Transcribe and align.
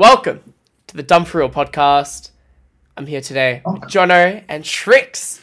Welcome 0.00 0.52
to 0.88 0.96
the 0.98 1.02
Dumb4Real 1.02 1.50
podcast. 1.50 2.28
I'm 2.98 3.06
here 3.06 3.22
today 3.22 3.62
with 3.64 3.84
Jono 3.84 4.44
and 4.46 4.62
Sriks 4.62 5.38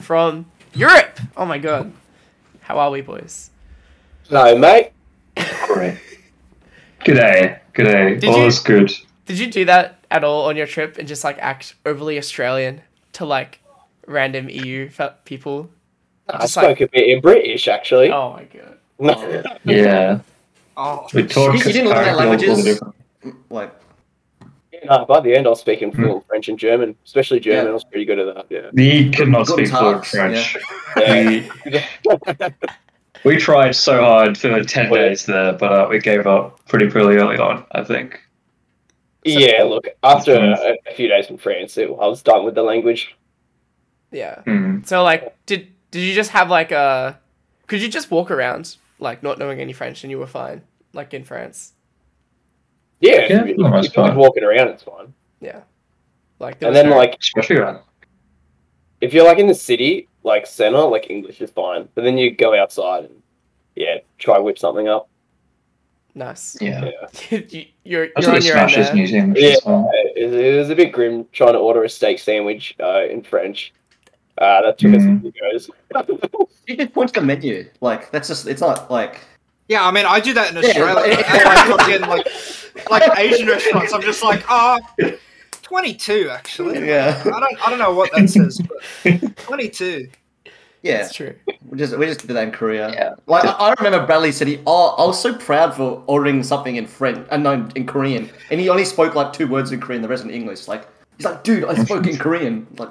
from 0.00 0.46
Europe. 0.72 1.20
Oh 1.36 1.44
my 1.44 1.58
god. 1.58 1.92
How 2.62 2.78
are 2.78 2.90
we, 2.90 3.02
boys? 3.02 3.50
Hello, 4.30 4.56
mate. 4.56 4.92
Great. 5.66 5.98
G'day. 7.04 7.58
G'day. 7.74 8.18
Did 8.18 8.24
All 8.30 8.38
you- 8.40 8.46
is 8.46 8.60
good. 8.60 8.90
Did 9.26 9.38
you 9.38 9.50
do 9.50 9.66
that 9.66 9.98
at 10.10 10.24
all 10.24 10.46
on 10.46 10.56
your 10.56 10.66
trip 10.66 10.96
and 10.96 11.06
just 11.06 11.22
like 11.22 11.36
act 11.40 11.74
overly 11.84 12.16
Australian 12.16 12.80
to 13.12 13.26
like 13.26 13.60
random 14.06 14.48
EU 14.48 14.88
fe- 14.88 15.10
people? 15.26 15.68
I 16.30 16.38
Just 16.38 16.54
spoke 16.54 16.80
a 16.80 16.86
bit 16.88 17.08
in 17.08 17.20
British, 17.20 17.68
actually. 17.68 18.10
Oh 18.10 18.32
my 18.32 18.44
god. 18.44 18.78
No. 18.98 19.42
Yeah. 19.64 20.20
Oh, 20.78 21.06
We 21.12 21.24
talk 21.26 21.52
You- 21.52 21.58
you 21.58 21.72
didn't 21.74 21.88
learn 21.90 21.98
apparently 21.98 22.26
languages? 22.26 22.64
different- 22.64 22.94
Like, 23.50 23.74
no, 24.84 25.04
by 25.04 25.20
the 25.20 25.34
end, 25.34 25.46
I 25.46 25.50
was 25.50 25.60
speaking 25.60 25.90
Hmm. 25.92 26.02
fluent 26.02 26.26
French 26.26 26.48
and 26.48 26.58
German, 26.58 26.96
especially 27.04 27.40
German. 27.40 27.64
Yeah. 27.64 27.70
I 27.70 27.74
was 27.74 27.84
pretty 27.84 28.04
good 28.04 28.18
at 28.18 28.34
that. 28.34 28.46
Yeah. 28.50 28.70
We 28.72 29.10
could 29.10 29.28
not 29.28 29.46
speak 29.46 29.68
fluent 29.68 30.04
French. 30.06 30.56
Yeah. 30.96 31.48
We, 31.64 32.50
we 33.24 33.36
tried 33.36 33.72
so 33.74 34.00
hard 34.00 34.38
for 34.38 34.62
10 34.62 34.90
days 34.92 35.26
there, 35.26 35.52
but 35.54 35.72
uh, 35.72 35.86
we 35.90 35.98
gave 35.98 36.26
up 36.26 36.64
pretty 36.66 36.88
pretty 36.88 37.18
early 37.18 37.38
on, 37.38 37.64
I 37.72 37.82
think. 37.84 38.20
yeah. 39.24 39.62
Look, 39.64 39.88
after 40.02 40.34
a, 40.34 40.76
a 40.88 40.94
few 40.94 41.08
days 41.08 41.28
in 41.30 41.38
France, 41.38 41.76
it, 41.76 41.88
I 41.88 42.06
was 42.06 42.22
done 42.22 42.44
with 42.44 42.54
the 42.54 42.62
language. 42.62 43.14
Yeah. 44.12 44.42
Hmm. 44.42 44.82
So 44.84 45.02
like 45.02 45.36
did 45.46 45.68
did 45.90 46.00
you 46.00 46.14
just 46.14 46.30
have 46.30 46.48
like 46.48 46.72
a 46.72 47.18
could 47.66 47.82
you 47.82 47.88
just 47.88 48.10
walk 48.10 48.30
around 48.30 48.76
like 48.98 49.22
not 49.22 49.38
knowing 49.38 49.60
any 49.60 49.72
French 49.74 50.02
and 50.02 50.10
you 50.10 50.18
were 50.18 50.26
fine 50.26 50.62
like 50.94 51.12
in 51.12 51.24
France? 51.24 51.72
Yeah. 53.00 53.12
Yeah, 53.12 53.20
if, 53.42 53.48
you- 53.48 53.54
for 53.56 53.62
the 53.64 53.68
most 53.68 53.86
if 53.90 53.96
you're 53.96 54.14
walking 54.14 54.44
around, 54.44 54.68
it's 54.68 54.82
fine. 54.82 55.12
Yeah. 55.40 55.60
Like 56.40 56.62
And 56.62 56.74
then, 56.74 56.90
no- 56.90 56.96
like, 56.96 57.16
Especially 57.20 57.56
around. 57.56 57.80
if 59.00 59.12
you're 59.12 59.24
like 59.26 59.38
in 59.38 59.46
the 59.46 59.54
city, 59.54 60.08
like 60.24 60.46
center, 60.46 60.78
like 60.78 61.10
English 61.10 61.40
is 61.40 61.50
fine. 61.50 61.88
But 61.94 62.02
then 62.02 62.18
you 62.18 62.30
go 62.30 62.54
outside 62.60 63.04
and 63.04 63.22
yeah, 63.76 63.98
try 64.18 64.38
whip 64.38 64.58
something 64.58 64.88
up. 64.88 65.08
nice. 66.14 66.56
Yeah. 66.60 66.90
Yeah. 67.30 67.38
you, 67.48 67.66
you're 67.84 68.08
That's 68.14 68.26
you're 68.26 68.34
what 68.34 68.42
on 68.42 68.46
your 68.46 68.58
own 68.58 68.68
Smashes 68.68 68.86
there. 68.88 68.94
Museum. 68.96 69.34
Yeah. 69.36 69.48
as 69.50 69.60
well. 69.64 69.90
It, 70.16 70.32
it 70.34 70.58
was 70.58 70.70
a 70.70 70.74
bit 70.76 70.92
grim 70.92 71.26
trying 71.32 71.52
to 71.52 71.58
order 71.58 71.84
a 71.84 71.88
steak 71.88 72.18
sandwich 72.18 72.74
uh, 72.80 73.04
in 73.06 73.22
French. 73.22 73.72
Uh, 74.38 74.62
that 74.62 74.78
took 74.78 74.94
us 74.94 75.02
a 75.02 75.06
Mm. 75.06 75.20
few 75.22 75.32
goes. 75.52 75.70
you 76.68 76.76
just 76.76 76.92
point 76.92 77.12
to 77.14 77.20
the 77.20 77.26
menu. 77.26 77.68
Like, 77.80 78.10
that's 78.12 78.28
just, 78.28 78.46
it's 78.46 78.60
not 78.60 78.88
like, 78.90 79.20
yeah. 79.68 79.86
I 79.86 79.90
mean, 79.90 80.06
I 80.06 80.20
do 80.20 80.34
that 80.34 80.50
in 80.54 80.62
Yeah, 80.62 80.68
Australia. 80.68 80.94
like- 80.94 81.30
and 81.30 81.44
like, 81.44 81.78
fucking, 81.78 82.90
like, 82.90 82.90
like 82.90 83.18
Asian 83.18 83.46
restaurants. 83.48 83.92
I'm 83.92 84.02
just 84.02 84.22
like, 84.22 84.44
ah, 84.50 84.78
22 85.62 86.30
actually. 86.30 86.86
yeah. 86.86 87.20
I 87.24 87.40
don't, 87.40 87.66
I 87.66 87.70
don't 87.70 87.78
know 87.78 87.92
what 87.92 88.10
that 88.12 88.28
says, 88.30 88.60
but 88.60 89.36
22. 89.38 90.08
Yeah. 90.82 90.98
That's 90.98 91.12
true. 91.14 91.34
We 91.68 91.76
just, 91.76 91.98
we 91.98 92.06
just 92.06 92.20
did 92.20 92.28
that 92.34 92.44
in 92.44 92.52
Korea. 92.52 92.90
Yeah. 92.92 93.14
Like, 93.26 93.44
I, 93.44 93.50
I 93.50 93.74
remember 93.82 94.06
Bradley 94.06 94.30
said 94.32 94.46
he, 94.46 94.60
oh, 94.66 94.94
I 94.96 95.04
was 95.06 95.20
so 95.20 95.34
proud 95.34 95.74
for 95.74 96.02
ordering 96.06 96.42
something 96.44 96.76
in 96.76 96.86
French, 96.86 97.26
and 97.32 97.44
uh, 97.46 97.56
no, 97.56 97.68
in 97.74 97.84
Korean. 97.84 98.30
And 98.50 98.60
he 98.60 98.68
only 98.68 98.84
spoke 98.84 99.14
like 99.16 99.32
two 99.32 99.48
words 99.48 99.72
in 99.72 99.80
Korean, 99.80 100.02
the 100.02 100.08
rest 100.08 100.22
in 100.24 100.30
English. 100.30 100.68
Like, 100.68 100.86
he's 101.16 101.26
like, 101.26 101.42
dude, 101.42 101.64
I 101.64 101.74
spoke 101.84 102.06
in 102.06 102.16
Korean. 102.16 102.66
Like, 102.78 102.90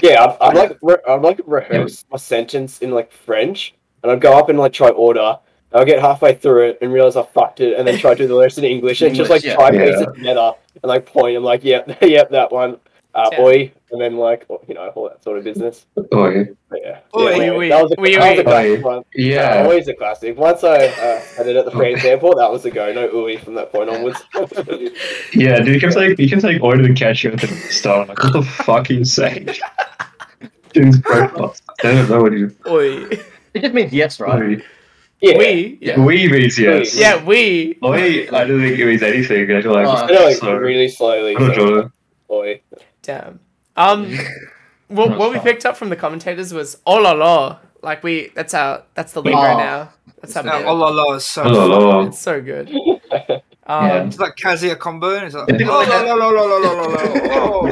Yeah, 0.00 0.24
I'd, 0.24 0.36
I'd 0.40 0.56
like 0.56 0.78
re- 0.80 0.96
I'd 1.08 1.22
like 1.22 1.40
rehearse 1.44 2.04
my 2.10 2.16
sentence 2.18 2.78
in 2.78 2.92
like 2.92 3.10
French, 3.10 3.74
and 4.04 4.12
I'd 4.12 4.20
go 4.20 4.38
up 4.38 4.48
and 4.48 4.56
like 4.58 4.72
try 4.72 4.88
order. 4.90 5.36
I'll 5.72 5.84
get 5.84 6.00
halfway 6.00 6.34
through 6.34 6.70
it 6.70 6.78
and 6.80 6.92
realize 6.92 7.16
I 7.16 7.22
fucked 7.22 7.60
it, 7.60 7.78
and 7.78 7.86
then 7.86 7.98
try 7.98 8.14
to 8.14 8.16
do 8.16 8.26
the 8.26 8.38
rest 8.38 8.58
in 8.58 8.64
English, 8.64 9.02
and 9.02 9.14
just 9.14 9.30
like 9.30 9.44
English, 9.44 9.56
try 9.56 9.70
yeah. 9.70 9.84
piece 9.84 10.00
it 10.00 10.14
together 10.14 10.52
and 10.82 10.88
like 10.88 11.06
point. 11.06 11.36
I'm 11.36 11.44
like, 11.44 11.64
yep, 11.64 11.88
yep, 12.02 12.30
that 12.30 12.52
one. 12.52 12.78
Uh, 13.12 13.28
Yeah. 13.32 13.40
Oi, 13.40 13.72
and 13.90 14.00
then 14.00 14.16
like 14.16 14.46
you 14.68 14.74
know 14.74 14.88
all 14.90 15.08
that 15.08 15.22
sort 15.22 15.36
of 15.38 15.42
business. 15.42 15.86
Oi. 16.14 16.48
But, 16.68 16.80
yeah, 16.80 17.00
Oi, 17.16 17.30
yeah, 17.30 17.50
oi, 17.50 17.68
that 17.68 17.82
was 17.82 17.92
a, 17.92 18.00
oi, 18.00 18.12
that 18.12 18.20
was 18.20 18.38
oi. 18.38 18.40
a 18.40 18.44
classic 18.44 18.78
Oi. 18.78 18.88
one. 18.88 19.04
Yeah. 19.14 19.62
always 19.64 19.88
a 19.88 19.94
classic. 19.94 20.38
Once 20.38 20.62
I 20.62 20.86
uh, 20.86 21.20
had 21.36 21.48
it 21.48 21.56
at 21.56 21.64
the 21.64 21.72
France 21.72 22.04
airport, 22.04 22.36
that 22.38 22.50
was 22.50 22.64
a 22.66 22.70
go. 22.70 22.92
No 22.92 23.08
ooey 23.08 23.42
from 23.42 23.54
that 23.54 23.72
point 23.72 23.90
onwards. 23.90 24.22
Yeah, 25.32 25.58
dude, 25.58 25.74
you 25.74 25.80
kept 25.80 25.96
like 25.96 26.18
you 26.18 26.28
kept 26.28 26.44
like 26.44 26.62
ordering 26.62 26.94
ketchup 26.94 27.34
at 27.34 27.40
the 27.40 27.48
start. 27.48 28.02
I'm 28.02 28.08
like, 28.08 28.22
what 28.22 28.32
the 28.32 28.42
fuck 28.42 28.90
are 28.90 28.92
you 28.92 29.04
saying? 29.04 29.48
Dude's 30.72 30.98
breakfast. 30.98 31.62
I 31.82 31.92
don't 31.92 32.08
know 32.08 32.22
what 32.22 32.32
you. 32.32 32.54
Oi. 32.68 33.06
it 33.54 33.60
just 33.60 33.74
means 33.74 33.92
yes, 33.92 34.20
right? 34.20 34.58
Oi. 34.58 34.62
Yeah. 35.20 35.36
We, 35.36 35.78
yeah. 35.82 36.00
we 36.00 36.28
means 36.28 36.58
yes. 36.58 36.94
We. 36.94 37.00
Yeah, 37.00 37.24
we. 37.24 37.78
Oi, 37.84 38.28
I 38.32 38.44
don't 38.44 38.60
think 38.60 38.78
it 38.78 38.86
means 38.86 39.02
anything 39.02 39.50
at 39.50 39.66
all. 39.66 39.76
Oh, 39.76 40.06
no, 40.06 40.24
like, 40.24 40.42
really 40.42 40.88
slowly. 40.88 41.36
I'm 41.36 41.54
so. 41.54 41.90
Oi. 42.30 42.62
Damn. 43.02 43.40
Um, 43.76 44.16
what, 44.88 45.18
what 45.18 45.30
we 45.30 45.38
picked 45.40 45.66
up 45.66 45.76
from 45.76 45.90
the 45.90 45.96
commentators 45.96 46.54
was 46.54 46.78
oh 46.86 46.96
la 47.02 47.12
la. 47.12 47.58
Like 47.82 48.02
we, 48.02 48.30
that's 48.34 48.54
our, 48.54 48.84
that's 48.94 49.12
the 49.12 49.20
lead 49.20 49.34
oh. 49.34 49.42
right 49.42 49.56
now. 49.58 49.92
That's 50.22 50.32
how. 50.32 50.40
Now, 50.40 50.64
oh 50.64 50.74
la 50.74 50.88
la 50.88 51.14
is 51.14 51.26
so. 51.26 51.42
Oh, 51.42 51.66
la, 51.66 51.78
la. 51.78 52.00
It's 52.06 52.18
so 52.18 52.40
good. 52.40 52.70
Um, 52.70 53.86
yeah. 53.86 54.04
It's 54.04 54.18
like 54.18 54.36
Kazuya 54.36 54.78
combo. 54.78 55.10
It's 55.10 55.34
like 55.34 55.48
oh 55.50 55.86
la 55.86 56.00
la 56.00 56.14
la 56.14 56.28
la 56.28 56.44
la 56.44 56.70
la 56.70 56.86
la. 56.86 57.70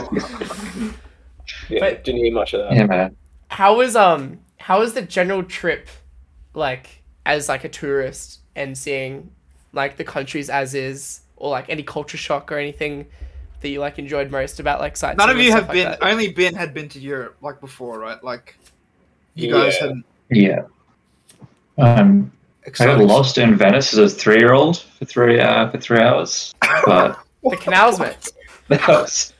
Yeah, 1.71 1.81
but, 1.81 2.05
didn't 2.05 2.25
hear 2.25 2.33
much 2.33 2.53
of 2.53 2.69
that. 2.69 2.77
Yeah, 2.77 2.87
man. 2.87 3.17
How 3.49 3.77
was 3.77 3.97
um? 3.97 4.41
How 4.59 4.81
was 4.81 4.93
the 4.93 5.03
general 5.03 5.43
trip, 5.43 5.89
like? 6.53 6.98
As 7.29 7.49
like 7.49 7.63
a 7.63 7.69
tourist 7.69 8.41
and 8.57 8.77
seeing 8.77 9.31
like 9.73 9.97
the 9.99 10.03
countries 10.03 10.49
as 10.51 10.75
is 10.75 11.21
or 11.37 11.51
like 11.51 11.69
any 11.69 11.83
culture 11.83 12.17
shock 12.17 12.51
or 12.51 12.57
anything 12.57 13.07
that 13.61 13.69
you 13.69 13.79
like 13.81 13.99
enjoyed 13.99 14.31
most 14.31 14.59
about 14.61 14.81
like 14.81 14.97
sightseeing 14.97 15.19
None 15.19 15.31
of 15.31 15.39
you 15.39 15.53
have 15.53 15.65
like 15.69 15.73
been. 15.75 15.91
that? 15.91 16.03
Only 16.03 16.33
Ben 16.33 16.55
had 16.55 16.73
been 16.75 16.89
to 16.89 16.99
Europe 16.99 17.37
like 17.43 17.61
before, 17.61 17.99
right? 18.01 18.23
Like 18.25 18.57
you 19.35 19.53
guys 19.53 19.75
Yeah. 19.75 19.81
hadn't. 19.81 20.05
Yeah. 20.31 20.63
Um, 21.77 22.33
I 22.67 22.71
got 22.87 22.99
lost 22.99 23.39
in 23.39 23.55
Venice 23.57 23.93
as 23.97 24.13
a 24.13 24.17
three-year-old 24.17 24.79
for 24.79 25.05
three 25.05 25.39
uh, 25.39 25.71
for 25.71 25.79
three 25.79 26.01
hours, 26.01 26.55
but 26.85 27.19
the 27.43 27.57
canals 27.57 28.01
mate 28.01 28.33
that 28.69 28.87
was 28.89 29.33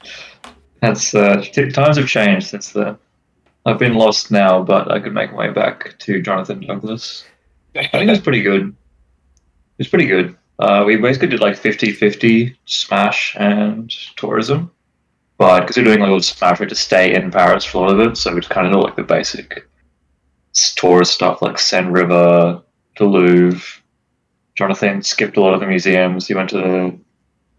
that's 0.81 1.15
uh, 1.15 1.43
t- 1.53 1.71
times 1.71 1.97
have 1.97 2.07
changed 2.07 2.49
since 2.49 2.73
then. 2.73 2.97
I've 3.67 3.79
been 3.79 3.95
lost 3.95 4.31
now, 4.31 4.63
but 4.63 4.91
I 4.91 5.01
could 5.01 5.13
make 5.13 5.33
my 5.33 5.47
way 5.49 5.53
back 5.53 5.99
to 5.99 6.23
Jonathan 6.23 6.61
Douglas. 6.67 7.25
I 7.79 7.87
think 7.89 8.11
it's 8.11 8.23
pretty 8.23 8.43
good. 8.43 8.75
It's 9.79 9.89
pretty 9.89 10.07
good. 10.07 10.37
Uh, 10.59 10.83
we 10.87 10.97
basically 10.97 11.29
did 11.29 11.41
like 11.41 11.55
50-50 11.55 12.57
Smash 12.67 13.37
and 13.39 13.89
tourism, 14.17 14.71
but 15.37 15.61
because 15.61 15.77
we're 15.77 15.85
doing 15.85 16.01
like 16.01 16.11
all 16.11 16.17
the 16.17 16.23
Smash, 16.23 16.59
we 16.59 16.65
had 16.65 16.69
to 16.71 16.75
stay 16.75 17.15
in 17.15 17.31
Paris 17.31 17.65
for 17.65 17.79
a 17.79 17.81
lot 17.91 18.01
of 18.01 18.01
it, 18.01 18.17
so 18.17 18.35
we 18.35 18.41
just 18.41 18.51
kind 18.51 18.67
of 18.67 18.73
know 18.73 18.81
like 18.81 18.97
the 18.97 19.05
basic 19.05 19.69
tourist 20.77 21.13
stuff 21.15 21.41
like 21.43 21.59
Seine 21.59 21.91
River, 21.91 22.61
the 22.99 23.05
Louvre. 23.05 23.61
Jonathan 24.57 25.03
skipped 25.05 25.37
a 25.37 25.41
lot 25.41 25.55
of 25.55 25.61
the 25.61 25.67
museums. 25.69 26.27
He 26.27 26.35
went 26.35 26.51
to 26.51 26.57
the, 26.57 26.99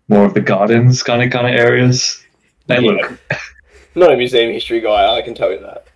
more 0.10 0.26
of 0.26 0.34
the 0.34 0.42
gardens 0.42 1.02
kind 1.02 1.24
of 1.24 1.32
kind 1.32 1.48
of 1.48 1.54
areas. 1.58 2.22
They 2.68 2.80
Yeah. 2.82 2.92
look 2.92 3.20
Not 3.96 4.12
a 4.14 4.18
museum 4.18 4.52
history 4.52 4.82
guy, 4.82 5.16
I 5.16 5.22
can 5.22 5.34
tell 5.34 5.52
you 5.52 5.60
that. 5.62 5.88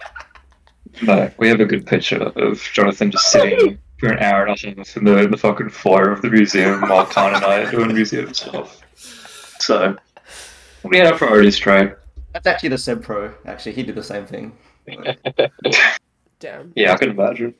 No, 1.01 1.29
we 1.37 1.49
have 1.49 1.59
a 1.59 1.65
good 1.65 1.85
picture 1.85 2.17
of 2.23 2.61
Jonathan 2.73 3.11
just 3.11 3.29
sitting 3.31 3.77
for 4.03 4.11
an 4.13 4.19
hour 4.19 4.45
and 4.45 4.49
a 4.49 4.67
half 4.77 4.97
in 4.97 5.05
the, 5.05 5.17
in 5.23 5.31
the 5.31 5.37
fucking 5.37 5.69
foyer 5.69 6.11
of 6.11 6.21
the 6.21 6.29
museum 6.29 6.81
while 6.81 7.05
Khan 7.05 7.33
and 7.35 7.43
I 7.45 7.63
are 7.63 7.71
doing 7.71 7.93
museum 7.93 8.33
stuff. 8.33 8.81
So, 9.61 9.95
we 10.83 10.97
had 10.97 11.07
our 11.07 11.17
priorities 11.17 11.55
straight. 11.55 11.93
That's 12.33 12.45
actually 12.47 12.69
the 12.69 12.77
Seb 12.77 13.01
Pro. 13.01 13.33
Actually, 13.45 13.73
he 13.73 13.83
did 13.83 13.95
the 13.95 14.03
same 14.03 14.25
thing. 14.25 14.51
damn 16.39 16.73
Yeah, 16.75 16.91
I 16.93 16.97
can 16.97 17.11
imagine. 17.11 17.53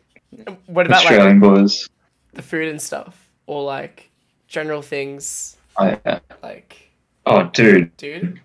what 0.66 0.86
about 0.88 1.06
like 1.06 1.12
Australian 1.14 1.40
boys. 1.40 1.88
the 2.34 2.42
food 2.42 2.68
and 2.68 2.82
stuff 2.82 3.30
or 3.46 3.64
like 3.64 4.10
general 4.48 4.82
things 4.82 5.56
Oh, 5.78 5.98
yeah. 6.06 6.20
like 6.44 6.92
oh, 7.26 7.44
dude, 7.54 7.96
dude 7.98 8.40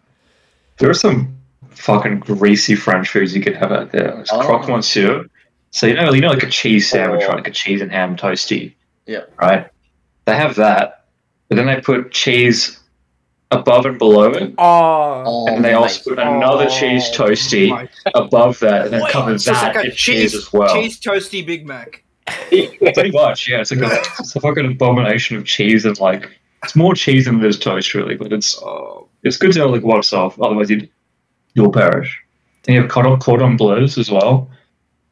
there 0.78 0.88
are 0.88 0.94
some 0.94 1.36
fucking 1.70 2.20
greasy 2.20 2.76
French 2.76 3.08
foods 3.08 3.34
you 3.34 3.42
could 3.42 3.56
have 3.56 3.72
out 3.72 3.90
there. 3.90 4.20
It's 4.20 4.30
Oh. 4.32 4.40
croque 4.40 4.68
monsieur. 4.68 5.26
So, 5.70 5.86
you 5.86 5.94
know, 5.94 6.12
you 6.12 6.20
know, 6.20 6.30
like 6.30 6.42
a 6.42 6.50
cheese 6.50 6.88
sandwich, 6.90 7.22
Oh. 7.24 7.28
right? 7.28 7.36
Like 7.36 7.48
a 7.48 7.52
cheese 7.52 7.80
and 7.80 7.90
ham 7.90 8.16
toasty. 8.16 8.74
Yeah. 9.06 9.22
Right? 9.40 9.68
They 10.24 10.34
have 10.34 10.54
that, 10.56 11.04
but 11.48 11.56
then 11.56 11.66
they 11.66 11.80
put 11.80 12.10
cheese 12.12 12.80
above 13.50 13.86
and 13.86 13.98
below 13.98 14.30
it. 14.32 14.54
oh 14.58 15.22
Oh, 15.26 15.46
and 15.48 15.64
they 15.64 15.74
oh, 15.74 15.82
also 15.84 16.10
mate. 16.10 16.16
put 16.16 16.26
another 16.26 16.66
Oh, 16.68 16.78
cheese 16.78 17.10
toasty 17.10 17.88
above 18.14 18.58
that, 18.60 18.84
and 18.86 18.92
then 18.94 19.02
Wait, 19.02 19.12
cover 19.12 19.38
So 19.38 19.52
that 19.52 19.74
like 19.76 19.86
a 19.86 19.90
cheese 19.90 20.32
cheese, 20.32 20.34
as 20.34 20.52
well. 20.52 20.74
cheese 20.74 21.00
toasty 21.00 21.44
Big 21.46 21.66
Mac. 21.66 22.02
Pretty 22.50 23.10
much, 23.10 23.48
yeah. 23.48 23.60
It's 23.60 23.70
like 23.70 23.80
a, 23.90 23.96
it's 24.20 24.36
a 24.36 24.40
fucking 24.40 24.66
abomination 24.66 25.36
of 25.38 25.46
cheese 25.46 25.86
and 25.86 25.98
like 25.98 26.28
it's 26.62 26.76
more 26.76 26.92
cheese 26.94 27.24
than 27.24 27.40
there's 27.40 27.58
toast, 27.58 27.94
really. 27.94 28.16
But 28.16 28.32
it's 28.34 28.58
Oh, 28.62 29.08
it's 29.22 29.38
good 29.38 29.52
to 29.52 29.60
have 29.60 29.70
like 29.70 29.82
what's 29.82 30.12
off, 30.12 30.38
otherwise 30.40 30.68
you'd 30.68 30.90
you'll 31.54 31.72
perish. 31.72 32.20
Then 32.64 32.74
you 32.74 32.82
have 32.82 32.90
cordon, 32.90 33.18
cordon 33.18 33.56
bleus 33.56 33.96
as 33.96 34.10
well. 34.10 34.50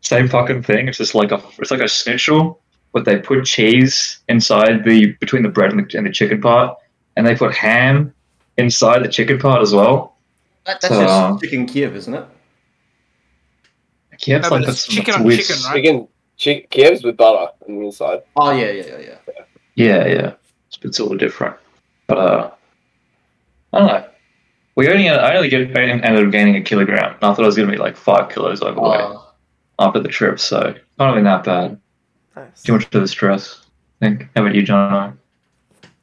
Same 0.06 0.28
fucking 0.28 0.62
thing. 0.62 0.86
It's 0.86 0.98
just 0.98 1.16
like 1.16 1.32
a 1.32 1.42
it's 1.58 1.72
like 1.72 1.80
a 1.80 1.88
schnitzel, 1.88 2.60
but 2.92 3.04
they 3.04 3.18
put 3.18 3.44
cheese 3.44 4.20
inside 4.28 4.84
the 4.84 5.14
between 5.14 5.42
the 5.42 5.48
bread 5.48 5.72
and 5.72 5.80
the, 5.80 5.98
and 5.98 6.06
the 6.06 6.12
chicken 6.12 6.40
part, 6.40 6.78
and 7.16 7.26
they 7.26 7.34
put 7.34 7.52
ham 7.52 8.14
inside 8.56 9.02
the 9.02 9.08
chicken 9.08 9.36
part 9.40 9.62
as 9.62 9.74
well. 9.74 10.16
That, 10.64 10.80
that's 10.80 10.94
So, 10.94 11.00
uh, 11.00 11.30
just 11.32 11.42
chicken 11.42 11.66
Kiev, 11.66 11.96
isn't 11.96 12.14
it? 12.14 12.24
Kiev's 14.18 14.44
No, 14.44 14.50
but 14.50 14.60
like 14.60 14.68
it's 14.68 14.86
that's 14.86 14.86
chicken 14.86 15.14
on 15.14 15.24
weird. 15.24 15.40
chicken, 15.40 15.56
right? 15.64 15.74
Chicken, 15.74 16.08
chicken, 16.36 16.68
Kiev's 16.70 17.02
with 17.02 17.16
butter 17.16 17.50
on 17.68 17.78
the 17.80 17.84
inside. 17.86 18.22
Oh 18.36 18.52
yeah, 18.52 18.70
yeah, 18.70 18.84
yeah, 18.86 18.98
yeah. 19.00 19.44
Yeah, 19.74 20.06
yeah. 20.06 20.32
It's, 20.68 20.76
a 20.76 20.80
bit 20.80 20.88
it's 20.90 21.00
all 21.00 21.16
different. 21.16 21.56
But 22.06 22.18
uh, 22.18 22.50
I 23.72 23.78
don't 23.80 23.88
know. 23.88 24.08
We 24.76 24.88
only 24.88 25.08
I 25.08 25.34
only 25.34 25.48
get, 25.48 25.76
ended 25.76 26.24
up 26.24 26.30
gaining 26.30 26.54
a 26.54 26.62
kilogram. 26.62 27.14
And 27.14 27.24
I 27.24 27.34
thought 27.34 27.42
I 27.42 27.46
was 27.46 27.56
gonna 27.56 27.72
be 27.72 27.76
like 27.76 27.96
five 27.96 28.30
kilos 28.30 28.62
overweight 28.62 29.00
Uh, 29.00 29.18
after 29.78 30.00
the 30.00 30.08
trip, 30.08 30.38
so 30.40 30.74
not 30.98 31.12
even 31.12 31.24
that 31.24 31.44
bad. 31.44 31.80
Nice. 32.34 32.62
Too 32.62 32.72
much 32.74 32.84
of 32.84 33.00
the 33.00 33.08
stress. 33.08 33.62
I 34.00 34.06
think. 34.06 34.28
How 34.34 34.42
about 34.42 34.54
you, 34.54 34.62
John? 34.62 35.18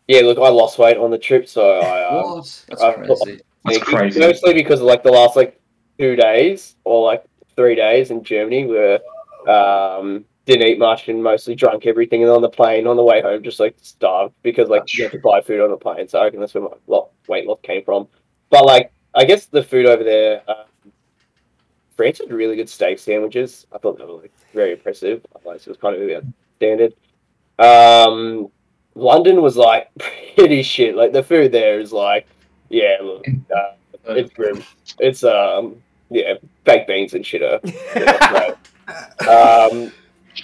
Yeah, 0.08 0.22
look, 0.22 0.38
I 0.38 0.50
lost 0.50 0.80
weight 0.80 0.98
on 0.98 1.12
the 1.12 1.18
trip, 1.18 1.48
so 1.48 1.80
I. 1.80 2.04
Uh, 2.04 2.24
what? 2.24 2.66
That's 2.70 2.82
crazy. 2.82 3.42
That's 3.66 3.78
think 3.78 3.84
crazy. 3.86 4.20
Mostly 4.20 4.54
because 4.54 4.82
of 4.82 4.88
like 4.88 5.04
the 5.04 5.12
last 5.12 5.36
like 5.36 5.60
two 5.98 6.16
days 6.16 6.76
or 6.84 7.06
like 7.06 7.24
three 7.56 7.76
days 7.76 8.12
in 8.12 8.24
Germany, 8.24 8.66
where 8.66 9.00
um, 9.48 10.26
didn't 10.46 10.68
eat 10.68 10.80
much 10.80 11.08
and 11.08 11.24
mostly 11.24 11.56
drunk 11.56 11.86
everything, 11.86 12.24
and 12.24 12.32
on 12.32 12.42
the 12.42 12.50
plane 12.50 12.88
on 12.88 12.98
the 12.98 13.04
way 13.04 13.22
home 13.22 13.44
just 13.44 13.60
like 13.60 13.76
starved 13.82 14.34
because 14.44 14.70
like 14.70 14.94
you 14.94 15.04
have 15.04 15.14
to 15.14 15.20
buy 15.20 15.42
food 15.42 15.62
on 15.62 15.72
the 15.72 15.78
plane. 15.78 16.08
So 16.08 16.20
I 16.20 16.26
reckon 16.26 16.40
that's 16.40 16.54
where 16.54 16.64
my 16.64 16.70
lot, 16.88 17.10
weight 17.28 17.48
loss 17.48 17.60
came 17.64 17.84
from. 17.84 18.08
But 18.50 18.66
like, 18.66 18.92
I 19.16 19.26
guess 19.26 19.46
the 19.46 19.64
food 19.64 19.86
over 19.86 20.04
there, 20.04 20.42
uh, 20.48 20.66
France 21.96 22.20
had 22.20 22.32
really 22.32 22.56
good 22.56 22.70
steak 22.70 23.00
sandwiches. 23.00 23.68
I 23.74 23.78
thought 23.78 23.98
they 23.98 24.06
were 24.06 24.14
like 24.22 24.34
very 24.54 24.72
impressive. 24.74 25.26
Otherwise, 25.36 25.62
it 25.62 25.70
was 25.70 25.78
kind 25.78 25.96
of 25.96 26.02
a 26.02 26.24
standard. 26.56 26.94
Um, 27.60 28.50
London 28.96 29.42
was 29.42 29.58
like 29.58 29.90
pretty 30.36 30.64
shit. 30.64 30.96
Like 30.96 31.14
the 31.14 31.24
food 31.24 31.52
there 31.52 31.80
is 31.80 31.92
like, 31.92 32.28
yeah, 32.70 32.98
look, 33.02 33.26
uh, 33.56 33.74
it's 34.08 34.34
grim. 34.34 34.64
It's 35.00 35.24
um, 35.24 35.76
yeah, 36.10 36.36
baked 36.64 36.88
beans 36.88 37.14
and 37.14 37.26
shit. 37.26 37.42
Are, 37.44 37.60
yeah, 37.96 38.30
great. 38.32 39.28
um, 39.30 39.92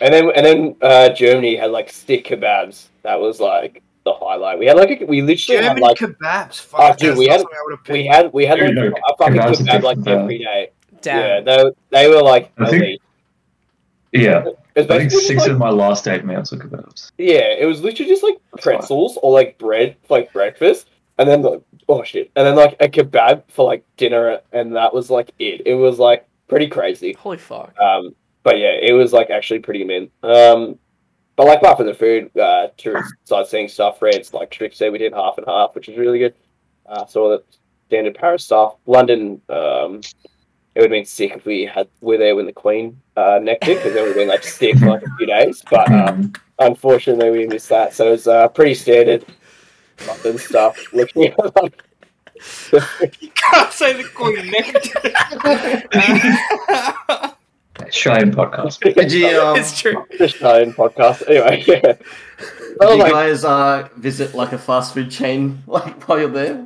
and 0.02 0.13
then 0.13 0.31
and 0.36 0.45
then 0.45 0.75
uh, 0.81 1.10
Germany 1.10 1.56
had 1.56 1.72
like 1.72 1.90
stick 1.90 2.25
kebabs. 2.25 2.88
That 3.04 3.19
was 3.19 3.40
like 3.40 3.81
the 4.06 4.13
highlight. 4.13 4.60
We 4.60 4.68
had 4.68 4.78
like 4.78 5.02
a, 5.02 5.06
we 5.06 5.22
literally 5.22 5.63
had 5.63 5.80
like 5.80 5.98
kebabs. 5.98 6.62
Fuck, 6.62 6.80
Oh, 6.80 6.95
dude, 6.95 7.18
we 7.18 7.28
had- 7.28 7.42
something 7.42 7.57
I 7.57 7.63
would've 7.66 7.88
we 7.90 8.06
had 8.06 8.34
we 8.34 8.45
had 8.45 8.60
like 8.60 8.78
a 8.78 9.18
fucking 9.18 9.36
kebab 9.36 9.84
like 9.84 9.98
different, 9.98 10.22
every 10.22 10.38
day. 10.40 10.72
Damn. 11.01 11.46
Yeah, 11.48 11.57
they 11.57 11.72
they 11.92 12.07
were 12.10 12.22
like 12.22 12.51
I 12.57 12.69
think- 12.69 13.01
Yeah, 14.12 14.44
I 14.75 14.84
think 14.84 15.12
six 15.12 15.42
like- 15.42 15.51
of 15.51 15.57
my 15.57 15.69
last 15.69 16.07
eight 16.07 16.25
meals 16.25 16.51
were 16.51 16.57
kebabs. 16.57 17.12
Yeah, 17.18 17.54
it 17.57 17.66
was 17.66 17.81
literally 17.81 18.10
just 18.12 18.24
like 18.24 18.38
pretzels 18.60 19.18
or 19.22 19.31
like 19.31 19.57
bread 19.57 19.96
for 20.04 20.18
like 20.19 20.34
breakfast, 20.34 20.90
and 21.18 21.30
then 21.30 21.42
like 21.42 21.62
oh 21.88 22.04
shit, 22.04 22.31
and 22.36 22.46
then 22.46 22.56
like 22.56 22.75
a 22.80 22.88
kebab 22.88 23.44
for 23.50 23.66
like 23.66 23.84
dinner, 23.98 24.40
and 24.51 24.75
that 24.75 24.94
was 24.94 25.10
like 25.10 25.31
it. 25.40 25.62
It 25.66 25.75
was 25.75 26.00
like 26.00 26.28
pretty 26.48 26.68
crazy. 26.68 27.13
Holy 27.13 27.38
fuck. 27.38 27.78
Um, 27.80 28.16
but 28.44 28.57
yeah, 28.57 28.72
it 28.81 28.94
was 28.94 29.13
like 29.13 29.30
actually 29.30 29.60
pretty 29.60 29.84
min. 29.84 30.10
Um, 30.24 30.80
but 31.36 31.45
like 31.45 31.62
apart 31.62 31.78
from 31.78 31.86
the 31.88 31.94
food, 31.94 32.36
uh, 32.38 32.68
tourist 32.78 33.13
sightseeing 33.25 33.68
stuff, 33.68 34.00
France, 34.00 34.34
like 34.34 34.50
Sriks 34.52 34.75
said, 34.75 34.92
we 34.92 34.98
did 34.98 35.13
half 35.13 35.38
and 35.38 35.45
half, 35.48 35.75
which 35.75 35.88
was 35.88 35.98
really 35.98 36.19
good. 36.19 36.34
Uh, 36.86 37.06
so 37.06 37.24
all 37.24 37.30
the 37.30 37.44
standard 37.88 38.16
Paris 38.16 38.44
stuff. 38.44 38.75
London, 38.88 39.40
um, 39.50 40.02
it 40.80 40.84
would 40.84 40.92
have 40.92 40.98
been 40.98 41.06
sick 41.06 41.34
if 41.36 41.46
we 41.46 41.66
had 41.66 41.90
were 42.00 42.18
there 42.18 42.36
when 42.38 42.46
the 42.46 42.54
Queen 42.54 43.02
uh, 43.18 43.38
necked 43.44 43.68
it 43.68 43.78
because 43.78 43.94
it 43.96 44.00
would 44.00 44.08
have 44.08 44.16
been 44.16 44.30
like 44.30 44.44
sick 44.44 44.78
for 44.78 44.86
like 44.88 45.04
a 45.04 45.16
few 45.18 45.28
days. 45.28 45.62
But 45.70 45.92
Um, 45.92 46.31
unfortunately, 46.60 47.31
we 47.31 47.48
missed 47.48 47.68
that. 47.68 47.94
So 47.94 48.08
it 48.08 48.12
was 48.12 48.28
uh, 48.28 48.48
pretty 48.48 48.76
standard 48.76 49.26
London 50.08 50.38
stuff. 50.38 50.78
Looking 50.94 51.26
at 51.28 51.56
like, 51.62 51.84
You 53.20 53.30
can't 53.36 53.74
say 53.74 53.92
the 53.92 54.06
queen 54.16 54.50
neck. 54.52 54.74
Australian 57.81 58.31
podcast. 58.31 59.12
You, 59.12 59.42
um, 59.42 59.58
it's 59.58 59.78
true. 59.80 60.06
Australian 60.22 60.74
podcast. 60.74 61.28
Anyway, 61.28 61.64
yeah. 61.68 61.81
did 61.81 62.00
Well, 62.80 62.94
you 62.96 63.04
like, 63.04 63.12
guys 63.12 63.44
uh, 63.44 63.90
visit 63.98 64.34
like 64.34 64.54
a 64.54 64.58
fast 64.58 64.94
food 64.94 65.12
chain 65.12 65.62
like 65.68 66.08
while 66.08 66.20
you're 66.20 66.30
there? 66.30 66.66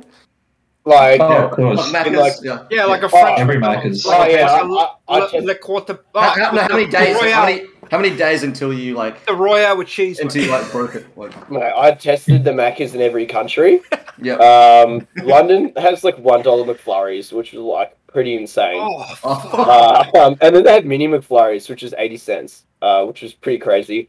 Like 0.84 1.20
Oh, 1.20 1.46
of 1.46 1.50
course. 1.52 1.92
Like 1.92 2.10
like- 2.10 2.32
yeah. 2.42 2.64
yeah, 2.70 2.84
like 2.84 3.02
a 3.02 3.06
Oh, 3.06 3.08
French. 3.08 3.38
every 3.40 3.58
McDonald's. 3.58 4.04
Macca's. 4.04 4.06
Like, 4.06 4.30
Oh, 4.30 4.34
yeah, 4.34 4.52
like 4.52 4.62
a 4.62 4.64
I- 4.64 4.68
I- 4.68 4.88
I 5.08 5.18
Le- 5.20 5.30
just- 5.32 5.46
Le 5.46 5.54
Quarter- 5.54 5.98
How, 6.14 6.20
oh, 6.20 6.20
how, 6.20 6.58
how 6.58 6.68
many 6.76 6.86
days? 6.90 7.16
Royale- 7.16 7.32
How 7.32 7.44
many, 7.46 7.62
how 7.90 7.98
many 7.98 8.16
days 8.16 8.42
until 8.42 8.72
you 8.72 8.94
like 8.94 9.24
The 9.26 9.34
Royale 9.34 9.76
with 9.76 9.88
cheese. 9.88 10.18
until 10.18 10.42
you 10.44 10.50
like 10.50 10.70
broke 10.72 10.94
it? 10.94 11.06
Like, 11.16 11.50
mate, 11.50 11.72
I 11.76 11.92
tested 11.92 12.44
the 12.44 12.50
Macca's 12.52 12.94
in 12.94 13.00
every 13.00 13.26
country. 13.26 13.80
yeah. 14.20 14.34
Um, 14.84 15.06
London 15.22 15.72
has 15.76 16.04
like 16.04 16.18
one 16.18 16.42
dollar 16.42 16.64
McFlurries, 16.72 17.32
which 17.32 17.52
is 17.54 17.60
like 17.60 17.96
pretty 18.06 18.36
insane. 18.36 18.78
Oh. 18.80 19.06
Uh, 19.24 20.04
um, 20.18 20.36
and 20.40 20.54
then 20.54 20.64
they 20.64 20.72
had 20.72 20.86
mini 20.86 21.08
McFlurries, 21.08 21.68
which 21.70 21.82
is 21.82 21.94
eighty 21.98 22.16
cents, 22.16 22.64
uh, 22.82 23.04
which 23.04 23.22
was 23.22 23.32
pretty 23.32 23.58
crazy. 23.58 24.08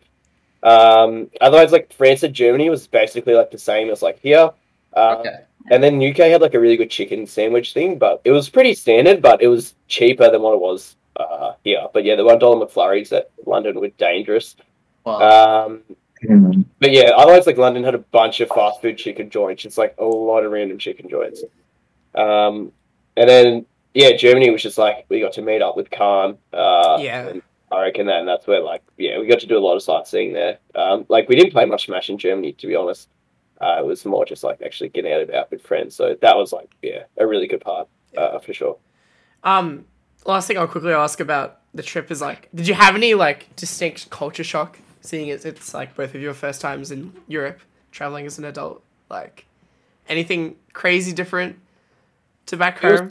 Um, 0.63 1.29
otherwise, 1.41 1.71
like 1.71 1.91
France 1.93 2.23
and 2.23 2.33
Germany 2.33 2.69
was 2.69 2.87
basically 2.87 3.33
like 3.33 3.51
the 3.51 3.57
same 3.57 3.89
as 3.89 4.01
like 4.01 4.19
here. 4.19 4.51
Uh, 4.95 5.15
okay. 5.19 5.39
And 5.71 5.81
then 5.83 6.01
UK 6.01 6.17
had 6.17 6.41
like 6.41 6.53
a 6.53 6.59
really 6.59 6.77
good 6.77 6.91
chicken 6.91 7.25
sandwich 7.25 7.73
thing, 7.73 7.97
but 7.97 8.21
it 8.23 8.31
was 8.31 8.49
pretty 8.49 8.73
standard, 8.75 9.21
but 9.21 9.41
it 9.41 9.47
was 9.47 9.73
cheaper 9.87 10.29
than 10.29 10.41
what 10.41 10.53
it 10.53 10.59
was 10.61 10.95
uh, 11.15 11.53
here. 11.63 11.87
But 11.93 12.03
yeah, 12.03 12.15
the 12.15 12.23
one 12.25 12.37
dollar 12.39 12.65
McFlurries 12.65 13.11
at 13.11 13.31
London 13.45 13.79
were 13.79 13.89
dangerous. 13.89 14.55
Wow. 15.05 15.65
Um, 15.67 15.81
Mm. 16.23 16.65
but 16.79 16.91
yeah, 16.91 17.11
otherwise 17.15 17.45
like 17.45 17.57
London 17.57 17.83
had 17.83 17.93
a 17.93 17.99
bunch 17.99 18.39
of 18.39 18.47
fast 18.49 18.81
food 18.81 18.97
chicken 18.97 19.29
joints. 19.29 19.65
It's 19.65 19.77
like 19.77 19.93
a 19.99 20.05
lot 20.05 20.43
of 20.43 20.51
random 20.51 20.79
chicken 20.79 21.07
joints. 21.09 21.43
Um, 22.15 22.71
and 23.17 23.29
then 23.29 23.65
yeah, 23.93 24.15
Germany 24.15 24.49
was 24.49 24.63
just 24.63 24.77
like 24.77 25.05
we 25.09 25.19
got 25.19 25.33
to 25.33 25.41
meet 25.41 25.61
up 25.61 25.75
with 25.77 25.91
Khan. 25.91 26.37
Uh, 26.53 26.97
Yeah. 27.01 27.27
and 27.27 27.41
I 27.71 27.81
reckon 27.83 28.07
that, 28.07 28.19
and 28.19 28.27
that's 28.27 28.47
where 28.47 28.61
like 28.61 28.81
yeah, 28.97 29.19
we 29.19 29.27
got 29.27 29.39
to 29.41 29.45
do 29.47 29.57
a 29.57 29.59
lot 29.59 29.75
of 29.75 29.83
sightseeing 29.83 30.33
there. 30.33 30.57
Um, 30.73 31.05
like 31.09 31.29
we 31.29 31.35
didn't 31.35 31.51
play 31.51 31.65
much 31.65 31.85
Smash 31.85 32.09
in 32.09 32.17
Germany, 32.17 32.53
to 32.53 32.67
be 32.67 32.75
honest. 32.75 33.09
Uh, 33.61 33.77
it 33.79 33.85
was 33.85 34.05
more 34.05 34.25
just 34.25 34.43
like 34.43 34.61
actually 34.61 34.89
getting 34.89 35.11
out 35.13 35.21
and 35.21 35.29
about 35.29 35.49
with 35.51 35.61
friends. 35.61 35.95
So 35.95 36.15
that 36.21 36.35
was 36.35 36.51
like 36.51 36.69
yeah, 36.81 37.03
a 37.17 37.25
really 37.25 37.47
good 37.47 37.61
part 37.61 37.87
uh, 38.17 38.39
for 38.39 38.53
sure. 38.53 38.77
Um, 39.43 39.85
last 40.25 40.47
thing 40.47 40.57
I'll 40.57 40.67
quickly 40.67 40.91
ask 40.93 41.19
about 41.19 41.59
the 41.73 41.83
trip 41.83 42.11
is 42.11 42.21
like, 42.21 42.49
did 42.53 42.67
you 42.67 42.73
have 42.73 42.95
any 42.95 43.13
like 43.13 43.55
distinct 43.55 44.09
culture 44.09 44.43
shock 44.43 44.79
seeing 45.01 45.27
it? 45.29 45.45
It's 45.45 45.73
like 45.73 45.95
both 45.95 46.15
of 46.15 46.21
your 46.21 46.33
first 46.33 46.61
times 46.61 46.91
in 46.91 47.13
Europe 47.27 47.59
traveling 47.91 48.25
as 48.25 48.37
an 48.39 48.45
adult. 48.45 48.81
Like, 49.09 49.45
anything 50.09 50.55
crazy 50.73 51.13
different 51.13 51.57
to 52.47 52.57
back 52.57 52.83
It 52.83 52.91
was- 52.91 52.99
home? 53.01 53.09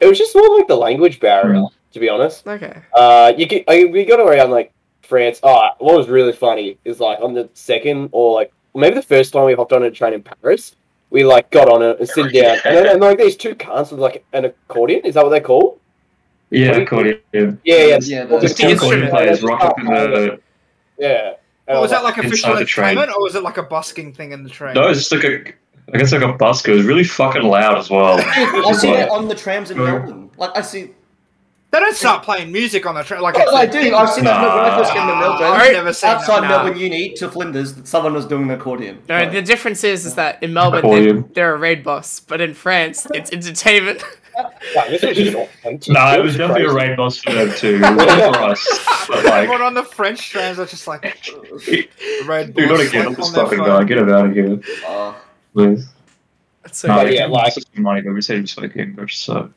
It 0.00 0.06
was 0.06 0.16
just 0.16 0.34
more 0.34 0.56
like 0.56 0.66
the 0.66 0.76
language 0.76 1.20
barrier, 1.20 1.62
to 1.92 2.00
be 2.00 2.08
honest. 2.08 2.46
Okay. 2.46 2.74
Uh, 2.94 3.34
you 3.36 3.44
get, 3.44 3.64
I, 3.68 3.84
we 3.84 4.06
got 4.06 4.18
around 4.18 4.50
like 4.50 4.72
France. 5.02 5.40
Oh, 5.42 5.68
what 5.78 5.94
was 5.94 6.08
really 6.08 6.32
funny 6.32 6.78
is 6.86 7.00
like 7.00 7.20
on 7.20 7.34
the 7.34 7.50
second 7.52 8.08
or 8.12 8.32
like 8.34 8.50
maybe 8.74 8.94
the 8.94 9.02
first 9.02 9.32
time 9.32 9.46
we 9.46 9.54
hopped 9.54 9.72
on 9.72 9.82
a 9.82 9.90
train 9.90 10.12
in 10.14 10.22
Paris, 10.22 10.76
we 11.10 11.24
like 11.24 11.50
got 11.50 11.68
on 11.68 11.82
it 11.82 11.98
and 12.00 12.08
sit 12.08 12.32
down, 12.32 12.58
and 12.64 12.76
then 12.76 12.86
and, 12.86 13.00
like 13.00 13.18
these 13.18 13.36
two 13.36 13.54
cunts 13.54 13.90
with 13.90 14.00
like 14.00 14.24
an 14.32 14.44
accordion. 14.46 15.04
Is 15.04 15.14
that 15.14 15.24
what 15.24 15.30
they 15.30 15.40
call? 15.40 15.78
Yeah, 16.50 16.72
accordion. 16.72 17.20
Yeah, 17.32 17.52
yeah, 17.64 17.98
Yeah, 18.02 18.24
Well, 18.24 18.40
Just 18.40 18.56
the 18.56 18.62
two 18.64 18.68
accordion 18.74 19.04
instrument. 19.04 19.10
players 19.10 19.42
rock 19.42 19.62
up 19.62 19.78
in 19.78 19.86
the. 19.86 20.40
Yeah. 20.98 21.34
And 21.68 21.78
Oh, 21.78 21.82
was 21.82 21.90
that 21.92 22.02
like, 22.02 22.16
like 22.16 22.26
official 22.26 22.54
the 22.56 22.64
train. 22.64 22.88
entertainment, 22.98 23.16
or 23.16 23.22
was 23.22 23.36
it 23.36 23.44
like 23.44 23.56
a 23.56 23.62
busking 23.62 24.12
thing 24.12 24.32
in 24.32 24.42
the 24.42 24.50
train? 24.50 24.74
No, 24.74 24.88
it's 24.88 24.98
just 25.08 25.12
like 25.12 25.24
a. 25.24 25.52
I 25.94 25.98
guess 25.98 26.12
like 26.12 26.22
a 26.22 26.32
busker. 26.36 26.68
It 26.68 26.76
was 26.76 26.84
really 26.86 27.04
fucking 27.04 27.42
loud 27.42 27.78
as 27.78 27.90
well. 27.90 28.18
I 28.20 28.62
Just 28.68 28.80
see 28.80 28.88
like- 28.88 28.98
that 28.98 29.10
on 29.10 29.28
the 29.28 29.34
trams 29.34 29.70
in 29.70 29.78
Melbourne. 29.78 30.30
Like 30.36 30.56
I 30.56 30.60
see. 30.62 30.90
They 31.72 31.78
don't 31.78 31.94
start 31.94 32.24
playing 32.24 32.50
music 32.50 32.84
on 32.84 32.96
the 32.96 33.04
train. 33.04 33.20
Like 33.20 33.36
Oh, 33.38 33.60
it's 33.62 33.72
do. 33.72 33.80
thing. 33.80 33.94
I've 33.94 34.10
seen 34.10 34.24
that 34.24 34.40
when 34.42 34.64
I 34.72 34.76
first 34.76 34.92
came 34.92 35.06
to 35.06 35.14
Melbourne. 35.14 35.46
I've 35.46 35.72
never 35.72 35.92
seen 35.92 36.10
Outside 36.10 36.42
that. 36.42 36.48
Nah. 36.48 36.62
Melbourne 36.64 36.78
Uni 36.80 37.12
to 37.14 37.30
Flinders, 37.30 37.74
that 37.74 37.86
someone 37.86 38.12
was 38.12 38.26
doing 38.26 38.42
an 38.44 38.50
accordion. 38.50 39.00
No, 39.08 39.18
Like, 39.20 39.30
the 39.32 39.40
difference 39.42 39.84
is 39.84 40.04
is 40.04 40.16
that 40.16 40.42
in 40.42 40.52
Melbourne 40.52 40.90
they, 40.90 41.12
they're 41.34 41.54
a 41.54 41.58
raid 41.58 41.84
boss, 41.84 42.18
but 42.18 42.40
in 42.40 42.54
France 42.54 43.06
it's 43.14 43.30
entertainment. 43.32 44.02
"Wow, 44.74 44.84
this 44.88 45.02
is 45.04 45.16
just 45.16 45.36
awesome." 45.36 45.92
No, 45.94 46.14
it 46.18 46.22
was 46.24 46.36
definitely 46.36 46.64
a 46.64 46.70
crazy. 46.70 46.88
raid 46.88 46.96
boss 46.96 47.18
for 47.18 47.32
them 47.32 47.52
too. 47.56 47.80
It 47.82 48.34
for 48.34 48.40
us. 48.50 49.06
But 49.08 49.26
Everyone 49.26 49.62
on 49.62 49.74
the 49.74 49.84
French 49.84 50.28
trains 50.30 50.58
are 50.58 50.66
just 50.66 50.88
like 50.88 51.04
red 52.26 52.48
you 52.48 52.66
balls 52.66 52.78
gotta 52.78 52.90
get 52.90 53.06
like, 53.06 53.08
off 53.10 53.16
this 53.16 53.30
fucking 53.32 53.58
phone. 53.58 53.66
guy. 53.68 53.84
Get 53.84 53.98
him 53.98 54.08
out 54.08 54.26
of 54.26 54.32
here, 54.32 54.60
uh, 54.88 55.14
please. 55.54 55.86
so 56.72 56.88
No, 56.88 56.94
But 56.96 57.12
yeah, 57.12 57.20
yeah, 57.20 57.26
like- 57.26 57.56
like 57.56 57.78
money, 57.78 58.00
but 58.00 58.12
we 58.12 58.22
said 58.22 58.40
he 58.40 58.46
spoke 58.46 58.76
English, 58.76 59.18
so 59.18 59.52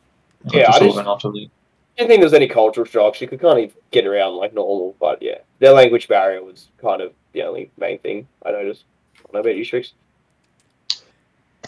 Yeah, 0.52 0.68
just 0.68 0.82
I 0.82 1.04
all 1.06 1.18
just- 1.18 1.50
didn't 1.98 2.10
think 2.10 2.20
there 2.20 2.26
was 2.26 2.34
any 2.34 2.48
cultural 2.48 2.86
shocks. 2.86 3.22
You 3.22 3.28
could 3.28 3.42
kind 3.42 3.64
of 3.64 3.72
get 3.92 4.08
around 4.08 4.36
like 4.36 4.54
normal, 4.54 4.96
but 5.00 5.22
yeah, 5.22 5.40
their 5.60 5.74
language 5.74 6.08
barrier 6.08 6.44
was 6.44 6.68
kind 6.82 7.02
of 7.02 7.14
the 7.34 7.44
only 7.44 7.72
main 7.78 8.00
thing 8.00 8.28
I 8.46 8.52
noticed. 8.52 8.86
I 9.34 9.40
about 9.40 9.56
you, 9.56 9.66
Sriks. 9.66 9.92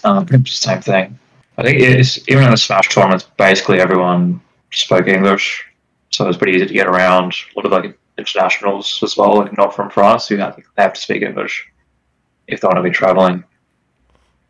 Um, 0.03 0.25
pretty 0.25 0.41
much 0.41 0.51
the 0.51 0.67
same 0.67 0.81
thing. 0.81 1.19
I 1.57 1.63
think 1.63 1.79
it's 1.79 2.19
even 2.27 2.43
in 2.43 2.51
the 2.51 2.57
Smash 2.57 2.89
tournaments, 2.89 3.25
basically 3.37 3.79
everyone 3.79 4.41
spoke 4.71 5.07
English, 5.07 5.65
so 6.09 6.27
it's 6.27 6.37
pretty 6.37 6.53
easy 6.53 6.67
to 6.67 6.73
get 6.73 6.87
around. 6.87 7.33
A 7.33 7.59
lot 7.59 7.65
of 7.65 7.71
like 7.71 7.97
internationals 8.17 9.01
as 9.03 9.17
well, 9.17 9.37
like 9.37 9.57
not 9.57 9.75
from 9.75 9.89
France, 9.89 10.27
who 10.27 10.37
have, 10.37 10.61
have 10.77 10.93
to 10.93 11.01
speak 11.01 11.23
English 11.23 11.67
if 12.47 12.61
they 12.61 12.67
want 12.67 12.77
to 12.77 12.83
be 12.83 12.91
traveling. 12.91 13.43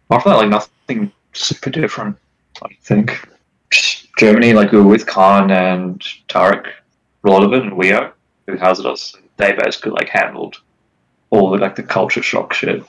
Apart 0.09 0.23
from 0.23 0.31
that, 0.31 0.37
like 0.37 0.49
nothing 0.49 1.11
super 1.33 1.69
different. 1.69 2.17
I 2.63 2.69
think 2.81 3.27
Germany, 4.17 4.53
like 4.53 4.71
we 4.71 4.77
were 4.79 4.87
with 4.87 5.05
Khan 5.05 5.51
and 5.51 5.99
Tarek, 6.29 6.67
a 7.23 7.29
lot 7.29 7.43
of 7.43 7.53
it, 7.53 7.63
and 7.63 7.73
Weo, 7.73 8.11
who 8.47 8.57
housed 8.57 8.85
us. 8.85 9.13
They 9.37 9.51
basically 9.53 9.91
like 9.91 10.07
handled 10.09 10.57
all 11.31 11.49
the 11.51 11.57
like 11.57 11.75
the 11.75 11.83
culture 11.83 12.21
shock 12.23 12.53
shit, 12.53 12.83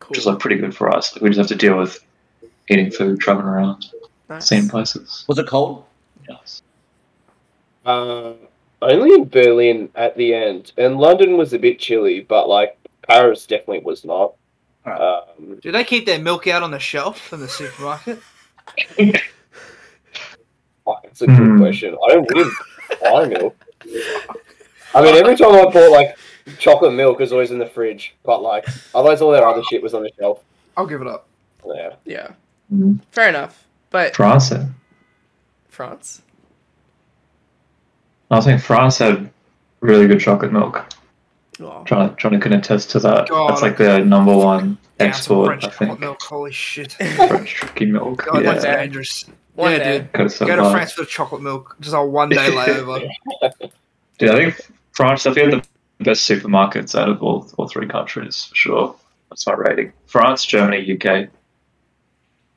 Cool. 0.00 0.08
which 0.08 0.18
is 0.18 0.26
like 0.26 0.38
pretty 0.40 0.56
good 0.56 0.74
for 0.74 0.94
us. 0.94 1.12
Like, 1.14 1.22
we 1.22 1.28
just 1.30 1.38
have 1.38 1.46
to 1.48 1.54
deal 1.54 1.78
with 1.78 2.04
eating 2.68 2.90
food, 2.90 3.20
traveling 3.20 3.46
around, 3.46 3.86
Nice. 4.28 4.46
seeing 4.48 4.68
places. 4.68 5.24
Was 5.28 5.38
it 5.38 5.46
cold? 5.46 5.84
Yes. 6.28 6.62
Uh, 7.86 8.32
only 8.82 9.14
in 9.14 9.28
Berlin 9.28 9.90
at 9.94 10.16
the 10.16 10.34
end, 10.34 10.72
and 10.76 10.96
London 10.98 11.36
was 11.36 11.52
a 11.52 11.58
bit 11.58 11.78
chilly, 11.78 12.20
but 12.20 12.48
like 12.48 12.76
Paris 13.06 13.46
definitely 13.46 13.80
was 13.84 14.04
not. 14.04 14.34
Alright. 14.86 15.00
Um, 15.38 15.58
Do 15.62 15.70
they 15.72 15.84
keep 15.84 16.04
their 16.06 16.18
milk 16.18 16.46
out 16.46 16.62
on 16.62 16.70
the 16.72 16.78
shelf 16.78 17.32
in 17.32 17.40
the 17.40 17.48
supermarket? 17.48 18.18
fuck, 21.14 21.28
it's 21.28 21.38
a 21.38 21.42
good 21.42 21.48
Hmm. 21.52 21.58
question. 21.58 21.96
I 22.08 22.12
don't 22.14 22.30
really 22.34 22.50
buy 23.00 23.26
milk. 23.26 23.56
I 24.94 25.02
mean, 25.02 25.16
every 25.16 25.36
time 25.36 25.54
I 25.54 25.64
bought 25.70 25.90
like 25.90 26.16
chocolate 26.58 26.92
milk, 26.94 27.20
is 27.20 27.32
always 27.32 27.50
in 27.50 27.58
the 27.58 27.66
fridge, 27.66 28.14
but 28.24 28.42
like 28.42 28.66
otherwise, 28.94 29.20
all 29.20 29.30
their 29.32 29.46
other 29.46 29.62
shit 29.64 29.82
was 29.82 29.94
on 29.94 30.02
the 30.02 30.10
shelf. 30.18 30.42
I'll 30.76 30.86
give 30.86 31.00
it 31.00 31.06
up. 31.08 31.26
Yeah. 31.66 31.90
Yeah. 32.04 32.28
Mm. 32.72 33.00
Fair 33.12 33.28
enough. 33.28 33.64
But 33.90 34.14
France. 34.16 34.48
had- 34.50 34.72
France. 35.68 36.22
I 38.30 38.36
was 38.36 38.44
saying 38.44 38.58
France 38.58 38.98
had 38.98 39.30
really 39.80 40.06
good 40.06 40.20
chocolate 40.20 40.52
milk. 40.52 40.84
Oh. 41.60 41.82
Trying, 41.84 42.14
trying 42.16 42.32
to 42.32 42.40
contest 42.40 42.90
to 42.92 42.98
that. 43.00 43.28
God. 43.28 43.50
That's 43.50 43.62
like 43.62 43.76
their 43.76 44.04
number 44.04 44.36
one 44.36 44.76
Damn, 44.98 45.08
export, 45.08 45.46
French 45.46 45.64
I 45.64 45.68
chocolate 45.68 45.88
think. 45.90 46.00
milk. 46.00 46.22
Holy 46.22 46.50
shit. 46.52 46.92
French 46.94 47.54
tricky 47.54 47.86
milk. 47.86 48.24
God, 48.24 48.44
that's 48.44 48.64
yeah. 48.64 48.76
dangerous. 48.78 49.24
One 49.54 49.72
yeah, 49.72 49.78
day. 49.78 49.98
dude. 49.98 50.12
Go 50.12 50.28
to, 50.28 50.46
Go 50.46 50.70
France 50.70 50.92
for 50.92 51.02
the 51.02 51.06
chocolate 51.06 51.42
milk. 51.42 51.76
Just 51.80 51.94
a 51.94 52.02
one 52.02 52.28
day 52.28 52.36
layover. 52.50 53.08
Dude, 54.18 54.30
I 54.30 54.36
think 54.36 54.70
France 54.92 55.24
definitely 55.24 55.52
had 55.56 55.68
the 55.98 56.04
best 56.04 56.28
supermarkets 56.28 56.98
out 56.98 57.08
of 57.08 57.22
all, 57.22 57.48
all 57.56 57.68
three 57.68 57.86
countries 57.86 58.44
for 58.44 58.54
sure. 58.56 58.96
That's 59.30 59.46
my 59.46 59.54
rating. 59.54 59.92
France, 60.06 60.44
Germany, 60.44 60.92
UK. 60.92 61.28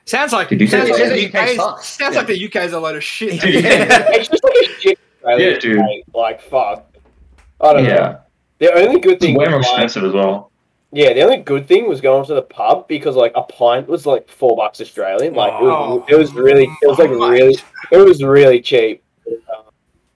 Sounds 0.05 0.31
like 0.31 0.49
sounds 0.49 0.71
say 0.71 0.79
like 0.89 0.97
the 0.97 1.27
UK 1.27 1.35
UK 1.35 1.49
sucks. 1.55 1.87
sounds 1.87 2.13
Yeah. 2.15 2.19
like 2.19 2.27
the 2.27 2.45
UK's 2.47 2.73
a 2.73 2.79
load 2.79 2.95
of 2.95 3.03
shit. 3.03 3.33
it's 3.43 4.29
just 4.29 4.43
like 4.43 4.53
a 4.55 4.79
shit. 4.79 4.99
Australian 5.23 5.53
Yeah, 5.53 5.59
dude. 5.59 5.81
Like 6.13 6.41
fuck. 6.41 6.95
I 7.59 7.73
don't 7.73 7.83
know. 7.83 7.89
Yeah, 7.89 8.17
The 8.59 8.73
only 8.73 8.99
good 9.01 9.13
it's 9.13 9.25
thing, 9.25 9.35
way 9.35 9.47
more 9.47 9.57
was, 9.57 9.65
like, 9.67 9.83
expensive 9.83 10.03
as 10.05 10.13
well. 10.13 10.51
Yeah, 10.91 11.13
the 11.13 11.21
only 11.21 11.37
good 11.37 11.67
thing 11.67 11.87
was 11.87 11.99
going 12.01 12.25
to 12.27 12.33
the 12.33 12.41
pub 12.41 12.87
because 12.87 13.15
like 13.15 13.31
a 13.35 13.43
pint 13.43 13.87
was 13.87 14.05
like 14.05 14.29
four 14.29 14.55
bucks 14.55 14.79
Australian. 14.81 15.33
Like 15.33 15.53
it, 15.53 15.63
was, 15.63 15.71
Oh. 15.71 16.05
it 16.07 16.15
was 16.15 16.33
really, 16.33 16.63
it 16.63 16.87
was 16.87 16.97
like 16.99 17.09
Oh, 17.09 17.29
really, 17.29 17.55
it 17.91 17.97
was 17.97 18.23
really 18.23 18.61
cheap. 18.61 19.03
um, 19.27 19.63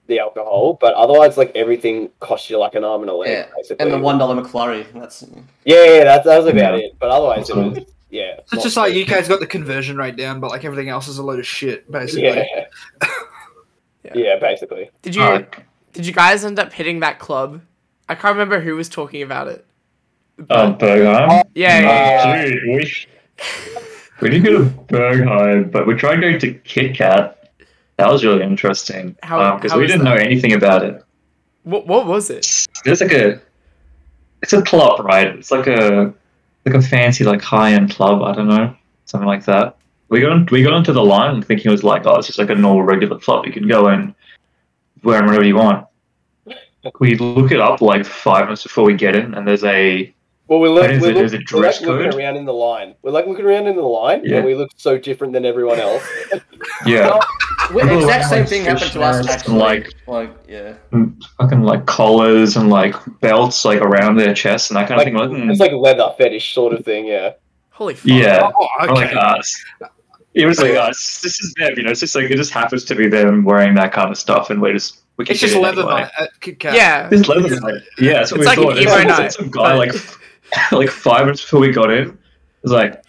the 0.06 0.18
alcohol, 0.18 0.78
but 0.80 0.94
otherwise, 0.94 1.36
like 1.36 1.52
everything 1.54 2.08
cost 2.20 2.48
you 2.50 2.58
like 2.58 2.74
an 2.74 2.84
arm 2.84 3.02
and 3.02 3.10
a 3.10 3.14
leg, 3.14 3.30
Yeah, 3.30 3.46
basically. 3.56 3.84
And 3.84 3.92
the 3.92 3.98
one 3.98 4.18
dollar 4.18 4.40
McFlurry. 4.42 4.86
That's 4.92 5.22
Yeah, 5.64 5.84
yeah, 5.84 6.04
that, 6.04 6.24
that 6.24 6.38
was 6.38 6.46
about 6.46 6.78
Yeah. 6.78 6.86
it. 6.86 6.96
But 6.98 7.10
otherwise, 7.10 7.48
it 7.50 7.56
was 7.56 7.78
yeah. 8.10 8.40
It's 8.52 8.62
just 8.62 8.76
like 8.76 8.92
great. 8.92 9.10
UK's 9.10 9.28
got 9.28 9.40
the 9.40 9.46
conversion 9.46 9.96
rate 9.96 10.16
down, 10.16 10.40
but 10.40 10.50
like 10.50 10.64
everything 10.64 10.88
else 10.90 11.08
is 11.08 11.18
a 11.18 11.22
load 11.22 11.38
of 11.38 11.46
shit, 11.46 11.90
basically. 11.90 12.24
Yeah. 12.24 12.44
Yeah. 14.04 14.12
yeah, 14.14 14.36
basically. 14.38 14.90
Did 15.02 15.14
you 15.14 15.22
Uh, 15.22 15.42
did 15.92 16.06
you 16.06 16.12
guys 16.12 16.44
end 16.44 16.58
up 16.58 16.72
hitting 16.72 17.00
that 17.00 17.18
club? 17.18 17.60
I 18.08 18.14
can't 18.14 18.32
remember 18.34 18.60
who 18.60 18.74
was 18.76 18.88
talking 18.88 19.22
about 19.22 19.48
it. 19.48 19.64
Uh, 20.50 20.72
Berghain. 20.74 21.42
Yeah, 21.54 21.80
yeah, 21.80 21.80
yeah, 21.80 22.34
yeah. 22.34 22.44
Dude, 22.44 22.62
we, 22.66 23.06
we 24.20 24.30
didn't 24.30 24.44
go 24.44 24.58
to 24.64 24.70
Berghain, 24.92 25.70
but 25.70 25.86
we 25.86 25.94
tried 25.94 26.20
going 26.20 26.38
to 26.38 26.54
Kit 26.54 26.96
Kat. 26.96 27.38
That 27.96 28.10
was 28.10 28.24
really 28.24 28.42
interesting 28.42 29.16
How- 29.22 29.56
because 29.56 29.72
how 29.72 29.78
we 29.78 29.86
didn't 29.86 30.04
that? 30.04 30.16
know 30.16 30.16
anything 30.16 30.54
about 30.54 30.82
it. 30.84 31.04
What 31.64 31.86
what 31.86 32.06
was 32.06 32.30
it? 32.30 32.66
There's 32.84 33.00
like 33.00 33.12
a, 33.12 33.40
it's 34.42 34.52
a 34.52 34.62
club, 34.62 35.04
right? 35.04 35.28
It's 35.28 35.52
like 35.52 35.68
a, 35.68 36.12
like 36.66 36.74
a 36.74 36.82
fancy, 36.82 37.22
like 37.22 37.40
high 37.40 37.72
end 37.74 37.90
club. 37.90 38.22
I 38.22 38.34
don't 38.34 38.48
know, 38.48 38.74
something 39.04 39.28
like 39.28 39.44
that. 39.44 39.76
We 40.08 40.20
got 40.22 40.50
we 40.50 40.62
got 40.64 40.72
onto 40.72 40.92
the 40.92 41.04
line 41.04 41.40
thinking 41.42 41.68
it 41.68 41.70
was 41.70 41.84
like, 41.84 42.04
oh, 42.06 42.16
it's 42.16 42.26
just 42.26 42.38
like 42.40 42.50
a 42.50 42.54
normal 42.56 42.82
regular 42.82 43.18
club. 43.18 43.46
You 43.46 43.52
can 43.52 43.68
go 43.68 43.88
in, 43.90 44.12
wear 45.04 45.22
whatever 45.22 45.44
you 45.44 45.54
want. 45.54 45.86
We 46.98 47.14
look 47.16 47.52
it 47.52 47.60
up 47.60 47.80
like 47.80 48.04
five 48.04 48.46
minutes 48.46 48.64
before 48.64 48.82
we 48.84 48.94
get 48.94 49.14
in, 49.14 49.34
and 49.34 49.46
there's 49.46 49.62
a 49.62 50.12
Well, 50.52 50.60
we 50.60 50.68
look, 50.68 50.82
What 50.82 50.90
is 50.90 51.00
we 51.02 51.08
it? 51.08 51.14
look, 51.14 51.24
Is 51.24 51.32
it 51.32 51.50
we're 51.50 51.62
like 51.62 51.80
looking 51.80 52.20
around 52.20 52.36
in 52.36 52.44
the 52.44 52.52
line. 52.52 52.94
We're 53.00 53.10
like 53.10 53.26
looking 53.26 53.46
around 53.46 53.68
in 53.68 53.74
the 53.74 53.80
line, 53.80 54.20
Yeah. 54.22 54.36
and 54.36 54.44
we 54.44 54.54
look 54.54 54.68
so 54.76 54.98
different 54.98 55.32
than 55.32 55.46
everyone 55.46 55.80
else. 55.80 56.06
yeah, 56.86 57.18
Well, 57.72 57.86
the 57.86 57.96
exact 58.00 58.28
same 58.28 58.40
like, 58.40 58.48
thing 58.50 58.64
happened 58.66 58.92
to 58.92 59.00
us 59.02 59.16
fishnets 59.16 59.20
and, 59.20 59.30
actually. 59.30 59.58
like- 59.58 59.92
like 60.06 60.30
yeah. 60.46 60.74
fucking 61.38 61.62
like 61.62 61.86
collars 61.86 62.56
and 62.58 62.68
like 62.68 62.94
belts 63.22 63.64
like 63.64 63.80
around 63.80 64.16
their 64.16 64.34
chest 64.34 64.70
and 64.70 64.76
that 64.76 64.88
kind 64.88 64.98
Like, 64.98 65.06
of 65.14 65.30
thing. 65.32 65.44
Mm, 65.46 65.50
it's 65.50 65.58
like 65.58 65.72
leather 65.72 66.12
fetish 66.18 66.52
sort 66.52 66.74
of 66.74 66.84
thing. 66.84 67.06
Yeah. 67.06 67.30
Holy 67.70 67.94
fuck. 67.94 68.04
yeah, 68.04 68.50
Oh, 68.54 68.68
okay. 68.82 68.92
like 68.92 69.16
us. 69.16 69.64
It 70.34 70.44
was 70.44 70.60
like 70.60 70.74
us. 70.76 71.22
This 71.22 71.40
is 71.40 71.54
them, 71.56 71.72
you 71.78 71.84
know. 71.84 71.90
It's 71.92 72.00
just 72.00 72.14
like 72.14 72.30
it 72.30 72.36
just 72.36 72.52
happens 72.52 72.84
to 72.84 72.94
be 72.94 73.08
them 73.08 73.42
wearing 73.42 73.72
that 73.76 73.92
kind 73.92 74.10
of 74.10 74.18
stuff, 74.18 74.50
and 74.50 74.60
we 74.60 74.70
just 74.74 75.00
we 75.16 75.24
can 75.24 75.32
it's 75.32 75.40
just 75.40 75.54
get 75.54 75.62
leather 75.62 75.80
anyway. 75.82 76.08
night 76.18 76.28
Kit 76.40 76.58
Kat. 76.58 76.74
Yeah. 76.74 77.08
It's 77.10 77.26
leather. 77.26 77.48
Yeah, 77.98 78.12
that's 78.12 78.32
what 78.32 78.40
It's 78.40 78.40
we 78.40 78.44
like 78.46 78.58
an 78.58 78.64
thought. 78.64 78.76
emo 78.78 78.90
There's- 78.90 79.06
night, 79.08 79.16
there's 79.18 79.36
Some 79.36 79.50
guy 79.50 79.74
like 79.74 79.92
like 80.72 80.88
five 80.88 81.22
minutes 81.22 81.42
before 81.42 81.60
we 81.60 81.72
got 81.72 81.90
in 81.90 82.18
was 82.62 82.72
like, 82.72 83.02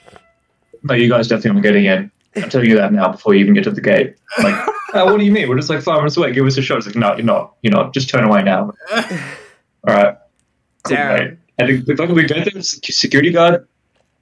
"No, 0.84 0.94
you 0.96 1.10
guys 1.10 1.28
definitely 1.28 1.52
aren't 1.52 1.64
getting 1.64 1.86
in." 1.86 2.12
I'm 2.36 2.50
telling 2.50 2.70
you 2.70 2.76
that 2.78 2.92
now 2.92 3.12
before 3.12 3.36
you 3.36 3.42
even 3.42 3.54
get 3.54 3.64
to 3.66 3.72
the 3.72 3.82
gate. 3.82 4.16
Like, 4.42 4.56
oh, 4.94 5.06
what 5.06 5.20
do 5.20 5.26
you 5.26 5.32
mean? 5.32 5.48
We're 5.48 5.58
just 5.58 5.70
like 5.70 5.84
five 5.84 5.98
minutes 5.98 6.18
away. 6.18 6.34
Give 6.34 6.46
us 6.46 6.58
a 6.58 6.62
shot. 6.62 6.80
It's 6.80 6.88
like, 6.88 6.96
no, 6.96 7.16
you're 7.16 7.26
not. 7.26 7.56
You're 7.62 7.74
not. 7.74 7.94
Just 7.94 8.10
turn 8.10 8.24
away 8.24 8.44
now. 8.44 8.74
All 8.92 9.04
right. 9.94 10.18
Cool, 10.84 10.98
Damn. 10.98 11.40
And 11.60 11.68
we 11.68 11.82
we 11.82 11.96
fucking 11.96 12.16
we 12.16 12.24
go 12.24 12.44
there. 12.44 12.62
Security 12.62 13.32
guard 13.32 13.68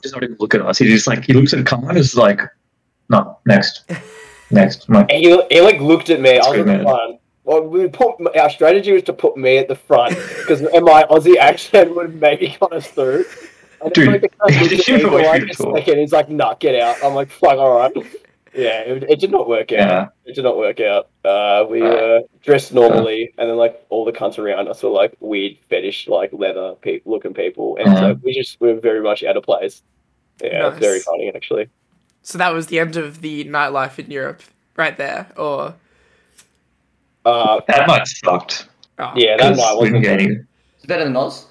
does 0.02 0.12
not 0.12 0.24
even 0.24 0.36
look 0.40 0.54
at 0.54 0.62
us. 0.62 0.78
He 0.78 0.88
just 0.88 1.08
like 1.08 1.24
he 1.24 1.34
looks 1.34 1.54
at 1.54 1.66
Khan 1.66 1.88
and 1.88 1.98
is 1.98 2.16
like, 2.16 2.42
no, 3.10 3.38
next, 3.46 3.90
next. 4.52 4.88
I'm 4.90 4.96
like, 4.96 5.12
And 5.12 5.24
he, 5.24 5.42
he 5.50 5.62
like 5.62 5.80
looked 5.80 6.10
at 6.10 6.20
me. 6.20 6.32
I 6.32 6.50
was 6.50 6.60
Screw 6.60 7.20
at 7.58 7.72
the 7.72 7.78
man. 7.78 7.92
front. 7.92 8.06
Well, 8.06 8.18
we 8.18 8.18
put 8.28 8.38
our 8.38 8.50
strategy 8.50 8.92
was 8.94 9.04
to 9.04 9.14
put 9.14 9.38
me 9.38 9.58
at 9.58 9.68
the 9.68 9.76
front 9.76 10.16
because 10.16 10.62
my 10.74 11.06
Aussie 11.10 11.38
accent 11.38 11.96
would 11.96 12.20
maybe 12.20 12.56
got 12.60 12.74
us 12.74 12.88
through. 12.88 13.26
And 13.84 13.92
Dude, 13.94 14.06
then, 14.08 14.12
like, 14.14 14.22
the 14.22 14.30
guy 14.30 14.52
he 14.54 14.60
looked 14.76 14.86
didn't 14.86 15.04
me 15.04 15.10
for 15.10 15.16
wait 15.16 15.26
for 15.26 15.32
like 15.32 15.42
you 15.42 15.48
a 15.50 15.78
second. 15.80 16.00
He's 16.00 16.12
like, 16.14 16.30
"Nah, 16.30 16.54
get 16.56 16.76
out." 16.80 16.98
I'm 17.04 17.16
like, 17.16 17.30
"Fuck, 17.32 17.58
all 17.58 17.78
right." 17.78 17.92
Yeah, 18.54 18.82
it, 18.82 19.04
it 19.10 19.20
did 19.22 19.32
not 19.32 19.48
work 19.48 19.72
out. 19.72 19.78
yeah, 19.80 20.08
It 20.26 20.36
did 20.36 20.44
not 20.44 20.58
work 20.58 20.82
out. 20.82 21.08
Uh, 21.24 21.66
we 21.70 21.82
Right. 21.82 21.90
were 21.94 22.22
dressed 22.44 22.74
normally, 22.74 23.34
and 23.38 23.50
then 23.50 23.56
like 23.58 23.82
all 23.90 24.04
the 24.06 24.12
cunts 24.12 24.38
around 24.38 24.68
us 24.68 24.84
were 24.84 24.90
like 24.90 25.16
weird 25.22 25.58
fetish, 25.70 26.08
like 26.10 26.32
leather 26.34 26.76
pe- 26.82 27.00
looking 27.06 27.34
people, 27.34 27.78
and 27.78 27.88
so 27.88 27.94
Uh-huh. 27.94 28.16
we 28.22 28.34
just 28.34 28.60
we 28.60 28.74
were 28.74 28.80
very 28.80 29.02
much 29.02 29.24
out 29.24 29.38
of 29.38 29.44
place. 29.44 29.82
Yeah, 30.44 30.68
it's 30.70 30.80
very 30.80 31.00
funny 31.00 31.32
actually. 31.34 31.70
So 32.24 32.38
that 32.38 32.54
was 32.54 32.68
the 32.68 32.78
end 32.80 32.98
of 32.98 33.22
the 33.22 33.46
nightlife 33.46 33.98
in 33.98 34.12
Europe, 34.12 34.42
right 34.76 34.96
there. 34.98 35.28
Or 35.38 35.74
Uh, 37.26 37.62
that 37.68 37.88
might 37.88 38.08
sucked. 38.08 38.68
oh, 39.00 39.12
yeah, 39.16 39.38
that 39.38 39.50
'cause 39.50 39.58
night 39.58 39.78
we 39.80 39.86
didn't 39.90 40.02
wasn't 40.02 40.04
get 40.04 40.18
good. 40.20 40.26
any. 40.28 40.40
It's 40.78 40.86
better 40.86 41.04
than 41.04 41.16
Oz. 41.16 41.46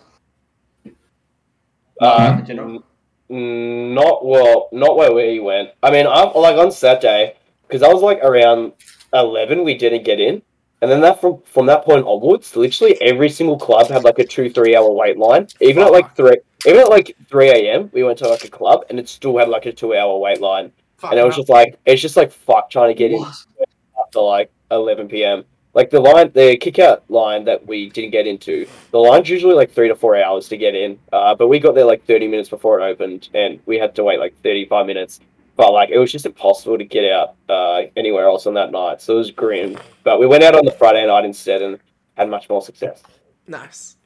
Uh, 2.00 2.37
in 2.41 2.47
general. 2.47 2.85
Mm, 3.31 3.93
Not 3.95 4.25
well, 4.27 4.69
not 4.73 4.97
where 4.97 5.12
we 5.12 5.39
went. 5.39 5.71
I 5.83 5.91
mean, 5.91 6.07
I 6.07 6.23
like 6.31 6.57
on 6.57 6.73
Saturday 6.73 7.37
because 7.69 7.83
I 7.83 7.89
was 7.93 8.03
like 8.03 8.19
around 8.25 8.73
eleven. 9.12 9.62
We 9.65 9.75
didn't 9.77 10.03
get 10.05 10.19
in, 10.19 10.43
and 10.83 10.91
then 10.91 11.00
that 11.03 11.21
from 11.21 11.41
from 11.45 11.67
that 11.67 11.85
point 11.85 12.07
onwards, 12.07 12.57
literally 12.57 13.00
every 13.00 13.29
single 13.29 13.59
club 13.59 13.89
had 13.89 14.03
like 14.03 14.19
a 14.19 14.25
two 14.25 14.50
three 14.50 14.75
hour 14.75 14.91
wait 14.91 15.19
line. 15.19 15.47
Even 15.61 15.83
at 15.85 15.93
like 15.93 16.17
three, 16.17 16.39
even 16.67 16.81
at 16.81 16.89
like 16.89 17.17
three 17.29 17.50
a.m. 17.50 17.91
We 17.93 18.03
went 18.03 18.19
to 18.19 18.29
like 18.29 18.45
a 18.45 18.49
club, 18.50 18.85
and 18.91 18.99
it 18.99 19.09
still 19.09 19.39
had 19.39 19.49
like 19.49 19.67
a 19.67 19.73
two 19.73 19.95
hour 19.95 20.19
wait 20.19 20.41
line. 20.41 20.73
Fuck 20.99 21.12
And 21.12 21.21
it 21.21 21.25
was 21.25 21.37
no. 21.37 21.43
just 21.43 21.49
like 21.50 21.79
it's 21.87 22.03
just 22.03 22.17
like 22.17 22.33
fuck 22.33 22.71
trying 22.71 22.89
to 22.91 22.95
get 22.99 23.12
in 23.12 23.23
after 23.25 24.21
like 24.21 24.50
eleven 24.73 25.07
p.m. 25.07 25.45
Like 25.73 25.91
the 25.91 26.00
line, 26.00 26.33
the 26.35 26.57
kick 26.57 26.79
out 26.81 27.09
line 27.09 27.45
that 27.45 27.67
we 27.67 27.91
didn't 27.91 28.11
get 28.11 28.27
into, 28.27 28.67
the 28.91 28.99
line's 28.99 29.29
usually 29.29 29.55
like 29.55 29.73
three 29.73 29.89
to 29.89 29.95
four 29.95 30.21
hours 30.21 30.49
to 30.49 30.57
get 30.57 30.75
in. 30.75 30.99
Uh, 31.12 31.35
but 31.35 31.47
we 31.49 31.61
got 31.61 31.75
there 31.77 31.85
like 31.85 32.05
30 32.07 32.27
minutes 32.27 32.49
before 32.49 32.81
it 32.81 32.85
opened, 32.85 33.29
and 33.35 33.61
we 33.67 33.79
had 33.79 33.95
to 33.95 34.05
wait 34.05 34.19
like 34.19 34.35
35 34.43 34.87
minutes. 34.87 35.21
But 35.57 35.73
like 35.73 35.91
it 35.91 35.99
was 35.99 36.11
just 36.11 36.27
impossible 36.27 36.79
to 36.79 36.85
get 36.85 37.12
out 37.12 37.35
uh, 37.49 37.83
anywhere 37.97 38.27
else 38.27 38.47
on 38.47 38.55
that 38.55 38.73
night, 38.73 39.00
so 39.00 39.15
it 39.15 39.19
was 39.19 39.31
grim. 39.31 39.79
But 40.03 40.19
we 40.19 40.27
went 40.27 40.43
out 40.43 40.55
on 40.55 40.65
the 40.65 40.73
Friday 40.73 41.07
night 41.07 41.25
instead 41.25 41.62
and 41.62 41.79
had 42.17 42.29
much 42.29 42.49
more 42.49 42.62
success. 42.62 43.03
nice. 43.47 43.97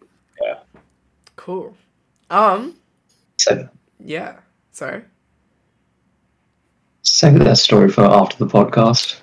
Yeah. 0.43 0.59
Cool. 1.37 1.77
Um. 2.29 2.77
So 3.39 3.69
Yeah. 4.01 4.37
Sorry. 4.73 5.03
Save 7.15 7.39
that 7.39 7.57
story 7.59 7.89
for 7.89 8.05
after 8.05 8.37
the 8.37 8.47
podcast. 8.47 9.21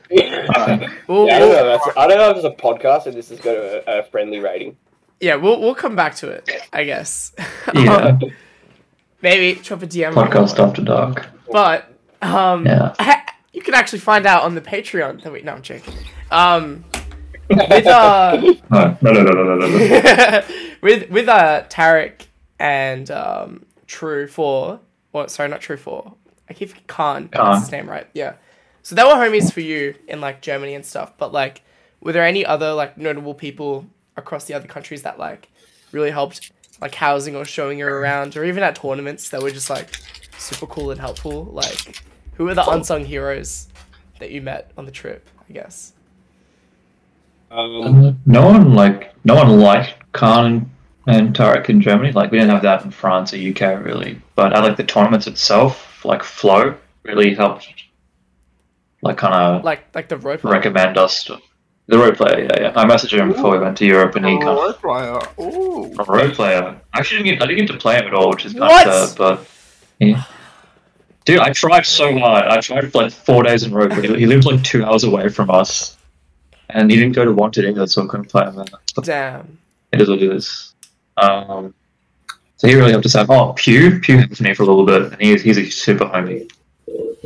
I 0.56 0.66
think. 0.66 0.92
We'll, 1.08 1.28
Yeah, 1.28 1.36
I 1.36 1.40
don't 1.40 1.52
know. 1.52 1.66
That's, 1.66 1.98
I 1.98 2.08
don't 2.08 2.18
know 2.18 2.30
if 2.32 2.38
it's 2.38 2.46
a 2.46 2.62
podcast 2.64 3.06
and 3.06 3.16
this 3.16 3.30
has 3.30 3.40
got 3.40 3.56
a, 3.56 4.00
a 4.00 4.04
friendly 4.04 4.40
rating. 4.40 4.78
yeah, 5.20 5.36
we'll 5.36 5.60
we'll 5.60 5.76
come 5.76 5.96
back 5.96 6.16
to 6.16 6.30
it. 6.30 6.50
I 6.74 6.84
guess. 6.86 7.34
Yeah, 7.74 8.18
Maybe 9.22 9.60
drop 9.62 9.84
a 9.84 9.88
DM. 9.88 10.14
podcast 10.14 10.58
after 10.60 10.82
dark. 10.84 11.28
But 11.52 11.94
um, 12.22 12.66
Yeah. 12.66 12.94
you 13.54 13.62
can 13.62 13.74
actually 13.76 14.00
find 14.00 14.26
out 14.26 14.44
on 14.44 14.56
the 14.56 14.62
Patreon. 14.62 15.22
That 15.24 15.32
we 15.34 15.42
no, 15.42 15.54
I'm 15.54 15.62
joking. 15.62 15.94
Um, 16.32 16.84
with 17.50 17.86
uh, 17.86 18.38
No, 18.72 18.98
no, 19.02 19.12
no, 19.12 19.22
no, 19.24 19.44
no, 19.44 19.56
no, 19.56 19.68
no. 19.68 20.44
with 20.82 21.10
with 21.12 21.28
uh 21.28 21.64
Tarek 21.70 22.28
and 22.60 23.12
um 23.12 23.66
True 23.86 24.28
Four, 24.28 24.80
or 25.14 25.28
sorry, 25.28 25.50
not 25.50 25.62
True 25.62 25.78
Four. 25.78 26.14
I 26.50 26.54
keep 26.54 26.88
Khan. 26.88 27.30
Khan. 27.30 27.52
That's 27.52 27.62
his 27.66 27.72
name, 27.72 27.90
right? 27.90 28.08
Yeah. 28.14 28.34
So 28.84 28.96
they 28.96 29.04
were 29.04 29.12
homies 29.12 29.52
for 29.52 29.62
you 29.62 29.96
in 30.08 30.22
like 30.22 30.42
Germany 30.42 30.74
and 30.74 30.86
stuff. 30.86 31.14
But 31.18 31.32
like, 31.32 31.64
were 32.02 32.12
there 32.12 32.26
any 32.26 32.46
other 32.46 32.74
like 32.74 32.98
notable 32.98 33.34
people 33.34 33.86
across 34.18 34.46
the 34.46 34.54
other 34.54 34.68
countries 34.68 35.04
that 35.04 35.20
like 35.20 35.50
really 35.92 36.12
helped, 36.12 36.52
like 36.82 36.96
housing 36.96 37.36
or 37.36 37.46
showing 37.46 37.80
you 37.80 37.88
around, 37.88 38.36
or 38.36 38.44
even 38.44 38.64
at 38.64 38.76
tournaments 38.76 39.30
that 39.30 39.42
were 39.42 39.52
just 39.52 39.70
like 39.70 40.00
super 40.38 40.66
cool 40.66 40.92
and 40.92 41.00
helpful? 41.00 41.46
Like, 41.46 42.04
who 42.34 42.46
were 42.46 42.56
the 42.56 42.68
unsung 42.70 43.06
heroes 43.06 43.68
that 44.20 44.32
you 44.32 44.42
met 44.42 44.72
on 44.78 44.86
the 44.86 44.92
trip? 44.92 45.28
I 45.50 45.54
guess. 45.54 45.94
Um, 47.52 48.20
no 48.26 48.46
one 48.46 48.74
like 48.74 49.14
no 49.26 49.36
one 49.36 49.60
liked 49.60 49.96
Khan 50.14 50.72
and 51.08 51.36
Tarek 51.36 51.70
in 51.70 51.82
Germany. 51.82 52.12
Like 52.14 52.32
we 52.32 52.38
didn't 52.38 52.52
have 52.52 52.62
that 52.64 52.86
in 52.86 52.92
France 52.92 53.34
or 53.34 53.38
UK 53.38 53.84
really. 53.84 54.20
But 54.36 54.54
I 54.54 54.62
like 54.62 54.78
the 54.78 54.84
tournaments 54.84 55.28
itself, 55.28 55.91
like 56.06 56.24
Flow, 56.24 56.76
really 57.04 57.34
helped. 57.34 57.68
Like 59.02 59.18
kind 59.18 59.34
of 59.34 59.64
Like 59.64 59.84
like 59.96 60.10
the 60.10 60.18
rope. 60.18 60.44
recommend 60.44 60.98
us 60.98 61.24
to 61.26 61.38
the 61.88 61.98
road 61.98 62.16
player. 62.18 62.44
Yeah, 62.44 62.62
yeah. 62.62 62.74
I 62.76 62.86
messaged 62.86 63.18
him 63.20 63.32
before 63.32 63.52
we 63.52 63.60
went 63.60 63.78
to 63.80 63.86
Europe, 63.86 64.16
and 64.16 64.26
he 64.26 64.38
kind 64.38 64.50
of 64.50 64.58
Oh, 64.60 64.74
player. 64.74 65.20
Ooh. 65.46 65.94
a 66.00 66.04
road 66.04 66.34
player. 66.36 66.80
I 66.94 67.00
actually 67.00 67.24
didn't 67.24 67.40
get, 67.40 67.44
I 67.44 67.48
didn't 67.48 67.66
get 67.66 67.74
to 67.74 67.80
play 67.80 67.96
him 67.98 68.06
at 68.08 68.14
all, 68.14 68.30
which 68.30 68.46
is 68.46 68.54
kind 68.54 68.66
What? 68.66 68.88
of 68.88 69.10
sad. 69.10 69.18
But 69.18 69.48
yeah. 70.00 70.24
Dude, 71.26 71.40
I 71.40 71.52
tried 71.52 71.86
so 71.86 72.18
hard. 72.18 72.46
I 72.46 72.60
tried 72.62 72.92
for 72.92 73.04
like 73.04 73.12
four 73.12 73.44
days 73.44 73.64
in 73.64 73.72
a 73.74 73.76
row. 73.76 73.88
But 73.90 74.04
he, 74.06 74.16
he 74.16 74.26
lived 74.26 74.46
like 74.46 74.64
two 74.64 74.84
hours 74.86 75.04
away 75.04 75.30
from 75.30 75.50
us, 75.52 75.98
and 76.70 76.90
he 76.90 76.98
didn't 76.98 77.14
go 77.14 77.26
to 77.26 77.32
Wanted 77.32 77.66
either, 77.66 77.86
so 77.88 78.04
I 78.04 78.08
couldn't 78.08 78.30
play 78.30 78.44
him. 78.44 78.56
There. 78.56 78.66
Damn. 79.04 79.58
It 79.92 80.02
is 80.02 80.10
what 80.10 80.22
it 80.22 80.32
is. 80.32 80.74
Um, 81.18 81.74
so 82.62 82.68
he 82.68 82.76
really 82.76 82.92
helped 82.92 83.08
us 83.08 83.16
out. 83.16 83.28
Oh, 83.28 83.54
Pew, 83.54 84.00
Pew 84.02 84.20
helped 84.20 84.40
me 84.40 84.54
for 84.54 84.62
a 84.62 84.68
little 84.68 84.86
bit, 84.86 85.12
and 85.12 85.20
he's 85.20 85.42
he's 85.42 85.58
a 85.58 85.68
super 85.68 86.06
homie. 86.06 86.48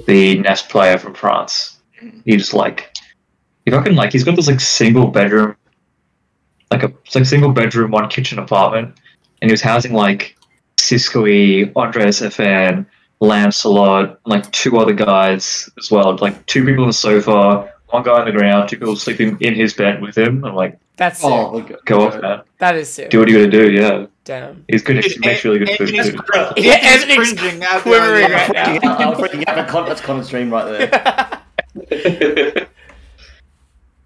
The 0.07 0.39
Ness 0.39 0.61
player 0.61 0.97
from 0.97 1.13
France. 1.13 1.81
He 2.23 2.37
just 2.37 2.53
like 2.53 2.95
he 3.65 3.71
fucking 3.71 3.95
like 3.95 4.13
he's 4.13 4.23
got 4.23 4.37
this 4.37 4.47
like 4.47 4.61
single 4.61 5.07
bedroom, 5.07 5.57
like 6.71 6.83
a 6.83 6.93
like 7.13 7.25
single 7.25 7.51
bedroom, 7.51 7.91
one 7.91 8.07
kitchen 8.07 8.39
apartment, 8.39 8.97
and 9.41 9.49
he 9.49 9.51
was 9.51 9.59
housing 9.59 9.91
like 9.91 10.37
Cisco 10.79 11.27
E, 11.27 11.69
Andreas 11.75 12.21
FN, 12.21 12.85
Lancelot, 13.19 14.05
and 14.05 14.17
like 14.25 14.49
two 14.53 14.77
other 14.77 14.93
guys 14.93 15.69
as 15.77 15.91
well. 15.91 16.15
Like 16.15 16.45
two 16.45 16.63
people 16.63 16.83
on 16.83 16.89
the 16.91 16.93
sofa, 16.93 17.73
one 17.89 18.03
guy 18.03 18.21
on 18.21 18.25
the 18.25 18.31
ground, 18.31 18.69
two 18.69 18.77
people 18.77 18.95
sleeping 18.95 19.37
in 19.41 19.53
his 19.53 19.73
bed 19.73 20.01
with 20.01 20.17
him. 20.17 20.45
I'm 20.45 20.55
like, 20.55 20.79
That's 20.95 21.21
oh, 21.25 21.27
sick. 21.27 21.37
Oh, 21.37 21.73
look, 21.73 21.85
go 21.85 22.07
off, 22.07 22.21
man. 22.21 22.43
That 22.59 22.77
is 22.77 22.89
sick. 22.89 23.09
Do 23.09 23.19
what 23.19 23.27
you 23.27 23.35
gotta 23.35 23.51
do, 23.51 23.69
yeah. 23.69 24.05
Damn. 24.25 24.65
He's 24.67 24.81
good. 24.81 25.03
He 25.03 25.09
Dude, 25.13 25.21
makes 25.25 25.45
really 25.45 25.59
good 25.59 25.69
food 25.77 25.93
Anthony's 25.95 26.11
too. 26.11 26.17
cr- 26.17 26.37
Yeah, 26.57 26.73
Anthony's 26.73 27.17
Anthony's 27.17 27.39
cringing 27.39 27.63
out 27.63 27.81
quivering 27.83 28.31
right 28.31 28.53
now. 28.53 28.65
I'm 28.97 29.13
freaking 29.15 29.47
out. 29.47 29.67
Con- 29.69 29.85
That's 29.87 30.01
Connor's 30.01 30.29
dream 30.29 30.51
right 30.51 30.89
there. 30.89 32.67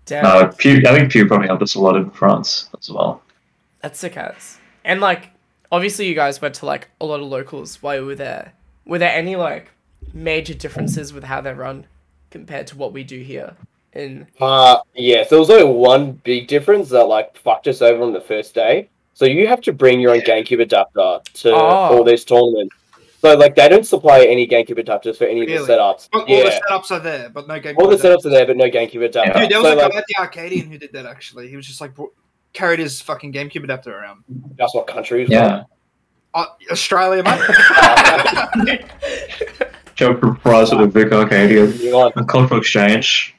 Damn. 0.05 0.25
uh, 0.25 0.51
Pew, 0.57 0.81
I 0.87 0.93
think 0.95 1.11
Pew 1.11 1.27
probably 1.27 1.47
helped 1.47 1.61
us 1.63 1.75
a 1.75 1.79
lot 1.79 1.95
in 1.95 2.09
France 2.09 2.69
as 2.77 2.89
well. 2.89 3.21
That's 3.81 3.99
sick 3.99 4.17
as. 4.17 4.57
And 4.83 4.99
like, 5.01 5.29
obviously, 5.71 6.07
you 6.07 6.15
guys 6.15 6.41
went 6.41 6.55
to 6.55 6.65
like 6.65 6.89
a 6.99 7.05
lot 7.05 7.19
of 7.19 7.27
locals 7.27 7.81
while 7.81 7.95
you 7.95 8.05
were 8.05 8.15
there. 8.15 8.53
Were 8.85 8.97
there 8.99 9.11
any 9.13 9.35
like 9.35 9.71
major 10.13 10.53
differences 10.53 11.13
with 11.13 11.23
how 11.25 11.41
they 11.41 11.53
run 11.53 11.85
compared 12.31 12.67
to 12.67 12.77
what 12.77 12.91
we 12.91 13.03
do 13.03 13.19
here? 13.21 13.55
In 13.93 14.27
Uh, 14.41 14.79
yeah, 14.95 15.23
so 15.23 15.29
there 15.29 15.39
was 15.39 15.49
only 15.49 15.73
one 15.73 16.11
big 16.11 16.47
difference 16.47 16.89
that 16.89 17.05
like 17.05 17.37
fucked 17.37 17.67
us 17.67 17.81
over 17.81 18.03
on 18.03 18.13
the 18.13 18.21
first 18.21 18.53
day. 18.53 18.89
So 19.19 19.25
you 19.25 19.47
have 19.47 19.59
to 19.63 19.73
bring 19.73 19.99
your 19.99 20.11
own 20.13 20.21
GameCube 20.21 20.61
adapter 20.61 21.19
to 21.41 21.51
Oh. 21.53 21.57
all 21.57 22.03
these 22.05 22.23
tournaments. 22.23 22.73
So 23.19 23.35
like 23.35 23.53
they 23.53 23.67
don't 23.67 23.85
supply 23.85 24.21
any 24.23 24.47
GameCube 24.47 24.79
adapters 24.81 25.17
for 25.17 25.25
any 25.25 25.41
of 25.41 25.47
the 25.49 25.73
setups. 25.73 26.07
All, 26.13 26.21
all 26.21 26.25
the 26.25 26.61
setups 26.69 26.91
are 26.91 26.99
there, 27.01 27.27
but 27.29 27.45
no 27.45 27.59
game. 27.59 27.75
all 27.77 27.89
the 27.89 27.97
setups 27.97 28.23
are 28.25 28.29
there, 28.29 28.45
but 28.45 28.55
no 28.55 28.69
GameCube 28.69 29.03
adapter. 29.03 29.37
Dude, 29.41 29.49
there 29.51 29.59
was 29.61 29.67
so 29.73 29.73
a 29.73 29.75
like 29.77 29.91
guy 29.91 29.97
at 29.97 30.05
the 30.07 30.15
Arcadian 30.21 30.71
who 30.71 30.77
did 30.77 30.93
that 30.93 31.05
actually. 31.05 31.49
He 31.49 31.57
was 31.57 31.67
just 31.67 31.81
like 31.81 31.93
bro- 31.95 32.13
carried 32.53 32.79
his 32.79 33.01
fucking 33.01 33.33
GameCube 33.33 33.65
adapter 33.65 33.93
around. 33.93 34.23
that's 34.57 34.73
what 34.73 34.87
country. 34.87 35.23
is 35.23 35.29
Yeah. 35.29 35.63
Uh, 36.33 36.45
Australia, 36.71 37.21
mate. 37.21 37.41
from. 38.53 38.89
Joe 39.95 40.13
Price 40.13 40.71
with 40.71 40.79
the 40.79 40.87
Vic 41.03 41.11
Arcadia. 41.11 41.65
Moving 41.65 41.93
on. 41.93 42.13
A 42.15 42.23
cultural 42.23 42.61
exchange. 42.61 43.35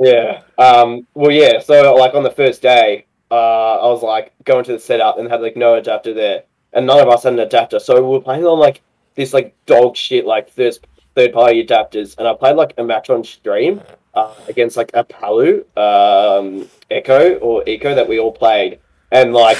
Yeah. 0.00 0.42
Um. 0.58 1.08
Well, 1.14 1.32
yeah. 1.32 1.58
So 1.58 1.92
like 1.96 2.14
on 2.14 2.22
the 2.22 2.30
first 2.30 2.62
day, 2.62 3.06
uh, 3.34 3.78
I 3.82 3.86
was 3.86 4.02
like 4.02 4.32
going 4.44 4.64
to 4.64 4.72
the 4.72 4.78
setup 4.78 5.18
and 5.18 5.28
had 5.28 5.42
like 5.42 5.56
no 5.56 5.74
adapter 5.74 6.14
there, 6.14 6.44
and 6.72 6.86
none 6.86 7.00
of 7.00 7.08
us 7.08 7.24
had 7.24 7.32
an 7.32 7.40
adapter. 7.40 7.78
So 7.80 7.94
we 7.96 8.08
were 8.08 8.20
playing 8.20 8.44
on 8.46 8.58
like 8.58 8.82
this 9.14 9.32
like 9.32 9.54
dog 9.66 9.96
shit 9.96 10.24
like 10.24 10.54
this 10.54 10.78
third 11.14 11.32
party 11.32 11.64
adapters, 11.64 12.16
and 12.18 12.26
I 12.28 12.34
played 12.34 12.56
like 12.56 12.74
a 12.78 12.84
match 12.84 13.10
on 13.10 13.24
stream 13.24 13.80
uh, 14.14 14.34
against 14.48 14.76
like 14.76 14.90
a 14.94 15.04
Palu, 15.04 15.64
um, 15.76 16.68
Echo 16.90 17.34
or 17.36 17.68
Eco 17.68 17.94
that 17.94 18.08
we 18.08 18.18
all 18.18 18.32
played, 18.32 18.78
and 19.10 19.32
like 19.32 19.58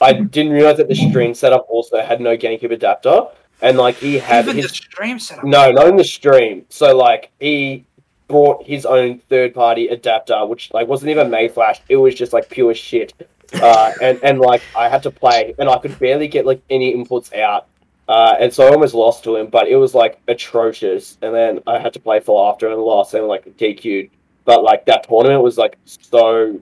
I 0.00 0.12
didn't 0.12 0.52
realize 0.52 0.76
that 0.76 0.88
the 0.88 0.94
stream 0.94 1.34
setup 1.34 1.66
also 1.68 2.00
had 2.02 2.20
no 2.20 2.36
GameCube 2.36 2.72
adapter, 2.72 3.22
and 3.62 3.76
like 3.76 3.96
he 3.96 4.18
had 4.18 4.44
Even 4.44 4.56
his 4.56 4.68
the 4.68 4.74
stream 4.74 5.18
setup. 5.18 5.44
no, 5.44 5.70
not 5.72 5.88
in 5.88 5.96
the 5.96 6.04
stream. 6.04 6.64
So 6.68 6.96
like 6.96 7.30
he 7.40 7.84
brought 8.28 8.64
his 8.64 8.84
own 8.84 9.18
third 9.18 9.54
party 9.54 9.88
adapter, 9.88 10.44
which 10.46 10.72
like 10.72 10.88
wasn't 10.88 11.10
even 11.10 11.28
Mayflash. 11.28 11.80
It 11.88 11.96
was 11.96 12.14
just 12.14 12.32
like 12.32 12.48
pure 12.50 12.74
shit. 12.74 13.12
Uh, 13.54 13.92
and 14.02 14.18
and 14.22 14.40
like 14.40 14.62
I 14.76 14.88
had 14.88 15.02
to 15.04 15.10
play, 15.10 15.54
and 15.58 15.68
I 15.68 15.78
could 15.78 15.98
barely 15.98 16.28
get 16.28 16.46
like 16.46 16.62
any 16.70 16.94
inputs 16.94 17.34
out. 17.34 17.66
Uh, 18.08 18.36
and 18.38 18.52
so 18.52 18.66
I 18.66 18.70
almost 18.70 18.94
lost 18.94 19.24
to 19.24 19.36
him, 19.36 19.48
but 19.48 19.66
it 19.66 19.76
was 19.76 19.94
like 19.94 20.20
atrocious. 20.28 21.18
And 21.22 21.34
then 21.34 21.60
I 21.66 21.78
had 21.78 21.92
to 21.94 22.00
play 22.00 22.20
for 22.20 22.52
after 22.52 22.68
and 22.68 22.80
lost 22.80 23.14
and 23.14 23.26
like 23.26 23.44
DQ'd. 23.56 24.10
But 24.44 24.62
like 24.62 24.86
that 24.86 25.08
tournament 25.08 25.42
was 25.42 25.58
like 25.58 25.76
so 25.84 26.60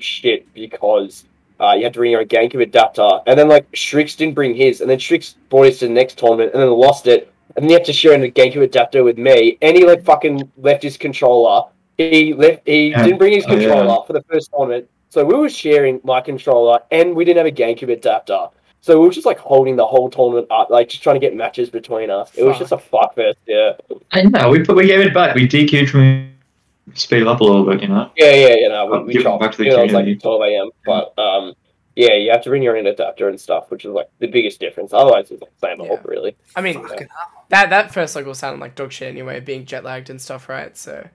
shit 0.00 0.52
because 0.54 1.24
uh, 1.60 1.74
you 1.76 1.84
had 1.84 1.92
to 1.92 2.00
bring 2.00 2.12
your 2.12 2.20
own 2.20 2.26
GameCube 2.26 2.62
adapter, 2.62 3.20
and 3.26 3.38
then 3.38 3.48
like 3.48 3.70
Sriks 3.72 4.16
didn't 4.16 4.34
bring 4.34 4.54
his, 4.54 4.80
and 4.80 4.90
then 4.90 4.98
Sriks 4.98 5.34
brought 5.48 5.66
his 5.66 5.78
to 5.78 5.88
the 5.88 5.92
next 5.92 6.18
tournament, 6.18 6.52
and 6.52 6.62
then 6.62 6.70
lost 6.70 7.06
it, 7.06 7.32
and 7.56 7.64
then 7.64 7.70
you 7.70 7.76
have 7.76 7.86
to 7.86 7.92
share 7.92 8.12
a 8.12 8.30
GameCube 8.30 8.62
adapter 8.62 9.02
with 9.02 9.18
me, 9.18 9.58
and 9.62 9.76
he 9.76 9.84
like 9.86 10.04
fucking 10.04 10.50
left 10.58 10.82
his 10.82 10.96
controller. 10.96 11.64
He 11.96 12.34
left. 12.34 12.62
He 12.66 12.88
Yeah. 12.90 13.02
didn't 13.04 13.18
bring 13.18 13.32
his 13.32 13.46
Oh, 13.46 13.52
yeah. 13.54 13.58
controller 13.68 14.04
for 14.06 14.12
the 14.12 14.22
first 14.30 14.50
tournament, 14.52 14.88
so 15.08 15.24
we 15.24 15.34
were 15.34 15.48
sharing 15.48 16.00
my 16.04 16.20
controller, 16.20 16.80
and 16.90 17.14
we 17.16 17.24
didn't 17.24 17.38
have 17.38 17.46
a 17.46 17.50
GameCube 17.56 17.90
adapter. 17.92 18.48
So 18.82 19.00
we 19.00 19.06
were 19.06 19.12
just 19.12 19.26
like 19.26 19.38
holding 19.38 19.74
the 19.74 19.86
whole 19.86 20.08
tournament 20.08 20.46
up, 20.50 20.70
like 20.70 20.88
just 20.90 21.02
trying 21.02 21.16
to 21.16 21.20
get 21.20 21.34
matches 21.34 21.70
between 21.70 22.08
us. 22.10 22.30
It 22.36 22.44
was 22.44 22.58
just 22.58 22.70
a 22.72 22.78
fuck 22.78 23.14
fest, 23.14 23.38
yeah. 23.46 23.72
I 24.12 24.22
know, 24.22 24.50
we 24.50 24.62
put 24.62 24.76
we 24.76 24.86
gave 24.86 25.00
it 25.00 25.12
back. 25.12 25.34
We 25.34 25.48
DQ'd 25.48 25.90
from 25.90 26.30
speed 26.94 27.26
up 27.26 27.40
a 27.40 27.44
little 27.44 27.64
bit, 27.64 27.82
you 27.82 27.88
know. 27.88 28.10
Yeah, 28.16 28.32
yeah, 28.34 28.54
you 28.54 28.68
know, 28.68 28.86
we, 28.86 29.14
we 29.14 29.26
it 29.26 29.40
back 29.40 29.52
to 29.52 29.58
the 29.58 29.64
you 29.64 29.70
know, 29.70 29.78
it 29.80 29.82
was 29.84 29.92
like 29.92 30.20
12 30.20 30.42
a.m. 30.42 30.70
But 30.84 31.18
um, 31.18 31.54
yeah, 31.96 32.14
you 32.14 32.30
have 32.30 32.42
to 32.42 32.50
bring 32.50 32.62
your 32.62 32.76
own 32.76 32.86
adapter 32.86 33.28
and 33.28 33.40
stuff, 33.40 33.70
which 33.70 33.84
is 33.84 33.90
like 33.90 34.08
the 34.18 34.26
biggest 34.28 34.60
difference. 34.60 34.92
Otherwise, 34.92 35.30
it's 35.30 35.42
like 35.42 35.50
same 35.60 35.80
Yeah. 35.80 35.90
old, 35.92 36.00
really. 36.04 36.36
I 36.54 36.60
mean, 36.60 36.86
Fucking 36.86 37.08
that 37.48 37.70
that 37.70 37.92
first 37.92 38.14
local 38.14 38.34
sounded 38.34 38.60
like 38.60 38.74
dog 38.74 38.92
shit 38.92 39.08
anyway, 39.08 39.40
being 39.40 39.64
jet 39.64 39.82
lagged 39.82 40.10
and 40.10 40.20
stuff, 40.20 40.48
right? 40.48 40.76
So 40.76 41.08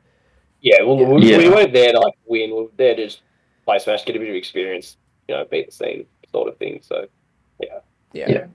Yeah, 0.64 0.84
well, 0.84 0.98
We, 0.98 1.32
Yeah. 1.32 1.38
we 1.38 1.50
weren't 1.50 1.74
there 1.74 1.92
to 1.92 2.00
like 2.00 2.14
win. 2.26 2.50
We 2.52 2.62
were 2.64 2.68
there 2.78 2.96
to 2.96 3.06
just 3.06 3.22
play 3.66 3.80
Smash, 3.80 4.06
get 4.06 4.16
a 4.16 4.20
bit 4.20 4.30
of 4.30 4.36
experience, 4.36 4.98
you 5.28 5.36
know, 5.36 5.46
beat 5.50 5.68
the 5.68 5.72
scene 5.72 6.06
sort 6.32 6.50
of 6.50 6.58
thing. 6.58 6.80
So 6.84 7.06
yeah, 7.60 7.80
Yeah. 8.14 8.46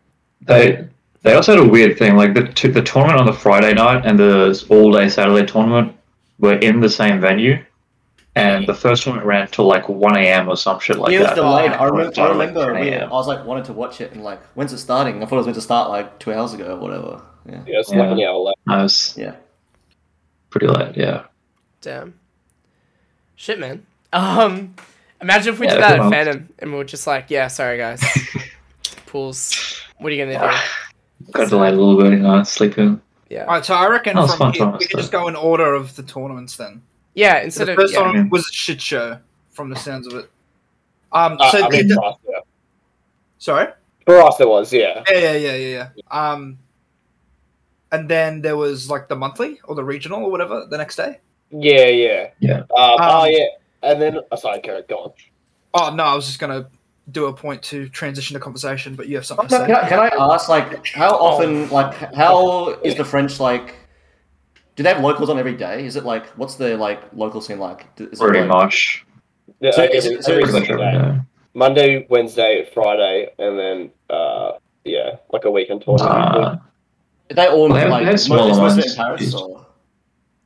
They 0.42 0.84
they 1.22 1.34
also 1.34 1.56
had 1.56 1.64
a 1.64 1.68
weird 1.68 1.98
thing. 1.98 2.16
Like 2.16 2.34
the 2.34 2.46
t- 2.48 2.68
the 2.68 2.82
tournament 2.82 3.18
on 3.20 3.26
the 3.26 3.32
Friday 3.32 3.72
night 3.74 4.04
and 4.06 4.18
the 4.18 4.64
all 4.68 4.92
day 4.92 5.08
Saturday 5.08 5.44
tournament 5.46 5.96
were 6.38 6.54
in 6.54 6.80
the 6.80 6.88
same 6.88 7.20
venue, 7.20 7.58
and 8.36 8.66
the 8.66 8.74
first 8.74 9.02
tournament 9.02 9.26
ran 9.26 9.48
till 9.48 9.64
like 9.66 9.88
one 9.88 10.16
a.m. 10.16 10.48
or 10.48 10.56
some 10.56 10.78
shit 10.78 10.98
like 10.98 11.10
that. 11.10 11.14
it 11.16 11.18
was 11.20 11.28
that. 11.30 11.34
delayed. 11.36 11.70
I 11.72 11.84
remember. 11.84 12.08
I 12.10 12.12
started, 12.12 12.34
like, 12.38 12.48
remember. 12.50 12.74
10 12.74 12.80
we- 12.84 12.90
a.m.. 12.90 13.08
I 13.08 13.12
was 13.12 13.26
like 13.26 13.44
wanted 13.44 13.64
to 13.66 13.72
watch 13.72 14.00
it 14.00 14.12
and 14.12 14.22
like, 14.22 14.40
when's 14.54 14.72
it 14.72 14.78
starting? 14.78 15.22
I 15.22 15.26
thought 15.26 15.36
it 15.36 15.38
was 15.38 15.46
meant 15.46 15.54
to 15.56 15.60
start 15.62 15.88
like 15.90 16.18
two 16.18 16.32
hours 16.32 16.52
ago 16.54 16.76
or 16.76 16.78
whatever. 16.78 17.22
Yeah. 17.48 17.62
yeah, 17.66 17.80
it's 17.80 17.92
Yeah. 17.92 18.00
like 18.02 18.10
an 18.12 18.20
hour 18.24 18.38
left. 18.38 18.58
I 18.68 18.82
was 18.82 19.14
Yeah. 19.16 19.34
pretty 20.50 20.66
late. 20.68 20.96
Yeah. 20.96 21.24
damn, 21.80 22.14
shit, 23.36 23.58
man. 23.60 23.86
Um, 24.12 24.74
imagine 25.20 25.52
if 25.54 25.60
we 25.60 25.66
Yeah, 25.66 25.74
did 25.74 25.82
that 25.82 26.00
at. 26.00 26.10
Phantom 26.10 26.48
and 26.58 26.72
we 26.72 26.78
were 26.78 26.84
just 26.84 27.06
like, 27.06 27.26
yeah, 27.30 27.46
sorry 27.48 27.78
guys, 27.78 28.02
pools. 29.06 29.80
What 29.98 30.12
are 30.12 30.14
you 30.16 30.24
gonna 30.24 30.38
do? 30.38 31.32
Got 31.32 31.48
delayed 31.50 31.74
a 31.74 31.76
little 31.76 31.96
bit. 32.02 32.12
You 32.12 32.18
know, 32.18 32.42
sleeping. 32.42 33.00
Yeah, 33.30 33.42
All 33.44 33.54
right, 33.54 33.64
so 33.64 33.74
I 33.74 33.88
reckon 33.88 34.14
from 34.16 34.28
fun 34.28 34.52
here, 34.52 34.66
we 34.68 34.86
can 34.86 35.00
just 35.00 35.10
go 35.10 35.26
in 35.26 35.34
order 35.34 35.74
of 35.74 35.96
the 35.96 36.02
tournaments 36.04 36.56
then. 36.56 36.82
Yeah. 37.16 37.38
So 37.40 37.44
Instead 37.44 37.66
the 37.66 37.72
of 37.72 37.76
first 37.78 37.94
yeah, 37.94 38.00
tournament 38.04 38.30
was 38.30 38.48
a 38.48 38.52
shit 38.52 38.80
show, 38.80 39.18
from 39.50 39.68
the 39.70 39.76
sounds 39.76 40.06
of 40.06 40.14
it. 40.20 40.30
Um, 41.12 41.36
Uh, 41.40 41.50
so 41.50 41.64
I 41.64 41.68
mean, 41.68 41.88
the- 41.88 41.94
for 41.96 42.04
us, 42.04 42.16
yeah. 42.30 42.38
sorry. 43.38 43.72
For 44.04 44.22
us, 44.22 44.38
it 44.38 44.48
was, 44.48 44.72
yeah. 44.72 45.02
Yeah, 45.10 45.18
yeah, 45.18 45.32
yeah, 45.32 45.54
yeah, 45.56 45.88
yeah. 45.96 46.30
Um, 46.30 46.58
and 47.90 48.08
then 48.08 48.40
there 48.42 48.56
was 48.56 48.88
like 48.88 49.08
the 49.08 49.16
monthly 49.16 49.58
or 49.64 49.74
the 49.74 49.82
regional 49.82 50.22
or 50.24 50.30
whatever 50.30 50.64
the 50.70 50.78
next 50.78 50.94
day. 50.94 51.18
Yeah, 51.50 51.86
yeah. 51.86 52.30
Yeah. 52.38 52.58
Um, 52.60 52.68
oh, 52.76 53.22
Um, 53.24 53.30
yeah. 53.32 53.46
And 53.82 54.00
then, 54.00 54.18
oh, 54.30 54.36
sorry, 54.36 54.60
go, 54.60 54.82
go 54.88 54.96
on. 54.96 55.12
Oh 55.74 55.94
no, 55.94 56.04
I 56.04 56.14
was 56.14 56.26
just 56.26 56.38
gonna 56.38 56.68
do 57.10 57.26
a 57.26 57.32
point 57.32 57.62
to 57.64 57.88
transition 57.88 58.34
the 58.34 58.40
conversation, 58.40 58.94
but 58.94 59.08
you 59.08 59.16
have 59.16 59.26
something 59.26 59.48
to 59.48 59.56
Can 59.58 59.66
say. 59.66 59.72
I, 59.74 59.88
can 59.88 59.98
I 60.00 60.08
ask, 60.34 60.48
like, 60.48 60.86
how 60.88 61.10
often, 61.16 61.68
like, 61.70 61.94
how 62.14 62.70
is 62.82 62.94
the 62.96 63.04
French 63.04 63.38
like? 63.40 63.74
Do 64.76 64.82
they 64.82 64.90
have 64.92 65.02
locals 65.02 65.30
on 65.30 65.38
every 65.38 65.54
day? 65.54 65.84
Is 65.86 65.96
it 65.96 66.04
like, 66.04 66.26
what's 66.36 66.54
the 66.56 66.76
like 66.76 67.00
local 67.14 67.40
scene 67.40 67.58
like? 67.58 67.86
Is 67.98 68.06
it, 68.12 68.18
Pretty 68.18 68.40
like, 68.40 68.48
much. 68.48 69.04
Yeah, 69.60 69.70
So 69.72 69.82
every, 69.84 69.96
is 69.96 70.04
so 70.04 70.10
every 70.10 70.18
is 70.18 70.26
Pretty 70.26 70.42
much 70.52 70.66
single 70.66 70.82
every 70.84 70.98
day. 70.98 71.14
day. 71.14 71.20
Monday, 71.54 72.06
Wednesday, 72.10 72.68
Friday, 72.74 73.30
and 73.38 73.58
then, 73.58 73.90
uh, 74.10 74.52
yeah, 74.84 75.16
like 75.32 75.46
a 75.46 75.50
weekend 75.50 75.80
tournament. 75.82 76.10
Uh, 76.12 76.56
they 77.30 77.46
all 77.48 77.72
They 77.72 77.80
have- 77.80 77.90
like 77.90 78.00
they 78.00 78.04
have 78.04 78.12
most, 78.14 78.24
smaller 78.26 78.50
is 78.50 78.58
most 78.58 78.72
of 78.72 78.78
it 78.78 78.82
ones. 78.82 78.92
in 78.92 78.96
Paris? 78.96 79.34
Or? 79.34 79.66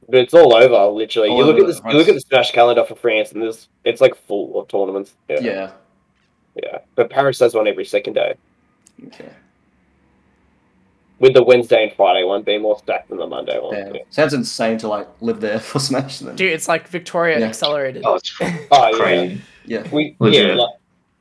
But 0.08 0.18
it's 0.20 0.34
all 0.34 0.54
over, 0.54 0.86
literally. 0.96 1.28
All 1.30 1.38
you 1.38 1.44
look 1.44 1.58
at 1.58 1.66
the 1.66 1.72
the 1.82 1.90
you 1.90 1.96
look 1.96 2.08
at 2.08 2.14
the 2.14 2.20
smash 2.20 2.52
calendar 2.52 2.84
for 2.84 2.94
France, 2.94 3.32
and 3.32 3.42
there's 3.42 3.68
it's 3.84 4.00
like 4.00 4.14
full 4.14 4.60
of 4.60 4.68
tournaments. 4.68 5.14
Yeah, 5.28 5.40
Yeah. 5.40 5.70
yeah. 6.54 6.78
But 6.94 7.10
Paris 7.10 7.38
does 7.38 7.54
one 7.54 7.66
every 7.68 7.84
second 7.84 8.12
day, 8.14 8.34
Okay. 9.08 9.28
With 11.20 11.34
the 11.34 11.42
Wednesday 11.44 11.84
and 11.84 11.92
Friday 11.92 12.24
one 12.24 12.42
being 12.42 12.62
more 12.62 12.78
stacked 12.78 13.10
than 13.10 13.18
the 13.18 13.26
Monday 13.26 13.58
one. 13.60 13.74
Damn. 13.74 13.94
Yeah. 13.94 14.00
Sounds 14.10 14.34
insane 14.34 14.78
to 14.78 14.88
like 14.88 15.06
live 15.20 15.40
there 15.40 15.60
for 15.70 15.78
Smash. 15.78 16.18
Then. 16.20 16.34
Dude, 16.34 16.50
it's 16.52 16.66
like 16.66 16.88
Victoria 16.88 17.38
Yeah. 17.38 17.46
accelerated. 17.46 18.02
oh, 18.06 18.14
it's 18.14 18.34
Oh 18.40 18.88
yeah. 18.88 18.90
crazy. 18.98 19.40
Yeah. 19.66 19.86
We 19.92 20.16
Legit. 20.18 20.46
yeah. 20.48 20.54
Like, 20.54 20.74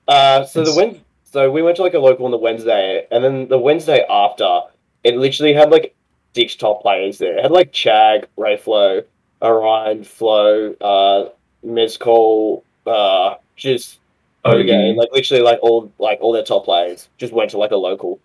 uh, 0.07 0.43
so 0.45 0.63
the 0.63 0.71
It's- 0.71 0.77
Wed 0.93 1.01
so 1.25 1.51
we 1.51 1.61
went 1.61 1.75
to 1.75 1.83
like 1.83 1.93
a 1.93 1.99
local 1.99 2.25
on 2.25 2.31
the 2.31 2.37
Wednesday, 2.39 3.05
and 3.11 3.23
then 3.23 3.47
the 3.49 3.59
Wednesday 3.59 4.03
after, 4.09 4.61
it 5.03 5.15
literally 5.15 5.53
had 5.53 5.69
like 5.69 5.93
six 6.33 6.55
top 6.55 6.81
players 6.81 7.19
there. 7.19 7.37
It 7.37 7.43
had 7.43 7.51
like 7.51 7.71
Chag, 7.71 8.25
Raflow, 8.35 9.03
Orion, 9.43 10.03
Flo, 10.03 10.73
uh, 10.81 11.29
Mezcal, 11.61 12.63
uh, 12.87 13.35
just 13.55 13.99
Oh, 14.45 14.53
okay, 14.57 14.87
yeah. 14.89 14.93
like 14.95 15.09
literally 15.11 15.43
like 15.43 15.59
all 15.61 15.91
like 15.99 16.17
all 16.21 16.31
their 16.31 16.43
top 16.43 16.65
players 16.65 17.09
just 17.19 17.31
went 17.33 17.51
to 17.51 17.57
like 17.59 17.71
a 17.71 17.75
local, 17.75 18.19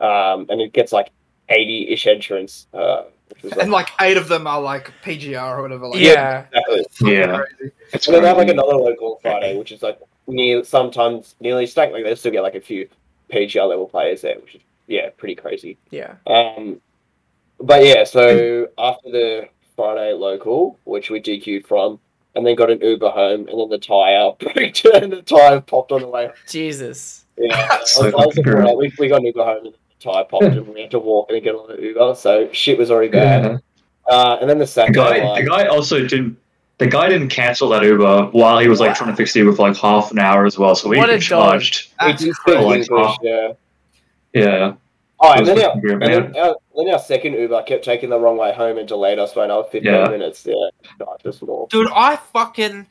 um, 0.00 0.44
and 0.50 0.60
it 0.60 0.72
gets 0.74 0.92
like 0.92 1.10
eighty 1.50 1.88
ish 1.88 2.06
entrants. 2.06 2.66
Uh, 2.72 3.04
which 3.42 3.52
like, 3.52 3.62
And 3.62 3.72
like 3.72 3.90
eight 4.00 4.16
of 4.16 4.28
them 4.28 4.46
are 4.46 4.60
like 4.60 4.92
PGR 5.04 5.58
or 5.58 5.62
whatever. 5.62 5.88
Like, 5.88 6.00
yeah. 6.00 6.46
exactly. 6.52 7.12
Yeah. 7.12 7.36
crazy. 7.36 7.72
It's 7.92 8.06
And 8.06 8.14
then 8.16 8.22
they 8.22 8.28
have 8.28 8.38
like 8.38 8.48
another 8.48 8.74
local 8.74 9.18
Friday, 9.22 9.56
which 9.56 9.72
is 9.72 9.82
like 9.82 10.00
near 10.26 10.64
sometimes 10.64 11.34
nearly 11.40 11.66
stacked. 11.66 11.92
Like 11.92 12.04
they 12.04 12.14
still 12.14 12.32
get 12.32 12.42
like 12.42 12.54
a 12.54 12.60
few 12.60 12.88
PGR 13.32 13.68
level 13.68 13.86
players 13.86 14.22
there, 14.22 14.36
which 14.40 14.56
is 14.56 14.62
yeah, 14.86 15.10
pretty 15.16 15.36
crazy. 15.36 15.78
Yeah. 15.90 16.14
Um, 16.26 16.80
but 17.60 17.84
yeah, 17.84 18.04
so 18.04 18.68
after 18.78 19.10
the 19.10 19.48
Friday 19.76 20.12
local, 20.12 20.78
which 20.84 21.10
we 21.10 21.20
DQ'd 21.20 21.66
from, 21.66 22.00
and 22.34 22.46
then 22.46 22.56
got 22.56 22.70
an 22.70 22.80
Uber 22.80 23.10
home, 23.10 23.48
and 23.48 23.58
then 23.58 23.68
the 23.68 23.78
tire 23.78 24.32
broke 24.38 25.02
and 25.02 25.12
the 25.12 25.22
tire 25.22 25.60
popped 25.60 25.92
on 25.92 26.02
the 26.02 26.08
way. 26.08 26.30
Jesus. 26.48 27.24
Yeah, 27.38 27.54
I 27.70 27.78
was, 27.78 27.98
I 27.98 28.10
was 28.10 28.34
fucking 28.36 28.76
we, 28.76 28.92
we 28.98 29.08
got 29.08 29.20
an 29.20 29.26
Uber 29.26 29.44
home, 29.44 29.66
and 29.66 29.74
the 29.74 29.78
tire 30.00 30.24
popped, 30.24 30.44
and 30.44 30.66
we 30.68 30.82
had 30.82 30.90
to 30.92 30.98
walk 30.98 31.30
and 31.30 31.42
get 31.42 31.54
on 31.54 31.68
the 31.68 31.80
Uber. 31.82 32.14
So 32.16 32.50
shit 32.52 32.78
was 32.78 32.90
already 32.90 33.10
bad. 33.10 33.44
Yeah. 33.44 33.58
Uh, 34.14 34.38
and 34.40 34.48
then 34.50 34.58
the 34.58 34.64
The 34.64 34.68
Saturday 34.68 34.94
guy, 34.98 35.24
one, 35.24 35.42
the 35.44 35.48
guy 35.48 35.66
also 35.66 36.06
didn't. 36.06 36.36
The 36.78 36.86
guy 36.86 37.10
didn't 37.10 37.28
cancel 37.28 37.68
that 37.68 37.82
Uber 37.82 38.28
while 38.32 38.58
he 38.58 38.66
was 38.66 38.80
like 38.80 38.88
Wow. 38.90 38.94
trying 38.94 39.10
to 39.10 39.16
fix 39.16 39.34
the 39.34 39.40
Uber 39.40 39.52
for 39.54 39.68
like 39.68 39.76
half 39.76 40.10
an 40.12 40.18
hour 40.18 40.46
as 40.46 40.58
well. 40.58 40.74
So 40.74 40.88
we 40.88 40.96
What 40.96 41.08
got 41.10 41.20
charged. 41.20 41.90
we 42.00 42.06
That's 42.08 42.24
did 42.24 42.34
Oh, 42.48 42.52
like, 42.66 42.76
English, 42.76 42.88
oh. 42.90 43.16
yeah. 43.22 43.52
Yeah. 44.32 44.72
Oh, 45.22 45.32
It 45.34 45.38
and 45.40 45.46
then, 45.48 45.58
our, 45.62 45.72
and 45.72 46.02
then, 46.02 46.36
our, 46.38 46.56
then 46.74 46.88
our 46.88 46.98
second 46.98 47.34
Uber 47.34 47.62
kept 47.64 47.84
taking 47.84 48.08
the 48.08 48.18
wrong 48.18 48.38
way 48.38 48.52
home 48.54 48.78
and 48.78 48.88
delayed 48.88 49.18
us 49.18 49.34
by 49.34 49.44
another 49.44 49.64
15 49.64 49.82
Yeah. 49.84 50.08
minutes. 50.08 50.46
Yeah, 50.46 50.54
no, 50.98 51.16
just 51.22 51.42
more. 51.42 51.66
Dude, 51.68 51.90
I 51.94 52.16
fucking 52.32 52.86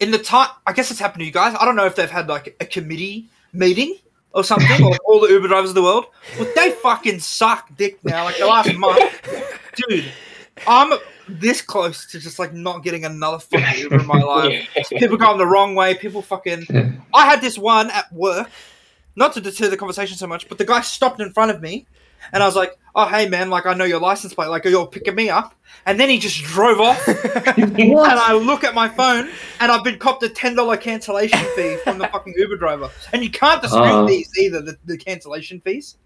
in 0.00 0.10
the 0.10 0.18
time. 0.18 0.48
I 0.66 0.72
guess 0.72 0.90
it's 0.90 0.98
happened 0.98 1.20
to 1.20 1.24
you 1.26 1.30
guys. 1.30 1.56
I 1.60 1.64
don't 1.64 1.76
know 1.76 1.86
if 1.86 1.94
they've 1.94 2.10
had 2.10 2.28
like 2.28 2.56
a 2.60 2.66
committee 2.66 3.28
meeting 3.52 3.96
or 4.32 4.44
something, 4.44 4.84
or 4.84 4.96
all 5.04 5.20
the 5.20 5.28
Uber 5.28 5.48
drivers 5.48 5.70
of 5.70 5.74
the 5.74 5.82
world. 5.82 6.06
But 6.38 6.54
they 6.54 6.70
fucking 6.70 7.20
suck 7.20 7.68
dick 7.76 7.98
now. 8.04 8.24
Like 8.24 8.38
the 8.38 8.46
last 8.46 8.74
month, 8.76 9.00
dude. 9.88 10.12
I'm 10.66 10.92
this 11.28 11.62
close 11.62 12.06
to 12.06 12.18
just 12.18 12.38
like 12.38 12.52
not 12.52 12.82
getting 12.82 13.04
another 13.04 13.38
fucking 13.38 13.82
Uber 13.82 14.00
in 14.00 14.06
my 14.06 14.20
life. 14.20 14.68
People 14.90 15.16
going 15.16 15.38
the 15.38 15.46
wrong 15.46 15.74
way. 15.74 15.94
People 15.94 16.22
fucking. 16.22 16.66
Yeah. 16.68 16.90
I 17.14 17.26
had 17.26 17.40
this 17.40 17.56
one 17.56 17.90
at 17.90 18.12
work, 18.12 18.50
not 19.16 19.32
to 19.34 19.40
deter 19.40 19.68
the 19.68 19.76
conversation 19.76 20.16
so 20.16 20.26
much, 20.26 20.48
but 20.48 20.58
the 20.58 20.64
guy 20.64 20.80
stopped 20.82 21.20
in 21.20 21.32
front 21.32 21.50
of 21.50 21.62
me, 21.62 21.86
and 22.32 22.42
I 22.42 22.46
was 22.46 22.56
like, 22.56 22.76
"Oh, 22.94 23.06
hey 23.06 23.28
man, 23.28 23.50
like 23.50 23.66
I 23.66 23.74
know 23.74 23.84
your 23.84 24.00
license 24.00 24.34
plate, 24.34 24.48
like 24.48 24.64
you're 24.64 24.86
picking 24.86 25.14
me 25.14 25.28
up," 25.30 25.54
and 25.86 25.98
then 25.98 26.08
he 26.08 26.18
just 26.18 26.42
drove 26.44 26.80
off. 26.80 27.00
And 27.60 27.98
I 27.98 28.32
look 28.34 28.64
at 28.64 28.74
my 28.74 28.88
phone, 28.88 29.28
and 29.60 29.70
I've 29.72 29.84
been 29.84 29.98
copped 29.98 30.22
a 30.22 30.28
ten 30.28 30.54
dollar 30.54 30.76
cancellation 30.76 31.38
fee 31.56 31.76
from 31.84 31.98
the 31.98 32.08
fucking 32.12 32.34
Uber 32.36 32.56
driver, 32.56 32.90
and 33.12 33.22
you 33.22 33.30
can't 33.30 33.60
dispute 33.62 33.80
Oh. 33.82 34.06
these 34.06 34.30
either. 34.38 34.60
The, 34.62 34.76
the 34.84 34.96
cancellation 34.98 35.60
fees, 35.60 35.96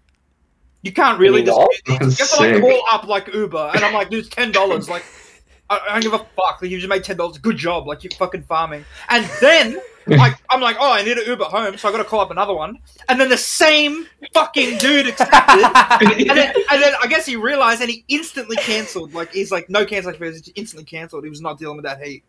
you 0.83 0.91
can't 0.93 1.19
really 1.19 1.41
you 1.41 1.47
not? 1.47 1.69
dispute 1.71 1.99
these. 1.99 2.19
You 2.19 2.25
have 2.25 2.33
to 2.35 2.39
like 2.41 2.53
Sick. 2.55 2.61
call 2.61 2.83
up 2.91 3.07
like 3.07 3.33
Uber, 3.33 3.71
and 3.75 3.83
I'm 3.83 3.93
like, 3.93 4.09
dude, 4.09 4.25
it's 4.25 4.29
ten 4.35 4.51
dollars. 4.51 4.89
Like, 4.89 5.03
I, 5.69 5.79
I 5.89 5.99
don't 5.99 6.01
give 6.11 6.13
a 6.13 6.19
fuck. 6.35 6.61
Like, 6.61 6.69
you 6.71 6.77
just 6.77 6.89
made 6.89 7.03
ten 7.03 7.17
dollars. 7.17 7.37
Good 7.39 7.57
job. 7.57 7.87
Like, 7.87 8.03
you're 8.03 8.11
fucking 8.11 8.43
farming. 8.43 8.85
And 9.09 9.25
then. 9.41 9.79
Like 10.17 10.35
I'm 10.49 10.61
like, 10.61 10.77
oh, 10.79 10.91
I 10.93 11.03
need 11.03 11.17
an 11.17 11.25
Uber 11.25 11.45
home, 11.45 11.77
so 11.77 11.89
I 11.89 11.91
got 11.91 11.97
to 11.97 12.03
call 12.03 12.19
up 12.19 12.29
another 12.31 12.53
one. 12.53 12.77
And 13.09 13.19
then 13.19 13.29
the 13.29 13.37
same 13.37 14.05
fucking 14.33 14.77
dude 14.77 15.07
accepted, 15.07 15.31
and 16.29 16.37
then, 16.37 16.53
and 16.71 16.81
then 16.81 16.93
I 17.01 17.07
guess 17.07 17.25
he 17.25 17.35
realized 17.35 17.81
and 17.81 17.89
he 17.89 18.03
instantly 18.07 18.55
cancelled. 18.57 19.13
Like 19.13 19.31
he's 19.31 19.51
like, 19.51 19.69
no 19.69 19.85
cancellation 19.85 20.19
fees, 20.21 20.45
he 20.45 20.51
instantly 20.55 20.85
cancelled. 20.85 21.23
He 21.23 21.29
was 21.29 21.41
not 21.41 21.57
dealing 21.57 21.77
with 21.77 21.85
that 21.85 22.01
heat. 22.03 22.23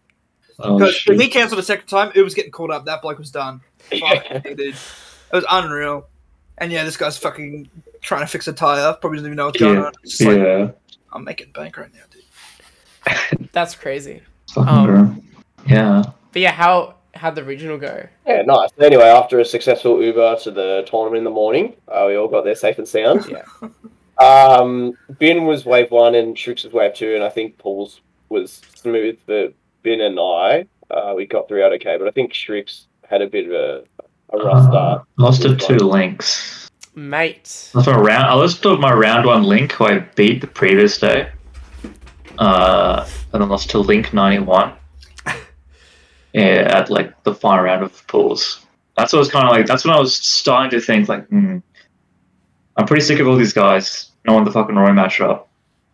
Oh, 0.59 0.79
Because 0.79 0.95
shit. 0.95 1.13
when 1.13 1.21
he 1.21 1.29
cancelled 1.29 1.59
a 1.61 1.63
second 1.63 1.87
time, 1.87 2.13
it 2.15 2.23
was 2.23 2.33
getting 2.35 2.51
called 2.51 2.71
up. 2.71 2.87
That 2.87 3.03
bloke 3.03 3.19
was 3.19 3.31
done. 3.31 3.61
Fuck, 3.79 4.43
dude. 4.43 4.59
It 4.61 4.75
was 5.33 5.45
unreal. 5.51 6.07
And 6.59 6.73
yeah, 6.73 6.85
this 6.85 6.97
guy's 6.97 7.19
fucking 7.19 7.69
trying 8.01 8.23
to 8.23 8.27
fix 8.27 8.49
a 8.49 8.53
tire. 8.55 8.95
Probably 8.95 9.19
doesn't 9.19 9.29
even 9.29 9.37
know 9.37 9.47
what's 9.47 9.59
going 9.61 9.77
Yeah. 9.77 9.85
on. 9.85 9.93
It's 10.03 10.17
just 10.19 10.31
like, 10.31 10.39
yeah. 10.39 10.71
I'm 11.13 11.25
making 11.25 11.51
bank 11.53 11.77
right 11.77 11.91
now, 11.93 12.01
dude. 12.11 13.49
That's 13.53 13.75
crazy. 13.75 14.23
Fucking 14.55 14.69
Um. 14.69 15.23
Yeah. 15.69 16.03
But 16.33 16.43
yeah, 16.43 16.53
how 16.53 16.96
how'd 17.17 17.35
the 17.35 17.45
regional 17.45 17.79
go? 17.79 18.07
Yeah, 18.27 18.43
nice. 18.43 18.71
Anyway, 18.79 19.05
after 19.05 19.41
a 19.41 19.45
successful 19.45 20.03
Uber 20.03 20.37
to 20.45 20.51
the 20.51 20.85
tournament 20.89 21.19
in 21.19 21.25
the 21.25 21.31
morning, 21.31 21.75
uh, 21.89 22.05
we 22.07 22.17
all 22.17 22.29
got 22.29 22.45
there 22.45 22.55
safe 22.55 22.79
and 22.79 22.87
sound. 22.89 23.27
Yeah. 23.29 23.43
Um, 24.19 24.97
Bin 25.19 25.45
was 25.45 25.67
wave 25.67 25.91
one 25.91 26.15
and 26.15 26.35
Sriks 26.37 26.65
was 26.65 26.73
wave 26.73 26.95
two, 26.95 27.15
and 27.15 27.23
I 27.23 27.29
think 27.29 27.59
Paul's 27.59 28.01
was 28.31 28.63
smooth 28.75 29.19
for 29.27 29.49
Bin 29.83 30.01
and 30.01 30.19
I. 30.19 30.65
Uh, 30.91 31.13
we 31.15 31.27
got 31.27 31.49
through 31.49 31.63
out 31.63 31.75
okay, 31.75 31.99
but 31.99 32.09
I 32.09 32.11
think 32.13 32.33
Sriks 32.33 32.87
had 33.07 33.21
a 33.21 33.27
bit 33.27 33.45
of 33.45 33.53
a, 33.53 33.85
a 34.33 34.39
rough 34.43 34.57
Uh, 34.69 34.71
start. 34.71 35.05
lost 35.19 35.43
to 35.43 35.55
two 35.55 35.77
links. 35.77 36.71
Mate. 36.95 37.71
That's 37.75 37.87
my 37.87 37.95
round. 37.95 38.25
I 38.25 38.33
lost 38.33 38.63
to 38.63 38.79
my 38.79 38.91
round 38.95 39.27
one 39.27 39.43
link 39.43 39.73
who 39.73 39.85
I 39.85 39.99
beat 39.99 40.41
the 40.41 40.47
previous 40.47 40.97
day. 40.99 41.29
Uh, 42.39 43.07
and 43.35 43.43
then 43.43 43.49
lost 43.51 43.69
to 43.71 43.79
Link 43.79 44.15
ninety 44.15 44.39
one. 44.43 44.71
Yeah, 44.71 44.77
at 46.45 46.91
like 46.91 47.23
the 47.25 47.35
final 47.35 47.65
round 47.65 47.83
of 47.83 48.07
pools. 48.07 48.65
That's 48.97 49.13
what 49.13 49.19
I 49.19 49.21
was 49.21 49.31
kind 49.31 49.45
of 49.47 49.51
like. 49.53 49.67
That's 49.67 49.85
when 49.85 49.95
I 49.95 49.99
was 49.99 50.15
starting 50.17 50.71
to 50.79 50.85
think 50.85 51.09
like, 51.09 51.27
hmm, 51.29 51.59
I'm 52.77 52.87
pretty 52.87 53.03
sick 53.05 53.19
of 53.21 53.29
all 53.29 53.37
these 53.37 53.53
guys 53.53 54.11
knowing 54.27 54.45
the 54.45 54.51
fucking 54.51 54.75
Roy 54.75 54.89
matchup 54.91 55.45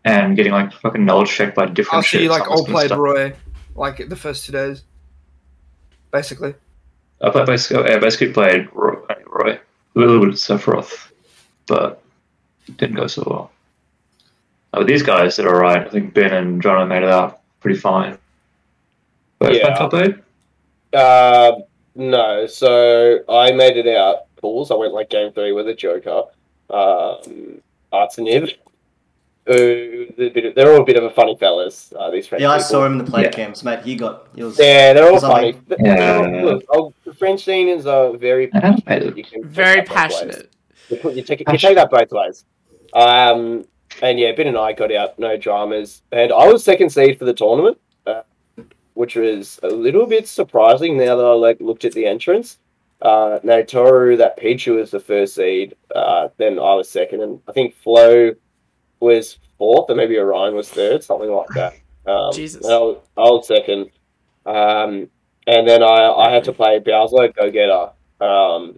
and 0.05 0.37
getting 0.37 0.53
like 0.53 0.73
fucking 0.73 1.05
knowledge 1.05 1.31
checked 1.31 1.55
by 1.57 1.67
different. 1.67 1.95
I'll 1.97 2.03
see 2.03 2.09
shit. 2.09 2.23
you 2.23 2.31
like 2.31 2.49
all 2.49 2.65
played 2.65 2.87
start- 2.89 3.01
Roy, 3.01 3.35
like 3.75 4.09
the 4.09 4.17
first 4.17 4.45
two 4.47 4.53
days. 4.53 4.83
Basically. 6.11 6.55
I 7.21 7.31
played 7.31 7.47
basically, 7.47 7.89
yeah, 7.91 7.99
basically 7.99 8.33
played 8.33 8.69
Roy, 8.73 8.97
Roy, 9.27 9.53
a 9.53 9.99
little 9.99 10.19
bit 10.21 10.31
of 10.31 10.35
Sephiroth, 10.35 11.11
but 11.67 12.03
it 12.67 12.77
didn't 12.77 12.97
go 12.97 13.07
so 13.07 13.23
well. 13.27 13.51
But 14.73 14.87
these 14.87 15.03
guys, 15.03 15.37
did 15.37 15.47
alright. 15.47 15.87
I 15.87 15.91
think 15.91 16.15
Ben 16.15 16.33
and 16.33 16.61
John 16.63 16.89
made 16.89 17.03
it 17.05 17.09
out 17.09 17.41
pretty 17.61 17.79
fine. 17.79 18.19
But 19.39 19.55
Yeah. 19.55 19.69
yeah. 19.69 19.75
top 19.77 19.95
eight? 19.95 20.17
Uh, 20.93 21.53
no, 21.95 22.47
so 22.47 23.19
I 23.29 23.53
made 23.53 23.77
it 23.77 23.87
out 23.87 24.35
pools. 24.37 24.71
I 24.71 24.75
went 24.75 24.93
like 24.93 25.11
game 25.11 25.33
three 25.33 25.53
with 25.53 25.69
a 25.69 25.75
Joker, 25.75 26.25
um, 26.71 27.61
Arts 27.93 28.19
and 28.19 28.27
Niv. 28.27 28.53
Who 29.45 30.07
they're, 30.17 30.31
bit 30.31 30.45
of- 30.47 30.55
they're 30.55 30.73
all 30.73 30.83
a 30.83 30.85
bit 30.85 30.97
of 30.97 31.03
a 31.03 31.11
funny 31.11 31.37
fellas. 31.37 31.93
Uh, 31.99 32.11
these 32.11 32.29
French 32.29 32.43
Yeah, 32.43 32.51
I 32.51 32.59
people. 32.59 32.69
saw 32.69 32.87
him 32.87 32.93
in 32.93 32.99
the 33.05 33.11
play 33.11 33.23
Yeah. 33.25 33.31
camps, 33.31 33.65
mate. 33.65 33.81
He 33.81 33.97
got 33.97 34.29
he 34.37 34.43
was 34.45 34.57
Yeah, 34.57 34.93
they're 34.93 35.11
all 35.11 35.19
Something. 35.19 35.61
funny. 35.69 35.83
Yeah. 35.85 36.43
Look, 36.45 36.65
oh, 36.71 36.95
the 37.05 37.13
French 37.13 37.45
scene 37.45 37.69
is 37.69 37.85
uh, 37.87 38.13
very 38.13 38.47
passionate. 38.47 38.85
played 38.87 39.03
it. 39.03 39.17
You 39.17 39.25
can 39.25 39.43
take 39.43 39.51
Very 39.51 39.81
that 39.81 39.89
both 39.89 39.97
ways. 39.97 40.13
passionate. 40.13 40.51
You, 40.91 40.97
put, 40.99 41.15
you, 41.17 41.23
take, 41.23 41.41
you 41.41 41.59
take 41.59 41.75
that 41.75 41.91
both 41.91 42.13
ways. 42.13 42.45
Um, 42.93 43.65
and 44.01 44.17
yeah, 44.19 44.31
Ben 44.33 44.47
and 44.47 44.57
I 44.57 44.75
got 44.75 44.93
out, 44.93 45.19
no 45.19 45.37
dramas. 45.37 46.03
And 46.13 46.33
I 46.33 46.47
was 46.47 46.63
second 46.63 46.91
seed 46.91 47.19
for 47.19 47.25
the 47.25 47.35
tournament, 47.35 47.79
which 48.95 49.17
was 49.17 49.59
a 49.63 49.69
little 49.69 50.07
bit 50.07 50.29
surprising 50.29 50.97
now 50.97 51.17
that 51.17 51.25
I 51.25 51.33
like 51.33 51.61
looked 51.61 51.85
at 51.85 51.93
the 51.93 52.07
entrance. 52.07 52.59
Uh, 53.01 53.41
that 54.17 54.39
Pichu 54.39 54.77
was 54.77 54.93
the 54.93 55.01
first 55.01 55.35
seed. 55.35 55.75
Uh, 55.95 56.29
then 56.37 56.59
I 56.59 56.75
was 56.75 56.89
second, 56.89 57.21
and 57.21 57.41
I 57.49 57.53
think 57.53 57.75
Flo 57.75 58.33
was 59.01 59.39
fourth, 59.59 59.89
and 59.89 59.97
maybe 59.97 60.19
Orion 60.19 60.55
was 60.55 60.69
third, 60.69 61.03
something 61.03 61.31
like 61.31 61.49
that. 61.55 61.75
Um, 62.05 62.33
Jesus. 62.33 62.67
I 62.67 62.79
was, 62.79 62.97
I 63.17 63.21
was 63.21 63.47
second. 63.47 63.91
Um, 64.45 65.09
and 65.47 65.69
then 65.69 65.85
I, 65.85 66.11
I 66.11 66.31
had 66.33 66.43
to 66.45 66.53
play 66.53 66.81
Bowser 66.81 67.29
Go 67.29 67.49
Getter. 67.49 67.91
Um, 68.21 68.77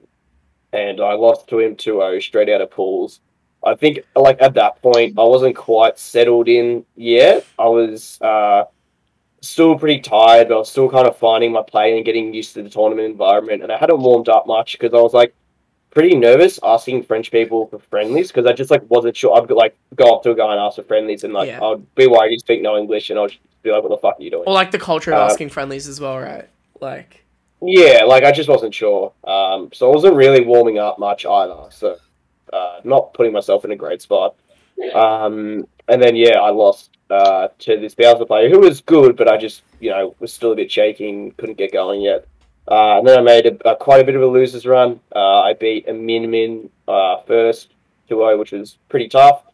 and 0.74 1.00
I 1.00 1.14
lost 1.14 1.48
to 1.48 1.58
him 1.58 1.74
2 1.74 1.90
0 1.90 2.20
straight 2.20 2.50
out 2.50 2.60
of 2.60 2.70
pools. 2.70 3.20
I 3.64 3.74
think, 3.76 4.00
like, 4.14 4.42
at 4.42 4.52
that 4.54 4.82
point, 4.82 5.18
I 5.18 5.22
wasn't 5.22 5.56
quite 5.56 5.98
settled 5.98 6.48
in 6.48 6.84
yet. 6.96 7.46
I 7.58 7.68
was 7.68 8.20
uh, 8.20 8.64
still 9.48 9.78
pretty 9.78 10.00
tired, 10.00 10.48
but 10.48 10.54
I 10.54 10.58
was 10.58 10.70
still 10.70 10.88
kind 10.88 11.06
of 11.06 11.16
finding 11.16 11.52
my 11.52 11.62
play 11.62 11.96
and 11.96 12.04
getting 12.04 12.32
used 12.34 12.54
to 12.54 12.62
the 12.62 12.70
tournament 12.70 13.08
environment. 13.10 13.62
And 13.62 13.70
I 13.72 13.76
hadn't 13.78 14.00
warmed 14.00 14.28
up 14.28 14.46
much 14.46 14.72
because 14.72 14.92
I 14.94 15.00
was, 15.00 15.14
like, 15.14 15.34
pretty 15.90 16.16
nervous 16.16 16.58
asking 16.62 17.04
French 17.04 17.30
people 17.30 17.66
for 17.68 17.78
friendlies 17.78 18.28
because 18.28 18.46
I 18.46 18.52
just, 18.52 18.70
like, 18.70 18.82
wasn't 18.88 19.16
sure. 19.16 19.36
I'd, 19.40 19.50
like, 19.50 19.76
go 19.94 20.14
up 20.16 20.22
to 20.24 20.30
a 20.32 20.34
guy 20.34 20.50
and 20.52 20.60
ask 20.60 20.76
for 20.76 20.82
friendlies, 20.82 21.24
and, 21.24 21.32
like, 21.32 21.48
Yeah. 21.48 21.62
I'd 21.62 21.94
be 21.94 22.06
worried 22.06 22.30
he'd 22.30 22.40
speak 22.40 22.62
no 22.62 22.76
English, 22.76 23.10
and 23.10 23.18
I'd 23.18 23.32
be 23.62 23.70
like, 23.70 23.82
what 23.82 23.90
the 23.90 23.98
fuck 23.98 24.18
are 24.18 24.22
you 24.22 24.30
doing? 24.30 24.44
Or 24.46 24.52
like 24.52 24.70
the 24.70 24.78
culture 24.78 25.12
of 25.12 25.18
Uh, 25.20 25.24
asking 25.24 25.48
friendlies 25.50 25.88
as 25.88 26.00
well, 26.00 26.18
right? 26.18 26.46
Like, 26.80 27.24
Yeah, 27.62 28.04
like 28.04 28.24
I 28.24 28.30
just 28.32 28.48
wasn't 28.48 28.74
sure. 28.74 29.12
Um, 29.24 29.70
so 29.72 29.90
I 29.90 29.94
wasn't 29.94 30.16
really 30.16 30.44
warming 30.44 30.78
up 30.78 30.98
much 30.98 31.24
either. 31.24 31.56
So 31.70 31.96
uh, 32.52 32.80
not 32.84 33.14
putting 33.14 33.32
myself 33.32 33.64
in 33.64 33.70
a 33.70 33.76
great 33.76 34.02
spot. 34.02 34.34
Um, 34.92 35.66
and 35.88 36.02
then 36.02 36.14
yeah, 36.14 36.40
I 36.40 36.50
lost 36.50 36.90
uh, 37.14 37.48
to 37.60 37.78
this 37.78 37.94
Bowser 37.94 38.24
player 38.24 38.48
who 38.48 38.58
was 38.58 38.80
good, 38.80 39.16
but 39.16 39.28
I 39.28 39.36
just 39.36 39.62
you 39.78 39.90
know 39.90 40.16
was 40.18 40.32
still 40.32 40.52
a 40.52 40.56
bit 40.56 40.70
shaking, 40.70 41.30
couldn't 41.32 41.58
get 41.58 41.72
going 41.72 42.00
yet. 42.00 42.26
Uh, 42.66 42.98
and 42.98 43.06
then 43.06 43.18
I 43.18 43.22
made 43.22 43.46
a, 43.46 43.70
a, 43.70 43.76
quite 43.76 44.00
a 44.00 44.04
bit 44.04 44.16
of 44.16 44.22
a 44.22 44.26
losers 44.26 44.66
run. 44.66 44.98
Uh, 45.14 45.42
I 45.42 45.52
beat 45.52 45.86
a 45.86 45.92
Min 45.92 46.30
Min 46.30 46.70
uh, 46.88 47.18
first 47.18 47.74
2-0, 48.08 48.38
which 48.38 48.52
was 48.52 48.78
pretty 48.88 49.08
tough. 49.08 49.44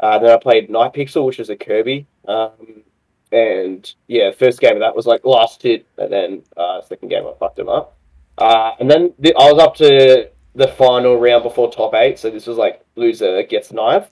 Uh, 0.00 0.18
then 0.18 0.30
I 0.30 0.38
played 0.38 0.70
Night 0.70 0.94
Pixel, 0.94 1.26
which 1.26 1.38
was 1.38 1.50
a 1.50 1.56
Kirby. 1.56 2.06
Um, 2.26 2.82
and 3.30 3.94
yeah, 4.06 4.30
first 4.30 4.60
game 4.60 4.72
of 4.72 4.80
that 4.80 4.96
was 4.96 5.06
like 5.06 5.24
last 5.24 5.62
hit, 5.62 5.86
and 5.98 6.10
then 6.10 6.42
second 6.88 7.08
game 7.08 7.26
I 7.26 7.32
fucked 7.38 7.58
him 7.58 7.68
up. 7.68 7.96
And 8.38 8.90
then 8.90 9.12
the, 9.18 9.34
I 9.36 9.52
was 9.52 9.62
up 9.62 9.74
to 9.76 10.30
the 10.54 10.68
final 10.68 11.18
round 11.18 11.42
before 11.42 11.70
top 11.70 11.94
eight, 11.94 12.18
so 12.18 12.30
this 12.30 12.46
was 12.46 12.56
like 12.56 12.84
loser 12.96 13.42
gets 13.42 13.72
knife. 13.72 14.08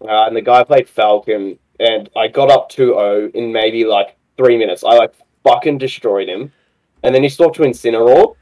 And 0.00 0.36
the 0.36 0.42
guy 0.42 0.62
played 0.64 0.88
Falcon, 0.88 1.58
and 1.80 2.08
I 2.16 2.28
got 2.28 2.50
up 2.50 2.70
2-0 2.70 3.34
in 3.34 3.52
maybe 3.52 3.84
like 3.84 4.16
three 4.36 4.56
minutes. 4.56 4.84
I 4.84 4.94
like 4.94 5.14
fucking 5.44 5.78
destroyed 5.78 6.28
him, 6.28 6.52
and 7.02 7.14
then 7.14 7.22
he 7.22 7.28
stopped 7.28 7.56
to 7.56 7.62
Incineroar. 7.62 8.34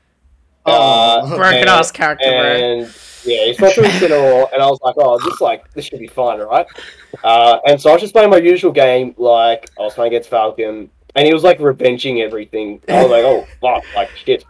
Uh, 0.64 1.29
broken 1.37 1.61
and- 1.61 1.68
ass 1.68 1.90
character, 1.90 2.25
bro. 2.31 2.88
yeah, 3.25 3.45
he 3.47 3.55
stopped 3.55 3.75
to 3.75 3.83
Incineroar, 3.83 4.53
and 4.53 4.62
I 4.62 4.66
was 4.66 4.79
like, 4.83 4.95
oh, 4.99 5.18
this 5.29 5.40
like 5.40 5.71
this 5.73 5.87
should 5.87 5.99
be 5.99 6.07
fine, 6.07 6.38
right? 6.40 6.66
Uh, 7.25 7.59
and 7.66 7.81
so 7.81 7.90
I 7.90 7.95
was 7.95 8.03
just 8.03 8.12
playing 8.14 8.31
my 8.31 8.37
usual 8.38 8.73
game, 8.73 9.14
like 9.18 9.71
I 9.79 9.83
was 9.83 9.95
playing 9.95 10.12
against 10.12 10.31
Falcon, 10.31 10.90
and 11.14 11.27
he 11.27 11.35
was 11.35 11.42
like 11.42 11.59
revenging 11.59 12.21
everything. 12.21 12.81
I 12.88 13.03
was 13.03 13.11
like, 13.11 13.25
oh 13.25 13.47
fuck, 13.61 13.85
like 13.95 14.11
shit. 14.11 14.45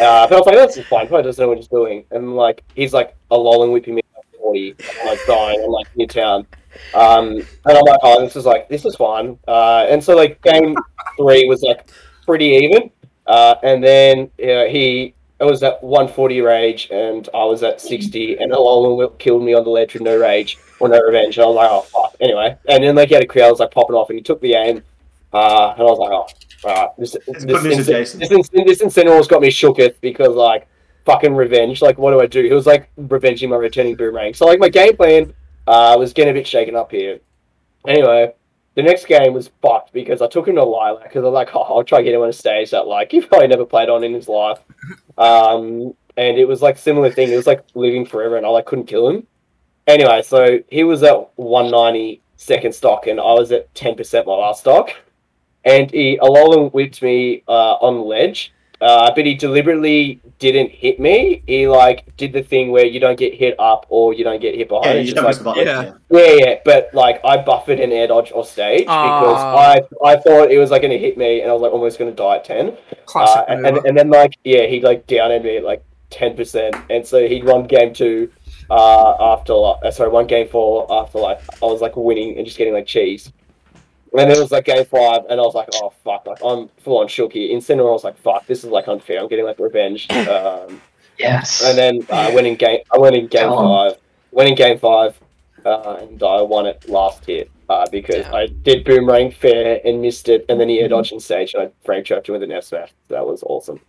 Uh, 0.00 0.26
but 0.26 0.32
I 0.32 0.36
was 0.38 0.46
like, 0.46 0.56
that's 0.56 0.76
fine. 0.88 1.06
Probably 1.06 1.22
doesn't 1.22 1.40
know 1.42 1.48
what 1.48 1.58
he's 1.58 1.68
doing. 1.68 2.04
And 2.10 2.34
like 2.34 2.64
he's 2.74 2.92
like 2.92 3.14
a 3.30 3.36
lolling 3.36 3.70
whipping 3.70 3.94
me 3.94 4.02
at 4.16 4.24
forty, 4.38 4.74
I'm, 5.00 5.06
like 5.06 5.20
dying. 5.26 5.62
I'm 5.62 5.70
like 5.70 5.86
near 5.96 6.06
town. 6.06 6.46
Um, 6.94 7.28
and 7.36 7.78
I'm 7.78 7.84
like, 7.84 8.00
oh, 8.02 8.20
this 8.20 8.36
is 8.36 8.44
like 8.44 8.68
this 8.68 8.84
is 8.84 8.96
fun. 8.96 9.38
Uh, 9.46 9.86
and 9.88 10.02
so 10.02 10.16
like 10.16 10.40
game 10.42 10.74
three 11.16 11.46
was 11.46 11.62
like 11.62 11.88
pretty 12.24 12.46
even. 12.46 12.90
Uh, 13.26 13.56
and 13.62 13.82
then 13.82 14.30
uh, 14.42 14.64
he 14.70 15.14
it 15.40 15.44
was 15.44 15.62
at 15.62 15.82
140 15.82 16.40
rage, 16.40 16.88
and 16.90 17.28
I 17.32 17.44
was 17.44 17.62
at 17.62 17.80
60, 17.80 18.38
and 18.38 18.50
Alolan 18.52 19.16
killed 19.18 19.44
me 19.44 19.54
on 19.54 19.62
the 19.62 19.70
ledge 19.70 19.94
with 19.94 20.02
no 20.02 20.18
rage 20.18 20.58
or 20.80 20.88
no 20.88 20.98
revenge. 21.00 21.36
And 21.38 21.44
I 21.44 21.46
was 21.46 21.56
like, 21.56 21.70
oh 21.70 21.82
fuck. 21.82 22.16
Anyway, 22.20 22.56
and 22.68 22.82
then 22.82 22.96
like 22.96 23.08
he 23.08 23.14
had 23.14 23.22
a 23.22 23.26
crowd 23.26 23.50
was 23.50 23.60
like 23.60 23.70
popping 23.70 23.94
off, 23.94 24.10
and 24.10 24.18
he 24.18 24.22
took 24.22 24.40
the 24.40 24.54
aim, 24.54 24.82
uh, 25.32 25.72
and 25.72 25.80
I 25.80 25.84
was 25.84 25.98
like, 25.98 26.10
oh, 26.10 26.68
alright, 26.68 26.90
this 26.98 27.12
this 27.12 27.44
good 27.44 27.62
this, 27.62 27.86
this, 27.86 28.12
this, 28.14 28.48
this 28.48 28.82
Incineroar's 28.82 29.28
got 29.28 29.40
me 29.40 29.48
shooketh 29.48 30.00
because 30.00 30.34
like 30.34 30.66
fucking 31.04 31.34
revenge. 31.34 31.82
Like, 31.82 31.98
what 31.98 32.10
do 32.10 32.20
I 32.20 32.26
do? 32.26 32.42
He 32.42 32.52
was 32.52 32.66
like 32.66 32.90
revenging 32.96 33.50
my 33.50 33.56
returning 33.56 33.94
boomerang. 33.94 34.34
So 34.34 34.46
like 34.46 34.58
my 34.58 34.68
game 34.68 34.96
plan 34.96 35.32
uh, 35.68 35.96
was 35.98 36.14
getting 36.14 36.30
a 36.30 36.34
bit 36.34 36.46
shaken 36.46 36.74
up 36.74 36.90
here. 36.90 37.20
Anyway, 37.86 38.32
the 38.74 38.82
next 38.82 39.06
game 39.06 39.34
was 39.34 39.50
fucked 39.60 39.92
because 39.92 40.22
I 40.22 40.26
took 40.26 40.48
him 40.48 40.54
to 40.54 40.64
Lilac 40.64 41.04
because 41.04 41.22
I 41.22 41.28
was 41.28 41.34
like, 41.34 41.50
oh, 41.54 41.62
I'll 41.62 41.84
try 41.84 41.98
to 41.98 42.04
get 42.04 42.14
him 42.14 42.22
on 42.22 42.30
a 42.30 42.32
stage 42.32 42.70
that 42.70 42.86
like 42.86 43.10
he 43.12 43.20
probably 43.20 43.48
never 43.48 43.66
played 43.66 43.90
on 43.90 44.02
in 44.02 44.14
his 44.14 44.28
life. 44.28 44.58
Um, 45.18 45.94
and 46.16 46.38
it 46.38 46.48
was 46.48 46.62
like 46.62 46.78
similar 46.78 47.10
thing. 47.10 47.30
It 47.30 47.36
was 47.36 47.46
like 47.46 47.64
living 47.74 48.06
forever, 48.06 48.36
and 48.36 48.46
I 48.46 48.48
like 48.48 48.66
couldn't 48.66 48.86
kill 48.86 49.08
him. 49.08 49.26
Anyway, 49.86 50.22
so 50.22 50.58
he 50.68 50.84
was 50.84 51.02
at 51.02 51.30
190 51.36 52.22
second 52.36 52.74
stock, 52.74 53.06
and 53.06 53.20
I 53.20 53.32
was 53.34 53.52
at 53.52 53.72
10% 53.74 54.26
my 54.26 54.32
last 54.32 54.60
stock. 54.60 54.90
And 55.64 55.90
he 55.90 56.18
Alolan 56.18 56.72
whipped 56.72 57.02
me 57.02 57.42
uh, 57.46 57.74
on 57.74 57.96
the 57.96 58.02
ledge, 58.02 58.52
uh, 58.80 59.12
but 59.14 59.26
he 59.26 59.34
deliberately 59.34 60.20
didn't 60.38 60.70
hit 60.70 61.00
me. 61.00 61.42
He 61.46 61.66
like 61.66 62.16
did 62.16 62.32
the 62.32 62.42
thing 62.42 62.70
where 62.70 62.84
you 62.84 63.00
don't 63.00 63.18
get 63.18 63.34
hit 63.34 63.58
up 63.58 63.86
or 63.88 64.14
you 64.14 64.22
don't 64.24 64.40
get 64.40 64.54
hit 64.54 64.68
behind. 64.68 64.86
Yeah, 64.86 64.94
you 65.00 65.04
just 65.04 65.16
don't 65.16 65.24
like 65.24 65.42
button. 65.42 65.66
yeah. 65.66 65.82
Yeah. 66.10 66.20
yeah, 66.20 66.34
yeah, 66.38 66.54
but 66.64 66.90
like 66.94 67.20
I 67.24 67.38
buffered 67.42 67.80
an 67.80 67.90
air 67.92 68.06
dodge 68.06 68.30
off 68.32 68.48
stage 68.48 68.82
because. 68.82 69.38
I 69.38 69.82
I 70.04 70.16
thought 70.16 70.50
it 70.50 70.58
was 70.58 70.70
like 70.70 70.82
gonna 70.82 70.96
hit 70.96 71.18
me 71.18 71.40
and 71.40 71.50
I 71.50 71.52
was 71.52 71.62
like 71.62 71.72
almost 71.72 71.98
gonna 71.98 72.12
die 72.12 72.36
at 72.36 72.44
ten. 72.44 72.76
Classic. 73.06 73.36
Uh, 73.36 73.44
and, 73.48 73.66
and 73.66 73.78
and 73.78 73.96
then 73.96 74.10
like 74.10 74.38
yeah, 74.44 74.66
he 74.66 74.80
like 74.80 75.06
downed 75.06 75.42
me 75.42 75.56
at 75.56 75.64
like 75.64 75.84
ten 76.10 76.36
percent, 76.36 76.76
and 76.88 77.06
so 77.06 77.26
he 77.26 77.42
won 77.42 77.66
game 77.66 77.92
two 77.92 78.30
uh, 78.70 79.14
after 79.20 79.54
like 79.54 79.84
uh, 79.84 79.90
sorry 79.90 80.10
one 80.10 80.26
game 80.26 80.48
four 80.48 80.86
after 80.90 81.18
like 81.18 81.40
I 81.62 81.66
was 81.66 81.80
like 81.80 81.96
winning 81.96 82.36
and 82.36 82.46
just 82.46 82.58
getting 82.58 82.74
like 82.74 82.86
cheese. 82.86 83.32
And 84.12 84.20
then 84.20 84.30
it 84.30 84.38
was 84.40 84.50
like 84.50 84.64
game 84.64 84.84
five, 84.86 85.22
and 85.28 85.38
I 85.40 85.42
was 85.44 85.54
like, 85.54 85.68
oh 85.74 85.92
fuck, 86.02 86.26
like 86.26 86.38
I'm 86.44 86.68
full 86.82 86.98
on 86.98 87.08
shook 87.08 87.32
here. 87.34 87.54
Incineroar, 87.56 87.88
I 87.90 87.92
was 87.92 88.04
like, 88.04 88.16
fuck, 88.18 88.46
this 88.46 88.64
is 88.64 88.70
like 88.70 88.88
unfair. 88.88 89.20
I'm 89.20 89.28
getting 89.28 89.44
like 89.44 89.58
revenge. 89.58 90.08
Um, 90.28 90.80
Yes. 91.18 91.64
and 91.64 91.76
then 91.76 92.06
uh, 92.10 92.28
I 92.28 92.34
went 92.34 92.46
in 92.46 92.54
game. 92.54 92.78
I 92.94 92.98
went 92.98 93.16
in 93.16 93.26
game 93.26 93.48
Come 93.48 93.52
on. 93.54 93.90
five. 93.90 94.00
Went 94.30 94.48
in 94.50 94.54
game 94.54 94.78
five, 94.78 95.18
uh, 95.64 95.96
and 96.00 96.22
I 96.22 96.40
won 96.42 96.66
it 96.66 96.88
last 96.88 97.24
hit 97.24 97.50
uh, 97.68 97.86
because 97.90 98.24
Damn. 98.24 98.34
I 98.36 98.46
did 98.46 98.84
boomerang 98.84 99.32
fair 99.32 99.80
and 99.84 100.00
missed 100.00 100.28
it, 100.28 100.44
and 100.48 100.60
then 100.60 100.68
he 100.68 100.78
air 100.80 100.86
dodged 100.88 101.12
on 101.12 101.18
stage, 101.18 101.54
and 101.54 101.64
I 101.64 101.70
frame 101.84 102.04
trapped 102.04 102.28
him 102.28 102.34
with 102.34 102.44
an 102.44 102.52
F 102.52 102.64
smash. 102.64 102.90
That 103.08 103.26
was 103.26 103.42
awesome. 103.42 103.80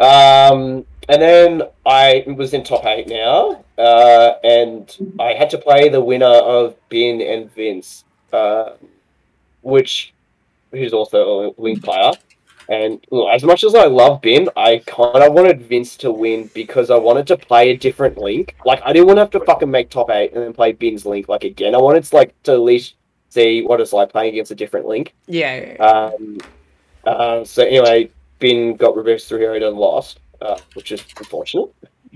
Um, 0.00 0.86
and 1.08 1.22
then 1.22 1.62
I 1.84 2.24
was 2.26 2.52
in 2.54 2.64
top 2.64 2.84
eight 2.86 3.06
now, 3.08 3.64
uh, 3.78 4.32
and 4.42 5.14
I 5.20 5.34
had 5.34 5.50
to 5.50 5.58
play 5.58 5.88
the 5.88 6.00
winner 6.00 6.24
of 6.26 6.74
Bin 6.88 7.20
and 7.20 7.52
Vince, 7.54 8.04
uh, 8.32 8.70
which 9.66 10.14
who's 10.70 10.92
also 10.92 11.18
a 11.40 11.50
wing 11.60 11.80
player. 11.80 12.12
And 12.68 13.04
look, 13.10 13.32
as 13.32 13.44
much 13.44 13.64
as 13.64 13.74
I 13.74 13.86
love 13.86 14.22
Bin, 14.22 14.48
I 14.56 14.82
kind 14.86 15.22
of 15.22 15.32
wanted 15.32 15.62
Vince 15.62 15.96
to 15.98 16.10
win 16.10 16.50
because 16.54 16.90
I 16.90 16.96
wanted 16.96 17.26
to 17.28 17.36
play 17.36 17.70
a 17.70 17.76
different 17.76 18.16
link. 18.16 18.56
Like 18.64 18.80
I 18.84 18.92
didn't 18.92 19.08
want 19.08 19.16
to 19.18 19.22
have 19.22 19.30
to 19.30 19.40
fucking 19.40 19.70
make 19.70 19.90
top 19.90 20.10
eight 20.10 20.32
and 20.32 20.42
then 20.42 20.52
play 20.52 20.72
Bin's 20.72 21.04
link 21.04 21.28
like 21.28 21.44
again. 21.44 21.74
I 21.74 21.78
wanted 21.78 22.04
to 22.04 22.16
like 22.16 22.40
to 22.44 22.52
at 22.52 22.60
least 22.60 22.94
see 23.28 23.62
what 23.62 23.80
it's 23.80 23.92
like 23.92 24.10
playing 24.10 24.34
against 24.34 24.52
a 24.52 24.56
different 24.56 24.86
link. 24.86 25.14
Yeah. 25.26 25.76
Um, 25.80 26.38
uh, 27.04 27.44
so 27.44 27.64
anyway, 27.64 28.10
Bin 28.38 28.76
got 28.76 28.96
reversed 28.96 29.28
through 29.28 29.40
Herod 29.40 29.62
and 29.62 29.76
lost, 29.76 30.20
uh, 30.40 30.58
which 30.74 30.92
is 30.92 31.04
unfortunate. 31.18 31.72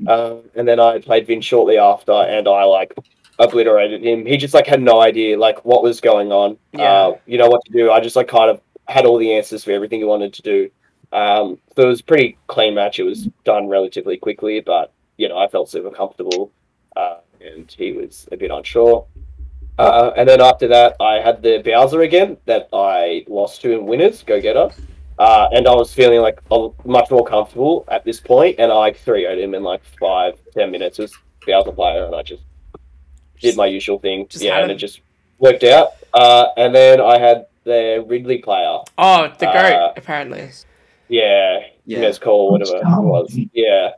Um, 0.07 0.43
and 0.55 0.67
then 0.67 0.81
I 0.81 0.99
played 0.99 1.27
Vin 1.27 1.41
shortly 1.41 1.79
after, 1.79 2.13
and 2.13 2.49
I 2.49 2.65
like 2.65 2.95
obliterated 3.41 4.05
him. 4.05 4.27
He 4.27 4.37
just 4.37 4.55
like 4.55 4.67
had 4.67 4.83
no 4.83 5.01
idea 5.01 5.39
like 5.39 5.65
what 5.65 5.83
was 5.83 6.01
going 6.01 6.31
on. 6.31 6.59
Yeah. 6.73 6.83
Uh, 6.85 7.19
you 7.27 7.39
know 7.39 7.49
what 7.49 7.65
to 7.65 7.73
do. 7.73 7.91
I 7.91 8.01
just 8.01 8.15
like 8.15 8.29
kind 8.29 8.51
of 8.51 8.61
had 8.87 9.07
all 9.07 9.19
the 9.19 9.33
answers 9.33 9.65
for 9.65 9.73
everything 9.73 10.01
he 10.01 10.05
wanted 10.05 10.33
to 10.35 10.43
do. 10.43 10.71
Um, 11.13 11.59
so 11.75 11.83
it 11.83 11.87
was 11.87 12.01
a 12.01 12.05
pretty 12.05 12.39
clean 12.47 12.75
match. 12.75 12.99
It 12.99 13.05
was 13.05 13.29
done 13.45 13.69
relatively 13.69 14.17
quickly, 14.17 14.61
but 14.61 14.93
you 15.17 15.29
know 15.29 15.39
I 15.39 15.49
felt 15.49 15.69
super 15.69 15.91
comfortable, 15.91 16.53
uh, 16.97 17.19
and 17.41 17.71
he 17.77 17.93
was 17.93 18.29
a 18.31 18.37
bit 18.37 18.51
unsure. 18.51 19.07
Uh, 19.79 20.13
and 20.17 20.29
then 20.29 20.43
after 20.43 20.69
that, 20.69 20.95
I 21.01 21.15
had 21.21 21.43
the 21.43 21.63
Bowser 21.65 22.03
again 22.03 22.37
that 22.45 22.69
I 22.71 23.25
lost 23.29 23.63
to 23.63 23.73
in 23.73 23.87
winners, 23.87 24.23
go 24.23 24.39
getter. 24.39 24.69
Uh, 25.19 25.49
and 25.53 25.67
I 25.67 25.75
was 25.75 25.93
feeling 25.93 26.21
like 26.21 26.41
much 26.85 27.11
more 27.11 27.25
comfortable 27.25 27.85
at 27.89 28.05
this 28.05 28.21
point, 28.21 28.57
and 28.59 28.71
I 28.71 28.75
like 28.75 28.99
3 28.99 29.25
0'd 29.25 29.39
him 29.39 29.55
in 29.55 29.63
like 29.63 29.83
five, 29.99 30.35
ten 30.53 30.71
minutes. 30.71 30.99
It 30.99 31.03
was 31.03 31.15
Bowser 31.47 31.73
player, 31.73 32.05
and 32.05 32.15
I 32.15 32.23
just 32.23 32.43
did 33.41 33.57
my 33.57 33.67
usual 33.67 33.99
thing. 33.99 34.27
Just 34.29 34.45
yeah, 34.45 34.59
and 34.63 34.71
it 34.71 34.77
just 34.77 35.01
worked 35.39 35.65
out. 35.65 35.91
Uh, 36.13 36.47
and 36.57 36.75
then 36.75 37.01
I 37.01 37.19
had 37.19 37.47
the 37.65 38.05
Ridley 38.07 38.39
player. 38.39 38.79
Oh, 38.99 39.29
the 39.39 39.47
goat, 39.47 39.55
uh, 39.57 39.93
apparently. 39.97 40.49
Yeah, 41.09 41.61
Yeah. 41.87 42.01
Mezcal, 42.01 42.53
whatever 42.53 42.77
it 42.79 42.85
was. 42.85 43.35
Yeah. 43.53 43.91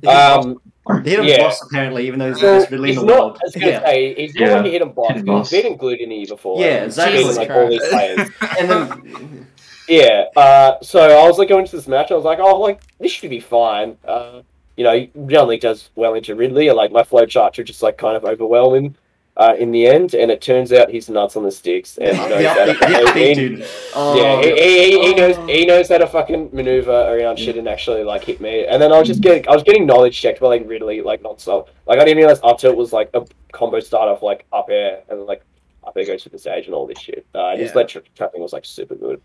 He 0.00 0.06
hit 0.06 0.10
him 0.10 0.10
Um, 0.10 0.60
boss- 0.84 1.04
he 1.04 1.10
hit 1.10 1.18
him 1.20 1.26
yeah. 1.26 1.38
boss, 1.38 1.62
apparently, 1.66 2.06
even 2.06 2.18
though 2.18 2.28
he's 2.28 2.40
so 2.40 2.54
the 2.54 2.60
best 2.60 2.70
Ridley 2.70 2.88
in 2.90 2.94
he's 2.96 3.00
the 3.02 3.06
not, 3.06 3.18
world. 3.20 3.36
I 3.36 3.40
was 3.44 3.54
gonna 3.54 3.66
Yeah. 3.66 3.84
say, 3.84 4.14
he's 4.14 4.34
not 4.34 4.48
Yeah. 4.48 4.54
like 4.56 4.64
a 4.66 4.68
hidden 4.70 4.92
boss. 4.92 5.08
Hidden 5.08 5.26
He's 5.26 5.32
boss. 5.34 5.50
beaten 5.50 5.78
Glutonny 5.78 6.28
before. 6.28 6.60
Yeah, 6.60 6.84
exactly. 6.84 7.18
beaten, 7.18 7.28
Jesus 7.28 7.36
like 7.38 7.50
all 7.50 7.68
these 7.68 7.88
Christ. 7.88 7.90
players. 8.16 8.30
And 8.60 8.70
then, 8.70 9.46
Yeah. 9.88 10.24
Uh, 10.36 10.74
so 10.82 11.00
I 11.00 11.26
was 11.28 11.38
like 11.38 11.48
going 11.48 11.64
into 11.64 11.76
this 11.76 11.88
match. 11.88 12.10
I 12.10 12.14
was 12.14 12.24
like, 12.24 12.38
oh, 12.40 12.58
like 12.60 12.80
this 12.98 13.10
should 13.12 13.30
be 13.30 13.40
fine. 13.40 13.96
Uh, 14.06 14.42
you 14.80 14.84
know, 14.84 14.96
Young 15.28 15.48
Link 15.48 15.60
does 15.60 15.90
well 15.94 16.14
into 16.14 16.34
Ridley. 16.34 16.70
Like 16.70 16.90
my 16.90 17.02
flow 17.02 17.26
charts 17.26 17.58
are 17.58 17.64
just 17.64 17.82
like 17.82 17.98
kind 17.98 18.16
of 18.16 18.24
overwhelming. 18.24 18.96
uh, 19.36 19.54
in 19.58 19.70
the 19.72 19.86
end, 19.86 20.12
and 20.14 20.30
it 20.30 20.40
turns 20.42 20.70
out 20.72 20.90
he's 20.90 21.08
nuts 21.08 21.34
on 21.36 21.42
the 21.44 21.50
sticks 21.52 21.96
and 21.98 22.16
knows 22.30 22.46
how 22.46 22.64
to- 22.66 23.14
he- 23.14 23.34
he- 23.34 23.64
Oh, 23.94 24.14
yeah, 24.20 24.42
he, 24.42 24.48
he, 24.50 24.90
he, 25.00 25.06
he 25.08 25.14
knows 25.14 25.36
oh. 25.38 25.46
he 25.46 25.64
knows 25.70 25.88
how 25.88 25.98
to 25.98 26.06
fucking 26.06 26.50
maneuver 26.52 26.98
around 27.14 27.38
shit 27.38 27.56
and 27.56 27.68
actually 27.68 28.04
like 28.04 28.24
hit 28.24 28.40
me. 28.40 28.66
And 28.66 28.80
then 28.82 28.90
I 28.92 28.98
was 28.98 29.08
just 29.08 29.20
getting 29.22 29.46
I 29.48 29.52
was 29.52 29.62
getting 29.62 29.86
knowledge 29.86 30.20
checked 30.20 30.40
by 30.40 30.48
like 30.48 30.64
Ridley 30.66 31.00
like 31.10 31.22
nonstop. 31.22 31.68
Like 31.86 31.98
I 32.00 32.04
didn't 32.04 32.18
realize 32.22 32.40
up 32.42 32.58
tilt 32.58 32.76
was 32.76 32.92
like 32.92 33.08
a 33.14 33.22
combo 33.52 33.80
start 33.80 34.08
off 34.08 34.22
like 34.22 34.44
up 34.52 34.68
air 34.70 35.02
and 35.08 35.22
like 35.32 35.42
up 35.86 35.96
air 35.96 36.04
goes 36.06 36.22
to 36.24 36.28
the 36.28 36.38
stage 36.38 36.66
and 36.66 36.74
all 36.74 36.86
this 36.86 36.98
shit. 36.98 37.24
Uh, 37.34 37.56
His 37.56 37.70
Yeah. 37.70 37.76
leg 37.76 37.88
tra- 37.88 38.02
trapping 38.16 38.42
was 38.42 38.52
like 38.52 38.64
super 38.66 38.96
good. 38.96 39.18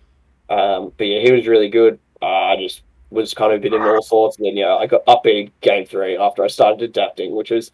Um, 0.49 0.93
but 0.97 1.05
yeah, 1.07 1.19
he 1.21 1.31
was 1.31 1.45
really 1.47 1.69
good. 1.69 1.99
Uh, 2.21 2.25
I 2.51 2.55
just 2.57 2.83
was 3.11 3.33
kind 3.33 3.51
of 3.53 3.59
a 3.59 3.61
bit 3.61 3.73
in 3.73 3.81
all 3.81 4.01
sorts, 4.01 4.37
and 4.37 4.45
then 4.45 4.57
yeah, 4.57 4.75
I 4.75 4.87
got 4.87 5.03
up 5.07 5.23
big 5.23 5.51
game 5.61 5.85
three 5.85 6.17
after 6.17 6.43
I 6.43 6.47
started 6.47 6.81
adapting, 6.81 7.35
which 7.35 7.51
was 7.51 7.71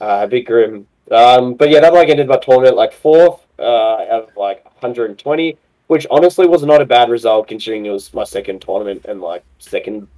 uh, 0.00 0.20
a 0.22 0.26
bit 0.28 0.42
grim. 0.46 0.86
Um, 1.10 1.54
but 1.54 1.70
yeah, 1.70 1.80
that 1.80 1.92
like 1.92 2.08
ended 2.08 2.28
my 2.28 2.36
tournament 2.38 2.76
like 2.76 2.92
fourth 2.92 3.44
uh, 3.58 3.62
out 3.62 4.28
of 4.28 4.36
like 4.36 4.64
120, 4.64 5.56
which 5.88 6.06
honestly 6.10 6.46
was 6.46 6.62
not 6.62 6.80
a 6.80 6.86
bad 6.86 7.10
result 7.10 7.48
considering 7.48 7.86
it 7.86 7.90
was 7.90 8.12
my 8.14 8.24
second 8.24 8.60
tournament 8.62 9.04
and 9.06 9.20
like 9.20 9.44
second 9.58 10.08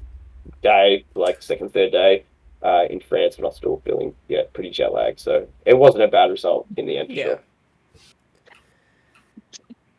day, 0.62 1.04
like 1.14 1.42
second 1.42 1.72
third 1.72 1.92
day 1.92 2.24
uh, 2.62 2.84
in 2.90 3.00
France, 3.00 3.36
and 3.36 3.44
I 3.44 3.48
was 3.48 3.56
still 3.56 3.80
feeling 3.84 4.14
yeah 4.28 4.42
pretty 4.52 4.70
jet 4.70 4.92
lagged. 4.92 5.20
So 5.20 5.46
it 5.64 5.76
wasn't 5.76 6.04
a 6.04 6.08
bad 6.08 6.30
result 6.30 6.66
in 6.76 6.86
the 6.86 6.98
end. 6.98 7.08
For 7.08 7.14
Yeah. 7.14 7.24
sure. 7.24 7.40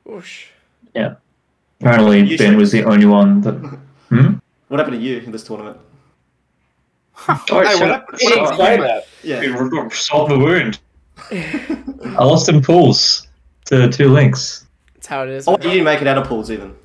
Whoosh. 0.05 0.47
Apparently, 1.79 2.21
You 2.21 2.37
Ben 2.37 2.57
was 2.57 2.71
the 2.71 2.83
only 2.85 3.05
one 3.05 3.41
that. 3.41 3.79
Hmm? 4.09 4.35
What 4.67 4.79
happened 4.79 4.97
to 4.99 5.03
you 5.03 5.19
in 5.19 5.31
this 5.31 5.43
tournament? 5.43 5.77
Oh, 7.29 7.35
Hey, 7.49 7.79
what 7.79 7.89
up. 7.91 8.11
hap- 8.11 8.19
He 8.19 8.27
didn't 8.27 8.43
what 8.43 8.57
say 8.57 8.63
happened? 8.63 8.83
that. 8.83 9.07
Yeah. 9.23 9.89
Solve 9.89 10.29
the 10.29 10.37
wound. 10.37 10.79
I 11.31 12.23
lost 12.23 12.47
in 12.49 12.61
pools 12.61 13.27
to 13.65 13.89
two 13.89 14.09
links. 14.09 14.67
That's 14.93 15.07
how 15.07 15.23
it 15.23 15.29
is. 15.29 15.47
Oh, 15.47 15.53
you 15.53 15.57
didn't 15.57 15.83
make 15.83 16.01
it 16.01 16.07
out 16.07 16.17
of 16.19 16.27
pools 16.27 16.51
even. 16.51 16.75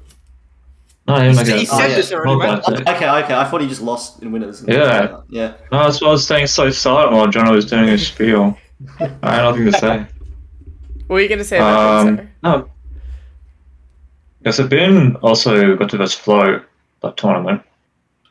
No, 1.06 1.14
I 1.14 1.24
didn't 1.24 1.36
make 1.36 1.46
He 1.48 1.62
it. 1.64 1.68
said 1.68 1.90
yeah. 1.90 1.96
this 1.96 2.12
already, 2.12 2.30
Not 2.30 2.38
man. 2.38 2.76
that 2.76 2.84
day. 2.86 2.92
Okay, 2.94 3.24
okay. 3.24 3.34
I 3.34 3.44
thought 3.44 3.60
he 3.60 3.68
just 3.68 3.82
lost 3.82 4.22
in 4.22 4.32
winners. 4.32 4.64
Yeah. 4.66 5.20
Yeah. 5.28 5.54
No, 5.70 5.84
that's 5.84 6.00
why 6.00 6.08
I 6.08 6.12
was 6.12 6.24
staying 6.24 6.46
so 6.46 6.70
silent 6.70 7.12
while 7.12 7.26
John 7.26 7.52
was 7.52 7.66
doing 7.66 7.88
his 7.88 8.06
spiel. 8.06 8.56
I 9.00 9.04
had 9.34 9.42
nothing 9.42 9.66
to 9.66 9.72
say. 9.72 9.98
What 11.08 11.14
were 11.16 11.20
you 11.20 11.28
gonna 11.28 11.44
say 11.44 11.58
about 11.58 12.06
Um, 12.06 12.16
that? 12.16 12.26
no. 12.42 12.70
Yeah, 14.44 14.50
so 14.52 14.66
Ben 14.66 15.16
also 15.16 15.76
got 15.76 15.90
to 15.90 15.98
this 15.98 16.14
Flo 16.14 16.62
that 17.02 17.16
tournament, 17.16 17.62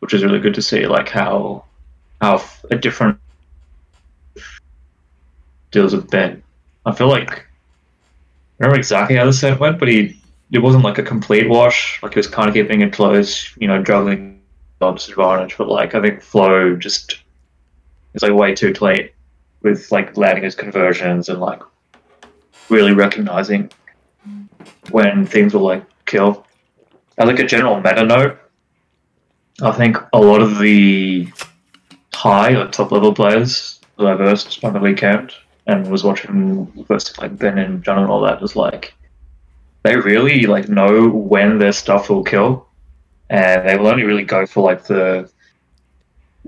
which 0.02 0.14
is 0.14 0.24
really 0.24 0.40
good 0.40 0.56
to 0.56 0.62
see, 0.62 0.86
like 0.86 1.08
how 1.08 1.64
how 2.20 2.44
a 2.70 2.76
different 2.76 3.18
deals 5.72 5.96
with 5.96 6.10
Ben. 6.10 6.44
I 6.86 6.94
feel 6.94 7.08
like 7.08 7.32
I 7.32 7.44
remember 8.60 8.78
exactly 8.78 9.16
how 9.16 9.26
the 9.26 9.34
set 9.34 9.60
went, 9.60 9.80
but 9.80 9.88
he 9.88 10.20
it 10.52 10.60
wasn't 10.60 10.84
like 10.84 10.98
a 10.98 11.04
complete 11.04 11.48
wash. 11.48 12.02
Like 12.04 12.14
he 12.14 12.20
was 12.20 12.28
kind 12.28 12.50
of 12.50 12.54
keeping 12.54 12.82
it 12.82 12.92
close, 12.92 13.56
you 13.58 13.68
know, 13.68 13.82
juggling 13.82 14.42
on 14.82 14.96
disadvantage. 14.96 15.56
But 15.58 15.70
like 15.70 15.96
I 15.96 16.02
think 16.02 16.22
Flo 16.22 16.76
just 16.76 17.20
is 18.16 18.24
like 18.24 18.34
way 18.34 18.54
too 18.54 18.74
late 18.82 19.14
with 19.62 19.92
like 19.92 20.18
landing 20.18 20.44
his 20.44 20.56
conversions 20.56 21.30
and 21.30 21.40
like 21.40 21.62
really 22.70 22.94
recognizing 22.94 23.72
when 24.90 25.28
things 25.28 25.54
will 25.54 25.62
like 25.62 25.86
kill. 26.06 26.46
As 27.20 27.28
like 27.28 27.40
a 27.40 27.46
general 27.46 27.80
meta 27.80 28.04
note, 28.04 28.41
I 29.62 29.72
think 29.72 29.98
a 30.14 30.20
lot 30.20 30.42
of 30.42 30.60
the 30.60 31.28
high 32.14 32.56
or 32.56 32.68
top 32.68 32.92
level 32.92 33.14
players 33.14 33.80
that 33.98 34.08
I 34.08 34.16
versed 34.16 34.64
on 34.64 34.74
the 34.74 34.80
weekend 34.80 35.34
and 35.68 35.90
was 35.90 36.04
watching 36.04 36.66
versus 36.88 37.18
like 37.20 37.38
Ben 37.38 37.58
and 37.58 37.84
John 37.84 38.00
and 38.00 38.10
all 38.10 38.22
that 38.22 38.42
was 38.42 38.56
like 38.56 38.94
they 39.84 39.96
really 39.96 40.46
like 40.46 40.70
know 40.70 41.10
when 41.10 41.58
their 41.58 41.72
stuff 41.72 42.10
will 42.10 42.24
kill 42.24 42.68
and 43.30 43.68
they 43.68 43.78
will 43.78 43.88
only 43.88 44.04
really 44.04 44.24
go 44.24 44.46
for 44.46 44.64
like 44.64 44.84
the 44.84 45.30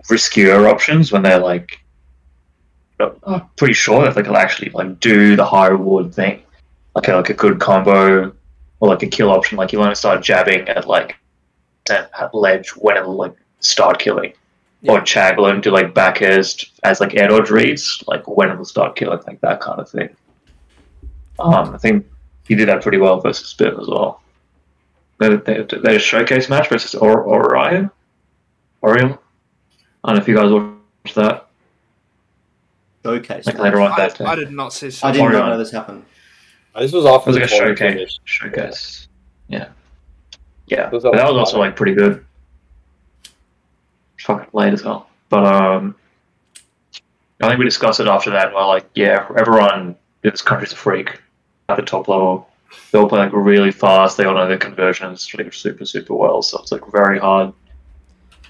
riskier 0.09 0.69
options 0.69 1.11
when 1.11 1.23
they're 1.23 1.39
like 1.39 1.79
pretty 3.57 3.73
sure 3.73 4.03
that 4.03 4.15
they 4.15 4.23
can 4.23 4.35
actually 4.35 4.69
like 4.71 4.99
do 4.99 5.35
the 5.35 5.45
high 5.45 5.67
reward 5.67 6.13
thing, 6.13 6.41
like 6.95 7.07
like 7.07 7.29
a 7.29 7.33
good 7.33 7.59
combo 7.59 8.33
or 8.79 8.89
like 8.89 9.03
a 9.03 9.07
kill 9.07 9.29
option. 9.29 9.57
Like 9.57 9.73
you 9.73 9.79
want 9.79 9.91
to 9.91 9.95
start 9.95 10.23
jabbing 10.23 10.67
at 10.67 10.87
like 10.87 11.15
at 11.89 12.09
at 12.19 12.33
ledge 12.33 12.69
when 12.69 12.97
it'll 12.97 13.15
like 13.15 13.35
start 13.59 13.99
killing, 13.99 14.33
or 14.87 14.99
Chag 15.01 15.37
learn 15.37 15.61
to 15.61 15.71
like 15.71 15.93
back 15.93 16.21
airs 16.21 16.71
as 16.83 16.99
like 16.99 17.15
air 17.15 17.27
dodge 17.29 17.49
reads, 17.49 18.03
like 18.07 18.27
when 18.27 18.49
it'll 18.49 18.65
start 18.65 18.95
killing, 18.95 19.19
like 19.27 19.41
that 19.41 19.59
kind 19.61 19.79
of 19.79 19.89
thing. 19.89 20.09
Um, 21.39 21.73
I 21.73 21.77
think 21.77 22.05
he 22.47 22.55
did 22.55 22.67
that 22.69 22.81
pretty 22.83 22.97
well 22.99 23.19
versus 23.19 23.47
Spit 23.47 23.73
as 23.79 23.87
well. 23.87 24.21
They, 25.19 25.29
they, 25.35 25.63
they 25.63 25.93
had 25.93 25.95
a 25.95 25.99
showcase 25.99 26.49
match 26.49 26.69
versus 26.69 26.95
or- 26.95 27.25
Orion. 27.27 27.89
Orion. 28.83 29.17
I 30.03 30.09
don't 30.09 30.15
know 30.17 30.21
if 30.21 30.27
you 30.27 30.35
guys 30.35 30.51
watched 30.51 31.15
that. 31.15 31.47
Showcase. 33.05 33.45
Like 33.45 33.59
later 33.59 33.79
on 33.81 33.91
I, 33.93 33.95
that 33.97 34.17
day. 34.17 34.25
I 34.25 34.35
did 34.35 34.51
not 34.51 34.73
see. 34.73 34.91
I 35.03 35.11
didn't 35.11 35.27
Orion. 35.27 35.49
know 35.49 35.57
this 35.57 35.71
happened. 35.71 36.05
This 36.77 36.91
was 36.91 37.05
It 37.05 37.09
after 37.09 37.29
was 37.29 37.35
like 37.37 37.45
a 37.45 37.47
showcase. 37.47 37.77
finished. 37.93 38.21
Showcase. 38.25 39.07
Yeah. 39.47 39.57
Yeah. 39.59 39.69
Was 40.91 41.03
But 41.03 41.11
that 41.11 41.17
that 41.17 41.31
was 41.31 41.37
also 41.37 41.59
like 41.59 41.75
pretty 41.75 41.93
good. 41.93 42.25
Fucking 44.19 44.49
late 44.53 44.73
as 44.73 44.83
well. 44.83 45.09
But 45.29 45.45
um 45.45 45.95
I 47.41 47.49
think 47.49 47.59
we 47.59 47.65
discussed 47.65 47.99
it 47.99 48.07
after 48.07 48.29
that. 48.31 48.53
Well, 48.53 48.67
like, 48.67 48.89
yeah, 48.95 49.27
everyone 49.37 49.95
in 50.23 50.31
this 50.31 50.41
country's 50.41 50.71
a 50.71 50.77
freak 50.77 51.19
at 51.67 51.75
the 51.75 51.81
top 51.81 52.07
level. 52.07 52.49
They 52.91 52.99
all 52.99 53.09
play 53.09 53.19
like 53.19 53.33
really 53.33 53.71
fast. 53.71 54.17
They 54.17 54.23
all 54.23 54.33
know 54.33 54.47
their 54.47 54.57
conversions 54.57 55.31
like 55.33 55.53
super, 55.53 55.85
super 55.85 56.15
well. 56.15 56.41
So 56.41 56.59
it's 56.59 56.71
like 56.71 56.89
very 56.91 57.19
hard 57.19 57.53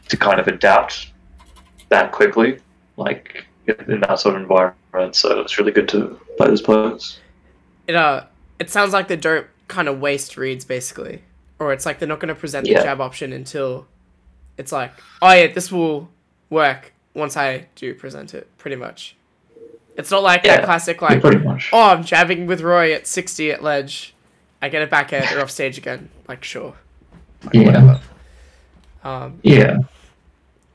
to 0.09 0.17
kind 0.17 0.39
of 0.39 0.47
adapt 0.47 1.11
that 1.89 2.11
quickly, 2.11 2.59
like 2.97 3.45
in 3.67 4.01
that 4.01 4.19
sort 4.19 4.35
of 4.35 4.41
environment. 4.41 5.15
So 5.15 5.39
it's 5.39 5.57
really 5.57 5.71
good 5.71 5.87
to 5.89 6.19
play 6.37 6.47
those 6.47 6.61
players. 6.61 7.19
It 7.87 7.95
uh, 7.95 8.25
it 8.59 8.69
sounds 8.69 8.93
like 8.93 9.07
they 9.07 9.17
don't 9.17 9.47
kind 9.67 9.87
of 9.87 9.99
waste 9.99 10.37
reads 10.37 10.65
basically, 10.65 11.23
or 11.59 11.73
it's 11.73 11.85
like 11.85 11.99
they're 11.99 12.07
not 12.07 12.19
going 12.19 12.33
to 12.33 12.39
present 12.39 12.67
Yeah. 12.67 12.79
the 12.79 12.85
jab 12.85 13.01
option 13.01 13.33
until 13.33 13.87
it's 14.57 14.71
like, 14.71 14.91
oh 15.21 15.31
yeah, 15.31 15.47
this 15.47 15.71
will 15.71 16.09
work 16.49 16.93
once 17.13 17.37
I 17.37 17.67
do 17.75 17.93
present 17.93 18.33
it. 18.33 18.47
Pretty 18.57 18.75
much. 18.75 19.15
It's 19.95 20.09
not 20.09 20.23
like 20.23 20.43
that 20.43 20.63
classic 20.65 21.01
like, 21.01 21.21
pretty 21.21 21.37
much. 21.37 21.69
oh, 21.71 21.89
I'm 21.89 22.03
jabbing 22.03 22.47
with 22.47 22.61
Roy 22.61 22.93
at 22.93 23.05
sixty 23.07 23.51
at 23.51 23.61
ledge. 23.61 24.13
I 24.61 24.69
get 24.69 24.81
it 24.81 24.89
back 24.89 25.13
at 25.13 25.31
or 25.35 25.41
off 25.41 25.51
stage 25.51 25.77
again. 25.77 26.09
Like 26.27 26.43
sure. 26.43 26.75
Like, 27.43 27.53
Yeah. 27.53 27.65
whatever. 27.65 28.01
Um, 29.03 29.39
Yeah. 29.43 29.77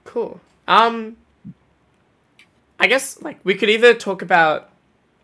Cool. 0.05 0.41
Um, 0.69 1.17
I 2.79 2.87
guess 2.87 3.21
like 3.23 3.41
we 3.45 3.55
could 3.55 3.69
either 3.71 3.95
talk 3.95 4.23
about 4.23 4.71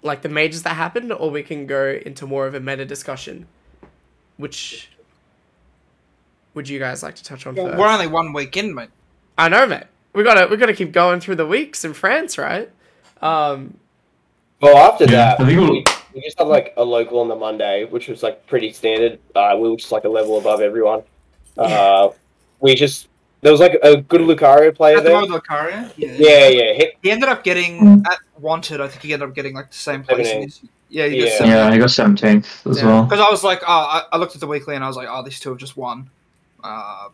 like 0.03 0.23
the 0.23 0.29
majors 0.29 0.63
that 0.65 0.75
happened, 0.75 1.13
or 1.13 1.31
we 1.31 1.43
can 1.43 1.67
go 1.67 1.99
into 2.05 2.27
more 2.27 2.47
of 2.47 2.55
a 2.55 2.61
meta 2.61 2.85
discussion. 2.85 3.47
Which 4.37 4.89
would 6.55 6.69
you 6.69 6.79
guys 6.79 7.03
like 7.03 7.15
to 7.17 7.25
touch 7.25 7.47
on 7.47 7.55
Well, 7.55 7.67
first? 7.67 7.79
we're 7.79 7.89
only 7.89 8.07
one 8.07 8.33
week 8.33 8.57
in, 8.57 8.75
mate. 8.75 8.91
I 9.37 9.49
know, 9.49 9.67
mate. 9.67 9.85
We 10.13 10.23
gotta 10.23 10.47
we 10.49 10.57
gotta 10.57 10.75
keep 10.75 10.93
going 10.93 11.21
through 11.21 11.37
the 11.37 11.47
weeks 11.47 11.85
in 11.85 11.93
France, 11.95 12.39
right? 12.39 12.71
Um, 13.21 13.75
Well, 14.61 14.77
after 14.77 15.07
that, 15.07 15.39
we'll- 15.41 15.71
we, 15.73 15.85
we 16.15 16.21
just 16.23 16.39
had 16.39 16.47
like 16.47 16.73
a 16.77 16.85
local 16.85 17.19
on 17.21 17.29
the 17.29 17.35
Monday, 17.37 17.85
which 17.85 18.09
was 18.09 18.23
like 18.23 18.47
pretty 18.47 18.73
standard. 18.73 19.19
Uh, 19.35 19.57
we 19.59 19.69
were 19.69 19.77
just 19.77 19.91
like 19.93 20.05
a 20.05 20.09
level 20.09 20.39
above 20.39 20.61
everyone. 20.61 21.03
Uh, 21.59 22.11
we 22.61 22.75
just 22.75 23.09
there 23.41 23.53
was 23.53 23.61
like 23.61 23.79
a 23.83 23.97
good 23.99 24.23
Lucario 24.23 24.75
player 24.75 24.99
At 24.99 25.05
there. 25.05 25.13
moment, 25.21 25.33
Lucario. 25.45 25.93
Yeah. 25.97 26.13
Yeah, 26.17 26.49
yeah, 26.49 26.73
hit, 26.73 26.95
He 27.03 27.11
ended 27.11 27.29
up 27.29 27.45
getting 27.45 28.03
at 28.11 28.19
wanted. 28.39 28.81
I 28.81 28.89
think 28.89 29.03
he 29.03 29.13
ended 29.13 29.29
up 29.29 29.35
getting 29.35 29.55
like 29.55 29.71
the 29.71 29.77
same 29.77 30.03
place. 30.03 30.31
In 30.31 30.43
his- 30.43 30.61
Yeah, 30.89 31.07
he 31.09 31.19
Yeah. 31.19 31.25
just 31.27 31.41
Yeah, 31.41 31.71
he 31.73 31.79
got 31.79 31.91
17th 31.91 32.67
as 32.71 32.79
Yeah. 32.81 32.87
well. 32.87 33.03
Because 33.05 33.21
I 33.21 33.29
was 33.31 33.43
like, 33.45 33.61
oh, 33.63 33.67
I, 33.69 34.03
I 34.13 34.17
looked 34.17 34.35
at 34.35 34.41
the 34.41 34.47
weekly 34.47 34.77
and 34.77 34.85
I 34.85 34.87
was 34.87 34.97
like, 34.97 35.09
oh, 35.11 35.23
these 35.23 35.41
two 35.41 35.51
have 35.51 35.59
just 35.59 35.77
won. 35.77 36.09
Uh, 36.65 37.11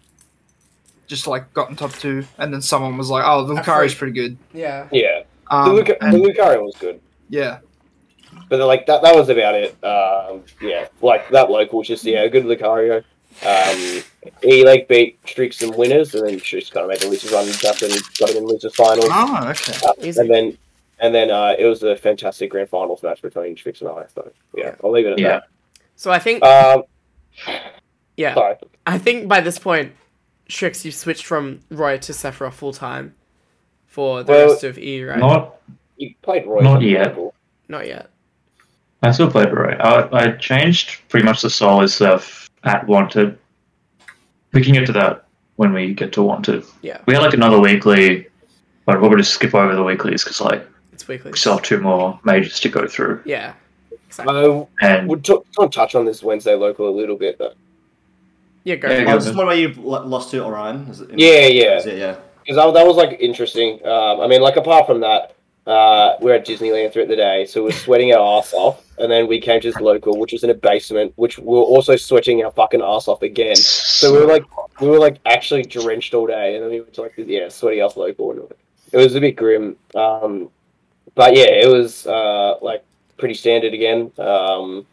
just 1.07 1.27
like 1.27 1.53
gotten 1.53 1.75
top 1.77 1.93
two, 1.93 2.25
and 2.39 2.55
then 2.55 2.63
someone 2.63 2.97
was 2.97 3.11
like, 3.11 3.25
oh, 3.27 3.45
the 3.45 3.57
I 3.57 3.63
Lucario's 3.63 3.95
pretty 3.95 4.13
good. 4.13 4.39
yeah. 4.55 4.89
yeah. 4.93 5.25
Um, 5.51 5.69
the, 5.71 5.75
Luca- 5.75 6.05
and- 6.05 6.15
the 6.15 6.19
Lucario 6.19 6.63
was 6.63 6.77
good, 6.79 7.01
yeah, 7.29 7.59
but 8.49 8.59
then, 8.59 8.67
like 8.69 8.87
that 8.87 9.03
that 9.03 9.17
was 9.17 9.29
about 9.29 9.57
it. 9.57 9.73
Um, 9.85 10.45
yeah, 10.63 10.87
like 11.03 11.29
that 11.31 11.51
local 11.51 11.79
was 11.79 11.89
just 11.89 12.05
yeah, 12.05 12.23
a 12.23 12.31
good 12.31 12.45
Lucario. 12.45 13.03
Um, 13.45 14.03
he 14.43 14.65
like 14.65 14.87
beat 14.87 15.21
Sriks 15.25 15.63
and 15.63 15.75
winners, 15.75 16.15
and 16.15 16.29
then 16.29 16.39
just 16.39 16.73
kind 16.73 16.85
of 16.85 16.91
made 16.91 17.01
the 17.01 17.09
losers 17.09 17.33
run 17.33 17.49
up 17.49 17.83
and 17.83 17.93
got 18.19 18.31
him 18.31 18.37
in 18.39 18.47
losers 18.47 18.75
finals. 18.77 19.07
oh, 19.09 19.49
okay. 19.49 19.73
Uh, 19.85 20.21
and 20.21 20.31
then 20.31 20.59
and 21.01 21.15
then 21.15 21.31
uh, 21.31 21.55
it 21.59 21.65
was 21.65 21.83
a 21.83 21.97
fantastic 21.97 22.51
grand 22.51 22.69
finals 22.69 23.03
match 23.03 23.23
between 23.23 23.57
Sriks 23.57 23.81
and 23.81 23.91
I. 23.91 24.05
So 24.15 24.31
yeah, 24.55 24.77
I'll 24.85 24.93
leave 24.93 25.07
it 25.07 25.13
at 25.13 25.19
Yeah. 25.19 25.41
So 25.97 26.13
I 26.13 26.21
think. 26.21 26.45
Um, 26.45 26.85
yeah, 28.21 28.35
sorry. 28.35 28.57
I 28.87 28.99
think 28.99 29.29
by 29.29 29.41
this 29.41 29.59
point, 29.59 29.93
Sriks, 30.49 30.85
you've 30.85 30.95
switched 30.95 31.25
from 31.25 31.61
Roy 31.71 31.97
to 31.99 32.13
Sephiroth 32.13 32.53
full 32.53 32.73
time 32.73 33.15
for 33.87 34.23
the 34.23 34.33
Well, 34.33 34.51
rest 34.51 34.65
of 34.65 34.79
E, 34.79 35.03
right? 35.05 35.19
Not 35.19 35.57
You 35.97 36.15
played 36.23 36.47
Roy. 36.47 36.61
Not 36.61 36.83
yet. 36.83 37.09
local. 37.09 37.35
Not 37.69 37.87
yet. 37.87 38.11
I 39.03 39.11
still 39.13 39.31
played 39.31 39.51
Roy. 39.53 39.73
I, 39.81 40.25
I 40.25 40.31
changed 40.33 41.01
pretty 41.09 41.25
much 41.25 41.41
the 41.43 41.49
solo 41.51 41.87
stuff 41.87 42.51
at 42.65 42.87
Wanted. 42.87 43.39
We 44.53 44.63
can 44.63 44.75
get 44.75 44.85
to 44.87 44.93
that 44.93 45.25
when 45.57 45.73
we 45.73 45.95
get 45.95 46.13
to 46.15 46.23
Wanted. 46.23 46.65
Yeah, 46.83 46.99
We 47.07 47.15
had 47.15 47.23
like 47.23 47.33
another 47.35 47.59
weekly, 47.61 48.27
but 48.85 49.01
we'll 49.01 49.17
just 49.17 49.33
skip 49.33 49.55
over 49.55 49.75
the 49.75 49.83
weeklies 49.85 50.23
because 50.25 50.41
like 50.41 50.67
it's 50.93 51.07
weekly. 51.09 51.31
we 51.31 51.39
still 51.39 51.55
have 51.55 51.63
two 51.63 51.81
more 51.81 52.19
majors 52.25 52.61
to 52.61 52.69
go 52.69 52.87
through. 52.87 53.23
Yeah, 53.25 53.55
exactly. 54.09 54.67
I 54.83 54.89
And 54.99 55.09
would 55.09 55.25
t- 55.25 55.39
want 55.57 55.73
touch 55.73 55.95
on 55.95 56.05
this 56.05 56.23
Wednesday 56.23 56.55
local 56.55 56.89
a 56.89 56.95
little 56.95 57.17
bit 57.17 57.39
though. 57.39 57.55
Yeah, 58.65 58.77
go. 58.77 58.89
Yeah, 58.89 59.01
for 59.01 59.05
go 59.05 59.13
it. 59.13 59.17
is 59.17 59.25
this 59.27 59.35
one 59.35 59.47
where 59.47 59.57
you 59.57 59.73
lost 59.75 60.31
to 60.33 60.45
Orion? 60.45 60.87
Is 60.89 61.01
it 61.01 61.11
Yeah, 61.19 61.47
yeah. 61.47 61.77
Is 61.79 61.87
it, 61.87 61.99
yeah. 61.99 62.17
because 62.43 62.57
that, 62.57 62.73
that 62.75 62.87
was 62.87 62.97
like 62.97 63.19
interesting. 63.21 63.85
Um, 63.87 64.21
I 64.21 64.27
mean, 64.27 64.41
like 64.41 64.57
apart 64.57 64.87
from 64.87 65.01
that, 65.01 65.37
uh, 65.67 66.17
we 66.21 66.27
we're 66.27 66.35
at 66.35 66.47
Disneyland 66.47 66.93
throughout 66.93 67.09
the 67.09 67.17
day, 67.17 67.47
so 67.47 67.63
we're 67.63 67.73
sweating 67.73 68.13
our 68.13 68.39
ass 68.39 68.53
off, 68.53 68.85
and 68.99 69.11
then 69.11 69.29
we 69.29 69.41
came 69.41 69.61
to 69.61 69.71
this 69.71 69.81
local, 69.81 70.19
which 70.19 70.33
was 70.33 70.43
in 70.43 70.51
a 70.51 70.55
basement, 70.55 71.13
which 71.17 71.39
we 71.39 71.45
were 71.45 71.61
also 71.61 71.97
sweating 71.97 72.43
our 72.45 72.51
fucking 72.51 72.83
ass 72.83 73.09
off 73.09 73.23
again. 73.23 73.57
So 73.57 74.13
we 74.13 74.19
were 74.19 74.27
like, 74.27 74.45
we 74.81 74.89
were 74.89 74.99
like 74.99 75.19
actually 75.27 75.63
drenched 75.63 76.15
all 76.15 76.27
day, 76.27 76.55
and 76.55 76.65
then 76.65 76.71
we 76.71 76.81
went 76.81 76.95
to 76.95 77.03
like 77.03 77.17
the 77.17 77.25
yeah, 77.25 77.49
sweaty 77.49 77.81
ass 77.81 77.97
local, 77.97 78.33
and 78.33 78.41
it 78.93 78.97
was 78.97 79.15
a 79.15 79.21
bit 79.21 79.37
grim. 79.37 79.77
Um, 79.95 80.51
but 81.15 81.37
yeah, 81.37 81.47
it 81.47 81.69
was 81.69 82.07
uh, 82.07 82.57
like 82.63 82.85
pretty 83.19 83.35
standard 83.35 83.75
again. 83.75 84.11
Um, 84.19 84.87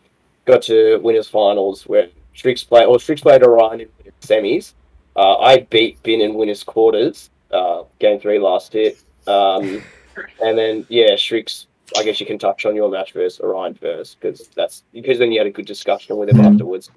got 0.45 0.61
to 0.63 0.97
winners 0.97 1.27
finals 1.27 1.87
where 1.87 2.09
Sriks 2.37 2.67
played, 2.67 2.85
or 2.85 2.97
Sriks 2.97 3.21
played 3.21 3.41
Orion 3.43 3.81
in 3.81 3.89
winners 3.97 4.13
semis. 4.21 4.73
Uh, 5.15 5.37
I 5.39 5.61
beat 5.71 6.01
Bin 6.03 6.21
in 6.21 6.35
winners 6.35 6.63
quarters, 6.63 7.31
uh, 7.51 7.83
game 7.99 8.19
three 8.19 8.37
last 8.39 8.73
hit. 8.73 9.01
Um, 9.25 9.81
and 10.43 10.57
then 10.57 10.85
yeah, 10.89 11.11
Sriks. 11.15 11.65
I 11.97 12.03
guess 12.03 12.19
you 12.19 12.25
can 12.25 12.37
touch 12.37 12.65
on 12.65 12.75
your 12.75 12.89
match 12.89 13.13
versus 13.13 13.39
Orion 13.39 13.73
first 13.73 14.19
because 14.19 14.49
that's 14.55 14.83
because 14.93 15.19
then 15.19 15.31
you 15.31 15.39
had 15.39 15.47
a 15.47 15.51
good 15.51 15.65
discussion 15.65 16.17
with 16.17 16.29
him 16.29 16.37
Mhm. 16.37 16.51
afterwards. 16.53 16.91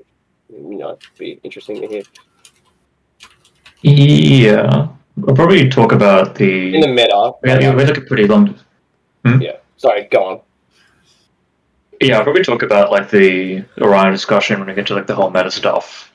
You 0.53 0.78
know, 0.78 0.91
it'd 0.91 1.01
be 1.18 1.41
interesting 1.45 1.80
to 1.80 1.86
hear. 1.86 2.03
yeah, 3.82 4.88
we'll 5.16 5.34
probably 5.36 5.68
talk 5.68 5.93
about 5.93 6.34
the. 6.34 6.74
In 6.74 6.80
the 6.80 6.88
meta, 6.88 7.32
we 7.43 7.51
had, 7.51 7.61
we 7.61 7.64
had 7.64 7.88
like 7.88 7.99
a 7.99 8.01
pretty 8.03 8.26
long. 8.26 8.59
yeah. 9.41 9.57
Sorry, 9.76 10.09
go 10.11 10.24
on. 10.24 10.41
Yeah, 12.01 12.16
I'll 12.16 12.24
probably 12.24 12.42
talk 12.42 12.62
about 12.62 12.90
like 12.90 13.11
the 13.11 13.62
Orion 13.78 14.12
discussion 14.12 14.59
when 14.59 14.68
we 14.68 14.74
get 14.74 14.86
to 14.86 14.94
like 14.94 15.07
the 15.07 15.14
whole 15.14 15.30
meta 15.30 15.51
stuff 15.51 16.11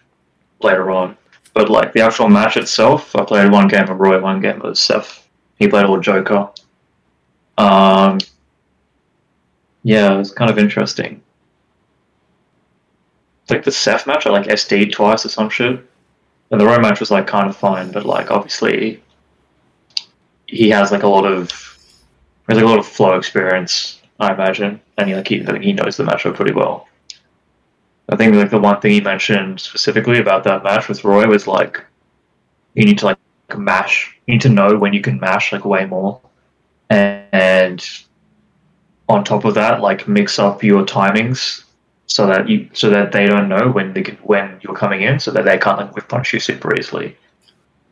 later 0.61 0.89
on. 0.89 1.15
But 1.53 1.69
like 1.69 1.93
the 1.93 2.01
actual 2.01 2.27
match 2.27 2.57
itself, 2.57 3.15
I 3.15 3.23
played 3.23 3.51
one 3.51 3.67
game 3.67 3.88
of 3.88 3.99
Roy, 3.99 4.19
one 4.19 4.41
game 4.41 4.61
of 4.61 4.77
Seth. 4.77 5.27
He 5.57 5.67
played 5.67 5.86
all 5.86 5.99
Joker. 5.99 6.49
Um, 7.57 8.17
yeah, 9.83 10.13
it 10.13 10.17
was 10.17 10.31
kind 10.31 10.49
of 10.49 10.57
interesting. 10.57 11.21
Like 13.49 13.63
the 13.63 13.71
Seth 13.71 14.07
match, 14.07 14.25
I 14.25 14.31
like 14.31 14.47
SD'd 14.47 14.91
twice 14.91 15.23
or 15.25 15.29
some 15.29 15.49
shit. 15.49 15.79
And 16.49 16.59
the 16.59 16.65
Roy 16.65 16.79
match 16.79 16.99
was 16.99 17.11
like 17.11 17.27
kind 17.27 17.47
of 17.47 17.55
fine, 17.55 17.91
but 17.91 18.05
like 18.05 18.31
obviously 18.31 19.01
he 20.47 20.69
has 20.69 20.91
like 20.91 21.03
a 21.03 21.07
lot 21.07 21.25
of 21.25 21.51
he 22.47 22.53
has 22.53 22.57
like 22.57 22.65
a 22.65 22.69
lot 22.69 22.79
of 22.79 22.88
flow 22.88 23.17
experience, 23.17 24.01
I 24.19 24.33
imagine, 24.33 24.81
and 24.97 25.09
he 25.09 25.15
like 25.15 25.27
he, 25.27 25.41
I 25.41 25.45
think 25.45 25.63
he 25.63 25.73
knows 25.73 25.97
the 25.97 26.03
matchup 26.03 26.35
pretty 26.35 26.53
well. 26.53 26.87
I 28.09 28.15
think 28.15 28.35
like 28.35 28.51
the 28.51 28.59
one 28.59 28.79
thing 28.81 28.91
he 28.91 29.01
mentioned 29.01 29.59
specifically 29.59 30.19
about 30.19 30.43
that 30.43 30.63
match 30.63 30.87
with 30.87 31.03
Roy 31.03 31.25
was 31.27 31.47
like 31.47 31.83
you 32.75 32.85
need 32.85 32.99
to 32.99 33.05
like 33.05 33.17
mash. 33.57 34.15
You 34.27 34.35
need 34.35 34.41
to 34.41 34.49
know 34.49 34.77
when 34.77 34.93
you 34.93 35.01
can 35.01 35.19
mash 35.19 35.51
like 35.51 35.65
way 35.65 35.85
more, 35.85 36.19
and, 36.89 37.25
and 37.31 37.85
on 39.09 39.23
top 39.23 39.45
of 39.45 39.53
that, 39.55 39.81
like 39.81 40.07
mix 40.07 40.39
up 40.39 40.63
your 40.63 40.83
timings 40.83 41.63
so 42.07 42.27
that 42.27 42.47
you 42.47 42.69
so 42.73 42.89
that 42.89 43.11
they 43.11 43.25
don't 43.25 43.49
know 43.49 43.69
when 43.69 43.93
they 43.93 44.03
can, 44.03 44.15
when 44.17 44.59
you're 44.61 44.75
coming 44.75 45.01
in, 45.01 45.19
so 45.19 45.31
that 45.31 45.45
they 45.45 45.57
can't 45.57 45.79
like 45.79 45.95
whiff 45.95 46.07
punish 46.07 46.33
you 46.33 46.39
super 46.39 46.75
easily. 46.75 47.17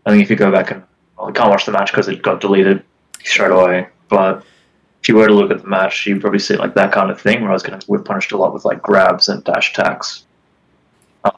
I 0.05 0.11
think 0.11 0.23
if 0.23 0.29
you 0.29 0.35
go 0.35 0.51
back 0.51 0.71
and 0.71 0.83
well, 1.17 1.29
I 1.29 1.31
can't 1.31 1.49
watch 1.49 1.65
the 1.65 1.71
match 1.71 1.91
because 1.91 2.07
it 2.07 2.21
got 2.21 2.41
deleted 2.41 2.83
straight 3.23 3.51
away, 3.51 3.87
but 4.09 4.43
if 5.03 5.09
you 5.09 5.15
were 5.17 5.27
to 5.27 5.33
look 5.33 5.51
at 5.51 5.61
the 5.61 5.67
match, 5.67 6.05
you'd 6.07 6.21
probably 6.21 6.39
see 6.39 6.55
like 6.55 6.73
that 6.75 6.93
kind 6.93 7.11
of 7.11 7.19
thing 7.19 7.41
where 7.41 7.49
I 7.49 7.53
was 7.53 7.61
getting 7.61 7.81
whiff 7.87 8.05
punished 8.05 8.31
a 8.31 8.37
lot 8.37 8.53
with 8.53 8.63
like 8.63 8.81
grabs 8.81 9.27
and 9.27 9.43
dash 9.43 9.71
attacks. 9.71 10.25
Um, 11.25 11.33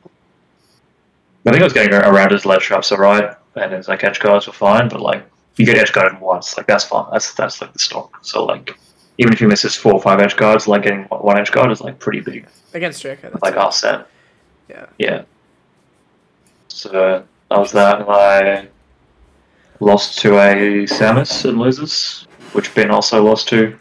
I 1.47 1.49
think 1.49 1.61
I 1.61 1.63
was 1.63 1.73
getting 1.73 1.93
around 1.93 2.31
his 2.31 2.45
ledge 2.45 2.61
traps 2.61 2.91
alright, 2.91 3.35
and 3.55 3.71
his 3.73 3.87
like 3.87 4.03
edge 4.03 4.19
guards 4.19 4.45
were 4.45 4.53
fine, 4.53 4.87
but 4.87 5.01
like 5.01 5.25
you 5.55 5.65
get 5.65 5.77
edge 5.77 5.91
guarded 5.93 6.21
once, 6.21 6.55
like 6.57 6.67
that's 6.67 6.83
fine. 6.83 7.07
That's 7.11 7.33
that's 7.33 7.59
like 7.59 7.73
the 7.73 7.79
stock. 7.79 8.23
So 8.23 8.45
like 8.45 8.77
even 9.17 9.33
if 9.33 9.41
you 9.41 9.47
miss 9.47 9.63
his 9.63 9.75
four 9.75 9.93
or 9.93 10.01
five 10.01 10.19
edge 10.19 10.35
guards, 10.35 10.67
like 10.67 10.83
getting 10.83 11.05
one 11.05 11.39
edge 11.39 11.51
guard 11.51 11.71
is 11.71 11.81
like 11.81 11.97
pretty 11.97 12.19
big. 12.19 12.47
Against 12.75 13.01
Joker. 13.01 13.31
That's 13.31 13.41
Like 13.41 13.55
our 13.57 13.71
set. 13.71 14.07
Yeah. 14.69 14.85
Yeah. 14.99 15.23
So 16.67 17.23
that 17.49 17.57
was 17.59 17.71
that. 17.71 18.01
and 18.01 18.09
I 18.09 18.67
lost 19.79 20.19
to 20.19 20.37
a 20.37 20.85
Samus 20.85 21.45
and 21.49 21.57
losers, 21.57 22.27
which 22.53 22.73
Ben 22.75 22.91
also 22.91 23.23
lost 23.23 23.47
to. 23.49 23.77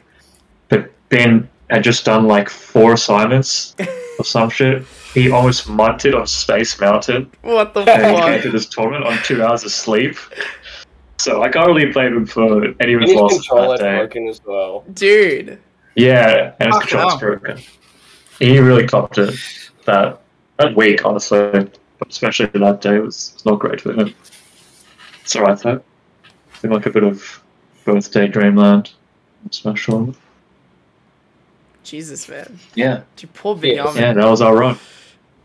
But 0.69 0.91
Ben 1.09 1.49
had 1.71 1.83
just 1.85 2.05
done 2.05 2.27
like 2.27 2.49
four 2.49 2.93
assignments 2.95 3.75
or 4.19 4.25
some 4.25 4.51
shit. 4.51 4.85
He 5.15 5.31
almost 5.31 5.69
munted 5.69 6.19
on 6.19 6.27
Space 6.27 6.81
Mountain, 6.81 7.31
What 7.43 7.73
the 7.75 7.85
fuck? 7.85 7.99
and 7.99 8.17
he 8.17 8.23
came 8.23 8.43
to 8.43 8.51
this 8.51 8.67
tournament 8.67 9.05
on 9.05 9.17
two 9.23 9.43
hours 9.45 9.63
of 9.65 9.71
sleep. 9.71 10.17
So 11.19 11.43
I 11.43 11.49
can't 11.49 11.69
really 11.69 11.93
blame 11.93 12.17
him 12.17 12.27
for 12.27 12.65
any 12.81 12.95
of 12.95 13.01
And 13.01 13.03
his 13.03 13.13
his 13.13 13.21
losses 13.21 13.47
that 13.81 14.11
day. 14.13 14.27
as 14.29 14.41
well. 14.45 14.85
Dude. 14.93 15.59
Yeah, 15.95 16.53
and 16.59 16.67
his 16.67 16.75
Fuck 16.77 16.89
control's 16.89 17.13
hell. 17.13 17.19
broken. 17.21 17.63
He 18.41 18.59
really 18.59 18.87
copped 18.89 19.19
it 19.19 19.35
that 19.85 20.21
that 20.57 20.75
week, 20.75 21.05
honestly. 21.05 21.39
But 22.01 22.09
especially 22.11 22.47
that 22.47 22.81
day 22.81 22.99
was, 22.99 23.31
was 23.35 23.47
not 23.47 23.61
great 23.61 23.81
for 23.81 23.93
him. 23.93 24.13
It's 25.23 25.37
alright 25.37 25.59
though. 25.61 25.81
Seemed 26.61 26.75
like 26.75 26.87
a 26.87 26.91
bit 26.91 27.05
of 27.05 27.41
birthday 27.85 28.27
dreamland. 28.27 28.91
special. 29.51 30.15
Jesus, 31.83 32.29
man. 32.29 32.59
Yeah. 32.75 33.03
Dude, 33.17 33.33
poor 33.35 33.57
Yeah. 33.63 33.85
Vinyamin. 33.85 33.97
Yeah, 34.01 34.13
that 34.15 34.27
was 34.27 34.41
our 34.41 34.57
run. 34.57 34.79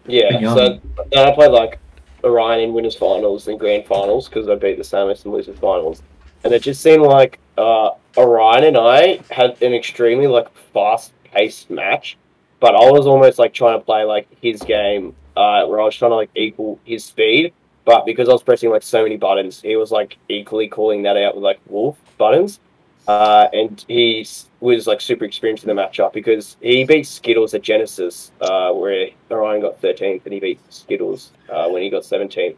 Yeah, 0.07 0.39
Young. 0.39 0.55
so 0.55 0.79
then 1.11 1.27
I 1.27 1.33
played 1.35 1.51
like 1.51 1.77
Orion 2.23 2.61
in 2.61 2.73
winners 2.73 2.95
finals 2.95 3.47
and 3.47 3.59
grand 3.59 3.85
finals 3.85 4.27
because 4.29 4.47
I 4.47 4.55
beat 4.55 4.77
the 4.77 4.83
Samus 4.83 5.25
in 5.25 5.31
losers 5.31 5.57
finals, 5.59 6.01
and 6.43 6.53
it 6.53 6.61
just 6.63 6.81
seemed 6.81 7.03
like 7.03 7.39
uh, 7.57 7.91
Orion 8.17 8.63
and 8.63 8.77
I 8.77 9.19
had 9.29 9.61
an 9.61 9.73
extremely 9.73 10.27
like 10.27 10.47
fast 10.73 11.11
paced 11.25 11.69
match, 11.69 12.17
but 12.59 12.73
I 12.73 12.89
was 12.89 13.05
almost 13.05 13.37
like 13.37 13.53
trying 13.53 13.77
to 13.77 13.85
play 13.85 14.03
like 14.03 14.27
his 14.41 14.61
game, 14.61 15.13
uh, 15.35 15.65
where 15.65 15.79
I 15.81 15.83
was 15.83 15.95
trying 15.95 16.11
to 16.11 16.15
like 16.15 16.31
equal 16.35 16.79
his 16.85 17.03
speed, 17.03 17.53
but 17.89 18.05
because 18.05 18.29
I 18.29 18.33
was 18.33 18.43
pressing 18.43 18.69
like 18.69 18.83
so 18.83 19.01
many 19.01 19.17
buttons, 19.17 19.63
he 19.63 19.75
was 19.75 19.89
like 19.89 20.19
equally 20.29 20.67
calling 20.67 21.01
that 21.01 21.17
out 21.17 21.33
with 21.33 21.43
like 21.43 21.59
wolf 21.65 21.97
buttons. 22.19 22.59
Uh, 23.07 23.47
and 23.51 23.83
he 23.87 24.27
was 24.59 24.85
like 24.85 25.01
super 25.01 25.25
experienced 25.25 25.63
in 25.63 25.75
the 25.75 25.81
matchup 25.81 26.13
because 26.13 26.55
he 26.61 26.83
beat 26.83 27.07
Skittles 27.07 27.55
at 27.55 27.63
Genesis, 27.63 28.31
uh, 28.41 28.71
where 28.73 29.09
Orion 29.31 29.61
got 29.61 29.81
13th, 29.81 30.23
and 30.25 30.33
he 30.35 30.39
beat 30.39 30.59
Skittles 30.71 31.31
uh, 31.51 31.67
when 31.69 31.81
he 31.81 31.89
got 31.89 32.03
17th. 32.03 32.57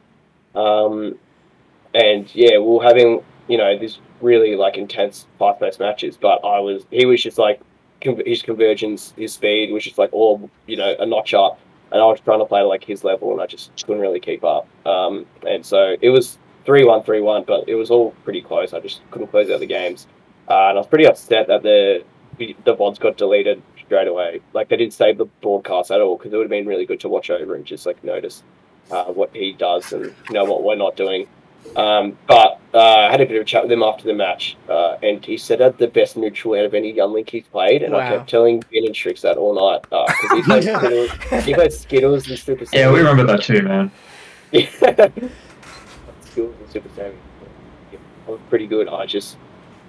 Um, 0.53 1.17
and 1.93 2.29
yeah, 2.36 2.57
we 2.57 2.65
were 2.65 2.84
having 2.84 3.23
you 3.47 3.57
know 3.57 3.79
this 3.79 3.99
really 4.19 4.57
like 4.57 4.75
intense 4.75 5.27
fast-paced 5.39 5.79
matches, 5.79 6.17
but 6.17 6.43
I 6.43 6.59
was 6.59 6.84
he 6.91 7.05
was 7.05 7.23
just 7.23 7.38
like 7.38 7.61
his 8.01 8.41
conversions, 8.41 9.13
his 9.15 9.32
speed 9.32 9.71
was 9.71 9.86
just 9.86 9.97
like 9.97 10.11
all 10.11 10.49
you 10.67 10.75
know 10.75 10.93
a 10.99 11.05
notch 11.05 11.34
up, 11.34 11.57
and 11.91 12.01
I 12.01 12.05
was 12.05 12.19
trying 12.21 12.39
to 12.39 12.45
play 12.45 12.61
like 12.61 12.83
his 12.83 13.03
level, 13.03 13.31
and 13.31 13.41
I 13.41 13.47
just 13.47 13.71
couldn't 13.85 14.01
really 14.01 14.19
keep 14.19 14.43
up. 14.43 14.67
Um, 14.85 15.25
and 15.47 15.65
so 15.65 15.95
it 16.01 16.09
was 16.09 16.37
three 16.65 16.83
one, 16.83 17.03
three 17.03 17.21
one, 17.21 17.43
but 17.45 17.67
it 17.67 17.75
was 17.75 17.91
all 17.91 18.11
pretty 18.23 18.41
close. 18.41 18.73
I 18.73 18.79
just 18.79 19.01
couldn't 19.11 19.27
close 19.27 19.49
out 19.49 19.59
the 19.59 19.65
games. 19.65 20.07
Uh, 20.49 20.69
and 20.69 20.77
I 20.77 20.81
was 20.81 20.87
pretty 20.87 21.05
upset 21.05 21.47
that 21.47 21.63
the 21.63 22.03
the 22.37 22.55
VODs 22.65 22.99
got 22.99 23.17
deleted 23.17 23.61
straight 23.85 24.07
away. 24.07 24.39
Like 24.53 24.69
they 24.69 24.77
didn't 24.77 24.93
save 24.93 25.17
the 25.17 25.25
broadcast 25.41 25.91
at 25.91 25.99
all 25.99 26.17
because 26.17 26.31
it 26.31 26.37
would 26.37 26.43
have 26.43 26.49
been 26.49 26.65
really 26.65 26.85
good 26.85 27.01
to 27.01 27.09
watch 27.09 27.29
over 27.29 27.55
and 27.55 27.65
just 27.65 27.85
like 27.85 28.01
notice 28.05 28.41
uh, 28.89 29.05
what 29.05 29.35
he 29.35 29.51
does 29.51 29.91
and 29.91 30.05
you 30.05 30.33
know 30.33 30.45
what 30.45 30.63
we're 30.63 30.75
not 30.75 30.95
doing. 30.95 31.27
Um, 31.75 32.17
but 32.27 32.61
uh, 32.74 32.80
I 32.80 33.11
had 33.11 33.22
a 33.22 33.26
bit 33.26 33.36
of 33.36 33.41
a 33.41 33.45
chat 33.45 33.63
with 33.63 33.72
him 33.72 33.84
after 33.84 34.05
the 34.05 34.13
match, 34.13 34.57
uh, 34.69 34.95
and 35.03 35.24
he 35.24 35.38
said 35.38 35.59
that 35.59 35.78
the 35.78 35.88
best 35.88 36.17
neutral 36.17 36.55
out 36.55 36.65
of 36.65 36.74
any 36.74 36.91
young 36.91 37.13
link 37.13 37.30
he's 37.30 37.45
played, 37.47 37.84
and 37.84 37.95
I 37.95 38.09
kept 38.09 38.30
telling 38.30 38.61
Ben 38.72 38.86
and 38.86 38.95
Strix 38.95 39.22
that 39.22 39.38
all 39.38 39.53
night 39.53 39.82
because 39.82 40.32
he 40.32 40.41
plays 40.43 40.65
Skittles, 40.65 41.45
he 41.45 41.53
plays 41.53 41.80
Skittles 41.80 42.30
and 42.30 42.39
Super. 42.39 42.65
Yeah, 42.74 42.91
we 42.91 42.99
remember 42.99 43.26
that 43.26 43.43
too, 43.43 43.61
man. 43.61 43.91
Yeah. 44.53 45.07
Skills 46.32 46.55
and 46.59 46.69
Super 46.69 46.89
Saiyan. 46.89 47.15
Yeah, 47.91 47.99
I 48.28 48.32
was 48.32 48.39
pretty 48.49 48.67
good. 48.67 48.88
I 48.88 49.05
just 49.05 49.38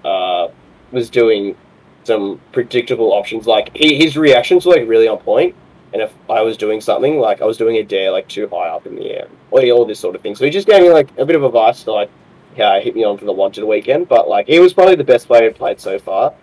uh, 0.05 0.47
was 0.91 1.09
doing 1.09 1.55
some 2.03 2.39
predictable 2.51 3.13
options. 3.13 3.47
Like 3.47 3.75
he, 3.75 3.95
his 3.95 4.17
reactions 4.17 4.65
were 4.65 4.73
like 4.73 4.87
really 4.87 5.07
on 5.07 5.17
point. 5.19 5.55
And 5.93 6.01
if 6.01 6.11
I 6.29 6.41
was 6.41 6.57
doing 6.57 6.81
something, 6.81 7.19
like 7.19 7.41
I 7.41 7.45
was 7.45 7.57
doing 7.57 7.77
a 7.77 7.83
dare 7.83 8.11
like 8.11 8.27
too 8.27 8.47
high 8.47 8.69
up 8.69 8.87
in 8.87 8.95
the 8.95 9.11
air, 9.11 9.27
or 9.51 9.61
all 9.69 9.85
this 9.85 9.99
sort 9.99 10.15
of 10.15 10.21
thing. 10.21 10.35
So 10.35 10.43
he 10.43 10.51
just 10.51 10.67
gave 10.67 10.81
me 10.81 10.89
like 10.89 11.09
a 11.17 11.25
bit 11.25 11.35
of 11.35 11.43
advice 11.43 11.83
to 11.83 11.91
like, 11.91 12.09
yeah, 12.55 12.79
hit 12.79 12.95
me 12.95 13.03
on 13.03 13.17
for 13.17 13.25
the 13.25 13.33
wanted 13.33 13.63
weekend. 13.63 14.07
But 14.07 14.27
like 14.27 14.47
he 14.47 14.59
was 14.59 14.73
probably 14.73 14.95
the 14.95 15.03
best 15.03 15.27
player 15.27 15.49
I've 15.49 15.55
played 15.55 15.79
so 15.79 15.99
far. 15.99 16.33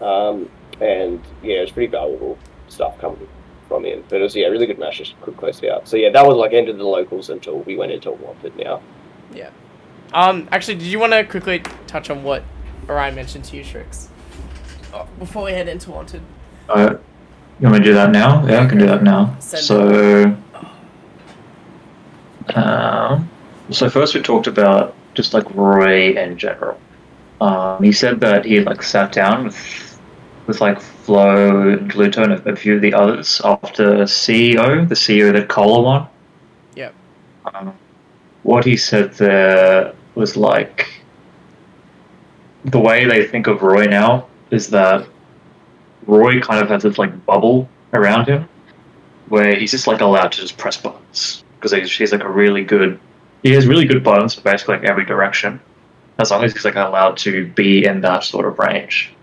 Um, 0.00 0.50
and 0.80 1.20
yeah, 1.42 1.58
it 1.58 1.62
was 1.62 1.70
pretty 1.72 1.90
valuable. 1.90 2.38
stuff 2.68 2.98
coming 2.98 3.28
from 3.68 3.84
him. 3.84 4.04
But 4.08 4.20
it 4.20 4.22
was 4.22 4.36
yeah, 4.36 4.46
really 4.46 4.66
good 4.66 4.78
match, 4.78 4.98
just 4.98 5.20
quick 5.20 5.36
close 5.36 5.62
out. 5.64 5.88
So 5.88 5.96
yeah, 5.96 6.10
that 6.10 6.26
was 6.26 6.36
like 6.36 6.52
end 6.52 6.68
of 6.68 6.78
the 6.78 6.84
locals 6.84 7.30
until 7.30 7.60
we 7.60 7.76
went 7.76 7.92
into 7.92 8.10
wanted 8.10 8.56
now. 8.56 8.82
Yeah. 9.32 9.50
Um, 10.12 10.48
actually, 10.52 10.76
did 10.76 10.86
you 10.86 10.98
want 10.98 11.12
to 11.12 11.24
quickly 11.24 11.60
touch 11.86 12.10
on 12.10 12.22
what 12.22 12.44
Orion 12.88 13.14
mentioned 13.14 13.44
to 13.46 13.56
you, 13.56 13.64
Sriks? 13.64 14.08
Oh, 14.92 15.08
before 15.18 15.44
we 15.44 15.52
head 15.52 15.68
into 15.68 15.90
Wanted. 15.90 16.22
Uh, 16.68 16.96
you 17.58 17.68
want 17.68 17.72
me 17.74 17.78
to 17.80 17.84
do 17.84 17.94
that 17.94 18.10
now? 18.10 18.46
Yeah, 18.46 18.62
I 18.62 18.66
can 18.66 18.78
do 18.78 18.86
that 18.86 19.02
now. 19.02 19.36
Send 19.40 19.64
So, 19.64 20.36
um, 22.54 23.28
so 23.70 23.90
first 23.90 24.14
we 24.14 24.22
talked 24.22 24.46
about 24.46 24.94
just 25.14 25.34
like 25.34 25.44
Roy 25.54 26.16
in 26.16 26.36
general. 26.38 26.78
Um, 27.40 27.82
he 27.82 27.92
said 27.92 28.20
that 28.20 28.44
he 28.44 28.60
like 28.60 28.82
sat 28.82 29.12
down 29.12 29.44
with 29.44 30.00
with 30.46 30.60
like 30.60 30.80
Flo 30.80 31.70
and 31.70 31.90
Gluto 31.90 32.22
and 32.22 32.46
a, 32.46 32.56
few 32.56 32.76
of 32.76 32.82
the 32.82 32.92
others 32.92 33.40
after 33.44 34.04
CEO, 34.04 34.86
the 34.86 34.94
CEO 34.94 35.32
that 35.32 35.48
Kola 35.48 35.82
won. 35.82 36.08
Yep. 36.76 36.94
Um, 37.46 37.74
what 38.42 38.64
he 38.64 38.76
said 38.76 39.14
there 39.14 39.94
was 40.14 40.36
like 40.36 41.02
the 42.66 42.78
way 42.78 43.06
they 43.06 43.26
think 43.26 43.46
of 43.46 43.62
Roy 43.62 43.86
now 43.86 44.26
is 44.50 44.68
that 44.70 45.06
Roy 46.06 46.40
kind 46.40 46.62
of 46.62 46.68
has 46.68 46.82
this 46.82 46.98
like 46.98 47.24
bubble 47.26 47.68
around 47.94 48.28
him 48.28 48.48
where 49.28 49.54
he's 49.54 49.70
just 49.70 49.86
like 49.86 50.00
allowed 50.00 50.32
to 50.32 50.40
just 50.40 50.58
press 50.58 50.76
buttons 50.76 51.44
because 51.56 51.72
he's, 51.72 51.96
he's 51.96 52.12
like 52.12 52.22
a 52.22 52.28
really 52.28 52.62
good 52.62 53.00
he 53.44 53.52
has 53.52 53.68
really 53.68 53.84
good 53.84 54.02
buttons 54.02 54.34
for 54.34 54.40
basically 54.40 54.76
like 54.76 54.84
every 54.84 55.04
direction. 55.04 55.60
As 56.18 56.30
long 56.30 56.42
as 56.42 56.52
he's 56.52 56.64
like 56.64 56.76
allowed 56.76 57.16
to 57.18 57.46
be 57.48 57.84
in 57.84 58.00
that 58.00 58.24
sort 58.24 58.46
of 58.46 58.58
range. 58.58 59.14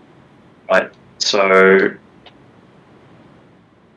Right? 0.70 0.90
So 1.18 1.90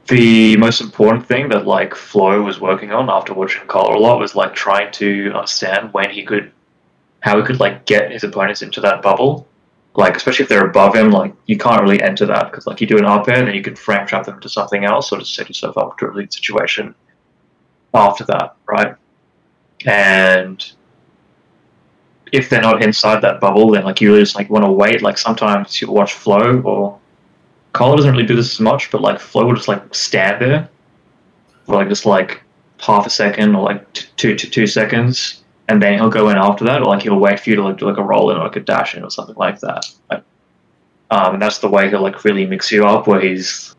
the 0.07 0.57
most 0.57 0.81
important 0.81 1.27
thing 1.27 1.49
that 1.49 1.67
like 1.67 1.93
Flo 1.93 2.41
was 2.41 2.59
working 2.59 2.91
on 2.91 3.09
after 3.09 3.33
watching 3.33 3.67
Kola 3.67 3.97
a 3.97 3.99
lot 3.99 4.19
was 4.19 4.35
like 4.35 4.55
trying 4.55 4.91
to 4.93 5.31
understand 5.33 5.93
when 5.93 6.09
he 6.09 6.23
could 6.23 6.51
how 7.21 7.37
he 7.37 7.43
could 7.43 7.59
like 7.59 7.85
get 7.85 8.11
his 8.11 8.23
opponents 8.23 8.61
into 8.61 8.81
that 8.81 9.01
bubble. 9.01 9.47
Like 9.95 10.15
especially 10.15 10.43
if 10.43 10.49
they're 10.49 10.67
above 10.67 10.95
him, 10.95 11.11
like 11.11 11.33
you 11.45 11.57
can't 11.57 11.81
really 11.81 12.01
enter 12.01 12.25
that 12.25 12.49
because 12.49 12.65
like 12.65 12.81
you 12.81 12.87
do 12.87 12.97
an 12.97 13.05
up 13.05 13.29
air, 13.29 13.45
then 13.45 13.53
you 13.53 13.61
can 13.61 13.75
frame 13.75 14.07
trap 14.07 14.25
them 14.25 14.39
to 14.41 14.49
something 14.49 14.85
else, 14.85 15.11
or 15.11 15.19
just 15.19 15.35
set 15.35 15.47
yourself 15.47 15.77
up 15.77 15.97
to 15.99 16.09
a 16.09 16.11
lead 16.11 16.33
situation 16.33 16.95
after 17.93 18.25
that, 18.25 18.55
right? 18.67 18.95
And 19.85 20.63
if 22.31 22.49
they're 22.49 22.61
not 22.61 22.81
inside 22.81 23.21
that 23.21 23.39
bubble, 23.39 23.71
then 23.71 23.83
like 23.83 24.01
you 24.01 24.09
really 24.11 24.23
just 24.23 24.35
like 24.35 24.49
want 24.49 24.65
to 24.65 24.71
wait. 24.71 25.01
Like 25.01 25.17
sometimes 25.17 25.81
you 25.81 25.91
watch 25.91 26.13
Flo 26.13 26.61
or 26.61 26.99
Kola 27.73 27.97
doesn't 27.97 28.11
really 28.11 28.25
do 28.25 28.35
this 28.35 28.53
as 28.53 28.59
much, 28.59 28.91
but 28.91 29.01
like 29.01 29.19
Flo 29.19 29.45
will 29.45 29.55
just 29.55 29.67
like 29.67 29.93
stand 29.93 30.41
there 30.41 30.69
for 31.65 31.75
like 31.75 31.89
just 31.89 32.05
like 32.05 32.41
half 32.79 33.05
a 33.05 33.09
second 33.09 33.55
or 33.55 33.63
like 33.63 33.93
t- 33.93 34.07
two 34.17 34.35
to 34.35 34.49
two 34.49 34.67
seconds 34.67 35.43
and 35.67 35.81
then 35.81 35.93
he'll 35.95 36.09
go 36.09 36.29
in 36.29 36.37
after 36.37 36.63
that, 36.65 36.81
or 36.81 36.85
like 36.85 37.03
he'll 37.03 37.19
wait 37.19 37.39
for 37.39 37.49
you 37.49 37.55
to 37.55 37.63
like 37.63 37.77
do 37.77 37.85
like 37.85 37.97
a 37.97 38.03
roll 38.03 38.31
in 38.31 38.37
or 38.37 38.43
like 38.43 38.55
a 38.55 38.59
dash 38.59 38.95
in 38.95 39.03
or 39.03 39.09
something 39.09 39.35
like 39.35 39.59
that. 39.61 39.85
Like, 40.09 40.23
um, 41.11 41.33
and 41.33 41.41
that's 41.41 41.59
the 41.59 41.69
way 41.69 41.89
he'll 41.89 42.01
like 42.01 42.23
really 42.23 42.45
mix 42.45 42.71
you 42.71 42.85
up, 42.85 43.07
where 43.07 43.19
he's 43.19 43.75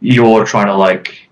you're 0.00 0.44
trying 0.44 0.66
to 0.66 0.74
like 0.74 1.28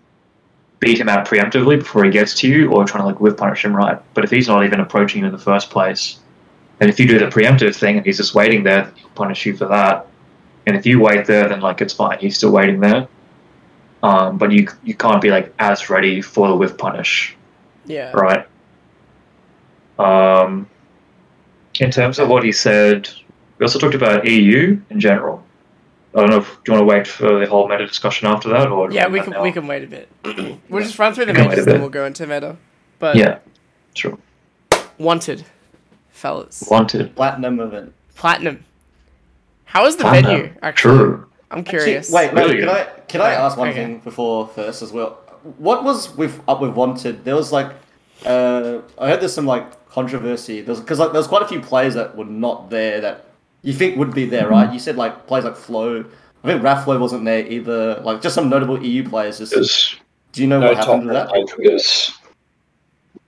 beat 0.81 0.99
him 0.99 1.09
out 1.09 1.27
preemptively 1.27 1.79
before 1.79 2.05
he 2.05 2.11
gets 2.11 2.35
to 2.41 2.49
you, 2.49 2.73
or 2.73 2.85
trying 2.85 3.03
to 3.03 3.09
like 3.09 3.21
whiff 3.21 3.37
punish 3.37 3.65
him 3.65 3.77
right. 3.77 4.01
But 4.15 4.25
if 4.25 4.31
he's 4.31 4.49
not 4.49 4.65
even 4.65 4.81
approaching 4.81 5.21
you 5.21 5.27
in 5.27 5.33
the 5.33 5.39
first 5.39 5.71
place, 5.71 6.19
and 6.81 6.89
if 6.89 6.99
you 6.99 7.07
do 7.07 7.19
the 7.19 7.27
preemptive 7.27 7.77
thing 7.77 7.99
and 7.99 8.07
he's 8.07 8.17
just 8.17 8.35
waiting 8.35 8.63
there, 8.65 8.91
he'll 8.97 9.11
punish 9.11 9.45
you 9.47 9.57
for 9.57 9.67
that. 9.67 10.07
And 10.67 10.77
if 10.77 10.87
you 10.87 11.01
wait 11.01 11.27
there, 11.27 11.49
then 11.49 11.61
like 11.61 11.81
it's 11.81 11.93
fine. 11.93 12.19
He's 12.19 12.37
still 12.37 12.51
waiting 12.51 12.81
there. 12.81 13.07
Um, 14.03 14.39
but 14.39 14.51
you 14.51 14.67
you 14.83 14.95
can't 14.95 15.21
be 15.21 15.31
like 15.31 15.53
as 15.59 15.91
ready 15.91 16.23
for 16.23 16.49
the 16.49 16.57
whiff 16.57 16.79
punish 16.79 17.37
Yeah. 17.85 18.13
right? 18.13 18.47
Um, 19.99 20.67
in 21.79 21.91
terms 21.91 22.19
of 22.19 22.29
what 22.29 22.43
he 22.43 22.53
said, 22.53 23.11
we 23.59 23.65
also 23.65 23.79
talked 23.79 23.95
about 23.95 24.27
EU 24.27 24.81
in 24.89 25.01
general. 25.01 25.45
I 26.15 26.21
don't 26.21 26.31
know 26.31 26.39
if 26.39 26.47
do 26.65 26.73
you 26.73 26.73
want 26.73 26.83
to 26.83 26.87
wait 26.87 27.07
for 27.07 27.39
the 27.39 27.47
whole 27.47 27.69
meta 27.69 27.87
discussion 27.87 28.27
after 28.29 28.49
that, 28.51 28.69
or 28.69 28.91
Yeah, 28.91 29.07
we 29.09 29.21
can 29.21 29.31
now? 29.33 29.43
we 29.43 29.53
can 29.53 29.67
wait 29.67 29.85
a 29.85 29.87
bit. 29.87 30.09
we'll 30.69 30.83
just 30.83 30.99
run 30.99 31.15
through 31.15 31.27
the 31.27 31.33
We 31.33 31.37
can 31.37 31.45
wait 31.45 31.51
majors, 31.51 31.67
a 31.67 31.71
then 31.71 31.81
we'll 31.81 31.89
go 31.91 32.05
into 32.05 32.27
meta. 32.27 32.57
But 32.99 33.17
Yeah, 33.17 33.39
sure. 33.95 34.19
Wanted, 34.99 35.45
fellas, 36.11 36.65
Wanted. 36.71 37.15
Platinum 37.17 37.61
event. 37.61 37.95
platinum. 38.17 38.65
How 39.65 39.87
is 39.87 39.97
the 39.97 40.03
Platinum. 40.03 40.33
venue? 40.37 40.53
Actually, 40.63 40.97
True. 40.99 41.27
I'm 41.53 41.61
Actually, 41.61 41.79
curious. 41.79 42.11
wait, 42.13 42.35
no, 42.35 42.43
Really 42.43 42.59
can. 42.61 42.69
I 42.69 42.85
can 43.09 43.21
I 43.21 43.33
ask 43.35 43.57
one 43.57 43.69
okay. 43.69 43.85
thing 43.85 43.99
before 44.01 44.49
first 44.49 44.83
as 44.83 44.93
well? 44.93 45.13
What 45.59 45.85
was 45.85 46.15
with 46.17 46.41
up 46.49 46.61
with 46.61 46.73
Wanted? 46.75 47.25
There 47.25 47.37
was 47.37 47.51
like, 47.53 47.73
uh, 48.27 48.81
I 48.99 49.09
heard 49.09 49.21
there's 49.21 49.33
some 49.33 49.47
like 49.47 49.89
controversy. 49.89 50.61
There's 50.61 50.81
because 50.81 50.99
like 50.99 51.13
there's 51.13 51.27
quite 51.29 51.43
a 51.43 51.49
few 51.49 51.61
players 51.61 51.95
that 51.95 52.17
were 52.17 52.25
not 52.25 52.69
there 52.69 53.01
that 53.01 53.27
you 53.63 53.73
think 53.73 53.97
would 53.97 54.15
be 54.15 54.25
there, 54.27 54.49
right? 54.49 54.73
You 54.73 54.79
said 54.79 54.97
like 54.97 55.27
players 55.27 55.45
like 55.45 55.57
Flo. 55.57 56.05
I 56.43 56.47
think 56.47 56.63
Raflow 56.63 56.99
wasn't 56.99 57.25
there 57.25 57.47
either. 57.47 58.01
Like 58.01 58.23
just 58.23 58.35
some 58.35 58.49
notable 58.49 58.83
EU 58.83 59.07
players. 59.09 59.39
Just, 59.39 59.97
do 60.33 60.41
you 60.41 60.49
know 60.49 60.59
No 60.61 60.69
what 60.69 60.77
happened 60.79 61.09
to 61.09 61.13
that? 61.13 61.31
because 61.57 62.13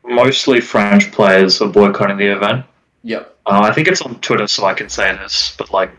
mostly 0.04 0.60
French 0.60 1.12
players 1.12 1.60
are 1.60 1.68
boycotting 1.68 2.16
the 2.16 2.26
event. 2.26 2.64
Yep. 3.02 3.36
Uh, 3.46 3.60
I 3.62 3.72
think 3.72 3.88
it's 3.88 4.02
on 4.02 4.18
Twitter, 4.20 4.46
so 4.46 4.64
I 4.64 4.74
can 4.74 4.88
say 4.88 5.12
this, 5.16 5.54
but 5.58 5.70
like, 5.72 5.90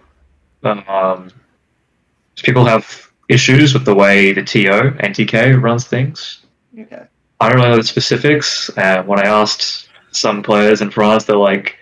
um, 0.64 1.30
people 2.38 2.66
have 2.66 3.12
issues 3.30 3.74
with 3.74 3.86
the 3.86 3.94
way 3.94 4.32
the 4.32 4.44
TO 4.44 4.92
NTK 5.00 5.62
runs 5.62 5.86
things. 5.86 6.42
Okay. 6.80 7.04
I 7.42 7.50
don't 7.50 7.60
know 7.60 7.76
the 7.76 7.84
specifics. 7.84 8.70
Uh, 8.78 9.04
when 9.04 9.20
I 9.20 9.28
asked 9.28 9.90
some 10.12 10.42
players 10.42 10.82
in 10.82 10.90
France, 10.90 11.26
they're 11.26 11.36
like, 11.36 11.78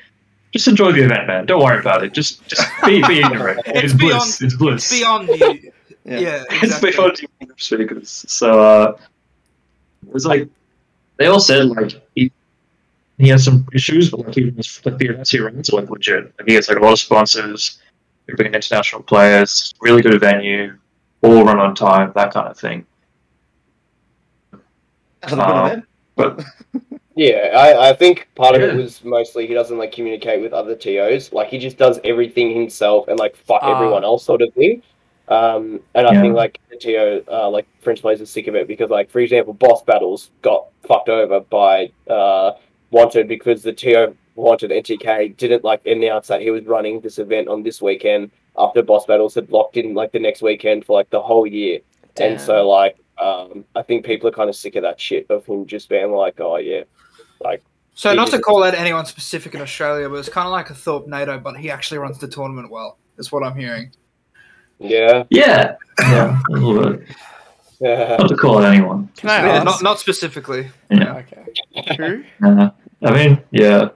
"Just 0.52 0.68
enjoy 0.68 0.91
the 0.91 1.04
event, 1.04 1.28
man. 1.28 1.45
Don't 1.45 1.64
worry 1.64 1.80
about 1.80 2.04
it. 2.04 2.14
Just, 2.14 2.45
just 2.47 2.68
be, 2.86 3.02
be 3.08 3.20
ignorant. 3.24 3.62
It's 3.66 3.93
It's, 3.93 3.93
bliss. 3.93 4.38
beyond- 4.39 4.41
It's 4.41 4.56
bliss. 4.56 4.91
It's 4.91 4.99
beyond 4.99 5.28
you. 5.30 5.72
Yeah. 6.04 6.20
Yeah, 6.20 6.43
It's 6.64 6.80
beyond 6.80 7.22
you. 7.22 7.28
It's 7.41 7.72
really 7.72 7.86
good. 7.86 8.08
So 8.08 8.60
uh, 8.60 8.97
it 10.08 10.12
was 10.12 10.26
like 10.26 10.49
they 11.18 11.28
all 11.28 11.39
said 11.39 11.68
like 11.68 12.02
he 12.16 12.32
he 13.20 13.28
has 13.30 13.43
some 13.45 13.68
issues, 13.72 14.10
but 14.10 14.22
like 14.26 14.36
even 14.36 14.56
his, 14.56 14.84
like 14.84 14.97
the 14.97 15.10
events 15.10 15.30
he 15.30 15.38
runs 15.39 15.70
are 15.70 15.80
like 15.80 15.91
legit. 15.91 16.34
Like 16.39 16.47
he 16.47 16.56
has 16.56 16.68
like 16.70 16.80
a 16.80 16.82
lot 16.82 16.93
of 16.93 16.99
sponsors. 16.99 17.80
They're 18.26 18.36
bringing 18.36 18.56
international 18.56 19.04
players. 19.04 19.76
Really 19.80 20.02
good 20.02 20.20
venue. 20.20 20.76
All 21.22 21.45
run 21.45 21.60
on 21.60 21.76
time. 21.76 22.12
That 22.16 22.34
kind 22.34 22.47
of 22.47 22.58
thing. 22.58 22.84
That's 25.22 25.34
a 25.34 25.36
good 25.36 25.66
event. 25.66 25.86
But 26.16 26.43
Yeah, 27.22 27.51
I, 27.55 27.89
I 27.89 27.93
think 27.93 28.28
part 28.34 28.55
of 28.55 28.61
it 28.63 28.76
was 28.76 29.03
mostly 29.03 29.45
he 29.45 29.53
doesn't 29.53 29.78
like 29.78 29.91
communicate 29.91 30.41
with 30.41 30.53
other 30.53 30.76
TOs. 30.76 31.32
Like 31.32 31.49
he 31.49 31.59
just 31.59 31.78
does 31.78 31.99
everything 32.03 32.51
himself 32.51 33.07
and 33.09 33.19
like 33.19 33.36
fuck 33.36 33.59
Ah. 33.61 33.76
everyone 33.76 34.03
else 34.03 34.26
sort 34.26 34.41
of 34.41 34.51
thing. 34.55 34.82
Um, 35.28 35.82
and 35.93 36.07
I 36.07 36.13
Yeah. 36.13 36.22
think 36.22 36.36
like 36.36 36.59
the 36.72 36.78
TO, 36.78 37.24
uh, 37.32 37.47
like 37.47 37.67
French 37.82 38.01
players 38.01 38.22
are 38.22 38.26
sick 38.26 38.47
of 38.47 38.55
it 38.55 38.67
because 38.67 38.89
like 38.89 39.11
for 39.11 39.19
example, 39.19 39.53
boss 39.53 39.84
battles 39.84 40.32
got 40.41 40.65
fucked 40.88 41.09
over 41.09 41.41
by 41.41 41.91
uh, 42.09 42.53
Wanted 42.89 43.28
because 43.28 43.61
the 43.61 43.72
TO 43.72 44.15
Wanted 44.34 44.72
NTK 44.72 45.38
didn't 45.38 45.63
like 45.63 45.86
announce 45.86 46.26
that 46.28 46.41
he 46.41 46.49
was 46.49 46.65
running 46.65 47.01
this 47.01 47.19
event 47.19 47.47
on 47.49 47.61
this 47.61 47.84
weekend 47.84 48.32
after 48.57 48.82
boss 48.82 49.05
battles 49.05 49.36
had 49.36 49.51
locked 49.51 49.78
in 49.78 49.93
like 49.93 50.11
the 50.11 50.19
next 50.19 50.41
weekend 50.41 50.86
for 50.86 50.97
like 50.97 51.11
the 51.11 51.22
whole 51.22 51.45
year. 51.45 51.82
Damn. 52.15 52.32
And 52.32 52.41
so 52.41 52.67
like 52.67 52.97
um, 53.19 53.63
I 53.76 53.84
think 53.84 54.05
people 54.07 54.28
are 54.28 54.32
kind 54.32 54.49
of 54.49 54.55
sick 54.55 54.76
of 54.76 54.82
that 54.82 54.99
shit 54.99 55.28
of 55.30 55.45
him 55.45 55.67
just 55.67 55.88
being 55.88 56.11
like, 56.11 56.39
oh 56.39 56.57
yeah, 56.57 56.82
like. 57.43 57.63
So 57.93 58.13
not 58.13 58.29
to 58.29 58.39
call 58.39 58.63
out 58.63 58.73
anyone 58.73 59.05
specific 59.05 59.53
in 59.53 59.61
Australia, 59.61 60.09
but 60.09 60.15
it's 60.15 60.29
kind 60.29 60.47
of 60.47 60.51
like 60.51 60.69
a 60.69 60.73
Thorpe 60.73 61.07
NATO, 61.07 61.37
but 61.39 61.57
he 61.57 61.69
actually 61.69 61.97
runs 61.97 62.17
the 62.19 62.27
tournament 62.27 62.71
well. 62.71 62.97
That's 63.17 63.31
what 63.31 63.43
I'm 63.43 63.55
hearing. 63.55 63.91
Yeah. 64.79 65.25
yeah, 65.29 65.75
yeah, 65.99 66.39
a 66.49 66.53
little 66.53 66.97
bit. 66.97 67.07
Yeah. 67.79 68.15
Not 68.17 68.29
to 68.29 68.35
call 68.35 68.59
out 68.59 68.73
anyone. 68.73 69.09
Can 69.17 69.29
I 69.29 69.45
Yeah, 69.45 69.63
not 69.63 69.83
not 69.83 69.99
specifically. 69.99 70.69
Yeah. 70.89 71.17
Okay. 71.17 71.95
Who? 71.97 72.23
Uh, 72.43 72.69
I 73.03 73.11
mean, 73.11 73.41
yeah. 73.49 73.89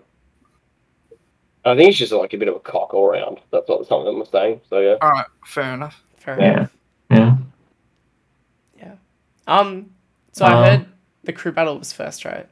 I 1.63 1.75
think 1.75 1.87
he's 1.87 1.97
just 1.97 2.11
like 2.11 2.33
a 2.33 2.37
bit 2.37 2.47
of 2.47 2.55
a 2.55 2.59
cock 2.59 2.93
all 2.93 3.07
around. 3.07 3.39
That's 3.51 3.69
what 3.69 3.85
some 3.87 3.99
of 3.99 4.05
them 4.05 4.17
were 4.19 4.25
saying. 4.25 4.61
So 4.69 4.79
yeah. 4.79 4.95
All 5.01 5.09
right, 5.09 5.25
fair 5.45 5.73
enough. 5.73 6.03
Fair 6.17 6.39
enough. 6.39 6.71
Yeah. 7.11 7.37
Yeah. 8.77 8.95
Um. 9.47 9.91
So 10.31 10.45
Um, 10.45 10.53
I 10.53 10.69
heard 10.69 10.85
the 11.23 11.33
crew 11.33 11.51
battle 11.51 11.77
was 11.77 11.93
first, 11.93 12.25
right? 12.25 12.47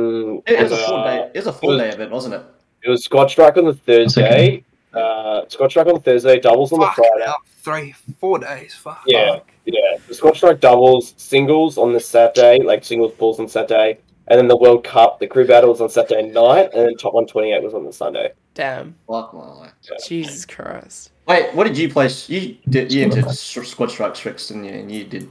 Mm, 0.00 0.42
It 0.46 0.62
was 0.62 0.72
a 0.72 0.76
uh, 0.76 0.88
four 0.88 1.04
day. 1.04 1.30
It 1.34 1.38
was 1.38 1.46
a 1.46 1.52
four 1.52 1.76
day 1.78 1.88
event, 1.88 2.10
wasn't 2.10 2.34
it? 2.34 2.42
It 2.82 2.90
was 2.90 3.04
Squad 3.04 3.28
Strike 3.30 3.56
on 3.56 3.64
the 3.64 3.74
Thursday. 3.74 4.62
Uh, 4.92 5.42
Squad 5.48 5.70
Strike 5.70 5.86
on 5.88 5.94
the 5.94 6.00
Thursday, 6.00 6.38
doubles 6.40 6.72
on 6.72 6.80
the 6.80 6.86
Friday. 6.86 7.24
hell, 7.24 7.36
three, 7.58 7.94
four 8.20 8.38
days. 8.38 8.74
Fuck. 8.74 9.02
Yeah, 9.06 9.40
yeah. 9.64 9.96
The 10.08 10.14
Squad 10.14 10.36
Strike 10.36 10.60
doubles, 10.60 11.14
singles 11.16 11.78
on 11.78 11.92
the 11.92 12.00
Saturday, 12.00 12.62
like 12.62 12.84
singles 12.84 13.12
pools 13.18 13.40
on 13.40 13.48
Saturday, 13.48 13.98
and 14.28 14.38
then 14.38 14.48
the 14.48 14.56
World 14.56 14.84
Cup, 14.84 15.18
the 15.18 15.26
crew 15.26 15.46
battles 15.46 15.80
on 15.80 15.88
Saturday 15.88 16.22
night, 16.30 16.70
and 16.74 16.86
then 16.86 16.94
top 16.96 17.14
128 17.14 17.62
was 17.62 17.74
on 17.74 17.84
the 17.84 17.92
Sunday. 17.92 18.32
Damn. 18.54 18.94
Fuck 19.06 19.34
my 19.34 19.46
life. 19.54 19.72
Jesus 20.06 20.46
Christ. 20.46 21.12
Wait, 21.26 21.52
what 21.54 21.64
did 21.64 21.76
you 21.76 21.90
play? 21.90 22.08
You 22.28 22.56
did. 22.70 22.90
You 22.92 23.02
entered 23.04 23.24
s- 23.26 23.40
squad 23.40 23.90
strike 23.90 24.14
tricks, 24.14 24.48
didn't 24.48 24.64
you? 24.64 24.70
And 24.72 24.90
you 24.92 25.04
did. 25.04 25.28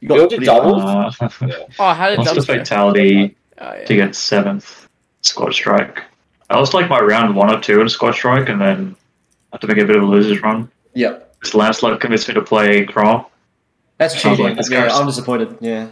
You 0.00 0.14
You 0.14 0.28
did 0.28 0.42
doubles? 0.44 0.82
high. 1.16 1.26
Uh, 1.26 1.48
Oh, 1.80 1.94
how 1.94 2.10
did 2.10 2.18
lost 2.18 2.30
a 2.30 2.34
Dubs 2.36 2.46
fatality 2.46 3.36
Oh, 3.60 3.74
yeah. 3.74 3.84
to 3.84 3.94
get 3.96 4.14
seventh 4.14 4.88
squad 5.22 5.52
strike. 5.52 6.02
I 6.50 6.58
was 6.58 6.74
like 6.74 6.88
my 6.88 7.00
round 7.00 7.34
one 7.34 7.52
or 7.54 7.60
two 7.60 7.80
in 7.80 7.88
squad 7.88 8.12
strike, 8.12 8.48
and 8.48 8.60
then 8.60 8.96
I 9.52 9.56
had 9.56 9.60
to 9.62 9.66
make 9.66 9.78
a 9.78 9.84
bit 9.84 9.96
of 9.96 10.02
a 10.02 10.06
losers 10.06 10.40
run. 10.42 10.70
Yep. 10.94 11.34
Because 11.40 11.54
Lancelot 11.54 12.00
convinced 12.00 12.28
me 12.28 12.34
to 12.34 12.42
play 12.42 12.84
Chrom. 12.86 13.26
That's 13.98 14.14
Sounds 14.14 14.36
cheating. 14.36 14.44
like 14.46 14.56
that's 14.56 14.70
yeah, 14.70 14.88
I'm 14.92 15.06
disappointed. 15.06 15.56
Yeah. 15.60 15.88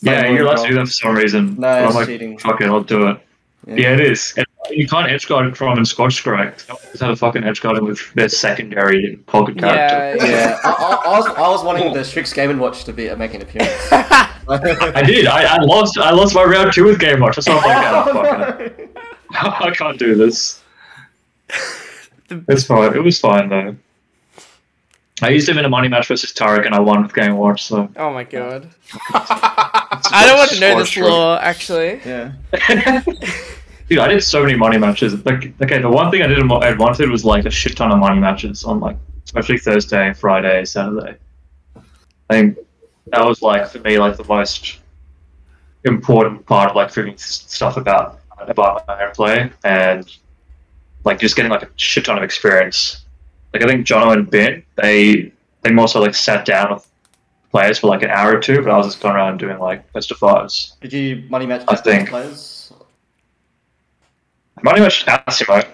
Yeah, 0.00 0.28
you're 0.28 0.42
allowed 0.44 0.58
Chrom. 0.58 0.62
to 0.62 0.68
do 0.68 0.74
that 0.76 0.86
for 0.86 0.92
some 0.92 1.16
reason. 1.16 1.54
No, 1.56 1.60
but 1.60 1.68
I'm 1.68 1.86
it's 1.86 1.94
like, 1.96 2.06
cheating. 2.06 2.38
fuck 2.38 2.60
it, 2.60 2.66
I'll 2.68 2.82
do 2.82 3.08
it. 3.08 3.20
Yeah. 3.66 3.74
Yeah, 3.74 3.92
it 3.94 4.00
is. 4.00 4.32
And 4.36 4.46
you 4.70 4.86
can't 4.86 5.10
edge 5.10 5.26
guard 5.28 5.52
Chrom 5.54 5.76
and 5.76 5.86
Squad 5.86 6.12
strike. 6.12 6.56
Just 6.66 7.00
have 7.00 7.10
a 7.10 7.16
fucking 7.16 7.44
edge 7.44 7.60
guard 7.60 7.82
with 7.82 8.12
their 8.14 8.28
secondary 8.28 9.16
pocket 9.26 9.58
character. 9.58 10.24
Yeah, 10.26 10.30
Yeah, 10.30 10.60
I, 10.64 10.70
I, 10.70 11.12
I 11.14 11.18
was 11.18 11.26
I 11.26 11.48
was 11.48 11.64
wanting 11.64 11.92
the 11.92 12.00
Sriks 12.00 12.34
Game 12.34 12.50
and 12.50 12.60
Watch 12.60 12.84
to 12.84 12.92
be 12.92 13.10
uh, 13.10 13.16
make 13.16 13.34
an 13.34 13.42
appearance. 13.42 13.90
I 14.48 15.02
did. 15.02 15.26
I, 15.26 15.56
I 15.56 15.60
lost. 15.62 15.98
I 15.98 16.10
lost 16.10 16.34
my 16.34 16.44
round 16.44 16.72
two 16.72 16.84
with 16.84 16.98
Game 16.98 17.20
Watch. 17.20 17.36
That's 17.36 17.48
why 17.48 17.58
I'm 17.58 18.16
like, 18.16 18.16
oh, 18.16 18.48
fuck 18.48 18.60
it. 18.60 18.96
I 19.30 19.70
can't 19.70 19.98
do 19.98 20.14
this. 20.14 20.62
It's 22.30 22.64
fine. 22.64 22.94
It 22.94 23.02
was 23.02 23.18
fine 23.20 23.48
though. 23.48 23.76
I 25.20 25.30
used 25.30 25.48
him 25.48 25.58
in 25.58 25.64
a 25.64 25.68
money 25.68 25.88
match 25.88 26.06
versus 26.06 26.32
Tarek, 26.32 26.64
and 26.64 26.74
I 26.74 26.80
won 26.80 27.02
with 27.02 27.14
Game 27.14 27.36
Watch. 27.36 27.64
So 27.64 27.88
Oh 27.96 28.12
my 28.12 28.24
god. 28.24 28.70
I 29.12 30.24
don't 30.26 30.38
want 30.38 30.50
to 30.50 30.60
know 30.60 30.78
this 30.78 30.96
law, 30.96 31.38
actually. 31.38 32.00
yeah. 32.04 32.32
Dude, 33.88 33.98
I 33.98 34.08
did 34.08 34.22
so 34.22 34.42
many 34.42 34.54
money 34.54 34.76
matches. 34.78 35.24
Like, 35.24 35.54
okay, 35.62 35.80
the 35.80 35.88
one 35.88 36.10
thing 36.10 36.22
I 36.22 36.26
did 36.26 36.38
in 36.38 36.50
I 36.52 36.74
wanted 36.74 37.10
was 37.10 37.24
like 37.24 37.46
a 37.46 37.50
shit 37.50 37.76
ton 37.76 37.90
of 37.90 37.98
money 37.98 38.20
matches 38.20 38.62
on 38.64 38.80
like, 38.80 38.98
especially 39.24 39.58
Thursday, 39.58 40.12
Friday, 40.12 40.64
Saturday. 40.66 41.16
I 42.30 42.34
think 42.34 42.58
that 43.12 43.24
was 43.24 43.42
like 43.42 43.68
for 43.68 43.78
me 43.80 43.98
like 43.98 44.16
the 44.16 44.24
most 44.24 44.78
important 45.84 46.44
part 46.46 46.70
of 46.70 46.76
like 46.76 46.90
figuring 46.90 47.16
stuff 47.16 47.76
about 47.76 48.20
about 48.40 48.86
my 48.86 49.04
own 49.04 49.12
play 49.12 49.50
and 49.64 50.16
like 51.04 51.18
just 51.18 51.36
getting 51.36 51.50
like 51.50 51.62
a 51.62 51.70
shit 51.76 52.04
ton 52.04 52.18
of 52.18 52.24
experience. 52.24 53.04
Like 53.52 53.62
I 53.62 53.66
think 53.66 53.86
Jono 53.86 54.12
and 54.12 54.30
Ben, 54.30 54.62
they 54.76 55.32
they 55.62 55.70
more 55.70 55.88
so 55.88 56.00
like 56.00 56.14
sat 56.14 56.44
down 56.44 56.74
with 56.74 56.86
players 57.50 57.78
for 57.78 57.88
like 57.88 58.02
an 58.02 58.10
hour 58.10 58.36
or 58.36 58.40
two, 58.40 58.62
but 58.62 58.70
I 58.70 58.76
was 58.76 58.86
just 58.86 59.00
going 59.00 59.14
around 59.14 59.38
doing 59.38 59.58
like 59.58 59.90
best 59.92 60.10
of 60.10 60.18
fives. 60.18 60.76
Did 60.80 60.92
you 60.92 61.24
money 61.28 61.46
match 61.46 61.64
I 61.68 61.76
think. 61.76 62.10
players? 62.10 62.72
Money 64.62 64.80
match 64.80 65.06
Asimo. 65.06 65.66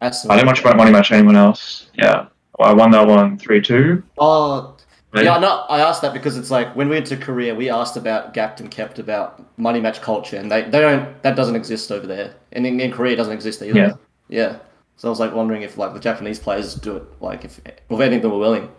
That's 0.00 0.26
I 0.26 0.34
didn't 0.34 0.46
much 0.46 0.60
about 0.60 0.76
money 0.76 0.90
match 0.90 1.12
anyone 1.12 1.36
else. 1.36 1.86
Yeah. 1.94 2.26
I 2.60 2.72
won 2.72 2.90
that 2.92 3.06
one 3.06 3.38
three 3.38 3.60
two. 3.60 4.02
Oh, 4.18 4.76
yeah. 5.14 5.38
No, 5.38 5.64
I 5.68 5.80
asked 5.80 6.02
that 6.02 6.12
because 6.12 6.36
it's 6.38 6.50
like 6.50 6.74
when 6.74 6.88
we 6.88 6.96
went 6.96 7.06
to 7.08 7.16
Korea, 7.16 7.54
we 7.54 7.68
asked 7.68 7.96
about 7.96 8.32
Gapped 8.34 8.60
and 8.60 8.70
kept 8.70 8.98
about 8.98 9.44
money 9.58 9.80
match 9.80 10.00
culture, 10.00 10.36
and 10.36 10.50
they, 10.50 10.62
they 10.62 10.80
don't 10.80 11.22
that 11.22 11.36
doesn't 11.36 11.56
exist 11.56 11.92
over 11.92 12.06
there, 12.06 12.34
and 12.52 12.66
in, 12.66 12.80
in 12.80 12.90
Korea 12.90 13.12
it 13.12 13.16
doesn't 13.16 13.32
exist 13.34 13.62
either. 13.62 13.78
Yeah. 13.78 13.92
Yeah. 14.28 14.56
So 14.96 15.08
I 15.08 15.10
was 15.10 15.20
like 15.20 15.34
wondering 15.34 15.62
if 15.62 15.76
like 15.76 15.94
the 15.94 16.00
Japanese 16.00 16.38
players 16.38 16.74
do 16.74 16.96
it, 16.96 17.02
like 17.20 17.44
if 17.44 17.60
if 17.66 18.00
any 18.00 18.16
of 18.16 18.22
them 18.22 18.30
were 18.30 18.38
willing. 18.38 18.70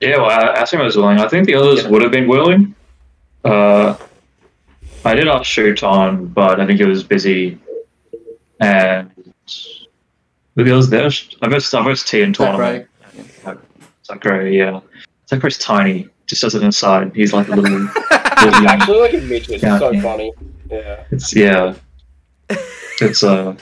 Yeah, 0.00 0.18
well, 0.18 0.54
Asimo 0.54 0.84
was 0.84 0.96
willing. 0.96 1.18
I 1.18 1.28
think 1.28 1.46
the 1.46 1.54
others 1.54 1.82
Yeah. 1.82 1.90
would 1.90 2.02
have 2.02 2.12
been 2.12 2.28
willing. 2.28 2.74
Uh, 3.44 3.96
I 5.04 5.14
did 5.14 5.26
ask 5.28 5.44
Shuton, 5.44 6.32
but 6.32 6.60
I 6.60 6.66
think 6.66 6.78
he 6.78 6.84
was 6.84 7.02
busy. 7.02 7.58
And 8.60 9.10
the 10.54 10.72
others 10.72 10.88
there? 10.90 11.10
I 11.42 11.48
missed 11.48 11.74
I 11.74 11.86
missed 11.86 12.08
T 12.08 12.20
in 12.20 12.34
Zach 12.34 12.52
tournament. 12.56 12.87
Ray. 14.10 14.18
Zackray, 14.18 14.56
yeah. 14.56 14.80
Zackray's 15.30 15.58
tiny, 15.58 16.08
just 16.26 16.44
as 16.44 16.54
an 16.54 16.66
aside. 16.66 17.12
He's 17.14 17.32
like 17.32 17.48
a 17.48 17.54
little. 17.56 17.78
He's 17.78 17.94
little 18.44 18.68
actually 18.68 18.98
like 19.00 19.14
a 19.14 19.18
midget. 19.18 19.50
It's 19.50 19.62
Yeah. 19.62 19.78
so 19.78 20.00
funny. 20.00 20.32
Yeah. 20.70 21.04
It's 21.10 21.34
yeah. 21.34 21.74
It's 23.00 23.22
uh 23.22 23.54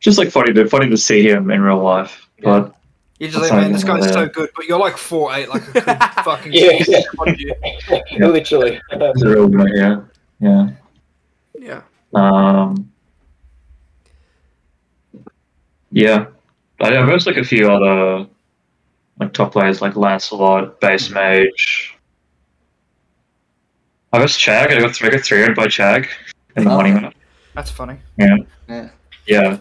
just 0.00 0.18
like 0.18 0.30
funny 0.30 0.52
to 0.54 0.68
funny 0.68 0.88
to 0.90 0.96
see 0.96 1.28
him 1.28 1.50
in 1.50 1.60
real 1.60 1.78
life. 1.82 2.26
But 2.42 2.74
You're 3.18 3.30
just 3.30 3.40
That's 3.42 3.50
like, 3.52 3.62
man, 3.62 3.72
this 3.72 3.84
guy's 3.84 4.08
so 4.12 4.28
good, 4.28 4.48
but 4.54 4.66
you're 4.66 4.78
like 4.78 4.96
four 4.96 5.34
eight, 5.34 5.48
like 5.48 5.66
a 5.68 5.72
good 5.72 5.84
fucking 6.24 6.52
Yeah. 6.52 6.82
six 6.82 7.08
on 7.18 7.34
you. 7.38 7.54
Literally. 8.28 8.80
he's 8.90 9.22
a 9.22 9.28
real 9.28 9.48
guy, 9.48 9.64
yeah. 9.74 10.00
Yeah. 10.40 10.70
Yeah. 11.58 11.82
Um 12.14 12.90
Yeah. 15.90 16.26
I 16.80 16.96
I 16.96 17.02
versed 17.04 17.26
like 17.26 17.36
a 17.38 17.44
few 17.44 17.70
other 17.70 18.26
like 19.20 19.32
top 19.32 19.52
players 19.52 19.80
like 19.82 19.96
Lancelot, 19.96 20.80
Base 20.80 21.10
Mage. 21.10 21.94
I 24.12 24.20
was 24.20 24.32
Chag, 24.32 24.70
I 24.72 24.80
got 24.80 24.94
three, 24.94 25.08
I 25.08 25.12
got 25.12 25.24
three 25.24 25.54
by 25.54 25.66
Chag 25.66 26.08
in 26.56 26.64
the 26.64 26.70
Oh. 26.70 26.76
money 26.76 26.92
match. 26.92 27.14
That's 27.54 27.70
funny. 27.70 27.96
Yeah. 28.16 28.36
Yeah. 28.68 28.88
Yeah. 29.26 29.58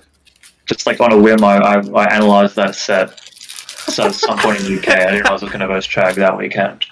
Just 0.65 0.85
like 0.85 0.99
on 1.01 1.11
a 1.11 1.17
whim, 1.17 1.43
I, 1.43 1.57
I, 1.57 1.73
I 1.79 2.15
analysed 2.15 2.55
that 2.55 2.75
set. 2.75 3.19
So 3.19 4.05
at 4.05 4.15
some 4.15 4.37
point 4.37 4.59
in 4.59 4.65
the 4.65 4.79
UK, 4.79 4.89
I 4.89 4.95
didn't 4.97 5.13
realize 5.23 5.41
I 5.41 5.45
was 5.45 5.51
going 5.51 5.59
to 5.59 5.67
verse 5.67 5.87
Chag 5.87 6.15
that 6.15 6.37
weekend. 6.37 6.85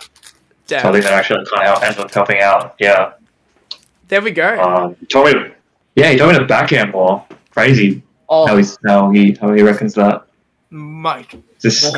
Damn. 0.67 0.81
So 0.81 0.89
I 0.89 0.91
Damn. 0.91 0.93
think 0.93 1.03
that 1.05 1.13
actually 1.13 1.45
kind 1.53 1.67
of 1.67 1.83
ended 1.83 1.99
up 1.99 2.13
helping 2.13 2.39
out. 2.39 2.75
Yeah. 2.79 3.13
There 4.07 4.21
we 4.21 4.31
go. 4.31 4.59
Um, 4.61 4.95
he 4.99 5.05
told 5.05 5.27
me 5.27 5.33
to, 5.33 5.53
yeah, 5.95 6.11
he 6.11 6.17
told 6.17 6.33
me 6.33 6.39
to 6.39 6.45
backhand 6.45 6.91
more. 6.91 7.25
Crazy 7.51 8.01
how, 8.29 8.47
Oh, 8.49 8.57
he's, 8.57 8.77
how, 8.85 9.11
he, 9.11 9.33
how 9.39 9.53
he 9.53 9.61
reckons 9.61 9.93
that. 9.95 10.25
Mate. 10.71 11.35
Just 11.61 11.95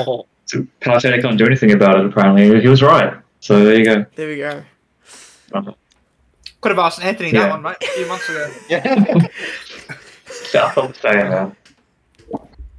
Palutena 0.82 1.22
can't 1.22 1.38
do 1.38 1.45
anything 1.45 1.72
about 1.74 2.00
it, 2.00 2.06
apparently. 2.06 2.62
He 2.62 2.68
was 2.68 2.82
right. 2.82 3.14
So 3.39 3.64
there 3.64 3.78
you 3.78 3.86
go. 3.86 4.06
There 4.16 4.28
we 4.30 4.38
go. 4.38 4.64
Could 6.62 6.70
have 6.72 6.80
asked 6.80 7.02
Anthony 7.02 7.32
Yeah. 7.32 7.41
that 7.43 7.50
one, 7.52 7.62
mate, 7.62 7.76
a 7.82 7.88
few 7.88 8.08
months 8.08 8.30
ago. 8.30 8.52
yeah. 8.70 9.28
Yeah, 10.54 10.74
I'm 10.78 10.93
saying 10.93 11.30
that. 11.30 11.52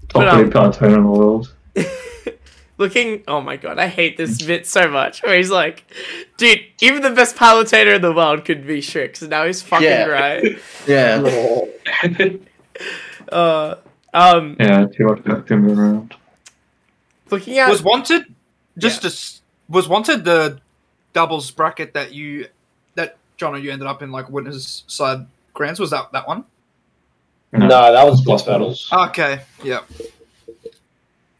Top 0.08 0.22
But, 0.22 0.28
um, 0.28 0.50
cartoon 0.50 0.94
in 0.94 1.02
the 1.02 1.08
world. 1.08 1.54
Looking, 2.78 3.24
oh 3.28 3.40
my 3.40 3.56
god, 3.56 3.78
I 3.78 3.88
hate 3.88 4.16
this 4.16 4.40
bit 4.42 4.66
so 4.66 4.88
much. 4.88 5.22
Where 5.22 5.36
he's 5.36 5.50
like, 5.50 5.84
dude, 6.38 6.60
even 6.80 7.02
the 7.02 7.10
best 7.10 7.36
palutator 7.36 7.96
in 7.96 8.02
the 8.02 8.12
world 8.12 8.44
could 8.44 8.66
be 8.66 8.80
Sriks. 8.80 9.20
And 9.20 9.30
now 9.30 9.44
he's 9.46 9.62
fucking 9.62 9.86
Yeah. 9.86 10.04
right. 10.06 10.58
yeah. 10.86 11.22
Uh, 13.30 13.74
um, 14.14 14.56
yeah, 14.58 14.86
too 14.86 15.04
much 15.06 15.22
acting 15.26 15.70
around. 15.70 16.14
Looking 17.30 17.58
at 17.58 17.68
Was 17.68 17.82
wanted 17.82 18.34
just 18.76 19.02
to 19.02 19.40
was 19.68 19.88
wanted 19.88 20.24
the 20.24 20.60
doubles 21.12 21.50
bracket 21.50 21.94
that 21.94 22.12
you 22.12 22.48
that 22.94 23.16
John 23.36 23.54
and 23.54 23.64
you 23.64 23.70
ended 23.70 23.86
up 23.86 24.02
in 24.02 24.10
like 24.10 24.28
winners 24.30 24.84
side 24.86 25.26
grands 25.54 25.80
was 25.80 25.90
that 25.90 26.12
that 26.12 26.26
one? 26.26 26.44
no, 27.52 27.68
that 27.68 28.04
was 28.04 28.22
boss 28.22 28.42
battles. 28.42 28.88
Okay, 28.92 29.40
yeah. 29.64 29.80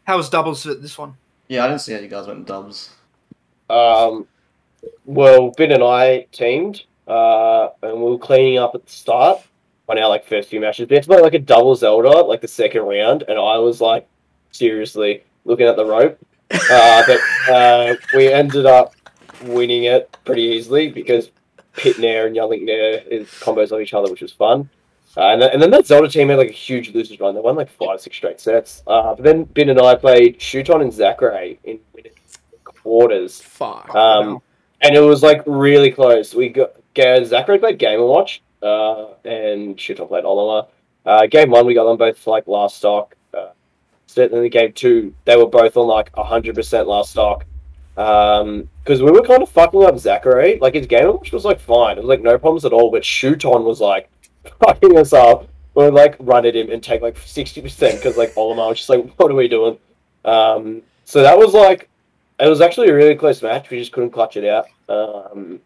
How 0.05 0.17
was 0.17 0.29
doubles 0.29 0.65
at 0.65 0.81
this 0.81 0.97
one? 0.97 1.15
Yeah, 1.47 1.65
I 1.65 1.67
didn't 1.67 1.81
see 1.81 1.93
how 1.93 1.99
you 1.99 2.07
guys 2.07 2.25
went 2.25 2.39
in 2.39 2.45
dubs. 2.45 2.89
Um, 3.69 4.27
well, 5.05 5.51
Ben 5.51 5.71
and 5.71 5.83
I 5.83 6.25
teamed, 6.31 6.83
uh, 7.07 7.69
and 7.83 8.01
we 8.01 8.11
were 8.11 8.17
cleaning 8.17 8.57
up 8.57 8.73
at 8.73 8.85
the 8.85 8.91
start 8.91 9.41
on 9.87 9.99
our 9.99 10.09
like 10.09 10.25
first 10.25 10.49
few 10.49 10.59
matches. 10.59 10.89
We 10.89 10.95
had 10.95 11.03
to 11.03 11.09
play 11.09 11.21
like 11.21 11.35
a 11.35 11.39
double 11.39 11.75
Zelda, 11.75 12.09
like 12.09 12.41
the 12.41 12.47
second 12.47 12.81
round, 12.83 13.23
and 13.27 13.37
I 13.37 13.57
was 13.59 13.81
like 13.81 14.07
seriously 14.51 15.23
looking 15.45 15.67
at 15.67 15.75
the 15.75 15.85
rope. 15.85 16.17
Uh, 16.51 17.03
but 17.05 17.19
uh, 17.53 17.95
we 18.15 18.31
ended 18.31 18.65
up 18.65 18.93
winning 19.43 19.83
it 19.83 20.15
pretty 20.25 20.41
easily 20.41 20.89
because 20.89 21.31
Pit 21.73 21.99
Nair 21.99 22.27
and 22.27 22.35
Young 22.35 22.49
Link 22.49 22.63
Nair 22.63 23.03
is 23.09 23.27
combos 23.27 23.71
of 23.71 23.81
each 23.81 23.93
other, 23.93 24.09
which 24.09 24.21
was 24.21 24.31
fun. 24.31 24.69
Uh, 25.17 25.29
and, 25.29 25.41
then, 25.41 25.49
and 25.51 25.61
then 25.61 25.71
that 25.71 25.85
Zelda 25.87 26.07
team 26.07 26.29
had 26.29 26.37
like 26.37 26.49
a 26.49 26.53
huge 26.53 26.93
losers 26.93 27.19
run. 27.19 27.35
They 27.35 27.41
won 27.41 27.55
like 27.55 27.69
five, 27.69 27.99
six 27.99 28.15
straight 28.15 28.39
sets. 28.39 28.83
Uh, 28.85 29.15
but 29.15 29.23
then 29.23 29.43
Ben 29.43 29.69
and 29.69 29.79
I 29.79 29.95
played 29.95 30.39
Shuton 30.39 30.81
and 30.81 30.91
Zackray 30.91 31.57
in 31.63 31.79
quarters. 32.63 33.41
fuck. 33.41 33.93
Um, 33.93 34.41
and 34.81 34.95
it 34.95 35.01
was 35.01 35.21
like 35.21 35.43
really 35.45 35.91
close. 35.91 36.33
We 36.33 36.49
got 36.49 36.73
Zackray 36.95 37.59
played 37.59 37.79
Game 37.79 37.99
and 37.99 38.07
Watch, 38.07 38.41
uh, 38.61 39.13
and 39.25 39.77
Shuton 39.77 40.07
played 40.07 40.23
Olimar. 40.23 40.67
Uh, 41.05 41.27
game 41.27 41.49
one, 41.49 41.65
we 41.65 41.73
got 41.73 41.85
them 41.85 41.97
both 41.97 42.17
for 42.17 42.31
like 42.31 42.47
last 42.47 42.77
stock. 42.77 43.15
Certainly, 44.09 44.49
game 44.49 44.73
two, 44.73 45.13
they 45.25 45.35
were 45.37 45.45
both 45.45 45.77
on 45.77 45.85
like 45.87 46.09
hundred 46.15 46.55
percent 46.55 46.87
last 46.87 47.11
stock. 47.11 47.45
Um, 47.95 48.67
because 48.83 49.03
we 49.03 49.11
were 49.11 49.21
kind 49.21 49.43
of 49.43 49.49
fucking 49.49 49.83
up 49.83 49.93
Zackray. 49.95 50.59
Like 50.59 50.73
his 50.73 50.87
game 50.87 51.07
Watch 51.07 51.31
was 51.31 51.45
like 51.45 51.59
fine. 51.59 51.97
It 51.97 52.01
was 52.01 52.09
like 52.09 52.21
no 52.21 52.37
problems 52.39 52.65
at 52.65 52.73
all. 52.73 52.89
But 52.89 53.03
Shuton 53.03 53.63
was 53.63 53.79
like 53.79 54.09
fucking 54.65 54.97
us 54.97 55.13
up. 55.13 55.47
We 55.75 55.83
would 55.83 55.93
like 55.93 56.15
run 56.19 56.45
at 56.47 56.55
him 56.55 56.71
and 56.71 56.81
take 56.81 57.01
like 57.03 57.17
sixty 57.19 57.61
percent 57.61 57.97
because 57.97 58.17
like 58.17 58.33
Olimar 58.33 58.69
was 58.69 58.79
just 58.79 58.89
like, 58.89 59.07
what 59.17 59.29
are 59.31 59.35
we 59.35 59.47
doing? 59.47 59.77
Um, 60.25 60.81
so 61.05 61.21
that 61.21 61.37
was 61.37 61.53
like 61.53 61.87
it 62.39 62.49
was 62.49 62.61
actually 62.61 62.89
a 62.89 62.95
really 62.95 63.15
close 63.15 63.43
match. 63.43 63.69
We 63.69 63.77
just 63.77 63.91
couldn't 63.91 64.09
clutch 64.11 64.37
it 64.37 64.45
out. 64.45 64.65
Um, 64.89 65.59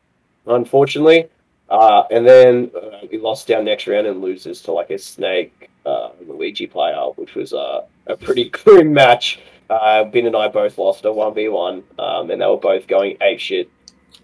unfortunately, 0.48 1.30
Uh, 1.70 2.04
and 2.12 2.28
then 2.28 2.70
uh, 2.76 3.08
we 3.10 3.18
lost 3.20 3.50
our 3.52 3.64
next 3.64 3.88
round 3.88 4.06
and 4.06 4.22
loses 4.22 4.62
to 4.64 4.72
like 4.74 4.90
a 4.92 4.98
snake 4.98 5.70
uh, 5.86 6.10
Luigi 6.28 6.68
player, 6.68 7.02
which 7.16 7.36
was 7.36 7.54
uh, 7.54 7.86
a 8.08 8.18
pretty 8.18 8.50
grim 8.50 8.94
match. 8.94 9.40
Uh, 9.70 10.04
Ben 10.04 10.26
and 10.26 10.36
I 10.36 10.48
both 10.48 10.78
lost 10.78 11.06
a 11.06 11.12
one 11.12 11.34
v 11.34 11.48
one, 11.48 11.84
um, 11.98 12.30
and 12.30 12.42
they 12.42 12.46
were 12.46 12.58
both 12.58 12.88
going 12.88 13.18
ape 13.22 13.40
shit, 13.40 13.70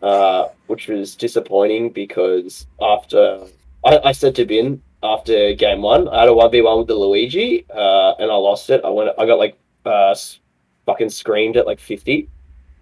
uh, 0.02 0.50
which 0.68 0.88
was 0.88 1.16
disappointing 1.16 1.90
because 1.90 2.68
after 2.82 3.46
I, 3.86 4.00
I 4.06 4.12
said 4.12 4.36
to 4.36 4.46
Ben 4.46 4.82
after 5.02 5.54
game 5.54 5.82
one, 5.82 6.08
I 6.10 6.22
had 6.22 6.30
a 6.30 6.34
one 6.34 6.52
v 6.52 6.62
one 6.62 6.80
with 6.80 6.88
the 6.88 6.96
Luigi, 6.96 7.66
uh, 7.70 8.14
and 8.20 8.32
I 8.32 8.36
lost 8.36 8.70
it. 8.70 8.82
I 8.84 8.90
went, 8.90 9.12
I 9.18 9.26
got 9.26 9.40
like 9.40 9.58
uh, 9.86 10.16
fucking 10.86 11.10
screamed 11.10 11.58
at 11.58 11.66
like 11.66 11.80
fifty, 11.80 12.30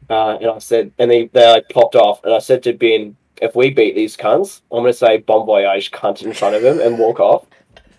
uh, 0.09 0.37
and 0.41 0.49
I 0.49 0.59
said, 0.59 0.91
and 0.97 1.09
they 1.09 1.27
they 1.27 1.47
like 1.47 1.69
popped 1.69 1.95
off, 1.95 2.23
and 2.23 2.33
I 2.33 2.39
said 2.39 2.63
to 2.63 2.73
Ben, 2.73 3.15
if 3.41 3.55
we 3.55 3.69
beat 3.69 3.95
these 3.95 4.17
cunts, 4.17 4.61
I'm 4.71 4.79
gonna 4.79 4.93
say 4.93 5.17
bon 5.17 5.45
voyage 5.45 5.91
cunt 5.91 6.23
in 6.23 6.33
front 6.33 6.55
of 6.55 6.63
him 6.63 6.79
and 6.79 6.97
walk 6.97 7.19
off. 7.19 7.45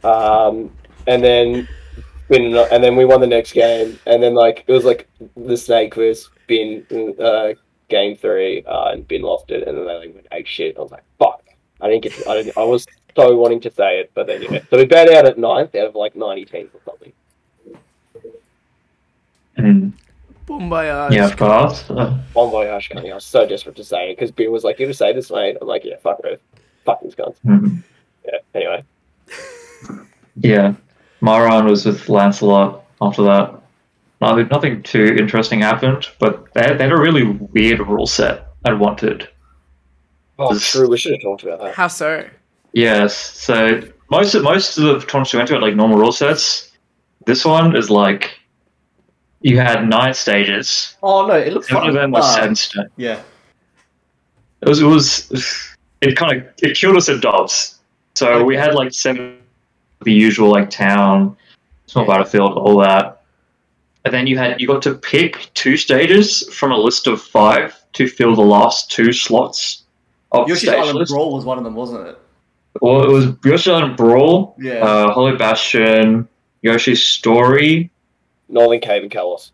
Um, 0.04 0.70
and 1.06 1.22
then 1.22 1.68
Ben, 2.28 2.54
and 2.70 2.84
then 2.84 2.96
we 2.96 3.04
won 3.04 3.20
the 3.20 3.26
next 3.26 3.52
game, 3.52 3.98
and 4.06 4.22
then 4.22 4.34
like 4.34 4.64
it 4.66 4.72
was 4.72 4.84
like 4.84 5.08
the 5.36 5.56
snake 5.56 5.94
versus 5.94 6.28
Ben 6.46 6.84
uh, 7.20 7.54
game 7.88 8.16
three, 8.16 8.64
uh, 8.64 8.90
and 8.92 9.08
Ben 9.08 9.22
lost 9.22 9.50
it, 9.50 9.66
and 9.66 9.76
then 9.76 9.86
they 9.86 9.94
like 9.94 10.14
went 10.14 10.26
ape 10.32 10.46
shit. 10.46 10.76
I 10.76 10.80
was 10.80 10.90
like, 10.90 11.04
fuck, 11.18 11.42
I 11.80 11.88
didn't 11.88 12.02
get, 12.02 12.12
to, 12.14 12.28
I 12.28 12.34
didn't, 12.42 12.58
I 12.58 12.64
was 12.64 12.86
so 13.16 13.34
wanting 13.34 13.60
to 13.60 13.70
say 13.70 14.00
it, 14.00 14.10
but 14.14 14.26
then 14.26 14.42
yeah. 14.42 14.60
So 14.70 14.76
we 14.76 14.84
bowed 14.84 15.10
out 15.10 15.26
at 15.26 15.38
ninth 15.38 15.74
out 15.74 15.86
of 15.86 15.94
like 15.94 16.14
ninety 16.14 16.44
teams 16.44 16.70
or 16.74 16.80
something. 16.84 17.12
And 19.56 19.92
Boombayage. 20.46 21.12
yeah, 21.12 21.28
for 21.28 21.44
us, 21.44 21.90
uh, 21.90 22.16
Bon 22.32 22.50
voyage 22.50 22.90
coming. 22.90 23.10
I 23.10 23.14
was 23.14 23.24
so 23.24 23.46
desperate 23.46 23.76
to 23.76 23.84
say 23.84 24.10
it 24.10 24.16
because 24.16 24.30
Ben 24.30 24.52
was 24.52 24.64
like, 24.64 24.78
"You 24.78 24.86
to 24.86 24.94
say 24.94 25.12
this, 25.12 25.30
mate." 25.30 25.56
I'm 25.60 25.66
like, 25.66 25.84
"Yeah, 25.84 25.96
fuck 25.96 26.20
it, 26.24 26.40
fuck 26.84 27.00
these 27.02 27.14
guns." 27.14 27.36
mhm. 27.44 27.82
Yeah. 28.24 28.38
Anyway, 28.54 28.84
yeah, 30.40 30.74
my 31.20 31.40
run 31.42 31.66
was 31.66 31.84
with 31.86 32.08
Lancelot. 32.08 32.84
After 33.00 33.22
that, 33.22 33.60
nothing, 34.20 34.48
nothing 34.48 34.82
too 34.82 35.16
interesting 35.18 35.60
happened, 35.60 36.06
but 36.18 36.52
they 36.54 36.62
had, 36.62 36.78
they 36.78 36.84
had 36.84 36.92
a 36.92 36.96
really 37.00 37.24
weird 37.24 37.80
rule 37.80 38.06
set 38.06 38.48
I 38.64 38.72
wanted. 38.72 39.28
oh, 40.38 40.52
This- 40.54 40.70
true. 40.72 40.88
We 40.88 40.98
should 40.98 41.12
have 41.12 41.22
talked 41.22 41.42
about 41.44 41.60
that. 41.60 41.74
How 41.74 41.88
so? 41.88 42.24
Yes, 42.72 43.16
so 43.16 43.80
most 44.10 44.34
of 44.34 44.42
most 44.42 44.76
of 44.78 44.84
the 44.84 45.00
tournaments 45.06 45.32
we 45.32 45.38
went 45.38 45.48
to 45.48 45.54
had 45.54 45.62
like 45.62 45.74
normal 45.74 45.98
rule 45.98 46.12
sets. 46.12 46.72
This 47.24 47.44
one 47.44 47.74
is 47.76 47.88
like 47.90 48.38
you 49.40 49.56
had 49.58 49.88
nine 49.88 50.12
stages. 50.14 50.96
Oh 51.02 51.26
no, 51.26 51.34
it 51.34 51.52
looks 51.52 51.72
One 51.72 51.82
fun. 51.82 51.88
of 51.88 51.94
them 51.94 52.10
was 52.10 52.24
Ah, 52.24 52.34
seven 52.34 52.54
sta- 52.56 52.84
yeah. 52.96 53.22
It 54.62 54.68
was 54.68 54.80
it 54.80 54.84
was 54.84 55.30
it 56.02 56.16
kind 56.16 56.36
of 56.42 56.46
it 56.62 56.76
killed 56.76 56.96
us 56.96 57.08
at 57.08 57.20
Dobbs. 57.20 57.78
So 58.16 58.42
we 58.44 58.56
had 58.56 58.74
like 58.74 58.92
seven 58.92 59.37
the 60.04 60.12
usual 60.12 60.50
like 60.50 60.70
town, 60.70 61.36
small 61.86 62.06
battlefield, 62.06 62.52
all 62.56 62.78
that. 62.78 63.22
And 64.04 64.14
then 64.14 64.26
you 64.26 64.38
had 64.38 64.60
you 64.60 64.66
got 64.66 64.82
to 64.82 64.94
pick 64.94 65.50
two 65.54 65.76
stages 65.76 66.48
from 66.54 66.72
a 66.72 66.76
list 66.76 67.06
of 67.06 67.20
five 67.20 67.74
to 67.94 68.06
fill 68.08 68.34
the 68.34 68.42
last 68.42 68.90
two 68.90 69.12
slots 69.12 69.84
of 70.32 70.46
the 70.46 70.50
Yoshi's 70.52 70.68
stage 70.68 70.78
Island 70.80 70.98
list. 70.98 71.12
Brawl 71.12 71.34
was 71.34 71.44
one 71.44 71.58
of 71.58 71.64
them, 71.64 71.74
wasn't 71.74 72.06
it? 72.06 72.18
Well, 72.80 73.02
it 73.02 73.08
was 73.12 73.26
Yoshi 73.44 73.70
Island 73.72 73.96
Brawl, 73.96 74.54
Yeah. 74.58 74.74
uh, 74.84 75.12
Hollow 75.12 75.36
Bastion, 75.36 76.28
Yoshi's 76.62 77.02
Story, 77.04 77.90
Northern 78.48 78.80
Cave 78.80 79.02
and 79.02 79.10
Kalos. 79.10 79.50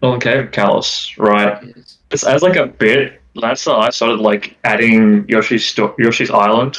Northern 0.00 0.20
Cave, 0.20 0.38
and 0.40 0.52
Kalos, 0.52 1.18
right? 1.18 1.74
Just 2.10 2.24
as 2.24 2.42
like 2.42 2.56
a 2.56 2.66
bit, 2.66 3.20
Lance 3.34 3.66
and 3.66 3.76
I 3.76 3.90
started 3.90 4.20
like 4.20 4.56
adding 4.64 5.26
Yoshi's 5.28 5.66
sto- 5.66 5.94
Yoshi's 5.98 6.30
Island 6.30 6.76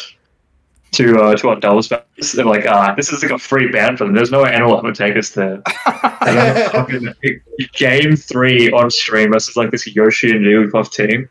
to 0.92 1.20
uh, 1.20 1.36
to 1.36 1.50
our 1.50 1.60
doubles 1.60 1.92
matches. 1.92 2.34
They're 2.34 2.46
like, 2.46 2.66
ah, 2.66 2.94
this 2.96 3.12
is 3.12 3.22
like 3.22 3.32
a 3.32 3.38
free 3.38 3.72
band 3.72 3.98
for 3.98 4.06
them. 4.06 4.14
There's 4.14 4.32
no 4.32 4.44
anyone 4.44 4.72
will 4.72 4.80
ever 4.80 4.92
take 4.92 5.16
us 5.18 5.30
there. 5.32 5.62
Fucking 5.84 7.14
game 7.74 8.16
three 8.16 8.72
on 8.72 8.90
stream 8.90 9.32
versus 9.32 9.56
like 9.56 9.72
this 9.72 9.88
Yoshi 9.88 10.32
and 10.32 10.46
Jigglypuff 10.46 10.92
team. 10.92 11.30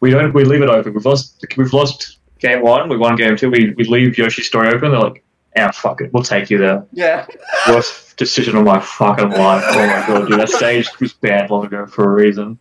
We 0.00 0.10
don't. 0.10 0.32
We 0.32 0.44
leave 0.44 0.62
it 0.62 0.68
open. 0.68 0.94
We've 0.94 1.04
lost. 1.04 1.44
We've 1.56 1.72
lost 1.72 2.18
game 2.38 2.62
one. 2.62 2.88
We 2.88 2.96
won 2.96 3.16
game 3.16 3.36
two. 3.36 3.50
We 3.50 3.74
we 3.76 3.84
leave 3.84 4.18
Yoshi's 4.18 4.46
story 4.46 4.68
open. 4.68 4.90
They're 4.90 5.00
like, 5.00 5.24
ah, 5.56 5.70
fuck 5.72 6.00
it. 6.00 6.12
We'll 6.12 6.22
take 6.22 6.50
you 6.50 6.58
there. 6.58 6.86
Yeah. 6.92 7.26
Worst 7.68 8.16
decision 8.16 8.56
of 8.56 8.64
my 8.64 8.80
fucking 8.80 9.30
life. 9.30 9.64
Oh 9.66 9.86
my 9.86 10.06
god, 10.06 10.28
dude. 10.28 10.40
That 10.40 10.48
stage 10.48 10.88
was 11.00 11.12
banned 11.14 11.50
long 11.50 11.66
ago 11.66 11.86
for 11.86 12.04
a 12.04 12.14
reason. 12.14 12.58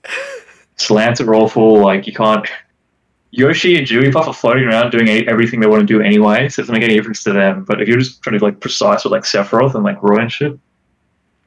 Slants 0.78 1.22
are 1.22 1.36
awful. 1.36 1.80
Like 1.82 2.08
you 2.08 2.14
can't. 2.14 2.48
Yoshi 3.32 3.78
and 3.78 3.86
Jigglypuff 3.86 4.28
are 4.28 4.34
floating 4.34 4.64
around 4.64 4.90
doing 4.92 5.08
any, 5.08 5.28
everything 5.28 5.60
they 5.60 5.68
want 5.68 5.82
to 5.82 5.86
do 5.86 6.02
anyway, 6.02 6.50
so 6.50 6.62
it 6.62 6.64
doesn't 6.64 6.74
make 6.74 6.84
any 6.84 6.96
difference 6.96 7.24
to 7.26 7.34
them. 7.34 7.64
But 7.64 7.82
if 7.82 7.88
you're 7.88 8.00
just 8.00 8.22
trying 8.24 8.34
to 8.34 8.40
be 8.40 8.46
like 8.46 8.60
precise 8.60 9.04
with 9.04 9.12
like 9.12 9.24
Sephiroth 9.24 9.76
and 9.76 9.84
like 9.84 10.02
Roy 10.02 10.18
and 10.22 10.32
shit, 10.32 10.54
it 10.54 10.60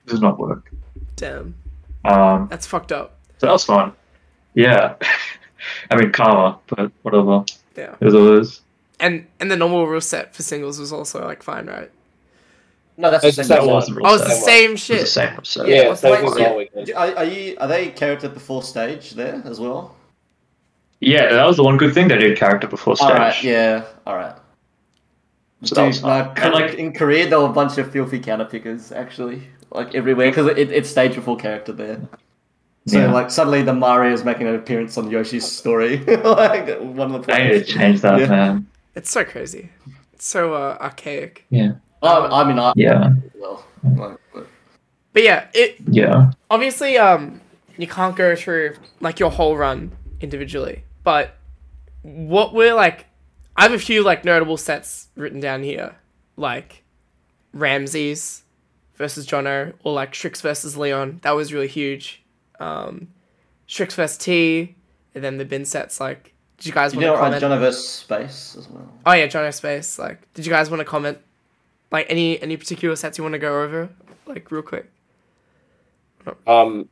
does 0.06 0.20
not 0.20 0.38
work. 0.38 0.70
Damn. 1.16 1.54
Um, 2.04 2.48
That's 2.50 2.66
fucked 2.66 2.92
up. 2.92 3.18
so 3.38 3.46
that 3.46 3.52
was 3.52 3.64
fun. 3.64 3.92
Yeah. 4.54 4.94
I 5.90 5.96
mean, 5.96 6.12
karma, 6.12 6.58
but 6.68 6.90
whatever. 7.02 7.44
Yeah. 7.76 7.94
It 8.00 8.06
is 8.08 8.14
what 8.14 8.22
it 8.34 8.38
is. 8.40 8.60
And 9.00 9.26
and 9.40 9.50
the 9.50 9.56
normal 9.56 9.86
rule 9.88 10.00
set 10.00 10.34
for 10.34 10.42
singles 10.42 10.78
was 10.78 10.92
also 10.92 11.24
like 11.24 11.42
fine, 11.42 11.66
right? 11.66 11.90
No, 12.96 13.10
that's 13.10 13.24
It's 13.24 13.36
the 13.36 13.42
the 13.42 13.48
same 13.48 13.56
same 13.58 13.66
one. 13.66 13.66
one. 13.68 13.74
wasn't 13.76 13.96
real 13.96 14.06
Oh, 14.06 14.14
it's 14.14 14.24
the 14.24 14.30
set. 14.30 14.44
same 14.44 14.70
It 14.70 14.72
was 14.72 14.80
shit. 14.82 15.00
the 15.00 15.06
same 15.06 15.28
episode. 15.34 15.68
Yeah, 15.68 15.88
Wait, 15.88 15.98
same 15.98 16.56
wait, 16.56 16.72
thing. 16.72 16.94
Are, 16.94 17.16
are 17.16 17.24
you 17.24 17.56
are 17.58 17.66
they 17.68 17.88
character 17.90 18.28
before 18.28 18.62
stage 18.62 19.12
there 19.12 19.42
as 19.44 19.58
well? 19.58 19.96
Yeah, 21.02 21.32
that 21.32 21.44
was 21.46 21.56
the 21.56 21.64
one 21.64 21.76
good 21.78 21.92
thing 21.94 22.06
they 22.08 22.16
did 22.16 22.38
character 22.38 22.68
before 22.68 22.94
stage. 22.96 23.10
All 23.10 23.14
right, 23.16 23.42
yeah, 23.42 23.84
all 24.06 24.14
right. 24.16 24.36
So 25.64 25.74
that 25.74 25.86
was 25.86 25.96
Dude, 25.96 26.02
fun. 26.02 26.26
like, 26.28 26.44
And, 26.44 26.54
like- 26.54 26.74
in 26.74 26.92
Korea, 26.92 27.28
there 27.28 27.40
were 27.40 27.46
a 27.46 27.52
bunch 27.52 27.76
of 27.78 27.90
filthy 27.90 28.18
counter 28.20 28.44
pickers 28.44 28.92
actually, 28.92 29.42
like 29.72 29.94
everywhere, 29.94 30.30
because 30.30 30.46
it, 30.46 30.70
it's 30.70 30.88
stage 30.90 31.14
before 31.14 31.36
character 31.36 31.72
there. 31.72 32.00
So 32.86 32.98
Yeah. 32.98 33.12
like 33.12 33.30
suddenly 33.30 33.62
the 33.62 33.72
Mario 33.74 34.12
is 34.12 34.24
making 34.24 34.46
an 34.48 34.54
appearance 34.56 34.96
on 34.98 35.10
Yoshi's 35.10 35.44
story, 35.50 35.98
like 36.24 36.78
one 36.80 37.14
of 37.14 37.26
the 37.26 37.32
I 37.34 37.38
need 37.44 37.48
to 37.48 37.64
players. 37.64 37.66
change 37.68 38.00
that, 38.02 38.20
Yeah. 38.20 38.26
man. 38.26 38.66
It's 38.94 39.10
so 39.10 39.24
crazy. 39.24 39.70
It's 40.12 40.26
so 40.26 40.54
uh, 40.54 40.76
archaic. 40.80 41.44
Oh, 42.04 42.28
I 42.30 42.44
mean, 42.44 42.58
I 42.58 42.72
Yeah, 42.76 43.10
well, 43.34 43.64
like, 43.96 44.18
but- 44.34 44.46
But 45.12 45.22
yeah, 45.24 45.46
it 45.54 45.76
yeah. 45.86 46.30
obviously 46.50 46.96
um 46.98 47.40
you 47.76 47.86
can't 47.86 48.14
go 48.16 48.34
through 48.36 48.74
like 49.00 49.18
your 49.20 49.30
whole 49.30 49.56
run 49.56 49.92
individually 50.20 50.84
but 51.04 51.36
what 52.02 52.52
were 52.54 52.72
like 52.72 53.06
i 53.56 53.62
have 53.62 53.72
a 53.72 53.78
few 53.78 54.02
like 54.02 54.24
notable 54.24 54.56
sets 54.56 55.08
written 55.16 55.40
down 55.40 55.62
here. 55.62 55.96
Like 56.36 56.82
ramses 57.52 58.42
versus 58.94 59.26
jono 59.26 59.74
or 59.84 59.92
like 59.92 60.12
Sriks 60.12 60.40
versus 60.40 60.76
leon. 60.76 61.20
That 61.22 61.32
was 61.32 61.52
really 61.52 61.68
huge. 61.68 62.22
Um 62.58 63.08
Sriks 63.68 63.92
versus 63.94 64.16
t 64.18 64.74
and 65.14 65.22
then 65.22 65.38
the 65.38 65.44
bin 65.44 65.64
sets 65.64 66.00
like 66.00 66.32
did 66.56 66.66
you 66.66 66.72
guys 66.72 66.94
you 66.94 67.00
want 67.00 67.06
know, 67.06 67.12
to 67.14 67.18
uh, 67.18 67.22
comment? 67.24 67.40
John 67.40 67.58
versus 67.60 67.88
Space 67.88 68.56
as 68.58 68.68
well. 68.68 68.88
oh 69.04 69.12
yeah 69.12 69.26
jono 69.26 69.52
space 69.52 69.98
like 69.98 70.32
did 70.34 70.46
you 70.46 70.50
guys 70.52 70.70
want 70.70 70.80
to 70.80 70.84
comment 70.84 71.18
like 71.90 72.06
any 72.08 72.40
any 72.42 72.56
particular 72.56 72.96
sets 72.96 73.18
you 73.18 73.24
want 73.24 73.34
to 73.34 73.38
go 73.38 73.62
over? 73.62 73.90
Like 74.26 74.50
real 74.50 74.62
quick. 74.62 74.90
Um, 76.46 76.88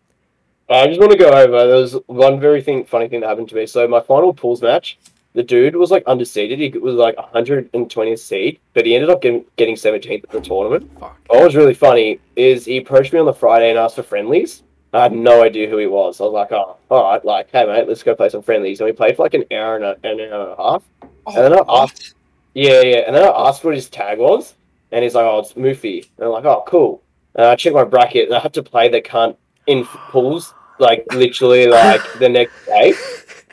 Uh, 0.70 0.74
I 0.74 0.86
just 0.86 1.00
want 1.00 1.10
to 1.10 1.18
go 1.18 1.30
over. 1.30 1.66
There 1.66 1.76
was 1.76 1.96
one 2.06 2.38
very 2.38 2.62
thing, 2.62 2.84
funny 2.84 3.08
thing 3.08 3.20
that 3.20 3.28
happened 3.28 3.48
to 3.48 3.56
me. 3.56 3.66
So 3.66 3.88
my 3.88 4.00
final 4.00 4.32
pools 4.32 4.62
match, 4.62 4.98
the 5.32 5.42
dude 5.42 5.74
was 5.74 5.90
like 5.90 6.04
undefeated. 6.06 6.60
He 6.60 6.78
was 6.78 6.94
like 6.94 7.16
120th 7.16 8.18
seed, 8.18 8.60
but 8.72 8.86
he 8.86 8.94
ended 8.94 9.10
up 9.10 9.20
getting, 9.20 9.44
getting 9.56 9.74
17th 9.74 10.24
at 10.24 10.30
the 10.30 10.40
tournament. 10.40 10.88
fuck 11.00 11.18
What 11.26 11.42
was 11.42 11.56
really 11.56 11.74
funny 11.74 12.20
is 12.36 12.64
he 12.64 12.76
approached 12.76 13.12
me 13.12 13.18
on 13.18 13.26
the 13.26 13.32
Friday 13.32 13.70
and 13.70 13.78
asked 13.78 13.96
for 13.96 14.04
friendlies. 14.04 14.62
I 14.92 15.02
had 15.02 15.12
no 15.12 15.42
idea 15.42 15.68
who 15.68 15.76
he 15.76 15.86
was. 15.86 16.20
I 16.20 16.24
was 16.24 16.32
like, 16.32 16.52
oh, 16.52 16.76
all 16.90 17.10
right, 17.10 17.24
like, 17.24 17.48
hey 17.50 17.66
mate, 17.66 17.88
let's 17.88 18.02
go 18.02 18.14
play 18.14 18.28
some 18.28 18.42
friendlies. 18.42 18.80
And 18.80 18.86
we 18.86 18.92
played 18.92 19.16
for 19.16 19.22
like 19.22 19.34
an 19.34 19.44
hour 19.52 19.76
and 19.76 19.84
a, 19.84 19.96
an 20.02 20.20
hour 20.20 20.50
and 20.50 20.52
a 20.52 20.56
half. 20.56 20.82
Oh, 21.02 21.08
And 21.26 21.36
then 21.36 21.52
I 21.52 21.64
asked, 21.68 22.14
yeah, 22.54 22.80
yeah. 22.82 22.98
And 23.06 23.14
then 23.14 23.22
I 23.22 23.48
asked 23.48 23.64
what 23.64 23.74
his 23.74 23.88
tag 23.88 24.18
was, 24.18 24.54
and 24.90 25.04
he's 25.04 25.14
like, 25.14 25.24
"Oh, 25.24 25.38
it's 25.38 25.52
Moofy." 25.52 26.08
And 26.16 26.26
I'm 26.26 26.32
like, 26.32 26.44
"Oh, 26.44 26.64
cool." 26.66 27.02
And 27.36 27.46
I 27.46 27.54
checked 27.54 27.74
my 27.74 27.84
bracket, 27.84 28.26
and 28.26 28.34
I 28.34 28.40
had 28.40 28.54
to 28.54 28.62
play 28.62 28.88
the 28.88 29.00
cunt 29.00 29.36
in 29.66 29.84
pools, 29.84 30.52
like 30.80 31.04
literally, 31.12 31.66
like 31.66 32.00
the 32.18 32.28
next 32.28 32.66
day. 32.66 32.94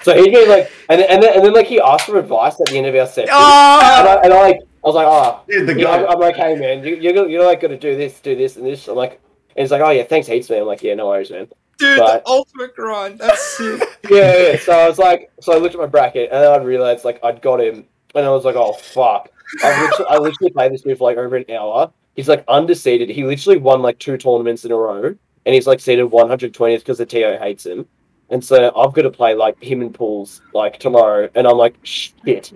So 0.01 0.15
he 0.15 0.29
gave 0.29 0.47
like, 0.47 0.71
and 0.89 1.01
then, 1.01 1.09
and 1.09 1.23
then, 1.23 1.35
and 1.35 1.45
then 1.45 1.53
like 1.53 1.67
he 1.67 1.81
asked 1.81 2.05
for 2.05 2.17
advice 2.17 2.59
at 2.61 2.67
the 2.67 2.77
end 2.77 2.87
of 2.87 2.95
our 2.95 3.07
session, 3.07 3.29
oh! 3.33 3.81
and, 3.99 4.07
oh 4.07 4.11
I, 4.11 4.21
and 4.23 4.33
I 4.33 4.41
like, 4.41 4.59
I 4.87 4.87
was 4.87 4.95
like, 4.95 5.07
"Oh, 5.07 5.41
Dude, 5.49 5.67
the 5.67 5.79
yeah, 5.79 5.89
I'm, 5.89 6.05
guy. 6.05 6.11
I'm 6.13 6.19
like, 6.19 6.35
hey 6.35 6.55
man, 6.55 6.83
you, 6.83 6.95
you're 6.95 7.27
you're 7.27 7.45
like 7.45 7.59
gonna 7.59 7.77
do 7.77 7.97
this, 7.97 8.19
do 8.21 8.35
this, 8.35 8.55
and 8.55 8.65
this." 8.65 8.87
I'm 8.87 8.95
like, 8.95 9.19
and 9.55 9.63
he's 9.63 9.71
like, 9.71 9.81
"Oh 9.81 9.89
yeah, 9.89 10.03
thanks 10.03 10.27
heaps, 10.27 10.49
man." 10.49 10.61
I'm 10.61 10.67
like, 10.67 10.81
"Yeah, 10.81 10.93
no 10.93 11.07
worries, 11.07 11.29
man." 11.29 11.47
Dude, 11.77 11.99
But- 11.99 12.23
the 12.23 12.29
ultimate 12.29 12.75
grind. 12.75 13.19
That's 13.19 13.57
sick. 13.57 13.81
yeah, 14.09 14.51
yeah. 14.51 14.59
So 14.59 14.71
I 14.71 14.87
was 14.87 14.97
like, 14.97 15.31
so 15.41 15.53
I 15.53 15.57
looked 15.57 15.75
at 15.75 15.81
my 15.81 15.87
bracket, 15.87 16.31
and 16.31 16.41
then 16.41 16.51
I 16.51 16.63
realized 16.63 17.03
like 17.03 17.19
I'd 17.23 17.41
got 17.41 17.59
him, 17.59 17.85
and 18.15 18.25
I 18.25 18.29
was 18.29 18.45
like, 18.45 18.55
oh 18.55 18.73
fuck. 18.73 19.29
I 19.63 19.81
literally, 19.81 20.09
I 20.09 20.17
literally 20.17 20.51
played 20.51 20.71
this 20.73 20.81
dude 20.81 20.97
for 20.97 21.05
like 21.05 21.17
over 21.17 21.35
an 21.35 21.45
hour. 21.51 21.91
He's 22.15 22.27
like 22.27 22.43
undefeated. 22.47 23.09
He 23.09 23.23
literally 23.23 23.57
won 23.57 23.81
like 23.81 23.99
two 23.99 24.17
tournaments 24.17 24.63
in 24.63 24.71
a 24.71 24.75
row, 24.75 25.15
and 25.47 25.55
he's 25.55 25.65
like 25.65 25.79
seated 25.79 26.05
120th 26.05 26.79
because 26.79 26.97
the 26.97 27.05
TO 27.05 27.37
hates 27.39 27.65
him. 27.65 27.87
And 28.29 28.43
so 28.43 28.71
I've 28.75 28.91
got 28.91 29.03
to 29.03 29.09
play 29.09 29.33
like 29.33 29.63
him 29.63 29.81
in 29.81 29.93
pools 29.93 30.41
like 30.53 30.77
tomorrow, 30.77 31.29
and 31.33 31.47
I'm 31.47 31.57
like, 31.57 31.77
shit. 31.83 32.51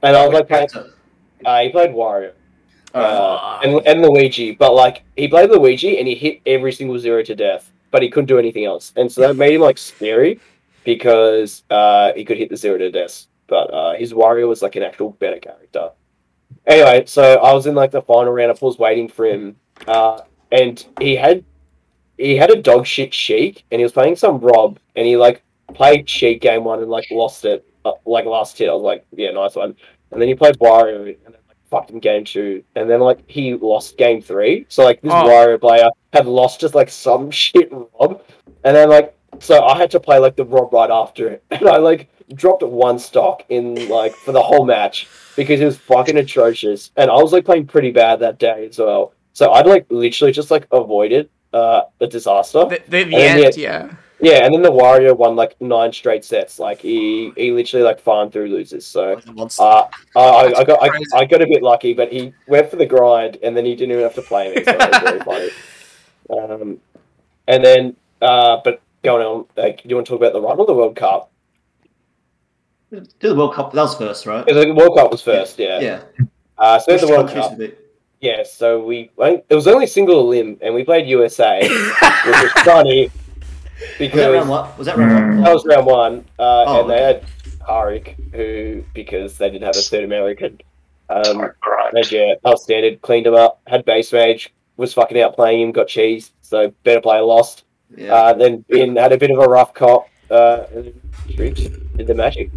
and 0.00 0.16
I 0.16 0.24
was 0.24 0.32
like, 0.32 0.46
playing, 0.46 0.68
uh, 1.44 1.60
he 1.62 1.70
played 1.70 1.90
Wario 1.90 2.32
uh, 2.94 3.58
and 3.64 3.84
and 3.86 4.02
Luigi, 4.02 4.52
but 4.52 4.72
like 4.72 5.02
he 5.16 5.26
played 5.26 5.50
Luigi 5.50 5.98
and 5.98 6.06
he 6.06 6.14
hit 6.14 6.40
every 6.46 6.72
single 6.72 6.96
zero 7.00 7.24
to 7.24 7.34
death, 7.34 7.72
but 7.90 8.02
he 8.02 8.08
couldn't 8.08 8.26
do 8.26 8.38
anything 8.38 8.64
else, 8.64 8.92
and 8.94 9.10
so 9.10 9.20
that 9.22 9.34
made 9.34 9.54
him 9.54 9.60
like 9.60 9.76
scary 9.76 10.40
because 10.84 11.64
uh, 11.70 12.12
he 12.14 12.24
could 12.24 12.38
hit 12.38 12.50
the 12.50 12.56
zero 12.56 12.78
to 12.78 12.92
death, 12.92 13.26
but 13.48 13.74
uh, 13.74 13.94
his 13.94 14.12
Wario 14.12 14.48
was 14.48 14.62
like 14.62 14.76
an 14.76 14.84
actual 14.84 15.10
better 15.10 15.40
character. 15.40 15.90
Anyway, 16.66 17.04
so 17.06 17.40
I 17.40 17.52
was 17.52 17.66
in 17.66 17.74
like 17.74 17.90
the 17.90 18.02
final 18.02 18.32
round. 18.32 18.52
of 18.52 18.62
was 18.62 18.78
waiting 18.78 19.08
for 19.08 19.26
him, 19.26 19.56
uh, 19.88 20.20
and 20.52 20.86
he 21.00 21.16
had 21.16 21.44
he 22.18 22.36
had 22.36 22.50
a 22.50 22.60
dog 22.60 22.86
shit 22.86 23.12
Sheik, 23.12 23.64
and 23.70 23.80
he 23.80 23.84
was 23.84 23.92
playing 23.92 24.16
some 24.16 24.38
Rob, 24.38 24.78
and 24.96 25.06
he 25.06 25.16
like 25.16 25.42
played 25.74 26.08
Sheik 26.08 26.40
game 26.40 26.64
one 26.64 26.80
and 26.80 26.90
like 26.90 27.06
lost 27.10 27.44
it, 27.44 27.66
uh, 27.84 27.92
like 28.04 28.24
last 28.24 28.58
hit. 28.58 28.68
I 28.68 28.72
was 28.72 28.82
like, 28.82 29.06
yeah, 29.12 29.30
nice 29.32 29.56
one. 29.56 29.74
And 30.10 30.20
then 30.20 30.28
he 30.28 30.34
played 30.34 30.58
Wario, 30.58 30.98
and 31.06 31.06
then 31.06 31.32
like 31.48 31.56
fucked 31.70 31.90
him 31.90 31.98
game 31.98 32.24
two, 32.24 32.62
and 32.76 32.88
then 32.88 33.00
like 33.00 33.20
he 33.26 33.54
lost 33.54 33.96
game 33.96 34.22
three. 34.22 34.66
So 34.68 34.84
like 34.84 35.00
this 35.02 35.12
Oh. 35.12 35.24
Wario 35.24 35.60
player 35.60 35.88
had 36.12 36.26
lost 36.26 36.60
just 36.60 36.74
like 36.74 36.90
some 36.90 37.30
shit 37.42 37.70
Rob, 37.72 38.22
and 38.64 38.76
then 38.76 38.88
like 38.88 39.16
so 39.40 39.64
I 39.64 39.76
had 39.76 39.90
to 39.92 40.00
play 40.00 40.18
like 40.18 40.36
the 40.36 40.44
Rob 40.44 40.72
right 40.72 40.90
after 40.90 41.28
it, 41.28 41.44
and 41.50 41.68
I 41.68 41.78
like 41.78 42.08
dropped 42.34 42.62
one 42.62 42.98
stock 42.98 43.44
in 43.48 43.88
like 43.88 44.14
for 44.14 44.32
the 44.32 44.42
whole 44.42 44.64
match 44.64 45.08
because 45.36 45.60
it 45.60 45.64
was 45.64 45.76
fucking 45.78 46.16
atrocious, 46.16 46.92
and 46.96 47.10
I 47.10 47.14
was 47.14 47.32
like 47.32 47.44
playing 47.44 47.66
pretty 47.66 47.90
bad 47.90 48.20
that 48.20 48.38
day 48.38 48.68
as 48.68 48.78
well. 48.78 49.12
So 49.32 49.50
I'd 49.50 49.66
like 49.66 49.86
literally 49.90 50.32
just 50.32 50.52
like 50.52 50.68
avoided 50.70 51.28
uh 51.54 51.82
the 51.98 52.06
disaster. 52.06 52.64
The, 52.64 52.80
the, 52.88 53.04
the 53.04 53.16
end, 53.16 53.40
yet- 53.40 53.56
yeah. 53.56 53.94
Yeah, 54.20 54.44
and 54.46 54.54
then 54.54 54.62
the 54.62 54.70
Wario 54.70 55.14
won 55.14 55.34
like 55.36 55.60
nine 55.60 55.92
straight 55.92 56.24
sets. 56.24 56.58
Like 56.58 56.80
he 56.80 57.32
he 57.36 57.50
literally 57.50 57.84
like 57.84 58.00
farmed 58.00 58.32
through 58.32 58.46
losers. 58.46 58.86
So 58.86 59.20
uh, 59.58 59.88
I, 60.16 60.20
I, 60.20 60.60
I 60.60 60.64
got 60.64 60.82
I, 60.82 60.88
I 61.14 61.24
got 61.26 61.42
a 61.42 61.46
bit 61.46 61.62
lucky, 61.62 61.92
but 61.94 62.10
he 62.12 62.32
went 62.46 62.70
for 62.70 62.76
the 62.76 62.86
grind, 62.86 63.38
and 63.42 63.54
then 63.56 63.64
he 63.66 63.74
didn't 63.74 63.90
even 63.92 64.04
have 64.04 64.14
to 64.14 64.22
play 64.22 64.54
me. 64.54 64.64
So 64.64 64.70
it 64.70 64.78
was 64.78 65.02
very 65.02 65.20
funny. 66.30 66.52
Um, 66.62 66.78
and 67.48 67.62
then 67.64 67.96
uh, 68.22 68.60
but 68.64 68.80
going 69.02 69.26
on, 69.26 69.46
like, 69.56 69.82
do 69.82 69.88
you 69.90 69.96
want 69.96 70.06
to 70.06 70.10
talk 70.12 70.20
about 70.20 70.32
the 70.32 70.40
run 70.40 70.58
or 70.58 70.64
the 70.64 70.74
World 70.74 70.96
Cup? 70.96 71.30
Do 72.92 73.02
the 73.20 73.34
World 73.34 73.54
Cup. 73.54 73.72
That 73.72 73.82
was 73.82 73.96
first, 73.96 74.24
right? 74.26 74.46
Because 74.46 74.64
the 74.64 74.72
World 74.74 74.96
Cup 74.96 75.10
was 75.10 75.20
first, 75.22 75.58
yeah. 75.58 75.80
Yeah. 75.80 76.02
Uh, 76.56 76.78
so 76.78 76.96
the 76.96 77.08
World 77.08 77.28
Cup, 77.30 77.58
did 77.58 77.70
it? 77.70 77.83
Yeah. 78.24 78.42
So 78.44 78.82
we 78.84 79.10
it 79.18 79.54
was 79.54 79.66
only 79.66 79.86
single 79.86 80.26
limb, 80.26 80.58
and 80.62 80.74
we 80.74 80.82
played 80.84 81.06
USA, 81.06 81.60
which 81.60 82.42
was 82.42 82.52
funny 82.64 83.10
Was 83.10 83.98
because 83.98 84.20
that 84.20 84.30
round 84.32 84.48
one? 84.48 84.78
Was 84.78 84.86
that 84.86 84.96
round 84.96 85.12
one? 85.36 85.42
That 85.44 85.52
was 85.52 85.64
round 85.66 85.86
one, 85.86 86.24
uh, 86.38 86.64
Oh, 86.66 86.80
and 86.82 86.90
they 86.90 87.02
had 87.02 87.24
Harik, 87.68 88.14
who 88.34 88.82
because 88.94 89.36
they 89.38 89.50
didn't 89.50 89.64
have 89.64 89.76
a 89.76 89.80
third 89.82 90.04
American, 90.04 90.60
um, 91.10 91.38
Right. 91.40 91.92
they, 91.92 92.02
yeah, 92.10 92.34
that 92.44 92.58
standard. 92.58 93.02
Cleaned 93.02 93.26
him 93.26 93.34
up, 93.34 93.60
had 93.66 93.84
base 93.84 94.12
mage, 94.12 94.52
was 94.76 94.94
fucking 94.94 95.20
out 95.20 95.34
playing 95.34 95.60
him, 95.60 95.72
got 95.72 95.88
cheese, 95.88 96.32
so 96.40 96.72
better 96.84 97.00
player 97.00 97.22
lost. 97.22 97.64
Yeah. 97.96 98.12
Uh, 98.14 98.32
then 98.32 98.64
Ben 98.68 98.96
had 98.96 99.12
a 99.12 99.18
bit 99.18 99.30
of 99.30 99.38
a 99.38 99.46
rough 99.48 99.74
cop, 99.74 100.08
uh, 100.30 100.64
and 100.74 101.00
did 101.36 102.06
the 102.06 102.14
magic. 102.14 102.50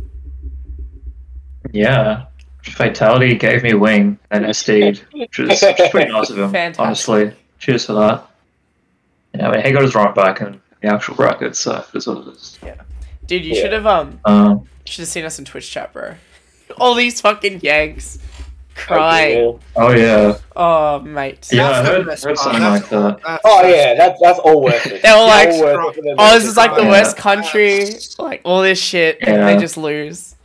Yeah. 1.71 2.25
Fatality 2.63 3.35
gave 3.35 3.63
me 3.63 3.71
a 3.71 3.77
wing 3.77 4.19
and 4.31 4.45
SD'd, 4.45 4.99
which 5.13 5.39
is, 5.39 5.61
which 5.61 5.79
is 5.79 5.89
pretty 5.89 6.11
nice 6.11 6.29
of 6.29 6.37
him, 6.37 6.51
Fantastic. 6.51 6.79
honestly. 6.85 7.33
Cheers 7.59 7.85
for 7.85 7.93
that. 7.93 8.27
Yeah, 9.33 9.49
I 9.49 9.51
mean, 9.55 9.65
he 9.65 9.71
got 9.71 9.81
his 9.83 9.95
right 9.95 10.13
back 10.13 10.41
in 10.41 10.61
the 10.81 10.87
actual 10.93 11.15
bracket, 11.15 11.55
so 11.55 11.83
it's 11.93 12.07
what 12.07 12.27
it 12.27 12.33
is. 12.33 12.59
Yeah. 12.63 12.75
Dude, 13.25 13.45
you 13.45 13.55
Yeah. 13.55 13.61
should 13.61 13.73
have 13.73 13.85
um 13.87 14.19
Um, 14.25 14.67
should 14.85 15.01
have 15.03 15.09
seen 15.09 15.25
us 15.25 15.39
in 15.39 15.45
Twitch 15.45 15.69
chat, 15.71 15.91
bro. 15.93 16.15
All 16.77 16.93
these 16.93 17.19
fucking 17.21 17.61
yanks 17.61 18.19
crying. 18.75 19.59
oh, 19.75 19.91
yeah. 19.91 20.37
Oh, 20.55 20.99
mate. 20.99 21.47
Yeah, 21.51 21.69
I 21.69 21.71
That's 21.71 21.87
the 21.87 21.93
heard, 21.95 22.05
heard 22.05 22.37
something 22.37 22.61
That's 22.61 22.81
like 22.81 22.89
that. 22.91 23.19
That's 23.25 23.41
Oh 23.45 23.67
yeah, 23.67 23.93
that's 23.95 24.21
that's 24.21 24.39
all 24.39 24.61
worth 24.61 24.85
it. 24.85 25.01
They 25.03 25.09
were 25.11 25.15
It's 25.15 25.27
like, 25.27 25.49
all 25.49 25.61
worth 25.61 25.89
it 25.89 25.95
for 25.95 26.01
them 26.03 26.15
Oh, 26.19 26.37
this 26.37 26.47
is 26.47 26.57
like 26.57 26.75
the. 26.75 26.83
Yeah. 26.83 26.89
worst 26.89 27.17
country. 27.17 27.85
Like 28.19 28.41
all 28.43 28.61
this 28.61 28.79
shit, 28.79 29.17
and 29.21 29.47
they 29.47 29.57
just 29.57 29.77
lose. 29.77 30.35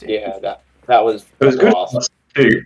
Yeah, 0.00 0.38
that 0.40 0.62
that 0.86 1.04
was 1.04 1.24
It 1.40 1.46
was 1.46 1.56
good 1.56 1.72
class. 1.72 2.08
too. 2.34 2.62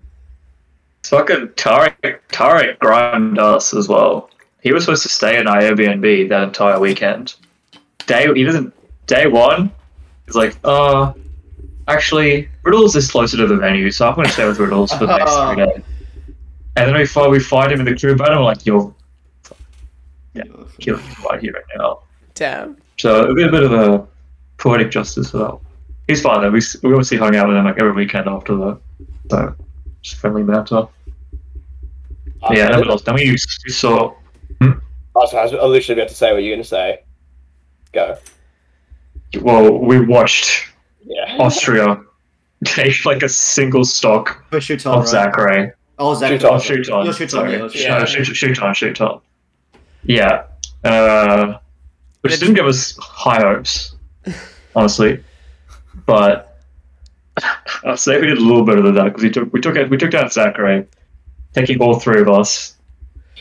Fucking 1.04 1.48
Tarek, 1.48 2.18
Tarek 2.28 2.78
grimed 2.80 3.38
us 3.38 3.72
as 3.72 3.88
well. 3.88 4.30
He 4.62 4.72
was 4.72 4.84
supposed 4.84 5.04
to 5.04 5.08
stay 5.08 5.38
in 5.38 5.46
our 5.46 5.58
Airbnb 5.60 6.28
that 6.28 6.42
entire 6.42 6.78
weekend. 6.78 7.34
Day 8.06 8.26
he 8.34 8.44
doesn't. 8.44 8.74
Day 9.06 9.26
one, 9.26 9.70
he's 10.26 10.34
like, 10.34 10.56
uh, 10.64 11.12
actually, 11.86 12.48
Riddles 12.62 12.94
is 12.94 13.10
closer 13.10 13.36
to 13.38 13.46
the 13.46 13.56
venue, 13.56 13.90
so 13.90 14.06
I'm 14.08 14.14
going 14.16 14.26
to 14.26 14.32
stay 14.32 14.46
with 14.46 14.58
Riddles 14.58 14.92
for 14.92 15.06
the 15.06 15.16
next 15.16 15.34
three 15.54 15.64
days. 15.64 15.82
And 16.76 16.88
then 16.88 16.94
we 16.94 17.06
find 17.06 17.30
we 17.30 17.40
find 17.40 17.72
him 17.72 17.80
in 17.80 17.86
the 17.86 17.96
crew 17.96 18.14
battle. 18.16 18.38
We're 18.40 18.44
like, 18.44 18.66
you're 18.66 18.94
yeah, 20.34 20.42
killing 20.78 21.02
him 21.02 21.24
right 21.28 21.40
here 21.40 21.52
right 21.52 21.62
now. 21.78 22.00
Damn. 22.34 22.76
So 22.98 23.30
a 23.30 23.34
bit, 23.34 23.48
a 23.48 23.50
bit 23.50 23.62
of 23.62 23.72
a 23.72 24.06
poetic 24.58 24.90
justice 24.90 25.30
for 25.30 25.38
that. 25.38 25.58
He's 26.08 26.22
fine 26.22 26.40
though. 26.40 26.50
We, 26.50 26.60
we 26.82 26.90
obviously 26.92 27.18
hung 27.18 27.36
out 27.36 27.48
with 27.48 27.56
him 27.56 27.64
like 27.64 27.78
every 27.78 27.92
weekend 27.92 28.26
after 28.28 28.56
that. 28.56 28.80
So 29.30 29.54
just 30.02 30.16
friendly 30.16 30.42
banter. 30.42 30.88
Uh, 32.42 32.48
yeah, 32.52 32.68
nobody 32.68 32.90
else. 32.90 33.02
Then 33.02 33.14
we, 33.14 33.30
we 33.32 33.70
saw. 33.72 34.14
Oh, 34.62 35.26
sorry, 35.26 35.40
I 35.40 35.44
was 35.44 35.52
literally 35.52 36.00
about 36.00 36.08
to 36.08 36.14
say 36.14 36.32
what 36.32 36.42
you're 36.42 36.54
going 36.54 36.62
to 36.62 36.68
say. 36.68 37.02
Go. 37.92 38.16
Well, 39.42 39.78
we 39.78 40.00
watched 40.04 40.66
Yeah. 41.04 41.36
Austria 41.38 42.00
take 42.64 43.04
like 43.04 43.22
a 43.22 43.28
single 43.28 43.84
stock 43.84 44.44
For 44.50 44.60
shoot 44.60 44.86
of 44.86 44.92
on, 44.94 44.98
right? 45.00 45.32
Zackray. 45.32 45.72
Oh, 45.98 46.14
Zach. 46.14 46.30
Shuton. 46.40 46.44
Oh, 46.44 46.54
Shuton. 46.58 47.04
You're 47.04 47.12
Shuton, 47.14 47.30
sorry. 47.30 47.52
yeah, 47.52 47.58
No, 47.58 48.04
Shuton. 48.04 48.24
shoot, 48.24 48.56
Shuton, 48.56 48.74
shoot 48.74 49.00
on. 49.00 49.20
Yeah. 50.04 50.44
Uh, 50.84 51.58
which 52.20 52.38
didn't 52.38 52.54
give 52.54 52.66
us 52.66 52.96
high 52.98 53.40
hopes, 53.40 53.96
honestly. 54.76 55.22
But 56.08 56.58
I'd 57.84 57.98
say 57.98 58.18
we 58.18 58.28
did 58.28 58.38
a 58.38 58.40
little 58.40 58.64
better 58.64 58.80
than 58.80 58.94
that 58.94 59.04
because 59.04 59.22
we 59.24 59.28
took 59.30 59.52
we 59.52 59.60
took 59.60 59.90
we 59.90 59.98
took 59.98 60.10
down 60.10 60.24
Zackray, 60.24 60.86
taking 61.52 61.82
all 61.82 62.00
three 62.00 62.22
of 62.22 62.30
us, 62.30 62.78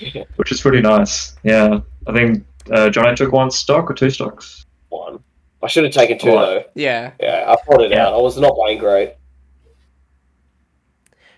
which 0.36 0.52
is 0.52 0.60
pretty 0.60 0.82
nice. 0.82 1.38
Yeah, 1.44 1.80
I 2.08 2.12
think 2.12 2.46
uh, 2.70 2.90
Johnny 2.90 3.16
took 3.16 3.32
one 3.32 3.52
stock 3.52 3.90
or 3.90 3.94
two 3.94 4.10
stocks. 4.10 4.66
One. 4.90 5.24
I 5.64 5.68
should 5.68 5.86
have 5.86 5.94
taken 5.94 6.20
two 6.20 6.32
What? 6.34 6.46
though. 6.46 6.64
Yeah. 6.76 7.14
Yeah, 7.22 7.46
I 7.48 7.56
thought 7.56 7.82
it 7.82 7.92
Yeah. 7.92 8.08
out. 8.08 8.14
I 8.16 8.18
was 8.18 8.38
not 8.38 8.54
playing 8.56 8.80
great. 8.80 9.14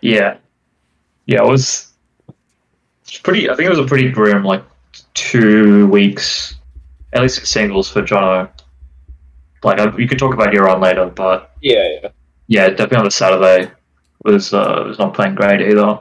Yeah, 0.01 0.37
yeah, 1.27 1.43
it 1.43 1.47
was 1.47 1.93
pretty. 3.21 3.51
I 3.51 3.55
think 3.55 3.67
it 3.67 3.69
was 3.69 3.77
a 3.77 3.85
pretty 3.85 4.09
grim 4.09 4.43
like 4.43 4.63
two 5.13 5.85
weeks, 5.89 6.55
at 7.13 7.21
least 7.21 7.37
in 7.37 7.45
singles 7.45 7.87
for 7.87 8.01
Jono. 8.01 8.49
Like 9.63 9.79
I, 9.79 9.95
you 9.97 10.07
could 10.07 10.19
talk 10.19 10.33
about 10.33 10.53
your 10.53 10.69
on 10.69 10.81
later, 10.81 11.05
but 11.07 11.51
Yeah, 11.61 11.87
yeah. 12.01 12.09
yeah, 12.47 12.69
definitely 12.69 12.97
on 12.97 13.03
the 13.05 13.11
Saturday 13.11 13.71
was 14.23 14.53
uh, 14.53 14.83
was 14.87 14.99
not 14.99 15.13
playing 15.13 15.35
great 15.35 15.61
either. 15.61 15.99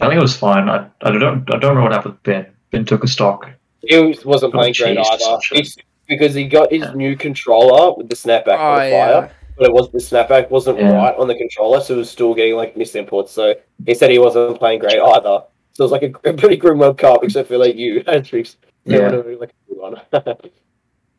I 0.00 0.08
think 0.08 0.14
it 0.14 0.22
was 0.22 0.36
fine. 0.36 0.68
I, 0.68 0.88
I 1.02 1.10
don't 1.12 1.48
I 1.52 1.58
don't 1.58 1.76
remember 1.76 1.82
what 1.82 1.92
happened 1.92 2.14
with 2.14 2.22
Ben. 2.24 2.46
Ben 2.70 2.84
took 2.84 3.04
a 3.04 3.08
stock. 3.08 3.48
He 3.82 3.96
wasn't 4.24 4.54
Oh, 4.54 4.58
playing 4.58 4.74
great 4.78 4.98
either. 4.98 5.38
It's 5.52 5.76
because 6.08 6.34
he 6.34 6.46
got 6.46 6.70
his 6.72 6.82
Yeah. 6.82 6.92
new 6.94 7.16
controller 7.16 7.94
with 7.96 8.08
the 8.08 8.14
snapback 8.16 8.58
Oh 8.58 8.72
on 8.72 8.78
fire, 8.78 8.88
yeah. 8.90 9.28
but 9.56 9.66
it 9.66 9.72
was 9.72 9.90
the 9.92 9.98
snapback 9.98 10.50
wasn't 10.50 10.78
Yeah. 10.78 10.92
right 10.94 11.14
on 11.16 11.28
the 11.28 11.34
controller, 11.36 11.80
so 11.80 11.94
it 11.94 11.98
was 11.98 12.10
still 12.10 12.34
getting 12.34 12.56
like 12.56 12.74
misinputs. 12.76 13.28
So 13.28 13.54
he 13.86 13.94
said 13.94 14.10
he 14.10 14.18
wasn't 14.18 14.58
playing 14.58 14.80
great 14.80 15.00
either. 15.00 15.42
So 15.72 15.82
it 15.84 15.90
was 15.90 15.92
like 15.92 16.02
a, 16.02 16.28
a 16.30 16.32
pretty 16.40 16.56
grim 16.56 16.78
World 16.78 16.98
Cup, 16.98 17.24
except 17.24 17.48
for 17.48 17.58
like 17.58 17.76
you 17.76 18.02
and 18.06 18.24
Sriks. 18.24 18.56
They 18.86 18.98
Yeah. 18.98 19.08
like 19.10 19.50
a 19.50 19.74
good 19.74 19.78
one. 19.78 20.00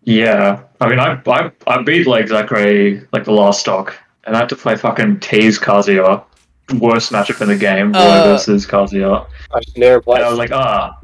Yeah, 0.06 0.62
I 0.80 0.88
mean, 0.88 1.00
I 1.00 1.20
I, 1.26 1.52
I 1.68 1.82
beat 1.82 2.06
like 2.08 2.26
Zackray 2.26 3.08
like 3.12 3.26
the 3.26 3.32
last 3.32 3.60
stock, 3.60 3.98
and 4.26 4.36
I 4.36 4.40
had 4.40 4.50
to 4.50 4.56
play 4.56 4.76
fucking 4.76 5.20
tease 5.20 5.60
Kazuya. 5.60 6.24
Worst 6.80 7.12
matchup 7.12 7.42
in 7.42 7.48
the 7.48 7.56
game, 7.58 7.92
Roy 7.92 8.00
Uh, 8.00 8.24
versus 8.24 8.66
Kazuya. 8.66 9.28
I 9.54 9.60
just 9.60 9.78
never 9.78 10.02
play. 10.02 10.18
And. 10.18 10.26
I 10.26 10.30
was 10.30 10.40
like, 10.40 10.52
ah, 10.52 10.98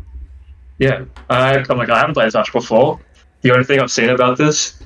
yeah. 0.79 1.05
I, 1.29 1.63
I'm 1.69 1.77
like, 1.77 1.89
I 1.89 1.99
haven't 1.99 2.13
played 2.13 2.27
this 2.27 2.33
match 2.33 2.51
before. 2.51 2.99
The 3.41 3.51
only 3.51 3.63
thing 3.63 3.79
I've 3.79 3.91
seen 3.91 4.09
about 4.09 4.37
this 4.37 4.81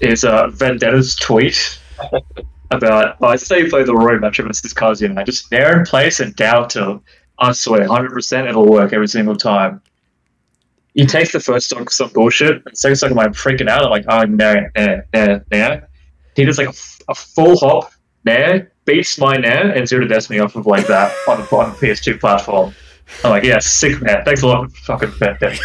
is 0.00 0.24
uh, 0.24 0.46
Vendetta's 0.48 1.16
tweet 1.16 1.80
about, 2.70 3.16
oh, 3.20 3.26
I 3.26 3.36
say 3.36 3.60
you 3.60 3.68
play 3.68 3.82
the 3.82 3.94
Roy 3.94 4.18
matchup 4.18 4.46
versus 4.46 4.72
Kazuya, 4.72 5.10
and 5.10 5.18
I 5.18 5.24
just 5.24 5.50
nair 5.50 5.78
in 5.78 5.84
place 5.84 6.20
and 6.20 6.34
down 6.36 6.68
to, 6.70 7.00
I 7.38 7.50
swear, 7.52 7.86
100% 7.86 8.48
it'll 8.48 8.66
work 8.66 8.92
every 8.92 9.08
single 9.08 9.36
time. 9.36 9.82
He 10.94 11.06
takes 11.06 11.32
the 11.32 11.40
first 11.40 11.66
stock 11.66 11.80
with 11.80 11.92
some 11.92 12.10
bullshit, 12.10 12.62
and 12.66 12.76
second 12.76 12.96
stock 12.96 13.10
I'm 13.10 13.16
like 13.16 13.32
freaking 13.32 13.68
out. 13.68 13.84
I'm 13.84 13.90
like, 13.90 14.04
oh, 14.08 14.24
nair, 14.24 14.72
nair, 14.74 15.06
nair, 15.12 15.44
nair. 15.50 15.88
He 16.34 16.44
does 16.44 16.58
like 16.58 16.68
a 17.08 17.14
full 17.14 17.56
hop, 17.58 17.92
nair, 18.24 18.72
beats 18.84 19.18
my 19.18 19.36
nair, 19.36 19.70
and 19.70 19.88
zero 19.88 20.06
me 20.30 20.38
off 20.38 20.56
of 20.56 20.66
like 20.66 20.86
that 20.86 21.12
on 21.28 21.40
the, 21.40 21.56
on 21.56 21.70
the 21.70 21.76
PS2 21.76 22.18
platform. 22.18 22.74
I'm 23.24 23.30
like, 23.30 23.44
yeah, 23.44 23.58
sick 23.58 24.00
man. 24.02 24.24
Thanks 24.24 24.42
a 24.42 24.46
lot, 24.46 24.70
fucking 24.72 25.10
Vendetta. 25.10 25.58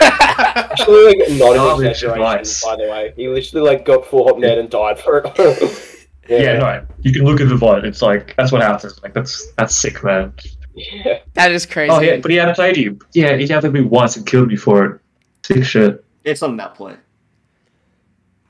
Actually, 0.00 1.18
like, 1.18 1.30
not 1.30 1.80
an 1.80 1.86
exaggeration, 1.86 2.68
by 2.68 2.76
the 2.76 2.90
way. 2.90 3.12
He 3.16 3.28
literally 3.28 3.68
like 3.68 3.84
got 3.84 4.04
full 4.06 4.26
hop 4.26 4.38
nair 4.38 4.58
and 4.58 4.68
died 4.68 4.98
for 4.98 5.22
it. 5.24 5.88
Yeah, 6.28 6.58
no, 6.58 6.86
you 7.00 7.12
can 7.12 7.24
look 7.24 7.40
at 7.40 7.48
the 7.48 7.56
VOD. 7.56 7.84
It's 7.84 8.00
like 8.00 8.34
that's 8.36 8.52
what 8.52 8.62
happens. 8.62 8.98
Like 9.02 9.12
that's 9.12 9.52
that's 9.58 9.76
sick, 9.76 10.02
man. 10.04 10.32
Yeah. 10.74 11.18
That 11.34 11.52
is 11.52 11.66
crazy. 11.66 11.90
Oh 11.90 12.00
yeah, 12.00 12.16
but 12.18 12.30
he 12.30 12.36
hadn't 12.36 12.54
played 12.54 12.76
you. 12.76 12.98
Yeah, 13.12 13.36
he 13.36 13.46
had 13.46 13.60
played 13.60 13.72
me 13.72 13.82
once 13.82 14.16
and 14.16 14.26
killed 14.26 14.48
me 14.48 14.56
for 14.56 14.84
it. 14.86 15.00
Sick 15.44 15.64
shit. 15.64 16.04
It's 16.24 16.42
on 16.42 16.56
that 16.56 16.70
map 16.70 16.76
play. 16.76 16.96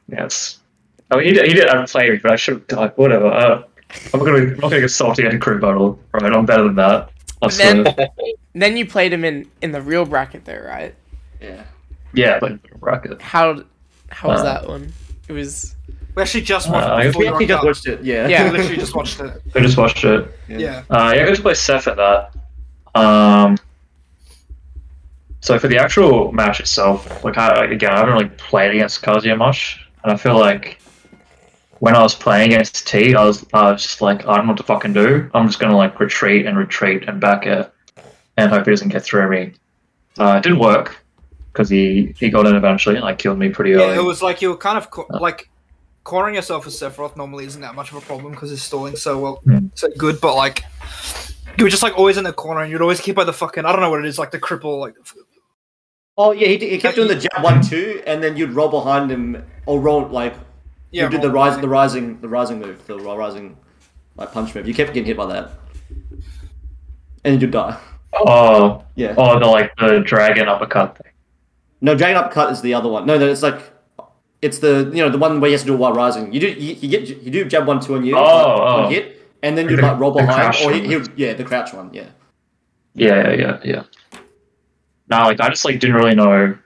Yes. 0.09 0.59
I 1.11 1.17
mean, 1.17 1.27
he, 1.27 1.33
did- 1.33 1.47
he 1.47 1.55
did 1.55 1.69
outplay 1.69 2.11
me, 2.11 2.19
but 2.23 2.33
I 2.33 2.37
should 2.37 2.55
have 2.55 2.67
died. 2.67 2.93
Whatever. 2.97 3.27
Uh, 3.27 3.63
I'm 4.15 4.21
not 4.21 4.25
gonna 4.27 4.39
I'm 4.39 4.51
not 4.55 4.61
gonna 4.71 4.81
get 4.81 4.89
salty 4.91 5.25
at 5.25 5.35
a 5.35 5.39
crew 5.39 5.61
battle. 5.61 5.99
Right, 6.13 6.33
I'm 6.33 6.47
better 6.47 6.65
than 6.65 6.77
that. 6.77 7.11
I 7.43 7.47
But 7.49 7.53
then- 7.55 7.87
then 8.55 8.77
you 8.77 8.87
played 8.87 9.13
him 9.13 9.25
in 9.25 9.51
in 9.61 9.73
the 9.73 9.83
real 9.83 10.05
bracket 10.05 10.45
though, 10.45 10.63
right? 10.65 10.95
Yeah. 11.41 11.65
Yeah, 12.15 12.39
but 12.41 12.63
bracket. 12.81 13.21
How 13.21 13.63
how 14.11 14.29
was 14.29 14.41
Uh, 14.41 14.45
that 14.45 14.69
one? 14.69 14.93
It 15.29 15.33
was 15.33 15.75
We 16.15 16.23
actually 16.23 16.43
just 16.43 16.69
watched 16.71 16.89
Uh, 16.89 16.95
it 16.97 17.03
guess 17.05 17.07
before 17.17 17.21
We 17.23 17.29
actually 17.29 17.47
just 17.47 17.59
up. 17.59 17.65
watched 17.65 17.87
it. 17.87 18.03
Yeah. 18.05 18.29
Yeah. 18.29 18.45
We 18.45 18.51
literally 18.59 18.77
just 18.77 18.95
watched 18.95 19.21
it. 19.21 19.43
I 19.55 19.61
just 19.61 19.77
watched 19.79 20.05
it. 20.05 20.39
Yeah. 20.49 20.83
Uh, 20.91 21.13
yeah, 21.15 21.23
I 21.23 21.27
got 21.27 21.37
to 21.37 21.43
play 21.43 21.55
Seth 21.55 21.89
at 21.89 21.97
that. 21.97 22.35
Um, 22.95 23.57
so 25.41 25.59
for 25.59 25.69
the 25.69 25.79
actual 25.79 26.31
match 26.33 26.61
itself, 26.61 27.25
like 27.25 27.37
I, 27.39 27.65
again, 27.67 27.93
I 27.93 27.99
haven't 27.99 28.15
really 28.15 28.29
played 28.31 28.75
against 28.75 29.03
Kazuya 29.03 29.37
much, 29.37 29.81
and 30.05 30.13
I 30.13 30.17
feel 30.17 30.39
like 30.39 30.81
when 31.81 31.97
I 31.97 32.03
was 32.03 32.15
playing 32.15 32.53
against 32.53 32.87
T, 32.87 33.15
I 33.15 33.25
was, 33.25 33.45
I 33.53 33.73
was 33.73 33.83
just 33.83 34.01
like, 34.01 34.21
I 34.27 34.37
don't 34.37 34.47
know 34.47 34.53
what 34.53 34.59
to 34.59 34.63
fucking 34.65 34.93
do. 34.93 35.29
I'm 35.35 35.47
just 35.49 35.59
gonna 35.59 35.77
like 35.77 35.99
retreat 35.99 36.47
and 36.47 36.57
retreat 36.57 37.09
and 37.09 37.21
back 37.21 37.47
it, 37.47 37.73
and 38.37 38.51
hope 38.53 38.67
he 38.67 38.71
doesn't 38.71 38.91
get 38.91 39.03
through 39.03 39.29
me. 39.31 39.55
Uh, 40.19 40.37
it 40.37 40.43
didn't 40.45 40.61
work 40.61 41.03
because 41.53 41.69
he 41.69 42.15
he 42.19 42.29
got 42.31 42.47
in 42.47 42.55
eventually 42.55 42.95
and 42.97 43.05
like 43.05 43.19
killed 43.19 43.39
me 43.39 43.49
pretty 43.49 43.73
early. 43.73 43.95
Yeah, 43.95 44.01
it 44.01 44.05
was 44.05 44.23
like 44.23 44.43
you 44.43 44.51
were 44.51 44.57
kind 44.57 44.79
of 44.79 44.91
co- 44.91 45.07
like 45.19 45.49
cornering 46.05 46.35
yourself 46.35 46.65
with 46.65 46.75
Sephiroth 46.75 47.17
normally 47.17 47.45
isn't 47.47 47.61
that 47.61 47.75
much 47.75 47.91
of 47.91 47.97
a 47.97 48.01
problem 48.01 48.33
because 48.33 48.51
he's 48.51 48.63
stalling 48.63 48.97
so 48.97 49.19
well, 49.19 49.37
Hmm. 49.45 49.67
so 49.75 49.89
good. 49.99 50.21
But 50.21 50.35
like, 50.37 50.65
you 51.59 51.65
were 51.65 51.71
just 51.71 51.83
like 51.83 51.97
always 51.99 52.17
in 52.17 52.25
the 52.25 52.33
corner, 52.33 52.61
and 52.63 52.71
you'd 52.71 52.83
always 52.83 53.01
keep 53.01 53.17
by 53.17 53.25
the 53.25 53.33
fucking 53.33 53.65
I 53.65 53.73
don't 53.73 53.81
know 53.81 53.91
what 53.91 54.01
it 54.01 54.07
is, 54.07 54.19
like 54.19 54.31
the 54.31 54.39
cripple, 54.41 54.81
like 54.81 54.95
Oh 56.19 56.33
yeah, 56.33 56.49
he, 56.49 56.59
he 56.59 56.79
kept 56.79 56.97
doing 56.97 57.09
the 57.09 57.17
jab 57.17 57.43
one 57.43 57.63
two, 57.63 58.03
and 58.07 58.23
then 58.23 58.37
you'd 58.37 58.51
roll 58.53 58.69
behind 58.69 59.11
him 59.11 59.43
or 59.67 59.81
roll 59.81 60.07
like 60.09 60.35
yeah, 60.91 61.05
you 61.05 61.09
did 61.09 61.23
the 61.23 61.31
roll- 61.31 61.45
rise, 61.49 61.59
the 61.61 61.69
rising, 61.69 62.21
the 62.21 62.29
rising 62.29 62.59
move, 62.61 62.87
the 62.87 62.99
rising 62.99 63.57
like 64.17 64.31
punch 64.33 64.55
move. 64.55 64.69
You 64.69 64.75
kept 64.75 64.93
getting 64.93 65.07
hit 65.07 65.17
by 65.17 65.27
that, 65.27 65.53
and 67.25 67.41
you'd 67.41 67.51
die. 67.51 67.79
oh, 68.15 68.85
Yeah. 68.95 69.15
oh, 69.17 69.39
the 69.39 69.47
like 69.47 69.75
the 69.77 70.01
dragon 70.01 70.49
uppercut 70.49 70.99
thing. 70.99 71.13
No, 71.81 71.95
dragon 71.95 72.17
uppercut 72.19 72.53
is 72.53 72.61
the 72.61 72.75
other 72.75 72.89
one. 72.91 73.07
No, 73.07 73.17
no, 73.19 73.27
it's 73.27 73.43
like 73.43 73.59
it's 74.43 74.59
the 74.59 74.91
you 74.93 75.03
know 75.03 75.09
the 75.09 75.19
one 75.19 75.41
where 75.41 75.49
you 75.51 75.55
have 75.57 75.63
to 75.63 75.67
do 75.67 75.75
a 75.75 75.77
while 75.77 75.93
rising. 75.95 76.33
You 76.33 76.41
do 76.41 76.49
you, 76.49 76.75
you 76.75 76.89
get 76.89 77.09
you 77.09 77.31
do 77.31 77.45
jab 77.45 77.67
one 77.67 77.81
two 77.81 77.95
on 77.95 78.05
you, 78.05 78.17
Oh, 78.17 78.21
one 78.21 78.85
oh. 78.85 78.89
hit, 78.89 79.17
and 79.43 79.57
then 79.57 79.69
you 79.69 79.77
The- 79.77 79.83
like 79.83 79.99
roll 79.99 80.13
behind, 80.13 80.55
or 80.65 80.73
he, 80.73 80.97
one. 80.97 81.05
he 81.07 81.25
yeah, 81.25 81.33
the 81.35 81.45
crouch 81.45 81.73
one, 81.73 81.91
yeah. 81.95 82.07
Yeah, 82.95 83.31
yeah, 83.31 83.35
yeah, 83.35 83.61
yeah. 83.65 83.83
No, 85.09 85.19
like 85.25 85.41
I 85.41 85.49
just 85.49 85.65
like 85.65 85.81
didn't 85.81 85.97
really 85.97 86.15
know 86.15 86.57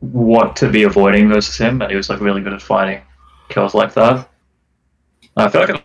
what 0.00 0.56
to 0.56 0.68
be 0.68 0.82
avoiding 0.82 1.28
versus 1.28 1.56
him, 1.56 1.80
and 1.80 1.90
he 1.90 1.96
was 1.96 2.08
like 2.10 2.20
really 2.20 2.40
good 2.42 2.52
at 2.52 2.62
fighting 2.62 3.02
kills 3.48 3.74
like 3.74 3.94
that. 3.94 4.28
I 5.36 5.48
feel 5.48 5.60
like 5.62 5.70
in 5.70 5.80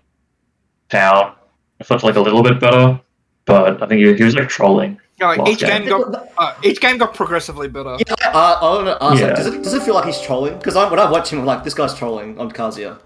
town, 0.90 1.36
I 1.80 1.84
felt 1.84 2.04
like 2.04 2.16
a 2.16 2.22
little 2.22 2.44
bit 2.44 2.60
better, 2.60 3.00
but 3.46 3.82
I 3.82 3.88
think 3.88 4.00
he, 4.06 4.14
he 4.16 4.24
was 4.24 4.36
like 4.36 4.50
trolling. 4.50 5.00
Yeah, 5.20 5.28
like 5.28 5.50
each 5.50 5.60
game. 5.60 5.82
game 5.86 5.90
got 5.90 6.30
uh, 6.38 6.54
each 6.64 6.80
game 6.80 6.98
got 6.98 7.14
progressively 7.14 7.68
better. 7.68 7.98
Yeah, 8.08 8.14
uh, 8.34 8.58
I 8.62 8.64
want 8.76 8.86
to 8.88 9.04
ask, 9.04 9.20
Yeah. 9.20 9.28
like, 9.28 9.36
does 9.36 9.46
it 9.48 9.64
does 9.64 9.74
it 9.74 9.84
feel 9.84 9.94
like 9.96 10.06
he's 10.06 10.22
trolling? 10.22 10.58
Because 10.58 10.76
when 10.76 11.00
I 11.00 11.10
watch 11.12 11.32
him, 11.34 11.40
I'm 11.40 11.46
like, 11.46 11.64
this 11.64 11.74
guy's 11.74 11.94
trolling 11.94 12.40
on 12.40 12.52
Kazuya. 12.52 13.00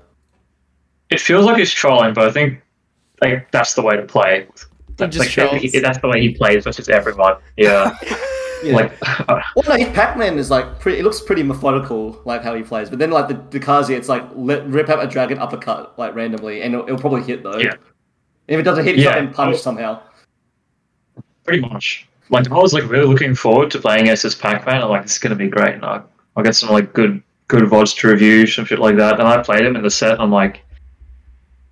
It 1.10 1.20
feels 1.20 1.46
like 1.46 1.58
he's 1.58 1.72
trolling, 1.72 2.14
but 2.14 2.28
I 2.28 2.32
think 2.32 2.62
like 3.22 3.50
that's 3.52 3.74
the 3.74 3.82
way 3.82 3.96
to 3.96 4.04
play. 4.04 4.48
That's, 4.98 5.18
like, 5.18 5.30
he- 5.62 5.80
that's 5.80 5.98
the 6.00 6.08
way 6.08 6.22
he 6.22 6.34
plays 6.36 6.64
versus 6.66 6.88
everyone. 6.88 7.38
Yeah, 7.58 7.96
Yeah. 8.64 8.76
like 8.76 8.92
Well, 9.28 9.66
no, 9.68 9.76
his 9.76 9.90
Pac-Man 9.90 10.38
is 10.38 10.52
like 10.52 10.80
pretty. 10.80 11.00
It 11.00 11.04
looks 11.04 11.20
pretty 11.20 11.42
methodical, 11.44 12.22
like 12.26 12.44
how 12.44 12.54
he 12.54 12.62
plays. 12.62 12.90
But 12.92 13.00
then, 13.00 13.10
like 13.10 13.28
the, 13.28 13.34
the 13.50 13.60
Kazuya, 13.60 13.98
it's 13.98 14.08
like 14.10 14.24
let, 14.36 14.66
rip 14.68 14.90
out 14.90 15.04
a 15.04 15.08
dragon 15.08 15.40
uppercut 15.40 15.98
like 15.98 16.14
randomly, 16.16 16.62
and 16.62 16.74
it'll, 16.76 16.86
it'll 16.86 17.00
probably 17.00 17.24
hit 17.24 17.42
though. 17.44 17.58
Yeah. 17.58 17.72
And 17.72 17.80
if 18.56 18.60
it 18.60 18.64
doesn't 18.64 18.86
hit, 18.86 18.96
he's 18.96 19.06
Yeah. 19.06 19.16
getting 19.16 19.34
punished 19.34 19.64
somehow. 19.64 20.02
Pretty 21.44 21.62
much. 21.62 22.08
Like 22.30 22.50
I 22.50 22.56
was 22.56 22.74
like 22.74 22.90
really 22.90 23.06
looking 23.06 23.36
forward 23.36 23.70
to 23.72 23.80
playing 23.80 24.06
this 24.06 24.36
Pac-Man. 24.36 24.82
I'm 24.82 24.90
like, 24.90 25.04
this 25.04 25.14
is 25.14 25.18
gonna 25.18 25.36
be 25.36 25.50
great. 25.50 25.76
And 25.76 25.86
I, 25.86 26.02
I'll 26.36 26.44
get 26.44 26.56
some 26.56 26.70
like 26.70 26.94
good 26.94 27.22
good 27.48 27.64
vods 27.64 27.96
to 28.00 28.08
review, 28.08 28.48
some 28.48 28.66
shit 28.66 28.80
like 28.80 28.96
that. 28.98 29.20
And 29.20 29.28
I 29.28 29.42
played 29.42 29.66
him 29.66 29.76
in 29.76 29.84
the 29.84 29.92
set. 29.92 30.14
And 30.14 30.22
I'm 30.22 30.32
like, 30.32 30.64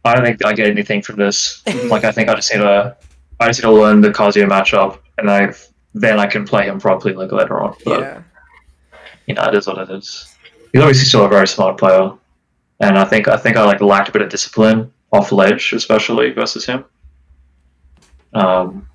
I 0.04 0.16
don't 0.16 0.26
think 0.26 0.44
I 0.46 0.54
get 0.54 0.68
anything 0.68 1.02
from 1.02 1.18
this. 1.18 1.64
like 1.86 2.04
I 2.04 2.12
think 2.12 2.30
I 2.30 2.36
just 2.36 2.52
need 2.54 2.60
to, 2.60 2.96
I 3.40 3.48
just 3.48 3.60
need 3.60 3.70
to 3.70 3.72
learn 3.72 4.02
the 4.02 4.10
Kazuya 4.10 4.48
matchup, 4.48 5.00
and 5.18 5.30
I 5.30 5.54
then 5.94 6.20
I 6.20 6.26
can 6.26 6.46
play 6.46 6.68
him 6.68 6.80
properly 6.80 7.14
like 7.14 7.32
later 7.32 7.62
on. 7.62 7.76
But 7.86 8.00
yeah. 8.00 8.22
you 9.28 9.34
know, 9.36 9.44
it 9.44 9.56
is 9.56 9.68
what 9.68 9.78
it 9.78 9.90
is. 9.90 10.36
He's 10.72 10.82
obviously 10.82 11.06
still 11.06 11.26
a 11.26 11.30
very 11.30 11.48
smart 11.48 11.78
player, 11.78 12.12
and 12.80 12.98
I 12.98 13.06
think 13.06 13.28
I 13.28 13.38
think 13.38 13.58
I 13.58 13.66
like 13.66 13.82
lacked 13.82 14.10
a 14.10 14.12
bit 14.12 14.22
of 14.22 14.30
discipline 14.30 14.92
off 15.12 15.32
ledge, 15.32 15.74
especially 15.74 16.32
versus 16.32 16.66
him. 16.66 16.86
Um, 18.34 18.88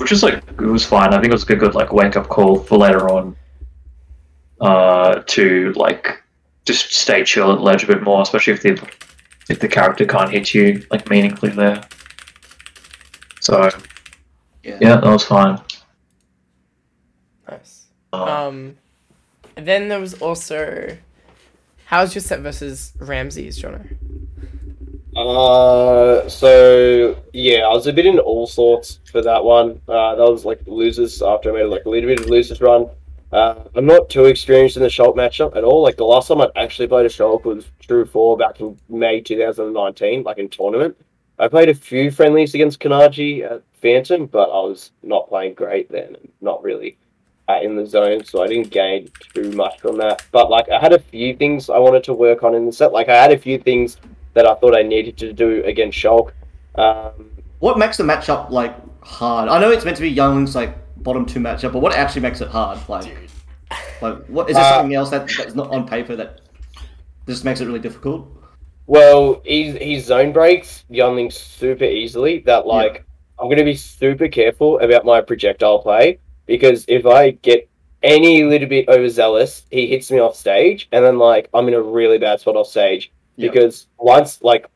which 0.00 0.12
is 0.12 0.22
like 0.22 0.42
it 0.48 0.60
was 0.60 0.84
fine. 0.84 1.10
I 1.10 1.20
think 1.20 1.26
it 1.26 1.32
was 1.32 1.42
a 1.42 1.46
good, 1.46 1.60
good 1.60 1.74
like 1.74 1.92
wake 1.92 2.16
up 2.16 2.28
call 2.28 2.58
for 2.58 2.78
later 2.78 3.08
on. 3.10 3.36
Uh, 4.60 5.22
to 5.26 5.72
like 5.74 6.22
just 6.66 6.92
stay 6.92 7.24
chill 7.24 7.52
at 7.52 7.60
ledge 7.60 7.84
a 7.84 7.86
bit 7.86 8.02
more, 8.02 8.20
especially 8.22 8.52
if 8.54 8.62
the 8.62 8.90
if 9.48 9.60
the 9.60 9.68
character 9.68 10.04
can't 10.06 10.30
hit 10.30 10.52
you 10.54 10.84
like 10.90 11.08
meaningfully 11.08 11.52
there. 11.52 11.82
So 13.40 13.70
Yeah. 14.62 14.78
yeah, 14.80 14.96
that 14.96 15.04
was 15.04 15.24
fine. 15.24 15.60
Nice. 17.50 17.86
Um, 18.12 18.20
Um, 18.28 18.76
and 19.56 19.66
then 19.66 19.88
there 19.88 19.98
was 20.00 20.14
also, 20.14 20.96
how's 21.86 22.14
your 22.14 22.22
set 22.22 22.40
versus 22.40 22.92
Ramses, 22.98 23.60
Jono? 23.60 23.86
Uh, 25.16 26.28
so 26.28 27.20
yeah, 27.32 27.60
I 27.60 27.68
was 27.68 27.86
a 27.86 27.92
bit 27.92 28.06
in 28.06 28.18
all 28.18 28.46
sorts 28.46 29.00
for 29.10 29.22
that 29.22 29.44
one. 29.44 29.80
Uh, 29.88 30.14
that 30.14 30.30
was 30.30 30.44
like 30.44 30.60
losers 30.66 31.22
after 31.22 31.50
I 31.50 31.62
made 31.62 31.70
like 31.70 31.84
a 31.84 31.90
little 31.90 32.08
bit 32.08 32.20
of 32.20 32.26
losers 32.26 32.60
run. 32.60 32.88
Uh, 33.32 33.54
I'm 33.74 33.86
not 33.86 34.10
too 34.10 34.24
experienced 34.24 34.76
in 34.76 34.82
the 34.82 34.88
Shulk 34.88 35.16
matchup 35.16 35.56
at 35.56 35.64
all. 35.64 35.82
Like 35.82 35.96
the 35.96 36.04
last 36.04 36.28
time 36.28 36.40
I 36.40 36.48
actually 36.56 36.88
played 36.88 37.06
a 37.06 37.08
Shulk 37.08 37.44
was 37.44 37.66
True 37.80 38.04
Four 38.04 38.36
back 38.36 38.60
in 38.60 38.78
May 38.88 39.20
2019, 39.20 40.22
like 40.22 40.38
in 40.38 40.48
tournament. 40.48 40.96
I 41.38 41.48
played 41.48 41.68
a 41.68 41.74
few 41.74 42.10
friendlies 42.10 42.54
against 42.54 42.80
Kanaji 42.80 43.50
at 43.50 43.62
Phantom, 43.80 44.26
but 44.26 44.50
I 44.50 44.60
was 44.60 44.90
not 45.02 45.28
playing 45.28 45.54
great 45.54 45.90
then, 45.90 46.16
not 46.40 46.62
really 46.62 46.98
uh, 47.48 47.60
in 47.62 47.76
the 47.76 47.86
zone, 47.86 48.24
so 48.24 48.42
I 48.42 48.48
didn't 48.48 48.70
gain 48.70 49.10
too 49.34 49.50
much 49.52 49.80
from 49.80 49.96
that. 49.98 50.24
But 50.32 50.50
like 50.50 50.68
I 50.68 50.78
had 50.78 50.92
a 50.92 50.98
few 50.98 51.34
things 51.34 51.70
I 51.70 51.78
wanted 51.78 52.04
to 52.04 52.14
work 52.14 52.42
on 52.42 52.54
in 52.54 52.66
the 52.66 52.72
set. 52.72 52.92
Like 52.92 53.08
I 53.08 53.16
had 53.16 53.32
a 53.32 53.38
few 53.38 53.58
things 53.58 53.96
that 54.34 54.46
I 54.46 54.54
thought 54.54 54.74
I 54.76 54.82
needed 54.82 55.16
to 55.18 55.32
do 55.32 55.62
against 55.64 55.98
Shulk. 55.98 56.32
Um, 56.76 57.30
What 57.58 57.78
makes 57.78 57.96
the 57.96 58.04
matchup 58.04 58.50
like 58.50 58.74
hard? 59.04 59.48
I 59.48 59.58
know 59.60 59.70
it's 59.70 59.84
meant 59.84 59.96
to 59.96 60.02
be 60.02 60.10
Young 60.10 60.36
Link's 60.36 60.54
like 60.54 60.76
bottom 61.02 61.26
two 61.26 61.40
matchup, 61.40 61.72
but 61.72 61.80
what 61.80 61.94
actually 61.94 62.22
makes 62.22 62.40
it 62.40 62.48
hard? 62.48 62.78
Like, 62.88 63.16
like 64.00 64.24
what 64.26 64.50
is 64.50 64.56
there 64.56 64.64
Uh, 64.64 64.68
something 64.68 64.94
else 64.94 65.10
that 65.10 65.36
that's 65.36 65.54
not 65.54 65.70
on 65.70 65.86
paper 65.86 66.16
that 66.16 66.40
just 67.26 67.44
makes 67.44 67.60
it 67.60 67.66
really 67.66 67.80
difficult? 67.80 68.28
well, 68.86 69.40
he 69.44 69.72
he 69.78 70.00
zone 70.00 70.32
breaks 70.32 70.84
Young 70.88 71.14
Link 71.16 71.32
super 71.32 71.84
easily. 71.84 72.40
That 72.40 72.66
like 72.66 73.04
I'm 73.38 73.48
gonna 73.48 73.64
be 73.64 73.76
super 73.76 74.28
careful 74.28 74.78
about 74.80 75.04
my 75.04 75.20
projectile 75.20 75.78
play 75.80 76.20
because 76.46 76.84
if 76.88 77.06
I 77.06 77.30
get 77.32 77.68
any 78.02 78.44
little 78.44 78.68
bit 78.68 78.88
overzealous, 78.88 79.64
he 79.70 79.86
hits 79.88 80.10
me 80.10 80.18
off 80.18 80.34
stage, 80.36 80.88
and 80.92 81.04
then 81.04 81.18
like 81.18 81.48
I'm 81.54 81.68
in 81.68 81.74
a 81.74 81.82
really 81.82 82.18
bad 82.18 82.40
spot 82.40 82.56
off 82.56 82.68
stage 82.68 83.12
Yeah. 83.40 83.50
because 83.50 83.86
once 83.98 84.42
like 84.42 84.66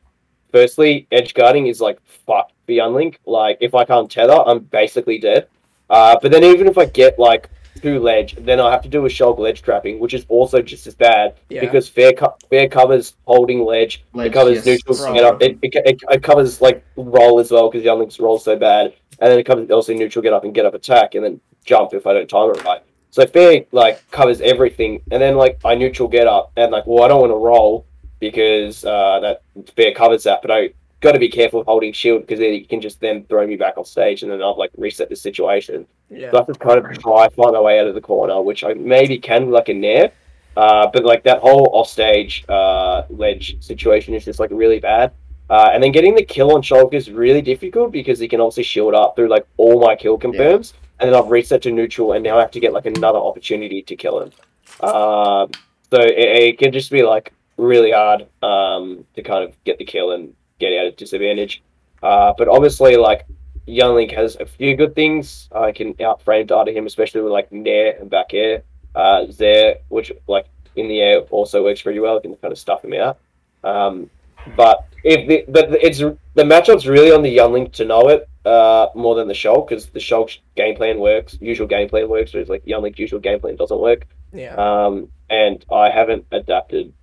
firstly 0.51 1.07
edge 1.11 1.33
guarding 1.33 1.67
is 1.67 1.81
like 1.81 1.99
fuck 2.05 2.51
for 2.65 2.71
Young 2.71 2.93
Link. 2.93 3.19
Like 3.25 3.57
if 3.61 3.75
I 3.75 3.85
can't 3.85 4.09
tether, 4.09 4.41
I'm 4.45 4.59
basically 4.59 5.19
dead. 5.19 5.47
Uh, 5.89 6.17
but 6.21 6.31
then 6.31 6.43
even 6.43 6.67
if 6.67 6.77
I 6.77 6.85
get 6.85 7.19
like 7.19 7.49
two 7.81 7.99
ledge, 7.99 8.35
then 8.39 8.59
I 8.59 8.71
have 8.71 8.81
to 8.83 8.89
do 8.89 9.05
a 9.05 9.09
shulk 9.09 9.37
ledge 9.37 9.61
trapping, 9.61 9.99
which 9.99 10.13
is 10.13 10.25
also 10.29 10.61
just 10.61 10.87
as 10.87 10.95
bad 10.95 11.35
Yeah. 11.49 11.61
because 11.61 11.87
fair 11.87 12.13
co- 12.13 12.35
fair 12.49 12.67
covers 12.67 13.15
holding 13.25 13.63
ledge. 13.65 14.03
Ledge, 14.13 14.27
it 14.27 14.33
covers 14.33 14.55
yes. 14.55 14.65
neutral. 14.65 15.05
Roll. 15.05 15.13
Get 15.13 15.23
up. 15.23 15.41
It, 15.41 15.59
it, 15.61 15.75
it, 15.85 16.01
it 16.09 16.23
covers 16.23 16.61
like 16.61 16.83
roll 16.95 17.39
as 17.39 17.51
well 17.51 17.69
because 17.69 17.83
Young 17.83 17.99
Link's 17.99 18.19
roll 18.19 18.39
so 18.39 18.55
bad, 18.55 18.93
and 19.19 19.31
then 19.31 19.39
it 19.39 19.45
covers 19.45 19.69
also 19.69 19.93
neutral 19.93 20.23
get 20.23 20.33
up 20.33 20.43
and 20.43 20.53
get 20.53 20.65
up 20.65 20.73
attack, 20.73 21.15
and 21.15 21.23
then 21.23 21.39
jump 21.65 21.93
if 21.93 22.07
I 22.07 22.13
don't 22.13 22.29
time 22.29 22.49
it 22.51 22.63
right. 22.63 22.81
So 23.11 23.25
fair 23.25 23.65
like 23.71 24.09
covers 24.11 24.41
everything, 24.41 25.01
and 25.11 25.21
then 25.21 25.35
like 25.35 25.59
I 25.63 25.75
neutral 25.75 26.09
get 26.09 26.27
up, 26.27 26.51
and 26.57 26.71
like 26.71 26.85
well 26.87 27.03
I 27.03 27.07
don't 27.07 27.21
want 27.21 27.31
to 27.31 27.37
roll 27.37 27.85
because 28.19 28.85
uh, 28.85 29.19
that 29.21 29.41
fair 29.75 29.93
covers 29.93 30.23
that, 30.23 30.41
but 30.41 30.51
I 30.51 30.69
got 31.01 31.11
to 31.11 31.19
be 31.19 31.29
careful 31.29 31.61
of 31.61 31.67
holding 31.67 31.93
shield 31.93 32.21
because 32.21 32.39
then 32.39 32.53
it 32.53 32.69
can 32.69 32.81
just 32.81 32.99
then 32.99 33.23
throw 33.25 33.45
me 33.45 33.55
back 33.55 33.77
off 33.77 33.87
stage, 33.87 34.23
and 34.23 34.31
then 34.31 34.41
I've 34.41 34.57
like 34.57 34.71
reset 34.77 35.09
the 35.09 35.15
situation. 35.15 35.85
Yeah. 36.09 36.31
So 36.31 36.37
I 36.37 36.39
have 36.41 36.47
to 36.47 36.53
kind 36.53 36.79
of 36.79 36.99
try 36.99 37.29
find 37.29 37.53
my 37.53 37.59
way 37.59 37.79
out 37.79 37.87
of 37.87 37.95
the 37.95 38.01
corner, 38.01 38.41
which 38.41 38.63
I 38.63 38.73
maybe 38.73 39.17
can 39.17 39.51
like 39.51 39.69
a 39.69 39.73
nair. 39.73 40.11
Uh, 40.57 40.87
but 40.91 41.03
like 41.03 41.23
that 41.23 41.39
whole 41.39 41.69
offstage 41.73 42.45
uh, 42.47 43.03
ledge 43.09 43.61
situation 43.61 44.13
is 44.13 44.25
just 44.25 44.39
like 44.39 44.51
really 44.51 44.79
bad. 44.79 45.11
Uh, 45.49 45.69
and 45.73 45.83
then 45.83 45.91
getting 45.91 46.15
the 46.15 46.23
kill 46.23 46.55
on 46.55 46.61
Shulk 46.61 46.93
is 46.93 47.11
really 47.11 47.41
difficult 47.41 47.91
because 47.91 48.17
he 48.17 48.27
can 48.27 48.41
obviously 48.41 48.63
shield 48.63 48.95
up 48.95 49.15
through 49.15 49.27
like 49.27 49.45
all 49.57 49.79
my 49.79 49.95
kill 49.95 50.17
confirms, 50.17 50.73
and 50.99 51.07
then 51.07 51.19
I've 51.19 51.29
reset 51.29 51.61
to 51.63 51.71
neutral, 51.71 52.13
and 52.13 52.23
now 52.23 52.37
I 52.37 52.41
have 52.41 52.51
to 52.51 52.59
get 52.59 52.73
like 52.73 52.87
another 52.87 53.19
opportunity 53.19 53.83
to 53.83 53.95
kill 53.95 54.21
him. 54.21 54.31
Um, 54.81 55.51
so 55.91 56.01
it, 56.01 56.17
it 56.17 56.57
can 56.57 56.71
just 56.71 56.89
be 56.89 57.03
like 57.03 57.31
really 57.57 57.91
hard 57.91 58.27
um, 58.43 59.05
to 59.15 59.23
kind 59.23 59.43
of 59.43 59.55
get 59.63 59.77
the 59.77 59.85
kill 59.85 60.11
and 60.11 60.33
get 60.59 60.77
out 60.77 60.87
of 60.87 60.95
disadvantage. 60.97 61.63
Uh, 62.03 62.33
but 62.37 62.47
obviously, 62.47 62.97
like 62.97 63.25
Young 63.65 63.95
Link 63.95 64.11
has 64.11 64.35
a 64.39 64.45
few 64.45 64.75
good 64.75 64.95
things. 64.95 65.49
I 65.51 65.71
can 65.71 65.93
outframe 65.95 66.47
data 66.47 66.71
him, 66.71 66.85
especially 66.85 67.21
with 67.21 67.31
like 67.31 67.51
Nair 67.51 67.97
and 67.99 68.09
back 68.09 68.33
air. 68.33 68.63
Uh, 68.93 69.25
Zair, 69.29 69.77
which 69.89 70.11
like 70.27 70.47
in 70.75 70.87
the 70.87 71.01
air 71.01 71.19
also 71.31 71.63
works 71.63 71.81
pretty 71.81 71.99
well. 71.99 72.15
You 72.15 72.21
can 72.21 72.35
kind 72.35 72.51
of 72.51 72.57
stuff 72.57 72.83
him 72.83 72.93
out. 72.93 73.17
Um, 73.63 74.09
but 74.55 74.87
if 75.03 75.27
the, 75.27 75.45
but 75.47 75.71
it's 75.83 75.99
the 75.99 76.43
matchup's 76.43 76.85
really 76.85 77.11
on 77.11 77.23
the 77.23 77.29
Young 77.29 77.53
Link 77.53 77.73
to 77.73 77.85
know 77.85 78.09
it 78.09 78.29
uh, 78.45 78.87
more 78.95 79.15
than 79.15 79.27
the 79.27 79.33
Shulk 79.33 79.69
because 79.69 79.87
the 79.87 79.99
Shulk 79.99 80.37
game 80.55 80.75
plan 80.75 80.99
works, 80.99 81.37
usual 81.41 81.67
game 81.67 81.89
plan 81.89 82.07
works, 82.07 82.33
whereas 82.33 82.49
like 82.49 82.65
Young 82.65 82.83
Link's 82.83 82.99
usual 82.99 83.19
game 83.19 83.39
plan 83.39 83.55
doesn't 83.55 83.79
work. 83.79 84.07
Yeah. 84.31 84.55
Um, 84.55 85.09
and 85.29 85.65
I 85.71 85.89
haven't 85.89 86.25
adapted. 86.31 86.93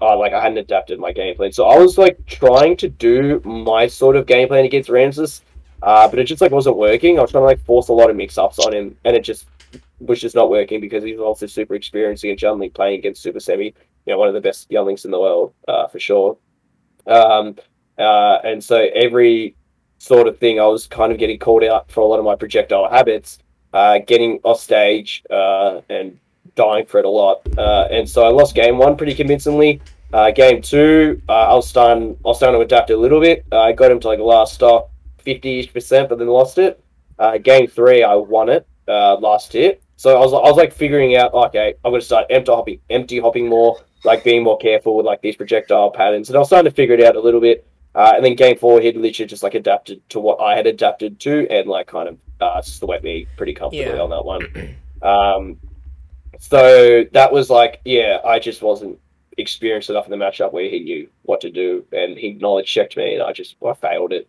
I 0.00 0.14
like 0.14 0.32
I 0.32 0.42
hadn't 0.42 0.58
adapted 0.58 0.98
my 0.98 1.12
game 1.12 1.36
plan, 1.36 1.52
so 1.52 1.66
I 1.66 1.78
was 1.78 1.98
like 1.98 2.24
trying 2.26 2.76
to 2.78 2.88
do 2.88 3.40
my 3.44 3.86
sort 3.86 4.16
of 4.16 4.26
game 4.26 4.48
plan 4.48 4.64
against 4.64 4.88
Ramses, 4.88 5.42
uh, 5.82 6.08
but 6.08 6.18
it 6.18 6.24
just 6.24 6.40
like 6.40 6.52
wasn't 6.52 6.76
working. 6.76 7.18
I 7.18 7.22
was 7.22 7.30
trying 7.30 7.42
to 7.42 7.46
like 7.46 7.64
force 7.64 7.88
a 7.88 7.92
lot 7.92 8.10
of 8.10 8.16
mix 8.16 8.38
ups 8.38 8.58
on 8.58 8.74
him, 8.74 8.96
and 9.04 9.16
it 9.16 9.22
just 9.22 9.46
was 10.00 10.20
just 10.20 10.34
not 10.34 10.50
working 10.50 10.80
because 10.80 11.02
he's 11.02 11.18
also 11.18 11.46
super 11.46 11.74
experienced 11.74 12.24
against 12.24 12.42
Young 12.42 12.58
Link 12.58 12.74
playing 12.74 12.98
against 12.98 13.22
Super 13.22 13.40
Semi, 13.40 13.66
you 13.66 13.74
know, 14.06 14.18
one 14.18 14.28
of 14.28 14.34
the 14.34 14.40
best 14.40 14.70
Young 14.70 14.86
Links 14.86 15.04
in 15.04 15.10
the 15.10 15.20
world 15.20 15.52
uh, 15.66 15.86
for 15.88 15.98
sure. 15.98 16.36
Um, 17.06 17.56
uh, 17.98 18.38
and 18.44 18.62
so 18.62 18.88
every 18.94 19.56
sort 19.98 20.28
of 20.28 20.38
thing, 20.38 20.60
I 20.60 20.66
was 20.66 20.86
kind 20.86 21.12
of 21.12 21.18
getting 21.18 21.38
called 21.38 21.64
out 21.64 21.90
for 21.90 22.00
a 22.00 22.06
lot 22.06 22.18
of 22.18 22.24
my 22.24 22.36
projectile 22.36 22.88
habits, 22.88 23.38
uh, 23.72 23.98
getting 24.06 24.38
off 24.44 24.60
stage 24.60 25.24
uh, 25.30 25.80
and 25.88 26.18
dying 26.58 26.84
for 26.86 26.98
it 26.98 27.04
a 27.04 27.08
lot. 27.08 27.36
Uh, 27.56 27.86
and 27.90 28.08
so 28.08 28.24
I 28.24 28.30
lost 28.30 28.54
game 28.54 28.76
one 28.78 28.96
pretty 28.96 29.14
convincingly. 29.14 29.80
Uh, 30.12 30.30
game 30.30 30.60
two, 30.60 31.20
uh, 31.28 31.52
I 31.52 31.54
was 31.54 31.68
starting, 31.68 32.16
I 32.24 32.28
was 32.28 32.38
starting 32.38 32.58
to 32.60 32.64
adapt 32.64 32.90
a 32.90 32.96
little 32.96 33.20
bit. 33.20 33.44
I 33.52 33.72
got 33.72 33.90
him 33.90 34.00
to 34.00 34.08
like 34.08 34.18
the 34.18 34.24
last 34.24 34.54
stop, 34.54 34.90
fifty-ish 35.18 35.72
percent, 35.72 36.08
but 36.08 36.18
then 36.18 36.28
lost 36.28 36.58
it. 36.58 36.82
Uh, 37.18 37.38
game 37.38 37.66
three, 37.68 38.02
I 38.02 38.14
won 38.14 38.48
it 38.48 38.66
uh, 38.88 39.16
last 39.18 39.52
hit. 39.52 39.82
So 39.96 40.16
I 40.16 40.20
was, 40.20 40.32
I 40.32 40.38
was 40.50 40.56
like 40.56 40.72
figuring 40.72 41.16
out, 41.16 41.32
okay, 41.34 41.74
I'm 41.84 41.90
going 41.92 42.00
to 42.00 42.06
start 42.06 42.26
empty 42.30 42.52
hopping, 42.52 42.80
empty 42.90 43.18
hopping 43.20 43.48
more, 43.48 43.78
like 44.04 44.24
being 44.24 44.42
more 44.44 44.56
careful 44.58 44.96
with 44.96 45.06
like 45.06 45.20
these 45.22 45.36
projectile 45.36 45.90
patterns. 45.90 46.28
And 46.28 46.36
I 46.36 46.38
was 46.40 46.48
starting 46.48 46.70
to 46.70 46.74
figure 46.74 46.94
it 46.94 47.04
out 47.04 47.16
a 47.16 47.20
little 47.20 47.40
bit. 47.40 47.66
Uh, 47.94 48.12
and 48.16 48.24
then 48.24 48.34
game 48.36 48.56
four, 48.56 48.80
he'd 48.80 48.96
literally 48.96 49.26
just 49.28 49.42
like 49.42 49.54
adapted 49.54 50.00
to 50.10 50.20
what 50.20 50.40
I 50.40 50.54
had 50.56 50.66
adapted 50.66 51.18
to, 51.20 51.46
and 51.50 51.68
like 51.68 51.86
kind 51.88 52.08
of 52.08 52.18
uh, 52.40 52.62
swept 52.62 53.02
me 53.04 53.26
pretty 53.36 53.52
comfortably 53.54 53.94
Yeah. 53.96 54.00
on 54.02 54.10
that 54.10 54.24
one. 54.24 54.76
Um, 55.00 55.58
so 56.38 57.04
that 57.12 57.32
was 57.32 57.50
like, 57.50 57.80
yeah, 57.84 58.18
I 58.24 58.38
just 58.38 58.62
wasn't 58.62 58.98
experienced 59.36 59.90
enough 59.90 60.06
in 60.06 60.10
the 60.10 60.24
matchup 60.24 60.52
where 60.52 60.68
he 60.68 60.80
knew 60.80 61.08
what 61.22 61.40
to 61.42 61.50
do, 61.50 61.84
and 61.92 62.16
he 62.16 62.34
knowledge 62.34 62.72
checked 62.72 62.96
me, 62.96 63.14
and 63.14 63.22
I 63.22 63.32
just 63.32 63.56
I 63.64 63.74
failed 63.74 64.12
it. 64.12 64.28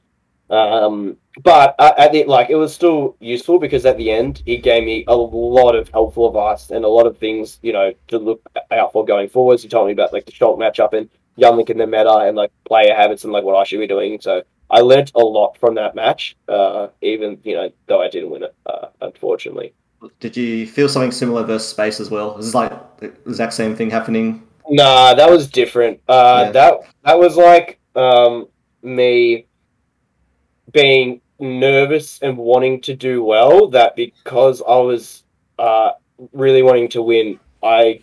Um, 0.50 1.18
but 1.44 1.76
at 1.80 2.12
the 2.12 2.24
like, 2.26 2.50
it 2.50 2.56
was 2.56 2.74
still 2.74 3.16
useful 3.20 3.60
because 3.60 3.86
at 3.86 3.98
the 3.98 4.10
end 4.10 4.42
he 4.46 4.58
gave 4.58 4.84
me 4.84 5.04
a 5.08 5.16
lot 5.16 5.76
of 5.76 5.90
helpful 5.90 6.28
advice 6.28 6.72
and 6.72 6.84
a 6.84 6.88
lot 6.88 7.06
of 7.06 7.18
things 7.18 7.60
you 7.62 7.72
know 7.72 7.94
to 8.08 8.18
look 8.18 8.42
out 8.72 8.92
for 8.92 9.06
going 9.06 9.30
forwards. 9.30 9.64
He 9.64 9.70
told 9.70 9.88
me 9.88 9.94
about 9.94 10.14
like 10.14 10.26
the 10.26 10.32
Shulk 10.32 10.58
matchup 10.58 10.94
and 10.94 11.10
Young 11.36 11.58
Link 11.58 11.70
in 11.70 11.78
the 11.78 11.88
meta 11.88 12.18
and 12.18 12.36
like 12.36 12.52
player 12.66 12.96
habits 12.96 13.24
and 13.24 13.34
like 13.34 13.44
what 13.44 13.56
I 13.56 13.64
should 13.64 13.80
be 13.80 13.88
doing. 13.88 14.20
So 14.20 14.44
I 14.72 14.82
learnt 14.82 15.12
a 15.16 15.20
lot 15.20 15.58
from 15.58 15.76
that 15.76 15.96
match, 15.96 16.36
uh, 16.48 16.88
even 17.02 17.40
you 17.44 17.56
know 17.56 17.72
though 17.88 18.02
I 18.02 18.10
didn't 18.10 18.32
win 18.32 18.44
it, 18.44 18.56
uh, 18.66 18.88
unfortunately. 19.02 19.74
Did 20.20 20.38
you 20.38 20.66
feel 20.66 20.88
something 20.88 21.12
similar 21.12 21.44
versus 21.44 21.68
space 21.70 22.00
as 22.00 22.10
well? 22.10 22.38
Is 22.38 22.46
this 22.46 22.56
like 22.56 22.98
the 22.98 23.08
exact 23.26 23.54
same 23.54 23.76
thing 23.76 23.90
happening? 23.90 24.44
Nah, 24.70 25.14
that 25.14 25.30
was 25.30 25.48
different. 25.50 26.00
Uh, 26.08 26.44
Yeah. 26.46 26.52
That 26.52 26.74
that 27.04 27.20
was 27.20 27.36
like 27.38 27.80
um, 27.96 28.48
me 28.82 29.46
being 30.72 31.22
nervous 31.40 32.20
and 32.22 32.38
wanting 32.38 32.82
to 32.82 32.96
do 32.96 33.24
well. 33.24 33.68
That 33.68 33.96
because 33.96 34.62
I 34.62 34.76
was 34.78 35.24
uh, 35.58 35.92
really 36.34 36.64
wanting 36.64 36.90
to 36.90 37.02
win, 37.02 37.40
I 37.64 38.02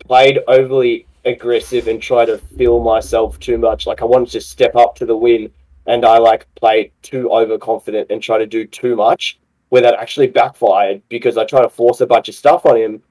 played 0.00 0.40
overly 0.48 1.06
aggressive 1.24 1.86
and 1.86 2.02
tried 2.02 2.26
to 2.26 2.38
feel 2.38 2.80
myself 2.80 3.38
too 3.38 3.58
much. 3.58 3.86
Like 3.86 4.02
I 4.02 4.04
wanted 4.06 4.30
to 4.30 4.40
step 4.40 4.74
up 4.74 4.96
to 4.96 5.06
the 5.06 5.16
win, 5.16 5.50
and 5.86 6.04
I 6.04 6.18
like 6.18 6.46
played 6.54 6.92
too 7.02 7.30
overconfident 7.30 8.10
and 8.10 8.22
tried 8.22 8.38
to 8.38 8.46
do 8.46 8.66
too 8.66 8.96
much, 8.96 9.38
where 9.72 9.80
that 9.80 9.98
actually 9.98 10.26
backfired 10.26 11.00
because 11.08 11.38
I 11.38 11.46
tried 11.46 11.62
to 11.62 11.68
force 11.70 12.02
a 12.02 12.06
bunch 12.06 12.28
of 12.28 12.34
stuff 12.34 12.66
on 12.66 12.76
him. 12.76 13.02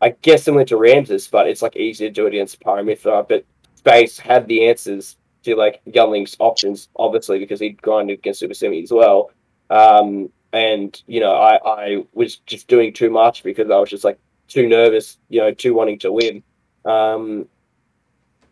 I 0.00 0.16
guess 0.20 0.42
similar 0.42 0.64
to 0.64 0.76
Ramses, 0.76 1.28
but 1.28 1.46
it's 1.46 1.62
like 1.62 1.76
easier 1.76 2.08
to 2.08 2.12
do 2.12 2.26
it 2.26 2.34
against 2.34 2.58
Pyra 2.58 2.82
Mythra. 2.82 3.28
But 3.28 3.44
Space 3.76 4.18
had 4.18 4.48
the 4.48 4.66
answers 4.66 5.16
to 5.44 5.54
like 5.54 5.80
Young 5.84 6.10
Link's 6.10 6.34
options, 6.40 6.88
obviously, 6.96 7.38
because 7.38 7.60
he'd 7.60 7.80
grinded 7.80 8.18
against 8.18 8.40
Super 8.40 8.54
Semi 8.54 8.82
as 8.82 8.90
well. 8.90 9.30
Um, 9.70 10.30
and 10.52 11.00
you 11.06 11.20
know, 11.20 11.36
I, 11.36 11.60
I 11.64 12.04
was 12.14 12.38
just 12.38 12.66
doing 12.66 12.92
too 12.92 13.10
much 13.10 13.44
because 13.44 13.70
I 13.70 13.78
was 13.78 13.88
just 13.88 14.02
like 14.02 14.18
too 14.48 14.68
nervous, 14.68 15.18
you 15.28 15.38
know, 15.38 15.52
too 15.52 15.72
wanting 15.72 16.00
to 16.00 16.10
win. 16.10 16.42
Um, 16.84 17.46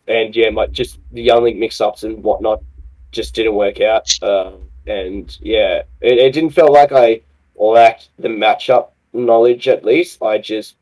and 0.07 0.37
yeah, 0.37 0.51
my 0.51 0.69
just 0.69 1.01
the 1.11 1.23
Young 1.23 1.43
Link 1.43 1.59
mix 1.59 1.81
ups 1.81 2.05
and 2.05 2.23
whatnot 2.23 2.63
just 3.11 3.35
didn't 3.35 3.57
work 3.57 3.81
out. 3.81 4.09
Um, 4.23 4.71
and 4.87 5.37
yeah, 5.41 5.83
it, 6.01 6.19
it 6.19 6.33
didn't 6.33 6.51
feel 6.51 6.73
like 6.73 6.93
I 6.93 7.23
lacked 7.59 8.11
the 8.19 8.29
matchup 8.29 8.91
knowledge. 9.13 9.69
At 9.69 9.85
least 9.85 10.23
I 10.23 10.39
just 10.39 10.77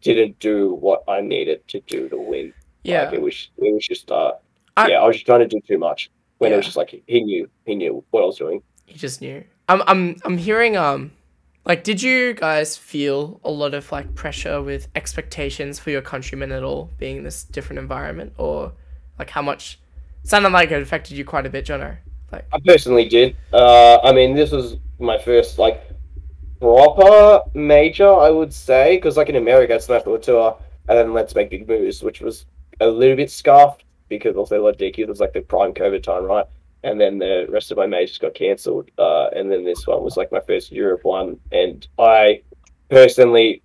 didn't 0.00 0.38
do 0.38 0.74
what 0.74 1.04
I 1.08 1.20
needed 1.20 1.66
to 1.68 1.80
do 1.80 2.08
to 2.08 2.16
win. 2.16 2.52
Yeah. 2.82 3.04
Like, 3.04 3.14
it 3.14 3.22
was 3.22 3.48
it 3.58 3.74
was 3.74 3.86
just 3.86 4.10
uh 4.10 4.32
I- 4.76 4.88
yeah, 4.88 5.00
I 5.00 5.06
was 5.06 5.16
just 5.16 5.26
trying 5.26 5.40
to 5.40 5.48
do 5.48 5.60
too 5.66 5.78
much. 5.78 6.10
When 6.38 6.52
it 6.52 6.56
was 6.56 6.66
just 6.66 6.76
like 6.76 7.02
he 7.06 7.22
knew 7.22 7.48
he 7.64 7.74
knew 7.74 8.04
what 8.10 8.22
I 8.22 8.26
was 8.26 8.36
doing. 8.36 8.62
He 8.86 8.98
just 8.98 9.20
knew. 9.22 9.42
I'm 9.68 9.82
I'm 9.86 10.16
I'm 10.24 10.36
hearing 10.36 10.76
um 10.76 11.12
like 11.64 11.84
did 11.84 12.02
you 12.02 12.34
guys 12.34 12.76
feel 12.76 13.40
a 13.44 13.50
lot 13.50 13.72
of 13.72 13.90
like 13.90 14.14
pressure 14.14 14.60
with 14.60 14.88
expectations 14.94 15.78
for 15.78 15.90
your 15.90 16.02
countrymen 16.02 16.52
at 16.52 16.62
all 16.62 16.90
being 16.98 17.16
in 17.18 17.24
this 17.24 17.44
different 17.44 17.78
environment 17.78 18.34
or 18.36 18.72
like 19.18 19.30
how 19.30 19.40
much 19.40 19.80
sounded 20.24 20.50
like 20.50 20.70
it 20.70 20.82
affected 20.82 21.16
you 21.16 21.24
quite 21.24 21.46
a 21.46 21.50
bit, 21.50 21.64
Jono. 21.64 21.96
Like 22.30 22.44
I 22.52 22.58
personally 22.64 23.08
did. 23.08 23.36
Uh, 23.52 23.98
I 24.02 24.12
mean, 24.12 24.34
this 24.34 24.50
was 24.50 24.76
my 24.98 25.16
first 25.18 25.58
like 25.58 25.82
proper 26.64 27.42
major, 27.52 28.10
I 28.10 28.30
would 28.30 28.52
say, 28.52 28.96
because 28.96 29.18
like 29.18 29.28
in 29.28 29.36
America, 29.36 29.74
it's 29.74 29.86
National 29.86 30.18
Tour, 30.18 30.56
and 30.88 30.96
then 30.96 31.12
Let's 31.12 31.34
Make 31.34 31.50
Big 31.50 31.68
Moves, 31.68 32.02
which 32.02 32.22
was 32.22 32.46
a 32.80 32.86
little 32.86 33.16
bit 33.16 33.30
scuffed 33.30 33.84
because 34.08 34.34
also 34.34 34.64
like 34.64 34.78
DQ 34.78 35.08
was 35.08 35.20
like 35.20 35.34
the 35.34 35.42
prime 35.42 35.74
COVID 35.74 36.02
time, 36.02 36.24
right? 36.24 36.46
And 36.82 36.98
then 36.98 37.18
the 37.18 37.46
rest 37.50 37.70
of 37.70 37.76
my 37.76 37.86
majors 37.86 38.16
got 38.16 38.34
cancelled, 38.34 38.90
uh, 38.98 39.28
and 39.36 39.52
then 39.52 39.62
this 39.62 39.86
one 39.86 40.02
was 40.02 40.16
like 40.16 40.32
my 40.32 40.40
first 40.40 40.72
Europe 40.72 41.04
one, 41.04 41.38
and 41.52 41.86
I 41.98 42.40
personally 42.88 43.60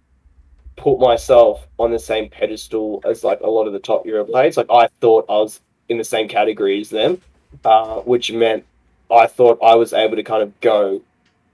put 0.75 0.99
myself 0.99 1.67
on 1.77 1.91
the 1.91 1.99
same 1.99 2.29
pedestal 2.29 3.01
as 3.05 3.23
like 3.23 3.39
a 3.39 3.49
lot 3.49 3.65
of 3.65 3.71
the 3.71 3.79
top 3.79 4.05
Europe 4.05 4.27
players. 4.27 4.57
Like 4.57 4.69
I 4.69 4.87
thought 4.99 5.25
I 5.29 5.37
was 5.37 5.61
in 5.87 5.97
the 5.97 6.03
same 6.03 6.27
category 6.27 6.81
as 6.81 6.89
them, 6.89 7.21
uh, 7.63 8.01
which 8.01 8.29
meant 8.33 8.65
I 9.09 9.27
thought 9.27 9.57
I 9.63 9.75
was 9.75 9.93
able 9.93 10.17
to 10.17 10.23
kind 10.23 10.43
of 10.43 10.59
go 10.59 11.01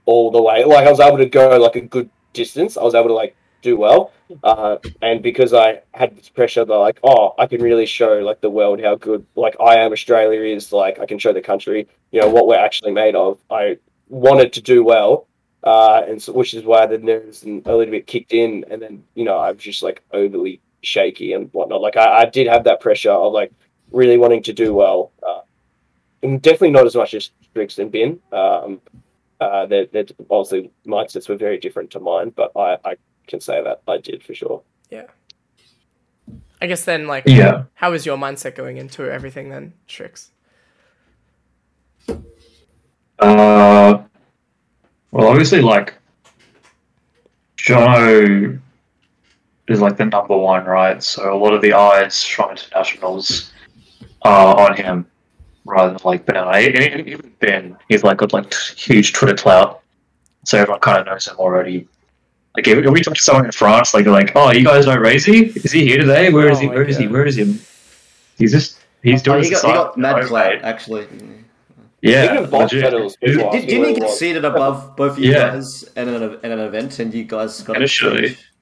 all 0.06 0.30
the 0.30 0.42
way. 0.42 0.64
Like 0.64 0.86
I 0.86 0.90
was 0.90 1.00
able 1.00 1.18
to 1.18 1.26
go 1.26 1.58
like 1.58 1.76
a 1.76 1.82
good 1.82 2.08
distance. 2.32 2.76
I 2.76 2.82
was 2.82 2.94
able 2.94 3.08
to 3.08 3.14
like 3.14 3.36
do 3.62 3.76
well. 3.76 4.12
Uh, 4.42 4.76
and 5.02 5.22
because 5.22 5.52
I 5.52 5.82
had 5.92 6.16
this 6.16 6.28
pressure 6.28 6.64
that 6.64 6.74
like, 6.74 6.98
oh, 7.04 7.34
I 7.38 7.46
can 7.46 7.62
really 7.62 7.86
show 7.86 8.14
like 8.18 8.40
the 8.40 8.50
world 8.50 8.80
how 8.80 8.96
good 8.96 9.26
like 9.34 9.56
I 9.60 9.78
am 9.78 9.92
Australia 9.92 10.40
is, 10.40 10.72
like 10.72 10.98
I 10.98 11.06
can 11.06 11.18
show 11.18 11.32
the 11.32 11.42
country, 11.42 11.88
you 12.10 12.20
know, 12.20 12.28
what 12.28 12.46
we're 12.46 12.58
actually 12.58 12.92
made 12.92 13.14
of. 13.14 13.38
I 13.50 13.78
wanted 14.08 14.52
to 14.54 14.62
do 14.62 14.82
well. 14.84 15.26
Uh, 15.62 16.02
and 16.08 16.22
so, 16.22 16.32
which 16.32 16.54
is 16.54 16.64
why 16.64 16.86
the 16.86 16.98
nerves 16.98 17.42
and 17.42 17.66
a 17.66 17.74
little 17.76 17.90
bit 17.90 18.06
kicked 18.06 18.32
in, 18.32 18.64
and 18.70 18.80
then 18.80 19.02
you 19.14 19.24
know 19.24 19.36
I 19.36 19.50
was 19.50 19.60
just 19.60 19.82
like 19.82 20.00
overly 20.12 20.60
shaky 20.82 21.32
and 21.32 21.52
whatnot. 21.52 21.80
Like 21.80 21.96
I, 21.96 22.22
I 22.22 22.24
did 22.26 22.46
have 22.46 22.62
that 22.64 22.80
pressure 22.80 23.10
of 23.10 23.32
like 23.32 23.52
really 23.90 24.16
wanting 24.16 24.44
to 24.44 24.52
do 24.52 24.72
well, 24.74 25.10
uh, 25.26 25.40
and 26.22 26.40
definitely 26.40 26.70
not 26.70 26.86
as 26.86 26.94
much 26.94 27.14
as 27.14 27.30
Sriks 27.52 27.80
and 27.80 27.90
Bin. 27.90 28.20
Um, 28.30 28.80
uh, 29.40 29.66
that 29.66 29.92
that 29.92 30.12
obviously 30.30 30.70
mindsets 30.86 31.28
were 31.28 31.36
very 31.36 31.58
different 31.58 31.90
to 31.90 32.00
mine, 32.00 32.32
but 32.34 32.52
I, 32.56 32.78
I 32.84 32.96
can 33.26 33.40
say 33.40 33.62
that 33.62 33.82
I 33.88 33.98
did 33.98 34.22
for 34.22 34.34
sure. 34.34 34.62
Yeah. 34.90 35.06
I 36.60 36.66
guess 36.66 36.84
then 36.84 37.06
like 37.06 37.24
Yeah. 37.26 37.64
how 37.74 37.90
was 37.90 38.06
your 38.06 38.16
mindset 38.16 38.54
going 38.54 38.78
into 38.78 39.10
everything 39.10 39.50
then, 39.50 39.74
Sriks? 39.88 40.30
Uh, 43.18 44.02
well, 45.10 45.28
obviously, 45.28 45.60
like 45.62 45.94
Jono 47.56 48.58
is 49.68 49.80
like 49.80 49.96
the 49.96 50.04
number 50.04 50.36
one, 50.36 50.64
right? 50.64 51.02
So 51.02 51.34
a 51.34 51.36
lot 51.36 51.52
of 51.54 51.62
the 51.62 51.72
eyes 51.72 52.22
from 52.24 52.50
internationals 52.50 53.52
are 54.22 54.58
on 54.58 54.76
him. 54.76 55.06
Rather 55.66 55.92
than 55.92 56.00
like 56.04 56.24
Banana. 56.26 56.58
E- 56.58 57.02
Even 57.12 57.32
Ben, 57.40 57.76
he's 57.88 58.02
like 58.04 58.18
got 58.18 58.32
like 58.32 58.52
huge 58.54 59.12
Twitter 59.12 59.34
clout, 59.36 59.82
so 60.44 60.58
everyone 60.58 60.80
kind 60.80 61.00
of 61.00 61.06
knows 61.06 61.26
him 61.26 61.36
already. 61.38 61.88
Like 62.56 62.66
if, 62.68 62.78
if 62.78 62.90
we 62.90 63.02
talk 63.02 63.14
to 63.14 63.20
someone 63.22 63.44
in 63.46 63.52
France, 63.52 63.92
like 63.92 64.06
like, 64.06 64.32
"Oh, 64.34 64.50
you 64.52 64.64
guys 64.64 64.86
know 64.86 64.96
Razy? 64.96 65.54
Is 65.56 65.72
he 65.72 65.84
here 65.86 65.98
today? 65.98 66.32
Where 66.32 66.48
is 66.50 66.58
Oh 66.58 66.60
he? 66.62 66.66
my 66.68 66.74
Where 66.74 66.84
is 66.84 66.96
he? 66.96 67.06
Where 67.08 67.26
is 67.26 67.36
he?" 67.36 67.58
He's 68.38 68.52
just 68.52 68.78
he's 69.02 69.22
doing 69.22 69.38
Oh, 69.38 69.42
he, 69.42 69.48
his 69.50 69.60
got, 69.62 69.68
he 69.68 69.74
got 69.74 69.98
mad 69.98 70.24
clout, 70.26 70.62
actually. 70.62 71.06
Yeah, 72.02 72.34
Even 72.38 72.50
legit. 72.50 72.82
medals, 72.82 73.16
people 73.16 73.50
Did, 73.50 73.66
didn't 73.66 73.88
he 73.94 74.00
get 74.00 74.10
seated 74.10 74.44
above 74.44 74.94
both 74.96 75.12
of 75.12 75.18
you 75.18 75.32
Yeah. 75.32 75.50
guys 75.52 75.82
in 75.96 76.08
an, 76.08 76.22
in 76.44 76.52
an 76.52 76.60
event, 76.60 76.98
and 76.98 77.12
you 77.12 77.24
guys 77.24 77.62
got 77.62 77.76
Initially. 77.76 78.26
exchange? 78.26 78.52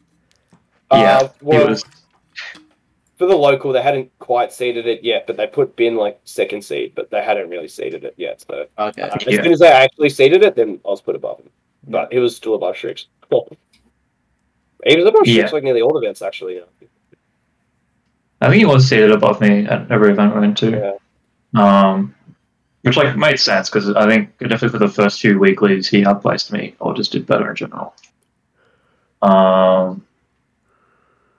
Yeah, 0.93 1.19
Uh, 1.19 1.29
well, 1.43 1.61
he 1.65 1.71
was. 1.71 1.85
For 3.17 3.27
the 3.27 3.37
local, 3.37 3.73
they 3.73 3.83
hadn't 3.83 4.11
quite 4.19 4.53
seeded 4.53 4.87
it 4.87 5.05
yet, 5.05 5.27
but 5.27 5.37
they 5.37 5.47
put 5.47 5.77
Bin 5.77 5.95
like 5.97 6.19
second 6.25 6.65
seed, 6.65 6.95
but 6.97 7.11
they 7.11 7.23
hadn't 7.23 7.49
really 7.49 7.69
seeded 7.69 8.05
it 8.05 8.15
yet. 8.17 8.41
So 8.41 8.67
Okay. 8.79 9.03
uh, 9.03 9.15
as 9.15 9.27
Yeah. 9.27 9.43
soon 9.43 9.53
as 9.53 9.59
they 9.61 9.69
actually 9.69 10.09
seeded 10.11 10.43
it, 10.43 10.57
then 10.57 10.81
I 10.85 10.89
was 10.91 11.01
put 11.01 11.15
above 11.15 11.39
him. 11.39 11.51
But 11.87 12.13
he 12.13 12.19
was 12.19 12.35
still 12.35 12.55
above 12.55 12.75
Sriks. 12.77 13.07
he 13.31 14.97
was 14.97 15.07
above 15.07 15.23
Sriks 15.23 15.27
Yeah. 15.37 15.51
like 15.51 15.63
nearly 15.63 15.81
all 15.83 15.97
events 15.97 16.23
actually. 16.23 16.57
Yeah. 16.57 16.87
I 18.41 18.49
think 18.49 18.59
he 18.59 18.67
was 18.67 18.87
seated 18.89 19.13
above 19.13 19.41
me 19.41 19.65
at 19.67 19.91
every 19.91 20.11
event 20.11 20.35
I 20.35 20.41
went 20.41 20.59
to. 20.59 20.71
Yeah. 20.71 21.91
Um, 21.91 22.15
which 22.83 22.97
like 22.97 23.17
made 23.17 23.39
sense 23.39 23.71
because 23.71 23.89
I 23.95 24.07
think 24.09 24.37
definitely 24.39 24.69
for 24.71 24.79
the 24.79 24.89
first 24.89 25.21
two 25.21 25.39
weeklies 25.39 25.89
he 25.89 26.05
outplaced 26.05 26.53
me 26.53 26.75
or 26.81 26.95
just 26.95 27.13
did 27.13 27.27
better 27.27 27.49
in 27.49 27.57
general. 27.57 27.95
Um, 29.23 30.05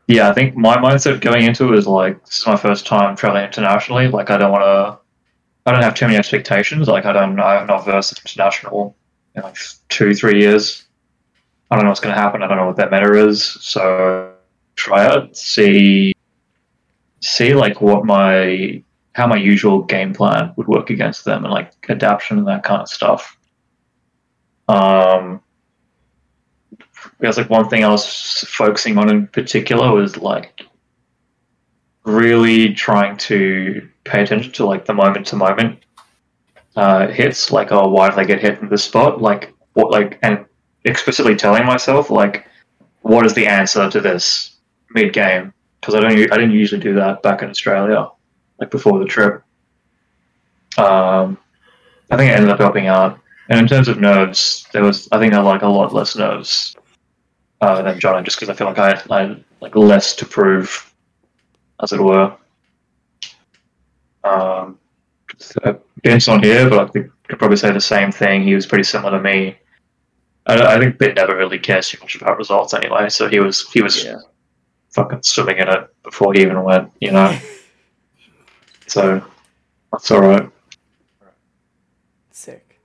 yeah, 0.08 0.30
I 0.30 0.34
think 0.34 0.56
my 0.56 0.78
mindset 0.78 1.22
going 1.22 1.44
into 1.44 1.74
it 1.74 1.80
is 1.80 1.88
like 1.88 2.24
this 2.26 2.40
is 2.40 2.48
my 2.48 2.56
first 2.56 2.86
time 2.86 3.16
traveling 3.16 3.46
internationally. 3.46 4.08
Like 4.08 4.30
I 4.30 4.38
don't 4.38 4.52
want 4.52 4.64
to, 4.64 5.00
I 5.66 5.72
don't 5.72 5.82
have 5.82 5.96
too 5.96 6.06
many 6.06 6.18
expectations. 6.18 6.88
Like 6.88 7.06
I 7.06 7.14
don't, 7.14 7.40
I 7.40 7.56
have 7.56 7.68
not 7.68 7.86
versed 7.86 8.20
international 8.20 8.96
in 9.36 9.42
like 9.42 9.58
two, 9.90 10.14
three 10.14 10.40
years. 10.40 10.84
I 11.72 11.76
don't 11.76 11.86
know 11.86 11.90
what's 11.90 12.00
going 12.00 12.14
to 12.14 12.22
happen. 12.22 12.44
I 12.44 12.48
don't 12.48 12.58
know 12.58 12.68
what 12.68 12.76
that 12.78 12.92
meta 12.92 13.28
is. 13.28 13.44
So 13.44 14.34
try 14.76 15.16
it, 15.16 15.36
see, 15.36 16.14
see 17.22 17.56
like 17.56 17.82
what 17.82 18.06
my 18.06 18.84
how 19.14 19.26
my 19.26 19.38
usual 19.38 19.82
game 19.82 20.14
plan 20.14 20.52
would 20.58 20.68
work 20.68 20.90
against 20.90 21.24
them 21.24 21.46
and 21.46 21.54
like 21.54 21.72
adaptation 21.90 22.38
and 22.38 22.48
that 22.48 22.64
kind 22.64 22.82
of 22.82 22.90
stuff. 22.90 23.38
Um, 24.68 25.42
because 27.20 27.38
like 27.38 27.50
one 27.50 27.70
thing 27.70 27.84
I 27.84 27.90
was 27.90 28.46
focusing 28.48 28.98
on 28.98 29.10
in 29.10 29.28
particular 29.28 29.92
was 29.92 30.18
like 30.18 30.62
really 32.04 32.74
trying 32.74 33.18
to 33.18 33.88
pay 34.04 34.24
attention 34.24 34.52
to 34.54 34.66
like 34.66 34.86
the 34.86 34.94
moment 34.94 35.26
to 35.28 35.36
moment 35.36 35.80
uh, 36.76 37.08
hits, 37.08 37.52
like 37.52 37.72
oh 37.72 37.88
why 37.88 38.10
did 38.10 38.20
I 38.20 38.26
get 38.26 38.42
hit 38.42 38.60
in 38.60 38.70
this 38.70 38.84
spot, 38.84 39.22
like 39.22 39.54
what 39.74 39.92
like 39.92 40.20
and 40.22 40.46
explicitly 40.84 41.36
telling 41.36 41.66
myself 41.66 42.10
like 42.10 42.46
what 43.02 43.26
is 43.26 43.34
the 43.34 43.48
answer 43.48 43.90
to 43.90 44.02
this 44.02 44.58
mid 44.92 45.14
game 45.14 45.54
because 45.80 45.96
I 45.96 46.00
don't 46.00 46.12
I 46.12 46.38
didn't 46.38 46.52
usually 46.52 46.82
do 46.82 46.96
that 46.96 47.22
back 47.24 47.42
in 47.42 47.50
Australia 47.50 48.10
like 48.60 48.72
before 48.72 49.00
the 49.00 49.06
trip. 49.06 49.44
Um, 50.78 51.38
I 52.12 52.18
think 52.18 52.32
it 52.32 52.36
ended 52.36 52.50
up 52.50 52.60
helping 52.60 52.88
out. 52.88 53.20
And 53.48 53.60
in 53.60 53.68
terms 53.68 53.88
of 53.88 54.00
nerves, 54.00 54.68
there 54.74 54.84
was 54.84 55.08
I 55.12 55.20
think 55.20 55.34
I 55.34 55.42
like 55.42 55.62
a 55.62 55.68
lot 55.68 55.94
less 55.94 56.16
nerves 56.16 56.76
uh, 57.62 57.82
than 57.82 58.00
John, 58.00 58.24
just 58.26 58.38
because 58.40 58.50
I 58.50 58.54
feel 58.58 58.68
like 58.68 58.80
I, 58.80 59.02
I 59.10 59.20
had 59.22 59.44
like 59.62 59.76
less 59.76 60.16
to 60.18 60.26
prove, 60.26 60.94
as 61.82 61.92
it 61.94 62.02
were. 62.02 62.36
Um, 64.24 64.80
so 65.38 65.82
Ben's 66.04 66.28
on 66.28 66.42
here, 66.44 66.70
but 66.70 66.80
I 66.80 66.88
think 66.92 67.08
I 67.08 67.28
could 67.30 67.40
probably 67.40 67.58
say 67.58 67.72
the 67.72 67.82
same 67.82 68.12
thing. 68.12 68.44
He 68.44 68.56
was 68.56 68.66
pretty 68.66 68.84
similar 68.84 69.18
to 69.18 69.24
me. 69.24 69.58
I, 70.48 70.76
I 70.76 70.80
think 70.80 70.98
Ben 70.98 71.16
never 71.16 71.36
really 71.36 71.60
cares 71.60 71.90
too 71.90 71.98
much 72.02 72.16
about 72.16 72.38
results 72.38 72.74
anyway, 72.74 73.10
so 73.10 73.28
he 73.30 73.40
was 73.40 73.68
he 73.72 73.82
was 73.82 74.04
Yeah. 74.04 74.18
fucking 74.94 75.24
swimming 75.24 75.58
in 75.58 75.68
it 75.70 75.90
before 76.04 76.34
he 76.34 76.42
even 76.42 76.62
went, 76.64 76.92
you 77.00 77.12
know. 77.12 77.38
so 78.88 79.24
that's 79.92 80.12
all 80.12 80.22
right. 80.22 80.50
Sick. 82.32 82.80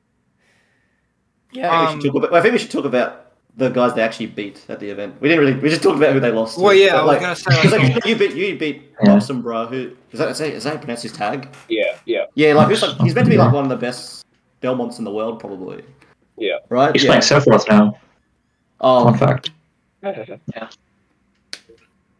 I 1.55 1.59
Yeah. 1.59 1.71
think 1.71 1.97
we 1.97 2.03
should 2.03 2.13
talk 2.13 2.23
about- 2.25 2.35
I 2.39 2.43
think 2.43 2.53
we 2.53 2.59
should 2.59 2.71
talk 2.71 2.85
about 2.85 3.30
the 3.56 3.68
guys 3.68 3.94
they 3.94 4.02
actually 4.02 4.27
beat 4.27 4.64
at 4.68 4.81
the 4.81 4.89
event. 4.89 5.20
We 5.20 5.28
didn't 5.28 5.44
really. 5.44 5.59
We 5.60 5.68
just 5.68 5.82
talked 5.82 5.97
about 5.98 6.12
who 6.12 6.20
they 6.20 6.31
lost. 6.31 6.56
to. 6.56 6.62
Well, 6.62 6.74
yeah, 6.74 6.93
But, 6.93 6.97
I 6.98 7.02
was 7.02 7.09
like, 7.09 7.20
gonna 7.20 7.36
say, 7.36 7.51
like, 7.51 7.62
'cause, 7.62 7.94
like, 7.94 8.06
you 8.06 8.16
beat 8.16 8.35
you 8.35 8.59
beat 8.59 8.93
Yeah. 9.05 9.12
Luxembourg. 9.14 9.68
Who 9.70 9.93
is 10.12 10.18
that? 10.18 10.28
Is 10.31 10.39
that, 10.39 10.48
is 10.51 10.64
that 10.64 10.70
how 10.70 10.74
you 10.74 10.81
pronounce 10.81 11.02
his 11.02 11.12
tag? 11.12 11.48
Yeah, 11.68 11.97
yeah, 12.06 12.24
Yeah, 12.35 12.55
like, 12.55 12.68
who's, 12.68 12.82
like 12.82 12.97
he's 12.98 13.14
meant 13.14 13.27
to 13.27 13.31
be 13.31 13.36
like 13.39 13.52
one 13.52 13.64
of 13.64 13.70
the 13.70 13.77
best 13.77 14.24
Belmonts 14.62 14.98
in 14.98 15.05
the 15.05 15.12
world, 15.12 15.40
probably. 15.40 15.85
yeah. 16.36 16.56
Right? 16.68 16.93
He's 16.94 17.05
yeah. 17.05 17.09
playing 17.18 17.22
Sephiroth 17.22 17.68
now. 17.68 17.98
Oh, 18.81 19.05
Fun 19.05 19.18
fact. 19.18 19.51
that, 20.02 20.32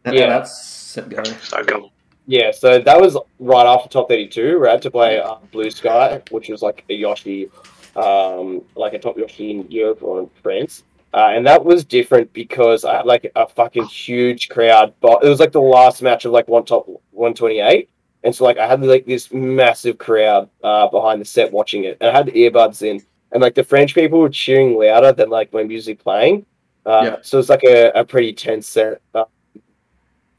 Yeah. 0.05 0.27
that's 0.27 0.63
set 0.65 1.09
go. 1.09 1.23
So 1.23 1.63
cool. 1.63 1.91
Yeah, 2.27 2.51
so 2.51 2.79
that 2.79 2.99
was 3.01 3.17
right 3.39 3.65
after 3.65 3.89
top 3.89 4.07
32. 4.07 4.59
We 4.59 4.67
had 4.67 4.81
to 4.83 4.91
play 4.91 5.19
uh, 5.19 5.35
Blue 5.51 5.69
Sky, 5.71 6.21
which 6.31 6.49
was 6.49 6.61
like 6.61 6.83
a 6.89 6.93
Yoshi, 6.93 7.49
um, 7.95 8.61
like 8.75 8.93
a 8.93 8.99
top 8.99 9.17
Yoshi 9.17 9.51
in 9.51 9.69
Europe 9.71 9.99
or 10.03 10.19
in 10.21 10.29
France. 10.41 10.83
Uh, 11.13 11.31
and 11.33 11.45
that 11.45 11.65
was 11.65 11.83
different 11.83 12.31
because 12.33 12.85
I 12.85 12.97
had 12.97 13.05
like 13.05 13.31
a 13.35 13.47
fucking 13.47 13.85
huge 13.85 14.49
crowd. 14.49 14.93
But 15.01 15.23
it 15.23 15.29
was 15.29 15.39
like 15.39 15.51
the 15.51 15.61
last 15.61 16.01
match 16.01 16.25
of 16.25 16.31
like 16.31 16.47
one 16.47 16.65
top 16.65 16.87
128. 17.11 17.89
And 18.23 18.35
so 18.35 18.43
like 18.45 18.57
I 18.57 18.67
had 18.67 18.81
like 18.81 19.05
this 19.05 19.31
massive 19.33 19.97
crowd 19.97 20.49
uh, 20.63 20.87
behind 20.87 21.19
the 21.19 21.25
set 21.25 21.51
watching 21.51 21.83
it. 21.83 21.97
And 21.99 22.09
I 22.09 22.17
had 22.17 22.27
the 22.27 22.31
earbuds 22.33 22.81
in. 22.81 23.01
And 23.33 23.41
like 23.41 23.55
the 23.55 23.63
French 23.63 23.95
people 23.95 24.19
were 24.19 24.29
cheering 24.29 24.77
louder 24.77 25.11
than 25.13 25.29
like 25.29 25.53
my 25.53 25.63
music 25.63 26.03
playing. 26.03 26.45
Uh, 26.85 27.01
Yeah. 27.03 27.15
So 27.21 27.39
it's 27.39 27.49
like 27.49 27.63
a, 27.63 27.91
a 27.91 28.05
pretty 28.05 28.33
tense 28.33 28.67
set. 28.67 29.01
Uh, 29.13 29.25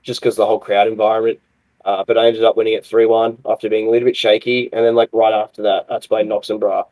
just 0.03 0.21
because 0.21 0.37
the 0.37 0.47
whole 0.47 0.59
crowd 0.59 0.89
environment. 0.89 1.39
Uh, 1.85 2.05
but 2.07 2.17
I 2.17 2.27
ended 2.27 2.45
up 2.45 2.57
winning 2.57 2.75
it 2.75 2.87
3 2.87 3.07
1 3.07 3.39
after 3.47 3.69
being 3.69 3.89
a 3.89 3.91
little 3.91 4.07
bit 4.07 4.17
shaky. 4.17 4.73
And 4.73 4.85
then, 4.85 4.95
like, 4.95 5.11
right 5.13 5.33
after 5.33 5.63
that, 5.63 5.87
I 5.89 5.95
had 5.95 6.03
to 6.03 6.09
play 6.09 6.25
Noxenbra. 6.25 6.79
And 6.81 6.87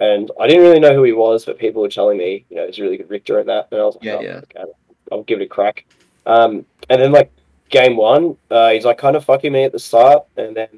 I 0.00 0.46
didn't 0.46 0.62
really 0.62 0.80
know 0.80 0.94
who 0.94 1.04
he 1.04 1.12
was, 1.12 1.44
but 1.44 1.58
people 1.58 1.82
were 1.82 1.88
telling 1.88 2.18
me, 2.18 2.44
you 2.50 2.56
know, 2.56 2.66
he's 2.66 2.78
a 2.78 2.82
really 2.82 2.96
good 2.96 3.10
Richter 3.10 3.38
at 3.38 3.46
that. 3.46 3.68
And 3.70 3.80
I 3.80 3.84
was 3.84 3.94
like, 3.96 4.04
Yeah, 4.04 4.16
oh, 4.16 4.20
yeah. 4.22 4.40
okay, 4.56 4.72
I'll 5.12 5.22
give 5.22 5.40
it 5.40 5.44
a 5.44 5.48
crack. 5.48 5.84
Um, 6.26 6.64
and 6.90 7.00
then, 7.00 7.12
like, 7.12 7.30
game 7.70 7.96
one, 7.96 8.36
uh, 8.50 8.70
he's 8.70 8.84
like 8.84 8.98
kind 8.98 9.16
of 9.16 9.24
fucking 9.24 9.52
me 9.52 9.64
at 9.64 9.72
the 9.72 9.78
start. 9.78 10.24
And 10.36 10.56
then, 10.56 10.68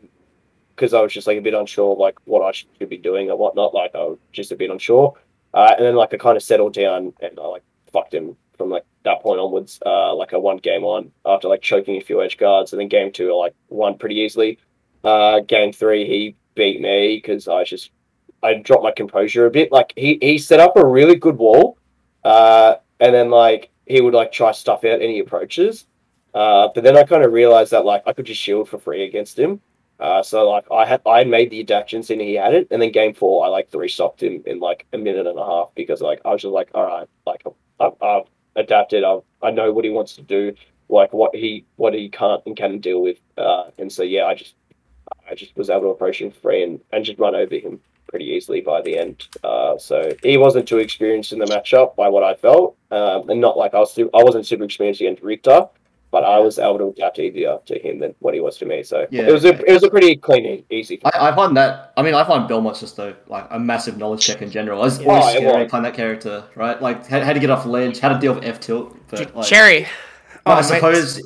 because 0.74 0.92
I 0.92 1.00
was 1.00 1.12
just 1.12 1.26
like 1.26 1.38
a 1.38 1.42
bit 1.42 1.54
unsure 1.54 1.92
of 1.92 1.98
like 1.98 2.18
what 2.26 2.42
I 2.42 2.52
should 2.52 2.88
be 2.88 2.98
doing 2.98 3.30
or 3.30 3.36
whatnot, 3.36 3.74
like, 3.74 3.94
I 3.94 3.98
was 3.98 4.18
just 4.32 4.52
a 4.52 4.56
bit 4.56 4.70
unsure. 4.70 5.14
Uh, 5.54 5.74
and 5.76 5.86
then, 5.86 5.94
like, 5.96 6.12
I 6.12 6.18
kind 6.18 6.36
of 6.36 6.42
settled 6.42 6.74
down 6.74 7.14
and 7.20 7.38
I, 7.38 7.46
like, 7.46 7.62
fucked 7.92 8.12
him 8.12 8.36
from 8.56 8.70
like 8.70 8.84
that 9.04 9.22
point 9.22 9.40
onwards, 9.40 9.78
uh, 9.84 10.14
like 10.14 10.32
I 10.32 10.36
won 10.36 10.58
game 10.58 10.82
one 10.82 11.12
after 11.24 11.48
like 11.48 11.62
choking 11.62 11.96
a 11.96 12.00
few 12.00 12.22
edge 12.22 12.36
guards, 12.38 12.72
and 12.72 12.80
then 12.80 12.88
game 12.88 13.12
two 13.12 13.30
I 13.32 13.34
like 13.34 13.54
won 13.68 13.98
pretty 13.98 14.16
easily. 14.16 14.58
Uh, 15.04 15.40
game 15.40 15.72
three 15.72 16.06
he 16.06 16.36
beat 16.54 16.80
me 16.80 17.16
because 17.16 17.48
I 17.48 17.60
was 17.60 17.70
just 17.70 17.90
I 18.46 18.54
dropped 18.54 18.84
my 18.84 18.92
composure 18.92 19.46
a 19.46 19.50
bit. 19.50 19.72
Like 19.72 19.92
he 19.96 20.18
he 20.22 20.38
set 20.38 20.60
up 20.60 20.76
a 20.76 20.86
really 20.86 21.16
good 21.16 21.36
wall, 21.36 21.78
uh, 22.24 22.76
and 23.00 23.12
then 23.12 23.28
like 23.30 23.70
he 23.86 24.00
would 24.00 24.14
like 24.14 24.30
try 24.30 24.52
stuff 24.52 24.84
out 24.84 25.02
any 25.02 25.18
approaches, 25.18 25.86
uh, 26.32 26.68
but 26.74 26.84
then 26.84 26.96
I 26.96 27.02
kind 27.02 27.24
of 27.24 27.32
realized 27.32 27.72
that 27.72 27.84
like 27.84 28.02
I 28.06 28.12
could 28.12 28.26
just 28.26 28.40
shield 28.40 28.68
for 28.68 28.78
free 28.78 29.04
against 29.04 29.38
him. 29.38 29.60
Uh, 29.98 30.22
so 30.22 30.48
like 30.48 30.64
I 30.70 30.84
had 30.84 31.00
I 31.06 31.24
made 31.24 31.50
the 31.50 31.60
adaptations 31.60 32.10
and 32.10 32.20
he 32.20 32.34
had 32.34 32.54
it, 32.54 32.68
and 32.70 32.80
then 32.80 32.92
game 32.92 33.14
four 33.14 33.44
I 33.44 33.48
like 33.48 33.68
three 33.70 33.88
stopped 33.88 34.22
him 34.22 34.42
in 34.46 34.60
like 34.60 34.86
a 34.92 34.98
minute 34.98 35.26
and 35.26 35.38
a 35.38 35.44
half 35.44 35.70
because 35.74 36.00
like 36.00 36.20
I 36.24 36.30
was 36.30 36.42
just 36.42 36.52
like 36.52 36.70
all 36.74 36.86
right 36.86 37.08
like 37.26 37.42
I've, 37.80 38.00
I've 38.00 38.26
adapted. 38.54 39.02
I 39.02 39.18
I 39.42 39.50
know 39.50 39.72
what 39.72 39.84
he 39.84 39.90
wants 39.90 40.14
to 40.16 40.22
do, 40.22 40.54
like 40.88 41.12
what 41.12 41.34
he 41.34 41.64
what 41.76 41.94
he 41.94 42.08
can't 42.08 42.42
and 42.46 42.56
can 42.56 42.78
deal 42.78 43.02
with. 43.02 43.18
Uh, 43.36 43.70
and 43.78 43.90
so 43.90 44.04
yeah, 44.04 44.26
I 44.26 44.34
just 44.34 44.54
I 45.28 45.34
just 45.34 45.56
was 45.56 45.68
able 45.68 45.82
to 45.82 45.88
approach 45.88 46.20
him 46.20 46.30
free 46.30 46.62
and, 46.62 46.80
and 46.92 47.04
just 47.04 47.18
run 47.18 47.34
over 47.34 47.56
him 47.56 47.80
pretty 48.08 48.26
easily 48.26 48.60
by 48.60 48.80
the 48.82 48.96
end. 48.98 49.26
Uh, 49.42 49.76
so 49.78 50.10
he 50.22 50.36
wasn't 50.36 50.66
too 50.68 50.78
experienced 50.78 51.32
in 51.32 51.38
the 51.38 51.46
matchup 51.46 51.96
by 51.96 52.08
what 52.08 52.22
I 52.24 52.34
felt, 52.34 52.76
um, 52.90 53.28
and 53.30 53.40
not 53.40 53.56
like 53.56 53.74
I 53.74 53.78
was 53.80 53.92
su- 53.92 54.10
I 54.14 54.22
wasn't 54.22 54.46
super 54.46 54.64
experienced 54.64 55.00
against 55.00 55.22
Richter, 55.22 55.66
but 56.12 56.22
I 56.24 56.38
was 56.38 56.58
able 56.58 56.78
to 56.78 56.88
adapt 56.88 57.18
easier 57.18 57.58
to 57.66 57.78
him 57.78 57.98
than 57.98 58.14
what 58.20 58.32
he 58.32 58.40
was 58.40 58.56
to 58.58 58.64
me. 58.66 58.82
So 58.84 59.06
Yeah, 59.10 59.22
it 59.28 59.32
was 59.32 59.44
a 59.44 59.54
okay. 59.54 59.64
it 59.66 59.72
was 59.72 59.82
a 59.82 59.90
pretty 59.90 60.14
clean 60.16 60.64
easy. 60.70 61.00
I, 61.04 61.30
I 61.30 61.34
find 61.34 61.56
that. 61.56 61.92
I 61.96 62.02
mean, 62.02 62.14
I 62.14 62.22
find 62.24 62.46
Belmont's 62.48 62.80
just 62.80 62.98
a 62.98 63.16
like 63.26 63.46
a 63.50 63.58
massive 63.58 63.96
knowledge 63.98 64.24
check 64.24 64.40
in 64.40 64.50
general. 64.50 64.84
It's 64.84 65.00
Yeah. 65.00 65.08
always 65.08 65.24
Oh, 65.24 65.28
it 65.30 65.36
scary 65.42 65.62
was. 65.64 65.70
playing 65.70 65.82
that 65.84 65.94
character, 65.94 66.44
right? 66.54 66.80
Like 66.80 67.06
how, 67.06 67.20
how 67.22 67.32
to 67.32 67.40
get 67.40 67.50
off 67.50 67.66
ledge, 67.66 67.98
how 67.98 68.08
to 68.10 68.18
deal 68.18 68.34
with 68.34 68.44
F 68.44 68.60
tilt. 68.60 68.96
But 69.08 69.34
like, 69.34 69.46
Cherry. 69.46 69.86
but 70.44 70.50
I 70.52 70.54
Oh, 70.54 70.56
mate. 70.58 70.64
suppose 70.66 71.22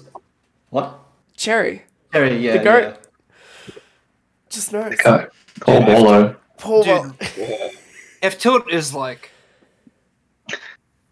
what 0.70 0.98
Cherry. 1.36 1.82
Cherry, 2.12 2.36
yeah, 2.38 2.56
The 2.56 2.64
goat. 2.64 2.82
yeah. 2.82 3.74
Just 4.48 4.72
nice. 4.72 4.98
Okay. 5.06 5.26
Paul 5.60 5.82
Bolo. 5.84 6.36
Paul. 6.60 6.82
Dude. 6.84 7.14
Yeah. 7.36 7.68
F 8.22 8.38
tilt 8.38 8.70
is 8.70 8.92
like 8.94 9.30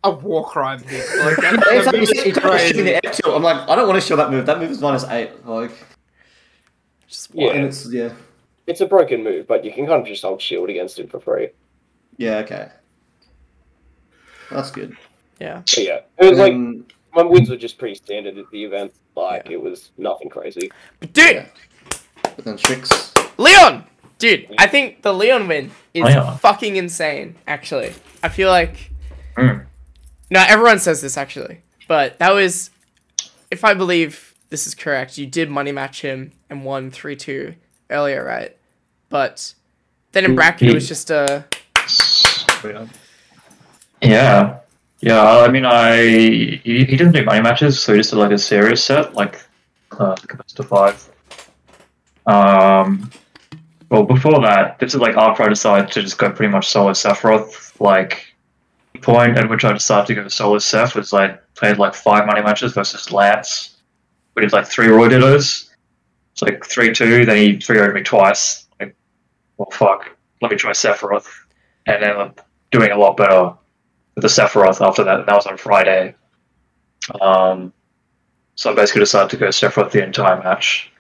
a 0.04 0.10
war 0.10 0.46
crime 0.46 0.82
here. 0.86 1.04
Like 1.24 1.36
that, 1.38 1.54
It's 1.54 1.64
that 1.64 1.86
like 1.86 1.94
you 1.94 2.00
move 2.00 2.08
said, 2.08 2.16
is 2.18 2.26
you 2.26 2.32
talk 2.32 2.44
about 2.44 2.60
shooting 2.60 2.84
crazy. 2.84 3.00
F 3.04 3.12
tilt. 3.16 3.34
I'm 3.34 3.42
like, 3.42 3.68
I 3.68 3.74
don't 3.74 3.88
want 3.88 4.00
to 4.00 4.06
show 4.06 4.16
that 4.16 4.30
move. 4.30 4.46
That 4.46 4.58
move 4.60 4.70
is 4.70 4.80
minus 4.80 5.04
eight. 5.04 5.30
Like, 5.46 5.72
Just 7.08 7.30
Yeah. 7.34 7.50
and 7.52 7.64
it's 7.64 7.90
yeah. 7.92 8.12
it's 8.66 8.80
a 8.80 8.86
broken 8.86 9.24
move, 9.24 9.46
but 9.46 9.64
you 9.64 9.72
can 9.72 9.86
kind 9.86 10.00
of 10.02 10.06
just 10.06 10.22
hold 10.22 10.40
shield 10.42 10.68
against 10.70 10.98
him 10.98 11.08
for 11.08 11.18
free. 11.18 11.48
Yeah, 12.18 12.36
okay. 12.38 12.68
That's 14.50 14.70
good. 14.70 14.96
Yeah. 15.40 15.58
But 15.60 15.78
yeah, 15.78 16.00
it 16.18 16.28
was 16.30 16.38
like 16.38 16.52
Um, 16.52 16.84
my 17.14 17.22
wins 17.22 17.48
were 17.48 17.56
just 17.56 17.78
pretty 17.78 17.94
standard 17.94 18.36
at 18.38 18.50
the 18.50 18.64
event. 18.64 18.92
Like 19.16 19.48
it 19.50 19.60
was 19.60 19.90
nothing 19.98 20.28
crazy. 20.28 20.70
But 21.00 21.12
dude, 21.12 21.34
Yeah. 21.36 21.46
but 22.22 22.44
then 22.44 22.56
Sriks. 22.58 23.14
Leon! 23.38 23.84
Dude, 24.18 24.52
I 24.58 24.66
think 24.66 25.02
the 25.02 25.14
Leon 25.14 25.46
win 25.46 25.70
is 25.94 26.04
Leon. 26.04 26.38
fucking 26.38 26.76
insane, 26.76 27.36
actually. 27.46 27.94
I 28.22 28.28
feel 28.28 28.50
like. 28.50 28.90
Mm. 29.36 29.66
No, 30.30 30.44
everyone 30.46 30.80
says 30.80 31.00
this, 31.00 31.16
actually. 31.16 31.60
But 31.86 32.18
that 32.18 32.32
was. 32.32 32.70
If 33.50 33.64
I 33.64 33.74
believe 33.74 34.34
this 34.50 34.66
is 34.66 34.74
correct, 34.74 35.16
you 35.18 35.26
did 35.26 35.50
money 35.50 35.72
match 35.72 36.02
him 36.02 36.32
and 36.50 36.64
won 36.64 36.90
3 36.90 37.16
2 37.16 37.54
earlier, 37.90 38.24
right? 38.24 38.56
But 39.08 39.54
then 40.12 40.24
in 40.24 40.34
bracket, 40.34 40.68
it 40.68 40.74
was 40.74 40.88
just 40.88 41.10
a. 41.10 41.44
Yeah, 44.02 44.58
yeah. 45.00 45.38
I 45.38 45.48
mean, 45.48 45.64
I 45.64 45.96
he, 46.02 46.60
he 46.64 46.96
didn't 46.96 47.12
do 47.12 47.24
money 47.24 47.40
matches, 47.40 47.80
so 47.80 47.92
he 47.92 48.00
just 48.00 48.10
did 48.10 48.16
like 48.16 48.32
a 48.32 48.38
serious 48.38 48.84
set, 48.84 49.14
like 49.14 49.44
uh, 49.92 50.16
best 50.36 50.58
of 50.58 50.68
five. 50.68 51.08
Um, 52.26 53.10
well, 53.90 54.02
before 54.02 54.40
that, 54.40 54.78
this 54.78 54.94
is 54.94 55.00
like 55.00 55.16
after 55.16 55.42
I 55.42 55.48
decided 55.48 55.90
to 55.92 56.02
just 56.02 56.18
go 56.18 56.30
pretty 56.30 56.52
much 56.52 56.68
solo 56.68 56.92
Sephiroth. 56.92 57.80
Like, 57.80 58.26
point 59.00 59.38
at 59.38 59.48
which 59.48 59.64
I 59.64 59.72
decided 59.72 60.06
to 60.08 60.14
go 60.14 60.28
solo 60.28 60.58
Seph 60.58 60.94
was 60.94 61.12
like 61.12 61.40
played 61.54 61.78
like 61.78 61.94
five 61.94 62.26
money 62.26 62.42
matches 62.42 62.72
versus 62.72 63.12
Lance. 63.12 63.76
We 64.34 64.42
did 64.42 64.52
like 64.52 64.66
three 64.66 64.88
Roy 64.88 65.08
Dittos. 65.08 65.70
It's 66.32 66.42
like 66.42 66.64
three 66.64 66.92
two. 66.92 67.24
Then 67.24 67.36
he 67.36 67.58
three 67.58 67.80
would 67.80 67.94
me 67.94 68.02
twice. 68.02 68.66
Like, 68.78 68.94
well, 69.56 69.68
fuck. 69.72 70.16
Let 70.40 70.50
me 70.50 70.56
try 70.56 70.70
Sephiroth, 70.70 71.26
and 71.86 72.02
then 72.02 72.16
I'm 72.16 72.34
doing 72.70 72.92
a 72.92 72.98
lot 72.98 73.16
better 73.16 73.52
with 74.14 74.22
the 74.22 74.28
Sephiroth 74.28 74.86
after 74.86 75.02
that. 75.04 75.20
And 75.20 75.28
that 75.28 75.34
was 75.34 75.46
on 75.46 75.56
Friday. 75.56 76.14
Um, 77.20 77.72
so 78.54 78.70
I 78.70 78.74
basically 78.74 79.00
decided 79.00 79.30
to 79.30 79.36
go 79.36 79.48
Sephiroth 79.48 79.90
the 79.90 80.04
entire 80.04 80.40
match. 80.42 80.92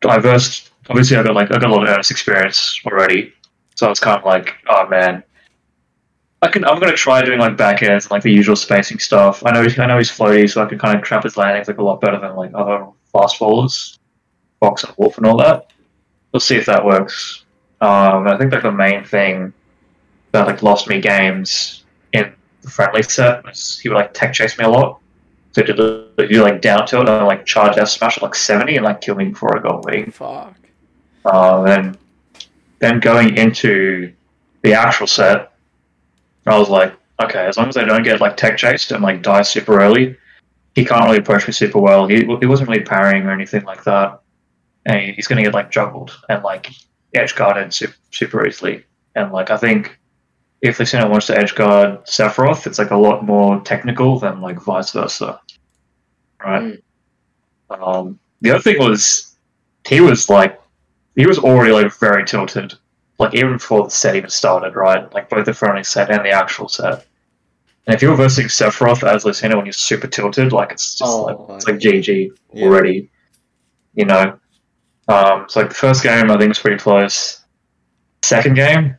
Diverse. 0.00 0.70
Obviously, 0.88 1.16
I 1.16 1.22
got 1.22 1.34
like 1.34 1.52
I 1.52 1.58
got 1.58 1.70
a 1.70 1.74
lot 1.74 1.82
of 1.82 1.88
earnest 1.88 2.10
experience 2.10 2.80
already, 2.86 3.32
so 3.74 3.86
I 3.86 3.88
was 3.90 4.00
kind 4.00 4.18
of 4.18 4.24
like, 4.24 4.54
oh 4.68 4.86
man, 4.88 5.22
I 6.42 6.48
can. 6.48 6.64
I'm 6.64 6.78
gonna 6.78 6.96
try 6.96 7.22
doing 7.22 7.38
like 7.38 7.56
back 7.56 7.82
and 7.82 8.10
like 8.10 8.22
the 8.22 8.32
usual 8.32 8.56
spacing 8.56 8.98
stuff. 8.98 9.44
I 9.44 9.52
know 9.52 9.66
I 9.78 9.86
know 9.86 9.98
he's 9.98 10.10
floaty, 10.10 10.48
so 10.50 10.62
I 10.62 10.66
can 10.66 10.78
kind 10.78 10.96
of 10.96 11.04
trap 11.04 11.24
his 11.24 11.36
landings 11.36 11.68
like 11.68 11.78
a 11.78 11.82
lot 11.82 12.00
better 12.00 12.20
than 12.20 12.36
like 12.36 12.52
other 12.54 12.86
fast 13.12 13.38
bowlers, 13.38 13.98
Fox 14.60 14.84
and 14.84 14.94
Wolf 14.96 15.18
and 15.18 15.26
all 15.26 15.36
that. 15.38 15.72
We'll 16.32 16.40
see 16.40 16.56
if 16.56 16.66
that 16.66 16.84
works. 16.84 17.44
Um, 17.80 18.26
I 18.28 18.38
think 18.38 18.52
like 18.52 18.62
the 18.62 18.72
main 18.72 19.04
thing 19.04 19.52
that 20.32 20.46
like 20.46 20.62
lost 20.62 20.88
me 20.88 21.00
games 21.00 21.84
in 22.12 22.32
the 22.62 22.70
friendly 22.70 23.02
set 23.02 23.44
was 23.44 23.78
he 23.78 23.88
would 23.88 23.96
like 23.96 24.14
tech 24.14 24.32
chase 24.32 24.58
me 24.58 24.64
a 24.64 24.68
lot. 24.68 25.00
So 25.52 25.62
did 25.62 26.30
you 26.30 26.42
like 26.42 26.60
down 26.60 26.86
tilt 26.86 27.08
and 27.08 27.26
like 27.26 27.46
charge 27.46 27.78
F 27.78 27.88
smash 27.88 28.18
at 28.18 28.22
like 28.22 28.34
seventy 28.34 28.76
and 28.76 28.84
like 28.84 29.00
kill 29.00 29.14
me 29.14 29.26
before 29.26 29.58
I 29.58 29.62
go 29.62 29.80
away. 29.80 30.04
Fuck. 30.10 30.54
Uh, 31.26 31.62
then, 31.62 31.96
then 32.78 33.00
going 33.00 33.36
into 33.36 34.12
the 34.62 34.74
actual 34.74 35.06
set, 35.06 35.52
I 36.46 36.58
was 36.58 36.68
like, 36.68 36.94
okay, 37.20 37.46
as 37.46 37.56
long 37.56 37.68
as 37.68 37.76
I 37.76 37.84
don't 37.84 38.04
get 38.04 38.20
like 38.20 38.36
tech 38.36 38.56
chased 38.56 38.92
and 38.92 39.02
like 39.02 39.22
die 39.22 39.42
super 39.42 39.80
early, 39.80 40.16
he 40.74 40.84
can't 40.84 41.04
really 41.04 41.20
push 41.20 41.46
me 41.46 41.52
super 41.52 41.80
well. 41.80 42.06
He, 42.06 42.24
he 42.24 42.46
wasn't 42.46 42.68
really 42.68 42.84
parrying 42.84 43.24
or 43.24 43.32
anything 43.32 43.64
like 43.64 43.82
that, 43.84 44.20
and 44.84 45.14
he's 45.14 45.26
gonna 45.26 45.42
get 45.42 45.54
like 45.54 45.70
juggled 45.70 46.16
and 46.28 46.44
like 46.44 46.70
edge 47.14 47.34
guarded 47.34 47.72
super, 47.74 47.94
super 48.10 48.46
easily. 48.46 48.84
And 49.14 49.32
like 49.32 49.50
I 49.50 49.56
think 49.56 49.98
if 50.60 50.78
Lucina 50.78 51.08
wants 51.08 51.26
to 51.26 51.36
edge 51.36 51.54
guard 51.54 52.04
Sephiroth, 52.04 52.66
it's 52.66 52.78
like 52.78 52.90
a 52.90 52.96
lot 52.96 53.24
more 53.24 53.60
technical 53.62 54.18
than 54.18 54.40
like 54.40 54.60
vice 54.60 54.92
versa, 54.92 55.40
right? 56.44 56.78
Um, 57.70 58.18
the 58.42 58.50
other 58.50 58.62
thing 58.62 58.78
was 58.78 59.36
he 59.86 60.00
was 60.00 60.28
like 60.28 60.60
he 61.16 61.26
was 61.26 61.38
already 61.38 61.72
like 61.72 61.92
very 61.98 62.24
tilted, 62.24 62.74
like 63.18 63.34
even 63.34 63.54
before 63.54 63.84
the 63.84 63.90
set 63.90 64.14
even 64.16 64.30
started, 64.30 64.76
right? 64.76 65.12
Like 65.12 65.28
both 65.28 65.46
the 65.46 65.54
friendly 65.54 65.82
set 65.82 66.10
and 66.10 66.24
the 66.24 66.30
actual 66.30 66.68
set. 66.68 67.06
And 67.86 67.94
if 67.94 68.02
you're 68.02 68.14
versing 68.16 68.46
Sephiroth 68.46 69.02
as 69.08 69.24
Lucina 69.24 69.56
when 69.56 69.64
you're 69.66 69.72
super 69.72 70.06
tilted, 70.06 70.52
like 70.52 70.72
it's 70.72 70.96
just 70.96 71.10
Oh, 71.12 71.22
like 71.24 71.48
my- 71.48 71.54
it's 71.56 71.66
like 71.66 71.78
GG 71.78 72.30
Yeah. 72.52 72.66
already, 72.66 73.10
you 73.94 74.04
know. 74.04 74.38
Um, 75.08 75.46
so 75.48 75.60
like 75.60 75.68
the 75.70 75.74
first 75.74 76.02
game 76.02 76.30
I 76.30 76.36
think 76.36 76.48
was 76.50 76.58
pretty 76.58 76.78
close. 76.78 77.44
Second 78.22 78.54
game, 78.54 78.96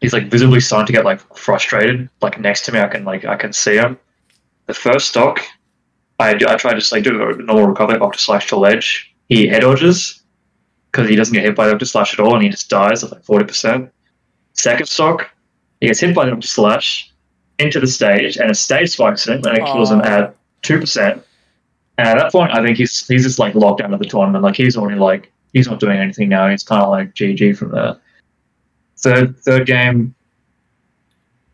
he's 0.00 0.12
like 0.12 0.30
visibly 0.30 0.60
starting 0.60 0.86
to 0.86 0.92
get 0.92 1.04
like 1.04 1.20
frustrated. 1.36 2.08
Like 2.22 2.38
next 2.40 2.64
to 2.66 2.72
me, 2.72 2.80
I 2.80 2.86
can 2.88 3.04
like 3.04 3.24
I 3.24 3.36
can 3.36 3.52
see 3.52 3.74
him. 3.76 3.98
The 4.66 4.74
first 4.74 5.08
stock, 5.08 5.40
I 6.20 6.30
I 6.30 6.56
try 6.56 6.70
to 6.72 6.78
just 6.78 6.92
like 6.92 7.02
do 7.04 7.10
a 7.20 7.36
normal 7.36 7.66
recovery 7.66 7.98
up 8.00 8.12
to 8.12 8.18
slash 8.18 8.46
to 8.48 8.56
ledge. 8.56 9.12
He 9.28 9.46
head 9.48 9.62
dodges 9.62 10.19
because 10.90 11.08
he 11.08 11.16
doesn't 11.16 11.34
get 11.34 11.44
hit 11.44 11.54
by 11.54 11.68
the 11.68 11.74
Octaslash 11.74 12.14
at 12.14 12.20
all, 12.20 12.34
and 12.34 12.42
he 12.42 12.48
just 12.48 12.68
dies 12.68 13.04
at 13.04 13.12
like 13.12 13.24
forty 13.24 13.44
percent. 13.44 13.92
Second 14.54 14.86
stock, 14.86 15.30
he 15.80 15.86
gets 15.86 16.00
hit 16.00 16.14
by 16.14 16.26
the 16.26 16.32
Octaslash 16.32 17.10
into 17.58 17.80
the 17.80 17.86
stage, 17.86 18.36
and 18.36 18.50
a 18.50 18.54
stage 18.54 18.90
spikes 18.90 19.26
him, 19.26 19.42
and 19.44 19.58
it 19.58 19.64
kills 19.66 19.90
him 19.90 20.00
at 20.00 20.34
two 20.62 20.80
percent. 20.80 21.22
And 21.98 22.08
at 22.08 22.18
that 22.18 22.32
point, 22.32 22.52
I 22.52 22.64
think 22.64 22.78
he's 22.78 23.06
he's 23.06 23.24
just 23.24 23.38
like 23.38 23.54
locked 23.54 23.80
out 23.80 23.92
of 23.92 23.98
the 23.98 24.06
tournament. 24.06 24.42
Like 24.42 24.56
he's 24.56 24.76
already 24.76 24.98
like 24.98 25.32
he's 25.52 25.68
not 25.68 25.80
doing 25.80 25.98
anything 25.98 26.28
now. 26.28 26.48
He's 26.48 26.62
kind 26.62 26.82
of 26.82 26.90
like 26.90 27.14
GG 27.14 27.56
from 27.56 27.72
there. 27.72 27.96
Third 28.98 29.38
third 29.38 29.66
game, 29.66 30.14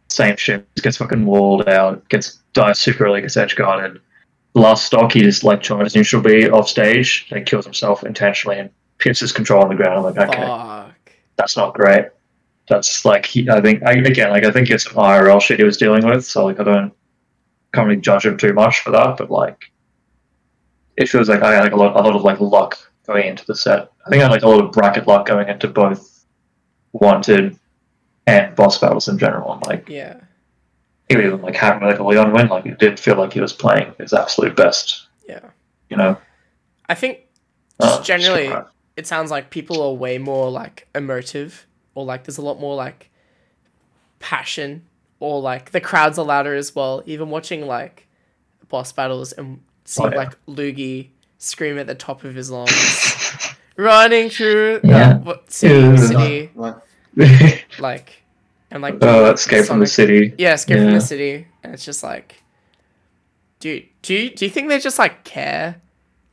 same 0.08 0.36
shit. 0.36 0.66
Gets 0.76 0.96
fucking 0.96 1.26
walled 1.26 1.68
out. 1.68 2.08
Gets 2.08 2.38
dies 2.52 2.78
super 2.78 3.06
early. 3.06 3.20
Gets 3.20 3.36
edge 3.36 3.56
guarded. 3.56 4.00
Last 4.54 4.86
stock, 4.86 5.12
he 5.12 5.20
just 5.20 5.44
like 5.44 5.60
charges 5.60 5.94
neutral 5.94 6.22
B 6.22 6.48
off 6.48 6.68
stage 6.68 7.28
and 7.30 7.44
kills 7.44 7.66
himself 7.66 8.04
intentionally 8.04 8.58
and 8.58 8.70
his 9.02 9.32
control 9.32 9.62
on 9.62 9.68
the 9.68 9.74
ground. 9.74 9.98
I'm 9.98 10.14
like, 10.14 10.28
okay, 10.28 10.46
Fuck. 10.46 11.12
that's 11.36 11.56
not 11.56 11.74
great. 11.74 12.06
That's 12.68 13.04
like 13.04 13.24
he, 13.26 13.48
I 13.48 13.60
think 13.60 13.82
I, 13.84 13.92
again, 13.92 14.30
like 14.30 14.44
I 14.44 14.50
think 14.50 14.70
it's 14.70 14.84
some 14.84 14.94
IRL 14.94 15.40
shit 15.40 15.58
he 15.58 15.64
was 15.64 15.76
dealing 15.76 16.04
with. 16.06 16.24
So 16.24 16.44
like 16.46 16.58
I 16.58 16.64
don't 16.64 16.92
can't 17.74 17.86
really 17.88 18.00
judge 18.00 18.26
him 18.26 18.36
too 18.36 18.52
much 18.52 18.80
for 18.80 18.90
that. 18.90 19.16
But 19.18 19.30
like, 19.30 19.70
it 20.96 21.08
feels 21.08 21.28
like 21.28 21.42
I 21.42 21.54
had 21.54 21.62
like 21.64 21.72
a 21.72 21.76
lot, 21.76 21.94
a 21.96 22.00
lot 22.02 22.16
of 22.16 22.22
like 22.22 22.40
luck 22.40 22.76
going 23.06 23.26
into 23.28 23.44
the 23.46 23.54
set. 23.54 23.90
I 24.04 24.10
think 24.10 24.20
I 24.20 24.24
had 24.24 24.32
like 24.32 24.42
a 24.42 24.48
lot 24.48 24.64
of 24.64 24.72
bracket 24.72 25.06
luck 25.06 25.26
going 25.26 25.48
into 25.48 25.68
both 25.68 26.24
wanted 26.92 27.56
and 28.26 28.56
boss 28.56 28.78
battles 28.78 29.06
in 29.08 29.18
general. 29.18 29.52
And 29.52 29.66
like 29.66 29.88
Yeah. 29.88 30.16
he 31.08 31.16
was 31.16 31.40
like 31.40 31.54
having 31.54 31.86
like 31.86 31.98
a 32.00 32.04
Leon 32.04 32.32
win, 32.32 32.48
like 32.48 32.66
it 32.66 32.78
didn't 32.78 32.98
feel 32.98 33.16
like 33.16 33.32
he 33.32 33.40
was 33.40 33.52
playing 33.52 33.94
his 33.98 34.12
absolute 34.12 34.56
best. 34.56 35.06
Yeah. 35.28 35.40
You 35.90 35.96
know, 35.98 36.16
I 36.88 36.94
think 36.94 37.20
Uh, 37.78 38.02
generally, 38.02 38.48
right. 38.48 38.64
It 38.96 39.06
sounds 39.06 39.30
like 39.30 39.50
people 39.50 39.82
are 39.82 39.92
way 39.92 40.18
more 40.18 40.50
like 40.50 40.88
emotive, 40.94 41.66
or 41.94 42.04
like 42.04 42.24
there's 42.24 42.38
a 42.38 42.42
lot 42.42 42.58
more 42.60 42.74
like 42.74 43.10
passion, 44.18 44.86
or 45.20 45.40
like 45.40 45.70
the 45.72 45.80
crowds 45.80 46.18
are 46.18 46.24
louder 46.24 46.54
as 46.54 46.74
well. 46.74 47.02
Even 47.06 47.30
watching 47.30 47.66
like 47.66 48.06
boss 48.68 48.92
battles 48.92 49.32
and 49.32 49.60
seeing 49.84 50.08
Oh, 50.08 50.10
yeah. 50.12 50.16
like 50.16 50.38
Luigi 50.46 51.12
scream 51.38 51.78
at 51.78 51.86
the 51.86 51.94
top 51.94 52.24
of 52.24 52.34
his 52.34 52.50
lungs, 52.50 53.54
running 53.76 54.30
through 54.30 54.80
Yeah. 54.82 55.10
uh, 55.10 55.18
what, 55.18 55.50
city, 55.52 55.74
Yeah. 55.74 55.96
city, 55.96 56.50
Like, 56.54 57.66
like, 57.78 58.22
and 58.70 58.82
like 58.82 59.02
uh, 59.02 59.32
escape 59.34 59.64
from 59.66 59.80
the 59.80 59.86
city. 59.86 60.34
Yeah, 60.38 60.54
escape 60.54 60.78
from 60.78 60.92
the 60.92 61.00
city, 61.00 61.46
and 61.62 61.72
it's 61.74 61.84
just 61.84 62.02
like, 62.02 62.42
dude, 63.60 63.84
do 64.02 64.14
you 64.14 64.30
do 64.30 64.44
you 64.46 64.50
think 64.50 64.68
they 64.68 64.78
just 64.80 64.98
like 64.98 65.24
care, 65.24 65.80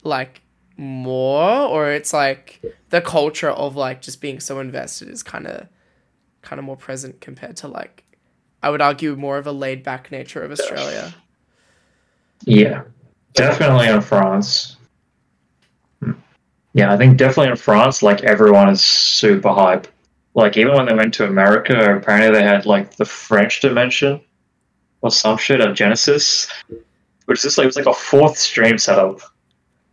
like 0.03 0.41
more, 0.83 1.67
or 1.67 1.91
it's 1.91 2.13
like 2.13 2.61
the 2.89 3.01
culture 3.01 3.49
of 3.49 3.75
like 3.75 4.01
just 4.01 4.21
being 4.21 4.39
so 4.39 4.59
invested 4.59 5.09
is 5.09 5.23
kind 5.23 5.47
of, 5.47 5.67
kind 6.41 6.59
of 6.59 6.65
more 6.65 6.77
present 6.77 7.21
compared 7.21 7.55
to 7.57 7.67
like, 7.67 8.03
I 8.61 8.69
would 8.69 8.81
argue 8.81 9.15
more 9.15 9.37
of 9.37 9.47
a 9.47 9.51
laid 9.51 9.83
back 9.83 10.11
nature 10.11 10.41
of 10.43 10.51
Australia. 10.51 11.13
Yeah, 12.45 12.83
definitely 13.33 13.87
in 13.87 14.01
France. 14.01 14.77
Hmm. 16.01 16.11
Yeah, 16.73 16.93
I 16.93 16.97
think 16.97 17.17
definitely 17.17 17.51
in 17.51 17.57
France, 17.57 18.03
like 18.03 18.23
everyone 18.23 18.69
is 18.69 18.81
super 18.81 19.53
hype. 19.53 19.87
Like 20.35 20.57
even 20.57 20.73
when 20.73 20.85
they 20.85 20.95
went 20.95 21.13
to 21.15 21.25
America, 21.25 21.95
apparently 21.95 22.31
they 22.31 22.43
had 22.43 22.65
like 22.65 22.95
the 22.95 23.05
French 23.05 23.61
dimension 23.61 24.19
or 25.01 25.11
some 25.11 25.37
shit 25.37 25.61
at 25.61 25.75
Genesis, 25.75 26.49
which 27.25 27.45
is 27.45 27.57
like 27.57 27.65
it 27.65 27.67
was 27.67 27.75
like 27.75 27.85
a 27.85 27.93
fourth 27.93 28.37
stream 28.37 28.77
setup. 28.77 29.19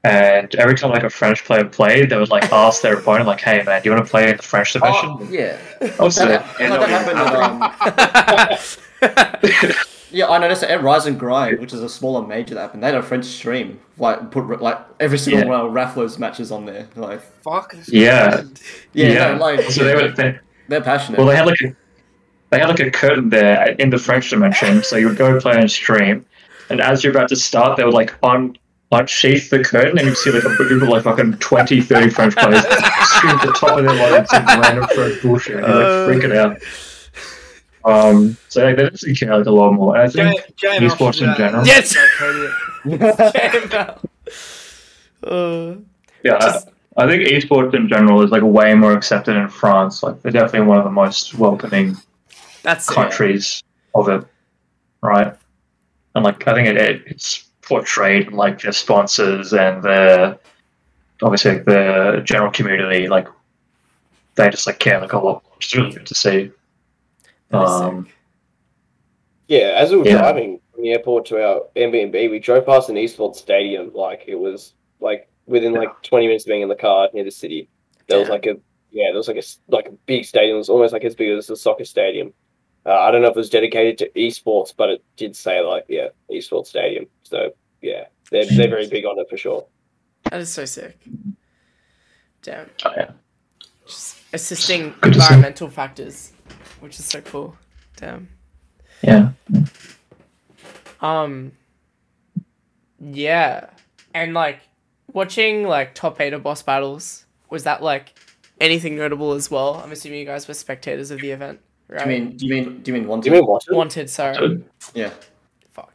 And 0.03 0.55
every 0.55 0.77
time 0.77 0.91
like 0.91 1.03
a 1.03 1.11
French 1.11 1.45
player 1.45 1.65
played, 1.65 2.09
they 2.11 2.17
would 2.17 2.31
like 2.31 2.51
ask 2.53 2.81
their 2.83 2.99
opponent 2.99 3.27
like, 3.27 3.41
"Hey 3.41 3.63
man, 3.63 3.83
do 3.83 3.89
you 3.91 3.95
want 3.95 4.05
to 4.07 4.11
play 4.11 4.31
in 4.31 4.37
the 4.37 4.43
French 4.43 4.73
dimension?" 4.73 5.11
oh, 5.21 5.29
yeah. 5.31 5.59
Also, 5.99 6.05
was 6.05 6.17
That, 6.17 6.47
like, 6.61 6.71
like, 6.71 6.81
that 6.81 6.89
happened 6.89 7.19
at, 9.03 9.71
um, 9.71 9.75
Yeah, 10.13 10.27
I 10.29 10.39
noticed 10.39 10.63
that 10.63 10.71
at 10.71 10.83
Rise 10.83 11.07
and 11.07 11.17
Grind, 11.21 11.61
which 11.61 11.73
is 11.73 11.83
a 11.83 11.89
smaller 11.89 12.27
major 12.27 12.55
that 12.55 12.61
happened, 12.63 12.83
they 12.83 12.89
had 12.89 12.97
a 12.97 13.03
French 13.03 13.25
stream. 13.27 13.79
Like 13.97 14.31
put 14.33 14.61
like 14.61 14.79
every 14.99 15.19
single 15.19 15.43
Yeah. 15.43 15.49
one 15.49 15.61
of 15.61 15.73
Raflow's 15.73 16.19
matches 16.19 16.51
on 16.51 16.65
there. 16.65 16.89
Like 16.97 17.21
Fuck. 17.43 17.73
this 17.75 17.87
is 17.89 17.95
Yeah. 17.95 18.43
yeah, 18.93 19.33
no, 19.33 19.37
like 19.39 19.61
so 19.71 19.85
they 19.85 19.95
were 19.95 20.09
they, 20.11 20.39
they're 20.69 20.81
passionate. 20.81 21.19
well 21.19 21.27
they 21.29 21.37
had 21.37 21.47
like 21.47 21.61
a 21.61 21.77
they 22.51 22.59
had 22.59 22.69
like 22.69 22.81
a 22.81 22.91
curtain 22.91 23.29
there 23.29 23.69
in 23.79 23.91
the 23.91 23.99
French 23.99 24.31
dimension, 24.31 24.83
so 24.83 24.97
you 24.97 25.07
would 25.09 25.17
go 25.17 25.39
play 25.39 25.57
and 25.61 25.71
stream, 25.71 26.27
and 26.71 26.81
as 26.81 27.05
you're 27.05 27.13
about 27.13 27.29
to 27.29 27.37
start, 27.37 27.77
they 27.77 27.85
would 27.85 27.95
like 27.95 28.13
un 28.25 28.57
unsheath 28.93 29.51
the 29.51 29.63
curtain, 29.63 29.99
and 29.99 30.09
you 30.09 30.15
see 30.15 30.31
like 30.33 30.45
a 30.45 30.55
group 30.57 30.83
of 30.83 30.89
like 30.89 31.05
fucking 31.05 31.35
20, 31.35 31.81
30 31.81 32.11
French 32.11 32.35
players 32.37 32.63
scream 32.63 33.37
at 33.37 33.47
the 33.47 33.53
top 33.53 33.79
of 33.79 33.85
their 33.85 33.95
lungs 33.95 34.29
some 34.31 34.45
random 34.47 34.87
French 34.95 35.23
bullshit, 35.23 35.57
and 35.63 35.67
you're 35.67 35.83
Uh. 35.83 36.07
like 36.07 36.17
freaking 36.17 36.37
out. 36.37 36.59
Um, 37.83 38.37
so 38.49 38.63
like, 38.65 38.77
they 38.77 38.83
definitely 38.83 39.15
care 39.15 39.37
like 39.39 39.47
a 39.47 39.51
lot 39.51 39.73
more, 39.73 39.97
and 39.97 40.03
I 40.05 40.09
think 40.09 40.57
J- 40.57 40.79
JML 40.79 40.91
esports 40.91 41.23
in 41.27 41.35
general. 41.37 41.67
Yes! 41.67 41.97
Uh, 45.23 45.75
Yeah, 46.23 46.39
Just- 46.39 46.69
I, 46.99 47.05
I 47.05 47.07
think 47.09 47.23
esports 47.29 47.73
in 47.75 47.89
general 47.89 48.21
is 48.23 48.31
like 48.31 48.43
way 48.43 48.75
more 48.75 48.93
accepted 48.93 49.37
in 49.37 49.49
France. 49.49 50.03
Like 50.03 50.21
they're 50.21 50.33
definitely 50.33 50.69
one 50.69 50.77
of 50.77 50.85
the 50.85 50.91
most 50.91 51.35
welcoming 51.35 51.97
that's 52.63 52.91
it. 52.91 52.95
countries 52.95 53.63
of 53.95 54.09
it, 54.11 54.25
right? 55.01 55.35
And 56.15 56.25
like 56.25 56.47
I 56.47 56.53
think 56.53 56.69
it, 56.69 56.77
it 56.77 57.03
it's 57.07 57.47
portrayed 57.71 58.27
in 58.27 58.35
like 58.35 58.61
their 58.61 58.73
sponsors 58.73 59.55
and 59.55 59.83
their 59.83 60.39
obviously 61.23 61.53
like, 61.53 61.65
the 61.65 62.23
general 62.25 62.51
community. 62.51 63.07
Like 63.09 63.29
they 64.35 64.51
just 64.51 64.67
like 64.67 64.81
care 64.81 65.01
like 65.01 65.13
a 65.13 65.19
lot, 65.19 65.45
which 65.55 65.67
is 65.69 65.77
really 65.77 65.93
good 65.93 66.07
to 66.07 66.15
see. 66.15 66.51
Um. 67.53 68.09
Yeah, 69.49 69.75
as 69.77 69.91
we 69.91 69.99
were 69.99 70.07
Yeah. 70.07 70.19
driving 70.19 70.61
from 70.73 70.83
the 70.83 70.93
airport 70.93 71.27
to 71.27 71.43
our 71.45 71.63
Airbnb, 71.77 72.31
we 72.31 72.39
drove 72.39 72.67
past 72.67 72.89
an 72.89 72.97
esports 72.97 73.37
stadium. 73.37 73.93
Like 73.95 74.25
it 74.27 74.37
was 74.37 74.75
like 75.01 75.29
within 75.47 75.73
like 75.73 76.03
twenty 76.03 76.27
minutes 76.27 76.45
of 76.45 76.49
being 76.49 76.63
in 76.63 76.69
the 76.69 76.75
car 76.75 77.09
near 77.15 77.25
the 77.25 77.31
city. 77.31 77.69
There 78.09 78.19
was 78.19 78.29
like 78.29 78.47
a 78.47 78.57
yeah, 78.91 79.09
there 79.11 79.17
was 79.17 79.29
like 79.29 79.37
a 79.37 79.47
like 79.69 79.87
a 79.87 79.93
big 80.07 80.25
stadium. 80.25 80.57
It 80.57 80.59
was 80.59 80.69
almost 80.69 80.93
like 80.93 81.05
as 81.05 81.15
big 81.15 81.31
as 81.31 81.49
a 81.51 81.57
soccer 81.57 81.85
stadium. 81.85 82.33
Uh, 82.91 82.99
I 82.99 83.13
don't 83.13 83.23
know 83.23 83.29
if 83.29 83.37
it 83.37 83.39
was 83.39 83.51
dedicated 83.51 83.99
to 83.99 84.11
esports, 84.21 84.75
but 84.77 84.91
it 84.91 85.05
did 85.17 85.37
say 85.37 85.61
like 85.61 85.85
yeah, 85.89 86.09
esports 86.29 86.67
stadium. 86.67 87.07
So 87.23 87.55
yeah, 87.81 88.07
they're 88.33 88.45
they're 88.47 88.69
very 88.69 88.89
big 88.89 89.05
on 89.05 89.17
it 89.21 89.29
for 89.31 89.37
sure. 89.37 89.65
That 90.25 90.41
is 90.41 90.53
so 90.53 90.65
sick. 90.65 90.99
Damn. 92.43 92.69
oh, 92.85 92.93
yeah. 92.97 93.11
Just 93.87 94.17
assisting 94.33 94.95
Good 95.01 95.13
to 95.13 95.21
see. 95.21 95.25
environmental 95.25 95.69
factors, 95.69 96.33
which 96.81 96.99
is 96.99 97.05
so 97.05 97.21
cool. 97.21 97.57
Damn. 97.97 98.29
yeah. 99.03 99.31
Um. 101.01 101.53
Yeah, 102.99 103.71
and 104.15 104.35
like 104.35 104.63
watching 105.13 105.63
like 105.63 105.95
top 105.95 106.21
eight 106.21 106.33
of 106.33 106.43
boss 106.43 106.63
battles 106.65 107.25
was 107.51 107.63
that 107.65 107.85
like 107.85 108.19
anything 108.61 108.97
notable 108.97 109.33
as 109.33 109.49
well? 109.49 109.77
I'm 109.77 109.93
assuming 109.93 110.19
you 110.19 110.27
guys 110.27 110.49
were 110.49 110.55
spectators 110.55 111.13
of 111.13 111.21
the 111.21 111.31
event, 111.31 111.61
right? 111.91 112.05
do 112.05 112.11
you 112.11 112.21
mean 112.21 112.37
do 112.37 112.47
you 112.47 112.55
mean 112.55 112.83
do 112.83 112.93
you 112.93 112.99
mean 112.99 113.09
one? 113.09 113.21
Do 113.21 113.29
you 113.31 113.37
mean 113.37 113.47
what? 113.47 113.65
wanted? 113.71 114.09
Sorry. 114.11 114.63
Yeah. 114.95 115.11
Fuck. 115.73 115.93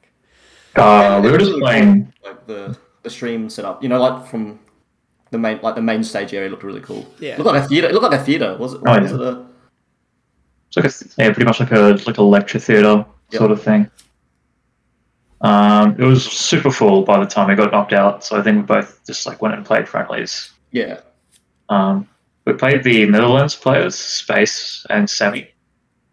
Uh, 0.75 1.21
we 1.23 1.31
were 1.31 1.37
just 1.37 1.53
playing. 1.59 2.11
like 2.23 2.45
the 2.47 2.77
the 3.03 3.09
stream 3.09 3.49
setup. 3.49 3.81
You 3.83 3.89
know, 3.89 3.99
like 4.01 4.27
from 4.27 4.59
the 5.31 5.37
main 5.37 5.59
like 5.61 5.75
the 5.75 5.81
main 5.81 6.03
stage 6.03 6.33
area 6.33 6.49
looked 6.49 6.63
really 6.63 6.81
cool. 6.81 7.05
Yeah. 7.19 7.37
Looked 7.37 7.47
like 7.47 7.63
a 7.63 7.67
theater. 7.67 7.87
It 7.87 7.93
looked 7.93 8.11
like 8.11 8.19
a 8.19 8.23
theater. 8.23 8.55
Was 8.57 8.73
it? 8.73 8.81
Oh, 8.85 8.99
was 9.01 9.11
yeah. 9.11 9.17
it 9.17 9.21
a, 9.21 9.45
It's 10.67 10.77
like 10.77 10.85
a 10.85 11.21
yeah, 11.23 11.33
pretty 11.33 11.45
much 11.45 11.59
like 11.59 11.71
a 11.71 11.99
like 12.05 12.17
a 12.17 12.23
lecture 12.23 12.59
theater 12.59 13.05
Yep. 13.31 13.39
sort 13.39 13.51
of 13.51 13.61
thing. 13.63 13.89
Um, 15.41 15.95
it 15.99 16.03
was 16.03 16.23
super 16.23 16.71
full 16.71 17.03
by 17.03 17.19
the 17.19 17.25
time 17.25 17.47
we 17.49 17.55
got 17.55 17.71
knocked 17.71 17.93
out, 17.93 18.23
so 18.23 18.37
I 18.37 18.41
think 18.41 18.57
we 18.57 18.61
both 18.63 19.01
just 19.05 19.25
like 19.25 19.41
went 19.41 19.55
and 19.55 19.65
played 19.65 19.87
friendlies. 19.87 20.51
yeah. 20.71 20.99
Um, 21.69 22.07
we 22.45 22.53
played 22.53 22.83
the 22.83 23.07
Netherlands 23.07 23.55
players, 23.55 23.95
Space 23.95 24.85
and 24.91 25.09
Semi, 25.09 25.47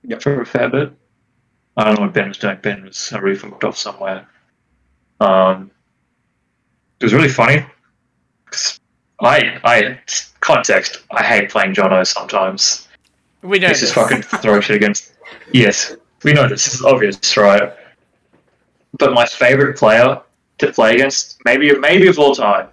Yep. 0.05 0.23
for 0.23 0.41
a 0.41 0.47
fair 0.47 0.69
bit. 0.69 0.93
I 1.77 1.85
don't 1.85 1.95
know 1.97 2.03
what 2.03 2.13
Ben 2.15 2.29
was 2.29 2.39
doing. 2.39 2.59
Ben 2.63 2.85
was 2.85 3.13
booked 3.43 3.65
off 3.65 3.79
somewhere. 3.79 4.29
Um, 5.21 5.71
it 7.01 7.05
was 7.05 7.15
really 7.15 7.29
funny. 7.29 7.65
I, 9.21 9.59
I 9.65 10.01
context. 10.41 11.05
I 11.11 11.23
hate 11.23 11.51
playing 11.51 11.75
Jono 11.75 12.07
sometimes. 12.07 12.89
We 13.43 13.59
know 13.59 13.69
This 13.69 13.81
this. 13.81 13.91
is 13.91 13.95
fucking 13.95 14.23
throwing 14.23 14.61
shit 14.61 14.77
against. 14.77 15.13
Yes, 15.53 15.97
we 16.25 16.33
know 16.33 16.49
this. 16.49 16.65
This 16.67 16.75
is 16.75 16.83
obvious, 16.85 17.37
right? 17.37 17.73
But 18.99 19.13
my 19.15 19.25
favorite 19.27 19.77
player 19.79 20.21
to 20.59 20.73
play 20.73 20.95
against, 20.95 21.41
maybe 21.45 21.77
maybe 21.79 22.07
of 22.09 22.19
all 22.19 22.35
time, 22.35 22.69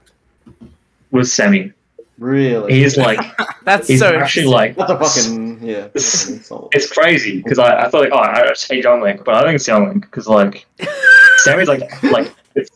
was 1.12 1.32
Semi. 1.32 1.72
Really. 2.20 2.74
He's 2.74 2.98
like, 2.98 3.20
That's 3.64 3.88
he's 3.88 4.00
so 4.00 4.14
actually 4.16 4.48
like, 4.48 4.76
That's 4.76 4.92
a 4.92 5.00
fucking 5.00 5.64
yeah. 5.64 5.88
that's 5.94 6.14
a 6.14 6.18
fucking 6.18 6.36
insult. 6.36 6.76
it's 6.76 6.92
crazy 6.92 7.42
because 7.42 7.60
I, 7.60 7.86
I 7.86 7.90
thought 7.90 8.02
like, 8.02 8.12
oh, 8.12 8.18
I 8.18 8.48
just 8.50 8.70
hate 8.70 8.84
Young 8.84 9.02
Link, 9.02 9.24
but 9.24 9.36
I 9.36 9.42
think 9.42 9.56
it's 9.56 9.68
Young 9.68 9.88
Link 9.88 10.02
because 10.02 10.28
like, 10.28 10.66
Sammy's 11.38 11.68
like 11.68 11.82
like 12.04 12.34
the 12.54 12.68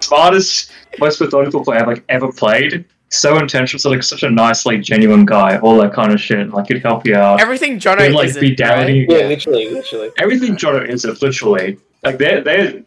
smartest, 0.00 0.70
most 0.98 1.20
methodical 1.20 1.64
player 1.64 1.80
I've 1.80 1.86
like 1.86 2.04
ever 2.08 2.30
played. 2.30 2.84
So 3.10 3.38
intentional, 3.38 3.78
so 3.78 3.90
like 3.90 4.02
such 4.02 4.24
a 4.24 4.30
nice, 4.30 4.66
like 4.66 4.82
genuine 4.82 5.24
guy, 5.24 5.58
all 5.58 5.76
that 5.78 5.92
kind 5.92 6.12
of 6.12 6.20
shit. 6.20 6.50
Like 6.50 6.66
he'd 6.66 6.82
help 6.82 7.06
you 7.06 7.14
out. 7.14 7.40
Everything 7.40 7.78
Jono 7.78 8.08
He'd, 8.08 8.12
like 8.12 8.30
is 8.30 8.38
be 8.38 8.56
down 8.56 8.78
right? 8.78 8.94
you. 8.94 9.06
Yeah, 9.08 9.28
literally, 9.28 9.70
literally. 9.70 10.10
everything 10.18 10.56
Jono 10.56 10.88
is 10.88 11.04
is 11.04 11.22
literally 11.22 11.78
like 12.02 12.18
they're 12.18 12.42
they're 12.42 12.82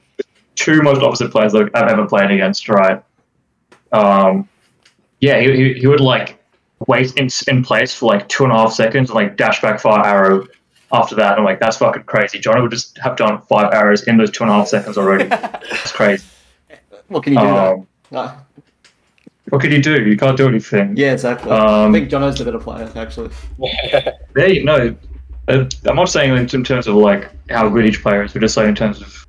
two 0.56 0.82
most 0.82 1.02
opposite 1.02 1.32
players 1.32 1.54
that 1.54 1.70
I've 1.74 1.90
ever 1.90 2.06
played 2.08 2.30
against, 2.32 2.68
right? 2.68 3.02
Um, 3.94 4.50
yeah, 5.20 5.40
he, 5.40 5.52
he, 5.56 5.74
he 5.80 5.88
would 5.88 6.00
like 6.02 6.38
wait 6.88 7.14
in 7.18 7.28
in 7.48 7.64
place 7.64 7.94
for 7.94 8.06
like 8.14 8.28
two 8.30 8.44
and 8.44 8.54
a 8.54 8.56
half 8.56 8.74
seconds 8.74 9.10
and 9.10 9.16
like 9.16 9.36
dash 9.38 9.62
back 9.62 9.80
fire 9.80 10.06
arrow 10.06 10.48
after 10.92 11.16
that. 11.16 11.38
I'm 11.38 11.44
like, 11.44 11.60
that's 11.60 11.78
fucking 11.78 12.04
crazy. 12.04 12.40
Jono 12.40 12.62
would 12.62 12.72
just 12.72 12.98
have 13.00 13.16
done 13.18 13.42
five 13.42 13.74
arrows 13.74 14.04
in 14.04 14.18
those 14.18 14.32
two 14.32 14.44
and 14.44 14.52
a 14.52 14.56
half 14.56 14.68
seconds 14.68 14.98
already. 14.98 15.30
It's 15.72 15.92
crazy. 15.92 16.26
What 17.08 17.24
can 17.24 17.34
you 17.34 17.40
do? 17.40 17.46
Um, 17.46 17.88
that? 18.12 18.18
Uh, 18.18 18.36
what 19.50 19.62
can 19.62 19.72
you 19.72 19.82
do? 19.82 20.04
You 20.04 20.18
can't 20.18 20.36
do 20.38 20.48
anything. 20.48 20.96
yeah, 20.98 21.14
exactly. 21.14 21.52
I 21.52 21.86
Um, 21.86 21.94
think 21.94 22.10
Jono's 22.10 22.38
the 22.38 22.46
better 22.46 22.60
player 22.60 22.92
actually. 22.96 23.30
There, 24.34 24.50
you 24.50 24.64
know, 24.66 24.96
uh, 25.48 25.66
I'm 25.86 25.96
not 25.96 26.10
saying 26.10 26.32
in 26.36 26.50
in 26.54 26.64
terms 26.64 26.88
of 26.88 26.96
like 26.96 27.32
how 27.50 27.70
good 27.70 27.86
each 27.86 28.02
player 28.04 28.24
is, 28.24 28.34
but 28.34 28.42
just 28.42 28.58
like 28.58 28.68
in 28.68 28.76
terms 28.76 29.02
of 29.02 29.26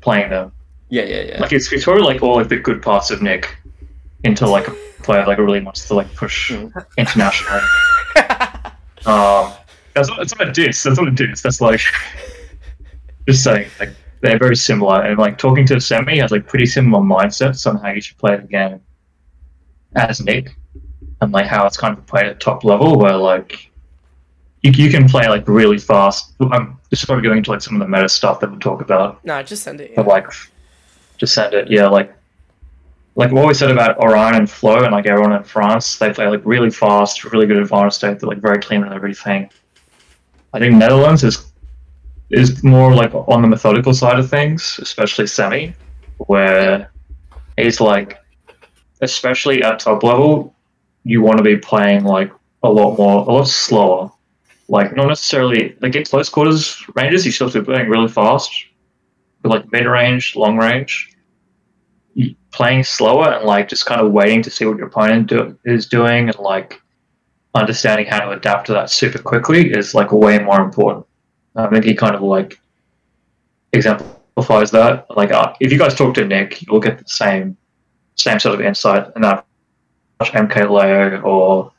playing 0.00 0.30
them. 0.30 0.52
Yeah, 0.88 1.04
yeah, 1.04 1.22
yeah. 1.22 1.40
Like 1.40 1.52
it's, 1.52 1.72
it's 1.72 1.84
probably 1.84 2.02
like 2.02 2.20
all 2.22 2.34
like 2.36 2.48
the 2.48 2.56
good 2.58 2.82
parts 2.82 3.10
of 3.12 3.22
Nick 3.22 3.56
into 4.24 4.46
like 4.48 4.66
a 4.66 4.74
player 5.02 5.24
like 5.26 5.38
really 5.38 5.60
wants 5.60 5.86
to 5.88 5.94
like 5.94 6.14
push 6.14 6.50
Mm. 6.52 6.72
internationally. 6.98 7.60
Um, 9.06 9.54
that's 9.94 10.08
not, 10.10 10.18
that's 10.18 10.38
not 10.38 10.48
a 10.48 10.52
diss. 10.52 10.82
That's 10.82 10.98
not 10.98 11.08
a 11.08 11.10
diss. 11.10 11.40
That's 11.40 11.62
like 11.62 11.80
just 13.26 13.42
saying 13.42 13.70
like 13.80 13.88
they're 14.20 14.38
very 14.38 14.54
similar 14.56 15.00
and 15.02 15.18
like 15.18 15.38
talking 15.38 15.66
to 15.68 15.80
Sammy 15.80 16.18
has 16.18 16.30
like 16.30 16.46
pretty 16.46 16.66
similar 16.66 17.02
mindsets 17.02 17.66
on 17.66 17.78
how 17.78 17.88
you 17.88 18.02
should 18.02 18.18
play 18.18 18.36
the 18.36 18.42
game 18.46 18.80
as 19.96 20.20
Nick 20.20 20.54
and 21.22 21.32
like 21.32 21.46
how 21.46 21.66
it's 21.66 21.78
kind 21.78 21.96
of 21.96 22.06
played 22.06 22.26
at 22.26 22.40
top 22.40 22.62
level 22.62 22.98
where 22.98 23.16
like 23.16 23.70
you, 24.62 24.70
you 24.72 24.90
can 24.90 25.08
play 25.08 25.26
like 25.28 25.48
really 25.48 25.78
fast. 25.78 26.34
I'm 26.52 26.78
this 26.90 27.00
is 27.00 27.06
probably 27.06 27.24
going 27.24 27.38
into 27.38 27.50
like 27.52 27.62
some 27.62 27.74
of 27.74 27.80
the 27.80 27.88
meta 27.88 28.08
stuff 28.08 28.40
that 28.40 28.50
we'll 28.50 28.60
talk 28.60 28.82
about 28.82 29.24
no, 29.24 29.42
just 29.42 29.62
send 29.62 29.80
it. 29.80 29.96
but 29.96 30.06
like 30.06 30.26
just 31.16 31.32
send 31.32 31.54
it 31.54 31.70
yeah 31.70 31.88
like 31.88 32.14
like 33.20 33.32
what 33.32 33.46
we 33.46 33.52
said 33.52 33.70
about 33.70 33.98
Orion 33.98 34.34
and 34.34 34.50
Flo 34.50 34.82
and 34.82 34.92
like 34.92 35.06
everyone 35.06 35.34
in 35.34 35.44
France 35.44 35.98
they 35.98 36.10
play 36.10 36.26
like 36.26 36.40
really 36.44 36.70
fast 36.70 37.22
really 37.22 37.46
good 37.46 37.58
advanced 37.58 37.98
state 37.98 38.18
they're 38.18 38.26
like 38.26 38.38
very 38.38 38.58
clean 38.58 38.82
and 38.82 38.94
everything. 38.94 39.50
I 40.54 40.58
think 40.58 40.74
Netherlands 40.74 41.22
is 41.22 41.52
is 42.30 42.64
more 42.64 42.94
like 42.94 43.12
on 43.14 43.42
the 43.42 43.48
methodical 43.48 43.92
side 43.92 44.18
of 44.18 44.30
things 44.30 44.80
especially 44.80 45.26
Semi 45.26 45.74
where 46.28 46.90
he's 47.58 47.78
like 47.78 48.18
especially 49.02 49.62
at 49.62 49.80
top 49.80 50.02
level 50.02 50.54
you 51.04 51.20
want 51.20 51.36
to 51.36 51.44
be 51.44 51.58
playing 51.58 52.04
like 52.04 52.32
a 52.62 52.70
lot 52.70 52.96
more 52.96 53.28
a 53.28 53.32
lot 53.36 53.48
slower. 53.48 54.10
Like 54.68 54.96
not 54.96 55.08
necessarily 55.08 55.76
like 55.82 55.94
in 55.94 56.04
close 56.04 56.30
quarters 56.30 56.82
ranges 56.94 57.26
you 57.26 57.32
still 57.32 57.48
have 57.48 57.52
to 57.52 57.60
be 57.60 57.66
playing 57.66 57.90
really 57.90 58.08
fast 58.08 58.50
but 59.42 59.50
like 59.50 59.72
mid 59.72 59.84
range, 59.84 60.36
long 60.36 60.56
range, 60.56 61.10
playing 62.52 62.84
slower 62.84 63.32
and 63.32 63.44
like 63.44 63.68
just 63.68 63.86
kind 63.86 64.00
of 64.00 64.12
waiting 64.12 64.42
to 64.42 64.50
see 64.50 64.64
what 64.64 64.76
your 64.76 64.88
opponent 64.88 65.28
do- 65.28 65.58
is 65.64 65.86
doing 65.86 66.28
and 66.28 66.38
like 66.38 66.80
understanding 67.54 68.06
how 68.06 68.20
to 68.20 68.30
adapt 68.30 68.66
to 68.66 68.72
that 68.72 68.90
super 68.90 69.18
quickly 69.18 69.70
is 69.70 69.94
like 69.94 70.12
way 70.12 70.38
more 70.38 70.60
important. 70.60 71.06
I 71.56 71.68
think 71.68 71.84
he 71.84 71.94
kind 71.94 72.14
of 72.14 72.22
like 72.22 72.60
exemplifies 73.72 74.70
that. 74.70 75.06
Like 75.16 75.32
uh, 75.32 75.54
if 75.60 75.72
you 75.72 75.78
guys 75.78 75.94
talk 75.94 76.14
to 76.14 76.24
Nick, 76.24 76.62
you'll 76.62 76.80
get 76.80 76.98
the 76.98 77.08
same 77.08 77.56
same 78.16 78.38
sort 78.38 78.54
of 78.54 78.60
insight 78.60 79.06
and 79.14 79.24
that 79.24 79.46
MK 80.20 80.70
Leo 80.70 81.20
or 81.22 81.72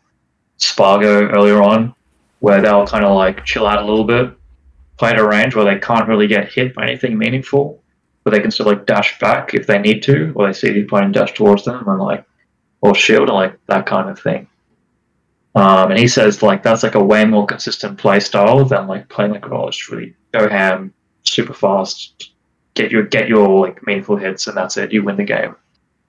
Sparg0 0.60 1.36
earlier 1.36 1.62
on, 1.62 1.94
where 2.40 2.62
they'll 2.62 2.88
kind 2.88 3.06
of 3.06 3.16
like 3.16 3.46
chill 3.46 3.68
out 3.68 3.82
a 3.82 3.86
little 3.86 4.04
bit, 4.04 4.34
play 4.98 5.12
at 5.12 5.20
a 5.20 5.28
range 5.28 5.56
where 5.56 5.66
they 5.66 5.80
can't 5.80 6.08
really 6.08 6.28
get 6.28 6.52
hit 6.52 6.74
by 6.74 6.84
anything 6.84 7.18
meaningful, 7.18 7.81
but 8.24 8.32
they 8.32 8.40
can 8.40 8.52
still 8.52 8.68
like 8.68 8.86
dash 8.86 9.20
back 9.20 9.54
if 9.54 9.68
they 9.68 9.80
need 9.80 10.04
to, 10.04 10.32
or 10.36 10.48
they 10.48 10.54
see 10.54 10.72
the 10.72 10.84
opponent 10.84 11.14
dash 11.14 11.34
towards 11.34 11.66
them 11.66 11.88
and 11.88 12.00
like 12.00 12.26
or 12.82 12.96
shield 12.96 13.30
and 13.30 13.38
like 13.38 13.66
that 13.68 13.86
kind 13.86 14.10
of 14.10 14.20
thing. 14.20 14.48
Um, 15.54 15.92
and 15.92 16.00
he 16.00 16.08
says 16.08 16.42
like 16.42 16.64
that's 16.64 16.84
like 16.84 16.96
a 16.96 17.04
way 17.04 17.26
more 17.26 17.46
consistent 17.46 17.98
play 17.98 18.20
style 18.20 18.64
than 18.66 18.88
like 18.88 19.10
playing 19.10 19.32
like 19.32 19.50
oh 19.52 19.70
just 19.70 19.90
really 19.90 20.16
go 20.32 20.48
ham, 20.48 20.94
super 21.24 21.54
fast, 21.54 22.32
get 22.74 22.92
your 22.92 23.04
get 23.04 23.28
your 23.28 23.60
like 23.60 23.86
meaningful 23.86 24.16
hits 24.16 24.48
and 24.48 24.56
that's 24.56 24.78
it, 24.78 24.94
you 24.94 25.04
win 25.04 25.18
the 25.18 25.24
game. 25.24 25.56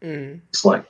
Mm. 0.00 0.40
It's 0.50 0.64
like 0.64 0.84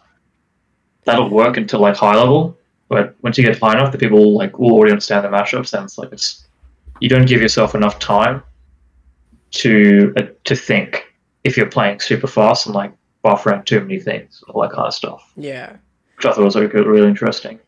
that'll 1.05 1.31
work 1.31 1.57
until 1.57 1.81
like 1.81 1.97
high 1.97 2.17
level, 2.17 2.59
but 2.89 3.15
once 3.23 3.39
you 3.39 3.45
get 3.45 3.59
high 3.59 3.73
enough, 3.73 3.93
the 3.93 3.99
people 3.99 4.37
like 4.37 4.59
will 4.59 4.73
already 4.73 4.93
understand 4.93 5.25
the 5.25 5.29
matchups, 5.29 5.73
and 5.73 5.85
it's 5.85 5.97
like 5.97 6.13
it's 6.13 6.47
you 7.01 7.09
don't 7.09 7.27
give 7.27 7.41
yourself 7.41 7.75
enough 7.75 7.99
time 7.99 8.43
to 9.53 10.13
uh, 10.17 10.25
to 10.45 10.55
think 10.55 11.12
if 11.45 11.57
you're 11.57 11.67
playing 11.67 12.01
super 12.01 12.27
fast 12.27 12.67
and 12.67 12.75
like 12.75 12.93
buffering 13.25 13.65
too 13.65 13.81
many 13.81 13.99
things, 13.99 14.43
all 14.49 14.63
that 14.63 14.73
kind 14.73 14.87
of 14.87 14.95
stuff. 14.95 15.33
Yeah. 15.37 15.77
Which 16.17 16.27
I 16.27 16.33
thought 16.33 16.45
was 16.45 16.57
like 16.57 16.73
really 16.73 17.09
interesting. 17.09 17.59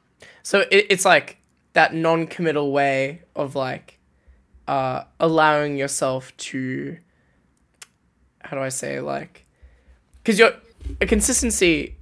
So 0.43 0.61
it, 0.71 0.87
it's 0.91 1.05
like 1.05 1.39
that 1.73 1.95
non-committal 1.95 2.71
way 2.73 3.23
of 3.35 3.55
like 3.55 3.99
uh, 4.67 5.05
allowing 5.21 5.77
yourself 5.77 6.37
to 6.37 6.97
how 8.41 8.57
do 8.57 8.63
I 8.63 8.69
say 8.69 9.01
like 9.01 9.47
because 10.23 10.39
your 10.39 10.53
a 11.01 11.07
consistency 11.07 11.97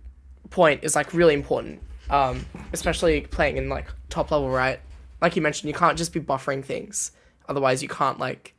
point 0.51 0.85
is 0.85 0.95
like 0.95 1.15
really 1.15 1.35
important, 1.35 1.81
um, 2.11 2.45
especially 2.73 3.23
playing 3.23 3.57
in 3.57 3.69
like 3.69 3.87
top 4.11 4.31
level, 4.31 4.51
right? 4.51 4.81
Like 5.21 5.37
you 5.37 5.43
mentioned, 5.43 5.69
you 5.69 5.75
can't 5.75 5.97
just 5.97 6.13
be 6.13 6.21
buffering 6.21 6.65
things, 6.65 7.13
otherwise 7.49 7.83
you 7.83 7.89
can't 7.89 8.19
like 8.19 8.55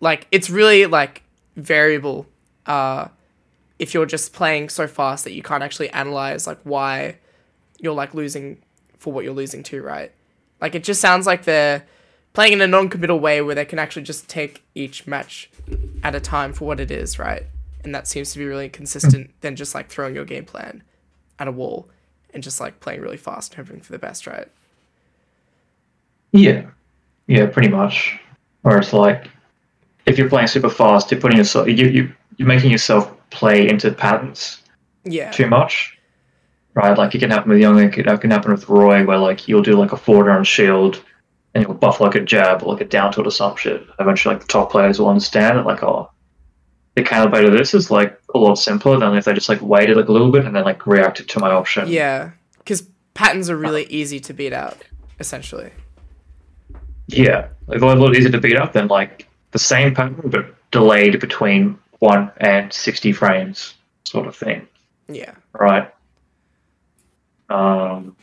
like 0.00 0.26
it's 0.30 0.50
really 0.50 0.86
like 0.86 1.22
variable. 1.56 2.26
Uh, 2.66 3.08
if 3.78 3.92
you're 3.94 4.06
just 4.06 4.32
playing 4.32 4.68
so 4.68 4.86
fast 4.86 5.24
that 5.24 5.32
you 5.32 5.42
can't 5.42 5.62
actually 5.62 5.90
analyze 5.90 6.46
like 6.46 6.58
why 6.64 7.18
you're 7.78 7.94
like 7.94 8.14
losing 8.14 8.58
for 8.96 9.12
what 9.12 9.24
you're 9.24 9.34
losing 9.34 9.62
to, 9.64 9.82
right? 9.82 10.12
Like 10.60 10.74
it 10.74 10.84
just 10.84 11.00
sounds 11.00 11.26
like 11.26 11.44
they're 11.44 11.84
playing 12.32 12.54
in 12.54 12.60
a 12.60 12.66
non-committal 12.66 13.20
way 13.20 13.42
where 13.42 13.54
they 13.54 13.64
can 13.64 13.78
actually 13.78 14.02
just 14.02 14.28
take 14.28 14.62
each 14.74 15.06
match 15.06 15.50
at 16.02 16.14
a 16.14 16.20
time 16.20 16.52
for 16.52 16.66
what 16.66 16.80
it 16.80 16.90
is, 16.90 17.18
right? 17.18 17.44
And 17.84 17.94
that 17.94 18.06
seems 18.06 18.32
to 18.32 18.38
be 18.38 18.46
really 18.46 18.68
consistent 18.68 19.30
than 19.42 19.56
just 19.56 19.74
like 19.74 19.88
throwing 19.88 20.14
your 20.14 20.24
game 20.24 20.44
plan 20.44 20.82
at 21.38 21.48
a 21.48 21.52
wall 21.52 21.88
and 22.32 22.42
just 22.42 22.60
like 22.60 22.80
playing 22.80 23.00
really 23.00 23.16
fast 23.16 23.54
and 23.54 23.66
hoping 23.66 23.80
for 23.80 23.92
the 23.92 23.98
best, 23.98 24.26
right? 24.26 24.48
Yeah, 26.32 26.66
yeah, 27.26 27.46
pretty 27.46 27.68
much. 27.68 28.18
Or 28.64 28.78
it's 28.78 28.92
like 28.92 29.28
if 30.06 30.18
you're 30.18 30.28
playing 30.28 30.46
super 30.46 30.70
fast, 30.70 31.10
you're 31.10 31.20
putting 31.20 31.38
yourself 31.38 31.68
you 31.68 31.74
you 31.74 32.12
you're 32.36 32.48
making 32.48 32.70
yourself 32.70 33.12
play 33.30 33.68
into 33.68 33.90
patterns 33.90 34.62
Yeah. 35.04 35.30
too 35.30 35.46
much, 35.46 35.98
right? 36.74 36.96
Like 36.96 37.14
it 37.14 37.18
can 37.18 37.30
happen 37.30 37.50
with 37.50 37.60
Young, 37.60 37.78
it 37.80 37.92
can, 37.92 38.08
it 38.08 38.20
can 38.20 38.30
happen 38.30 38.52
with 38.52 38.68
Roy, 38.68 39.04
where 39.04 39.18
like 39.18 39.48
you'll 39.48 39.62
do 39.62 39.72
like 39.72 39.92
a 39.92 39.96
forward 39.96 40.30
on 40.30 40.44
shield, 40.44 41.02
and 41.54 41.64
you'll 41.64 41.74
buff 41.74 42.00
like 42.00 42.14
a 42.14 42.20
jab 42.20 42.62
or 42.62 42.72
like 42.72 42.82
a 42.82 42.84
down 42.84 43.12
tilt 43.12 43.26
or 43.26 43.30
some 43.30 43.56
shit. 43.56 43.86
Eventually, 43.98 44.34
like 44.34 44.42
the 44.42 44.48
top 44.48 44.70
players 44.70 44.98
will 44.98 45.08
understand 45.08 45.58
it, 45.58 45.62
like 45.66 45.82
oh, 45.82 46.10
the 46.94 47.02
counterplay 47.02 47.44
to 47.44 47.50
this 47.50 47.74
is 47.74 47.90
like 47.90 48.18
a 48.34 48.38
lot 48.38 48.54
simpler 48.56 48.98
than 48.98 49.14
if 49.16 49.24
they 49.24 49.34
just 49.34 49.48
like 49.48 49.60
waited 49.60 49.96
like 49.96 50.08
a 50.08 50.12
little 50.12 50.30
bit 50.30 50.44
and 50.44 50.54
then 50.54 50.64
like 50.64 50.86
reacted 50.86 51.28
to 51.28 51.40
my 51.40 51.50
option. 51.50 51.88
Yeah. 51.88 52.30
Because 52.58 52.88
patterns 53.14 53.50
are 53.50 53.56
really 53.56 53.84
uh. 53.84 53.90
easy 53.90 54.20
to 54.20 54.32
beat 54.32 54.52
out, 54.52 54.78
essentially. 55.20 55.70
Yeah, 57.08 57.48
like 57.66 57.80
a 57.80 57.86
lot 57.86 58.16
easier 58.16 58.32
to 58.32 58.40
beat 58.40 58.56
up 58.56 58.72
than 58.72 58.88
like 58.88 59.28
the 59.56 59.64
same 59.64 59.94
pattern 59.94 60.20
but 60.26 60.54
delayed 60.70 61.18
between 61.18 61.78
one 62.00 62.30
and 62.36 62.70
sixty 62.70 63.10
frames, 63.10 63.72
sort 64.04 64.26
of 64.26 64.36
thing. 64.36 64.68
Yeah. 65.08 65.32
right? 65.54 65.90
Um, 67.48 68.16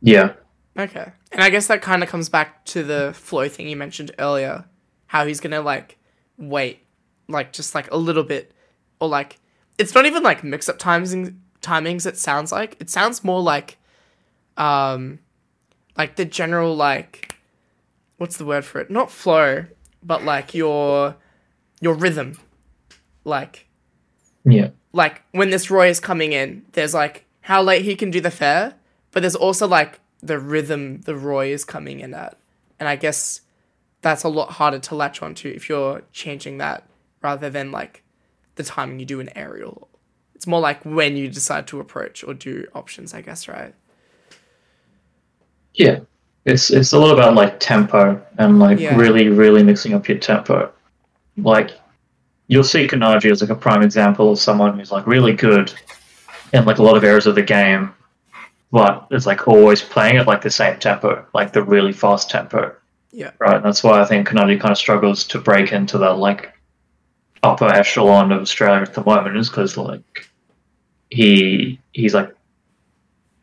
yeah, 0.00 0.32
Okay. 0.76 1.12
And 1.30 1.40
I 1.42 1.50
guess 1.50 1.68
that 1.68 1.82
kind 1.82 2.02
of 2.02 2.08
comes 2.08 2.28
back 2.28 2.64
to 2.66 2.82
the 2.82 3.12
flow 3.14 3.48
thing 3.48 3.68
you 3.68 3.76
mentioned 3.76 4.10
earlier. 4.18 4.64
How 5.06 5.24
he's 5.26 5.40
going 5.40 5.52
to 5.52 5.60
like 5.60 5.98
wait 6.36 6.80
like 7.28 7.52
just 7.52 7.74
like 7.74 7.90
a 7.92 7.96
little 7.96 8.22
bit 8.24 8.52
or 9.00 9.08
like 9.08 9.38
it's 9.78 9.94
not 9.94 10.04
even 10.06 10.22
like 10.22 10.44
mix 10.44 10.68
up 10.68 10.78
timings 10.78 11.34
timings 11.62 12.06
it 12.06 12.18
sounds 12.18 12.50
like. 12.50 12.76
It 12.80 12.90
sounds 12.90 13.22
more 13.22 13.40
like 13.40 13.78
um 14.56 15.20
like 15.96 16.16
the 16.16 16.24
general 16.24 16.74
like 16.74 17.35
what's 18.18 18.36
the 18.36 18.44
word 18.44 18.64
for 18.64 18.80
it? 18.80 18.90
Not 18.90 19.10
flow, 19.10 19.66
but 20.02 20.24
like 20.24 20.54
your 20.54 21.16
your 21.80 21.94
rhythm. 21.94 22.38
Like 23.24 23.66
yeah, 24.44 24.68
like 24.92 25.22
when 25.32 25.50
this 25.50 25.70
Roy 25.70 25.88
is 25.88 26.00
coming 26.00 26.32
in, 26.32 26.64
there's 26.72 26.94
like 26.94 27.26
how 27.42 27.62
late 27.62 27.82
he 27.82 27.96
can 27.96 28.10
do 28.10 28.20
the 28.20 28.30
fair, 28.30 28.74
but 29.12 29.20
there's 29.20 29.36
also 29.36 29.66
like 29.66 30.00
the 30.20 30.38
rhythm 30.38 31.02
the 31.02 31.16
Roy 31.16 31.52
is 31.52 31.64
coming 31.64 32.00
in 32.00 32.14
at. 32.14 32.38
And 32.78 32.88
I 32.88 32.96
guess 32.96 33.40
that's 34.02 34.22
a 34.22 34.28
lot 34.28 34.52
harder 34.52 34.78
to 34.78 34.94
latch 34.94 35.22
onto 35.22 35.48
if 35.48 35.68
you're 35.68 36.02
changing 36.12 36.58
that 36.58 36.86
rather 37.22 37.50
than 37.50 37.72
like 37.72 38.02
the 38.56 38.62
timing 38.62 39.00
you 39.00 39.06
do 39.06 39.20
an 39.20 39.30
aerial. 39.36 39.88
It's 40.34 40.46
more 40.46 40.60
like 40.60 40.84
when 40.84 41.16
you 41.16 41.28
decide 41.28 41.66
to 41.68 41.80
approach 41.80 42.22
or 42.22 42.34
do 42.34 42.66
options, 42.74 43.14
I 43.14 43.22
guess, 43.22 43.48
right? 43.48 43.74
yeah. 45.74 46.00
It's 46.46 46.70
it's 46.70 46.92
a 46.92 46.98
lot 46.98 47.12
about 47.12 47.34
like 47.34 47.58
tempo 47.60 48.22
and 48.38 48.58
like 48.58 48.78
Yeah. 48.78 48.96
really 48.96 49.28
really 49.28 49.62
mixing 49.62 49.92
up 49.94 50.08
your 50.08 50.18
tempo. 50.18 50.72
Like 51.36 51.72
you'll 52.48 52.64
see 52.64 52.86
Kanaji 52.86 53.30
as 53.30 53.40
like 53.42 53.50
a 53.50 53.54
prime 53.56 53.82
example 53.82 54.32
of 54.32 54.38
someone 54.38 54.78
who's 54.78 54.92
like 54.92 55.06
really 55.06 55.32
good 55.34 55.74
in 56.52 56.64
like 56.64 56.78
a 56.78 56.82
lot 56.82 56.96
of 56.96 57.02
areas 57.04 57.26
of 57.26 57.34
the 57.34 57.42
game, 57.42 57.92
but 58.70 59.06
is 59.10 59.26
like 59.26 59.48
always 59.48 59.82
playing 59.82 60.16
at 60.18 60.28
like 60.28 60.40
the 60.40 60.50
same 60.50 60.78
tempo, 60.78 61.26
like 61.34 61.52
the 61.52 61.62
really 61.62 61.92
fast 61.92 62.30
tempo. 62.30 62.72
Yeah. 63.10 63.32
Right. 63.40 63.56
And 63.56 63.64
that's 63.64 63.82
why 63.82 64.00
I 64.00 64.04
think 64.04 64.28
Kanaji 64.28 64.60
kind 64.60 64.70
of 64.72 64.78
struggles 64.78 65.24
to 65.28 65.40
break 65.40 65.72
into 65.72 65.98
that 65.98 66.18
like 66.18 66.52
upper 67.42 67.66
echelon 67.66 68.30
of 68.32 68.40
Australia 68.42 68.82
at 68.82 68.94
the 68.94 69.04
moment 69.04 69.36
is 69.36 69.48
because 69.48 69.76
like 69.76 70.28
he 71.10 71.80
he's 71.92 72.14
like 72.14 72.32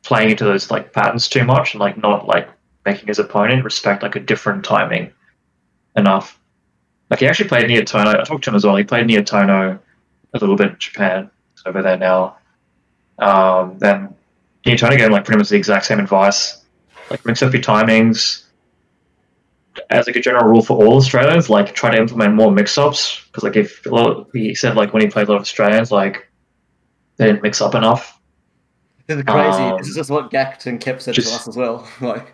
playing 0.04 0.30
into 0.32 0.46
those 0.46 0.72
like 0.72 0.94
patterns 0.94 1.28
too 1.28 1.44
much 1.44 1.74
and 1.74 1.82
like 1.82 1.98
not 1.98 2.28
like 2.28 2.48
making 2.85 3.07
his 3.07 3.19
opponent 3.19 3.64
respect 3.64 4.03
like 4.03 4.15
a 4.15 4.19
different 4.19 4.64
timing 4.64 5.11
enough. 5.95 6.39
Like 7.10 7.19
he 7.19 7.27
actually 7.27 7.49
played 7.49 7.69
Nietono. 7.69 8.19
I 8.19 8.23
talked 8.23 8.43
to 8.45 8.49
him 8.49 8.55
as 8.55 8.65
well. 8.65 8.76
He 8.76 8.84
played 8.84 9.07
Nietono 9.07 9.80
a 10.34 10.39
little 10.39 10.55
bit 10.55 10.72
in 10.72 10.80
Japan. 10.80 11.30
He's 11.53 11.64
over 11.65 11.81
there 11.81 11.97
now. 11.97 12.38
Um, 13.19 13.77
then 13.77 14.14
Nietono 14.65 14.91
gave 14.91 15.07
him 15.07 15.11
like 15.11 15.26
pretty 15.26 15.38
much 15.38 15.49
the 15.49 15.55
exact 15.55 15.85
same 15.85 15.99
advice. 15.99 16.64
Like 17.10 17.26
mix 17.26 17.41
up 17.41 17.53
your 17.53 17.61
timings. 17.61 18.45
As 19.89 20.05
like 20.05 20.15
a 20.15 20.22
general 20.22 20.45
rule 20.45 20.61
for 20.61 20.77
all 20.77 20.97
Australians, 20.97 21.49
like 21.49 21.73
try 21.73 21.89
to 21.91 21.97
implement 21.99 22.35
more 22.35 22.51
mix-ups 22.51 23.26
because 23.26 23.43
like 23.43 23.55
if 23.55 23.84
a 23.88 23.89
lot, 23.89 24.27
he 24.31 24.53
said 24.53 24.76
like 24.76 24.93
when 24.93 25.01
he 25.01 25.07
played 25.07 25.27
a 25.27 25.31
lot 25.31 25.38
of 25.38 25.41
Australians, 25.41 25.91
like 25.91 26.30
they 27.18 27.26
didn't 27.26 27.41
mix 27.41 27.60
up 27.60 27.73
enough. 27.73 28.19
This 29.07 29.18
is 29.18 29.23
crazy. 29.23 29.64
Um, 29.64 29.77
this 29.80 29.88
is 29.88 29.95
just 29.95 30.10
what 30.11 30.30
Gact 30.30 30.68
and 30.68 30.80
Kep 30.80 31.01
said 31.01 31.15
just- 31.15 31.30
to 31.30 31.35
us 31.35 31.47
as 31.47 31.57
well. 31.57 31.88
Like, 32.01 32.34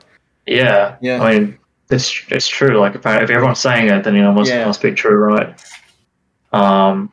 Yeah, 0.50 0.96
Yeah. 1.02 1.22
I 1.22 1.40
mean, 1.40 1.58
it's 1.90 2.24
it's 2.30 2.48
true. 2.48 2.78
Like, 2.80 2.96
apparently, 2.96 3.24
if 3.26 3.30
everyone's 3.30 3.60
saying 3.60 3.90
it, 3.90 4.04
then 4.04 4.16
you 4.16 4.22
know, 4.22 4.32
it 4.32 4.36
must 4.36 4.52
Yeah. 4.52 4.66
must 4.66 4.82
be 4.82 4.92
true, 4.92 5.16
right? 5.16 5.54
Um, 6.52 7.12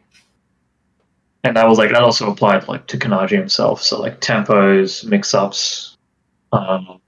and 1.44 1.56
that 1.56 1.68
was 1.68 1.78
like 1.78 1.90
that 1.90 2.02
also 2.02 2.30
applied 2.30 2.66
like 2.68 2.86
to 2.88 2.98
Kanaji 2.98 3.36
himself. 3.38 3.82
So 3.82 4.00
like 4.00 4.20
tempos, 4.20 5.04
mix-ups. 5.04 5.96
Um, 6.52 7.00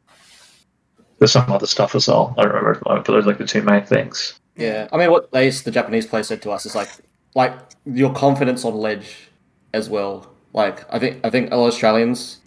there's 1.19 1.33
some 1.33 1.51
other 1.51 1.67
stuff 1.67 1.95
as 1.95 2.07
well. 2.07 2.35
I 2.39 2.43
don't 2.43 2.51
remember 2.51 2.73
at 2.73 2.79
the 2.81 2.89
moment, 2.89 3.07
but 3.07 3.13
those 3.15 3.25
are 3.25 3.29
like 3.29 3.39
the 3.39 3.47
two 3.47 3.63
main 3.63 3.85
things. 3.85 4.39
yeah. 4.57 4.87
I 4.93 4.97
mean, 4.97 5.11
what 5.11 5.33
they, 5.33 5.51
the 5.51 5.71
Japanese 5.71 6.07
player 6.07 6.23
said 6.23 6.43
to 6.43 6.51
us 6.53 6.65
is 6.67 6.75
like, 6.77 6.89
like 7.35 7.53
your 7.85 8.13
confidence 8.13 8.65
on 8.65 8.75
ledge 8.75 9.29
as 9.75 9.89
well. 9.91 10.31
Like, 10.53 10.85
I 10.93 10.99
think 10.99 11.21
I 11.25 11.31
think 11.31 11.51
a 11.51 11.57
lot 11.57 11.67
of 11.69 11.73
Australians 11.75 12.39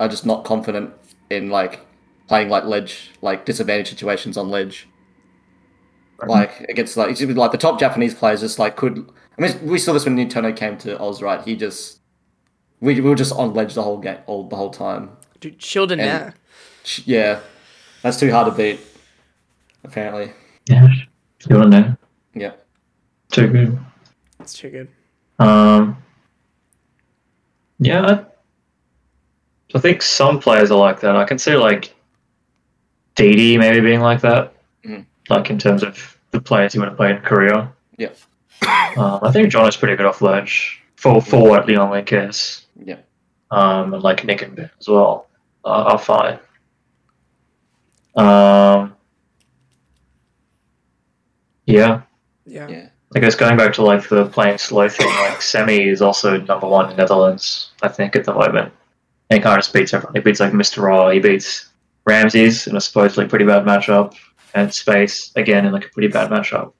are 0.00 0.08
just 0.08 0.26
not 0.26 0.44
confident 0.44 0.92
in 1.30 1.50
like 1.50 1.85
playing 2.28 2.48
like 2.48 2.64
ledge, 2.64 3.10
like 3.22 3.44
disadvantage 3.44 3.88
situations 3.88 4.36
on 4.36 4.48
ledge. 4.50 4.88
Like 6.26 6.60
against 6.70 6.96
like 6.96 7.20
like 7.20 7.52
the 7.52 7.58
top 7.58 7.78
Japanese 7.78 8.14
players 8.14 8.40
just 8.40 8.58
like 8.58 8.76
could. 8.76 9.10
I 9.38 9.42
mean, 9.42 9.66
we 9.66 9.78
saw 9.78 9.92
this 9.92 10.06
when 10.06 10.16
Nintendo 10.16 10.54
came 10.56 10.78
to 10.78 10.98
Oz, 10.98 11.20
right? 11.20 11.42
He 11.42 11.56
just 11.56 12.00
we, 12.80 12.94
we 12.94 13.08
were 13.10 13.14
just 13.14 13.32
on 13.32 13.52
ledge 13.52 13.74
the 13.74 13.82
whole 13.82 13.98
game, 13.98 14.18
all 14.26 14.48
the 14.48 14.56
whole 14.56 14.70
time. 14.70 15.10
Dude, 15.40 15.62
Shielded 15.62 16.00
And- 16.00 16.26
now. 16.26 16.32
Yeah, 17.04 17.40
that's 18.02 18.18
too 18.18 18.30
hard 18.30 18.46
to 18.50 18.56
beat. 18.56 18.80
Apparently, 19.84 20.32
Yeah, 20.68 20.88
you 21.50 21.56
want 21.58 21.72
to 21.72 21.80
know? 21.80 21.96
yeah. 22.34 22.52
Too 23.30 23.48
good. 23.48 23.78
It's 24.40 24.54
too 24.54 24.70
good. 24.70 24.88
Um, 25.38 25.96
yeah, 27.78 28.02
I, 28.06 28.24
I 29.76 29.80
think 29.80 30.00
some 30.00 30.38
players 30.40 30.70
are 30.70 30.78
like 30.78 31.00
that. 31.00 31.16
I 31.16 31.24
can 31.24 31.38
see 31.38 31.56
like 31.56 31.94
DD 33.16 33.58
maybe 33.58 33.80
being 33.80 34.00
like 34.00 34.20
that, 34.20 34.52
Mhm. 34.84 35.04
like 35.28 35.50
in 35.50 35.58
terms 35.58 35.82
of 35.82 36.16
the 36.30 36.40
players 36.40 36.72
he 36.72 36.78
want 36.78 36.90
to 36.92 36.96
play 36.96 37.10
in 37.10 37.18
Korea. 37.22 37.72
Yeah. 37.96 38.10
Um, 38.96 39.20
I 39.22 39.30
think 39.30 39.50
John 39.50 39.68
is 39.68 39.76
pretty 39.76 39.94
good 39.96 40.06
off 40.06 40.22
ledge 40.22 40.80
for 40.96 41.20
for 41.20 41.46
what 41.50 41.68
Young 41.68 41.90
Link 41.90 42.10
is. 42.12 42.64
Yeah. 42.82 42.96
Um, 43.50 43.92
and 43.92 44.02
like 44.02 44.24
Nick 44.24 44.40
and 44.42 44.56
Ben 44.56 44.70
as 44.80 44.88
well 44.88 45.26
uh, 45.64 45.92
are 45.92 45.98
fine. 45.98 46.38
Um, 48.16 48.94
yeah, 51.66 52.02
Yeah. 52.46 52.68
Yeah. 52.68 52.88
I 53.14 53.18
guess 53.20 53.34
going 53.34 53.56
back 53.56 53.72
to 53.74 53.82
like 53.82 54.08
the 54.08 54.26
playing 54.26 54.58
slow 54.58 54.88
thing, 54.88 55.06
like 55.08 55.40
Semi 55.42 55.88
is 55.88 56.00
also 56.02 56.38
number 56.40 56.66
one 56.66 56.86
in 56.90 56.96
the 56.96 57.02
Netherlands, 57.02 57.70
I 57.82 57.88
think, 57.88 58.16
at 58.16 58.24
the 58.24 58.32
moment. 58.32 58.72
And 59.30 59.38
he 59.38 59.42
kind 59.42 59.58
of 59.58 59.62
just 59.64 59.72
beats 59.74 59.92
everyone. 59.94 60.14
He 60.14 60.20
beats 60.20 60.40
like 60.40 60.52
Mr. 60.52 60.90
R, 60.92 61.12
he 61.12 61.18
beats 61.20 61.68
Ramses 62.06 62.66
in 62.66 62.76
a 62.76 62.80
supposedly 62.80 63.26
pretty 63.26 63.44
bad 63.44 63.64
matchup, 63.64 64.14
and 64.54 64.72
Space 64.72 65.32
again 65.36 65.66
in 65.66 65.72
like 65.72 65.86
a 65.86 65.90
pretty 65.90 66.08
bad 66.08 66.30
matchup. 66.30 66.72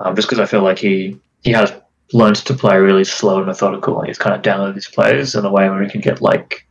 Um, 0.00 0.16
just 0.16 0.28
because 0.28 0.40
I 0.40 0.46
feel 0.46 0.62
like 0.62 0.78
he 0.78 1.18
he 1.42 1.52
has 1.52 1.72
learned 2.12 2.36
to 2.36 2.54
play 2.54 2.76
really 2.78 3.04
slow 3.04 3.38
and 3.38 3.46
methodical, 3.46 3.98
and 3.98 4.08
he's 4.08 4.18
kind 4.18 4.34
of 4.34 4.42
downloaded 4.42 4.74
his 4.74 4.88
plays 4.88 5.34
in 5.34 5.44
a 5.44 5.50
way 5.50 5.68
where 5.68 5.82
he 5.82 5.90
can 5.90 6.00
get 6.00 6.20
like 6.20 6.66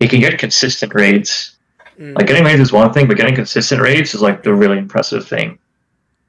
he 0.00 0.06
can 0.08 0.20
get 0.20 0.38
consistent 0.38 0.94
reads 0.94 1.54
Mm. 1.98 2.14
like 2.14 2.28
getting 2.28 2.44
reads 2.44 2.60
is 2.60 2.70
one 2.72 2.92
thing, 2.92 3.08
but 3.08 3.16
getting 3.16 3.34
consistent 3.34 3.82
reads 3.82 4.14
is 4.14 4.22
like 4.22 4.44
the 4.44 4.54
really 4.54 4.78
impressive 4.78 5.26
thing 5.26 5.58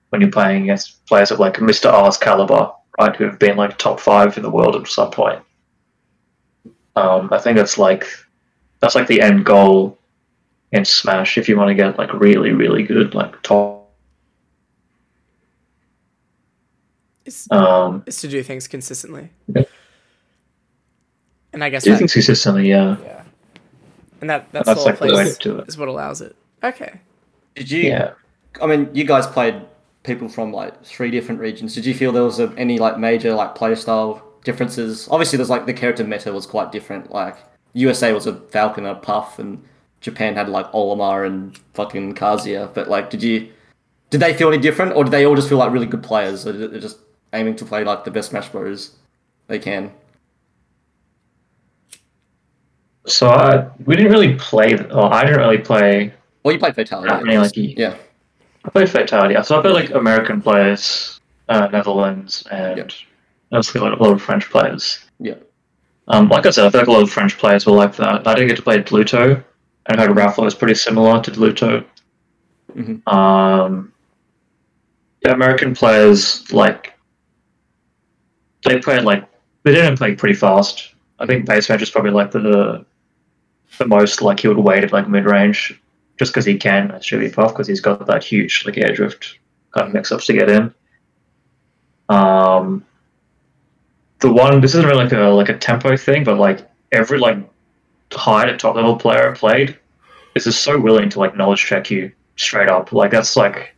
when 0.10 0.20
you're 0.20 0.32
playing 0.32 0.64
against 0.64 1.06
players 1.06 1.30
of 1.30 1.40
like 1.40 1.58
Mr. 1.58 1.94
R's 1.94 2.18
caliber, 2.18 2.72
right? 3.00 3.16
Who 3.16 3.26
have 3.26 3.38
been 3.38 3.56
like 3.56 3.78
top 3.78 4.00
five 4.00 4.36
in 4.36 4.42
the 4.42 4.50
world 4.50 4.76
at 4.76 4.88
some 4.88 5.12
point. 5.12 5.40
Um, 6.96 7.30
I 7.32 7.38
think 7.38 7.56
that's 7.56 7.78
like 7.78 8.08
that's 8.80 8.96
like 8.96 9.06
the 9.06 9.22
end 9.22 9.46
goal 9.46 9.99
in 10.72 10.86
Smash 10.86 11.38
if 11.38 11.50
you 11.50 11.58
want 11.58 11.70
to 11.70 11.76
get 11.76 11.98
like 11.98 12.14
really, 12.14 12.52
really 12.52 12.84
good, 12.84 13.16
like 13.16 13.42
top. 13.42 13.92
It's, 17.26 17.52
Um, 17.52 18.04
it's 18.08 18.22
to 18.22 18.28
do 18.28 18.42
things 18.44 18.68
consistently. 18.68 19.30
Yeah. 19.48 19.64
And 21.54 21.64
I 21.64 21.70
guess 21.70 21.84
do 21.84 21.92
that, 21.92 21.98
things 21.98 22.14
consistently, 22.14 22.70
yeah. 22.70 22.98
yeah. 23.04 23.24
And 24.22 24.30
that 24.30 24.52
that's, 24.52 24.66
That's 24.66 24.80
all 24.80 24.86
like 24.86 25.00
the 25.00 25.06
way 25.06 25.12
plays 25.12 25.38
to 25.38 25.44
do 25.44 25.60
it. 25.60 25.68
is 25.68 25.78
what 25.78 25.88
allows 25.88 26.22
it. 26.22 26.36
Okay. 26.64 27.00
Did 27.56 27.72
you? 27.72 27.84
Yeah. 27.84 28.14
I 28.62 28.68
mean, 28.68 28.90
you 28.94 29.04
guys 29.06 29.26
played 29.28 29.62
people 30.04 30.28
from 30.28 30.52
like 30.52 30.84
three 30.84 31.12
different 31.12 31.40
regions. 31.40 31.74
Did 31.74 31.86
you 31.86 31.94
feel 31.94 32.12
there 32.12 32.24
was 32.24 32.40
a, 32.40 32.54
any 32.58 32.80
like 32.80 32.98
major 32.98 33.34
like 33.34 33.56
play 33.56 33.76
style 33.76 34.24
differences? 34.44 35.08
Obviously, 35.10 35.38
there's 35.38 35.50
like 35.50 35.66
the 35.66 35.74
character 35.74 36.04
meta 36.04 36.34
was 36.34 36.46
quite 36.46 36.72
different. 36.72 37.12
Like 37.12 37.38
USA 37.74 38.12
was 38.14 38.28
a 38.28 38.36
Falcon 38.36 38.86
and 38.86 38.98
a 38.98 39.00
Puff, 39.00 39.40
and 39.40 39.64
Japan 40.02 40.36
had 40.36 40.50
like 40.50 40.72
Olimar 40.72 41.26
and 41.26 41.58
fucking 41.74 42.16
Kazuya. 42.16 42.74
But 42.74 42.88
like, 42.90 43.10
did 43.10 43.24
you? 43.24 43.50
Did 44.10 44.22
they 44.22 44.34
feel 44.34 44.48
any 44.48 44.58
different, 44.58 44.96
or 44.96 45.04
did 45.04 45.12
they 45.12 45.26
all 45.26 45.36
just 45.36 45.50
feel 45.50 45.60
like 45.60 45.72
really 45.72 45.86
good 45.86 46.02
players? 46.02 46.48
Or 46.48 46.52
they're 46.52 46.80
just 46.80 46.98
aiming 47.34 47.56
to 47.58 47.66
play 47.66 47.84
like 47.84 48.04
the 48.06 48.12
best 48.12 48.30
Smash 48.32 48.50
Bros. 48.50 48.96
they 49.48 49.60
can? 49.60 49.92
So 53.06 53.30
I, 53.30 53.68
we 53.86 53.96
didn't 53.96 54.12
really 54.12 54.36
play. 54.36 54.74
Or 54.92 55.14
I 55.14 55.24
didn't 55.26 55.40
really 55.40 55.58
play. 55.58 56.14
Or 56.44 56.52
you 56.52 56.60
played 56.60 56.76
Fatality? 56.76 57.10
I 57.10 57.22
mean, 57.24 57.40
like, 57.42 57.52
yeah, 57.56 57.96
I 58.66 58.70
played 58.70 58.90
Fatality. 58.90 59.36
So 59.44 59.58
I 59.58 59.62
played 59.62 59.74
like 59.74 59.90
American 59.92 60.42
players, 60.42 61.20
uh, 61.50 61.68
Netherlands, 61.72 62.46
and 62.52 62.78
Yep. 62.78 62.92
obviously 63.52 63.82
a 63.82 63.84
lot, 63.84 64.00
a 64.00 64.04
lot 64.04 64.14
of 64.14 64.22
French 64.22 64.50
players. 64.50 65.06
yeah, 65.20 65.36
Um, 66.08 66.30
like 66.30 66.46
I 66.46 66.50
said, 66.52 66.66
I 66.66 66.70
feel 66.70 66.82
like 66.82 66.88
a 66.88 66.92
lot 66.92 67.04
of 67.04 67.12
French 67.12 67.38
players 67.38 67.66
were 67.66 67.74
like 67.74 67.96
that. 67.98 68.26
I 68.28 68.34
didn't 68.36 68.48
get 68.48 68.58
to 68.58 68.64
play 68.64 68.78
Bluto, 68.82 69.44
and 69.90 70.00
I 70.00 70.06
heard 70.06 70.16
Raflow 70.16 70.46
is 70.46 70.54
pretty 70.54 70.76
similar 70.76 71.22
to 71.22 71.32
Bluto. 71.32 71.84
Mhm. 72.76 73.06
Um, 73.12 73.92
yeah, 75.26 75.34
American 75.34 75.74
players 75.76 76.52
like 76.54 76.94
they 78.64 78.80
played 78.80 79.04
like 79.04 79.28
they 79.64 79.74
didn't 79.74 79.98
play 79.98 80.16
pretty 80.16 80.36
fast. 80.36 80.94
I 81.18 81.26
think 81.26 81.46
Bassmage 81.46 81.82
is 81.82 81.90
probably 81.90 82.12
like 82.12 82.32
the 82.32 82.86
the 83.80 83.88
most 83.88 84.22
like 84.22 84.40
he 84.40 84.48
would 84.48 84.58
wait 84.58 84.84
at 84.84 84.94
like 84.94 85.10
mid 85.10 85.26
range, 85.26 85.80
just 86.20 86.32
because 86.32 86.46
he 86.46 86.58
can 86.58 86.92
at 86.92 87.02
Jigglypuff 87.02 87.50
because 87.50 87.68
he's 87.68 87.82
got 87.82 88.06
that 88.06 88.24
huge 88.24 88.64
like 88.66 88.78
air 88.78 88.94
drift 88.94 89.40
kind 89.72 89.88
of 89.88 89.94
mix 89.94 90.12
ups 90.12 90.28
to 90.28 90.34
get 90.34 90.50
in. 90.50 90.74
Um, 92.10 92.86
the 94.20 94.32
one 94.32 94.62
this 94.62 94.76
isn't 94.76 94.86
really 94.86 95.04
like 95.04 95.14
a 95.14 95.30
like 95.30 95.50
a 95.50 95.58
tempo 95.58 95.98
thing, 95.98 96.24
but 96.24 96.38
like 96.38 96.70
every 96.92 97.18
like 97.18 97.38
high 98.14 98.46
to 98.46 98.58
top 98.58 98.76
level 98.76 98.96
player 98.96 99.32
I 99.32 99.36
played 99.36 99.79
is 100.40 100.56
just 100.56 100.64
so 100.64 100.80
willing 100.80 101.10
to 101.10 101.20
like 101.20 101.36
knowledge 101.36 101.64
check 101.64 101.90
you 101.90 102.12
straight 102.36 102.70
up. 102.70 102.92
Like 102.92 103.12
that's 103.12 103.36
like 103.36 103.76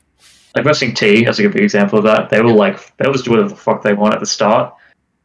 like 0.55 0.65
Wrestling 0.65 0.93
T 0.93 1.25
as 1.25 1.39
like 1.39 1.47
a 1.47 1.51
good 1.51 1.63
example 1.63 1.97
of 1.97 2.05
that. 2.05 2.29
They 2.29 2.41
will 2.41 2.55
like 2.55 2.95
they'll 2.97 3.13
just 3.13 3.25
do 3.25 3.31
whatever 3.31 3.49
the 3.49 3.55
fuck 3.55 3.83
they 3.83 3.93
want 3.93 4.13
at 4.13 4.19
the 4.19 4.25
start. 4.25 4.73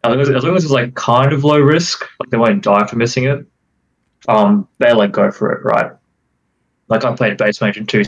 As 0.04 0.10
long 0.10 0.20
as, 0.20 0.30
as 0.30 0.44
long 0.44 0.56
as 0.56 0.64
it's 0.64 0.72
like 0.72 0.94
kind 0.94 1.32
of 1.32 1.44
low 1.44 1.58
risk, 1.58 2.04
like 2.20 2.30
they 2.30 2.36
won't 2.36 2.62
die 2.62 2.86
for 2.86 2.96
missing 2.96 3.24
it. 3.24 3.44
Um, 4.28 4.68
they 4.78 4.92
like 4.92 5.12
go 5.12 5.30
for 5.30 5.52
it, 5.52 5.64
right? 5.64 5.92
Like 6.88 7.04
I 7.04 7.14
played 7.14 7.38
Bassmage 7.38 7.76
in 7.76 7.86
two. 7.86 8.04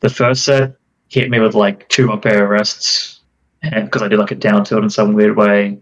The 0.00 0.10
first 0.10 0.44
set 0.44 0.74
hit 1.08 1.30
me 1.30 1.38
with 1.38 1.54
like 1.54 1.88
two 1.88 2.12
up 2.12 2.26
air 2.26 2.46
arrests, 2.46 3.20
and 3.62 3.84
because 3.86 4.02
I 4.02 4.08
did 4.08 4.18
like 4.18 4.30
a 4.30 4.34
down 4.34 4.64
tilt 4.64 4.82
in 4.82 4.90
some 4.90 5.14
weird 5.14 5.36
way, 5.36 5.78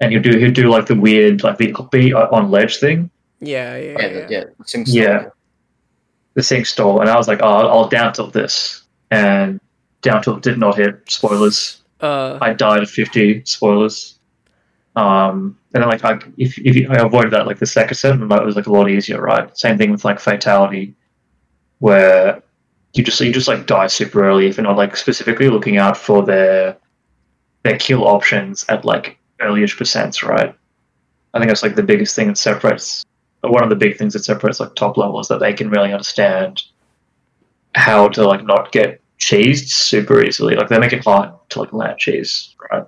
and 0.00 0.12
he'd 0.12 0.22
do 0.22 0.38
he'd 0.38 0.54
do 0.54 0.70
like 0.70 0.86
the 0.86 0.94
weird 0.94 1.42
like 1.42 1.58
the 1.58 1.72
be 1.90 2.14
on 2.14 2.50
ledge 2.50 2.78
thing, 2.78 3.10
Yeah, 3.40 3.76
yeah, 3.76 3.96
yeah, 3.98 4.06
yeah. 4.06 4.26
yeah. 4.30 4.44
Yeah. 4.86 5.28
The 6.36 6.42
sing 6.42 6.64
stall, 6.64 7.00
and 7.00 7.10
I 7.10 7.16
was 7.16 7.26
like, 7.28 7.40
oh, 7.42 7.66
I'll 7.66 7.88
down 7.88 8.12
tilt 8.12 8.32
this, 8.32 8.84
and 9.10 9.58
down 10.02 10.22
tilt 10.22 10.42
did 10.42 10.58
not 10.58 10.76
hit. 10.76 11.00
Spoilers. 11.08 11.82
Uh, 12.00 12.38
I 12.40 12.52
died 12.52 12.82
at 12.82 12.88
fifty. 12.88 13.42
Spoilers. 13.44 14.18
Um, 14.96 15.58
and 15.74 15.82
then 15.82 15.88
like 15.90 16.04
I, 16.04 16.18
if 16.36 16.58
if 16.58 16.76
you, 16.76 16.88
I 16.90 17.04
avoided 17.04 17.32
that 17.32 17.46
like 17.46 17.58
the 17.58 17.66
second 17.66 17.96
set, 17.96 18.12
and 18.12 18.30
that 18.30 18.44
was 18.44 18.54
like 18.54 18.66
a 18.66 18.72
lot 18.72 18.90
easier, 18.90 19.20
right? 19.20 19.56
Same 19.56 19.78
thing 19.78 19.90
with 19.90 20.04
like 20.04 20.20
fatality, 20.20 20.94
where 21.78 22.42
you 22.92 23.02
just 23.02 23.20
you 23.20 23.32
just 23.32 23.48
like 23.48 23.66
die 23.66 23.86
super 23.86 24.24
early 24.24 24.46
if 24.46 24.56
you're 24.56 24.64
not 24.64 24.76
like 24.76 24.96
specifically 24.96 25.48
looking 25.48 25.78
out 25.78 25.96
for 25.96 26.22
their 26.22 26.76
their 27.62 27.78
kill 27.78 28.06
options 28.06 28.64
at 28.68 28.84
like 28.84 29.18
earlyish 29.40 29.76
percents, 29.76 30.22
right? 30.26 30.54
I 31.34 31.38
think 31.38 31.48
that's 31.48 31.62
like 31.62 31.76
the 31.76 31.82
biggest 31.82 32.14
thing 32.14 32.28
that 32.28 32.38
separates 32.38 33.04
one 33.50 33.62
of 33.62 33.70
the 33.70 33.76
big 33.76 33.96
things 33.96 34.12
that 34.12 34.24
separates 34.24 34.60
like 34.60 34.74
top 34.74 34.96
level 34.96 35.20
is 35.20 35.28
that 35.28 35.40
they 35.40 35.52
can 35.52 35.70
really 35.70 35.92
understand 35.92 36.62
how 37.74 38.08
to 38.08 38.26
like 38.26 38.44
not 38.44 38.72
get 38.72 39.00
cheesed 39.18 39.68
super 39.68 40.22
easily. 40.22 40.56
Like 40.56 40.68
they 40.68 40.78
make 40.78 40.92
it 40.92 41.04
hard 41.04 41.30
to 41.50 41.60
like 41.60 41.72
land 41.72 41.98
cheese, 41.98 42.54
right? 42.70 42.86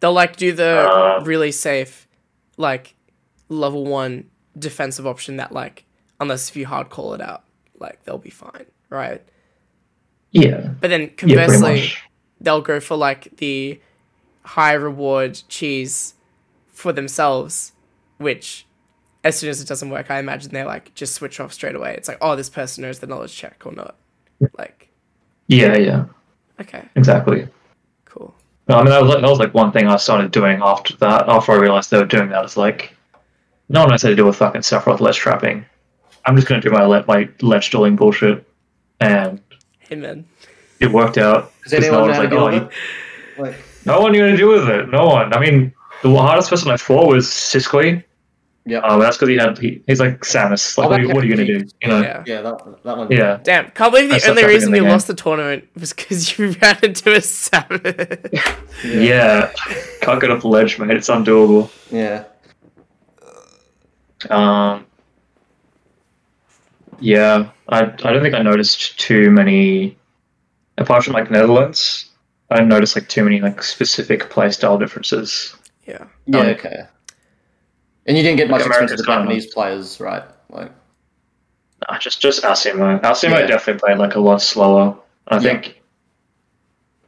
they'll 0.00 0.12
like 0.12 0.36
do 0.36 0.52
the 0.52 0.88
Uh, 0.90 1.20
really 1.24 1.52
safe, 1.52 2.08
like 2.56 2.94
level 3.48 3.84
one 3.84 4.28
defensive 4.58 5.06
option 5.06 5.36
that 5.36 5.52
like 5.52 5.84
unless 6.18 6.50
if 6.50 6.56
you 6.56 6.66
hard 6.66 6.90
call 6.90 7.14
it 7.14 7.20
out, 7.20 7.44
like 7.78 8.02
they'll 8.04 8.18
be 8.18 8.30
fine, 8.30 8.66
right? 8.88 9.22
Yeah. 10.32 10.72
But 10.80 10.88
then 10.88 11.10
conversely, 11.10 11.80
much. 11.80 12.02
they'll 12.40 12.60
go 12.60 12.80
for 12.80 12.96
like 12.96 13.36
the 13.36 13.80
high 14.42 14.72
reward 14.72 15.40
cheese 15.48 16.14
for 16.68 16.92
themselves, 16.92 17.72
which 18.18 18.66
as 19.24 19.38
soon 19.38 19.50
as 19.50 19.60
it 19.60 19.68
doesn't 19.68 19.90
work, 19.90 20.10
I 20.10 20.18
imagine 20.18 20.52
they 20.52 20.64
like 20.64 20.94
just 20.94 21.14
switch 21.14 21.40
off 21.40 21.52
straight 21.52 21.74
away. 21.74 21.94
It's 21.96 22.08
like, 22.08 22.18
oh, 22.20 22.36
this 22.36 22.48
person 22.48 22.82
knows 22.82 22.98
the 23.00 23.06
knowledge 23.06 23.34
check 23.34 23.62
or 23.64 23.72
not. 23.72 23.96
Like, 24.58 24.88
Yeah, 25.48 25.76
yeah, 25.76 26.04
okay, 26.60 26.84
exactly. 26.96 27.46
cool. 28.06 28.34
No, 28.68 28.76
I 28.76 28.82
mean 28.82 28.90
that 28.90 29.02
was, 29.02 29.10
like, 29.10 29.20
that 29.22 29.28
was 29.28 29.38
like 29.38 29.52
one 29.54 29.72
thing 29.72 29.86
I 29.88 29.96
started 29.96 30.30
doing 30.30 30.60
after 30.62 30.96
that. 30.98 31.28
After 31.28 31.52
I 31.52 31.56
realized 31.56 31.90
they 31.90 31.98
were 31.98 32.04
doing 32.06 32.30
that, 32.30 32.44
is 32.44 32.56
like, 32.56 32.94
no 33.68 33.80
one 33.80 33.90
knows 33.90 34.02
how 34.02 34.08
to 34.08 34.14
deal 34.14 34.26
with 34.26 34.36
fucking 34.36 34.62
Sephiroth 34.62 35.00
ledge 35.00 35.16
trapping. 35.18 35.66
I'm 36.24 36.36
just 36.36 36.48
gonna 36.48 36.60
do 36.60 36.70
my 36.70 36.84
le- 36.84 37.04
my 37.06 37.28
ledge 37.42 37.66
stalling 37.66 37.96
bullshit, 37.96 38.46
and 39.00 39.40
Hey 39.80 39.96
man, 39.96 40.24
it 40.78 40.90
worked 40.90 41.18
out. 41.18 41.52
Does 41.64 41.72
'cause 41.72 41.84
anyone 41.84 41.92
no 41.92 42.06
know 42.06 42.18
one's 42.18 42.18
like, 42.18 42.32
oh, 42.32 42.44
with 42.46 42.54
you- 43.36 43.42
Like, 43.44 43.54
no 43.86 44.00
one 44.00 44.12
knew 44.12 44.22
how 44.24 44.30
to 44.30 44.36
do 44.36 44.48
with 44.48 44.68
it. 44.68 44.88
No 44.90 45.06
one. 45.06 45.32
I 45.34 45.40
mean, 45.40 45.72
the 46.02 46.14
hardest 46.16 46.50
person 46.50 46.70
I 46.70 46.76
fought 46.76 47.08
was 47.08 47.26
Siskly. 47.26 48.04
Yeah, 48.66 48.78
Um, 48.80 49.00
that's 49.00 49.16
because 49.16 49.28
he 49.30 49.36
had 49.36 49.58
he, 49.58 49.82
he's 49.86 50.00
like 50.00 50.20
Samus. 50.20 50.76
Like, 50.78 50.86
Oh, 50.86 50.90
what, 50.90 51.00
are 51.00 51.02
you, 51.02 51.08
what 51.14 51.24
are 51.24 51.26
you 51.26 51.34
gonna 51.34 51.46
do? 51.46 51.66
You 51.82 51.88
know? 51.88 52.00
yeah. 52.02 52.22
yeah, 52.26 52.42
that 52.42 52.82
that 52.84 52.96
one. 52.98 53.10
Yeah. 53.10 53.38
Damn, 53.42 53.70
can't 53.70 53.92
believe 53.92 54.08
the 54.08 54.14
That's 54.14 54.28
only 54.28 54.44
reason 54.44 54.74
in 54.74 54.84
you 54.84 54.88
lost 54.90 55.06
the 55.06 55.14
tournament 55.14 55.68
was 55.78 55.92
because 55.92 56.38
you 56.38 56.50
ran 56.62 56.78
into 56.82 57.12
a 57.12 57.20
salmon. 57.20 57.82
Yeah. 58.84 59.50
Can't 60.02 60.20
get 60.20 60.30
off 60.30 60.42
the 60.42 60.48
ledge, 60.48 60.78
mate. 60.78 60.90
It's 60.90 61.08
undoable. 61.08 61.70
yeah. 61.90 62.24
Um, 64.28 64.86
yeah, 67.00 67.48
I, 67.68 67.80
I 67.84 67.86
don't 67.86 68.22
think 68.22 68.34
I 68.34 68.42
noticed 68.42 68.98
too 69.00 69.30
many, 69.30 69.96
apart 70.76 71.04
from 71.04 71.14
like 71.14 71.30
Netherlands, 71.30 72.10
I 72.50 72.56
didn't 72.56 72.68
notice 72.68 72.94
like 72.94 73.08
too 73.08 73.24
many 73.24 73.40
like 73.40 73.62
specific 73.62 74.28
playstyle 74.28 74.78
differences. 74.78 75.56
yeah. 75.86 76.04
Yeah, 76.26 76.40
Um, 76.40 76.46
okay. 76.48 76.82
And 78.06 78.16
you 78.16 78.22
didn't 78.22 78.38
get 78.38 78.48
much 78.50 78.60
like 78.62 78.68
experience 78.68 78.92
with 78.92 79.00
America's 79.00 79.06
kinda- 79.06 79.22
Japanese 79.22 79.46
players, 79.54 80.00
right? 80.00 80.22
Like, 80.50 80.72
Nah, 81.88 81.98
just 81.98 82.20
just 82.20 82.42
Alcimo. 82.42 83.00
Alcimo 83.00 83.40
Yeah. 83.40 83.46
definitely 83.46 83.80
played 83.80 83.98
like 83.98 84.14
a 84.14 84.20
lot 84.20 84.42
slower. 84.42 84.94
I 85.28 85.36
Yeah. 85.36 85.40
think 85.40 85.76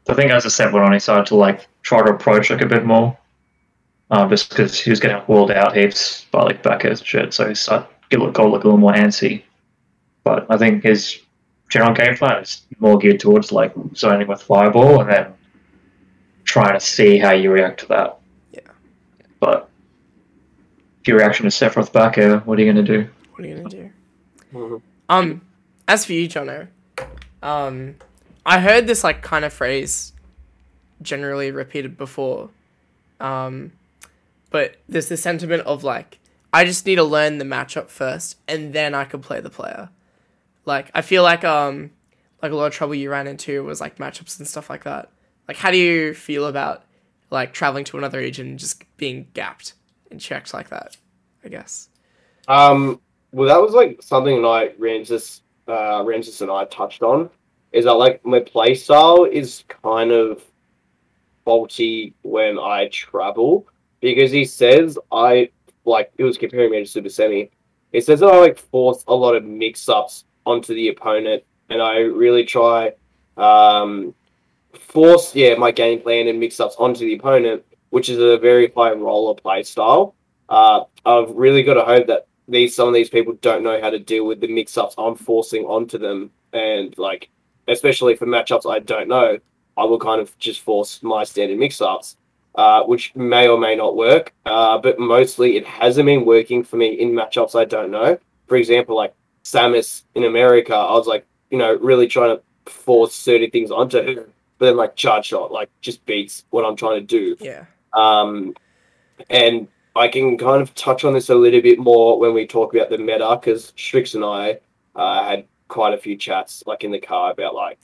I 0.08 0.14
think 0.14 0.32
as 0.32 0.42
the 0.44 0.50
set 0.50 0.72
went 0.72 0.84
on, 0.84 0.92
he 0.92 0.98
started 0.98 1.26
to 1.26 1.36
like 1.36 1.68
try 1.82 2.02
to 2.02 2.10
approach 2.10 2.50
like 2.50 2.60
a 2.62 2.66
bit 2.66 2.84
more. 2.84 3.16
Um, 4.10 4.28
just 4.28 4.48
because 4.50 4.78
he 4.80 4.90
was 4.90 4.98
getting 5.00 5.22
walled 5.26 5.50
out 5.50 5.76
heaps 5.76 6.26
by 6.32 6.42
like 6.42 6.62
back 6.62 6.84
and 6.84 6.98
shit, 6.98 7.32
so 7.32 7.48
he 7.48 7.54
started 7.54 7.86
to 8.10 8.18
look, 8.18 8.34
got 8.34 8.48
look 8.50 8.64
a 8.64 8.66
little 8.66 8.78
more 8.80 8.92
antsy. 8.92 9.42
But 10.24 10.46
I 10.50 10.56
think 10.58 10.82
his 10.82 11.18
general 11.70 11.94
game 11.94 12.16
plan 12.16 12.42
is 12.42 12.62
more 12.78 12.98
geared 12.98 13.20
towards 13.20 13.52
like 13.52 13.72
zoning 13.94 14.26
with 14.26 14.42
fireball 14.42 15.00
and 15.00 15.10
then 15.10 15.26
trying 16.44 16.74
to 16.74 16.80
see 16.80 17.16
how 17.18 17.32
you 17.32 17.50
react 17.52 17.80
to 17.80 17.86
that. 17.86 18.18
Yeah. 18.52 18.60
But 19.40 19.68
if 21.02 21.08
your 21.08 21.18
reaction 21.18 21.46
is 21.46 21.54
Sephiroth 21.54 21.92
back 21.92 22.16
air, 22.16 22.38
what 22.38 22.58
are 22.58 22.62
you 22.62 22.72
gonna 22.72 22.86
do? 22.86 23.08
What 23.32 23.44
are 23.44 23.48
you 23.48 23.56
gonna 23.56 23.68
do? 23.68 23.90
Mhm. 24.54 24.82
Um, 25.08 25.40
as 25.88 26.04
for 26.06 26.12
you, 26.12 26.28
Jono, 26.28 26.68
um, 27.42 27.96
I 28.46 28.60
heard 28.60 28.86
this 28.86 29.02
like 29.02 29.20
kind 29.20 29.44
of 29.44 29.52
phrase 29.52 30.12
generally 31.02 31.50
repeated 31.50 31.98
before, 31.98 32.50
um, 33.18 33.72
but 34.50 34.76
there's 34.88 35.08
the 35.08 35.16
sentiment 35.16 35.64
of 35.66 35.82
like 35.82 36.20
I 36.52 36.64
just 36.64 36.86
need 36.86 36.96
to 36.96 37.04
learn 37.04 37.38
the 37.38 37.44
matchup 37.44 37.88
first, 37.88 38.36
and 38.46 38.72
then 38.72 38.94
I 38.94 39.04
can 39.04 39.20
play 39.20 39.40
the 39.40 39.50
player. 39.50 39.88
Like 40.66 40.88
I 40.94 41.02
feel 41.02 41.24
like 41.24 41.42
um, 41.42 41.90
like 42.42 42.52
a 42.52 42.54
lot 42.54 42.66
of 42.66 42.72
trouble 42.74 42.94
you 42.94 43.10
ran 43.10 43.26
into 43.26 43.64
was 43.64 43.80
like 43.80 43.96
matchups 43.96 44.38
and 44.38 44.46
stuff 44.46 44.70
like 44.70 44.84
that. 44.84 45.10
Like, 45.48 45.56
how 45.56 45.72
do 45.72 45.76
you 45.78 46.14
feel 46.14 46.46
about 46.46 46.84
like 47.30 47.52
traveling 47.52 47.82
to 47.86 47.98
another 47.98 48.18
region 48.18 48.46
and 48.50 48.58
just 48.60 48.84
being 48.98 49.26
gapped 49.34 49.72
and 50.12 50.20
checked 50.20 50.54
like 50.54 50.68
that? 50.70 50.96
I 51.44 51.48
guess. 51.48 51.88
Um, 52.48 53.00
well, 53.32 53.48
that 53.48 53.60
was 53.60 53.72
like 53.72 54.02
something 54.02 54.42
like 54.42 54.76
Ramses, 54.78 55.42
uh, 55.66 56.02
Ramses 56.04 56.40
and 56.40 56.50
I 56.50 56.64
touched 56.66 57.02
on. 57.02 57.30
Is 57.72 57.86
that 57.86 57.92
like 57.94 58.24
my 58.24 58.40
play 58.40 58.74
style 58.74 59.24
is 59.24 59.64
kind 59.68 60.12
of 60.12 60.44
faulty 61.44 62.14
when 62.22 62.58
I 62.58 62.88
travel 62.88 63.66
because 64.00 64.30
he 64.30 64.44
says 64.44 64.98
I 65.10 65.50
like 65.84 66.12
it 66.18 66.24
was 66.24 66.38
comparing 66.38 66.70
me 66.70 66.80
to 66.80 66.86
Super 66.86 67.08
Semi. 67.08 67.50
He 67.92 68.00
says 68.00 68.20
that 68.20 68.26
I 68.26 68.38
like 68.38 68.58
force 68.58 69.04
a 69.08 69.14
lot 69.14 69.34
of 69.34 69.44
mix 69.44 69.88
ups 69.88 70.24
onto 70.44 70.74
the 70.74 70.88
opponent, 70.88 71.42
and 71.70 71.80
I 71.80 71.98
really 71.98 72.44
try 72.44 72.92
um, 73.36 74.14
force 74.78 75.34
yeah 75.34 75.54
my 75.54 75.70
game 75.70 76.00
plan 76.00 76.28
and 76.28 76.38
mix 76.38 76.60
ups 76.60 76.76
onto 76.78 77.06
the 77.06 77.14
opponent, 77.14 77.64
which 77.92 78.08
is 78.08 78.18
a 78.18 78.38
very 78.38 78.72
high 78.74 78.92
roller 78.92 79.34
play 79.34 79.62
style. 79.62 80.14
Uh, 80.48 80.84
I've 81.04 81.30
really 81.30 81.62
got 81.62 81.74
to 81.74 81.84
hope 81.84 82.06
that 82.06 82.26
these 82.48 82.74
some 82.74 82.88
of 82.88 82.94
these 82.94 83.10
people 83.10 83.34
don't 83.42 83.62
know 83.62 83.78
how 83.82 83.90
to 83.90 83.98
deal 83.98 84.24
with 84.26 84.40
the 84.40 84.48
mix 84.48 84.78
ups 84.78 84.94
I'm 84.96 85.14
forcing 85.14 85.64
onto 85.64 85.98
them, 85.98 86.30
and 86.54 86.96
like 86.96 87.28
especially 87.68 88.16
for 88.16 88.26
matchups 88.26 88.68
I 88.68 88.78
don't 88.78 89.08
know, 89.08 89.38
I 89.76 89.84
will 89.84 89.98
kind 89.98 90.22
of 90.22 90.36
just 90.38 90.62
force 90.62 91.02
my 91.02 91.22
standard 91.24 91.58
mix 91.58 91.82
ups, 91.82 92.16
uh, 92.54 92.82
which 92.84 93.14
may 93.14 93.46
or 93.46 93.58
may 93.58 93.76
not 93.76 93.94
work. 93.94 94.32
Uh, 94.46 94.78
but 94.78 94.98
mostly 94.98 95.58
it 95.58 95.66
hasn't 95.66 96.06
been 96.06 96.24
working 96.24 96.64
for 96.64 96.76
me 96.76 96.94
in 96.94 97.12
matchups 97.12 97.54
I 97.54 97.66
don't 97.66 97.90
know. 97.90 98.18
For 98.46 98.56
example, 98.56 98.96
like 98.96 99.14
Samus 99.44 100.04
in 100.14 100.24
America, 100.24 100.74
I 100.74 100.92
was 100.92 101.06
like, 101.06 101.26
you 101.50 101.58
know, 101.58 101.74
really 101.74 102.08
trying 102.08 102.38
to 102.38 102.72
force 102.72 103.14
certain 103.14 103.50
things 103.50 103.70
onto 103.70 103.98
her, 103.98 104.28
but 104.56 104.66
then 104.66 104.78
like 104.78 104.96
charge 104.96 105.26
shot 105.26 105.52
like 105.52 105.68
just 105.82 106.06
beats 106.06 106.44
what 106.48 106.64
I'm 106.64 106.76
trying 106.76 107.00
to 107.00 107.06
do. 107.06 107.36
Yeah. 107.38 107.66
Um, 107.94 108.54
and 109.30 109.68
I 109.94 110.08
can 110.08 110.38
kind 110.38 110.62
of 110.62 110.74
touch 110.74 111.04
on 111.04 111.12
this 111.12 111.28
a 111.28 111.34
little 111.34 111.60
bit 111.60 111.78
more 111.78 112.18
when 112.18 112.32
we 112.32 112.46
talk 112.46 112.74
about 112.74 112.90
the 112.90 112.98
meta, 112.98 113.38
because 113.40 113.72
Sriks 113.72 114.14
and 114.14 114.24
I 114.24 114.58
uh, 114.94 115.24
had 115.24 115.46
quite 115.68 115.94
a 115.94 115.98
few 115.98 116.16
chats 116.16 116.62
like 116.66 116.84
in 116.84 116.90
the 116.90 117.00
car 117.00 117.30
about 117.30 117.54
like 117.54 117.78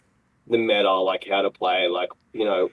the 0.47 0.59
meta, 0.59 0.93
like 0.93 1.27
how 1.29 1.43
to 1.43 1.51
play, 1.51 1.89
like 1.89 2.11
you 2.33 2.45
know, 2.45 2.71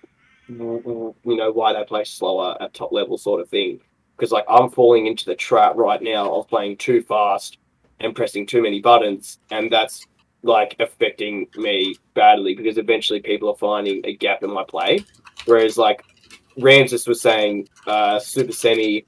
you 0.47 1.13
know 1.25 1.51
why 1.51 1.73
they 1.73 1.83
play 1.83 2.03
slower 2.03 2.57
at 2.61 2.73
top 2.73 2.91
level, 2.91 3.17
sort 3.17 3.41
of 3.41 3.49
thing. 3.49 3.79
Because 4.15 4.31
like 4.31 4.45
I'm 4.47 4.69
falling 4.69 5.07
into 5.07 5.25
the 5.25 5.35
trap 5.35 5.75
right 5.75 6.01
now 6.01 6.33
of 6.33 6.47
playing 6.47 6.77
too 6.77 7.01
fast 7.01 7.57
and 7.99 8.15
pressing 8.15 8.45
too 8.45 8.61
many 8.61 8.79
buttons, 8.79 9.39
and 9.51 9.71
that's 9.71 10.05
like 10.43 10.75
affecting 10.79 11.47
me 11.55 11.97
badly 12.13 12.55
because 12.55 12.77
eventually 12.77 13.19
people 13.19 13.49
are 13.49 13.57
finding 13.57 14.01
a 14.05 14.15
gap 14.15 14.43
in 14.43 14.53
my 14.53 14.63
play. 14.63 15.03
Whereas 15.45 15.77
like 15.77 16.05
Ramses 16.57 17.07
was 17.07 17.21
saying, 17.21 17.67
uh, 17.87 18.19
Super 18.19 18.51
Semi, 18.51 19.05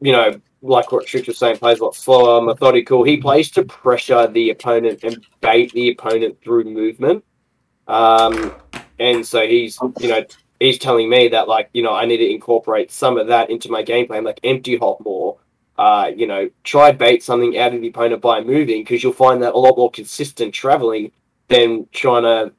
you 0.00 0.12
know, 0.12 0.40
like 0.62 0.90
what 0.92 1.06
Trick 1.06 1.26
was 1.26 1.38
saying, 1.38 1.58
plays 1.58 1.80
a 1.80 1.84
lot 1.84 1.94
slower, 1.94 2.40
methodical. 2.42 3.04
He 3.04 3.18
plays 3.18 3.50
to 3.52 3.64
pressure 3.64 4.26
the 4.26 4.50
opponent 4.50 5.04
and 5.04 5.24
bait 5.40 5.72
the 5.72 5.90
opponent 5.90 6.38
through 6.42 6.64
movement. 6.64 7.24
Um, 7.86 8.54
and 8.98 9.24
so 9.24 9.46
he's, 9.46 9.78
you 10.00 10.08
know, 10.08 10.24
he's 10.58 10.78
telling 10.78 11.08
me 11.08 11.28
that, 11.28 11.48
like, 11.48 11.70
you 11.72 11.82
know, 11.82 11.92
I 11.92 12.04
need 12.04 12.18
to 12.18 12.30
incorporate 12.30 12.90
some 12.90 13.18
of 13.18 13.26
that 13.28 13.50
into 13.50 13.70
my 13.70 13.82
game 13.82 14.06
plan, 14.06 14.24
like 14.24 14.40
empty 14.42 14.76
hop 14.76 15.00
more. 15.04 15.38
Uh, 15.78 16.10
you 16.16 16.26
know, 16.26 16.48
try 16.64 16.90
bait 16.90 17.22
something 17.22 17.58
out 17.58 17.74
of 17.74 17.82
the 17.82 17.88
opponent 17.88 18.22
by 18.22 18.40
moving 18.40 18.82
because 18.82 19.02
you'll 19.02 19.12
find 19.12 19.42
that 19.42 19.52
a 19.52 19.58
lot 19.58 19.76
more 19.76 19.90
consistent 19.90 20.54
traveling 20.54 21.12
than 21.48 21.86
trying 21.92 22.22
to 22.22 22.50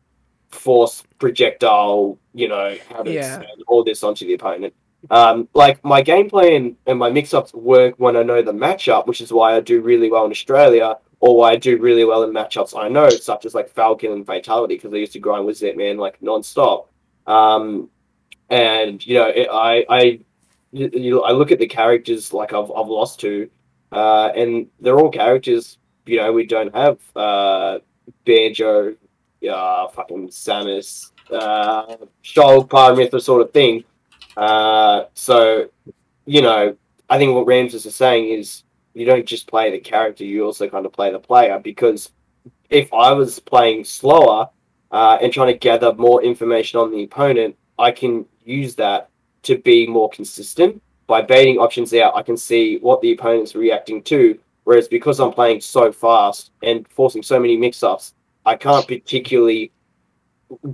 force 0.49 1.03
projectile, 1.17 2.17
you 2.37 2.47
know, 2.47 2.75
how 2.89 3.03
to 3.03 3.11
Yeah. 3.11 3.35
send 3.39 3.63
all 3.67 3.83
this 3.83 4.03
onto 4.03 4.25
the 4.27 4.33
opponent. 4.35 4.73
Um, 5.09 5.47
like 5.53 5.83
my 5.83 6.01
game 6.01 6.29
plan 6.29 6.75
and 6.85 6.99
my 6.99 7.09
mix 7.09 7.33
ups 7.33 7.53
work 7.53 7.95
when 7.97 8.15
I 8.15 8.23
know 8.23 8.41
the 8.41 8.51
matchup, 8.51 9.07
which 9.07 9.21
is 9.21 9.31
why 9.31 9.55
I 9.55 9.59
do 9.59 9.81
really 9.81 10.09
well 10.11 10.25
in 10.25 10.31
Australia, 10.31 10.97
or 11.19 11.35
why 11.37 11.51
I 11.51 11.55
do 11.55 11.77
really 11.77 12.03
well 12.05 12.23
in 12.23 12.31
matchups 12.31 12.77
I 12.79 12.89
know, 12.89 13.09
such 13.09 13.45
as 13.45 13.53
like 13.55 13.69
Falcon 13.69 14.11
and 14.11 14.25
Fatality, 14.25 14.75
because 14.75 14.93
I 14.93 14.97
used 14.97 15.13
to 15.13 15.19
grind 15.19 15.45
with 15.45 15.59
Zetman 15.59 15.97
like 15.97 16.21
non-stop. 16.21 16.89
Um, 17.25 17.89
and 18.49 19.05
you 19.05 19.15
know, 19.15 19.27
it, 19.27 19.47
I 19.51 19.85
I 19.89 20.01
you, 20.71 20.89
you- 20.93 21.23
I 21.23 21.31
look 21.31 21.51
at 21.51 21.59
the 21.59 21.67
characters 21.67 22.33
like 22.33 22.53
I've 22.53 22.71
I've 22.71 22.87
lost 22.87 23.19
to, 23.21 23.49
uh, 23.91 24.29
and 24.35 24.67
they're 24.79 24.99
all 24.99 25.09
characters. 25.11 25.77
You 26.05 26.17
know, 26.17 26.31
we 26.33 26.45
don't 26.45 26.73
have 26.75 26.99
uh, 27.15 27.79
Banjo, 28.25 28.95
uh, 29.49 29.87
fucking 29.89 30.29
Samus, 30.29 31.11
uh, 31.31 31.97
Shulk, 32.23 32.69
Pyra 32.69 32.95
Mythra 32.95 33.21
sort 33.21 33.41
of 33.41 33.51
thing. 33.51 33.83
Uh, 34.35 35.05
so, 35.13 35.69
you 36.25 36.41
know, 36.41 36.75
I 37.09 37.17
think 37.17 37.33
what 37.33 37.47
Ramses 37.47 37.85
is 37.85 37.95
saying 37.95 38.29
is 38.29 38.63
you 38.93 39.05
don't 39.05 39.25
just 39.25 39.47
play 39.47 39.71
the 39.71 39.79
character, 39.79 40.23
you 40.23 40.45
also 40.45 40.69
kind 40.69 40.85
of 40.85 40.93
play 40.93 41.11
the 41.11 41.19
player. 41.19 41.59
Because 41.59 42.11
if 42.69 42.93
I 42.93 43.13
was 43.13 43.39
playing 43.39 43.85
slower 43.85 44.49
uh, 44.91 45.17
and 45.21 45.31
trying 45.31 45.53
to 45.53 45.57
gather 45.57 45.93
more 45.93 46.23
information 46.23 46.79
on 46.79 46.91
the 46.91 47.03
opponent, 47.03 47.55
I 47.79 47.91
can 47.91 48.25
use 48.43 48.75
that 48.75 49.09
to 49.43 49.57
be 49.57 49.87
more 49.87 50.09
consistent. 50.09 50.81
By 51.07 51.21
baiting 51.21 51.57
options 51.57 51.93
out, 51.93 52.15
I 52.15 52.21
can 52.21 52.35
see 52.35 52.77
what 52.79 53.01
the 53.01 53.13
opponent's 53.13 53.55
reacting 53.55 54.03
to. 54.03 54.37
Whereas 54.65 54.89
because 54.89 55.21
I'm 55.21 55.31
playing 55.31 55.61
so 55.61 55.93
fast 55.93 56.51
and 56.61 56.85
forcing 56.89 57.23
so 57.23 57.39
many 57.39 57.55
mix 57.55 57.83
ups, 57.83 58.13
I 58.45 58.55
can't 58.55 58.85
particularly 58.85 59.71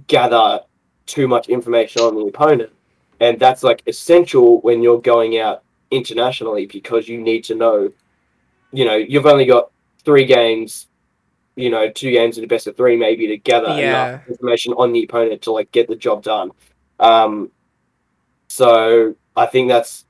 gather 0.08 0.62
too 1.06 1.28
much 1.28 1.50
information 1.50 2.02
on 2.02 2.16
the 2.16 2.26
opponent. 2.26 2.72
And 3.20 3.40
that's 3.40 3.64
like 3.64 3.84
essential 3.88 4.62
when 4.62 4.82
you're 4.82 5.02
going 5.02 5.40
out 5.40 5.64
internationally 5.92 6.66
because 6.66 7.08
you 7.08 7.22
need 7.22 7.44
to 7.46 7.56
know, 7.56 7.92
you 8.72 8.86
know, 8.86 8.96
you've 8.96 9.26
only 9.26 9.46
got 9.46 9.72
three 10.04 10.26
games, 10.26 10.88
you 11.56 11.70
know, 11.70 11.90
two 11.90 12.12
games 12.12 12.38
in 12.38 12.42
the 12.42 12.48
best 12.48 12.68
of 12.68 12.76
three 12.76 12.96
maybe 12.96 13.28
to 13.28 13.38
gather 13.38 13.68
Yeah. 13.70 14.14
enough 14.14 14.28
information 14.28 14.74
on 14.74 14.92
the 14.92 15.04
opponent 15.04 15.42
to 15.44 15.52
like 15.52 15.72
get 15.72 15.88
the 15.88 15.96
job 15.96 16.24
done. 16.24 16.52
Um, 17.00 17.52
so 18.50 19.16
I 19.36 19.46
think 19.46 19.70
that's 19.70 20.06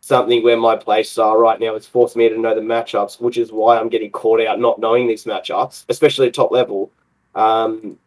something 0.00 0.42
where 0.44 0.56
my 0.56 0.76
play 0.76 1.02
style 1.02 1.36
right 1.36 1.58
now 1.58 1.74
is 1.74 1.86
forcing 1.86 2.20
me 2.20 2.28
to 2.28 2.38
know 2.38 2.54
the 2.54 2.60
matchups, 2.60 3.20
which 3.20 3.38
is 3.38 3.50
why 3.50 3.78
I'm 3.78 3.88
getting 3.88 4.10
caught 4.10 4.40
out 4.40 4.60
not 4.60 4.78
knowing 4.78 5.06
these 5.06 5.24
matchups, 5.24 5.84
especially 5.88 6.26
at 6.28 6.34
top 6.34 6.50
level. 6.50 6.90
Um, 7.34 7.98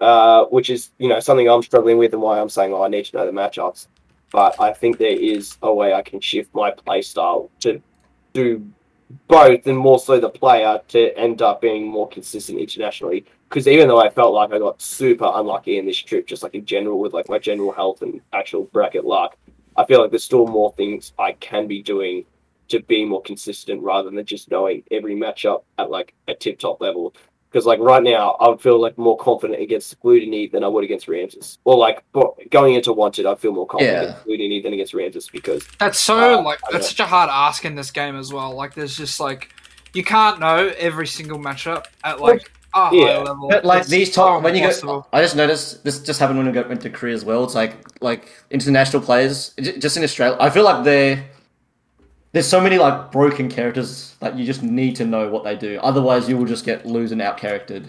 uh, 0.00 0.44
which 0.46 0.70
is 0.70 0.90
you 0.98 1.08
know 1.08 1.20
something 1.20 1.48
I'm 1.48 1.62
struggling 1.62 1.98
with 1.98 2.12
and 2.12 2.22
why 2.22 2.40
I'm 2.40 2.48
saying, 2.48 2.72
oh, 2.72 2.82
I 2.82 2.88
need 2.88 3.04
to 3.06 3.16
know 3.16 3.26
the 3.26 3.32
matchups. 3.32 3.88
But 4.30 4.60
I 4.60 4.72
think 4.72 4.98
there 4.98 5.16
is 5.16 5.56
a 5.62 5.72
way 5.72 5.94
I 5.94 6.02
can 6.02 6.20
shift 6.20 6.54
my 6.54 6.70
play 6.72 7.02
style 7.02 7.50
to 7.60 7.80
do 8.32 8.66
both, 9.28 9.66
and 9.66 9.78
more 9.78 9.98
so 9.98 10.18
the 10.18 10.28
player 10.28 10.80
to 10.88 11.16
end 11.16 11.42
up 11.42 11.60
being 11.60 11.86
more 11.86 12.08
consistent 12.08 12.58
internationally. 12.58 13.24
Because 13.48 13.68
even 13.68 13.86
though 13.86 14.00
I 14.00 14.10
felt 14.10 14.34
like 14.34 14.52
I 14.52 14.58
got 14.58 14.82
super 14.82 15.30
unlucky 15.32 15.78
in 15.78 15.86
this 15.86 15.98
trip, 15.98 16.26
just 16.26 16.42
like 16.42 16.54
in 16.54 16.66
general 16.66 16.98
with 16.98 17.12
like 17.12 17.28
my 17.28 17.38
general 17.38 17.70
health 17.70 18.02
and 18.02 18.20
actual 18.32 18.64
bracket 18.64 19.04
luck, 19.04 19.36
I 19.76 19.84
feel 19.84 20.00
like 20.00 20.10
there's 20.10 20.24
still 20.24 20.46
more 20.46 20.72
things 20.72 21.12
I 21.18 21.32
can 21.32 21.68
be 21.68 21.82
doing 21.82 22.24
to 22.68 22.80
be 22.80 23.04
more 23.04 23.22
consistent 23.22 23.82
rather 23.82 24.10
than 24.10 24.24
just 24.24 24.50
knowing 24.50 24.82
every 24.90 25.14
matchup 25.14 25.64
at 25.78 25.90
like 25.90 26.14
a 26.28 26.34
tip 26.34 26.58
top 26.58 26.80
level. 26.80 27.14
Because 27.54 27.66
like 27.66 27.78
right 27.78 28.02
now, 28.02 28.32
I 28.40 28.48
would 28.48 28.60
feel 28.60 28.80
like 28.80 28.98
more 28.98 29.16
confident 29.16 29.62
against 29.62 30.00
Glutonny 30.02 30.50
than 30.50 30.64
I 30.64 30.66
would 30.66 30.82
against 30.82 31.06
Ramses. 31.06 31.58
Or 31.62 31.76
like 31.76 32.02
but 32.12 32.34
going 32.50 32.74
into 32.74 32.92
Wanted, 32.92 33.26
I 33.26 33.36
feel 33.36 33.52
more 33.52 33.64
confident 33.64 33.96
Yeah. 33.96 34.08
against 34.08 34.26
Glutonny 34.26 34.60
than 34.60 34.72
against 34.72 34.92
Ramses 34.92 35.28
because 35.28 35.64
That's 35.78 36.00
so 36.00 36.40
Uh, 36.40 36.42
like 36.42 36.58
that's 36.72 36.86
know. 36.86 36.88
such 36.88 36.98
a 36.98 37.06
hard 37.06 37.30
ask 37.30 37.64
in 37.64 37.76
this 37.76 37.92
game 37.92 38.16
as 38.16 38.32
well. 38.32 38.56
Like 38.56 38.74
there's 38.74 38.96
just 38.96 39.20
like 39.20 39.50
you 39.92 40.02
can't 40.02 40.40
know 40.40 40.74
every 40.78 41.06
single 41.06 41.38
matchup 41.38 41.84
at 42.02 42.20
like 42.20 42.50
a 42.74 42.90
Yeah, 42.92 43.18
high 43.18 43.22
level. 43.22 43.48
But 43.48 43.64
like 43.64 43.82
It's 43.82 43.88
these 43.88 44.10
top, 44.12 44.42
when 44.42 44.56
you 44.56 44.68
go, 44.68 45.06
I 45.12 45.22
just 45.22 45.36
noticed 45.36 45.84
this 45.84 46.00
just 46.00 46.18
happened 46.18 46.38
when 46.40 46.52
we 46.52 46.60
went 46.60 46.80
to 46.80 46.90
Korea 46.90 47.14
as 47.14 47.24
well. 47.24 47.44
It's 47.44 47.54
like 47.54 47.76
like 48.00 48.26
international 48.50 49.00
players, 49.00 49.54
just 49.78 49.96
in 49.96 50.02
Australia. 50.02 50.36
I 50.40 50.50
feel 50.50 50.64
like 50.64 50.82
they 50.82 51.22
there's 52.34 52.48
so 52.48 52.60
many 52.60 52.78
like 52.78 53.12
broken 53.12 53.48
characters 53.48 54.16
that 54.18 54.36
you 54.36 54.44
just 54.44 54.60
need 54.60 54.96
to 54.96 55.04
know 55.04 55.28
what 55.28 55.44
they 55.44 55.54
do. 55.54 55.78
Otherwise, 55.80 56.28
you 56.28 56.36
will 56.36 56.46
just 56.46 56.64
get 56.64 56.84
lose 56.84 57.12
and 57.12 57.22
out 57.22 57.36
charactered. 57.38 57.88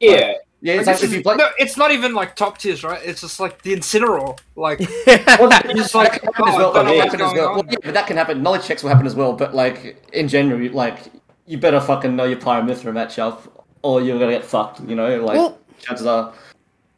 Yeah, 0.00 0.32
Yeah, 0.60 0.74
it's 0.74 0.86
Like, 0.88 0.94
like 0.94 1.00
this 1.00 1.10
if 1.10 1.16
you 1.16 1.22
play. 1.22 1.36
no, 1.36 1.48
it's 1.58 1.76
not 1.76 1.92
even 1.92 2.12
like 2.12 2.34
top 2.34 2.58
tiers, 2.58 2.82
right? 2.82 3.00
It's 3.04 3.20
just 3.20 3.38
like 3.38 3.62
the 3.62 3.72
Incineroar. 3.72 4.36
Like 4.56 4.80
oh, 4.82 5.36
Well, 5.38 5.48
that 5.48 5.66
It's 5.70 5.92
that 5.92 6.12
can 6.12 6.24
happen 6.24 6.44
oh, 6.44 6.48
as 6.48 6.56
well. 6.56 6.72
That 6.72 6.84
know 6.86 6.90
can 6.90 6.98
what's 6.98 7.12
happen 7.12 7.20
as 7.20 7.32
well. 7.34 7.54
Well, 7.54 7.64
yeah, 7.70 7.76
but 7.84 7.94
that 7.94 8.06
can 8.08 8.16
happen. 8.16 8.42
Knowledge 8.42 8.64
checks 8.66 8.82
will 8.82 8.90
happen 8.90 9.06
as 9.06 9.14
well. 9.14 9.32
But 9.32 9.54
like 9.54 9.96
in 10.12 10.26
general, 10.26 10.60
you- 10.60 10.70
like 10.70 10.98
you 11.46 11.58
better 11.58 11.80
fucking 11.80 12.16
know 12.16 12.24
your 12.24 12.40
Pyra 12.40 12.64
Mythra 12.68 12.92
matchup, 12.92 13.48
or 13.82 14.02
you're 14.02 14.18
gonna 14.18 14.32
get 14.32 14.44
fucked. 14.44 14.80
You 14.80 14.96
know, 14.96 15.24
like 15.24 15.36
Well, 15.36 15.56
chances 15.80 16.04
are 16.04 16.34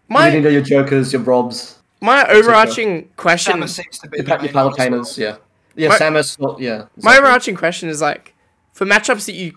my... 0.08 0.28
you 0.28 0.30
my 0.30 0.30
need 0.30 0.36
to 0.36 0.42
know 0.44 0.48
your 0.48 0.62
jokers, 0.62 1.12
your 1.12 1.20
brobs, 1.20 1.76
my 2.00 2.26
overarching 2.28 3.10
question 3.16 3.60
Samus 3.60 3.68
seems 3.70 3.98
to 3.98 4.08
be 4.08 4.18
your, 4.18 4.24
the 4.24 4.44
your 4.44 4.54
main 4.78 4.92
well. 4.92 5.06
Yeah, 5.16 5.36
yeah, 5.76 5.88
My- 5.88 5.98
Samus. 5.98 6.38
well, 6.38 6.56
yeah. 6.60 6.86
My 7.02 7.16
overarching 7.16 7.54
question 7.56 7.88
is 7.88 8.00
like, 8.00 8.34
for 8.72 8.84
matchups 8.84 9.26
that 9.26 9.34
you 9.34 9.52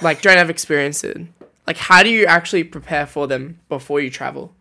like 0.00 0.22
don't 0.22 0.38
have 0.38 0.50
experience 0.50 1.04
in, 1.04 1.32
like 1.66 1.76
how 1.76 2.02
do 2.02 2.10
you 2.10 2.26
actually 2.26 2.64
prepare 2.64 3.06
for 3.06 3.26
them 3.26 3.60
before 3.68 4.00
you 4.00 4.10
travel? 4.10 4.54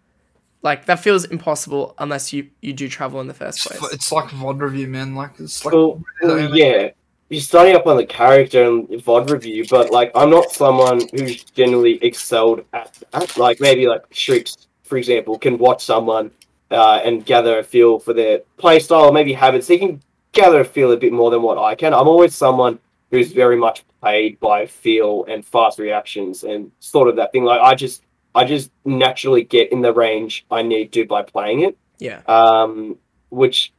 Like 0.64 0.86
that 0.86 1.00
feels 1.00 1.24
impossible 1.26 1.96
unless 2.00 2.34
you 2.34 2.50
you 2.62 2.74
do 2.74 2.90
travel 2.90 3.22
in 3.22 3.28
the 3.28 3.34
first 3.34 3.66
place. 3.66 3.80
it's 3.94 4.12
like 4.12 4.26
VOD 4.30 4.60
review, 4.60 4.88
man. 4.88 5.16
Like 5.16 5.40
it's 5.40 5.64
like 5.64 5.74
well, 5.74 6.02
really- 6.22 6.48
well, 6.48 6.58
yeah. 6.58 6.90
You're 7.30 7.42
starting 7.42 7.76
up 7.76 7.86
on 7.86 7.98
the 7.98 8.06
character 8.06 8.64
and 8.64 8.88
VOD 8.88 9.30
review, 9.30 9.66
but 9.70 9.92
like 9.92 10.12
I'm 10.16 10.30
not 10.30 10.50
someone 10.52 11.02
who's 11.14 11.44
generally 11.44 12.02
excelled 12.04 12.64
at, 12.74 12.98
at 13.14 13.38
like 13.38 13.60
maybe 13.60 13.86
like 13.88 14.10
Sriks, 14.12 14.68
for 14.84 14.98
example, 14.98 15.38
can 15.38 15.58
watch 15.58 15.84
someone 15.84 16.32
uh, 16.72 17.02
and 17.04 17.26
gather 17.26 17.60
a 17.60 17.64
feel 17.64 18.00
for 18.00 18.14
their 18.14 18.40
play 18.58 18.80
style, 18.80 19.12
maybe 19.12 19.34
habits. 19.34 19.68
He 19.68 19.78
can 19.78 20.02
gather 20.32 20.62
a 20.62 20.66
feel 20.66 20.92
a 20.92 20.98
bit 20.98 21.14
more 21.14 21.32
than 21.32 21.42
what 21.42 21.58
I 21.58 21.76
can. 21.76 21.94
I'm 21.94 22.08
always 22.08 22.36
someone 22.36 22.80
who's 23.12 23.32
very 23.32 23.58
much 23.58 23.84
played 24.02 24.40
by 24.40 24.66
feel 24.66 25.26
and 25.26 25.46
fast 25.46 25.80
reactions 25.80 26.44
and 26.44 26.72
sort 26.80 27.08
of 27.08 27.16
that 27.16 27.32
thing. 27.32 27.44
Like 27.44 27.62
I 27.62 27.76
just 27.76 28.04
I 28.36 28.46
just 28.46 28.72
naturally 28.86 29.44
get 29.44 29.72
in 29.72 29.82
the 29.82 29.94
range 29.94 30.46
I 30.52 30.62
need 30.62 30.92
to 30.94 31.06
by 31.06 31.24
playing 31.24 31.62
it 31.62 31.78
yeah. 32.00 32.22
um, 32.28 32.98
which 33.30 33.74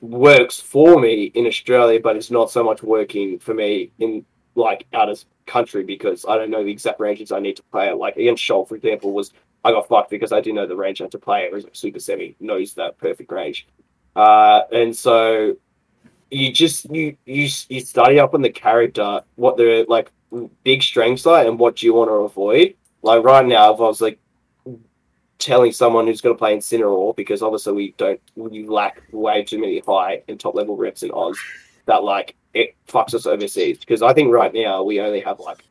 works 0.00 0.60
for 0.60 1.00
me 1.00 1.24
in 1.24 1.46
Australia, 1.46 2.00
but 2.00 2.16
it's 2.16 2.30
not 2.30 2.50
so 2.50 2.62
much 2.62 2.82
working 2.82 3.38
for 3.38 3.54
me 3.54 3.90
in 3.98 4.24
like 4.54 4.86
out 4.92 5.08
of 5.08 5.22
country 5.46 5.84
because 5.84 6.24
I 6.26 6.36
don't 6.36 6.50
know 6.50 6.64
the 6.64 6.70
exact 6.70 7.00
ranges 7.00 7.32
I 7.32 7.40
need 7.40 7.56
to 7.56 7.62
play 7.64 7.88
at. 7.88 7.98
Like 7.98 8.16
against 8.16 8.42
Shoal, 8.42 8.64
for 8.64 8.76
example, 8.76 9.12
was 9.12 9.32
I 9.64 9.72
got 9.72 9.88
fucked 9.88 10.10
because 10.10 10.32
I 10.32 10.40
didn't 10.40 10.56
know 10.56 10.66
the 10.66 10.76
range 10.76 11.00
I 11.00 11.04
had 11.04 11.12
to 11.12 11.18
play. 11.18 11.42
It 11.42 11.52
was 11.52 11.64
like 11.64 11.74
Super 11.74 11.98
Semi 11.98 12.36
knows 12.40 12.74
that 12.74 12.98
perfect 12.98 13.30
range, 13.32 13.66
uh, 14.14 14.62
and 14.72 14.94
so 14.94 15.56
you 16.30 16.52
just 16.52 16.84
you 16.90 17.16
you 17.24 17.48
you 17.68 17.80
study 17.80 18.18
up 18.18 18.34
on 18.34 18.42
the 18.42 18.50
character, 18.50 19.22
what 19.36 19.56
their 19.56 19.84
like 19.84 20.10
big 20.64 20.82
strengths 20.82 21.26
are, 21.26 21.46
and 21.46 21.58
what 21.58 21.76
do 21.76 21.86
you 21.86 21.94
want 21.94 22.10
to 22.10 22.14
avoid. 22.14 22.74
Like 23.02 23.22
right 23.24 23.46
now, 23.46 23.72
if 23.72 23.80
I 23.80 23.84
was 23.84 24.00
like 24.00 24.18
telling 25.38 25.70
someone 25.70 26.06
who's 26.06 26.20
going 26.20 26.34
to 26.34 26.38
play 26.38 26.56
Incineroar 26.56 27.14
because 27.14 27.42
obviously 27.42 27.72
we 27.74 27.94
don't 27.98 28.20
we 28.36 28.66
lack 28.66 29.02
way 29.12 29.44
too 29.44 29.60
many 29.60 29.80
high 29.80 30.22
and 30.28 30.40
top 30.40 30.54
level 30.54 30.76
reps 30.76 31.02
in 31.02 31.10
Oz 31.12 31.38
that 31.84 32.02
like 32.02 32.34
it 32.54 32.74
fucks 32.88 33.12
us 33.14 33.26
overseas 33.26 33.78
because 33.78 34.00
I 34.02 34.14
think 34.14 34.32
right 34.32 34.52
now 34.52 34.82
we 34.82 34.98
only 35.00 35.20
have 35.20 35.38
like 35.38 35.62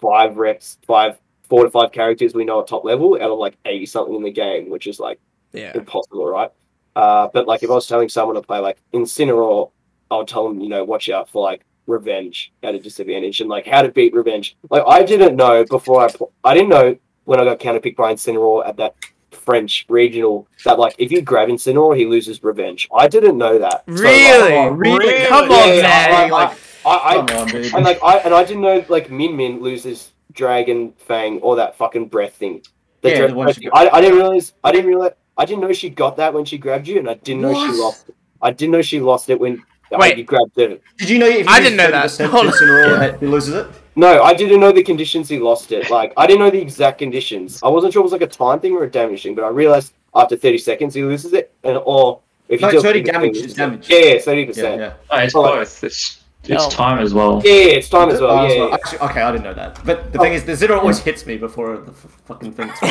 five 0.00 0.36
reps, 0.36 0.78
five 0.86 1.18
four 1.48 1.64
to 1.64 1.70
five 1.70 1.90
characters 1.90 2.34
we 2.34 2.44
know 2.44 2.60
at 2.60 2.66
top 2.68 2.84
level 2.84 3.14
out 3.14 3.30
of 3.30 3.38
like 3.38 3.56
eighty 3.64 3.86
something 3.86 4.14
in 4.14 4.22
the 4.22 4.30
game, 4.30 4.68
which 4.70 4.86
is 4.86 5.00
like 5.00 5.18
Yeah. 5.52 5.72
impossible, 5.74 6.26
right? 6.26 6.50
Uh, 6.94 7.28
but 7.32 7.48
like 7.48 7.62
if 7.62 7.70
I 7.70 7.74
was 7.74 7.86
telling 7.86 8.08
someone 8.08 8.36
to 8.36 8.42
play 8.42 8.58
like 8.58 8.78
Incineroar, 8.92 9.70
I 10.10 10.16
would 10.16 10.28
tell 10.28 10.46
them, 10.48 10.60
you 10.60 10.68
know, 10.68 10.84
watch 10.84 11.08
out 11.08 11.28
for 11.28 11.42
like 11.42 11.64
revenge 11.86 12.52
at 12.62 12.74
a 12.74 12.78
disadvantage 12.78 13.40
and 13.40 13.50
like 13.50 13.66
how 13.66 13.82
to 13.82 13.88
beat 13.90 14.14
revenge. 14.14 14.56
Like 14.70 14.82
I 14.86 15.02
didn't 15.02 15.36
know 15.36 15.64
before 15.64 16.02
I 16.02 16.08
I 16.44 16.54
didn't 16.54 16.70
know 16.70 16.96
when 17.24 17.40
I 17.40 17.44
got 17.44 17.58
counterpicked 17.60 17.96
by 17.96 18.12
Incineroar 18.14 18.66
at 18.68 18.76
that 18.78 18.94
French 19.30 19.84
regional 19.88 20.46
that 20.64 20.78
like 20.78 20.94
if 20.98 21.10
you 21.12 21.20
grab 21.20 21.48
Incineroar 21.48 21.96
he 21.96 22.06
loses 22.06 22.42
revenge. 22.42 22.88
I 22.94 23.08
didn't 23.08 23.36
know 23.38 23.58
that. 23.58 23.84
So, 23.88 23.92
like, 23.92 24.02
Really? 24.02 24.54
Oh, 24.54 24.68
really? 24.70 25.26
Come 25.26 25.50
on, 25.50 25.68
yeah, 25.76 25.82
man. 25.82 26.30
like, 26.30 26.58
I, 26.86 26.90
I, 26.90 27.14
Come 27.16 27.36
on, 27.38 27.48
dude. 27.48 27.74
and 27.74 27.84
like 27.84 27.98
I 28.02 28.18
and 28.18 28.34
I 28.34 28.44
didn't 28.44 28.62
know 28.62 28.84
like 28.88 29.10
Min 29.10 29.36
Min 29.36 29.60
loses 29.60 30.12
Dragon 30.32 30.92
Fang 30.98 31.40
or 31.40 31.56
that 31.56 31.76
fucking 31.76 32.08
breath 32.08 32.34
thing. 32.34 32.62
The 33.02 33.10
Yeah, 33.10 33.18
dread 33.18 33.30
the 33.30 33.34
one 33.34 33.52
thing. 33.52 33.70
I, 33.72 33.88
I 33.90 34.00
didn't 34.00 34.16
realize 34.18 34.52
I 34.62 34.72
didn't 34.72 34.86
realize 34.88 35.12
I 35.36 35.44
didn't 35.44 35.62
know 35.62 35.72
she 35.72 35.90
got 35.90 36.16
that 36.18 36.32
when 36.32 36.44
she 36.44 36.58
grabbed 36.58 36.86
you, 36.88 36.98
and 36.98 37.08
I 37.10 37.14
didn't 37.14 37.42
know 37.42 37.52
What? 37.52 37.70
she 37.74 37.76
lost. 37.80 38.08
It. 38.08 38.14
I 38.40 38.50
didn't 38.52 38.72
know 38.72 38.82
she 38.82 39.00
lost 39.00 39.28
it 39.30 39.40
when 39.40 39.62
Wait. 39.98 40.18
you 40.18 40.24
grabbed 40.24 40.56
it. 40.58 40.82
Did 40.98 41.08
you 41.10 41.18
know 41.18 41.26
if 41.26 41.46
you 41.46 41.52
I 41.52 41.60
didn't 41.60 41.76
know 41.76 41.90
that. 41.90 42.06
30% 42.06 42.30
Hold 42.30 42.46
on. 42.46 42.52
Incineroar, 42.52 43.20
he 43.20 43.26
loses 43.26 43.54
it? 43.54 43.66
No, 43.96 44.22
I 44.22 44.34
didn't 44.34 44.60
know 44.60 44.72
the 44.72 44.82
conditions 44.82 45.28
he 45.28 45.38
lost 45.38 45.70
it. 45.72 45.88
Like 45.90 46.12
I 46.16 46.26
didn't 46.26 46.40
know 46.40 46.50
the 46.50 46.60
exact 46.60 46.98
conditions. 46.98 47.60
I 47.62 47.68
wasn't 47.68 47.92
sure 47.92 48.00
it 48.00 48.04
was 48.04 48.12
like 48.12 48.22
a 48.22 48.26
time 48.26 48.58
thing 48.60 48.72
or 48.74 48.84
a 48.84 48.90
damage 48.90 49.22
thing, 49.22 49.34
but 49.34 49.44
I 49.44 49.48
realized 49.48 49.92
after 50.14 50.36
thirty 50.36 50.58
seconds 50.58 50.94
he 50.94 51.02
loses 51.04 51.32
it, 51.32 51.52
and 51.62 51.78
or 51.84 52.20
if 52.48 52.60
No, 52.60 52.68
you 52.70 52.74
it's 52.74 52.82
deal 52.82 52.92
30 52.92 53.00
30 53.04 53.12
damage, 53.12 53.22
he 53.24 53.28
it's 53.30 53.42
loses 53.42 53.56
damage. 53.56 53.88
Yeah, 53.88 53.98
yeah, 53.98 54.18
30 54.20 54.46
percent. 54.46 54.80
yeah. 54.80 54.92
Oh, 55.10 55.18
it's 55.18 55.34
Oh, 55.34 55.42
both. 55.42 55.84
It's 55.84 56.20
it's 56.46 56.50
No. 56.64 56.68
time 56.68 56.98
as 56.98 57.14
well. 57.14 57.40
Yeah, 57.44 57.52
yeah, 57.52 57.58
it's 57.78 57.88
time 57.88 58.10
as 58.10 58.20
well. 58.20 58.32
Oh, 58.38 58.42
Yeah, 58.46 58.48
so- 58.56 58.68
yeah. 58.68 58.74
actually, 58.74 58.98
okay, 58.98 59.22
I 59.22 59.32
didn't 59.32 59.44
know 59.44 59.54
that. 59.54 59.80
But 59.84 60.12
the 60.12 60.18
oh. 60.18 60.22
thing 60.22 60.34
is, 60.34 60.44
the 60.44 60.54
Zero 60.54 60.78
always 60.78 60.98
hits 60.98 61.24
me 61.24 61.38
before 61.38 61.78
the 61.78 61.90
f- 61.92 62.20
fucking 62.26 62.52
thing 62.52 62.68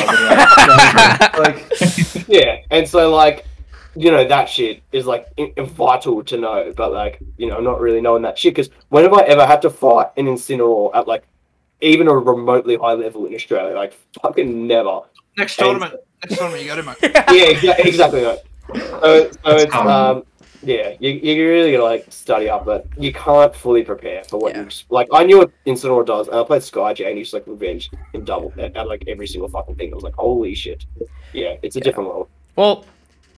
like, 1.38 1.64
Yeah, 2.28 2.56
and 2.70 2.88
so 2.88 3.14
like, 3.14 3.46
you 3.96 4.10
know, 4.10 4.24
that 4.26 4.48
shit 4.48 4.82
is 4.92 5.06
like 5.06 5.28
vital 5.58 6.22
to 6.24 6.36
know. 6.36 6.72
But 6.76 6.92
like, 6.92 7.20
you 7.36 7.46
know, 7.48 7.60
not 7.60 7.80
really 7.80 8.00
knowing 8.00 8.22
that 8.22 8.38
shit 8.38 8.54
because 8.54 8.70
when 8.88 9.04
have 9.04 9.12
I 9.12 9.22
ever 9.22 9.46
had 9.46 9.62
to 9.62 9.70
fight 9.70 10.08
an 10.16 10.26
Incineroar 10.26 10.94
at 10.94 11.06
like 11.08 11.24
even 11.80 12.08
a 12.08 12.14
remotely 12.14 12.76
high 12.76 12.94
level 12.94 13.26
in 13.26 13.34
Australia? 13.34 13.74
Like, 13.74 13.94
fucking 14.22 14.66
never. 14.66 15.00
next 15.36 15.56
tournament. 15.58 15.94
Next 16.24 16.38
tournament, 16.38 16.62
you 16.62 16.68
got 16.68 16.78
him, 16.78 16.86
mate. 16.86 16.96
Yeah, 17.02 17.52
exa- 17.52 17.78
exactly. 17.84 18.22
Right. 18.24 18.38
So, 18.74 19.30
so 19.30 19.56
it's 19.56 19.74
um, 19.74 20.22
yeah, 20.62 20.94
you 20.98 21.10
you 21.10 21.46
really 21.46 21.72
gotta 21.72 21.84
like 21.84 22.06
study 22.10 22.48
up, 22.48 22.64
but 22.64 22.86
you 22.96 23.12
can't 23.12 23.54
fully 23.54 23.84
prepare 23.84 24.24
for 24.24 24.38
what 24.38 24.54
Yeah. 24.54 24.62
you 24.62 24.68
like. 24.88 25.08
I 25.12 25.22
knew 25.24 25.36
what 25.38 25.50
Incineroar 25.66 26.06
does, 26.06 26.28
and 26.28 26.38
I 26.38 26.44
played 26.44 26.62
Skyjay, 26.62 27.06
and 27.08 27.18
he's 27.18 27.34
like 27.34 27.46
revenge 27.46 27.90
in 28.14 28.24
double 28.24 28.50
at, 28.58 28.74
at 28.74 28.88
like 28.88 29.04
every 29.06 29.26
single 29.26 29.48
fucking 29.50 29.74
thing. 29.76 29.92
I 29.92 29.94
was 29.94 30.04
like, 30.04 30.14
holy 30.14 30.54
shit. 30.54 30.86
Yeah, 31.34 31.56
it's 31.62 31.76
a 31.76 31.80
Yeah. 31.80 31.84
different 31.84 32.08
world. 32.08 32.28
Well, 32.56 32.86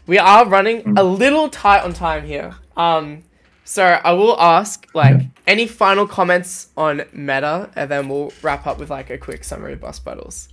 we 0.07 0.18
are 0.18 0.45
running 0.48 0.98
a 0.98 1.03
little 1.03 1.49
tight 1.49 1.84
on 1.84 1.94
time 1.94 2.26
here. 2.26 2.56
Um, 2.77 3.23
so 3.64 3.84
I 3.84 4.14
will 4.14 4.40
ask 4.40 4.88
like 4.94 5.22
any 5.48 5.65
final 5.68 6.07
comments 6.07 6.68
on 6.77 7.03
meta, 7.14 7.69
and 7.76 7.90
then 7.90 8.10
we'll 8.10 8.32
wrap 8.41 8.68
up 8.68 8.77
with 8.77 8.90
like 8.90 9.10
a 9.10 9.18
quick 9.18 9.44
summary 9.44 9.73
of 9.73 9.82
bus 9.82 9.99
battles. 9.99 10.49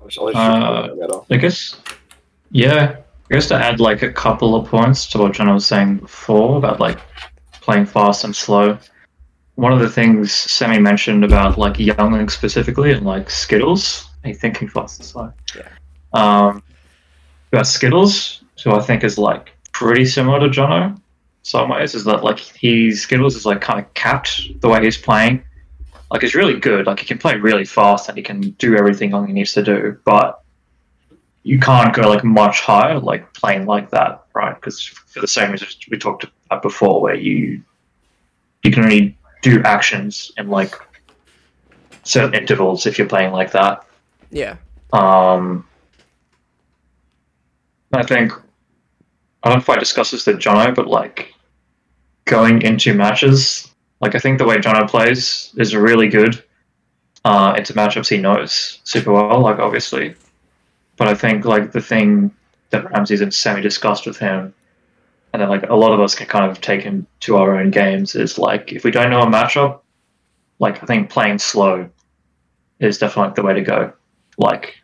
I'll 0.00 0.06
just- 0.08 0.18
I'll 0.36 0.36
Uh, 0.36 1.20
I 1.30 1.36
guess, 1.36 1.76
yeah. 2.50 2.96
I 3.30 3.34
guess 3.34 3.48
to 3.48 3.56
add 3.56 3.80
like 3.80 4.02
a 4.02 4.12
couple 4.12 4.54
of 4.54 4.68
points 4.68 5.06
to 5.08 5.18
what 5.18 5.32
John 5.32 5.52
was 5.52 5.66
saying 5.66 5.96
before 5.96 6.58
about 6.58 6.78
like 6.78 6.98
playing 7.60 7.86
fast 7.86 8.22
and 8.24 8.34
slow. 8.34 8.78
One 9.56 9.72
of 9.72 9.80
the 9.80 9.88
things 9.90 10.32
Sammy 10.32 10.78
mentioned 10.78 11.24
about 11.24 11.58
like 11.58 11.78
Young 11.78 12.12
Link 12.12 12.30
specifically 12.30 12.92
and 12.92 13.04
like 13.04 13.28
Skittles, 13.28 14.08
hey, 14.22 14.32
thinking 14.32 14.68
fast 14.68 15.00
and 15.00 15.06
slow. 15.08 15.32
Yeah. 15.56 15.68
Um, 16.12 16.62
about 17.52 17.66
Skittles, 17.66 18.42
who 18.62 18.72
I 18.72 18.80
think 18.80 19.04
is 19.04 19.18
like 19.18 19.52
pretty 19.72 20.06
similar 20.06 20.40
to 20.40 20.48
Jono 20.48 20.94
in 20.94 21.02
some 21.42 21.68
ways, 21.68 21.94
is 21.94 22.04
that 22.04 22.24
like 22.24 22.38
he 22.38 22.92
Skittles 22.92 23.36
is 23.36 23.46
like 23.46 23.60
kind 23.60 23.78
of 23.78 23.92
capped 23.94 24.60
the 24.60 24.68
way 24.68 24.84
he's 24.84 24.98
playing. 24.98 25.42
Like 26.10 26.22
he's 26.22 26.34
really 26.34 26.58
good. 26.58 26.86
Like 26.86 27.00
he 27.00 27.06
can 27.06 27.18
play 27.18 27.36
really 27.36 27.64
fast 27.64 28.08
and 28.08 28.16
he 28.16 28.22
can 28.22 28.40
do 28.52 28.76
everything 28.76 29.10
he 29.26 29.32
needs 29.32 29.52
to 29.54 29.62
do, 29.62 29.98
but 30.04 30.42
you 31.42 31.60
can't 31.60 31.94
go 31.94 32.08
like 32.08 32.24
much 32.24 32.60
higher, 32.60 32.98
like 32.98 33.32
playing 33.32 33.66
like 33.66 33.90
that, 33.90 34.24
right? 34.34 34.54
Because 34.54 34.82
for 34.82 35.20
the 35.20 35.28
same 35.28 35.52
reasons 35.52 35.78
we 35.90 35.96
talked 35.96 36.24
about 36.46 36.62
before, 36.62 37.00
where 37.00 37.14
you 37.14 37.62
you 38.62 38.72
can 38.72 38.82
only 38.82 39.16
do 39.42 39.62
actions 39.62 40.32
in 40.36 40.48
like 40.48 40.74
certain 42.02 42.34
intervals 42.34 42.86
if 42.86 42.98
you're 42.98 43.08
playing 43.08 43.32
like 43.32 43.52
that. 43.52 43.84
Yeah. 44.30 44.56
Um, 44.92 45.66
I 47.92 48.02
think 48.02 48.32
I 49.42 49.50
don't 49.50 49.58
know 49.58 49.62
if 49.62 49.68
I 49.68 49.78
discussed 49.78 50.12
this 50.12 50.26
with 50.26 50.38
Jono, 50.38 50.74
but 50.74 50.88
like 50.88 51.32
going 52.24 52.62
into 52.62 52.94
matches, 52.94 53.72
like 54.00 54.14
I 54.14 54.18
think 54.18 54.38
the 54.38 54.44
way 54.44 54.56
Jono 54.56 54.88
plays 54.88 55.52
is 55.56 55.74
really 55.74 56.08
good 56.08 56.42
uh, 57.24 57.54
into 57.56 57.72
matchups 57.74 58.08
he 58.08 58.18
knows 58.18 58.80
super 58.84 59.12
well. 59.12 59.40
Like 59.40 59.58
obviously, 59.58 60.14
but 60.96 61.08
I 61.08 61.14
think 61.14 61.44
like 61.44 61.72
the 61.72 61.80
thing 61.80 62.32
that 62.70 62.90
Ramsey's 62.90 63.20
and 63.20 63.32
Sammy 63.32 63.60
discussed 63.60 64.06
with 64.06 64.18
him, 64.18 64.54
and 65.32 65.42
then 65.42 65.48
like 65.48 65.68
a 65.68 65.74
lot 65.74 65.92
of 65.92 66.00
us 66.00 66.14
can 66.14 66.26
kind 66.26 66.50
of 66.50 66.60
take 66.60 66.82
him 66.82 67.06
to 67.20 67.36
our 67.36 67.56
own 67.56 67.70
games 67.70 68.14
is 68.14 68.38
like 68.38 68.72
if 68.72 68.84
we 68.84 68.90
don't 68.90 69.10
know 69.10 69.22
a 69.22 69.26
matchup, 69.26 69.80
like 70.58 70.82
I 70.82 70.86
think 70.86 71.10
playing 71.10 71.38
slow 71.38 71.88
is 72.80 72.98
definitely 72.98 73.28
like, 73.28 73.34
the 73.36 73.42
way 73.42 73.54
to 73.54 73.62
go. 73.62 73.92
Like, 74.38 74.76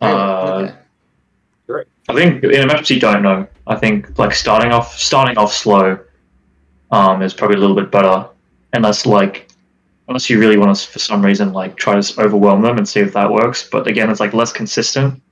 uh, 0.00 0.66
okay. 0.68 0.79
I 2.10 2.14
think 2.14 2.44
in 2.44 2.60
a 2.62 2.66
match 2.66 2.90
you 2.90 3.00
don't 3.00 3.22
know. 3.22 3.46
I 3.66 3.76
think 3.76 4.18
like 4.18 4.34
starting 4.34 4.72
off 4.72 4.98
starting 4.98 5.38
off 5.38 5.52
slow 5.52 5.98
um, 6.90 7.22
is 7.22 7.32
probably 7.34 7.56
a 7.56 7.60
little 7.60 7.76
bit 7.76 7.90
better, 7.90 8.28
unless 8.72 9.06
like 9.06 9.48
unless 10.08 10.28
you 10.28 10.40
really 10.40 10.56
want 10.56 10.74
to 10.76 10.88
for 10.90 10.98
some 10.98 11.24
reason 11.24 11.52
like 11.52 11.76
try 11.76 12.00
to 12.00 12.20
overwhelm 12.20 12.62
them 12.62 12.78
and 12.78 12.88
see 12.88 13.00
if 13.00 13.12
that 13.12 13.30
works. 13.30 13.68
But 13.70 13.86
again, 13.86 14.10
it's 14.10 14.20
like 14.20 14.34
less 14.34 14.52
consistent. 14.52 15.22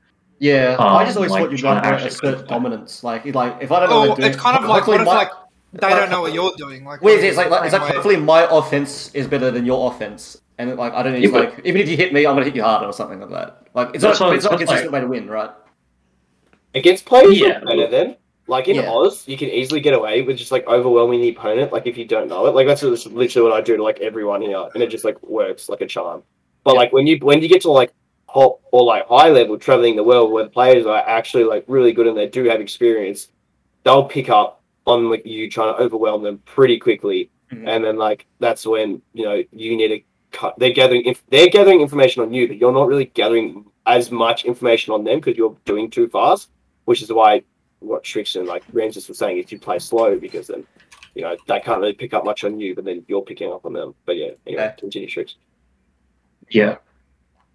Yeah, 0.40 0.76
I 0.78 1.04
just 1.04 1.16
Um, 1.16 1.18
always 1.18 1.30
like, 1.32 1.42
thought 1.42 1.50
you'd 1.50 1.60
trying 1.60 1.74
like 1.74 1.82
to 1.82 1.88
to 1.88 1.94
actually 1.96 2.08
assert 2.30 2.38
play. 2.46 2.46
dominance. 2.56 3.02
Like, 3.02 3.26
like 3.34 3.56
if 3.60 3.72
I 3.72 3.80
don't 3.80 3.90
know 3.90 4.04
Oh, 4.04 4.08
what 4.10 4.18
they're 4.18 4.28
it's 4.30 4.38
kind 4.40 4.56
of 4.56 4.68
like 4.68 4.86
what 4.86 5.00
if 5.00 5.06
my- 5.06 5.14
like 5.14 5.30
they 5.72 5.88
don't 5.90 6.10
know 6.10 6.22
what 6.22 6.32
you're 6.32 6.52
doing? 6.56 6.84
Like, 6.84 7.02
Well, 7.02 7.12
it's, 7.14 7.24
it's 7.24 7.36
like, 7.36 7.50
like 7.50 7.64
it's 7.64 7.72
like 7.74 7.82
way. 7.82 7.88
hopefully 7.92 8.16
my 8.16 8.46
offense 8.50 9.10
is 9.14 9.26
better 9.26 9.50
than 9.50 9.66
your 9.66 9.90
offense, 9.92 10.40
and 10.58 10.76
like 10.76 10.92
I 10.94 11.02
don't 11.02 11.14
need 11.14 11.24
Yeah, 11.28 11.38
like 11.38 11.60
even 11.64 11.80
if 11.82 11.88
you 11.88 11.96
hit 11.96 12.12
me, 12.12 12.24
I'm 12.24 12.34
gonna 12.36 12.44
hit 12.44 12.54
you 12.54 12.62
harder 12.62 12.86
or 12.86 12.92
something 12.92 13.18
like 13.20 13.30
that. 13.30 13.64
Like 13.74 13.90
it's 13.94 14.04
not 14.04 14.18
what- 14.20 14.34
it's 14.36 14.44
not 14.44 14.54
a 14.54 14.58
that's 14.58 14.68
consistent 14.70 14.92
like- 14.92 14.92
way 14.92 15.00
to 15.00 15.06
win, 15.08 15.28
right? 15.28 15.50
Against 16.74 17.06
players 17.06 17.38
Yeah. 17.40 17.46
yeah. 17.48 17.60
better 17.60 17.86
then. 17.86 18.16
Like 18.46 18.68
in 18.68 18.76
Yeah. 18.76 18.90
Oz, 18.90 19.26
you 19.28 19.36
can 19.36 19.48
easily 19.50 19.80
get 19.80 19.94
away 19.94 20.22
with 20.22 20.38
just 20.38 20.52
like 20.52 20.66
overwhelming 20.66 21.20
the 21.20 21.28
opponent. 21.30 21.72
Like 21.72 21.86
if 21.86 21.98
you 21.98 22.06
don't 22.06 22.28
know 22.28 22.46
it, 22.46 22.54
like 22.54 22.66
that's 22.66 22.80
just 22.80 23.06
literally 23.06 23.48
what 23.50 23.56
I 23.58 23.60
do 23.60 23.76
to 23.76 23.82
like 23.82 24.00
everyone 24.00 24.40
here, 24.42 24.68
and 24.74 24.82
it 24.82 24.88
just 24.88 25.04
like 25.04 25.22
works 25.22 25.68
like 25.68 25.80
a 25.82 25.86
charm. 25.86 26.22
But 26.64 26.74
Yeah. 26.74 26.78
like 26.80 26.92
when 26.92 27.06
you 27.06 27.18
when 27.18 27.42
you 27.42 27.48
get 27.48 27.62
to 27.62 27.70
like 27.70 27.92
hot 28.26 28.58
or 28.72 28.84
like 28.84 29.06
high 29.06 29.28
level 29.30 29.58
traveling 29.58 29.96
the 29.96 30.04
world 30.04 30.30
where 30.32 30.44
the 30.44 30.50
players 30.50 30.86
are 30.86 30.98
actually 31.06 31.44
like 31.44 31.64
really 31.68 31.92
good 31.92 32.06
and 32.06 32.16
they 32.16 32.26
do 32.28 32.44
have 32.44 32.60
experience, 32.60 33.28
they'll 33.84 34.04
pick 34.04 34.28
up 34.30 34.62
on 34.86 35.10
like 35.10 35.26
you 35.26 35.50
trying 35.50 35.74
to 35.74 35.80
overwhelm 35.82 36.22
them 36.22 36.38
pretty 36.46 36.78
quickly, 36.78 37.30
Mhm. 37.52 37.64
and 37.68 37.84
then 37.84 37.96
like 37.96 38.26
that's 38.40 38.66
when 38.66 39.02
you 39.12 39.24
know 39.26 39.42
you 39.52 39.76
need 39.76 39.88
to 39.88 40.00
cut. 40.32 40.54
They're 40.58 40.70
gathering 40.72 41.02
inf- 41.04 41.24
they're 41.28 41.48
gathering 41.50 41.80
information 41.82 42.22
on 42.22 42.32
you, 42.32 42.48
but 42.48 42.56
you're 42.56 42.72
not 42.72 42.86
really 42.88 43.06
gathering 43.06 43.66
as 43.84 44.10
much 44.10 44.44
information 44.46 44.94
on 44.94 45.04
them 45.04 45.18
because 45.20 45.36
you're 45.36 45.56
doing 45.66 45.90
too 45.90 46.08
fast, 46.08 46.48
which 46.88 47.02
is 47.02 47.12
why 47.12 47.42
what 47.80 48.02
Sriks 48.02 48.34
and 48.34 48.48
like 48.48 48.64
Ramses 48.72 49.08
was 49.08 49.18
saying 49.18 49.36
is 49.36 49.52
you 49.52 49.58
play 49.58 49.78
slow 49.78 50.18
because 50.18 50.46
then 50.46 50.66
you 51.14 51.20
know 51.20 51.36
they 51.46 51.60
can't 51.60 51.80
really 51.80 51.92
pick 51.92 52.14
up 52.14 52.24
much 52.24 52.44
on 52.44 52.58
you, 52.58 52.74
but 52.74 52.86
then 52.86 53.04
you're 53.08 53.20
picking 53.20 53.52
up 53.52 53.66
on 53.66 53.74
them. 53.74 53.94
But 54.06 54.16
yeah, 54.16 54.30
anyway, 54.46 54.62
Okay. 54.62 54.74
continue 54.78 55.06
Sriks. 55.06 55.34
Yeah, 56.48 56.76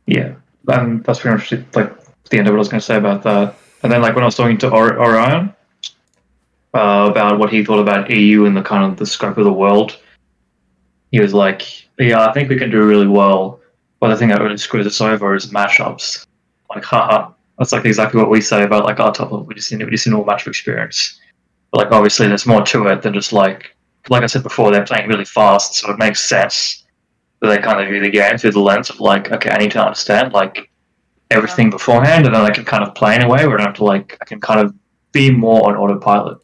yeah. 0.06 0.36
And 0.68 1.04
that's 1.04 1.22
pretty 1.22 1.36
much 1.36 1.52
like 1.76 1.92
the 2.30 2.38
end 2.38 2.48
of 2.48 2.54
what 2.54 2.58
I 2.58 2.66
was 2.66 2.70
going 2.70 2.80
to 2.80 2.86
say 2.86 2.96
about 2.96 3.24
that. 3.24 3.56
And 3.82 3.92
then 3.92 4.04
like 4.04 4.14
when 4.14 4.24
I 4.24 4.28
was 4.28 4.36
talking 4.36 4.60
to 4.60 4.70
or- 4.70 5.00
Orion 5.00 5.52
uh, 6.76 7.08
about 7.10 7.40
what 7.40 7.50
he 7.52 7.66
thought 7.66 7.80
about 7.80 8.12
EU 8.12 8.46
and 8.46 8.56
the 8.56 8.62
kind 8.62 8.84
of 8.84 8.98
the 9.00 9.06
scope 9.08 9.40
of 9.40 9.46
the 9.46 9.52
world, 9.52 9.98
he 11.12 11.20
was 11.20 11.34
like, 11.34 11.90
"Yeah, 11.98 12.24
I 12.28 12.34
think 12.34 12.50
we 12.50 12.56
can 12.56 12.70
do 12.70 12.86
really 12.86 13.08
well, 13.08 13.62
but 14.00 14.10
the 14.10 14.16
thing 14.16 14.30
that 14.30 14.42
really 14.42 14.58
screws 14.58 14.86
us 14.86 15.02
over 15.02 15.34
is 15.34 15.48
matchups." 15.48 16.28
Like, 16.70 16.84
haha, 16.84 17.32
that's 17.58 17.72
like 17.72 17.86
exactly 17.86 18.20
what 18.20 18.30
we 18.30 18.42
say 18.42 18.64
about 18.64 18.86
like 18.86 19.00
our 19.00 19.14
top 19.14 19.32
level. 19.32 19.46
We 19.46 19.56
just 19.56 19.72
need 19.72 19.84
we 19.84 19.92
just 19.92 20.08
need 20.08 20.14
more 20.14 20.26
matchup 20.26 20.48
experience. 20.48 21.20
But 21.72 21.80
like 21.80 21.92
obviously, 21.92 22.28
there's 22.28 22.46
more 22.46 22.62
to 22.64 22.88
it 22.88 23.02
than 23.02 23.14
just 23.14 23.34
like 23.34 23.76
like 24.10 24.24
I 24.24 24.26
said 24.26 24.44
before, 24.44 24.72
they're 24.72 24.86
playing 24.86 25.08
really 25.08 25.26
fast, 25.26 25.76
so 25.76 25.92
it 25.92 25.98
makes 25.98 26.22
sense 26.22 26.86
that 27.40 27.48
they 27.50 27.60
kind 27.60 27.82
of 27.82 27.90
view 27.90 28.02
the 28.02 28.10
game 28.10 28.38
through 28.38 28.52
the 28.52 28.60
lens 28.60 28.90
of 28.90 29.00
like, 29.00 29.32
okay, 29.32 29.50
I 29.50 29.58
need 29.58 29.72
to 29.72 29.84
understand 29.84 30.34
like 30.34 30.70
everything 31.32 31.70
beforehand, 31.70 32.26
and 32.26 32.36
then 32.36 32.42
I 32.42 32.50
can 32.50 32.66
kind 32.66 32.84
of 32.84 32.96
play 32.96 33.16
in 33.16 33.24
a 33.24 33.30
way 33.30 33.46
where 33.48 33.56
I 33.56 33.64
don't 33.64 33.68
have 33.68 33.76
to 33.78 33.86
like 33.86 34.18
I 34.22 34.26
can 34.26 34.42
kind 34.42 34.60
of 34.60 34.74
be 35.12 35.32
more 35.32 35.70
on 35.70 35.78
autopilot. 35.78 36.40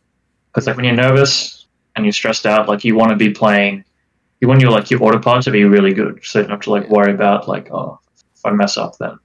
Because 0.48 0.68
like 0.68 0.76
when 0.76 0.86
you're 0.86 0.96
nervous 0.96 1.68
and 1.96 2.06
you're 2.06 2.14
stressed 2.14 2.46
out, 2.46 2.68
like 2.68 2.84
you 2.84 2.96
want 2.96 3.12
to 3.12 3.16
be 3.16 3.32
playing, 3.32 3.84
you 4.42 4.48
want 4.48 4.62
your 4.62 4.72
like 4.72 4.90
your 4.90 5.04
autopilot 5.04 5.44
to 5.46 5.52
be 5.52 5.64
really 5.64 5.94
good, 5.94 6.20
so 6.24 6.40
you 6.40 6.44
don't 6.44 6.52
have 6.52 6.62
to 6.62 6.72
like 6.72 6.90
worry 6.90 7.14
about 7.14 7.48
like 7.48 7.72
oh 7.72 8.00
if 8.36 8.46
I 8.46 8.52
mess 8.52 8.78
up 8.78 8.98
then 9.00 9.18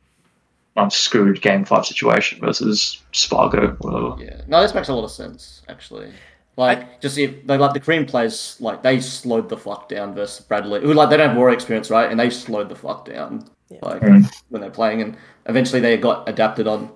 I'm 0.77 0.91
screwed 0.91 1.41
game 1.41 1.65
five 1.65 1.87
situation 1.87 2.41
versus 2.41 3.01
Sparg0 3.13 3.77
whatever. 3.81 4.23
Yeah, 4.23 4.41
no, 4.49 4.61
this 4.61 4.75
makes 4.75 4.89
a 4.89 4.95
lot 4.95 5.05
of 5.05 5.11
sense 5.11 5.63
actually. 5.69 6.13
Like, 6.57 7.01
just 7.01 7.17
see, 7.17 7.27
they 7.27 7.57
like 7.59 7.73
the 7.75 7.81
Korean 7.81 8.07
players, 8.07 8.57
like 8.61 8.83
they 8.83 9.01
slowed 9.01 9.49
the 9.49 9.57
fuck 9.57 9.89
down 9.89 10.15
versus 10.15 10.45
Bradley, 10.47 10.81
who 10.81 10.93
like 10.93 11.11
they 11.11 11.17
don't 11.17 11.29
have 11.31 11.37
war 11.37 11.51
experience, 11.51 11.91
right? 11.91 12.09
And 12.11 12.19
they 12.19 12.31
slowed 12.31 12.69
the 12.69 12.77
fuck 12.77 13.05
down, 13.05 13.49
Yeah. 13.71 13.79
like 13.83 14.01
Mm. 14.03 14.33
when 14.51 14.61
they're 14.63 14.71
playing, 14.71 15.03
and 15.03 15.17
eventually 15.47 15.81
they 15.81 15.97
got 15.97 16.29
adapted 16.29 16.67
on. 16.69 16.91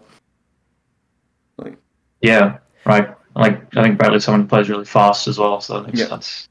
Like, 1.57 1.77
Yeah, 2.21 2.59
right. 2.87 3.09
Like 3.35 3.77
I 3.77 3.83
think 3.83 3.99
Bradley's 3.99 4.25
someone 4.25 4.43
who 4.43 4.49
plays 4.49 4.69
really 4.69 4.85
fast 4.85 5.29
as 5.29 5.39
well, 5.39 5.61
so 5.61 5.75
that 5.81 5.87
makes 5.87 6.01
Yeah. 6.01 6.07
sense. 6.07 6.49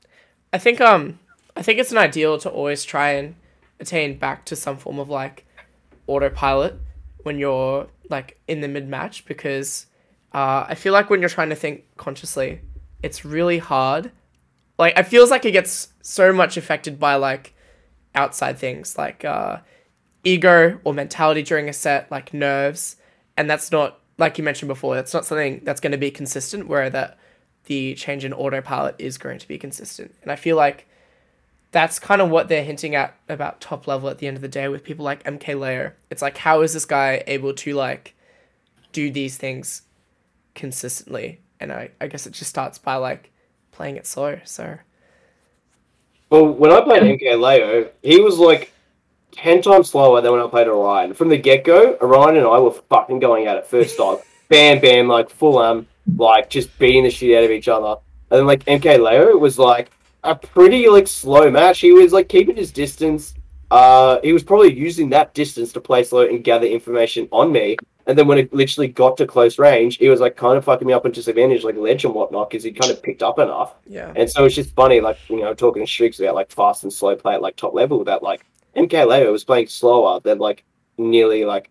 I 0.54 0.58
think 0.58 0.80
um 0.82 1.20
I 1.56 1.62
think 1.62 1.80
it's 1.80 1.92
an 1.92 1.98
ideal 1.98 2.38
to 2.40 2.50
always 2.50 2.84
try 2.84 3.12
and 3.12 3.36
attain 3.80 4.18
back 4.18 4.46
to 4.46 4.56
some 4.56 4.78
form 4.78 5.00
of 5.00 5.10
like 5.10 5.46
autopilot 6.08 6.80
when 7.28 7.38
you're 7.38 7.88
like 8.10 8.40
in 8.48 8.62
the 8.62 8.70
mid 8.70 8.88
match 8.88 9.26
because 9.26 9.86
uh, 10.34 10.66
I 10.70 10.76
feel 10.76 10.94
like 10.94 11.10
when 11.10 11.20
you're 11.20 11.30
trying 11.30 11.50
to 11.50 11.56
think 11.56 11.84
consciously, 11.98 12.62
it's 13.04 13.26
really 13.26 13.58
hard. 13.58 14.12
Like 14.80 14.98
it 14.98 15.04
feels 15.04 15.30
like 15.30 15.44
it 15.44 15.52
gets 15.52 15.90
so 16.02 16.32
much 16.32 16.56
affected 16.56 16.98
by 17.00 17.16
like 17.16 17.54
outside 18.16 18.58
things 18.58 18.98
like 18.98 19.26
uh, 19.26 19.58
ego 20.24 20.80
or 20.86 20.94
mentality 20.94 21.44
during 21.44 21.68
a 21.68 21.74
set, 21.74 22.10
like 22.10 22.34
nerves, 22.34 22.96
and 23.36 23.50
that's 23.50 23.74
not 23.74 24.00
like 24.18 24.38
you 24.38 24.44
mentioned 24.46 24.70
before. 24.70 24.96
That's 24.96 25.14
not 25.14 25.26
something 25.26 25.60
that's 25.66 25.82
going 25.82 25.92
to 25.92 25.98
be 25.98 26.12
consistent. 26.12 26.70
Where 26.70 26.90
that 26.90 27.20
the 27.66 27.94
change 27.96 28.24
in 28.24 28.32
autopilot 28.32 28.96
is 29.00 29.18
going 29.18 29.40
to 29.40 29.48
be 29.50 29.58
consistent. 29.58 30.16
And 30.22 30.32
I 30.32 30.38
feel 30.38 30.56
like 30.56 30.88
that's 31.72 32.00
kind 32.00 32.22
of 32.22 32.30
what 32.30 32.48
they're 32.48 32.64
hinting 32.64 32.96
at 32.96 33.16
about 33.28 33.60
top 33.60 33.88
level 33.88 34.10
at 34.10 34.20
the 34.20 34.28
end 34.28 34.38
of 34.38 34.42
the 34.42 34.48
day 34.48 34.68
with 34.68 34.84
people 34.84 35.04
like 35.04 35.24
MK 35.24 35.60
Leo. 35.60 35.92
It's 36.10 36.22
like 36.22 36.38
how 36.38 36.62
is 36.62 36.74
this 36.74 36.86
guy 36.86 37.24
able 37.28 37.54
to 37.54 37.74
like 37.74 38.16
do 38.92 39.12
these 39.12 39.38
things 39.38 39.84
consistently? 40.56 41.42
And 41.60 41.72
I, 41.72 41.92
I 42.00 42.08
guess 42.08 42.26
it 42.26 42.34
just 42.34 42.50
starts 42.50 42.78
by 42.78 42.96
like 42.96 43.32
playing 43.72 43.98
it 43.98 44.08
slow. 44.08 44.40
So 44.46 44.78
Well, 46.30 46.48
when 46.48 46.72
I 46.72 46.82
played 46.82 47.04
MK 47.04 47.40
Leo, 47.40 47.90
he 48.02 48.22
was 48.22 48.38
like 48.38 48.72
ten 49.32 49.62
times 49.62 49.90
slower 49.90 50.22
than 50.22 50.32
when 50.32 50.42
I 50.42 50.48
played 50.48 50.68
Orion. 50.68 51.14
From 51.14 51.30
the 51.30 51.38
get 51.38 51.64
go, 51.64 51.98
Orion 52.02 52.38
and 52.38 52.48
I 52.48 52.60
were 52.60 52.72
fucking 52.72 53.20
going 53.20 53.48
at 53.48 53.58
it 53.58 53.68
first 53.68 54.00
off. 54.00 54.26
bam, 54.50 54.80
bam, 54.80 55.08
like 55.08 55.30
full 55.30 55.58
um, 55.58 55.86
like 56.16 56.50
just 56.50 56.78
beating 56.80 57.04
the 57.04 57.10
shit 57.10 57.38
out 57.38 57.44
of 57.44 57.52
each 57.52 57.68
other. 57.68 57.98
And 58.32 58.40
then 58.40 58.48
like 58.48 58.64
MK 58.66 59.00
Leo 59.00 59.38
was 59.38 59.60
like 59.60 59.92
a 60.24 60.36
pretty 60.36 60.90
like 60.90 61.08
slow 61.08 61.50
match. 61.50 61.80
He 61.80 61.92
was 61.92 62.14
like 62.14 62.30
keeping 62.30 62.56
his 62.56 62.72
distance. 62.72 63.34
Uh, 63.70 64.20
he 64.24 64.34
was 64.34 64.44
probably 64.44 64.74
using 64.74 65.10
that 65.10 65.34
distance 65.34 65.74
to 65.74 65.82
play 65.82 66.04
slow 66.04 66.28
and 66.28 66.44
gather 66.44 66.66
information 66.66 67.28
on 67.32 67.52
me. 67.52 67.78
And 68.06 68.18
then 68.18 68.26
when 68.28 68.38
it 68.38 68.54
literally 68.54 68.88
got 68.88 69.18
to 69.18 69.28
close 69.28 69.60
range, 69.60 69.98
he 69.98 70.08
was 70.08 70.22
like 70.22 70.38
kind 70.38 70.58
of 70.58 70.64
fucking 70.64 70.88
me 70.88 70.94
up 70.94 71.04
on 71.04 71.12
disadvantage, 71.12 71.66
like 71.66 71.76
ledge 71.76 72.06
and 72.06 72.14
whatnot, 72.14 72.50
because 72.50 72.64
he 72.64 72.72
kind 72.72 72.92
of 72.92 73.04
picked 73.04 73.22
up 73.22 73.38
enough. 73.38 73.76
yeah. 73.86 74.14
And 74.16 74.30
so 74.30 74.46
it's 74.46 74.56
just 74.56 74.74
funny, 74.74 75.02
like, 75.02 75.18
you 75.30 75.42
know, 75.42 75.54
talking 75.54 75.86
to 75.86 75.92
Sriks 75.92 76.18
about 76.22 76.34
like 76.36 76.50
fast 76.50 76.84
and 76.84 76.94
slow 76.94 77.18
play 77.18 77.34
at 77.34 77.42
like 77.42 77.58
top 77.58 77.74
level, 77.74 78.06
that 78.06 78.24
like 78.24 78.46
MK 78.78 79.06
Leo 79.08 79.32
was 79.34 79.44
playing 79.44 79.68
slower 79.68 80.22
than 80.22 80.38
like 80.38 80.64
nearly 80.98 81.44
like 81.44 81.70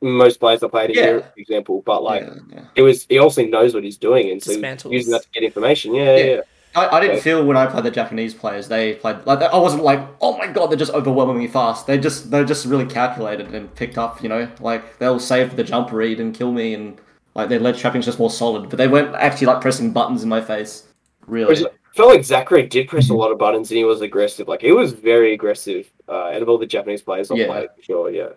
most 0.00 0.40
players 0.40 0.64
I 0.64 0.68
played 0.68 0.90
in 0.90 0.96
Yeah. 0.96 1.06
Europe, 1.06 1.32
for 1.32 1.40
example. 1.40 1.82
But 1.86 2.02
like 2.02 2.22
yeah, 2.22 2.34
yeah. 2.50 2.64
it 2.74 2.82
was 2.82 3.06
he 3.08 3.18
also 3.18 3.46
knows 3.46 3.72
what 3.72 3.84
he's 3.84 3.96
doing 3.98 4.30
and 4.30 4.42
so 4.42 4.50
using 4.90 5.12
that 5.12 5.22
to 5.22 5.28
get 5.32 5.44
information. 5.44 5.94
Yeah, 5.94 6.16
yeah. 6.16 6.24
Yeah. 6.24 6.40
Yeah. 6.74 6.80
I, 6.80 6.96
I 6.96 7.00
didn't 7.00 7.20
feel 7.20 7.44
when 7.44 7.56
I 7.56 7.66
played 7.66 7.84
the 7.84 7.90
Japanese 7.90 8.34
players, 8.34 8.68
they 8.68 8.94
played 8.94 9.24
like 9.26 9.42
I 9.42 9.56
wasn't 9.58 9.82
like, 9.82 10.00
oh 10.20 10.36
my 10.38 10.46
god, 10.46 10.68
they're 10.68 10.78
just 10.78 10.92
overwhelmingly 10.92 11.48
fast. 11.48 11.86
They 11.86 11.98
just 11.98 12.30
they're 12.30 12.44
just 12.44 12.66
really 12.66 12.86
calculated 12.86 13.54
and 13.54 13.74
picked 13.74 13.98
up. 13.98 14.22
You 14.22 14.28
know, 14.28 14.48
like 14.60 14.98
they'll 14.98 15.20
save 15.20 15.56
the 15.56 15.64
jump 15.64 15.92
read 15.92 16.20
and 16.20 16.34
kill 16.34 16.52
me, 16.52 16.74
and 16.74 16.98
like 17.34 17.48
their 17.48 17.60
ledge 17.60 17.78
trapping's 17.78 18.06
just 18.06 18.18
more 18.18 18.30
solid. 18.30 18.70
But 18.70 18.76
they 18.78 18.88
weren't 18.88 19.14
actually 19.14 19.48
like 19.48 19.60
pressing 19.60 19.92
buttons 19.92 20.22
in 20.22 20.28
my 20.28 20.40
face. 20.40 20.84
Really, 21.26 21.44
Whereas 21.46 21.60
it 21.62 21.74
felt 21.94 22.08
like 22.10 22.20
Zackray 22.20 22.68
did 22.68 22.88
press 22.88 23.10
a 23.10 23.14
lot 23.14 23.30
of 23.30 23.38
buttons 23.38 23.70
and 23.70 23.78
he 23.78 23.84
was 23.84 24.00
aggressive. 24.00 24.48
Like 24.48 24.60
he 24.62 24.72
was 24.72 24.92
very 24.92 25.34
aggressive 25.34 25.90
uh, 26.08 26.30
out 26.30 26.42
of 26.42 26.48
all 26.48 26.58
the 26.58 26.66
Japanese 26.66 27.02
players 27.02 27.30
I 27.30 27.36
Yeah. 27.36 27.46
played, 27.46 27.68
for 27.76 27.82
sure, 27.82 28.10
yeah. 28.10 28.30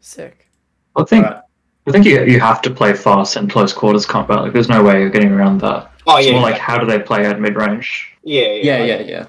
Sick. 0.00 0.48
I 0.96 1.04
think 1.04 1.26
Alright. 1.26 1.42
I 1.86 1.90
think 1.92 2.04
you, 2.06 2.24
you 2.24 2.40
have 2.40 2.62
to 2.62 2.70
play 2.70 2.94
fast 2.94 3.36
in 3.36 3.48
close 3.48 3.72
quarters 3.72 4.06
combat. 4.06 4.40
Like 4.40 4.52
there's 4.52 4.68
no 4.68 4.82
way 4.82 5.00
you're 5.00 5.10
getting 5.10 5.32
around 5.32 5.60
that. 5.60 5.89
Oh 6.06 6.16
It's 6.16 6.26
yeah, 6.26 6.32
more 6.32 6.40
yeah. 6.42 6.52
like 6.54 6.60
how 6.60 6.78
do 6.78 6.86
they 6.86 6.98
play 6.98 7.26
at 7.26 7.40
mid 7.40 7.56
range? 7.56 8.16
yeah, 8.22 8.42
yeah, 8.54 8.78
like- 8.78 8.88
yeah, 8.88 9.00
yeah. 9.00 9.26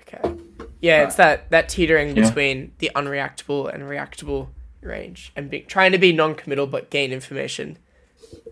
Okay. 0.00 0.40
Yeah, 0.80 1.04
it's 1.04 1.16
that 1.16 1.50
that 1.50 1.68
teetering 1.68 2.16
Yeah. 2.16 2.26
between 2.28 2.72
the 2.78 2.90
unreactable 2.94 3.72
and 3.72 3.82
reactable 3.84 4.48
range, 4.82 5.32
and 5.34 5.48
be, 5.50 5.60
trying 5.60 5.92
to 5.92 5.98
be 5.98 6.12
non-committal 6.12 6.66
but 6.66 6.90
gain 6.90 7.12
information 7.12 7.78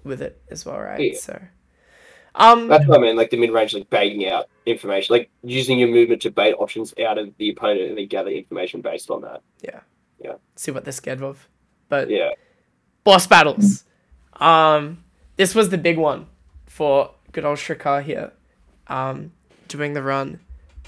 with 0.05 0.23
it 0.23 0.41
as 0.51 0.65
well, 0.65 0.79
right? 0.81 1.01
Yeah. 1.13 1.19
So, 1.19 1.41
um, 2.35 2.69
That's 2.69 2.87
what 2.87 2.99
I 2.99 3.03
mean, 3.03 3.17
like 3.17 3.31
the 3.31 3.37
mid 3.37 3.51
range, 3.51 3.75
like 3.75 3.91
baiting 3.91 4.27
out 4.27 4.49
information, 4.65 5.15
like 5.15 5.31
using 5.43 5.79
your 5.79 5.89
movement 5.89 6.23
to 6.23 6.31
bait 6.31 6.55
options 6.55 6.95
out 7.05 7.19
of 7.19 7.37
the 7.37 7.51
opponent 7.51 7.83
and 7.91 7.99
then 7.99 8.07
gather 8.07 8.31
information 8.31 8.81
based 8.81 9.11
on 9.11 9.21
that. 9.23 9.43
Yeah. 9.63 9.81
Yeah. 10.23 10.35
See 10.57 10.71
what 10.71 10.85
they're 10.85 10.93
scared 10.93 11.23
of. 11.23 11.49
But 11.91 12.09
Yeah. 12.09 12.31
boss 13.05 13.27
battles. 13.27 13.85
Um, 14.35 15.05
this 15.37 15.55
was 15.55 15.69
the 15.69 15.79
big 15.79 15.99
one 15.99 16.27
for 16.73 17.11
good 17.33 17.45
old 17.45 17.59
Shrikar 17.59 18.03
here. 18.03 18.33
Um, 18.89 19.33
doing 19.69 19.93
the 19.95 20.03
run 20.03 20.41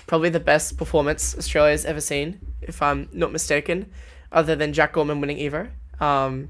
probably 0.06 0.28
the 0.28 0.40
best 0.40 0.76
performance 0.76 1.36
Australia's 1.36 1.84
ever 1.84 2.00
seen, 2.00 2.38
if 2.62 2.82
I'm 2.82 3.08
not 3.12 3.32
mistaken, 3.32 3.90
other 4.32 4.54
than 4.56 4.72
Jack 4.72 4.92
Gorman 4.92 5.20
winning 5.20 5.38
Evo. 5.38 5.68
Um, 6.00 6.48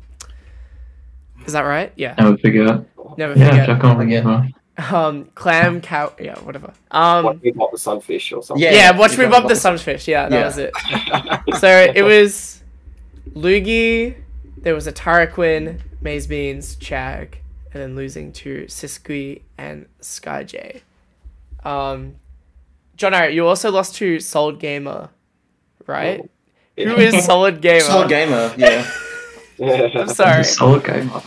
is 1.47 1.52
that 1.52 1.62
right? 1.62 1.93
Yeah. 1.97 2.15
Never 2.19 2.36
forget. 2.39 2.85
Never 3.16 3.39
Yeah, 3.39 3.51
forget. 3.51 3.66
Jack 3.66 3.85
on 3.85 4.09
Yeah. 4.09 4.47
Um, 4.77 5.27
clam 5.36 5.81
cow. 5.81 6.12
Yeah, 6.20 6.36
whatever. 6.40 6.73
Um, 6.90 7.24
What 7.24 7.43
we 7.43 7.52
got 7.52 7.70
the 7.70 7.78
sunfish 7.78 8.32
or 8.32 8.43
something. 8.43 8.62
Yeah. 8.62 8.73
yeah, 8.73 8.90
watch 8.90 9.11
me 9.16 9.24
exactly. 9.24 9.28
bump 9.31 9.48
the 9.48 9.56
sunfish. 9.56 10.09
Yeah, 10.09 10.28
that 10.28 10.36
Yeah. 10.36 10.47
was 10.47 10.59
it. 10.59 10.73
so 11.61 11.69
it 11.94 12.02
was 12.02 12.62
Lugi, 13.35 14.16
there 14.56 14.74
was 14.74 14.86
a 14.89 14.93
Taraquin, 14.93 15.81
Maze 16.01 16.27
Beans, 16.27 16.77
Chag, 16.77 17.35
and 17.74 17.82
then 17.82 17.96
losing 17.96 18.32
to 18.32 18.64
Sisqui 18.66 19.42
and 19.59 19.86
Skyj. 20.01 20.80
Um, 21.64 22.14
John, 22.96 23.32
you 23.32 23.46
also 23.46 23.70
lost 23.70 23.96
to 23.96 24.20
Solid 24.20 24.60
Gamer, 24.60 25.10
right? 25.86 26.30
Yeah. 26.76 26.88
Who 26.88 26.96
is 26.96 27.24
Solid 27.24 27.60
Gamer? 27.60 27.80
Solid 27.80 28.09
gamer, 28.09 28.55
yeah. 28.56 28.88
I'm 29.94 30.09
sorry. 30.09 30.44
Solid 30.44 30.84
gamer. 30.84 31.22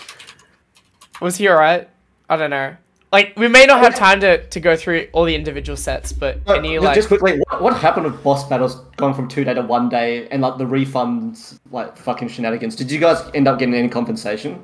Was 1.21 1.37
he 1.37 1.49
alright? 1.49 1.89
I 2.29 2.35
don't 2.35 2.49
know. 2.49 2.75
Like, 3.13 3.33
we 3.37 3.47
may 3.47 3.65
not 3.65 3.79
have 3.79 3.95
time 3.95 4.19
to, 4.19 4.45
to 4.47 4.59
go 4.59 4.75
through 4.75 5.07
all 5.13 5.23
the 5.23 5.33
individual 5.33 5.77
sets, 5.77 6.11
but 6.11 6.43
But 6.43 6.59
any 6.59 6.75
just- 6.75 6.85
like 6.85 6.95
just 6.95 7.07
quickly, 7.07 7.39
what, 7.49 7.61
what 7.61 7.77
happened 7.77 8.05
with 8.05 8.21
boss 8.23 8.47
battles 8.47 8.75
going 8.97 9.13
from 9.13 9.29
two 9.29 9.45
day 9.45 9.53
to 9.53 9.61
one 9.61 9.87
day 9.87 10.27
and 10.29 10.41
like 10.41 10.57
the 10.57 10.65
refunds, 10.65 11.57
like 11.71 11.97
fucking 11.97 12.27
shenanigans? 12.27 12.75
Did 12.75 12.91
you 12.91 12.99
guys 12.99 13.21
end 13.33 13.47
up 13.47 13.59
getting 13.59 13.73
any 13.75 13.87
compensation? 13.87 14.61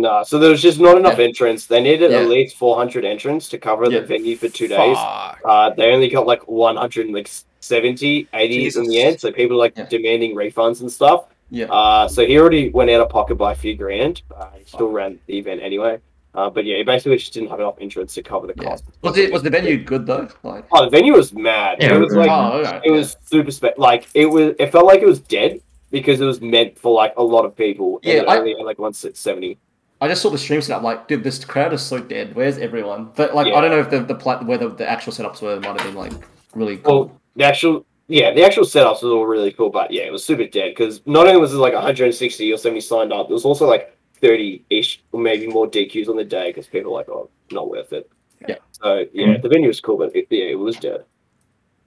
No, 0.00 0.22
so 0.24 0.38
there 0.38 0.50
was 0.50 0.60
just 0.62 0.78
not 0.80 0.96
enough 0.98 1.18
Yeah. 1.18 1.24
entrants. 1.24 1.66
They 1.66 1.80
needed 1.80 2.10
Yeah. 2.10 2.18
at 2.20 2.28
least 2.28 2.56
400 2.56 3.04
entrants 3.04 3.48
to 3.50 3.58
cover 3.58 3.84
Yeah. 3.84 4.00
the 4.00 4.06
venue 4.06 4.36
for 4.36 4.48
two 4.48 4.68
days. 4.68 4.96
Uh, 4.98 5.70
they 5.76 5.92
only 5.92 6.08
got 6.08 6.26
like 6.26 6.42
170, 6.48 8.28
80 8.32 8.66
in 8.78 8.84
the 8.84 9.02
end. 9.02 9.20
So 9.20 9.32
people 9.32 9.56
like 9.56 9.74
demanding 9.88 10.34
refunds 10.34 10.80
and 10.80 10.90
stuff. 10.90 11.24
Yeah. 11.50 11.66
Uh, 11.66 12.08
so 12.08 12.26
he 12.26 12.38
already 12.38 12.68
went 12.70 12.90
out 12.90 13.00
of 13.00 13.08
pocket 13.08 13.36
by 13.36 13.52
a 13.52 13.54
few 13.54 13.74
grand. 13.76 14.22
Uh, 14.36 14.46
he 14.58 14.64
still 14.64 14.88
ran 14.88 15.18
the 15.26 15.38
event 15.38 15.60
anyway. 15.62 15.98
Uh, 16.34 16.50
but 16.50 16.66
yeah, 16.66 16.76
he 16.76 16.82
basically 16.82 17.16
just 17.16 17.32
didn't 17.32 17.48
have 17.48 17.60
enough 17.60 17.76
entrants 17.80 18.12
to 18.14 18.22
cover 18.22 18.46
the 18.46 18.54
Yeah. 18.60 18.68
cost. 18.70 18.84
Was 19.02 19.16
it 19.16 19.32
was 19.32 19.42
the 19.42 19.48
venue 19.50 19.78
good 19.78 20.06
though? 20.06 20.28
Like, 20.42 20.64
Oh, 20.72 20.84
the 20.84 20.90
venue 20.90 21.14
was 21.14 21.32
mad. 21.32 21.78
Yeah, 21.80 21.94
it 21.96 22.00
was 22.00 22.14
like 22.14 22.30
oh, 22.30 22.58
okay. 22.58 22.80
it 22.84 22.90
was 22.90 23.16
super 23.24 23.50
spe- 23.50 23.78
like 23.78 24.06
it 24.12 24.26
was. 24.26 24.54
It 24.58 24.70
felt 24.70 24.84
like 24.84 25.00
it 25.00 25.06
was 25.06 25.20
dead 25.20 25.60
because 25.90 26.20
it 26.20 26.26
was 26.26 26.42
meant 26.42 26.78
for 26.78 26.92
like 26.92 27.14
a 27.16 27.22
lot 27.22 27.46
of 27.46 27.56
people. 27.56 28.00
Yeah, 28.02 28.24
I- 28.28 28.38
only 28.38 28.54
had 28.54 28.66
like 28.66 28.78
one 28.78 28.92
seventy. 28.92 29.56
I 30.00 30.08
just 30.08 30.22
saw 30.22 30.30
the 30.30 30.38
stream 30.38 30.60
set 30.60 30.76
up. 30.76 30.82
Like, 30.82 31.08
dude, 31.08 31.24
this 31.24 31.44
crowd 31.44 31.72
is 31.72 31.82
so 31.82 31.98
dead. 31.98 32.34
Where's 32.34 32.58
everyone? 32.58 33.10
But 33.16 33.34
like, 33.34 33.46
Yeah. 33.46 33.54
I 33.54 33.60
don't 33.62 33.70
know 33.70 33.78
if 33.80 33.90
the 33.90 34.00
the 34.00 34.14
pla- 34.14 34.42
whether 34.42 34.68
the 34.68 34.88
actual 34.88 35.12
setups 35.12 35.40
were 35.40 35.58
might 35.60 35.80
have 35.80 35.86
been 35.86 35.94
like 35.94 36.12
really 36.54 36.76
cool. 36.78 37.06
Well, 37.06 37.20
the 37.36 37.44
actual 37.44 37.86
yeah, 38.08 38.32
the 38.32 38.44
actual 38.44 38.64
setups 38.64 39.02
was 39.02 39.04
all 39.04 39.26
really 39.26 39.52
cool, 39.52 39.70
but 39.70 39.90
yeah, 39.90 40.02
it 40.02 40.12
was 40.12 40.24
super 40.24 40.46
dead 40.46 40.70
because 40.76 41.00
not 41.06 41.26
only 41.26 41.40
was 41.40 41.52
it 41.52 41.56
like 41.56 41.72
160 41.72 42.52
or 42.52 42.56
70 42.56 42.80
signed 42.80 43.12
up, 43.12 43.28
there 43.28 43.34
was 43.34 43.44
also 43.44 43.66
like 43.66 43.96
30 44.20 44.64
ish 44.70 45.02
or 45.12 45.20
maybe 45.20 45.46
more 45.46 45.68
DQs 45.68 46.08
on 46.08 46.16
the 46.16 46.24
day 46.24 46.50
because 46.50 46.66
people 46.66 46.92
were 46.92 46.98
like, 46.98 47.08
oh, 47.08 47.28
not 47.50 47.68
worth 47.68 47.92
it. 47.92 48.08
Yeah. 48.46 48.56
So 48.72 49.06
yeah, 49.12 49.38
the 49.38 49.48
venue 49.48 49.68
was 49.68 49.80
cool, 49.80 49.96
but 49.98 50.14
it, 50.14 50.26
yeah, 50.30 50.44
it 50.44 50.58
was 50.58 50.76
dead. 50.76 51.04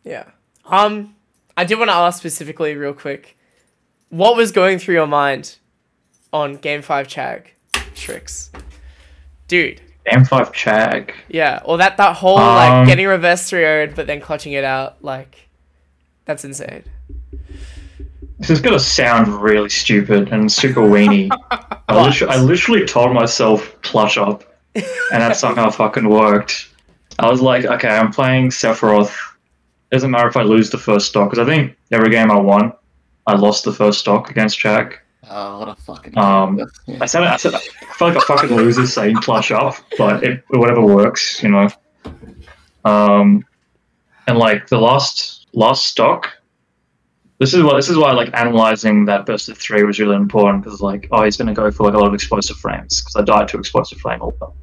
Yeah. 0.04 0.26
Um, 0.66 1.16
I 1.56 1.64
did 1.64 1.78
want 1.78 1.90
to 1.90 1.96
ask 1.96 2.20
specifically, 2.20 2.76
real 2.76 2.94
quick, 2.94 3.38
what 4.10 4.36
was 4.36 4.52
going 4.52 4.80
through 4.80 4.96
your 4.96 5.08
mind 5.08 5.58
on 6.34 6.56
Game 6.56 6.82
Five 6.82 7.08
Chag 7.08 7.48
Sriks, 8.00 8.50
dude? 9.48 9.82
M5 10.08 10.54
Chag. 10.54 11.12
Yeah, 11.28 11.62
or 11.66 11.78
that 11.78 11.98
that 11.98 12.16
whole 12.16 12.40
Um, 12.40 12.56
like 12.56 12.88
getting 12.88 13.08
reverse 13.08 13.50
3 13.50 13.88
but 13.88 14.08
then 14.08 14.22
clutching 14.22 14.54
it 14.54 14.64
out, 14.64 15.04
like 15.04 15.50
that's 16.26 16.44
insane. 16.46 16.84
This 18.40 18.50
is 18.50 18.62
gonna 18.62 18.80
sound 18.80 19.28
really 19.42 19.70
stupid 19.70 20.30
and 20.32 20.52
super 20.52 20.82
weenie. 20.82 21.30
I, 21.90 22.04
literally, 22.04 22.34
I 22.34 22.38
literally 22.38 22.86
told 22.86 23.14
myself 23.14 23.76
clutch 23.82 24.18
up, 24.18 24.44
and 24.76 24.86
that 25.12 25.36
somehow 25.36 25.70
fucking 25.82 26.08
worked. 26.08 26.70
I 27.20 27.30
was 27.30 27.42
like, 27.42 27.66
okay, 27.66 27.90
I'm 27.90 28.12
playing 28.12 28.50
Sephiroth. 28.50 29.14
Doesn't 29.92 30.10
matter 30.10 30.28
if 30.28 30.38
I 30.38 30.44
lose 30.44 30.70
the 30.70 30.78
first 30.78 31.08
stock 31.10 31.30
because 31.30 31.46
I 31.46 31.52
think 31.52 31.76
every 31.92 32.10
game 32.10 32.32
I 32.32 32.40
won, 32.40 32.72
I 33.28 33.36
lost 33.36 33.66
the 33.66 33.74
first 33.74 34.00
stock 34.00 34.30
against 34.30 34.60
Jack. 34.60 35.04
Oh, 35.30 35.60
what 35.60 35.70
a 35.70 35.76
fucking. 35.76 36.18
Um, 36.18 36.58
Yeah. 36.88 36.98
I 37.02 37.06
said, 37.06 37.24
I 37.24 37.38
said, 37.38 37.54
I 37.54 37.60
feel 37.60 38.08
like 38.08 38.18
a 38.18 38.22
fucking 38.22 38.50
loser 38.50 38.88
saying 38.88 39.18
clutch 39.18 39.52
up, 39.52 39.76
but 39.98 40.24
it, 40.24 40.44
whatever 40.50 40.82
works, 40.82 41.42
you 41.44 41.50
know. 41.50 41.70
Um, 42.84 43.46
and 44.28 44.38
like 44.38 44.68
the 44.68 44.80
last 44.80 45.48
last 45.54 45.86
stock, 45.88 46.30
this 47.40 47.54
is 47.54 47.62
what 47.64 47.76
this 47.76 47.90
is 47.90 47.98
why 47.98 48.12
like 48.12 48.30
analyzing 48.34 49.06
that 49.06 49.26
burst 49.26 49.50
of 49.50 49.58
three 49.58 49.84
was 49.84 50.00
really 50.00 50.16
important 50.16 50.64
because 50.64 50.82
like 50.82 51.08
oh 51.12 51.24
he's 51.24 51.38
gonna 51.38 51.54
go 51.54 51.70
for 51.70 51.84
like 51.84 51.94
a 51.94 51.98
lot 51.98 52.08
of 52.08 52.14
explosive 52.14 52.58
frames 52.58 53.02
because 53.02 53.16
I 53.16 53.24
died 53.24 53.48
to 53.50 53.58
explosive 53.58 54.00
flame 54.00 54.22
also 54.22 54.54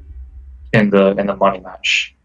in 0.73 0.89
the 0.89 1.15
in 1.17 1.27
the 1.27 1.35
money 1.35 1.59
match. 1.59 2.15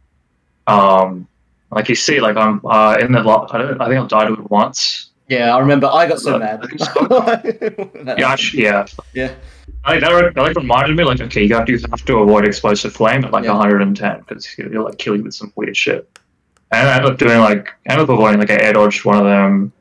Um, 0.66 1.28
like 1.70 1.88
you 1.88 1.94
see, 1.94 2.20
like 2.20 2.36
I'm 2.36 2.60
uh, 2.64 2.96
in 3.00 3.12
the 3.12 3.20
I 3.20 3.58
don't 3.58 3.80
I 3.80 3.88
think 3.88 4.00
I've 4.00 4.08
died 4.08 4.28
to 4.28 4.34
it 4.34 4.50
once. 4.50 5.11
Yeah, 5.32 5.54
I 5.56 5.58
remember. 5.60 5.86
I 5.86 6.06
got 6.06 6.20
so 6.20 6.34
Uh, 6.36 6.38
mad. 6.38 6.60
So. 6.78 8.14
Yeah, 8.18 8.36
yeah. 8.52 8.86
Yeah. 9.14 9.34
I, 9.84 9.98
that, 9.98 10.36
like 10.36 10.56
reminded 10.56 10.96
me, 10.96 11.04
like, 11.04 11.20
okay, 11.20 11.44
you 11.44 11.54
have 11.54 11.66
to, 11.66 11.72
have 11.90 12.04
to 12.04 12.18
avoid 12.18 12.46
explosive 12.46 12.92
flame 12.92 13.24
at 13.24 13.32
like 13.32 13.44
Yeah. 13.44 13.52
110 13.52 14.20
because 14.20 14.46
he'll 14.46 14.84
like 14.84 14.98
kill 14.98 15.16
you 15.16 15.22
with 15.24 15.34
some 15.34 15.52
weird 15.56 15.76
shit. 15.76 16.08
And 16.70 16.88
I 16.88 16.96
ended 16.96 17.12
up 17.12 17.18
doing 17.18 17.38
like, 17.40 17.68
I 17.88 17.92
ended 17.92 18.04
up 18.04 18.14
avoiding 18.14 18.40
like 18.40 18.50
I 18.50 18.58
air 18.62 18.72
dodged 18.74 19.04
one 19.04 19.16
of 19.18 19.24
them, 19.24 19.72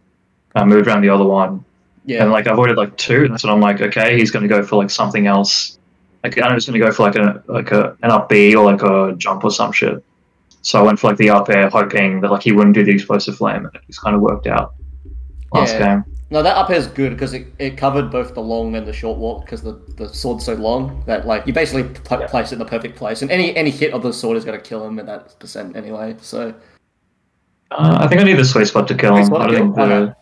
I 0.56 0.64
moved 0.65 0.88
around 0.88 1.02
the 1.02 1.10
other 1.10 1.26
one, 1.26 1.64
Yeah. 2.06 2.23
and 2.23 2.32
like 2.32 2.48
I 2.48 2.52
avoided 2.53 2.78
like 2.78 2.95
two. 2.98 3.26
And 3.26 3.40
so 3.40 3.49
I'm 3.49 3.60
like, 3.61 3.82
okay, 3.82 4.18
he's 4.18 4.32
going 4.32 4.44
to 4.44 4.49
go 4.49 4.64
for 4.64 4.78
like 4.78 4.90
something 4.90 5.28
else. 5.28 5.78
Like 6.23 6.38
I'm 6.41 6.53
just 6.56 6.68
going 6.68 6.80
to 6.80 6.86
go 6.86 6.91
for 6.94 7.03
like 7.03 7.15
a 7.15 7.44
like 7.48 7.72
a 7.72 7.98
an 8.03 8.11
up 8.11 8.30
B 8.30 8.56
or 8.56 8.64
like 8.72 8.84
a 8.84 9.14
jump 9.18 9.44
or 9.44 9.52
some 9.52 9.72
shit. 9.72 10.03
So 10.61 10.80
I 10.80 10.84
went 10.84 10.99
for 10.99 11.07
like 11.07 11.18
the 11.18 11.32
up 11.32 11.49
air, 11.49 11.69
hoping 11.69 12.22
that 12.22 12.30
like 12.32 12.44
he 12.44 12.52
wouldn't 12.52 12.76
do 12.76 12.84
the 12.84 12.91
explosive 12.91 13.36
flame, 13.38 13.65
and 13.65 13.73
it 13.76 13.82
just 13.88 14.02
kind 14.02 14.15
of 14.15 14.22
worked 14.22 14.45
out 14.48 14.73
last 15.53 15.73
Yeah. 15.73 15.95
game. 15.95 16.06
No, 16.30 16.41
that 16.41 16.56
up 16.56 16.69
is 16.72 16.88
good 16.88 17.11
because 17.11 17.34
it, 17.34 17.48
it 17.60 17.76
covered 17.78 18.10
both 18.10 18.34
the 18.34 18.41
long 18.41 18.76
and 18.76 18.88
the 18.88 18.94
short 18.94 19.18
walk 19.18 19.44
because 19.45 19.61
the, 19.61 19.73
the 19.98 20.07
sword's 20.07 20.45
so 20.45 20.53
long 20.53 21.03
that 21.06 21.28
like 21.28 21.45
you 21.45 21.52
basically 21.52 21.84
pl- 21.84 22.26
place 22.30 22.52
it 22.52 22.56
in 22.56 22.60
the 22.60 22.65
perfect 22.65 22.95
place 22.98 23.22
and 23.22 23.30
any 23.30 23.53
any 23.57 23.69
hit 23.69 23.91
of 23.94 24.02
the 24.02 24.14
sword 24.14 24.38
is 24.38 24.45
going 24.45 24.57
to 24.57 24.64
kill 24.64 24.86
him 24.88 24.98
at 24.98 25.06
that 25.07 25.38
percent 25.40 25.76
anyway. 25.76 26.15
So 26.22 26.53
Uh, 27.72 27.98
I 27.99 28.07
think 28.07 28.22
I 28.22 28.23
need 28.23 28.38
the 28.38 28.45
sweet 28.45 28.65
spot 28.68 28.88
to 28.88 28.95
kill 28.95 29.11
Sweet 29.11 29.19
him. 29.22 29.26
spot 29.28 29.41
I 29.41 29.48
don't 29.48 29.73
think 29.73 29.76
the, 29.76 29.82
Okay. 29.82 30.14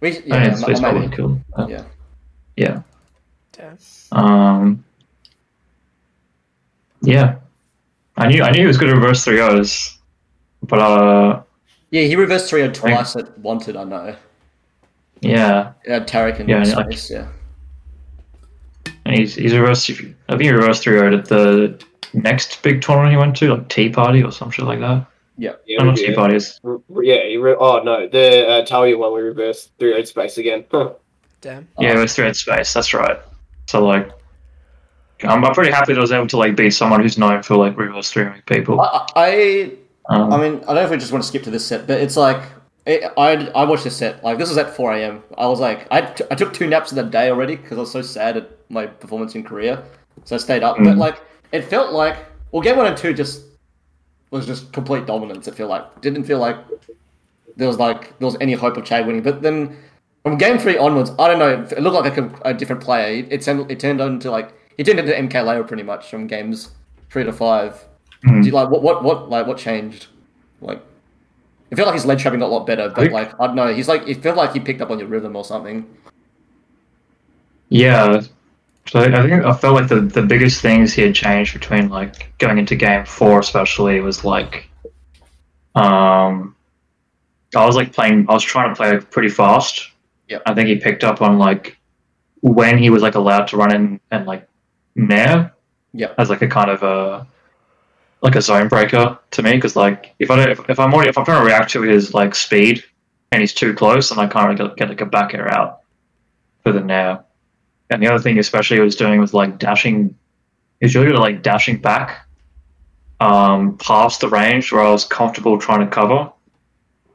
we 0.00 0.08
I 0.08 0.22
yeah, 0.26 0.42
need 0.44 0.52
the 0.52 0.56
sweet 0.58 0.76
spot 0.76 0.94
maybe. 0.94 1.08
to 1.08 1.16
kill. 1.16 1.40
Uh, 1.56 1.66
yeah. 1.68 1.82
Yeah. 2.56 2.82
Damn. 3.52 3.78
Um. 4.12 4.84
Yeah. 7.00 7.36
I 8.16 8.26
knew 8.28 8.42
I 8.42 8.50
knew 8.50 8.60
he 8.62 8.66
was 8.66 8.76
going 8.78 8.92
to 8.92 8.98
reverse 9.00 9.24
three 9.24 9.40
O's, 9.40 9.96
but 10.62 10.78
uh, 10.78 11.42
Yeah, 11.90 12.02
he 12.02 12.16
reversed 12.16 12.50
three 12.50 12.66
twice 12.68 13.16
at 13.16 13.38
wanted. 13.38 13.76
I 13.76 13.84
know. 13.84 14.16
Yeah, 15.20 15.72
Yeah, 15.86 16.00
Tarek 16.00 16.40
and 16.40 16.48
Yeah, 16.48 16.64
yeah, 16.64 16.78
I- 16.78 16.82
space. 16.84 17.10
Yeah. 17.10 17.26
and 19.04 19.16
he's 19.16 19.34
he's 19.34 19.54
reversed. 19.54 19.90
I 19.90 19.94
think 20.28 20.42
he 20.42 20.50
reversed 20.50 20.82
three 20.82 20.98
O'd 20.98 21.14
at 21.14 21.24
the 21.26 21.82
next 22.14 22.62
big 22.62 22.80
tournament 22.82 23.12
he 23.12 23.16
went 23.18 23.36
to, 23.36 23.54
like 23.54 23.68
Tea 23.68 23.88
Party 23.90 24.22
or 24.22 24.32
some 24.32 24.50
shit 24.50 24.64
like 24.64 24.80
that. 24.80 25.06
Yeah, 25.36 25.52
No, 25.68 25.84
not 25.86 25.96
Tea. 25.96 26.14
Parties. 26.14 26.60
Yeah, 26.64 27.22
he 27.24 27.36
re- 27.36 27.56
oh 27.58 27.80
no, 27.82 28.08
the 28.08 28.46
uh, 28.48 28.64
Talia 28.64 28.98
one 28.98 29.12
we 29.14 29.20
reversed 29.20 29.70
three 29.78 29.94
eight 29.94 30.08
space 30.08 30.36
again. 30.38 30.64
Damn. 31.40 31.68
Yeah, 31.78 31.94
it 31.96 31.98
was 31.98 32.14
three 32.14 32.26
O'd 32.26 32.34
space. 32.36 32.72
That's 32.72 32.92
right. 32.92 33.18
So 33.66 33.84
like, 33.86 34.10
I'm, 35.22 35.44
I'm 35.44 35.54
pretty 35.54 35.70
happy 35.70 35.92
that 35.92 35.98
I 35.98 36.02
was 36.02 36.10
able 36.12 36.26
to 36.28 36.36
like 36.36 36.56
beat 36.56 36.70
someone 36.70 37.00
who's 37.02 37.16
known 37.18 37.42
for 37.42 37.56
like 37.56 37.76
reverse 37.78 38.10
three 38.10 38.26
people. 38.46 38.80
I, 38.80 39.06
I 39.14 39.72
Um, 40.08 40.32
I 40.32 40.36
mean, 40.38 40.54
I 40.62 40.66
don't 40.66 40.74
know 40.76 40.82
if 40.84 40.90
we 40.90 40.96
just 40.96 41.12
want 41.12 41.22
to 41.22 41.28
skip 41.28 41.44
to 41.44 41.50
this 41.50 41.64
set, 41.64 41.86
but 41.86 42.00
it's 42.00 42.16
like 42.16 42.42
it, 42.88 43.12
I 43.16 43.32
I 43.54 43.64
watched 43.64 43.84
this 43.84 43.96
set 43.96 44.24
like 44.24 44.38
this 44.38 44.48
was 44.48 44.58
at 44.58 44.74
four 44.74 44.92
a.m. 44.92 45.22
I 45.36 45.46
was 45.46 45.60
like 45.60 45.86
I, 45.90 46.00
t- 46.00 46.24
I 46.30 46.34
took 46.34 46.52
two 46.52 46.66
naps 46.66 46.90
in 46.92 46.96
the 46.96 47.04
day 47.04 47.30
already 47.30 47.54
because 47.56 47.78
I 47.78 47.80
was 47.82 47.90
so 47.92 48.02
sad 48.02 48.36
at 48.36 48.50
my 48.70 48.86
performance 48.86 49.34
in 49.36 49.44
Korea, 49.44 49.82
so 50.24 50.34
I 50.34 50.38
stayed 50.38 50.62
up. 50.62 50.76
But 50.78 50.94
Mhm. 50.96 50.98
like 50.98 51.20
it 51.52 51.62
felt 51.62 51.92
like 51.92 52.16
well, 52.50 52.62
game 52.62 52.76
one 52.76 52.86
and 52.86 52.96
two 52.96 53.12
just 53.14 53.42
was 54.30 54.46
just 54.46 54.72
complete 54.72 55.06
dominance. 55.06 55.46
It 55.48 55.54
felt 55.54 55.70
like 55.70 56.00
didn't 56.00 56.24
feel 56.24 56.38
like 56.38 56.56
there 57.56 57.68
was 57.68 57.78
like 57.78 58.18
there 58.18 58.26
was 58.26 58.36
any 58.40 58.54
hope 58.54 58.76
of 58.76 58.84
Chad 58.84 59.06
winning. 59.06 59.22
But 59.22 59.42
then 59.42 59.76
from 60.22 60.36
game 60.38 60.58
three 60.58 60.76
onwards, 60.78 61.10
I 61.18 61.28
don't 61.28 61.38
know. 61.38 61.66
It 61.76 61.82
looked 61.82 61.96
like 61.96 62.16
a, 62.18 62.30
a 62.50 62.54
different 62.54 62.82
player. 62.82 63.18
It, 63.20 63.32
it 63.32 63.42
turned 63.42 63.70
it 63.70 63.78
turned 63.80 64.00
into 64.00 64.30
like 64.30 64.52
he 64.76 64.84
turned 64.84 64.98
into 64.98 65.12
MK 65.12 65.34
Leo 65.46 65.62
pretty 65.62 65.82
much 65.82 66.08
from 66.10 66.26
games 66.26 66.70
three 67.10 67.24
to 67.24 67.32
five. 67.32 67.84
Do 68.24 68.40
you, 68.42 68.50
like 68.50 68.68
what 68.70 68.82
what 68.82 69.04
what 69.04 69.28
like 69.30 69.46
what 69.46 69.58
changed? 69.58 70.06
Like 70.60 70.82
it 71.70 71.76
felt 71.76 71.86
like 71.86 71.94
his 71.94 72.06
ledge 72.06 72.22
trapping 72.22 72.40
got 72.40 72.46
a 72.46 72.54
lot 72.54 72.66
better, 72.66 72.92
but 72.94 73.12
like 73.12 73.38
I 73.40 73.46
don't 73.46 73.56
know, 73.56 73.72
he's 73.72 73.88
like 73.88 74.06
it 74.06 74.22
felt 74.22 74.36
like 74.36 74.52
he 74.52 74.60
picked 74.60 74.80
up 74.80 74.90
on 74.90 74.98
your 74.98 75.08
rhythm 75.08 75.36
or 75.36 75.44
something. 75.44 75.86
Yeah. 77.68 78.22
So 78.86 79.00
I 79.00 79.22
think 79.28 79.44
I 79.44 79.52
felt 79.52 79.74
like 79.74 79.88
the, 79.88 80.00
the 80.00 80.22
biggest 80.22 80.62
things 80.62 80.94
he 80.94 81.02
had 81.02 81.14
changed 81.14 81.52
between 81.52 81.90
like 81.90 82.32
going 82.38 82.56
into 82.56 82.74
game 82.74 83.04
four 83.04 83.40
especially 83.40 84.00
was 84.00 84.24
like 84.24 84.70
um 85.74 86.54
I 87.54 87.64
was 87.64 87.76
like 87.76 87.92
playing. 87.92 88.26
I 88.28 88.34
was 88.34 88.42
trying 88.42 88.70
to 88.70 88.76
play 88.76 88.92
like 88.92 89.10
pretty 89.10 89.28
fast. 89.28 89.90
Yeah. 90.28 90.38
I 90.46 90.54
think 90.54 90.68
he 90.68 90.76
picked 90.76 91.04
up 91.04 91.22
on 91.22 91.38
like 91.38 91.78
when 92.40 92.78
he 92.78 92.90
was 92.90 93.02
like 93.02 93.14
allowed 93.14 93.48
to 93.48 93.56
run 93.56 93.74
in 93.74 94.00
and 94.10 94.26
like 94.26 94.46
nair. 94.94 95.54
Yeah. 95.92 96.12
As 96.18 96.28
like 96.28 96.42
a 96.42 96.48
kind 96.48 96.70
of 96.70 96.82
a 96.82 97.26
like 98.20 98.34
a 98.34 98.42
zone 98.42 98.68
breaker 98.68 99.18
to 99.30 99.42
me 99.42 99.52
because 99.52 99.76
like 99.76 100.14
if 100.18 100.30
I 100.30 100.36
don't 100.36 100.50
if, 100.50 100.68
if 100.68 100.80
I'm 100.80 100.92
already 100.92 101.10
if 101.10 101.18
I'm 101.18 101.24
trying 101.24 101.40
to 101.40 101.46
react 101.46 101.70
to 101.72 101.82
his 101.82 102.14
like 102.14 102.34
speed 102.34 102.82
and 103.30 103.40
he's 103.40 103.54
too 103.54 103.74
close 103.74 104.08
then 104.08 104.18
I 104.18 104.26
can't 104.26 104.58
really 104.58 104.68
get, 104.70 104.76
get 104.76 104.88
like 104.88 105.00
a 105.00 105.06
back 105.06 105.34
air 105.34 105.52
out 105.52 105.80
for 106.62 106.72
the 106.72 106.80
nair. 106.80 107.24
And 107.90 108.02
the 108.02 108.08
other 108.08 108.22
thing 108.22 108.38
especially 108.38 108.78
he 108.78 108.82
was 108.82 108.96
doing 108.96 109.20
was 109.20 109.32
like 109.32 109.58
dashing. 109.58 110.14
He 110.80 110.86
was 110.86 110.94
really 110.94 111.08
good 111.08 111.16
at 111.16 111.22
like 111.22 111.42
dashing 111.42 111.78
back 111.78 112.28
um, 113.20 113.76
past 113.78 114.20
the 114.20 114.28
range 114.28 114.70
where 114.70 114.82
I 114.82 114.90
was 114.90 115.04
comfortable 115.04 115.58
trying 115.58 115.80
to 115.80 115.86
cover. 115.86 116.14
I 116.14 116.32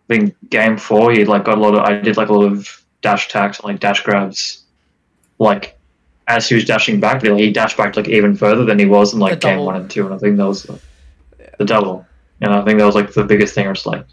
think 0.07 0.35
game 0.49 0.77
four, 0.77 1.11
he 1.11 1.25
like 1.25 1.45
got 1.45 1.57
a 1.57 1.61
lot 1.61 1.75
of. 1.75 1.81
I 1.81 1.99
did 1.99 2.17
like 2.17 2.30
a 2.30 2.34
lot 2.34 2.51
of 2.51 2.84
dash 3.01 3.30
tacks 3.30 3.59
and 3.59 3.65
like 3.65 3.80
dash 3.80 4.03
grabs. 4.03 4.63
Like 5.39 5.77
as 6.27 6.49
he 6.49 6.55
was 6.55 6.65
dashing 6.65 6.99
back, 6.99 7.21
he 7.23 7.51
dashed 7.51 7.77
back 7.77 7.95
like 7.95 8.07
even 8.09 8.35
further 8.35 8.65
than 8.65 8.80
he 8.80 8.85
was 8.85 9.13
in 9.13 9.19
like 9.19 9.39
game 9.39 9.59
one 9.59 9.75
and 9.75 9.89
two, 9.89 10.05
and 10.05 10.15
I 10.15 10.17
think 10.17 10.38
that 10.38 10.47
was 10.47 10.67
the 11.57 11.65
devil. 11.65 12.05
And 12.41 12.53
I 12.53 12.63
think 12.63 12.80
that 12.80 12.85
was 12.85 12.95
like 12.95 13.13
the 13.13 13.23
biggest 13.23 13.53
thing. 13.55 13.67
Was 13.67 13.85
like, 13.85 14.05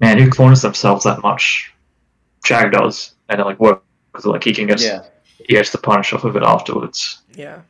man, 0.00 0.18
who 0.18 0.30
corners 0.30 0.62
themselves 0.62 1.04
that 1.04 1.22
much? 1.22 1.72
Jag 2.44 2.72
does, 2.72 3.14
and 3.28 3.40
it 3.40 3.44
like 3.44 3.60
works. 3.60 3.82
Because 4.12 4.26
like 4.26 4.44
he 4.44 4.54
can 4.54 4.68
get 4.68 4.80
Yeah. 4.80 5.02
he 5.38 5.54
gets 5.54 5.70
the 5.70 5.78
punish 5.78 6.12
off 6.12 6.22
of 6.22 6.36
it 6.36 6.44
afterwards. 6.44 7.22
Yeah. 7.34 7.62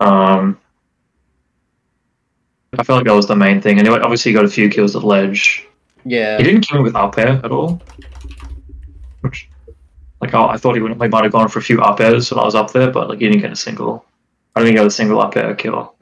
Um, 0.00 0.58
I 2.78 2.82
felt 2.82 2.98
like 3.00 3.06
that 3.06 3.14
was 3.14 3.26
the 3.26 3.36
main 3.36 3.60
thing. 3.60 3.78
And 3.78 3.86
he 3.86 3.92
obviously 3.92 4.30
he 4.30 4.34
got 4.34 4.46
a 4.46 4.48
few 4.48 4.70
kills 4.70 4.96
at 4.96 5.04
ledge. 5.04 5.66
Yeah. 6.06 6.38
He 6.38 6.44
didn't 6.44 6.62
kill 6.62 6.78
me 6.78 6.84
with 6.84 6.96
up 6.96 7.18
air 7.18 7.38
at 7.44 7.50
all. 7.50 7.82
Which, 9.20 9.50
like, 10.22 10.32
I, 10.32 10.52
I 10.52 10.56
thought 10.56 10.74
he, 10.74 10.80
would, 10.80 10.92
he 10.92 11.08
might 11.08 11.22
have 11.22 11.32
gone 11.32 11.48
for 11.48 11.58
a 11.58 11.62
few 11.62 11.82
up 11.82 12.00
airs 12.00 12.30
when 12.30 12.40
I 12.40 12.44
was 12.44 12.54
up 12.54 12.72
there, 12.72 12.90
but 12.90 13.10
like, 13.10 13.18
he 13.18 13.26
didn't 13.28 13.42
get 13.42 13.52
a 13.52 13.56
single. 13.56 14.06
I 14.56 14.60
didn't 14.60 14.76
get 14.76 14.86
a 14.86 14.90
single 14.90 15.20
up 15.20 15.36
air 15.36 15.54
kill. 15.54 15.94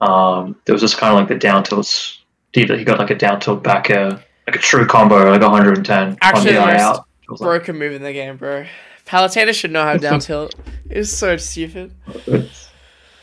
Um, 0.00 0.56
there 0.64 0.72
was 0.72 0.82
just 0.82 0.98
kind 0.98 1.12
of 1.12 1.18
like 1.18 1.28
the 1.28 1.36
down 1.36 1.62
tilts. 1.64 2.20
He 2.52 2.64
he 2.64 2.84
got 2.84 2.98
like 2.98 3.10
a 3.10 3.14
down 3.14 3.40
tilt 3.40 3.62
back 3.62 3.90
air, 3.90 4.10
like 4.10 4.56
a 4.56 4.58
true 4.58 4.86
combo, 4.86 5.30
like 5.30 5.40
110 5.40 6.18
Actually, 6.20 6.40
on 6.40 6.44
the 6.46 6.52
the 6.52 6.58
eye 6.58 6.76
out. 6.80 7.06
It 7.22 7.30
was 7.30 7.40
like, 7.40 7.48
Broken 7.48 7.78
move 7.78 7.92
in 7.94 8.02
the 8.02 8.12
game, 8.12 8.36
bro. 8.36 8.66
Palutena 9.06 9.52
should 9.54 9.70
know 9.70 9.82
how 9.82 9.94
to 9.94 9.98
down 9.98 10.20
tilt. 10.20 10.54
It's 10.90 11.10
so 11.10 11.36
stupid. 11.36 11.92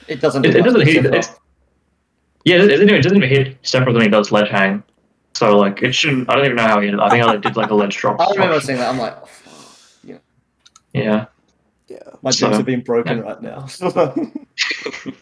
It 0.07 0.19
doesn't. 0.19 0.45
It, 0.45 0.51
do 0.51 0.57
it 0.59 0.63
doesn't 0.63 0.85
hit. 0.87 1.05
It's, 1.05 1.29
yeah, 2.43 2.57
it, 2.57 2.71
it, 2.71 2.91
it 2.91 3.01
doesn't 3.01 3.17
even 3.17 3.29
hit 3.29 3.57
separate 3.61 3.93
than 3.93 4.01
he 4.01 4.07
does 4.07 4.31
ledge 4.31 4.49
hang. 4.49 4.83
So 5.33 5.57
like 5.57 5.81
it 5.81 5.93
shouldn't. 5.93 6.29
I 6.29 6.35
don't 6.35 6.45
even 6.45 6.57
know 6.57 6.63
how 6.67 6.79
he 6.81 6.87
did. 6.87 6.95
it. 6.95 6.99
I 6.99 7.09
think 7.09 7.25
I 7.25 7.37
did 7.37 7.55
like 7.55 7.69
a 7.69 7.75
ledge 7.75 7.95
drop. 7.97 8.19
I 8.21 8.31
remember 8.31 8.59
seeing 8.59 8.79
that. 8.79 8.89
I'm 8.89 8.97
like, 8.99 9.17
oh, 9.21 9.25
fuck. 9.25 10.21
Yeah. 10.93 11.25
Yeah. 11.87 12.03
my 12.21 12.31
So- 12.31 12.47
dreams 12.47 12.59
are 12.59 12.63
being 12.63 12.81
broken 12.81 13.19
yeah. 13.19 13.23
right 13.23 13.41
now. 13.41 13.67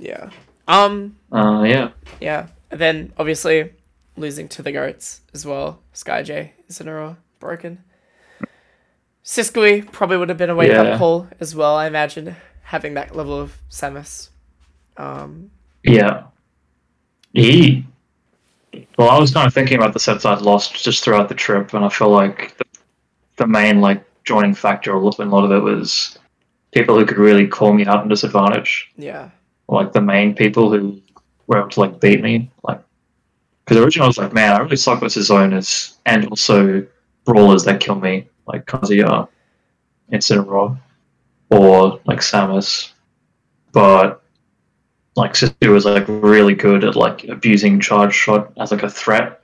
Yeah. 0.00 0.30
Um. 0.70 1.16
Uh, 1.32 1.62
yeah. 1.66 1.90
Yeah. 2.20 2.46
And 2.70 2.80
then 2.80 3.12
obviously 3.18 3.72
losing 4.16 4.48
to 4.50 4.62
the 4.62 4.72
goats 4.72 5.20
as 5.34 5.44
well. 5.44 5.80
Sky 5.92 6.22
J 6.22 6.52
is 6.68 6.80
in 6.80 6.88
a 6.88 6.94
row 6.94 7.16
broken. 7.40 7.82
Sisqui 9.24 9.90
probably 9.92 10.16
would 10.16 10.28
have 10.28 10.38
been 10.38 10.50
a 10.50 10.54
wake 10.54 10.70
Yeah. 10.70 10.82
up 10.82 10.98
call 10.98 11.28
as 11.40 11.54
well. 11.54 11.74
I 11.76 11.86
imagine 11.86 12.36
having 12.62 12.94
that 12.94 13.14
level 13.14 13.38
of 13.40 13.58
Samus. 13.70 14.30
Um. 14.96 15.50
Yeah. 15.82 16.24
He. 17.32 17.84
Well, 18.96 19.10
I 19.10 19.18
was 19.18 19.32
kind 19.32 19.46
of 19.46 19.54
thinking 19.54 19.76
about 19.78 19.92
the 19.92 19.98
sets 20.00 20.24
I'd 20.24 20.42
lost 20.42 20.82
just 20.84 21.02
throughout 21.02 21.28
the 21.28 21.34
trip, 21.34 21.74
and 21.74 21.84
I 21.84 21.88
feel 21.88 22.10
like 22.10 22.56
the, 22.58 22.64
the 23.36 23.46
main 23.46 23.80
like 23.80 24.04
joining 24.24 24.54
factor, 24.54 24.92
a 24.92 24.98
lot 25.00 25.18
a 25.18 25.24
lot 25.24 25.44
of 25.44 25.50
it 25.50 25.58
was 25.58 26.16
people 26.72 26.96
who 26.96 27.04
could 27.04 27.18
really 27.18 27.48
call 27.48 27.72
me 27.72 27.84
out 27.86 28.02
in 28.04 28.08
disadvantage. 28.08 28.90
Yeah. 28.96 29.30
Like 29.70 29.92
the 29.92 30.00
main 30.00 30.34
people 30.34 30.70
who 30.70 31.00
were 31.46 31.58
able 31.58 31.68
to 31.70 31.80
like 31.80 32.00
beat 32.00 32.20
me. 32.22 32.50
Like, 32.62 32.80
because 33.64 33.76
originally 33.82 34.04
I 34.04 34.08
was 34.08 34.18
like, 34.18 34.32
man, 34.32 34.52
I 34.54 34.58
really 34.58 34.76
suck 34.76 35.00
versus 35.00 35.28
zoners 35.30 35.96
and 36.06 36.26
also 36.26 36.84
brawlers 37.24 37.64
that 37.64 37.80
kill 37.80 37.94
me, 37.94 38.28
like 38.46 38.66
Kazuya, 38.66 39.28
Incineroar, 40.12 40.76
or 41.50 42.00
like 42.04 42.18
Samus. 42.18 42.90
But 43.72 44.22
like 45.16 45.34
Sisu 45.34 45.72
was 45.72 45.84
like 45.84 46.04
really 46.08 46.54
good 46.54 46.82
at 46.84 46.96
like 46.96 47.24
abusing 47.24 47.78
charge 47.80 48.14
shot 48.14 48.52
as 48.58 48.72
like 48.72 48.82
a 48.82 48.90
threat 48.90 49.42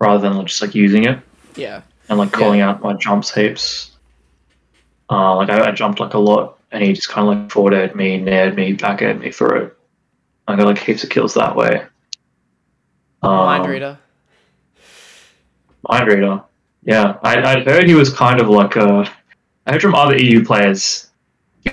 rather 0.00 0.28
than 0.28 0.46
just 0.46 0.62
like 0.62 0.74
using 0.74 1.04
it 1.04 1.18
Yeah. 1.56 1.82
and 2.08 2.18
like 2.18 2.32
calling 2.32 2.60
out 2.60 2.82
my 2.82 2.94
jumps 2.94 3.34
heaps. 3.34 3.90
Uh, 5.10 5.36
like 5.36 5.50
I, 5.50 5.68
I 5.68 5.70
jumped 5.72 6.00
like 6.00 6.14
a 6.14 6.18
lot, 6.18 6.57
and 6.70 6.82
he 6.82 6.92
just 6.92 7.08
kind 7.08 7.28
of 7.28 7.36
like 7.36 7.50
forward 7.50 7.74
aired 7.74 7.94
me, 7.94 8.20
nared 8.20 8.56
me, 8.56 8.72
back 8.72 9.02
at 9.02 9.18
me 9.18 9.30
for 9.30 9.56
it. 9.56 9.76
I 10.46 10.56
got 10.56 10.66
like 10.66 10.78
heaps 10.78 11.04
of 11.04 11.10
kills 11.10 11.34
that 11.34 11.54
way. 11.54 11.82
Um, 13.22 13.30
Mind 13.30 13.66
reader. 13.66 13.98
Mind 15.88 16.08
reader. 16.08 16.42
Yeah, 16.84 17.18
I 17.22 17.42
I 17.42 17.60
heard 17.64 17.86
he 17.86 17.94
was 17.94 18.12
kind 18.12 18.40
of 18.40 18.48
like 18.48 18.76
a. 18.76 19.10
I 19.66 19.72
heard 19.72 19.82
from 19.82 19.94
other 19.94 20.16
EU 20.16 20.44
players, 20.44 21.10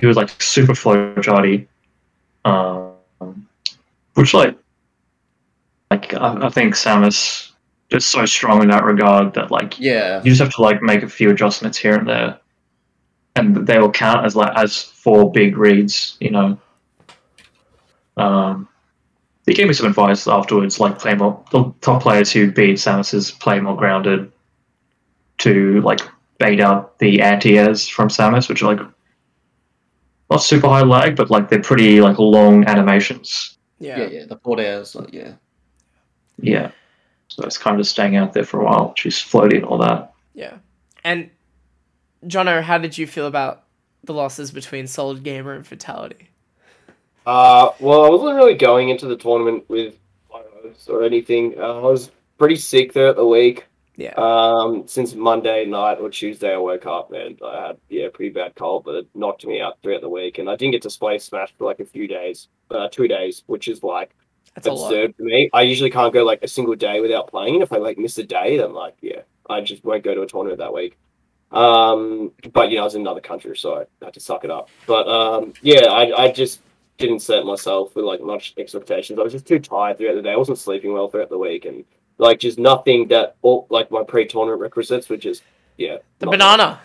he 0.00 0.06
was 0.06 0.16
like 0.16 0.30
super 0.40 0.74
flow 0.74 1.14
charty, 1.16 1.66
um, 2.44 3.48
which 4.14 4.34
like, 4.34 4.56
like 5.90 6.12
I, 6.14 6.46
I 6.46 6.48
think 6.50 6.74
Samus 6.74 7.52
is 7.90 8.04
so 8.04 8.26
strong 8.26 8.62
in 8.62 8.68
that 8.68 8.84
regard 8.84 9.32
that 9.34 9.50
like 9.50 9.78
yeah. 9.78 10.22
you 10.22 10.30
just 10.30 10.40
have 10.40 10.52
to 10.54 10.62
like 10.62 10.82
make 10.82 11.02
a 11.02 11.08
few 11.08 11.30
adjustments 11.30 11.78
here 11.78 11.94
and 11.94 12.08
there, 12.08 12.38
and 13.36 13.66
they 13.66 13.78
will 13.78 13.92
count 13.92 14.26
as 14.26 14.34
like 14.34 14.52
as 14.56 14.82
four 14.82 15.30
big 15.30 15.56
reads. 15.56 16.16
You 16.20 16.30
know. 16.30 16.58
Um, 18.16 18.68
he 19.46 19.54
gave 19.54 19.68
me 19.68 19.74
some 19.74 19.86
advice 19.86 20.26
afterwards, 20.26 20.80
like 20.80 20.98
play 20.98 21.14
more. 21.14 21.44
The 21.52 21.72
top 21.80 22.02
players 22.02 22.32
who 22.32 22.50
beat 22.50 22.78
Samus's 22.78 23.30
play 23.30 23.60
more 23.60 23.76
grounded, 23.76 24.32
to 25.38 25.80
like 25.82 26.00
bait 26.38 26.60
out 26.60 26.98
the 26.98 27.20
anti-airs 27.22 27.86
from 27.86 28.08
Samus, 28.08 28.48
which 28.48 28.62
are 28.62 28.74
like 28.74 28.86
not 30.30 30.38
super 30.38 30.66
high 30.66 30.82
lag, 30.82 31.14
but 31.14 31.30
like 31.30 31.48
they're 31.48 31.62
pretty 31.62 32.00
like 32.00 32.18
long 32.18 32.64
animations. 32.64 33.58
Yeah. 33.78 34.00
Yeah, 34.00 34.06
yeah. 34.08 34.26
The 34.26 34.36
port 34.36 34.58
airs, 34.58 34.94
like, 34.94 35.12
yeah. 35.12 35.34
Yeah. 36.38 36.70
So 37.28 37.44
it's 37.44 37.58
kind 37.58 37.78
of 37.78 37.86
staying 37.86 38.16
out 38.16 38.32
there 38.32 38.44
for 38.44 38.60
a 38.60 38.64
while. 38.64 38.94
She's 38.96 39.20
floating 39.20 39.62
all 39.62 39.78
that. 39.78 40.14
Yeah. 40.34 40.56
And 41.04 41.30
Jono, 42.26 42.62
how 42.62 42.78
did 42.78 42.98
you 42.98 43.06
feel 43.06 43.26
about 43.26 43.64
the 44.04 44.14
losses 44.14 44.50
between 44.50 44.86
Solid 44.86 45.22
Gamer 45.22 45.52
and 45.52 45.66
Fatality? 45.66 46.28
Uh, 47.24 47.70
well, 47.80 48.04
I 48.04 48.08
wasn't 48.08 48.36
really 48.36 48.54
going 48.54 48.88
into 48.88 49.06
the 49.06 49.16
tournament 49.16 49.64
with 49.68 49.98
hopes 50.76 50.88
or 50.88 51.02
anything. 51.02 51.54
Uh, 51.58 51.78
I 51.78 51.82
was 51.82 52.10
pretty 52.38 52.56
sick 52.56 52.92
throughout 52.92 53.16
the 53.16 53.26
week. 53.26 53.66
Yeah. 53.96 54.12
Um, 54.16 54.86
since 54.86 55.14
Monday 55.14 55.64
night 55.64 55.98
or 55.98 56.10
Tuesday, 56.10 56.52
I 56.52 56.58
woke 56.58 56.84
up 56.86 57.12
and 57.12 57.40
I 57.42 57.68
had 57.68 57.78
yeah 57.88 58.08
pretty 58.12 58.30
bad 58.30 58.54
cold, 58.54 58.84
but 58.84 58.94
it 58.94 59.08
knocked 59.14 59.46
me 59.46 59.60
out 59.60 59.78
throughout 59.82 60.02
the 60.02 60.08
week, 60.08 60.38
and 60.38 60.50
I 60.50 60.56
didn't 60.56 60.72
get 60.72 60.82
to 60.82 60.98
play 60.98 61.18
Smash 61.18 61.54
for 61.56 61.64
like 61.64 61.80
a 61.80 61.86
few 61.86 62.06
days, 62.06 62.48
uh, 62.70 62.88
two 62.88 63.08
days, 63.08 63.42
which 63.46 63.68
is 63.68 63.82
like 63.82 64.14
That's 64.54 64.66
absurd 64.66 65.14
for 65.16 65.22
me. 65.22 65.48
I 65.54 65.62
usually 65.62 65.90
can't 65.90 66.12
go 66.12 66.24
like 66.24 66.42
a 66.42 66.48
single 66.48 66.74
day 66.74 67.00
without 67.00 67.28
playing. 67.28 67.54
And 67.54 67.62
if 67.62 67.72
I 67.72 67.78
like 67.78 67.96
miss 67.96 68.18
a 68.18 68.24
day, 68.24 68.58
then 68.58 68.74
like 68.74 68.96
yeah, 69.00 69.22
I 69.48 69.62
just 69.62 69.82
won't 69.82 70.04
go 70.04 70.14
to 70.14 70.22
a 70.22 70.26
tournament 70.26 70.58
that 70.58 70.74
week. 70.74 70.98
Um, 71.52 72.32
but 72.52 72.70
you 72.70 72.76
know, 72.76 72.82
I 72.82 72.84
was 72.84 72.94
in 72.94 73.02
another 73.02 73.20
country, 73.20 73.56
so 73.56 73.80
I 73.80 74.04
had 74.04 74.14
to 74.14 74.20
suck 74.20 74.44
it 74.44 74.50
up. 74.50 74.68
But 74.86 75.08
um, 75.08 75.52
yeah, 75.62 75.86
I 75.86 76.24
I 76.24 76.32
just 76.32 76.60
didn't 76.98 77.20
set 77.20 77.44
myself 77.44 77.94
with 77.94 78.04
like 78.04 78.20
much 78.22 78.54
expectations. 78.58 79.18
I 79.18 79.22
was 79.22 79.32
just 79.32 79.46
too 79.46 79.58
tired 79.58 79.98
throughout 79.98 80.14
the 80.16 80.22
day. 80.22 80.32
I 80.32 80.36
wasn't 80.36 80.58
sleeping 80.58 80.92
well 80.92 81.08
throughout 81.08 81.30
the 81.30 81.38
week, 81.38 81.64
and 81.64 81.84
like 82.18 82.40
just 82.40 82.58
nothing 82.58 83.08
that 83.08 83.36
all 83.42 83.66
like 83.70 83.90
my 83.90 84.02
pre-tournament 84.02 84.60
requisites 84.60 85.08
were 85.08 85.16
just 85.16 85.42
yeah. 85.76 85.98
The 86.18 86.26
not- 86.26 86.32
banana. 86.32 86.80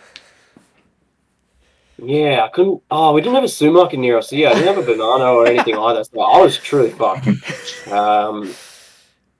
Yeah, 2.04 2.46
I 2.46 2.48
couldn't. 2.50 2.82
Oh, 2.90 3.14
we 3.14 3.22
didn't 3.22 3.36
have 3.36 3.44
a 3.44 3.48
sumac 3.48 3.94
near 3.94 4.18
us. 4.18 4.30
So 4.30 4.36
yeah, 4.36 4.50
I 4.50 4.54
didn't 4.56 4.74
have 4.76 4.78
a 4.80 4.92
banana 4.92 5.26
or 5.26 5.46
anything 5.46 5.78
either. 5.78 6.04
So 6.04 6.20
I 6.20 6.40
was 6.42 6.58
truly 6.58 6.92
fucked. 6.92 7.28
Um, 7.92 8.54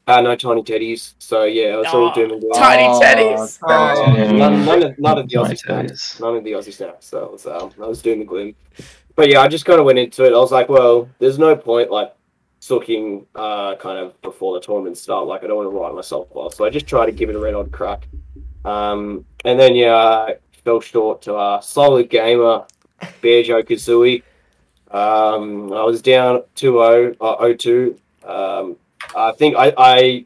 uh, 0.08 0.22
no 0.22 0.36
tiny 0.36 0.64
teddies. 0.64 1.14
So 1.20 1.44
yeah, 1.44 1.74
it 1.76 1.78
was 1.78 1.88
all 1.88 2.10
Oh, 2.10 2.14
doom 2.14 2.32
and 2.32 2.42
gloom. 2.42 2.54
Tiny 2.54 2.84
Oh, 2.84 3.00
teddies. 3.02 3.60
Oh. 3.64 4.16
Yeah. 4.16 4.32
None, 4.32 4.66
none, 4.66 4.84
of, 4.84 5.00
none 5.00 5.18
of 5.20 5.30
the 5.30 5.36
Aussie 5.36 5.58
snacks. 5.58 6.20
None 6.20 6.36
of 6.38 6.44
the 6.44 6.52
Aussie 6.54 6.74
snacks. 6.74 7.06
So 7.06 7.26
it 7.26 7.32
was, 7.32 7.46
um, 7.46 7.72
I 7.82 7.88
was 7.88 8.02
doom 8.02 8.20
and 8.20 8.28
gloom. 8.28 8.56
But 9.16 9.30
yeah, 9.30 9.42
I 9.42 9.48
just 9.48 9.66
kind 9.66 9.80
of 9.80 9.86
went 9.86 10.00
into 10.00 10.26
it. 10.26 10.34
I 10.34 10.38
was 10.38 10.52
like, 10.52 10.70
well, 10.70 11.10
there's 11.20 11.38
no 11.38 11.56
point 11.56 11.92
like 11.92 12.14
sooking 12.60 13.26
uh, 13.36 13.76
kind 13.76 13.98
of 14.00 14.20
before 14.22 14.54
the 14.54 14.62
tournament 14.66 14.98
start. 14.98 15.28
Like 15.28 15.44
I 15.44 15.48
don't 15.48 15.58
want 15.58 15.70
to 15.70 15.78
write 15.78 15.94
myself 15.94 16.28
off. 16.36 16.54
So 16.54 16.66
I 16.66 16.70
just 16.70 16.88
tried 16.88 17.08
to 17.08 17.12
give 17.12 17.30
it 17.30 17.36
a 17.36 17.40
red 17.40 17.54
hot 17.54 17.72
crack. 17.72 18.08
Um, 18.66 19.26
and 19.46 19.60
then 19.60 19.76
yeah, 19.76 19.96
I 19.96 20.36
fell 20.64 20.80
short 20.80 21.22
to 21.24 21.36
a 21.36 21.60
solid 21.62 22.10
gamer, 22.10 22.66
Banjo 23.22 23.62
Kazooie. 23.64 24.24
Um, 24.92 25.72
I 25.74 25.84
was 25.84 26.02
down 26.02 26.44
2-0, 26.56 27.16
uh, 27.22 27.38
0-2. 27.38 27.98
Um, 28.28 28.76
I 29.16 29.32
think 29.34 29.56
I, 29.58 29.74
I 29.78 30.26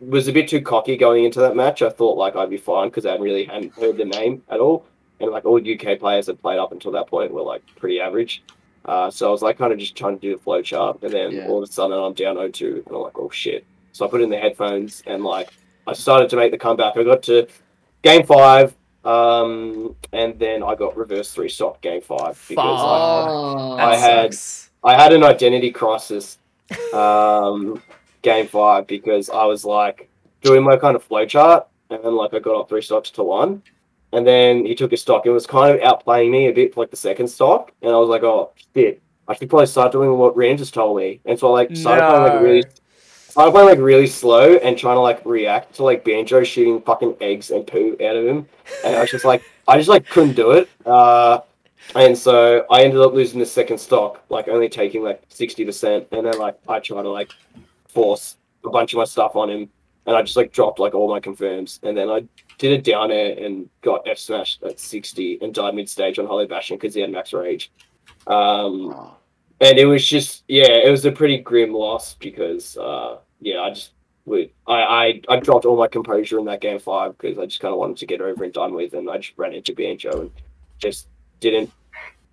was 0.00 0.28
a 0.28 0.32
bit 0.32 0.48
too 0.48 0.60
cocky 0.60 0.96
going 0.96 1.24
into 1.24 1.40
that 1.40 1.56
match. 1.56 1.82
I 1.82 1.90
thought 1.90 2.16
like 2.18 2.36
I'd 2.36 2.50
be 2.50 2.56
fine 2.56 2.88
because 2.88 3.06
I 3.06 3.16
really 3.16 3.44
hadn't 3.44 3.74
heard 3.74 3.96
the 3.96 4.04
name 4.04 4.42
at 4.48 4.60
all, 4.60 4.86
and 5.20 5.30
like 5.30 5.44
all 5.44 5.56
UK 5.58 5.98
players 5.98 6.26
that 6.26 6.40
played 6.42 6.58
up 6.58 6.72
until 6.72 6.92
that 6.92 7.06
point 7.08 7.32
were 7.32 7.42
like 7.42 7.62
pretty 7.76 8.00
average. 8.00 8.42
Uh, 8.84 9.10
so 9.10 9.28
I 9.28 9.30
was 9.30 9.42
like 9.42 9.58
kind 9.58 9.72
of 9.72 9.78
just 9.78 9.96
trying 9.96 10.14
to 10.14 10.20
do 10.20 10.36
the 10.36 10.42
flow 10.42 10.62
chart, 10.62 10.98
and 11.02 11.12
then 11.12 11.32
Yeah. 11.32 11.48
all 11.48 11.62
of 11.62 11.68
a 11.68 11.72
sudden 11.72 11.98
I'm 11.98 12.12
down 12.14 12.36
0-2, 12.36 12.86
and 12.86 12.94
I'm 12.94 13.02
like, 13.02 13.18
oh 13.18 13.30
shit. 13.30 13.64
So 13.92 14.06
I 14.06 14.10
put 14.10 14.20
in 14.20 14.30
the 14.30 14.38
headphones 14.38 15.02
and 15.06 15.24
like 15.24 15.50
I 15.86 15.92
started 15.92 16.28
to 16.30 16.36
make 16.36 16.50
the 16.52 16.58
comeback. 16.58 16.96
I 16.96 17.02
got 17.02 17.22
to 17.24 17.46
game 18.02 18.24
five, 18.26 18.76
um, 19.04 19.96
and 20.12 20.38
then 20.38 20.62
I 20.62 20.74
got 20.74 20.96
reverse 20.96 21.32
three 21.32 21.48
shot 21.48 21.80
game 21.80 22.00
five 22.00 22.42
because 22.48 22.80
Oh, 22.82 23.76
That 23.76 23.88
I 23.88 23.96
had- 23.96 24.34
sucks. 24.34 24.70
I 24.84 24.94
had 24.94 25.12
an 25.12 25.24
identity 25.24 25.72
crisis 25.72 26.38
um, 26.94 27.82
game 28.26 28.48
five 28.48 28.88
because 28.88 29.30
I 29.30 29.44
was 29.44 29.64
like 29.64 30.08
doing 30.42 30.64
my 30.64 30.76
kind 30.76 30.96
of 30.96 31.04
flow 31.04 31.24
chart 31.24 31.68
and 31.90 32.02
then 32.02 32.16
like 32.16 32.34
I 32.34 32.40
got 32.40 32.60
up 32.60 32.68
three 32.68 32.82
stocks 32.82 33.10
to 33.10 33.22
one. 33.22 33.62
And 34.12 34.26
then 34.26 34.64
he 34.66 34.74
took 34.74 34.92
a 34.92 34.96
stock 34.96 35.24
and 35.26 35.34
was 35.34 35.46
kind 35.46 35.70
of 35.74 35.80
outplaying 35.80 36.30
me 36.30 36.46
a 36.48 36.52
bit 36.52 36.74
for 36.74 36.80
like 36.82 36.90
the 36.90 36.96
second 36.96 37.28
stock. 37.28 37.72
And 37.82 37.92
I 37.92 37.96
was 37.96 38.08
like, 38.08 38.24
oh 38.24 38.50
shit, 38.74 39.00
I 39.28 39.34
should 39.34 39.48
probably 39.48 39.66
start 39.66 39.92
doing 39.92 40.10
what 40.18 40.36
Rand 40.36 40.58
just 40.58 40.74
told 40.74 40.96
me. 40.98 41.20
And 41.24 41.38
so 41.38 41.48
I 41.48 41.50
like 41.60 41.76
started 41.76 42.04
playing 42.06 42.22
like 42.24 42.34
No. 42.34 42.42
really 42.42 42.64
started 43.28 43.52
playing 43.52 43.68
like 43.68 43.78
really 43.78 44.06
slow 44.06 44.56
and 44.56 44.76
trying 44.76 44.96
to 44.96 45.00
like 45.00 45.24
react 45.24 45.74
to 45.76 45.84
like 45.84 46.04
Banjo 46.04 46.42
shooting 46.42 46.80
fucking 46.82 47.16
eggs 47.20 47.50
and 47.50 47.64
poo 47.66 47.96
out 48.00 48.16
of 48.16 48.24
him. 48.26 48.46
And 48.84 48.96
I 48.96 49.00
was 49.02 49.10
just 49.10 49.24
like 49.24 49.42
I 49.68 49.76
just 49.76 49.88
like 49.88 50.08
couldn't 50.08 50.34
do 50.34 50.50
it. 50.52 50.68
Uh 50.84 51.40
and 51.94 52.18
so 52.18 52.64
I 52.70 52.82
ended 52.82 53.00
up 53.00 53.12
losing 53.12 53.38
the 53.38 53.46
second 53.46 53.78
stock, 53.78 54.24
like 54.30 54.48
only 54.48 54.68
taking 54.68 55.04
like 55.04 55.22
sixty 55.28 55.64
percent, 55.64 56.08
and 56.10 56.26
then 56.26 56.38
like 56.38 56.56
I 56.68 56.80
tried 56.80 57.02
to 57.02 57.10
like 57.10 57.30
force 57.96 58.36
a 58.62 58.68
bunch 58.68 58.92
of 58.92 58.98
my 58.98 59.04
stuff 59.04 59.34
on 59.36 59.48
him, 59.48 59.70
and 60.04 60.14
I 60.14 60.22
just 60.22 60.36
like 60.36 60.52
dropped 60.52 60.78
like 60.78 60.94
all 60.94 61.08
my 61.08 61.18
confirms, 61.18 61.80
and 61.82 61.96
then 61.96 62.10
I 62.10 62.24
did 62.58 62.78
a 62.78 62.82
down 62.82 63.10
air 63.10 63.34
and 63.42 63.68
got 63.80 64.06
F 64.06 64.18
smashed 64.18 64.62
at 64.62 64.78
sixty 64.78 65.38
and 65.40 65.54
died 65.54 65.74
mid 65.74 65.88
stage 65.88 66.18
on 66.18 66.26
Hollow 66.26 66.46
Bastion 66.46 66.76
because 66.76 66.94
he 66.94 67.00
had 67.00 67.10
max 67.10 67.32
rage. 67.32 67.72
Um, 68.26 68.94
and 69.60 69.78
it 69.78 69.86
was 69.86 70.06
just 70.06 70.44
yeah, 70.46 70.68
it 70.68 70.90
was 70.90 71.06
a 71.06 71.12
pretty 71.12 71.38
grim 71.38 71.72
loss 71.72 72.14
because 72.14 72.76
uh, 72.76 73.16
yeah, 73.40 73.60
I 73.62 73.70
just 73.70 73.92
would 74.26 74.50
I, 74.66 74.82
I 74.82 75.22
I 75.28 75.40
dropped 75.40 75.64
all 75.64 75.78
my 75.78 75.88
composure 75.88 76.38
in 76.38 76.44
that 76.44 76.60
game 76.60 76.78
five 76.78 77.16
because 77.16 77.38
I 77.38 77.46
just 77.46 77.60
kind 77.60 77.72
of 77.72 77.78
wanted 77.78 77.96
to 77.98 78.06
get 78.06 78.20
over 78.20 78.44
and 78.44 78.52
done 78.52 78.74
with, 78.74 78.92
and 78.92 79.08
I 79.08 79.16
just 79.16 79.38
ran 79.38 79.54
into 79.54 79.74
Banjo 79.74 80.20
and 80.20 80.30
just 80.78 81.08
didn't 81.40 81.72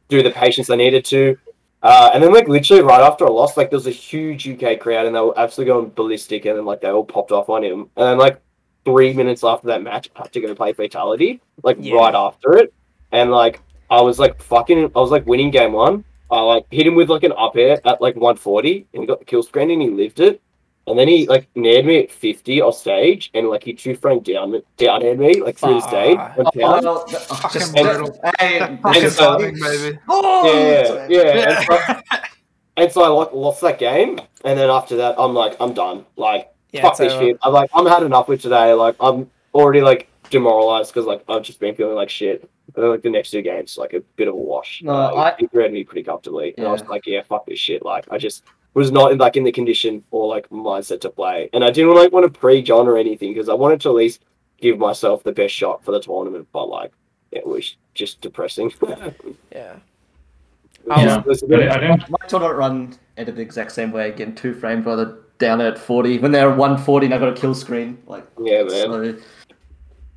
do 0.09 0.21
the 0.21 0.31
patience 0.31 0.69
I 0.69 0.75
needed 0.75 1.05
to. 1.05 1.37
Uh, 1.83 2.09
and 2.13 2.23
then 2.23 2.33
like 2.33 2.47
literally 2.47 2.81
right 2.81 3.01
after 3.01 3.27
I 3.27 3.29
lost, 3.29 3.57
like 3.57 3.69
there 3.69 3.77
was 3.77 3.87
a 3.87 3.91
huge 3.91 4.47
UK 4.47 4.79
crowd 4.79 5.05
and 5.05 5.13
they 5.15 5.19
were 5.19 5.37
absolutely 5.37 5.73
going 5.73 5.89
ballistic, 5.89 6.45
and 6.45 6.57
then 6.57 6.65
like 6.65 6.79
they 6.81 6.89
all 6.89 7.03
popped 7.03 7.31
off 7.31 7.49
on 7.49 7.63
him, 7.63 7.81
and 7.97 8.05
then 8.07 8.17
like 8.17 8.39
three 8.85 9.13
minutes 9.13 9.43
after 9.43 9.67
that 9.67 9.83
match, 9.83 10.09
I 10.15 10.21
had 10.23 10.31
to 10.33 10.41
go 10.41 10.55
play 10.55 10.71
fatality, 10.73 11.41
like 11.61 11.77
Yeah. 11.79 11.95
right 11.95 12.15
after 12.15 12.55
it, 12.57 12.73
and 13.11 13.31
like 13.31 13.61
I 13.89 14.01
was 14.01 14.17
like 14.17 14.41
fucking, 14.41 14.85
I 14.95 14.99
was 14.99 15.11
like 15.11 15.25
winning 15.27 15.51
game 15.51 15.73
one. 15.73 16.05
I 16.31 16.39
like 16.41 16.65
hit 16.71 16.87
him 16.87 16.95
with 16.95 17.09
like 17.09 17.23
an 17.23 17.33
up 17.37 17.55
air 17.57 17.79
at 17.85 18.01
like 18.01 18.15
140, 18.15 18.87
and 18.93 19.03
he 19.03 19.05
got 19.07 19.19
the 19.19 19.25
kill 19.25 19.43
screen 19.43 19.69
and 19.69 19.81
he 19.81 19.89
lived 19.89 20.19
it. 20.21 20.41
And 20.85 20.99
then 20.99 21.07
he 21.07 21.25
like 21.27 21.47
naired 21.55 21.85
me 21.85 21.99
at 22.03 22.11
50 22.11 22.61
off 22.61 22.75
stage, 22.75 23.31
and 23.33 23.47
like 23.47 23.63
he 23.63 23.73
two 23.73 23.95
frame 23.95 24.19
down 24.19 24.61
down 24.77 25.01
aired 25.01 25.17
me 25.19 25.41
like 25.41 25.57
through 25.57 25.75
the 25.75 25.81
stage. 25.87 26.17
Fuck. 26.17 26.37
went 26.37 26.49
Oh, 26.55 26.59
down. 26.59 26.83
well, 26.83 27.05
th- 27.05 27.21
oh, 27.29 27.35
Fucking 27.35 27.61
just 27.61 27.73
brutal. 27.73 28.19
hey, 28.39 28.59
Fucking 28.81 29.03
And 29.03 29.11
so- 29.13 29.37
timing, 29.37 29.55
baby. 29.61 29.99
Oh, 30.09 31.07
yeah, 31.07 31.07
yeah. 31.09 31.57
And 31.59 31.65
so, 31.65 32.01
and 32.77 32.91
so 32.91 33.03
I 33.03 33.07
like, 33.07 33.31
lost 33.33 33.61
that 33.61 33.79
game, 33.79 34.19
and 34.43 34.59
then 34.59 34.69
after 34.69 34.97
that, 34.97 35.15
I'm 35.17 35.33
like, 35.33 35.55
I'm 35.61 35.73
done. 35.73 36.05
Like, 36.17 36.51
Yeah, 36.73 36.81
fuck 36.81 36.97
this 36.97 37.13
shit. 37.13 37.37
I'm 37.43 37.53
like, 37.53 37.69
I'm 37.73 37.85
had 37.85 38.03
enough 38.03 38.27
with 38.27 38.41
today. 38.41 38.73
Like, 38.73 38.97
I'm 38.99 39.29
already 39.53 39.81
like 39.81 40.09
demoralized 40.29 40.91
because 40.93 41.05
like 41.05 41.23
I've 41.29 41.43
just 41.43 41.59
been 41.61 41.75
feeling 41.75 41.95
like 41.95 42.09
shit. 42.09 42.49
And 42.75 42.83
then 42.83 42.91
like 42.91 43.03
the 43.03 43.09
next 43.09 43.31
two 43.31 43.41
games, 43.41 43.77
like 43.77 43.93
a 43.93 44.01
bit 44.17 44.27
of 44.27 44.33
a 44.33 44.37
wash. 44.37 44.81
No, 44.83 44.91
uh, 44.93 45.13
I- 45.37 45.41
it 45.41 45.49
read 45.53 45.71
me 45.71 45.85
pretty 45.85 46.03
comfortably, 46.03 46.53
and 46.57 46.67
I 46.67 46.71
was 46.73 46.83
like, 46.87 47.05
yeah, 47.05 47.21
fuck 47.21 47.45
this 47.45 47.59
shit. 47.59 47.85
Like, 47.85 48.05
I 48.11 48.17
just 48.17 48.43
was 48.73 48.91
not 48.91 49.11
in, 49.11 49.17
like 49.17 49.35
in 49.37 49.43
the 49.43 49.51
condition 49.51 50.03
or 50.11 50.27
like 50.27 50.49
mindset 50.49 51.01
to 51.01 51.09
play, 51.09 51.49
and 51.53 51.63
I 51.63 51.69
didn't 51.71 51.93
like 51.95 52.11
want 52.11 52.31
to 52.31 52.39
pre-John 52.39 52.87
or 52.87 52.97
anything 52.97 53.33
because 53.33 53.49
I 53.49 53.53
wanted 53.53 53.81
to 53.81 53.89
at 53.89 53.95
least 53.95 54.23
give 54.59 54.77
myself 54.79 55.23
the 55.23 55.31
best 55.31 55.53
shot 55.53 55.83
for 55.83 55.91
the 55.91 55.99
tournament. 55.99 56.47
But 56.51 56.67
like, 56.69 56.91
it 57.31 57.45
was 57.45 57.75
just 57.93 58.21
depressing. 58.21 58.71
Yeah. 58.81 59.75
It 60.85 60.87
was- 60.87 61.03
Yeah. 61.03 61.21
was 61.23 61.43
a 61.43 61.47
bit 61.47 61.69
I, 61.69 61.75
I 61.75 61.77
don't. 61.79 62.09
My 62.09 62.27
tournament 62.27 62.57
run 62.57 62.95
ended 63.17 63.35
the 63.37 63.41
exact 63.41 63.71
same 63.71 63.91
way, 63.91 64.11
getting 64.11 64.35
two 64.35 64.53
framed 64.53 64.85
while 64.85 64.97
they're 64.97 65.15
down 65.39 65.61
at 65.61 65.77
40. 65.77 66.19
When 66.19 66.31
they're 66.31 66.49
at 66.49 66.57
140 66.57 67.05
and 67.05 67.13
I 67.15 67.17
got 67.19 67.29
a 67.29 67.33
kill 67.39 67.53
screen. 67.55 67.97
Like, 68.07 68.25
Yeah, 68.41 68.63
man. 68.63 68.69
so, 68.69 69.01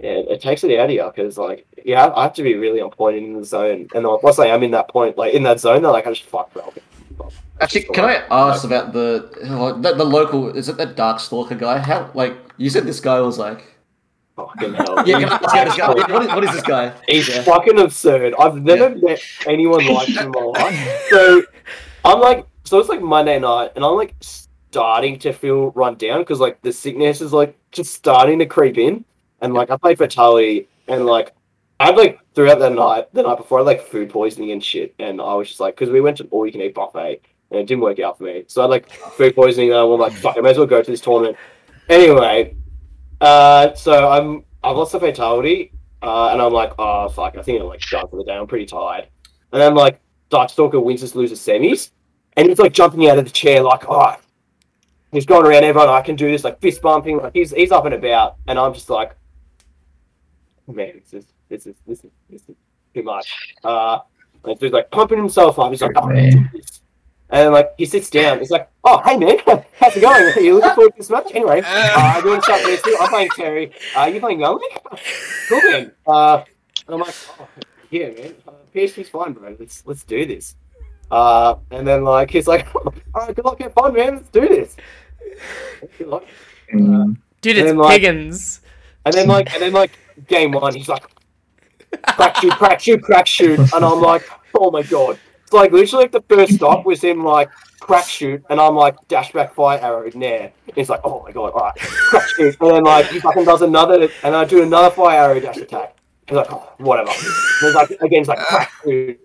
Yeah, 0.00 0.10
it 0.28 0.40
takes 0.40 0.64
it 0.64 0.76
out 0.78 0.86
of 0.86 0.90
you 0.90 1.04
because, 1.04 1.38
like, 1.38 1.66
yeah, 1.84 2.12
I 2.14 2.24
have 2.24 2.34
to 2.34 2.42
be 2.42 2.54
really 2.54 2.80
on 2.80 2.90
point 2.90 3.16
in 3.16 3.34
the 3.34 3.44
zone. 3.44 3.86
And 3.94 4.04
like, 4.04 4.22
once 4.24 4.38
I 4.40 4.46
am 4.46 4.62
in 4.64 4.72
that 4.72 4.88
point, 4.88 5.16
like 5.16 5.34
in 5.34 5.44
that 5.44 5.60
zone, 5.60 5.82
they're 5.82 5.92
like, 5.92 6.06
I 6.06 6.10
just 6.10 6.24
fuck 6.24 6.52
bro. 6.52 6.72
Actually, 7.60 7.82
can 7.84 8.04
I 8.04 8.16
ask 8.30 8.64
about 8.64 8.92
the 8.92 9.30
the, 9.80 9.94
the 9.94 10.04
local? 10.04 10.48
Is 10.54 10.68
it 10.68 10.76
that 10.76 10.94
Dark 10.96 11.20
Stalker 11.20 11.54
guy? 11.54 11.78
How 11.78 12.10
like 12.14 12.36
you 12.56 12.68
said 12.70 12.84
this 12.84 13.00
guy 13.00 13.20
was 13.20 13.38
like? 13.38 13.72
Fucking 14.36 14.74
hell. 14.74 15.02
Yeah, 15.08 15.20
can 15.20 15.30
I 15.30 15.36
ask 15.36 15.66
this 15.68 15.76
guy? 15.78 15.88
What 15.88 16.22
is, 16.22 16.28
what 16.28 16.44
is 16.44 16.52
this 16.52 16.62
guy? 16.62 16.92
He's 17.08 17.26
Yeah. 17.28 17.42
fucking 17.42 17.78
absurd. 17.78 18.34
I've 18.38 18.62
never 18.62 18.94
met 18.94 19.18
anyone 19.46 19.86
like 19.94 20.08
him 20.08 20.26
in 20.26 20.30
my 20.32 20.42
life. 20.42 21.06
So 21.08 21.42
I'm 22.04 22.20
like, 22.20 22.46
so 22.64 22.78
it's 22.78 22.90
like 22.90 23.00
Monday 23.00 23.38
night, 23.38 23.70
and 23.76 23.82
I'm 23.84 23.94
like 23.94 24.14
starting 24.20 25.18
to 25.20 25.32
feel 25.32 25.70
run 25.70 25.94
down 25.94 26.20
because 26.20 26.38
like 26.38 26.60
the 26.60 26.70
sickness 26.72 27.22
is 27.22 27.32
like 27.32 27.56
just 27.72 27.94
starting 27.94 28.38
to 28.40 28.46
creep 28.46 28.76
in, 28.76 29.06
and 29.40 29.54
like 29.54 29.70
I 29.70 29.78
played 29.78 29.96
fatality, 29.96 30.68
and 30.88 31.06
like 31.06 31.32
I 31.80 31.86
had 31.86 31.96
like 31.96 32.20
throughout 32.36 32.58
that 32.58 32.74
night, 32.74 33.12
the 33.14 33.22
night 33.22 33.38
before, 33.38 33.58
I 33.58 33.62
had 33.62 33.66
like 33.66 33.80
food 33.88 34.10
poisoning 34.10 34.52
and 34.52 34.62
shit, 34.62 34.94
and 35.00 35.20
I 35.20 35.34
was 35.34 35.48
just 35.48 35.58
like, 35.58 35.74
because 35.74 35.90
we 35.90 36.02
went 36.02 36.18
to 36.18 36.24
an 36.24 36.28
all 36.30 36.46
you 36.46 36.52
can 36.52 36.60
eat 36.60 36.74
buffet, 36.74 37.22
and 37.50 37.60
it 37.60 37.66
didn't 37.66 37.82
work 37.82 37.98
out 37.98 38.18
for 38.18 38.24
me, 38.24 38.44
so 38.46 38.60
I 38.60 38.64
had 38.64 38.70
like 38.70 38.90
food 38.90 39.34
poisoning, 39.34 39.70
and 39.70 39.78
I 39.78 39.82
was 39.82 39.98
like, 39.98 40.12
fuck, 40.12 40.36
I 40.36 40.40
may 40.42 40.50
as 40.50 40.58
well 40.58 40.66
go 40.66 40.82
to 40.82 40.90
this 40.90 41.00
tournament. 41.00 41.36
Anyway, 41.88 42.54
uh, 43.20 43.74
so 43.74 44.08
I'm 44.08 44.44
I've 44.62 44.76
lost 44.76 44.92
the 44.92 45.00
fatality, 45.00 45.72
uh, 46.02 46.28
and 46.28 46.42
I'm 46.42 46.52
like, 46.52 46.74
oh 46.78 47.08
fuck, 47.08 47.36
I 47.38 47.42
think 47.42 47.60
I'm 47.60 47.66
like 47.68 47.80
done 47.80 48.06
for 48.08 48.16
the 48.16 48.24
day. 48.24 48.36
I'm 48.36 48.46
pretty 48.46 48.66
tired. 48.66 49.08
And 49.52 49.62
then 49.62 49.74
like 49.74 50.00
Darkstalker 50.30 50.82
wins 50.82 51.00
this 51.00 51.14
loses 51.14 51.40
semis, 51.40 51.90
and 52.36 52.48
he's 52.48 52.58
like 52.58 52.74
jumping 52.74 53.08
out 53.08 53.18
of 53.18 53.24
the 53.24 53.30
chair 53.30 53.62
like, 53.62 53.88
oh, 53.88 54.14
he's 55.10 55.24
going 55.24 55.46
around 55.46 55.64
everyone. 55.64 55.88
I 55.88 56.02
can 56.02 56.16
do 56.16 56.30
this, 56.30 56.44
like 56.44 56.60
fist 56.60 56.82
bumping, 56.82 57.16
like 57.16 57.32
he's 57.32 57.52
he's 57.52 57.72
up 57.72 57.86
and 57.86 57.94
about, 57.94 58.36
and 58.46 58.58
I'm 58.58 58.74
just 58.74 58.90
like, 58.90 59.16
man, 60.66 61.00
this 61.00 61.24
is 61.24 61.32
this 61.48 61.66
is 61.66 61.76
this 61.86 62.04
is 62.04 62.10
this 62.30 62.42
is 62.48 62.56
too 62.94 63.02
much. 63.02 63.32
Uh, 63.64 63.98
and 64.44 64.58
he's 64.60 64.72
like 64.72 64.90
pumping 64.90 65.18
himself 65.18 65.58
up. 65.58 65.70
He's 65.70 65.82
like, 65.82 65.92
oh, 65.96 66.08
I 66.08 66.14
can 66.14 66.30
do 66.30 66.48
this. 66.58 66.80
And 67.30 67.52
like 67.52 67.70
he 67.76 67.86
sits 67.86 68.08
down. 68.08 68.38
He's 68.38 68.50
like, 68.52 68.70
"Oh, 68.84 69.02
hey 69.04 69.16
man, 69.16 69.38
how's 69.80 69.96
it 69.96 70.00
going? 70.00 70.22
Are 70.32 70.40
you 70.40 70.54
looking 70.54 70.74
forward 70.76 70.92
to 70.92 70.98
this 70.98 71.10
match? 71.10 71.26
Anyway, 71.34 71.60
uh, 71.60 71.92
I'm 71.96 72.22
doing 72.22 72.40
chat 72.40 72.64
with 72.64 72.86
you. 72.86 72.96
I'm 73.00 73.08
playing 73.08 73.28
Terry. 73.34 73.72
Uh, 73.96 74.04
you 74.04 74.20
playing 74.20 74.38
Young? 74.40 74.60
cool 75.48 75.60
man. 75.72 75.92
Uh, 76.06 76.44
and 76.86 76.94
I'm 76.94 77.00
like, 77.00 77.14
oh, 77.40 77.48
yeah, 77.90 78.10
man. 78.10 78.34
Uh, 78.46 78.52
PSP's 78.72 79.08
fine, 79.08 79.32
bro. 79.32 79.56
Let's 79.58 79.84
let's 79.86 80.04
do 80.04 80.24
this. 80.24 80.54
Uh, 81.10 81.56
and 81.72 81.84
then 81.86 82.04
like 82.04 82.30
he's 82.30 82.46
like, 82.46 82.72
all 82.76 82.92
right, 83.16 83.34
good 83.34 83.44
luck, 83.44 83.60
have 83.60 83.72
fun, 83.72 83.92
man. 83.94 84.14
Let's 84.16 84.28
do 84.28 84.46
this. 84.46 84.76
Good 85.98 86.06
luck. 86.06 86.24
Mm, 86.72 87.16
Dude, 87.40 87.58
And 87.58 87.66
it's 87.66 87.70
then, 87.70 87.76
like- 87.76 88.02
Piggins. 88.02 88.60
And 89.04 89.14
then 89.14 89.26
like 89.26 89.52
and 89.52 89.60
then 89.62 89.72
like 89.72 89.98
game 90.28 90.52
one, 90.52 90.74
he's 90.76 90.88
like, 90.88 91.04
crack 92.08 92.36
shoot, 92.36 92.52
crack 92.52 92.80
shoot, 92.80 93.02
crack 93.02 93.26
shoot, 93.26 93.58
and 93.58 93.84
I'm 93.84 94.00
like, 94.00 94.28
oh 94.54 94.70
my 94.70 94.82
god. 94.82 95.18
It's 95.42 95.52
like 95.52 95.70
literally 95.70 96.04
like 96.04 96.12
the 96.12 96.22
first 96.22 96.54
stop 96.54 96.84
was 96.84 97.02
him 97.02 97.22
like 97.22 97.50
crack 97.80 98.06
shoot, 98.06 98.42
and 98.50 98.60
I'm 98.60 98.74
like 98.74 98.96
dash 99.08 99.32
back 99.32 99.54
fire 99.54 99.78
arrow 99.80 100.10
nair. 100.14 100.52
He's 100.74 100.88
like, 100.88 101.00
oh 101.04 101.22
my 101.22 101.30
god, 101.32 101.52
all 101.52 101.60
right, 101.60 101.76
crack 101.76 102.28
shoot, 102.30 102.56
and 102.60 102.70
then 102.70 102.84
like 102.84 103.06
he 103.06 103.20
fucking 103.20 103.44
does 103.44 103.62
another, 103.62 104.08
and 104.24 104.34
I 104.34 104.44
do 104.44 104.62
another 104.62 104.94
fire 104.94 105.20
arrow 105.20 105.40
dash 105.40 105.58
attack. 105.58 105.96
He's 106.26 106.36
like, 106.36 106.52
oh, 106.52 106.72
whatever. 106.78 107.10
And 107.10 107.18
he's 107.60 107.74
like 107.74 107.90
again, 107.90 108.20
he's 108.20 108.28
like 108.28 108.40
crack 108.40 108.72
shoot. 108.82 109.20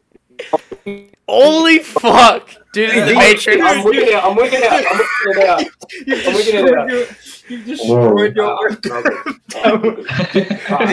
Holy 1.27 1.79
fuck! 1.79 2.49
Dude, 2.73 2.89
it's 2.89 3.05
the 3.05 3.11
I'm 3.11 3.17
Matrix. 3.17 3.61
working 3.85 4.07
it 4.07 4.13
out. 4.13 4.23
I'm 4.23 4.35
working 4.35 4.59
it 4.61 4.71
out. 4.71 4.85
I'm 4.91 4.97
working 4.97 5.43
it 5.43 5.49
out. 5.49 5.63
I'm 6.27 6.33
looking 6.35 6.55
at 6.55 6.65
it. 6.89 7.07
destroyed 7.07 7.49
you've 7.49 7.65
destroyed 7.65 8.35
your. 8.35 8.69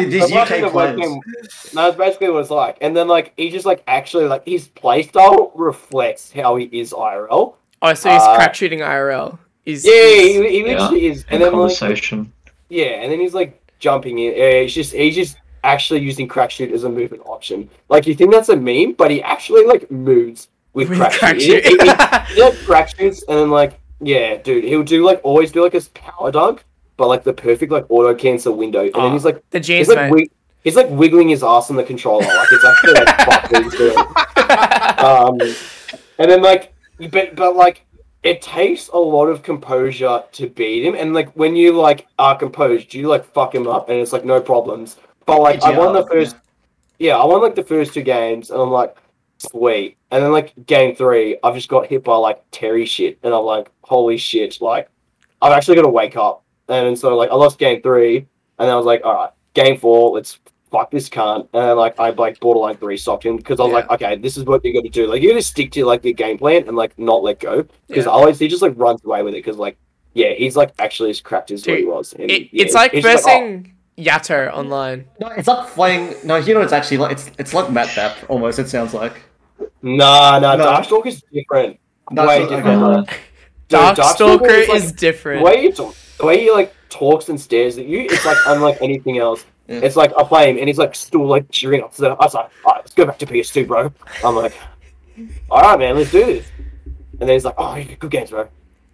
These 0.09 0.25
I'm 0.25 0.31
watching 0.31 0.65
UK 0.65 0.73
the 0.73 0.73
webcam. 0.73 1.21
players. 1.23 1.75
No, 1.75 1.83
that's 1.83 1.97
basically 1.97 2.31
what 2.31 2.41
it's 2.41 2.51
like. 2.51 2.79
And 2.81 2.97
then 2.97 3.09
like 3.09 3.33
he 3.37 3.51
just 3.51 3.67
like 3.67 3.83
actually 3.87 4.25
like 4.27 4.45
his 4.47 4.69
playstyle 4.69 5.51
reflects 5.55 6.33
how 6.33 6.57
he 6.57 6.65
is 6.67 6.93
IRL. 6.93 7.55
Oh, 7.81 7.95
so 7.95 8.11
he's 8.11 8.23
Uh, 8.23 8.35
crack 8.37 8.55
shooting 8.55 8.81
IRL. 8.81 9.39
He's, 9.65 9.85
Yeah, 9.87 9.93
he's- 9.93 10.37
he, 10.37 10.49
he 10.51 10.63
literally 10.65 11.07
is. 11.07 11.25
And 11.31 11.43
in 11.43 11.43
then 11.43 11.53
like 11.59 11.79
conversation. 11.79 12.33
yeah, 12.69 13.03
and 13.03 13.13
then 13.13 13.21
he's 13.21 13.35
like 13.35 13.61
jumping 13.79 14.19
in. 14.19 14.35
Yeah, 14.37 14.63
he's 14.63 14.75
just 14.75 14.93
he's 14.93 15.15
just 15.15 15.37
actually 15.65 16.01
using 16.01 16.29
crack 16.29 16.51
shoot 16.51 16.73
as 16.73 16.85
a 16.85 16.89
movement 16.89 17.23
option. 17.27 17.69
Like 17.89 18.07
you 18.07 18.15
think 18.15 18.33
that's 18.33 18.49
a 18.49 18.57
meme, 18.57 18.93
but 18.93 19.11
he 19.11 19.23
actually 19.23 19.65
like 19.67 19.91
moves 19.91 20.49
with, 20.73 20.89
with 20.89 20.99
crack, 20.99 21.13
crack 21.13 21.41
shoot. 21.41 21.65
He, 21.65 21.71
he, 21.71 21.79
he, 21.79 21.87
like 22.43 22.55
crack 22.65 22.89
shoots 22.97 23.23
and 23.29 23.39
then 23.39 23.51
like 23.51 23.81
yeah, 24.01 24.37
dude, 24.37 24.65
he'll 24.65 24.83
do 24.85 25.05
like 25.05 25.21
always 25.25 25.51
do 25.53 25.63
like 25.63 25.73
his 25.73 25.89
power 25.89 26.31
dunk 26.31 26.65
but 26.97 27.07
like 27.09 27.23
the 27.23 27.33
perfect 27.33 27.71
like 27.71 27.87
auto 27.91 28.13
cancel 28.15 28.55
window, 28.57 28.81
and 28.83 28.91
Oh, 28.97 29.03
then 29.05 29.13
he's 29.13 29.25
like 29.25 29.43
The 29.51 29.59
he's 29.59 29.67
G's, 29.67 29.89
like 29.89 29.97
mate. 29.99 30.09
wi- 30.09 30.29
he's 30.65 30.75
like 30.77 30.89
wiggling 30.91 31.29
his 31.29 31.45
ass 31.45 31.71
on 31.71 31.77
the 31.77 31.85
controller, 31.85 32.25
like 32.25 32.49
it's 32.53 32.65
actually 32.65 32.93
like 32.95 33.17
fuck 33.21 33.51
what 33.53 33.63
he's 33.63 33.75
doing. 33.75 33.97
Um, 34.99 35.39
and 36.19 36.31
then 36.31 36.43
like, 36.43 36.75
but 37.13 37.37
but 37.37 37.55
like, 37.57 37.85
it 38.25 38.43
takes 38.43 38.89
a 38.89 38.97
lot 38.99 39.27
of 39.27 39.43
composure 39.45 40.25
to 40.33 40.49
beat 40.49 40.85
him, 40.85 40.97
and 40.97 41.15
like 41.15 41.31
when 41.37 41.55
you 41.55 41.73
like 41.73 42.07
are 42.19 42.37
composed, 42.37 42.93
you 42.95 43.07
like 43.09 43.25
fuck 43.25 43.55
him 43.55 43.69
up, 43.69 43.89
and 43.89 43.99
it's 44.01 44.13
like 44.13 44.25
no 44.25 44.41
problems. 44.41 44.97
But 45.29 45.41
like 45.41 45.63
I 45.63 45.71
won 45.79 45.93
the 45.95 46.07
first, 46.07 46.37
yeah, 46.99 47.17
I 47.17 47.25
won 47.25 47.41
like 47.43 47.55
the 47.55 47.63
first 47.63 47.95
two 47.95 48.03
games, 48.03 48.51
and 48.51 48.61
I'm 48.61 48.71
like, 48.71 48.97
sweet. 49.39 49.97
And 50.11 50.25
then 50.25 50.33
like 50.33 50.55
game 50.67 50.95
three, 50.97 51.39
I've 51.45 51.55
just 51.55 51.69
got 51.69 51.87
hit 51.87 52.03
by 52.03 52.17
like 52.17 52.43
Terry 52.51 52.87
shit, 52.87 53.19
and 53.23 53.33
I'm 53.33 53.45
like, 53.45 53.71
holy 53.83 54.17
shit, 54.17 54.61
like 54.61 54.89
I've 55.41 55.53
actually 55.53 55.77
got 55.77 55.83
to 55.83 55.89
wake 55.89 56.17
up. 56.17 56.45
And 56.69 56.99
so 56.99 57.17
like 57.17 57.31
I 57.31 57.35
lost 57.35 57.59
game 57.59 57.81
three, 57.83 58.17
and 58.17 58.27
then 58.59 58.71
I 58.71 58.77
was 58.77 58.87
like, 58.87 59.03
all 59.05 59.15
right, 59.15 59.31
game 59.55 59.79
four, 59.79 60.11
let's 60.15 60.39
fuck 60.71 60.91
this 60.91 61.09
cunt. 61.09 61.49
And 61.55 61.63
then 61.63 61.77
like 61.77 61.99
I 61.99 62.11
like 62.11 62.41
borderline 62.41 62.77
three 62.77 62.97
stopped 62.97 63.25
him 63.25 63.37
because 63.37 63.61
I 63.61 63.63
was 63.65 63.71
Yeah. 63.71 63.77
like, 63.77 63.91
okay, 63.93 64.17
this 64.17 64.37
is 64.37 64.45
what 64.45 64.65
you 64.65 64.75
got 64.75 64.83
to 64.85 64.91
do. 64.91 65.07
Like 65.07 65.23
you 65.23 65.29
got 65.31 65.37
to 65.37 65.43
stick 65.43 65.71
to 65.73 65.85
like 65.85 66.05
your 66.05 66.13
game 66.15 66.37
plan 66.39 66.67
and 66.69 66.77
like 66.77 66.99
not 66.99 67.23
let 67.23 67.41
go 67.41 67.65
because 67.87 68.05
Yeah. 68.07 68.13
otherwise 68.13 68.39
he 68.39 68.49
just 68.49 68.63
like 68.63 68.75
runs 68.77 69.05
away 69.05 69.23
with 69.23 69.35
it 69.35 69.45
because 69.45 69.57
like 69.57 69.79
yeah, 70.15 70.33
he's 70.33 70.57
like 70.57 70.73
actually 70.79 71.11
as 71.11 71.21
cracked 71.21 71.51
as 71.53 71.67
what 71.67 71.79
he 71.79 71.85
was. 71.85 72.13
And, 72.15 72.31
It, 72.31 72.49
yeah, 72.53 72.65
it's 72.65 72.75
like 72.75 72.93
he's 72.93 73.05
just 73.05 73.25
versing 73.25 73.67
oh. 73.67 73.78
Yato 73.99 74.53
online. 74.53 75.07
No, 75.21 75.29
it's 75.29 75.49
like 75.49 75.69
playing. 75.71 76.15
No, 76.25 76.37
you 76.37 76.55
know, 76.55 76.61
it's 76.61 76.73
actually 76.73 76.99
like 76.99 77.13
it's 77.13 77.31
it's 77.39 77.53
like 77.53 77.71
Matt 77.71 77.95
Bap 77.97 78.17
almost. 78.31 78.59
It 78.59 78.69
sounds 78.69 78.95
like. 78.95 79.21
nah, 79.83 80.39
nah, 80.39 80.55
No. 80.57 80.67
Darkstalker's 80.67 81.23
different. 81.33 81.81
No, 82.11 82.27
Way 82.27 82.43
it's 82.43 82.51
different. 82.51 83.07
Dude, 83.09 83.19
Darkstalker 83.81 84.63
is, 84.63 84.69
like, 84.69 84.77
is 84.79 84.93
The 84.93 84.99
different. 84.99 85.43
way 85.45 85.63
he 85.63 85.73
talk, 85.73 85.95
the 86.19 86.27
way 86.27 86.41
he 86.41 86.51
like 86.51 86.75
talks 86.89 87.29
and 87.29 87.39
stares 87.41 87.77
at 87.77 87.87
you, 87.87 88.01
it's 88.09 88.25
like 88.25 88.39
unlike 88.47 88.79
anything 88.81 89.19
else. 89.19 89.45
Yeah. 89.67 89.81
It's 89.83 89.97
like 89.97 90.13
I 90.17 90.23
play 90.23 90.51
him 90.51 90.59
and 90.59 90.69
he's 90.69 90.79
like 90.79 90.95
still 90.95 91.27
like 91.27 91.51
cheering 91.51 91.83
up. 91.83 91.93
So 91.95 92.13
I 92.13 92.25
was 92.25 92.33
like, 92.35 92.51
all 92.65 92.73
right, 92.73 92.81
let's 92.81 92.95
go 92.95 93.05
back 93.05 93.19
to 93.19 93.27
PS2, 93.27 93.67
bro. 93.67 93.93
I'm 94.25 94.35
like, 94.37 94.55
all 95.51 95.61
right, 95.61 95.79
man, 95.79 95.97
let's 95.97 96.11
do 96.11 96.25
this. 96.25 96.47
And 97.21 97.29
then 97.29 97.31
he's 97.31 97.45
like, 97.45 97.55
oh, 97.59 97.83
good 97.99 98.11
games, 98.11 98.31
bro. 98.31 98.49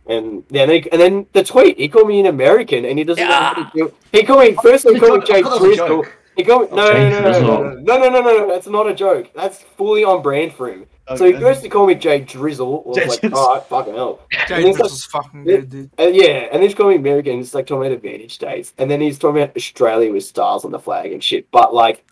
And 0.07 0.45
then 0.49 0.69
they, 0.69 0.83
and 0.93 1.01
then 1.01 1.27
the 1.33 1.43
tweet, 1.43 1.79
he 1.79 1.89
called 1.89 2.09
me 2.09 2.21
an 2.21 2.27
American, 2.27 2.85
and 2.85 2.99
he 2.99 3.05
doesn't 3.05 3.27
know 3.27 3.33
how 3.33 3.55
to 3.55 3.71
do. 3.75 3.95
He 4.13 4.23
called 4.23 4.41
me 4.41 4.55
first. 4.63 4.87
He 4.89 4.99
called 4.99 5.21
me 5.21 5.27
Jay 5.27 5.39
I 5.39 5.43
thought 5.43 5.61
that 5.61 5.69
was 5.69 5.79
a 5.79 5.87
Drizzle. 5.87 6.05
He 6.37 6.43
called 6.45 6.63
me, 6.63 6.69
oh, 6.73 6.77
no, 6.77 6.93
no, 6.93 7.09
no, 7.11 7.21
no, 7.21 7.31
no, 7.31 7.41
no, 7.41 7.75
no, 7.81 7.97
no, 7.97 8.09
no, 8.09 8.21
no, 8.21 8.39
no, 8.39 8.49
that's 8.49 8.67
not 8.67 8.87
a 8.89 8.95
joke. 8.95 9.31
That's 9.35 9.61
fully 9.63 10.05
on 10.05 10.21
brand 10.21 10.53
for 10.53 10.69
him. 10.69 10.87
So 11.17 11.27
he 11.27 11.33
Okay. 11.35 11.41
goes 11.41 11.61
to 11.61 11.69
call 11.69 11.87
me 11.87 11.95
Jay 11.95 12.21
Drizzle. 12.21 12.83
I 12.85 12.89
was 12.89 12.97
Jay 12.97 13.07
like, 13.07 13.21
Drizzle. 13.21 13.39
all 13.39 13.55
right, 13.55 13.63
fucking 13.65 13.95
hell. 13.95 14.21
Jay 14.49 14.57
And 14.57 14.65
it's 14.67 14.79
like- 14.81 14.91
fucking 15.25 15.41
Yeah. 15.47 15.57
good, 15.57 15.71
dude. 15.71 15.91
And 15.97 16.15
yeah, 16.17 16.49
and 16.51 16.63
he's 16.63 16.75
calling 16.75 16.97
me 17.03 17.09
American. 17.11 17.37
He's 17.37 17.55
like 17.55 17.67
talking 17.67 17.83
about 17.87 17.93
advantage 17.97 18.39
days, 18.39 18.73
and 18.79 18.91
then 18.91 19.01
he's 19.01 19.19
talking 19.19 19.43
about 19.43 19.57
Australia 19.57 20.13
with 20.13 20.25
stars 20.25 20.65
on 20.65 20.73
the 20.73 20.79
flag 20.79 21.13
and 21.13 21.23
shit. 21.23 21.47
But 21.51 21.73
like, 21.73 22.05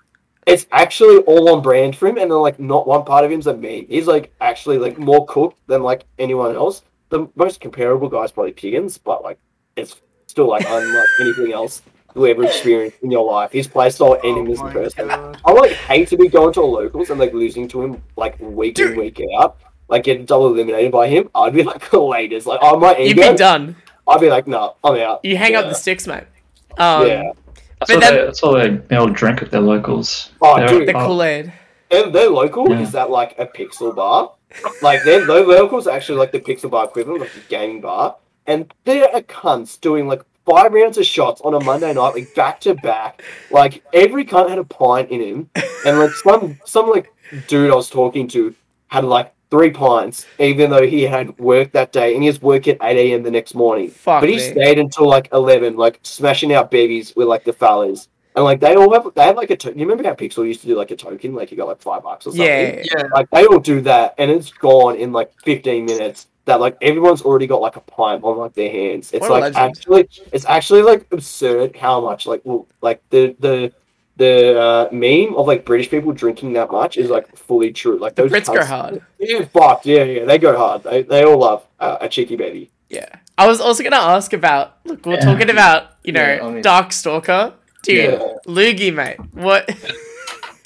it's 0.47 0.66
actually 0.73 1.19
all 1.19 1.48
on 1.55 1.60
brand 1.62 1.97
for 1.97 2.06
him, 2.06 2.16
and 2.19 2.31
then 2.31 2.39
like 2.39 2.60
not 2.60 2.86
one 2.86 3.05
part 3.05 3.24
of 3.24 3.31
him's 3.31 3.47
a 3.48 3.55
meme. 3.55 3.86
He's 3.89 4.06
like 4.06 4.32
actually 4.40 4.78
like 4.78 4.98
more 4.98 5.27
cooked 5.27 5.56
than 5.66 5.82
like 5.82 6.05
anyone 6.19 6.55
else. 6.55 6.82
The 7.12 7.28
most 7.36 7.60
comparable 7.60 8.09
guy 8.09 8.22
is 8.24 8.32
probably 8.32 8.52
Piggins, 8.52 8.98
but 8.98 9.22
like 9.22 9.39
it's 9.76 10.01
still 10.26 10.48
like 10.48 10.64
unlike 10.66 11.06
anything 11.20 11.52
else 11.52 11.82
you 12.16 12.26
ever 12.26 12.44
experienced 12.44 12.97
in 13.02 13.10
your 13.10 13.24
life. 13.30 13.52
His 13.52 13.68
playstyle 13.68 14.18
and 14.24 14.39
him 14.39 14.48
Oh 14.48 14.52
as 14.52 14.60
a 14.60 14.72
person. 14.72 15.09
God. 15.09 15.39
I 15.44 15.52
like 15.52 15.72
hate 15.72 16.09
to 16.09 16.16
be 16.16 16.28
going 16.28 16.52
to 16.55 16.62
locals 16.62 17.10
and 17.10 17.20
like 17.20 17.34
losing 17.34 17.68
to 17.68 17.82
him 17.82 18.02
like 18.16 18.40
week 18.40 18.78
in 18.78 18.89
Dude. 18.89 18.97
week 18.97 19.20
out. 19.39 19.59
Like 19.89 20.05
getting 20.05 20.24
double 20.24 20.47
eliminated 20.55 20.90
by 20.90 21.06
him, 21.09 21.28
I'd 21.34 21.52
be 21.52 21.62
like 21.62 21.90
the 21.90 22.01
latest. 22.01 22.47
Like, 22.47 22.60
oh 22.62 22.78
my 22.78 22.97
You'd 22.97 23.18
ego. 23.18 23.32
be 23.32 23.36
done. 23.36 23.76
I'd 24.09 24.20
be 24.20 24.30
like, 24.30 24.47
no, 24.47 24.76
I'm 24.82 24.97
out. 24.97 25.22
You 25.24 25.36
hang 25.36 25.55
up 25.55 25.66
the 25.66 25.74
sticks, 25.74 26.06
mate. 26.06 26.24
Um, 26.78 27.06
yeah. 27.06 27.22
That's, 27.78 27.78
But 27.78 27.89
what 27.90 28.01
then- 28.01 28.14
they, 28.14 28.24
that's 28.24 28.43
what 28.43 28.62
they, 28.62 28.68
they 28.89 28.97
all 28.97 29.09
drink 29.09 29.43
at 29.43 29.51
their 29.51 29.60
locals. 29.60 30.30
Oh, 30.40 30.56
They're- 30.56 30.68
dude. 30.68 30.89
The 30.89 30.97
oh, 30.97 31.06
Kool 31.06 31.22
Aid. 31.22 31.52
And 31.90 32.14
their 32.14 32.30
local 32.30 32.70
Yeah. 32.70 32.80
is 32.80 32.93
that 32.93 33.10
like 33.10 33.39
a 33.39 33.44
pixel 33.47 33.94
bar. 33.94 34.32
Like 34.82 35.04
their 35.04 35.24
their 35.24 35.44
locals 35.46 35.86
are 35.86 35.96
actually 35.96 36.18
like 36.18 36.32
the 36.32 36.40
pixel 36.40 36.70
bar 36.70 36.84
equivalent, 36.86 37.20
like 37.20 37.32
the 37.34 37.40
gaming 37.48 37.80
bar. 37.80 38.16
And 38.46 38.72
they're 38.84 39.08
a 39.14 39.22
cunts 39.22 39.80
doing 39.80 40.08
like 40.08 40.22
five 40.44 40.72
rounds 40.72 40.98
of 40.98 41.06
shots 41.06 41.40
on 41.42 41.54
a 41.54 41.60
Monday 41.60 41.92
night, 41.92 42.14
like 42.14 42.34
back 42.34 42.60
to 42.62 42.74
back. 42.74 43.22
Like 43.50 43.82
every 43.92 44.24
cunt 44.24 44.48
had 44.48 44.58
a 44.58 44.64
pint 44.64 45.10
in 45.10 45.20
him. 45.20 45.50
And 45.86 45.98
like 45.98 46.10
some 46.10 46.58
some 46.64 46.90
like 46.90 47.12
dude 47.48 47.70
I 47.70 47.74
was 47.74 47.90
talking 47.90 48.28
to 48.28 48.54
had 48.88 49.04
like 49.04 49.32
three 49.50 49.70
pints, 49.70 50.26
even 50.38 50.70
though 50.70 50.86
he 50.86 51.02
had 51.02 51.38
work 51.38 51.72
that 51.72 51.92
day 51.92 52.14
and 52.14 52.22
he 52.22 52.26
has 52.26 52.40
work 52.40 52.66
at 52.66 52.78
eight 52.82 52.96
AM 52.96 53.22
the 53.22 53.30
next 53.30 53.54
morning. 53.54 53.90
Fuck 53.90 54.22
but 54.22 54.28
he 54.28 54.36
me. 54.36 54.40
stayed 54.40 54.78
until 54.78 55.08
like 55.08 55.28
eleven, 55.32 55.76
like 55.76 56.00
smashing 56.02 56.52
out 56.52 56.70
babies 56.70 57.14
with 57.14 57.28
like 57.28 57.44
the 57.44 57.52
fellas. 57.52 58.08
And 58.34 58.44
like 58.44 58.60
they 58.60 58.74
all 58.76 58.92
have, 58.94 59.12
they 59.14 59.24
have 59.24 59.36
like 59.36 59.50
a. 59.50 59.56
To- 59.56 59.72
you 59.72 59.80
remember 59.86 60.04
how 60.04 60.14
Pixel 60.14 60.46
used 60.46 60.62
to 60.62 60.66
do 60.66 60.76
like 60.76 60.90
a 60.90 60.96
token, 60.96 61.34
like 61.34 61.50
you 61.50 61.56
got 61.56 61.68
like 61.68 61.82
five 61.82 62.02
bucks 62.02 62.26
or 62.26 62.30
something. 62.30 62.46
Yeah. 62.46 62.82
Yeah. 62.84 63.02
Like 63.12 63.28
they 63.30 63.44
all 63.46 63.59
do 63.60 63.80
that, 63.82 64.14
and 64.18 64.30
it's 64.30 64.50
gone 64.52 64.96
in 64.96 65.12
like 65.12 65.32
fifteen 65.42 65.84
minutes. 65.84 66.28
That 66.46 66.59
like 66.59 66.76
everyone's 66.82 67.22
already 67.22 67.46
got 67.46 67.60
like 67.60 67.76
a 67.76 67.80
pint 67.80 68.24
on 68.24 68.36
like 68.38 68.54
their 68.54 68.70
hands. 68.70 69.12
It's 69.12 69.20
What 69.28 69.42
like 69.42 69.54
actually, 69.54 70.09
it's 70.32 70.44
actually 70.46 70.82
like 70.82 71.06
absurd 71.12 71.76
how 71.76 72.00
much 72.00 72.26
like 72.26 72.40
well, 72.44 72.66
like 72.80 73.00
the 73.10 73.36
the 73.38 73.72
the 74.16 74.59
uh, 74.59 74.88
meme 74.92 75.34
of 75.36 75.46
like 75.46 75.64
British 75.64 75.88
people 75.90 76.12
drinking 76.12 76.54
that 76.54 76.70
much 76.70 76.96
is 76.96 77.10
like 77.10 77.34
fully 77.36 77.72
true. 77.72 77.98
Like 77.98 78.14
The 78.14 78.22
those 78.22 78.32
Brits 78.32 78.46
go 78.46 78.54
cunts- 78.60 78.66
hard. 78.66 79.02
Yeah, 79.20 79.44
fucked. 79.44 79.86
Yeah, 79.86 80.04
yeah, 80.04 80.24
they 80.24 80.38
go 80.38 80.56
hard. 80.56 80.82
They 80.82 81.02
they 81.02 81.22
all 81.24 81.38
love 81.38 81.64
uh, 81.78 81.98
a 82.00 82.09
cheeky 82.09 82.36
baby. 82.36 82.70
Yeah. 82.88 83.09
I 83.38 83.46
was 83.46 83.60
also 83.60 83.82
gonna 83.82 83.96
ask 83.96 84.32
about. 84.32 84.78
Look, 84.84 85.06
we're 85.06 85.14
Yeah. 85.14 85.20
talking 85.20 85.48
about 85.50 85.92
you 86.02 86.12
know 86.12 86.26
Yeah, 86.26 86.44
I 86.46 86.50
mean- 86.50 86.62
Dark 86.62 86.92
Stalker, 86.92 87.54
dude. 87.82 88.12
Yeah. 88.12 88.34
Loogie, 88.46 88.94
mate. 88.94 89.18
What? 89.32 89.68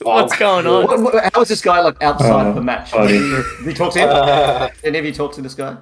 What's 0.02 0.34
Oh, 0.34 0.38
going 0.38 0.66
on? 0.66 0.84
What, 0.84 1.00
what, 1.14 1.32
how 1.32 1.40
was 1.40 1.48
this 1.48 1.62
guy 1.62 1.80
like 1.80 2.00
outside 2.02 2.46
Oh, 2.46 2.50
of 2.50 2.54
the 2.54 2.60
match? 2.60 2.90
funny. 2.90 3.12
Did 3.12 3.22
you, 3.22 3.44
did 3.58 3.66
you 3.66 3.74
talk 3.74 3.92
to 3.94 3.98
him? 3.98 4.08
Uh, 4.12 4.68
Any 4.84 4.98
of 4.98 5.04
you 5.06 5.12
talk 5.12 5.32
to 5.34 5.42
this 5.42 5.54
guy? 5.54 5.78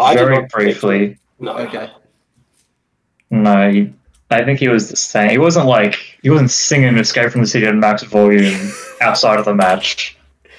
I 0.00 0.14
Very 0.14 0.36
not- 0.40 0.48
briefly. 0.50 1.18
no. 1.38 1.56
Okay. 1.58 1.90
No, 3.30 3.70
he, 3.70 3.92
I 4.30 4.44
think 4.44 4.58
he 4.58 4.68
was 4.68 4.90
the 4.90 4.96
same. 4.96 5.30
He 5.30 5.38
wasn't 5.38 5.66
like 5.66 5.94
he 6.22 6.30
wasn't 6.30 6.50
singing 6.50 6.96
"Escape 6.98 7.30
from 7.30 7.40
the 7.42 7.46
City" 7.46 7.66
at 7.66 7.74
max 7.74 8.02
volume 8.02 8.70
outside 9.00 9.38
of 9.38 9.44
the 9.44 9.54
match. 9.54 10.16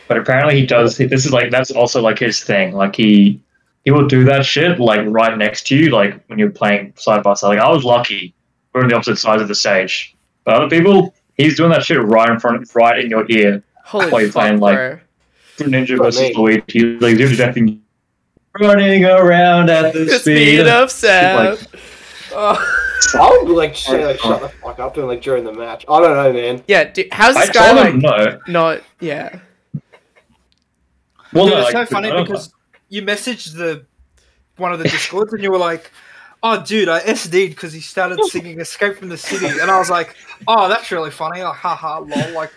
But 0.08 0.18
apparently 0.18 0.60
he 0.60 0.66
does. 0.66 0.98
This 0.98 1.26
is 1.26 1.32
like 1.32 1.52
that's 1.52 1.72
also 1.72 2.02
like 2.02 2.20
his 2.20 2.44
thing. 2.44 2.74
Like 2.74 2.96
he 2.96 3.42
he 3.86 3.92
will 3.92 4.08
do 4.08 4.24
that 4.26 4.46
shit 4.46 4.80
like 4.80 5.02
right 5.08 5.38
next 5.38 5.68
to 5.68 5.76
you, 5.76 5.90
like 5.92 6.24
when 6.28 6.40
you're 6.40 6.50
playing 6.52 6.94
side 6.98 7.22
by 7.24 7.34
side. 7.36 7.50
Like 7.50 7.60
I 7.60 7.70
was 7.70 7.84
lucky, 7.84 8.34
we're 8.74 8.82
on 8.82 8.88
the 8.90 8.96
opposite 8.96 9.18
sides 9.18 9.42
of 9.42 9.48
the 9.48 9.56
stage. 9.56 10.16
But 10.44 10.56
other 10.56 10.70
people, 10.70 11.14
he's 11.38 11.56
doing 11.58 11.70
that 11.72 11.84
shit 11.84 12.02
right 12.02 12.30
in 12.30 12.40
front, 12.40 12.68
right 12.76 13.04
in 13.04 13.10
your 13.10 13.26
ear. 13.30 13.64
Holy 13.86 14.10
While 14.10 14.22
you're 14.22 14.32
fuck, 14.32 14.42
playing, 14.44 14.60
like, 14.60 14.76
bro. 14.76 15.00
Ninja 15.60 15.98
What 16.00 16.06
versus 16.06 16.22
name? 16.22 16.34
Luigi. 16.36 16.64
He's 16.94 17.02
like 17.02 17.18
doing 17.18 17.40
everything. 17.40 17.82
Running 18.60 19.06
around 19.06 19.70
at 19.70 19.94
the, 19.94 20.00
The 20.06 20.20
speed, 20.20 20.60
speed 20.60 20.60
of 20.62 20.68
Like, 20.68 20.90
sound. 20.90 21.68
Oh. 22.34 22.80
I 23.20 23.40
would 23.44 23.56
like 23.56 23.76
shit, 23.76 24.04
like 24.06 24.20
shut 24.20 24.42
the 24.42 24.50
fuck 24.50 24.80
up 24.80 24.98
and 24.98 25.08
like 25.08 25.22
during 25.22 25.44
the 25.44 25.52
match. 25.54 25.86
I 25.90 26.00
don't 26.00 26.16
know, 26.16 26.34
man. 26.34 26.64
Yeah, 26.68 26.86
dude, 26.86 27.10
how's 27.12 27.36
I 27.36 27.42
this 27.46 27.50
guy 27.52 27.66
told 27.68 27.78
like 27.78 27.94
him 27.94 28.00
no. 28.00 28.40
not? 28.48 28.82
Yeah. 29.00 29.40
Well, 31.34 31.46
Dude, 31.46 31.54
no, 31.54 31.62
it's 31.62 31.72
so 31.72 31.86
funny 31.86 32.10
I 32.10 32.14
don't- 32.14 32.26
because 32.26 32.54
you 32.90 33.02
messaged 33.02 33.56
the 33.56 33.86
one 34.58 34.72
of 34.72 34.80
the 34.80 34.86
discords 34.88 35.34
and 35.34 35.44
you 35.44 35.52
were 35.52 35.58
like, 35.58 35.92
"Oh, 36.44 36.62
dude, 36.62 36.90
I 36.90 37.00
SD'd 37.00 37.50
because 37.56 37.74
he 37.74 37.80
started 37.80 38.20
singing 38.26 38.60
Escape 38.60 38.98
from 38.98 39.10
the 39.10 39.18
City," 39.18 39.48
and 39.48 39.72
I 39.72 39.80
was 39.80 39.90
like, 39.90 40.16
"Oh, 40.48 40.68
that's 40.70 40.92
really 40.92 41.10
funny." 41.12 41.42
Like, 41.42 41.56
haha, 41.56 42.00
lol. 42.00 42.32
Like, 42.34 42.52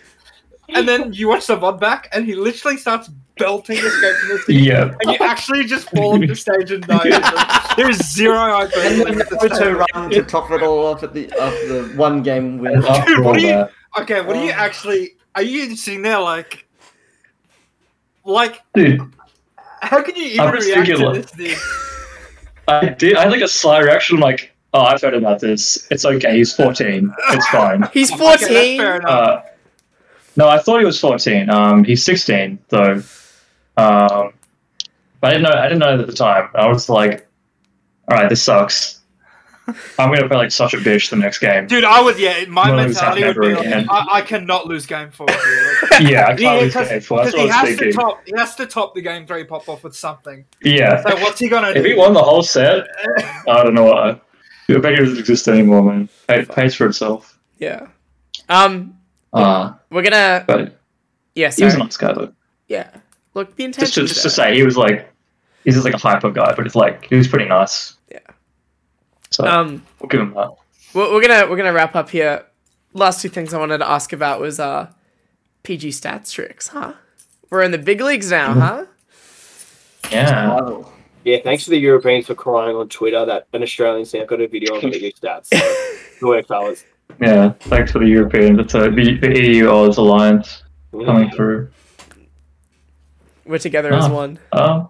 and 0.68 0.86
then 0.88 1.12
you 1.12 1.28
watch 1.28 1.46
the 1.46 1.56
VOD 1.56 1.78
back, 1.80 2.08
and 2.12 2.26
he 2.26 2.34
literally 2.34 2.76
starts 2.76 3.08
belting 3.38 3.76
Escape 3.78 4.16
from 4.16 4.28
the 4.30 4.38
City, 4.46 4.58
Yeah. 4.62 4.94
and 5.00 5.12
you 5.12 5.18
actually 5.24 5.64
just 5.64 5.88
fall 5.90 6.14
off 6.14 6.26
the 6.28 6.34
stage 6.34 6.70
and 6.72 6.84
die. 6.86 7.72
There's 7.76 7.98
zero 7.98 8.62
And 8.62 8.70
then 8.72 9.00
open. 9.02 9.18
the 9.18 9.24
Naruto 9.24 9.86
run 9.94 10.10
to 10.10 10.22
top 10.24 10.50
it 10.50 10.62
all 10.62 10.86
off 10.86 11.02
at 11.02 11.12
the 11.14 11.26
of 11.40 11.52
the 11.68 11.92
one 11.96 12.22
game 12.22 12.58
win. 12.58 12.84
After 12.84 13.14
Dude, 13.14 13.18
what 13.24 13.26
all 13.28 13.34
do 13.34 13.40
you- 13.42 13.48
that, 13.52 13.70
Okay, 14.00 14.20
what 14.22 14.36
are 14.36 14.44
you 14.44 14.52
Um, 14.52 14.58
actually? 14.58 15.12
Are 15.34 15.42
you 15.42 15.76
sitting 15.76 16.02
there 16.02 16.18
like, 16.18 16.66
like, 18.24 18.62
dude, 18.74 19.00
how 19.82 20.02
can 20.02 20.16
you 20.16 20.24
even 20.24 20.40
I'm 20.40 20.54
just 20.54 20.66
react 20.68 20.86
to 20.88 21.12
this, 21.12 21.30
dude? 21.32 21.58
I 22.68 22.88
did. 22.90 23.16
I 23.16 23.22
had 23.22 23.30
like 23.32 23.43
a 23.43 23.48
sly 23.48 23.78
reaction, 23.80 24.18
like, 24.18 24.52
"Oh, 24.74 24.80
I've 24.82 25.01
heard 25.01 25.14
about 25.14 25.40
this. 25.40 25.86
It's 25.90 26.05
okay. 26.05 26.36
He's 26.36 26.52
14. 26.55 27.14
It's 27.30 27.48
fine." 27.48 27.82
He's 27.93 28.10
Okay, 28.12 28.18
14. 28.18 28.78
fair 28.78 28.97
enough. 28.97 29.10
Uh, 29.10 29.43
no, 30.36 30.48
I 30.48 30.59
thought 30.59 30.80
he 30.80 30.84
was 30.84 31.01
14. 31.01 31.48
Um, 31.48 31.82
he's 31.84 32.05
16 32.05 32.59
though. 32.68 33.02
Um, 33.78 34.32
but 35.20 35.28
I 35.28 35.30
didn't 35.30 35.43
know. 35.44 35.51
I 35.59 35.62
didn't 35.64 35.78
know 35.78 36.01
at 36.01 36.06
the 36.06 36.12
time. 36.12 36.51
I 36.55 36.66
was 36.68 36.88
like, 36.88 37.26
"All 38.09 38.16
right, 38.16 38.28
this 38.28 38.43
sucks. 38.43 38.95
I'm 39.98 40.12
gonna 40.14 40.28
play 40.28 40.36
like 40.36 40.51
such 40.52 40.74
a 40.74 40.76
bitch 40.78 41.10
the 41.10 41.16
next 41.16 41.38
game." 41.40 41.66
Dude, 41.66 41.84
I 41.84 42.01
would, 42.01 42.18
yeah, 42.18 42.44
my 42.48 42.70
Well, 42.70 42.78
it's 42.80 42.94
mentality 42.94 43.24
would 43.24 43.40
be 43.40 43.55
like, 43.55 43.66
again. 43.66 43.86
I, 43.90 44.06
I 44.14 44.20
cannot 44.22 44.66
lose 44.66 44.86
game 44.86 45.10
four 45.10 45.26
here. 45.28 45.72
Like, 45.90 46.02
yeah, 46.10 46.24
I 46.24 46.28
can't 46.28 46.40
yeah, 46.40 46.52
lose 46.56 46.74
game 46.74 47.01
four. 47.01 47.24
That's 47.24 47.34
he 47.34 47.40
I 47.43 47.44
was 47.44 47.52
has 47.55 47.78
to 47.78 47.93
top, 47.93 48.20
he 48.26 48.32
has 48.36 48.55
to 48.56 48.66
top 48.66 48.94
the 48.94 49.01
game 49.02 49.26
three 49.26 49.44
pop 49.44 49.68
off 49.68 49.82
with 49.84 49.97
something. 49.97 50.44
Yeah, 50.62 51.02
So 51.02 51.16
what's 51.16 51.40
he 51.40 51.48
gonna 51.48 51.72
do? 51.74 51.80
if 51.80 51.86
he 51.86 51.94
won 51.94 52.12
the 52.12 52.22
whole 52.22 52.43
set, 52.43 52.86
I 53.48 53.62
don't 53.62 53.74
know 53.74 53.84
what. 53.84 53.98
I 54.68 54.78
bet 54.78 54.93
it 54.93 54.97
doesn't 54.97 55.18
exist 55.18 55.48
anymore, 55.48 55.82
man. 55.82 56.09
It 56.28 56.48
pays 56.48 56.74
for 56.74 56.86
itself. 56.86 57.38
Yeah. 57.59 57.86
Um, 58.48 58.98
Uh, 59.32 59.72
we're 59.90 60.02
gonna. 60.02 60.44
but 60.47 60.76
Yeah, 61.34 61.51
he 61.51 61.64
was 61.64 61.74
a 61.74 61.76
sorry. 61.76 61.84
nice 61.84 61.97
guy, 61.97 62.12
though. 62.12 62.32
Yeah. 62.68 62.90
Look, 63.34 63.55
the 63.56 63.64
Just 63.68 63.78
intention. 63.78 64.02
to, 64.02 64.09
just 64.09 64.22
to 64.22 64.30
say, 64.30 64.55
he 64.55 64.62
was 64.62 64.76
like, 64.76 65.12
he's 65.64 65.74
just 65.74 65.84
like 65.84 65.94
a 65.94 65.98
hyper 65.98 66.30
guy, 66.30 66.55
but 66.56 66.66
it's 66.66 66.74
like, 66.74 67.05
he 67.06 67.16
was 67.16 67.28
pretty 67.28 67.44
nice. 67.47 67.95
Yeah. 69.40 69.44
So, 69.44 69.46
Um, 69.60 69.82
we'll 70.00 70.08
give 70.08 70.20
him 70.20 70.34
that. 70.34 70.50
we're, 70.94 71.12
we're 71.12 71.20
gonna 71.26 71.48
we're 71.50 71.56
gonna 71.56 71.72
wrap 71.72 71.94
up 71.96 72.10
here. 72.10 72.44
Last 72.92 73.20
two 73.22 73.28
things 73.28 73.52
I 73.52 73.58
wanted 73.58 73.78
to 73.78 73.88
ask 73.88 74.12
about 74.12 74.40
was 74.40 74.58
uh, 74.58 74.88
PG 75.62 75.90
stats 75.90 76.32
tricks, 76.32 76.68
huh? 76.68 76.94
We're 77.50 77.62
in 77.62 77.70
the 77.70 77.78
big 77.78 78.00
leagues 78.00 78.30
now, 78.30 78.50
Mm-hmm. 78.50 78.60
huh? 78.60 78.84
Yeah. 80.10 80.82
Yeah, 81.24 81.38
thanks 81.42 81.64
to 81.64 81.70
the 81.70 81.76
Europeans 81.78 82.26
for 82.28 82.36
crying 82.36 82.76
on 82.76 82.88
Twitter 82.88 83.26
that 83.26 83.48
an 83.52 83.62
Australian 83.64 84.04
sent 84.06 84.28
got 84.28 84.40
a 84.40 84.46
video 84.46 84.76
of 84.76 84.80
PG 84.82 85.14
stats. 85.20 85.46
So, 85.46 85.58
good 86.20 86.28
work, 86.28 86.46
fellas. 86.46 86.84
Yeah. 87.20 87.50
Thanks 87.60 87.90
for 87.90 87.98
the 87.98 88.06
Europeans. 88.06 88.60
It's 88.60 88.74
a, 88.74 88.88
the, 88.90 89.18
the 89.20 89.42
EU 89.42 89.68
Oz 89.68 89.96
alliance 89.98 90.62
coming 90.92 91.30
through. 91.32 91.68
We're 93.44 93.58
together 93.58 93.92
as 93.92 94.04
Ah. 94.04 94.08
one. 94.12 94.38
Um, 94.52 94.88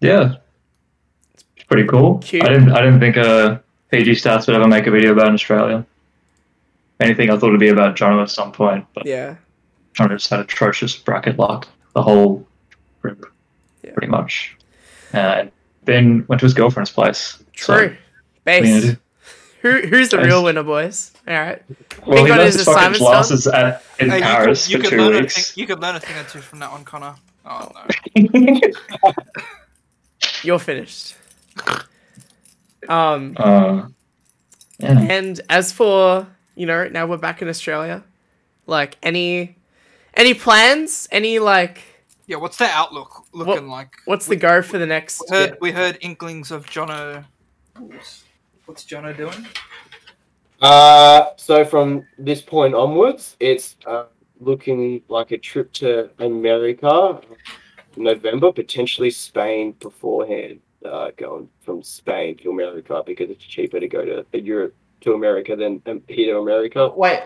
yeah, 0.00 0.34
it's 0.34 0.36
pretty 1.68 1.86
cool. 1.88 2.18
Cute. 2.18 2.44
I 2.44 2.48
didn't 2.48 2.72
I 2.72 2.82
didn't 2.82 3.00
think 3.00 3.16
uh, 3.16 3.58
PG 3.90 4.12
Stats 4.12 4.46
would 4.46 4.56
ever 4.56 4.66
make 4.68 4.86
a 4.86 4.90
video 4.90 5.12
about 5.12 5.32
Australia. 5.32 5.84
Anything 7.00 7.30
I 7.30 7.36
thought 7.38 7.48
it'd 7.48 7.60
be 7.60 7.68
about 7.68 7.94
John 7.96 8.18
at 8.20 8.30
some 8.30 8.50
point, 8.52 8.84
but 8.94 9.06
Yeah. 9.06 9.36
John 9.94 10.08
just 10.10 10.28
had 10.30 10.40
atrocious 10.40 10.96
bracket 10.96 11.38
luck 11.38 11.68
the 11.94 12.02
whole 12.02 12.46
group, 13.02 13.32
Yeah. 13.82 13.92
pretty 13.92 14.08
much. 14.10 14.56
And 15.12 15.50
then 15.84 16.24
went 16.28 16.40
to 16.40 16.46
his 16.46 16.54
girlfriend's 16.54 16.90
place. 16.90 17.38
True. 17.54 17.74
what 17.74 17.82
are 17.82 17.82
you 17.84 17.88
gonna 17.90 18.82
Base. 18.82 18.96
Who 19.62 19.80
who's 19.88 20.08
the 20.10 20.18
Base. 20.18 20.26
real 20.26 20.44
winner, 20.44 20.62
boys? 20.62 21.12
All 21.26 21.34
right. 21.34 21.62
Well, 22.06 22.22
he 22.22 22.28
got 22.28 22.38
learned 22.38 22.42
his 22.46 22.54
his 22.56 22.64
fucking 22.64 22.78
assignments 22.78 22.98
done? 23.00 23.08
classes 23.10 23.46
at, 23.48 23.84
in 23.98 24.10
Hey, 24.10 24.20
Paris 24.20 24.68
you 24.70 24.78
could, 24.78 24.88
for 24.88 24.94
you 24.94 24.98
could 25.00 25.04
two 25.06 25.10
learn 25.12 25.22
weeks. 25.22 25.52
Thing, 25.52 25.60
you 25.62 25.66
could 25.66 25.80
learn 25.80 25.96
a 25.96 26.00
thing 26.00 26.16
or 26.16 26.24
two 26.28 26.40
from 26.40 26.58
that 26.60 26.70
one, 26.70 26.84
Connor. 26.84 27.14
Oh 27.44 27.72
no. 27.74 28.60
You're 30.42 30.58
finished. 30.58 31.14
Um, 32.88 33.34
uh, 33.36 33.88
yeah. 34.78 35.00
and 35.00 35.40
as 35.48 35.72
for 35.72 36.26
you 36.58 36.66
know, 36.66 36.88
now 36.88 37.06
we're 37.06 37.16
back 37.16 37.40
in 37.40 37.48
Australia. 37.48 38.02
Like 38.66 38.98
any, 39.02 39.56
any 40.14 40.34
plans? 40.34 41.06
Any 41.12 41.38
like, 41.38 41.80
Yeah, 42.26 42.36
what's 42.36 42.56
the 42.56 42.66
outlook 42.66 43.24
looking 43.32 43.68
like? 43.68 43.92
what's 44.06 44.26
the 44.26 44.36
go 44.36 44.60
for 44.60 44.76
the 44.76 44.86
next? 44.86 45.22
We 45.30 45.36
heard, 45.36 45.58
we 45.60 45.70
heard 45.70 45.98
inklings 46.00 46.50
of 46.50 46.66
Jono. 46.66 47.24
What's 48.66 48.84
Jono 48.84 49.16
doing? 49.16 49.46
Uh, 50.60 51.26
so 51.36 51.64
from 51.64 52.04
this 52.18 52.42
point 52.42 52.74
onwards, 52.74 53.36
it's 53.38 53.76
uh, 53.86 54.06
looking 54.40 55.00
like 55.08 55.30
a 55.30 55.38
trip 55.38 55.72
to 55.74 56.10
America, 56.18 57.20
November, 57.96 58.50
potentially 58.50 59.12
Spain 59.12 59.76
beforehand. 59.78 60.58
Uh, 60.84 61.10
going 61.16 61.48
from 61.60 61.82
Spain 61.82 62.36
to 62.36 62.50
America 62.50 63.02
because 63.04 63.30
it's 63.30 63.44
cheaper 63.44 63.80
to 63.80 63.88
go 63.88 64.04
to 64.04 64.24
Europe 64.40 64.74
to 65.00 65.12
America 65.12 65.56
than 65.56 65.82
here 66.06 66.34
to 66.34 66.38
America. 66.38 66.88
Wait, 66.94 67.20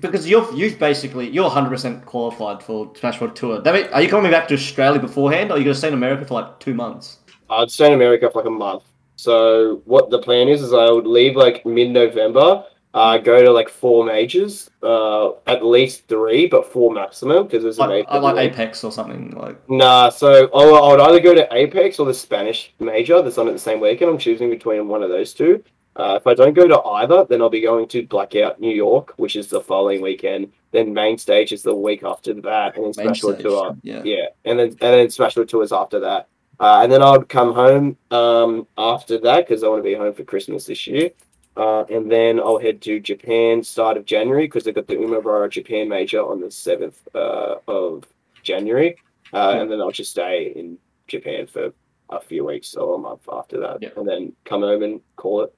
because 0.00 0.28
you're 0.28 0.52
you've 0.52 0.78
basically 0.78 1.28
you're 1.28 1.44
100 1.44 1.70
percent 1.70 2.04
qualified 2.04 2.62
for 2.62 2.92
Smash 2.96 3.20
World 3.20 3.36
Tour. 3.36 3.60
That 3.60 3.74
mean, 3.74 3.86
are 3.92 4.02
you 4.02 4.08
coming 4.08 4.32
back 4.32 4.48
to 4.48 4.54
Australia 4.54 5.00
beforehand, 5.00 5.50
or 5.50 5.54
are 5.54 5.58
you 5.58 5.64
going 5.64 5.74
to 5.74 5.78
stay 5.78 5.88
in 5.88 5.94
America 5.94 6.24
for 6.24 6.34
like 6.34 6.58
two 6.58 6.74
months? 6.74 7.18
I'd 7.48 7.70
stay 7.70 7.86
in 7.86 7.92
America 7.92 8.28
for 8.30 8.38
like 8.38 8.48
a 8.48 8.50
month. 8.50 8.82
So 9.14 9.82
what 9.84 10.10
the 10.10 10.18
plan 10.18 10.48
is 10.48 10.62
is 10.62 10.72
I 10.72 10.90
would 10.90 11.06
leave 11.06 11.36
like 11.36 11.64
mid-November, 11.64 12.64
uh, 12.96 13.18
go 13.18 13.42
to 13.42 13.50
like 13.52 13.68
four 13.68 14.04
majors, 14.04 14.70
uh, 14.82 15.32
at 15.46 15.64
least 15.64 16.08
three, 16.08 16.46
but 16.46 16.70
four 16.72 16.90
maximum 16.92 17.44
because 17.44 17.62
there's 17.62 17.76
a 17.78 17.82
Like, 17.82 17.90
major. 17.90 18.06
uh, 18.08 18.20
like 18.20 18.36
Apex 18.52 18.82
or 18.84 18.90
something 18.90 19.30
like. 19.32 19.56
Nah, 19.68 20.08
so 20.08 20.48
I 20.54 20.60
I 20.62 20.90
would 20.90 21.00
either 21.00 21.20
go 21.20 21.34
to 21.34 21.46
Apex 21.54 21.98
or 22.00 22.06
the 22.06 22.14
Spanish 22.14 22.72
major 22.80 23.20
that's 23.22 23.38
on 23.38 23.48
at 23.48 23.52
the 23.52 23.58
same 23.58 23.80
weekend. 23.80 24.10
I'm 24.10 24.18
choosing 24.18 24.48
between 24.50 24.88
one 24.88 25.02
of 25.02 25.10
those 25.10 25.34
two. 25.34 25.62
Uh, 25.94 26.14
if 26.20 26.26
I 26.26 26.34
don't 26.34 26.52
go 26.54 26.66
to 26.68 26.80
either, 26.82 27.24
then 27.28 27.40
I'll 27.40 27.48
be 27.48 27.62
going 27.62 27.88
to 27.88 28.06
Blackout 28.06 28.60
New 28.60 28.74
York, 28.74 29.14
which 29.16 29.34
is 29.36 29.48
the 29.48 29.60
following 29.60 30.02
weekend. 30.02 30.52
Then 30.72 30.92
main 30.92 31.16
stage 31.16 31.52
is 31.52 31.62
the 31.62 31.74
week 31.74 32.02
after 32.02 32.34
that, 32.34 32.76
and 32.76 32.84
then 32.84 32.92
Main 32.96 33.14
Smash 33.14 33.22
World 33.24 33.36
stage, 33.36 33.46
Tour. 33.46 33.76
Yeah. 33.82 34.02
Yeah, 34.04 34.26
and 34.44 34.58
then 34.58 34.68
and 34.68 35.10
then 35.10 35.10
World 35.36 35.48
Tours 35.48 35.72
after 35.72 36.00
that. 36.00 36.28
Uh, 36.58 36.80
and 36.82 36.90
then 36.90 37.02
I 37.02 37.10
would 37.12 37.28
come 37.28 37.52
home 37.54 37.96
um, 38.10 38.66
after 38.78 39.18
that 39.18 39.46
because 39.46 39.62
I 39.62 39.68
want 39.68 39.80
to 39.84 39.88
be 39.88 39.94
home 39.94 40.14
for 40.14 40.24
Christmas 40.24 40.64
this 40.66 40.86
year. 40.86 41.10
Uh, 41.56 41.84
and 41.84 42.10
then 42.10 42.38
I'll 42.38 42.58
head 42.58 42.82
to 42.82 43.00
Japan 43.00 43.62
start 43.62 43.96
of 43.96 44.04
January 44.04 44.46
because 44.46 44.64
they've 44.64 44.74
got 44.74 44.86
the 44.86 44.96
Umebura 44.96 45.50
Japan 45.50 45.88
major 45.88 46.20
on 46.20 46.40
the 46.40 46.48
7th 46.48 46.96
uh, 47.14 47.56
of 47.66 48.04
January. 48.42 48.96
Uh, 49.32 49.56
and 49.60 49.70
then 49.70 49.80
I'll 49.80 49.90
just 49.90 50.10
stay 50.10 50.52
in 50.54 50.78
Japan 51.08 51.46
for 51.46 51.72
a 52.10 52.20
few 52.20 52.44
weeks 52.44 52.74
or 52.74 52.96
a 52.96 52.98
month 52.98 53.22
after 53.32 53.58
that. 53.60 53.78
Yeah. 53.80 53.88
And 53.96 54.06
then 54.06 54.32
come 54.44 54.60
home 54.60 54.82
and 54.82 55.00
call 55.16 55.42
it. 55.42 55.54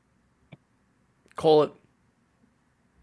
Call 1.36 1.64
it. 1.64 1.72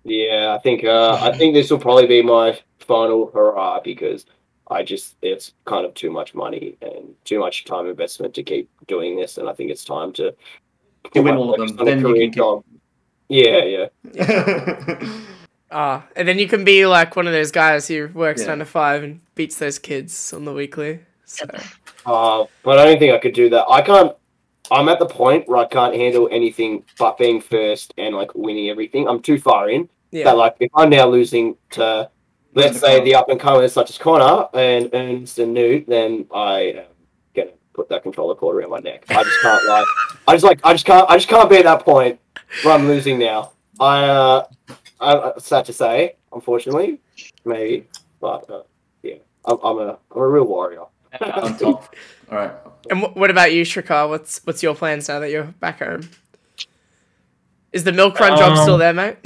Yeah, 0.06 0.54
I 0.54 0.60
think 0.60 0.84
uh, 0.84 1.18
I 1.20 1.36
think 1.36 1.56
this 1.56 1.72
will 1.72 1.80
probably 1.80 2.06
be 2.06 2.22
my 2.22 2.60
final 2.78 3.32
hurrah 3.34 3.80
because 3.84 4.28
I 4.70 4.84
just 4.84 5.16
it's 5.24 5.54
kind 5.66 5.84
of 5.84 5.96
too 5.96 6.12
much 6.12 6.36
money 6.36 6.78
and 6.82 7.16
too 7.24 7.40
much 7.40 7.66
time 7.66 7.88
investment 7.88 8.36
to 8.36 8.44
keep 8.44 8.70
doing 8.88 9.16
this, 9.16 9.40
and 9.40 9.50
I 9.50 9.54
think 9.54 9.72
it's 9.72 9.84
time 9.84 10.14
to 10.14 10.36
win 11.16 11.36
all 11.36 11.60
of 11.60 11.76
them, 11.76 11.86
then 11.86 12.00
you 12.00 12.06
can 12.06 12.16
keep- 12.16 12.36
job. 12.36 12.64
Yeah, 13.30 13.88
yeah. 14.14 15.10
Ah, 15.72 16.06
and 16.16 16.28
then 16.28 16.40
you 16.40 16.48
can 16.48 16.64
be 16.64 16.86
like 16.86 17.16
one 17.16 17.28
of 17.28 17.34
those 17.34 17.52
guys 17.52 17.88
who 17.88 18.08
works 18.14 18.42
Yeah. 18.42 18.50
nine 18.50 18.60
to 18.60 18.66
five 18.66 19.04
and 19.04 19.20
beats 19.34 19.58
those 19.58 19.78
kids 19.80 20.32
on 20.32 20.46
the 20.46 20.54
weekly. 20.54 21.00
So 21.26 21.46
Uh, 22.06 22.46
but 22.64 22.78
I 22.80 22.86
don't 22.86 23.00
think 23.00 23.14
I 23.14 23.18
could 23.18 23.34
do 23.34 23.50
that. 23.50 23.66
I 23.70 23.82
can't. 23.82 24.16
I'm 24.72 24.88
at 24.90 25.00
the 25.00 25.06
point 25.08 25.48
where 25.50 25.58
I 25.58 25.66
can't 25.66 25.94
handle 25.96 26.30
anything 26.32 26.84
but 26.98 27.18
being 27.18 27.42
first 27.42 27.94
and 27.98 28.16
like 28.16 28.34
winning 28.36 28.70
everything. 28.70 29.08
I'm 29.08 29.22
too 29.22 29.38
far 29.40 29.70
in. 29.70 29.90
yeah, 30.12 30.24
That 30.26 30.38
like 30.38 30.56
if 30.60 30.72
I'm 30.76 30.90
now 30.92 31.08
losing 31.08 31.58
to 31.72 32.10
let's 32.54 32.80
say 32.80 33.04
the 33.04 33.16
up 33.16 33.28
and 33.30 33.40
comers 33.40 33.74
such 33.74 33.90
as 33.90 33.98
Connor 33.98 34.48
and 34.54 34.90
Ernst 34.94 35.40
and 35.40 35.54
Newt, 35.54 35.88
then 35.88 36.26
I 36.34 36.60
am 36.60 36.86
gonna 37.36 37.52
put 37.74 37.90
that 37.90 38.04
controller 38.04 38.36
cord 38.36 38.56
around 38.58 38.70
my 38.70 38.80
neck. 38.80 39.04
I 39.10 39.24
just 39.24 39.42
can't 39.42 39.66
like 39.68 39.86
I 40.28 40.34
just 40.36 40.44
like 40.46 40.60
I 40.64 40.72
just 40.74 40.86
can't 40.86 41.10
I 41.10 41.16
just 41.18 41.28
can't 41.28 41.50
be 41.50 41.58
at 41.58 41.66
that 41.66 41.82
point 41.84 42.20
where 42.64 42.74
I'm 42.74 42.88
losing 42.88 43.20
now. 43.20 43.52
I 43.80 44.04
uh 44.06 44.46
I, 45.02 45.14
I 45.14 45.32
sad 45.40 45.66
to 45.66 45.74
say, 45.74 46.16
unfortunately, 46.34 47.00
maybe, 47.44 47.88
but 48.22 48.50
uh, 48.50 48.64
yeah, 49.04 49.16
I'm, 49.46 49.58
I'm 49.64 49.78
a 49.80 49.98
I'm 50.12 50.22
a 50.22 50.28
real 50.28 50.46
warrior. 50.46 50.84
on 51.22 51.58
top. 51.58 51.96
All 52.32 52.38
right. 52.38 52.52
and 52.90 53.02
wh- 53.02 53.16
what 53.16 53.30
about 53.32 53.54
you, 53.54 53.64
Shrikar? 53.64 54.10
What's 54.10 54.42
what's 54.46 54.62
your 54.64 54.76
plans 54.76 55.08
now 55.08 55.20
that 55.20 55.32
you're 55.32 55.44
back 55.46 55.80
home? 55.80 56.10
Is 57.72 57.84
the 57.84 57.92
milk 57.92 58.20
run 58.20 58.38
job 58.38 58.54
Um, 58.54 58.58
still 58.64 58.78
there, 58.78 58.94
mate? 58.94 59.18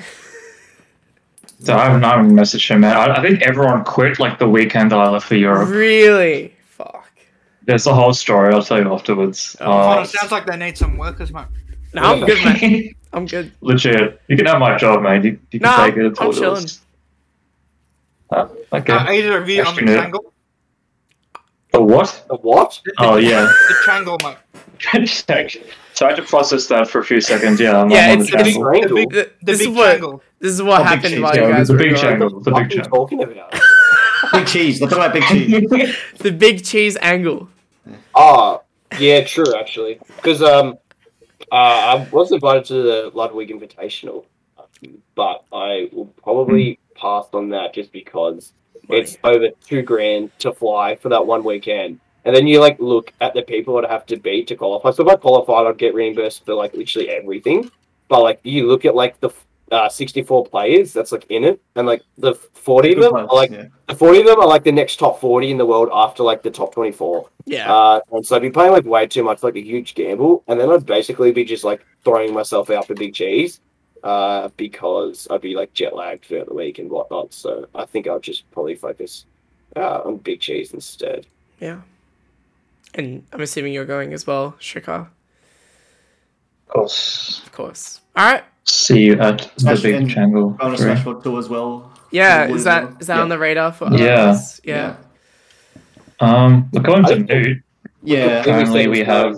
So 1.61 1.75
I 1.75 1.85
haven't, 1.85 2.03
I 2.05 2.15
haven't 2.15 2.31
messaged 2.31 2.69
him, 2.69 2.81
man. 2.81 2.95
I, 2.95 3.17
I 3.17 3.21
think 3.21 3.41
everyone 3.41 3.83
quit 3.83 4.17
like 4.17 4.39
the 4.39 4.47
weekend 4.47 4.91
that 4.91 4.99
I 4.99 5.09
left 5.09 5.27
for 5.27 5.35
Europe. 5.35 5.69
Really? 5.69 6.55
Fuck. 6.63 7.09
There's 7.65 7.85
a 7.85 7.93
whole 7.93 8.13
story. 8.13 8.53
I'll 8.53 8.63
tell 8.63 8.79
you 8.81 8.91
afterwards. 8.93 9.57
Oh, 9.59 9.65
Connor, 9.65 10.01
Uh, 10.01 10.05
sounds 10.05 10.31
like 10.31 10.45
they 10.45 10.55
need 10.57 10.77
some 10.77 10.97
workers, 10.97 11.33
mate. 11.33 11.45
No, 11.93 12.01
I'm 12.03 12.25
good, 12.25 12.43
man. 12.45 12.89
I'm 13.11 13.25
good. 13.25 13.51
legit. 13.61 14.21
You 14.27 14.37
can 14.37 14.45
have 14.45 14.59
my 14.59 14.77
job, 14.77 15.01
man. 15.01 15.23
You, 15.23 15.39
you 15.51 15.59
can 15.59 15.69
Nah, 15.69 15.85
take 15.85 15.97
it. 15.97 16.05
It's 16.05 16.19
I'm 16.21 16.27
all 16.27 16.33
chilling. 16.33 16.65
Uh, 18.29 18.47
okay. 18.73 18.93
Uh, 18.93 19.11
either 19.11 19.41
of 19.41 19.49
you 19.49 19.59
on 19.63 19.65
the 19.65 19.69
Actually, 19.81 19.85
no. 19.85 19.93
triangle. 19.95 20.33
the 21.71 21.81
what? 21.81 22.25
The 22.29 22.35
what? 22.35 22.79
Oh 22.99 23.15
yeah. 23.17 23.51
The 23.67 23.75
triangle, 23.83 24.17
mate. 24.23 24.37
so 25.93 26.05
I 26.05 26.09
had 26.09 26.15
to 26.17 26.21
process 26.23 26.67
that 26.67 26.87
for 26.87 26.99
a 26.99 27.03
few 27.03 27.19
seconds. 27.21 27.59
Yeah, 27.59 27.81
I'm, 27.81 27.89
Yeah, 27.89 28.11
I'm 28.11 28.19
on 28.19 28.25
it's- 28.25 28.31
the 28.31 28.37
it's- 28.39 28.53
channel. 28.53 28.69
Triangle? 28.69 28.95
big- 28.95 29.09
The, 29.09 29.15
The 29.15 29.31
this 29.51 29.59
is 29.61 29.67
big 29.67 29.75
what 30.03 30.21
this 30.39 30.53
is 30.53 30.61
what 30.61 30.81
Oh, 30.81 30.83
happened 30.83 31.13
cheese, 31.13 31.19
while 31.19 31.35
yeah, 31.35 31.47
you 31.47 31.53
guys 31.53 31.67
the 31.67 31.73
were 31.73 31.79
big 31.79 31.91
gone. 31.95 31.99
triangle. 32.03 32.29
The 32.29 32.51
the 32.51 32.51
big 32.51 32.53
fuck 32.53 32.71
are 32.71 32.75
you 32.75 32.83
talking 32.83 33.23
about? 33.23 33.53
Big 34.33 34.45
cheese. 34.47 34.79
Let's 34.79 34.93
talk 34.93 34.99
about 35.05 35.13
big 35.13 35.23
cheese. 35.23 35.95
The 36.19 36.31
big 36.31 36.63
cheese 36.63 36.95
angle. 37.01 37.49
Ah, 38.13 38.59
yeah, 38.99 39.23
true, 39.23 39.55
actually. 39.57 39.97
Because 40.17 40.43
um, 40.43 40.77
uh, 41.51 41.55
I 42.05 42.07
was 42.11 42.31
invited 42.31 42.65
to 42.65 42.73
the 42.75 43.11
Ludwig 43.13 43.49
Invitational, 43.49 44.25
um, 44.57 45.01
but 45.15 45.43
I 45.51 45.89
will 45.91 46.07
probably 46.21 46.79
pass 46.95 47.25
on 47.33 47.49
that 47.49 47.73
just 47.73 47.91
because 47.91 48.53
it's 48.89 49.17
over 49.23 49.49
two 49.65 49.81
grand 49.81 50.31
to 50.39 50.51
fly 50.53 50.95
for 50.95 51.09
that 51.09 51.25
one 51.25 51.43
weekend. 51.43 51.99
And 52.25 52.35
then 52.35 52.47
you 52.47 52.59
like 52.59 52.79
look 52.79 53.13
at 53.21 53.33
the 53.33 53.41
people 53.41 53.79
that 53.79 53.89
have 53.89 54.05
to 54.07 54.17
beat 54.17 54.47
to 54.47 54.55
qualify. 54.55 54.91
So 54.91 55.03
if 55.03 55.09
I 55.09 55.15
qualified, 55.15 55.67
I'd 55.67 55.77
get 55.77 55.93
reimbursed 55.93 56.45
for 56.45 56.53
like 56.53 56.73
literally 56.73 57.09
everything. 57.09 57.71
But 58.07 58.23
like 58.23 58.39
you 58.43 58.67
look 58.67 58.85
at 58.85 58.95
like 58.95 59.19
the 59.19 59.29
uh, 59.71 59.89
64 59.89 60.45
players 60.45 60.93
that's 60.93 61.11
like 61.11 61.25
in 61.29 61.43
it, 61.43 61.61
and 61.75 61.87
like 61.87 62.01
the 62.17 62.33
40 62.33 62.93
of 62.93 63.01
them 63.01 63.11
players, 63.11 63.27
are 63.29 63.35
like 63.35 63.51
yeah. 63.51 63.65
the 63.87 63.95
40 63.95 64.19
of 64.19 64.25
them 64.25 64.39
are 64.39 64.47
like 64.47 64.63
the 64.63 64.71
next 64.71 64.97
top 64.97 65.19
40 65.19 65.51
in 65.51 65.57
the 65.57 65.65
world 65.65 65.89
after 65.91 66.23
like 66.23 66.43
the 66.43 66.51
top 66.51 66.73
24. 66.73 67.29
Yeah. 67.45 67.73
Uh, 67.73 68.01
and 68.11 68.25
so 68.25 68.35
I'd 68.35 68.41
be 68.41 68.49
playing 68.49 68.71
like 68.71 68.85
way 68.85 69.07
too 69.07 69.23
much, 69.23 69.43
like 69.43 69.55
a 69.55 69.61
huge 69.61 69.95
gamble, 69.95 70.43
and 70.47 70.59
then 70.59 70.69
I'd 70.69 70.85
basically 70.85 71.31
be 71.31 71.43
just 71.43 71.63
like 71.63 71.85
throwing 72.03 72.33
myself 72.33 72.69
out 72.69 72.87
for 72.87 72.93
big 72.95 73.13
cheese, 73.13 73.59
uh, 74.03 74.49
because 74.57 75.27
I'd 75.29 75.41
be 75.41 75.55
like 75.55 75.73
jet 75.73 75.95
lagged 75.95 76.25
throughout 76.25 76.47
the 76.47 76.53
week 76.53 76.79
and 76.79 76.89
whatnot. 76.89 77.33
So 77.33 77.67
I 77.75 77.85
think 77.85 78.07
I'll 78.07 78.19
just 78.19 78.49
probably 78.51 78.75
focus 78.75 79.25
uh, 79.75 80.01
on 80.05 80.17
big 80.17 80.39
cheese 80.39 80.73
instead. 80.73 81.27
yeah. 81.59 81.81
And 82.95 83.23
I'm 83.31 83.41
assuming 83.41 83.71
you're 83.71 83.85
going 83.85 84.13
as 84.13 84.25
well, 84.25 84.55
Shrika, 84.59 85.01
Of 85.01 85.09
course. 86.69 87.43
of 87.45 87.51
course. 87.51 88.01
All 88.15 88.25
right. 88.25 88.43
See 88.69 89.01
you 89.05 89.19
at 89.19 89.39
the 89.55 89.61
Smash 89.61 89.81
big 89.81 89.95
and 89.95 90.07
Jungle. 90.09 90.51
Going 90.51 90.71
to 90.71 90.77
three. 90.77 90.85
Smash 90.91 91.05
World 91.05 91.23
Tour 91.23 91.39
as 91.39 91.49
well. 91.49 91.91
Yeah, 92.11 92.45
is 92.47 92.63
that 92.65 92.83
World. 92.83 93.01
is 93.01 93.07
that 93.07 93.15
Yeah. 93.17 93.21
on 93.21 93.29
the 93.29 93.37
radar 93.39 93.71
for 93.71 93.87
Yeah. 93.91 94.13
others? 94.29 94.61
Yeah. 94.63 94.95
Um, 96.19 96.69
we're 96.73 96.81
going 96.81 97.03
to 97.05 97.13
I- 97.15 97.17
Newt. 97.19 97.57
Yeah. 98.03 98.43
Currently, 98.43 98.87
we 98.87 98.99
have. 98.99 99.37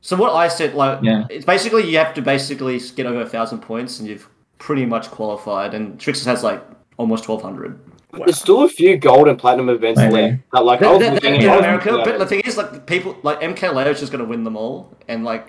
So 0.00 0.16
what 0.16 0.32
I 0.34 0.48
said, 0.48 0.74
like, 0.74 0.98
Yeah. 1.02 1.24
it's 1.30 1.44
basically 1.44 1.88
you 1.90 1.98
have 1.98 2.14
to 2.14 2.22
basically 2.22 2.80
get 2.96 3.06
over 3.06 3.20
a 3.20 3.26
thousand 3.28 3.58
points, 3.60 3.98
and 4.00 4.08
you've 4.08 4.28
pretty 4.58 4.84
much 4.86 5.10
qualified. 5.10 5.74
And 5.74 5.98
Trixis 5.98 6.24
has 6.26 6.42
like 6.42 6.62
almost 6.96 7.24
twelve 7.24 7.42
hundred. 7.42 7.78
Wow. 8.12 8.24
There's 8.26 8.38
still 8.38 8.62
a 8.62 8.68
few 8.68 8.96
gold 8.98 9.26
and 9.28 9.38
platinum 9.38 9.68
events 9.70 9.98
Maybe. 9.98 10.12
left. 10.12 10.38
But, 10.52 10.64
like 10.66 10.82
I 10.82 10.98
They're, 10.98 10.98
they're, 10.98 11.20
they're 11.20 11.34
in 11.34 11.42
America, 11.48 12.02
but 12.04 12.18
the 12.18 12.26
thing 12.26 12.40
is, 12.40 12.58
like, 12.58 12.84
people 12.86 13.16
like 13.22 13.40
MK 13.40 13.74
Leo 13.74 13.88
is 13.90 14.00
just 14.00 14.12
going 14.12 14.22
to 14.22 14.28
win 14.28 14.44
them 14.44 14.54
all, 14.54 14.94
and 15.08 15.24
like, 15.24 15.46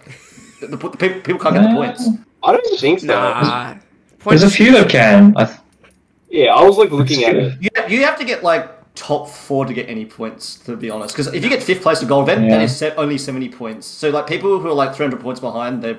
the, 0.61 0.67
the, 0.67 0.77
the 0.77 0.89
people, 0.97 1.19
people 1.21 1.39
can't 1.39 1.55
get 1.55 1.63
the 1.69 1.75
points. 1.75 2.07
I 2.43 2.51
don't 2.51 2.79
think 2.79 2.99
so. 2.99 3.07
Nah. 3.07 3.75
There's 4.25 4.43
a 4.43 4.49
few 4.49 4.71
that 4.73 4.89
can. 4.89 5.33
I 5.35 5.45
th- 5.45 5.57
Yeah, 6.29 6.55
I 6.55 6.63
was 6.63 6.77
like 6.77 6.91
looking 6.91 7.23
at 7.23 7.35
it. 7.35 7.53
You 7.61 7.69
have, 7.75 7.91
you 7.91 8.03
have 8.03 8.17
to 8.19 8.25
get 8.25 8.43
like 8.43 8.69
top 8.95 9.27
four 9.29 9.65
to 9.65 9.73
get 9.73 9.89
any 9.89 10.05
points, 10.05 10.55
to 10.65 10.75
be 10.75 10.89
honest. 10.89 11.15
Because 11.15 11.33
if 11.33 11.43
you 11.43 11.49
get 11.49 11.63
fifth 11.63 11.81
place 11.81 11.99
to 11.99 12.05
gold 12.05 12.27
then 12.27 12.43
Yeah. 12.43 12.57
that 12.57 12.61
is 12.63 12.75
set 12.75 12.97
only 12.97 13.17
seventy 13.17 13.49
points. 13.49 13.87
So 13.87 14.09
like 14.09 14.27
people 14.27 14.59
who 14.59 14.67
are 14.67 14.73
like 14.73 14.95
three 14.95 15.05
hundred 15.05 15.21
points 15.21 15.39
behind, 15.39 15.81
they 15.81 15.97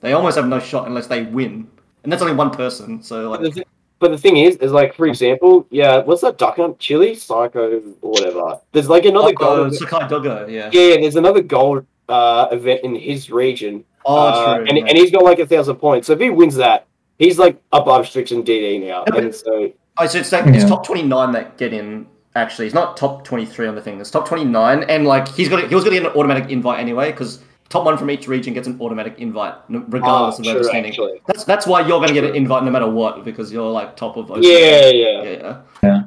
they 0.00 0.12
almost 0.12 0.36
have 0.36 0.48
no 0.48 0.58
shot 0.60 0.86
unless 0.86 1.06
they 1.06 1.22
win, 1.22 1.68
and 2.02 2.12
that's 2.12 2.22
only 2.22 2.34
one 2.34 2.50
person. 2.50 3.02
So 3.02 3.30
But 3.30 3.42
the, 3.42 3.50
like, 3.50 3.68
but 3.98 4.10
the 4.10 4.18
thing 4.18 4.36
is, 4.36 4.56
is 4.56 4.72
like 4.72 4.94
for 4.94 5.06
example, 5.06 5.66
yeah, 5.70 5.98
what's 5.98 6.20
that 6.22 6.38
duck 6.38 6.56
hunt? 6.56 6.78
Chili, 6.78 7.14
Psycho, 7.14 7.80
or 8.02 8.10
whatever. 8.10 8.60
There's 8.72 8.88
like 8.88 9.04
another 9.06 9.34
oh, 9.40 9.56
gold. 9.64 9.74
Sakai 9.74 10.08
Dogo, 10.08 10.46
yeah. 10.46 10.70
Yeah, 10.72 10.82
yeah, 10.82 10.96
there's 11.00 11.16
another 11.16 11.42
gold 11.42 11.86
uh, 12.08 12.48
event 12.52 12.82
in 12.84 12.94
his 12.94 13.30
region. 13.30 13.84
Oh, 14.08 14.16
Uh, 14.28 14.56
true. 14.58 14.66
and, 14.68 14.78
yeah. 14.78 14.84
and 14.88 14.96
he's 14.98 15.10
got 15.10 15.24
like 15.24 15.38
a 15.40 15.46
thousand 15.46 15.76
points. 15.76 16.06
So 16.06 16.12
if 16.12 16.20
he 16.20 16.30
wins 16.30 16.54
that, 16.56 16.86
he's 17.18 17.38
like 17.38 17.60
above 17.72 18.06
Sriks 18.06 18.30
and 18.30 18.44
DD 18.46 18.80
now. 18.80 18.86
Yeah, 18.86 19.04
but- 19.08 19.18
And 19.24 19.34
so 19.34 19.72
Oh, 19.98 20.06
so 20.06 20.18
it's 20.18 20.30
like 20.30 20.46
it's 20.48 20.64
top 20.66 20.84
twenty 20.84 21.02
nine 21.02 21.32
that 21.32 21.56
get 21.56 21.72
in. 21.72 22.06
Actually, 22.34 22.66
it's 22.66 22.74
not 22.74 22.98
top 22.98 23.24
twenty 23.24 23.46
three 23.46 23.66
on 23.66 23.74
the 23.74 23.80
thing. 23.80 23.98
It's 23.98 24.10
top 24.10 24.28
twenty 24.28 24.44
nine, 24.44 24.82
and 24.84 25.06
like 25.06 25.26
he's 25.26 25.48
got 25.48 25.66
he 25.68 25.74
was 25.74 25.84
going 25.84 25.96
to 25.96 26.02
get 26.02 26.10
an 26.12 26.18
automatic 26.18 26.50
invite 26.50 26.78
anyway 26.80 27.10
because 27.10 27.40
top 27.70 27.86
one 27.86 27.96
from 27.96 28.10
each 28.10 28.28
region 28.28 28.52
gets 28.52 28.68
an 28.68 28.78
automatic 28.78 29.14
invite 29.18 29.54
regardless 29.70 30.34
Ah, 30.36 30.38
of 30.40 30.44
where 30.44 30.44
true, 30.44 30.62
they're 30.62 30.64
standing. 30.64 30.90
actually. 30.92 31.22
That's 31.26 31.44
that's 31.44 31.66
why 31.66 31.80
you're 31.80 31.98
going 31.98 32.08
to 32.08 32.14
get 32.14 32.24
an 32.24 32.36
invite 32.36 32.62
no 32.64 32.70
matter 32.70 32.90
what 32.90 33.24
because 33.24 33.50
you're 33.50 33.70
like 33.70 33.96
top 33.96 34.18
of 34.18 34.28
those. 34.28 34.44
yeah, 34.46 34.90
yeah, 34.90 35.22
yeah, 35.22 35.60
yeah. 35.82 36.02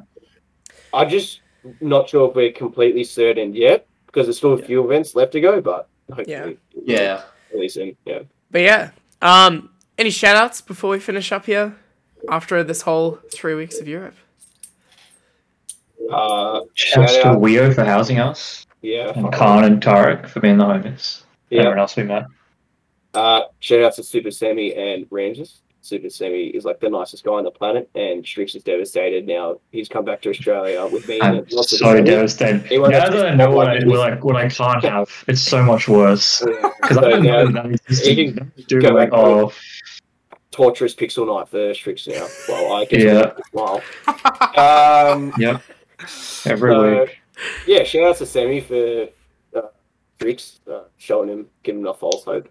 I'm 0.94 1.08
just 1.08 1.40
not 1.80 2.08
sure 2.08 2.28
if 2.30 2.36
we're 2.36 2.52
completely 2.52 3.02
certain 3.02 3.52
yet 3.54 3.88
because 4.06 4.26
there's 4.26 4.36
still 4.36 4.52
a 4.52 4.58
few 4.62 4.84
events 4.84 5.16
left 5.16 5.32
to 5.32 5.40
go, 5.40 5.60
but 5.60 5.88
hopefully, 6.14 6.58
Yeah. 6.84 7.22
Really 7.52 7.68
soon. 7.68 7.96
Yeah. 8.04 8.20
But 8.50 8.62
yeah. 8.62 8.90
Um 9.22 9.70
any 9.98 10.10
shout 10.10 10.36
outs 10.36 10.60
before 10.60 10.90
we 10.90 11.00
finish 11.00 11.32
up 11.32 11.46
here? 11.46 11.76
After 12.28 12.62
this 12.62 12.82
whole 12.82 13.18
three 13.32 13.54
weeks 13.54 13.80
of 13.80 13.88
Europe. 13.88 14.14
Uh, 16.10 16.62
shouts 16.74 17.14
Shout 17.14 17.34
to. 17.34 17.38
Weo 17.38 17.74
for 17.74 17.84
housing 17.84 18.18
us, 18.18 18.66
yeah. 18.82 19.12
and 19.14 19.32
Khan 19.32 19.64
and 19.64 19.80
Tarek 19.80 20.28
for 20.28 20.40
being 20.40 20.58
the 20.58 20.64
homies. 20.64 21.22
Yeah. 21.50 21.60
Everyone 21.60 21.78
else 21.78 21.96
we 21.96 22.02
met. 22.02 22.24
Uh, 23.14 23.42
shout 23.60 23.82
out 23.82 23.94
to 23.94 24.02
Super 24.02 24.30
Sammy 24.30 24.74
and 24.74 25.06
Rangers. 25.10 25.62
Super 25.90 26.08
Semi 26.08 26.46
is 26.46 26.64
like 26.64 26.78
the 26.78 26.88
nicest 26.88 27.24
guy 27.24 27.32
on 27.32 27.42
the 27.42 27.50
planet, 27.50 27.90
and 27.96 28.22
Sriks 28.24 28.54
is 28.54 28.62
devastated 28.62 29.26
now. 29.26 29.58
He's 29.72 29.88
come 29.88 30.04
back 30.04 30.22
to 30.22 30.30
Australia 30.30 30.86
with 30.86 31.08
me. 31.08 31.20
I'm 31.20 31.38
and 31.38 31.52
lots 31.52 31.76
so 31.76 31.94
the- 31.94 32.00
devastated. 32.02 32.70
Now 32.70 32.88
that 33.10 33.26
I 33.26 33.34
know 33.34 33.46
stop 33.46 33.54
what 33.54 33.68
I, 33.68 33.74
like 33.78 33.86
what 33.86 34.00
I, 34.00 34.14
what 34.16 34.36
I 34.36 34.48
can't 34.48 34.84
have, 34.84 35.24
it's 35.26 35.40
so 35.42 35.64
much 35.64 35.88
worse. 35.88 36.44
Yeah. 36.46 36.70
Because 36.80 36.96
I 36.98 37.00
So 37.02 37.10
don't 37.10 37.22
now, 37.24 37.42
know 37.42 37.52
that 37.70 37.80
it's 37.88 38.06
he 38.06 38.32
just 38.32 38.68
do 38.68 38.80
go 38.80 38.90
like, 38.90 39.10
oh, 39.12 39.52
torturous 40.52 40.94
pixel 40.94 41.26
night 41.26 41.48
for 41.48 41.72
Sriks 41.72 42.06
now. 42.06 42.28
Well, 42.48 42.72
I 42.74 42.84
guess 42.84 43.02
Yeah. 43.02 43.32
Wow. 43.52 43.82
Um, 45.12 45.32
yep. 45.38 45.60
Every 46.46 46.72
so, 46.72 47.00
week. 47.00 47.18
yeah, 47.66 47.82
shout 47.82 48.02
out 48.04 48.16
to 48.18 48.26
Semi 48.26 48.60
for 48.60 49.08
uh, 49.56 49.62
Sriks, 50.20 50.60
uh, 50.70 50.82
showing 50.98 51.28
him, 51.28 51.46
giving 51.64 51.80
him 51.80 51.86
enough 51.86 51.98
false 51.98 52.22
hope. 52.24 52.48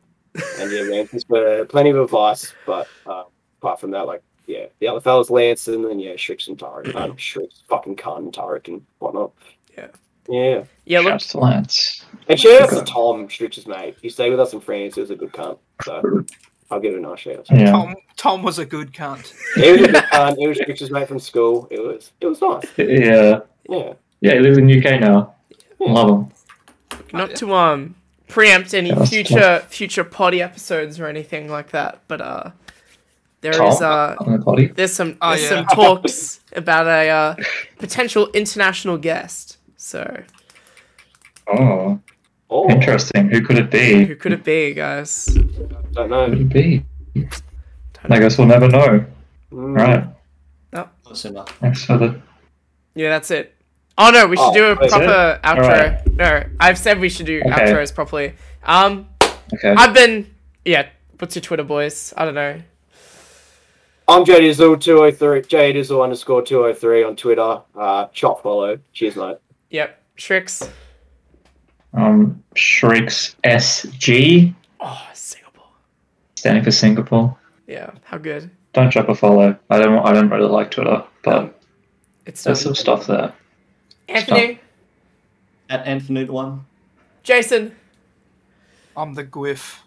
And 0.59 0.71
yeah, 0.71 0.81
Rangers 0.81 1.23
for 1.23 1.65
plenty 1.65 1.89
of 1.89 1.97
advice, 1.97 2.53
but 2.65 2.87
uh, 3.07 3.23
apart 3.61 3.79
from 3.79 3.91
that, 3.91 4.05
like, 4.07 4.21
yeah, 4.47 4.65
the 4.79 4.87
other 4.87 5.01
fellas, 5.01 5.29
Lance, 5.29 5.67
and 5.67 5.83
then 5.85 5.99
yeah, 5.99 6.13
Sriks 6.13 6.47
and 6.47 6.57
Tarek. 6.57 6.95
Um, 6.95 7.13
Sriks, 7.17 7.63
fucking 7.67 7.95
Khan 7.95 8.23
and 8.23 8.33
Tarek 8.33 8.67
and 8.67 8.81
whatnot. 8.99 9.31
Yeah. 9.77 9.87
Yeah. 10.27 10.63
Yeah, 10.85 10.99
look 10.99 11.11
Shouts 11.13 11.27
to 11.29 11.37
Lance. 11.39 12.05
And 12.27 12.39
shout 12.39 12.61
out 12.61 12.69
to 12.69 12.75
Okay. 12.77 12.91
Tom, 12.91 13.27
Sriks's 13.27 13.67
mate. 13.67 13.95
He 14.01 14.09
stayed 14.09 14.29
with 14.29 14.39
us 14.39 14.53
in 14.53 14.61
France. 14.61 14.95
He 14.95 15.01
was 15.01 15.09
a 15.11 15.15
good 15.15 15.31
cunt. 15.31 15.57
So 15.83 16.23
I'll 16.71 16.79
give 16.79 16.93
it 16.93 16.97
a 16.97 17.01
nice 17.01 17.19
shout. 17.19 17.47
Yeah. 17.49 17.71
Tom, 17.71 17.95
Tom 18.15 18.43
was 18.43 18.59
a 18.59 18.65
good 18.65 18.91
cunt. 18.93 19.33
He 19.55 19.71
was 19.71 19.81
a 19.81 19.85
good 19.91 19.95
cunt. 19.95 20.37
He 20.37 20.47
was 20.47 20.57
Sriks's 20.59 20.91
mate 20.91 21.07
from 21.07 21.19
school. 21.19 21.67
It 21.71 21.79
was 21.81 22.11
it 22.21 22.27
was 22.27 22.41
nice. 22.41 22.65
Yeah. 22.77 23.39
Yeah. 23.67 23.93
Yeah, 24.21 24.33
he 24.33 24.39
lives 24.39 24.57
in 24.57 24.69
UK 24.69 24.99
now. 24.99 25.33
Love 25.79 26.09
him. 26.09 26.31
not 27.13 27.35
to 27.37 27.53
um 27.55 27.95
preempt 28.29 28.73
any 28.73 28.89
Yeah, 28.89 28.95
that's 28.95 29.09
future 29.09 29.63
future 29.67 30.03
potty 30.05 30.41
episodes 30.41 30.99
or 30.99 31.07
anything 31.07 31.49
like 31.49 31.71
that, 31.71 32.01
but 32.07 32.21
uh 32.21 32.51
there 33.41 33.53
Tom? 33.53 33.67
is 33.67 33.81
uh 33.81 34.15
potty. 34.45 34.67
there's 34.67 34.93
some 34.93 35.17
Oh, 35.21 35.29
there's 35.31 35.43
yeah. 35.43 35.49
some 35.49 35.65
talks 35.67 36.39
about 36.53 36.87
a 36.87 37.09
uh, 37.09 37.35
potential 37.77 38.29
international 38.33 38.97
guest. 38.97 39.57
So 39.77 40.23
Oh, 41.47 41.99
Oh, 42.51 42.69
interesting. 42.69 43.29
Who 43.29 43.41
could 43.45 43.57
it 43.59 43.69
be? 43.69 44.05
who 44.05 44.15
could 44.15 44.31
it 44.33 44.43
be, 44.43 44.73
guys? 44.73 45.25
don't 45.25 46.09
know. 46.09 46.25
Who 46.27 46.35
know. 46.35 46.37
could 46.37 46.41
it 46.41 46.49
be? 46.49 46.85
Don't 47.13 48.11
I 48.11 48.19
guess 48.19 48.37
we'll 48.37 48.47
never 48.47 48.67
know. 48.67 49.05
Mm. 49.51 49.75
Right. 49.77 50.05
Similar. 51.13 51.45
Thanks 51.59 51.85
for 51.85 51.97
the. 51.97 52.21
Yeah, 52.93 53.09
that's 53.09 53.31
it. 53.31 53.55
Oh 54.01 54.09
no, 54.11 54.25
we 54.27 54.37
should 54.37 54.43
Oh, 54.45 54.53
do 54.53 54.65
a 54.71 54.75
proper 54.75 55.39
outro. 55.43 55.63
Alright. 55.65 56.11
No, 56.13 56.43
I've 56.59 56.77
said 56.77 56.99
we 56.99 57.09
should 57.09 57.25
do 57.25 57.41
Okay. 57.41 57.51
outros 57.51 57.93
properly. 57.93 58.33
Um, 58.63 59.07
Okay. 59.53 59.73
I've 59.77 59.93
been 59.93 60.25
yeah. 60.65 60.87
What's 61.17 61.35
your 61.35 61.41
Twitter, 61.41 61.63
boys? 61.63 62.13
I 62.15 62.23
don't 62.25 62.35
know. 62.35 62.61
I'm 64.07 64.23
JDizzle203, 64.25 65.45
JDizzle 65.47 66.01
underscore 66.03 66.41
203 66.41 67.03
on 67.03 67.15
Twitter. 67.15 67.61
Uh, 67.75 68.07
chop 68.13 68.41
follow. 68.41 68.79
Cheers, 68.93 69.15
mate. 69.17 69.37
Yep, 69.69 70.01
Sriks. 70.17 70.69
Um, 71.93 72.41
Sriks 72.55 73.35
SG, 73.43 74.53
Oh, 74.79 75.07
Singapore. 75.13 75.67
standing 76.35 76.63
for 76.63 76.71
Singapore. 76.71 77.37
Yeah, 77.67 77.91
how 78.05 78.17
good. 78.17 78.49
Don't 78.73 78.91
drop 78.91 79.09
a 79.09 79.15
follow. 79.15 79.57
I 79.69 79.77
don't. 79.79 79.99
I 79.99 80.13
don't 80.13 80.29
really 80.29 80.47
like 80.49 80.71
Twitter, 80.71 81.03
but 81.23 81.35
Um, 81.35 81.53
It's 82.25 82.43
there's 82.43 82.61
some 82.61 82.75
stuff 82.75 83.05
there. 83.07 83.33
Anthony, 84.09 84.59
At 85.69 85.87
Infinite 85.87 86.29
One. 86.29 86.65
Jason, 87.23 87.75
I'm 88.97 89.13
the 89.13 89.23
Gwyff. 89.23 89.79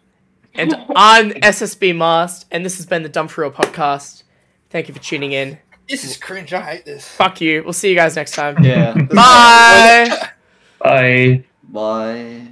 and 0.55 0.75
I'm 0.94 1.31
SSB 1.33 1.97
Mast, 1.97 2.47
and 2.51 2.65
this 2.65 2.76
has 2.76 2.86
been 2.86 3.02
the 3.02 3.09
Dumb4Real 3.10 3.52
podcast. 3.52 4.23
Thank 4.70 4.89
you 4.89 4.94
for 4.94 5.01
tuning 5.01 5.33
in. 5.33 5.59
This 5.89 6.05
is 6.05 6.17
cringe. 6.17 6.52
I 6.52 6.60
hate 6.62 6.84
this. 6.84 7.07
Fuck 7.09 7.41
you. 7.41 7.62
We'll 7.65 7.73
see 7.73 7.91
you 7.91 7.94
guys 7.97 8.17
next 8.17 8.33
time. 8.33 8.62
Yeah. 8.62 8.94
Bye. 8.94 10.28
Bye. 10.78 11.44
Bye. 11.65 12.49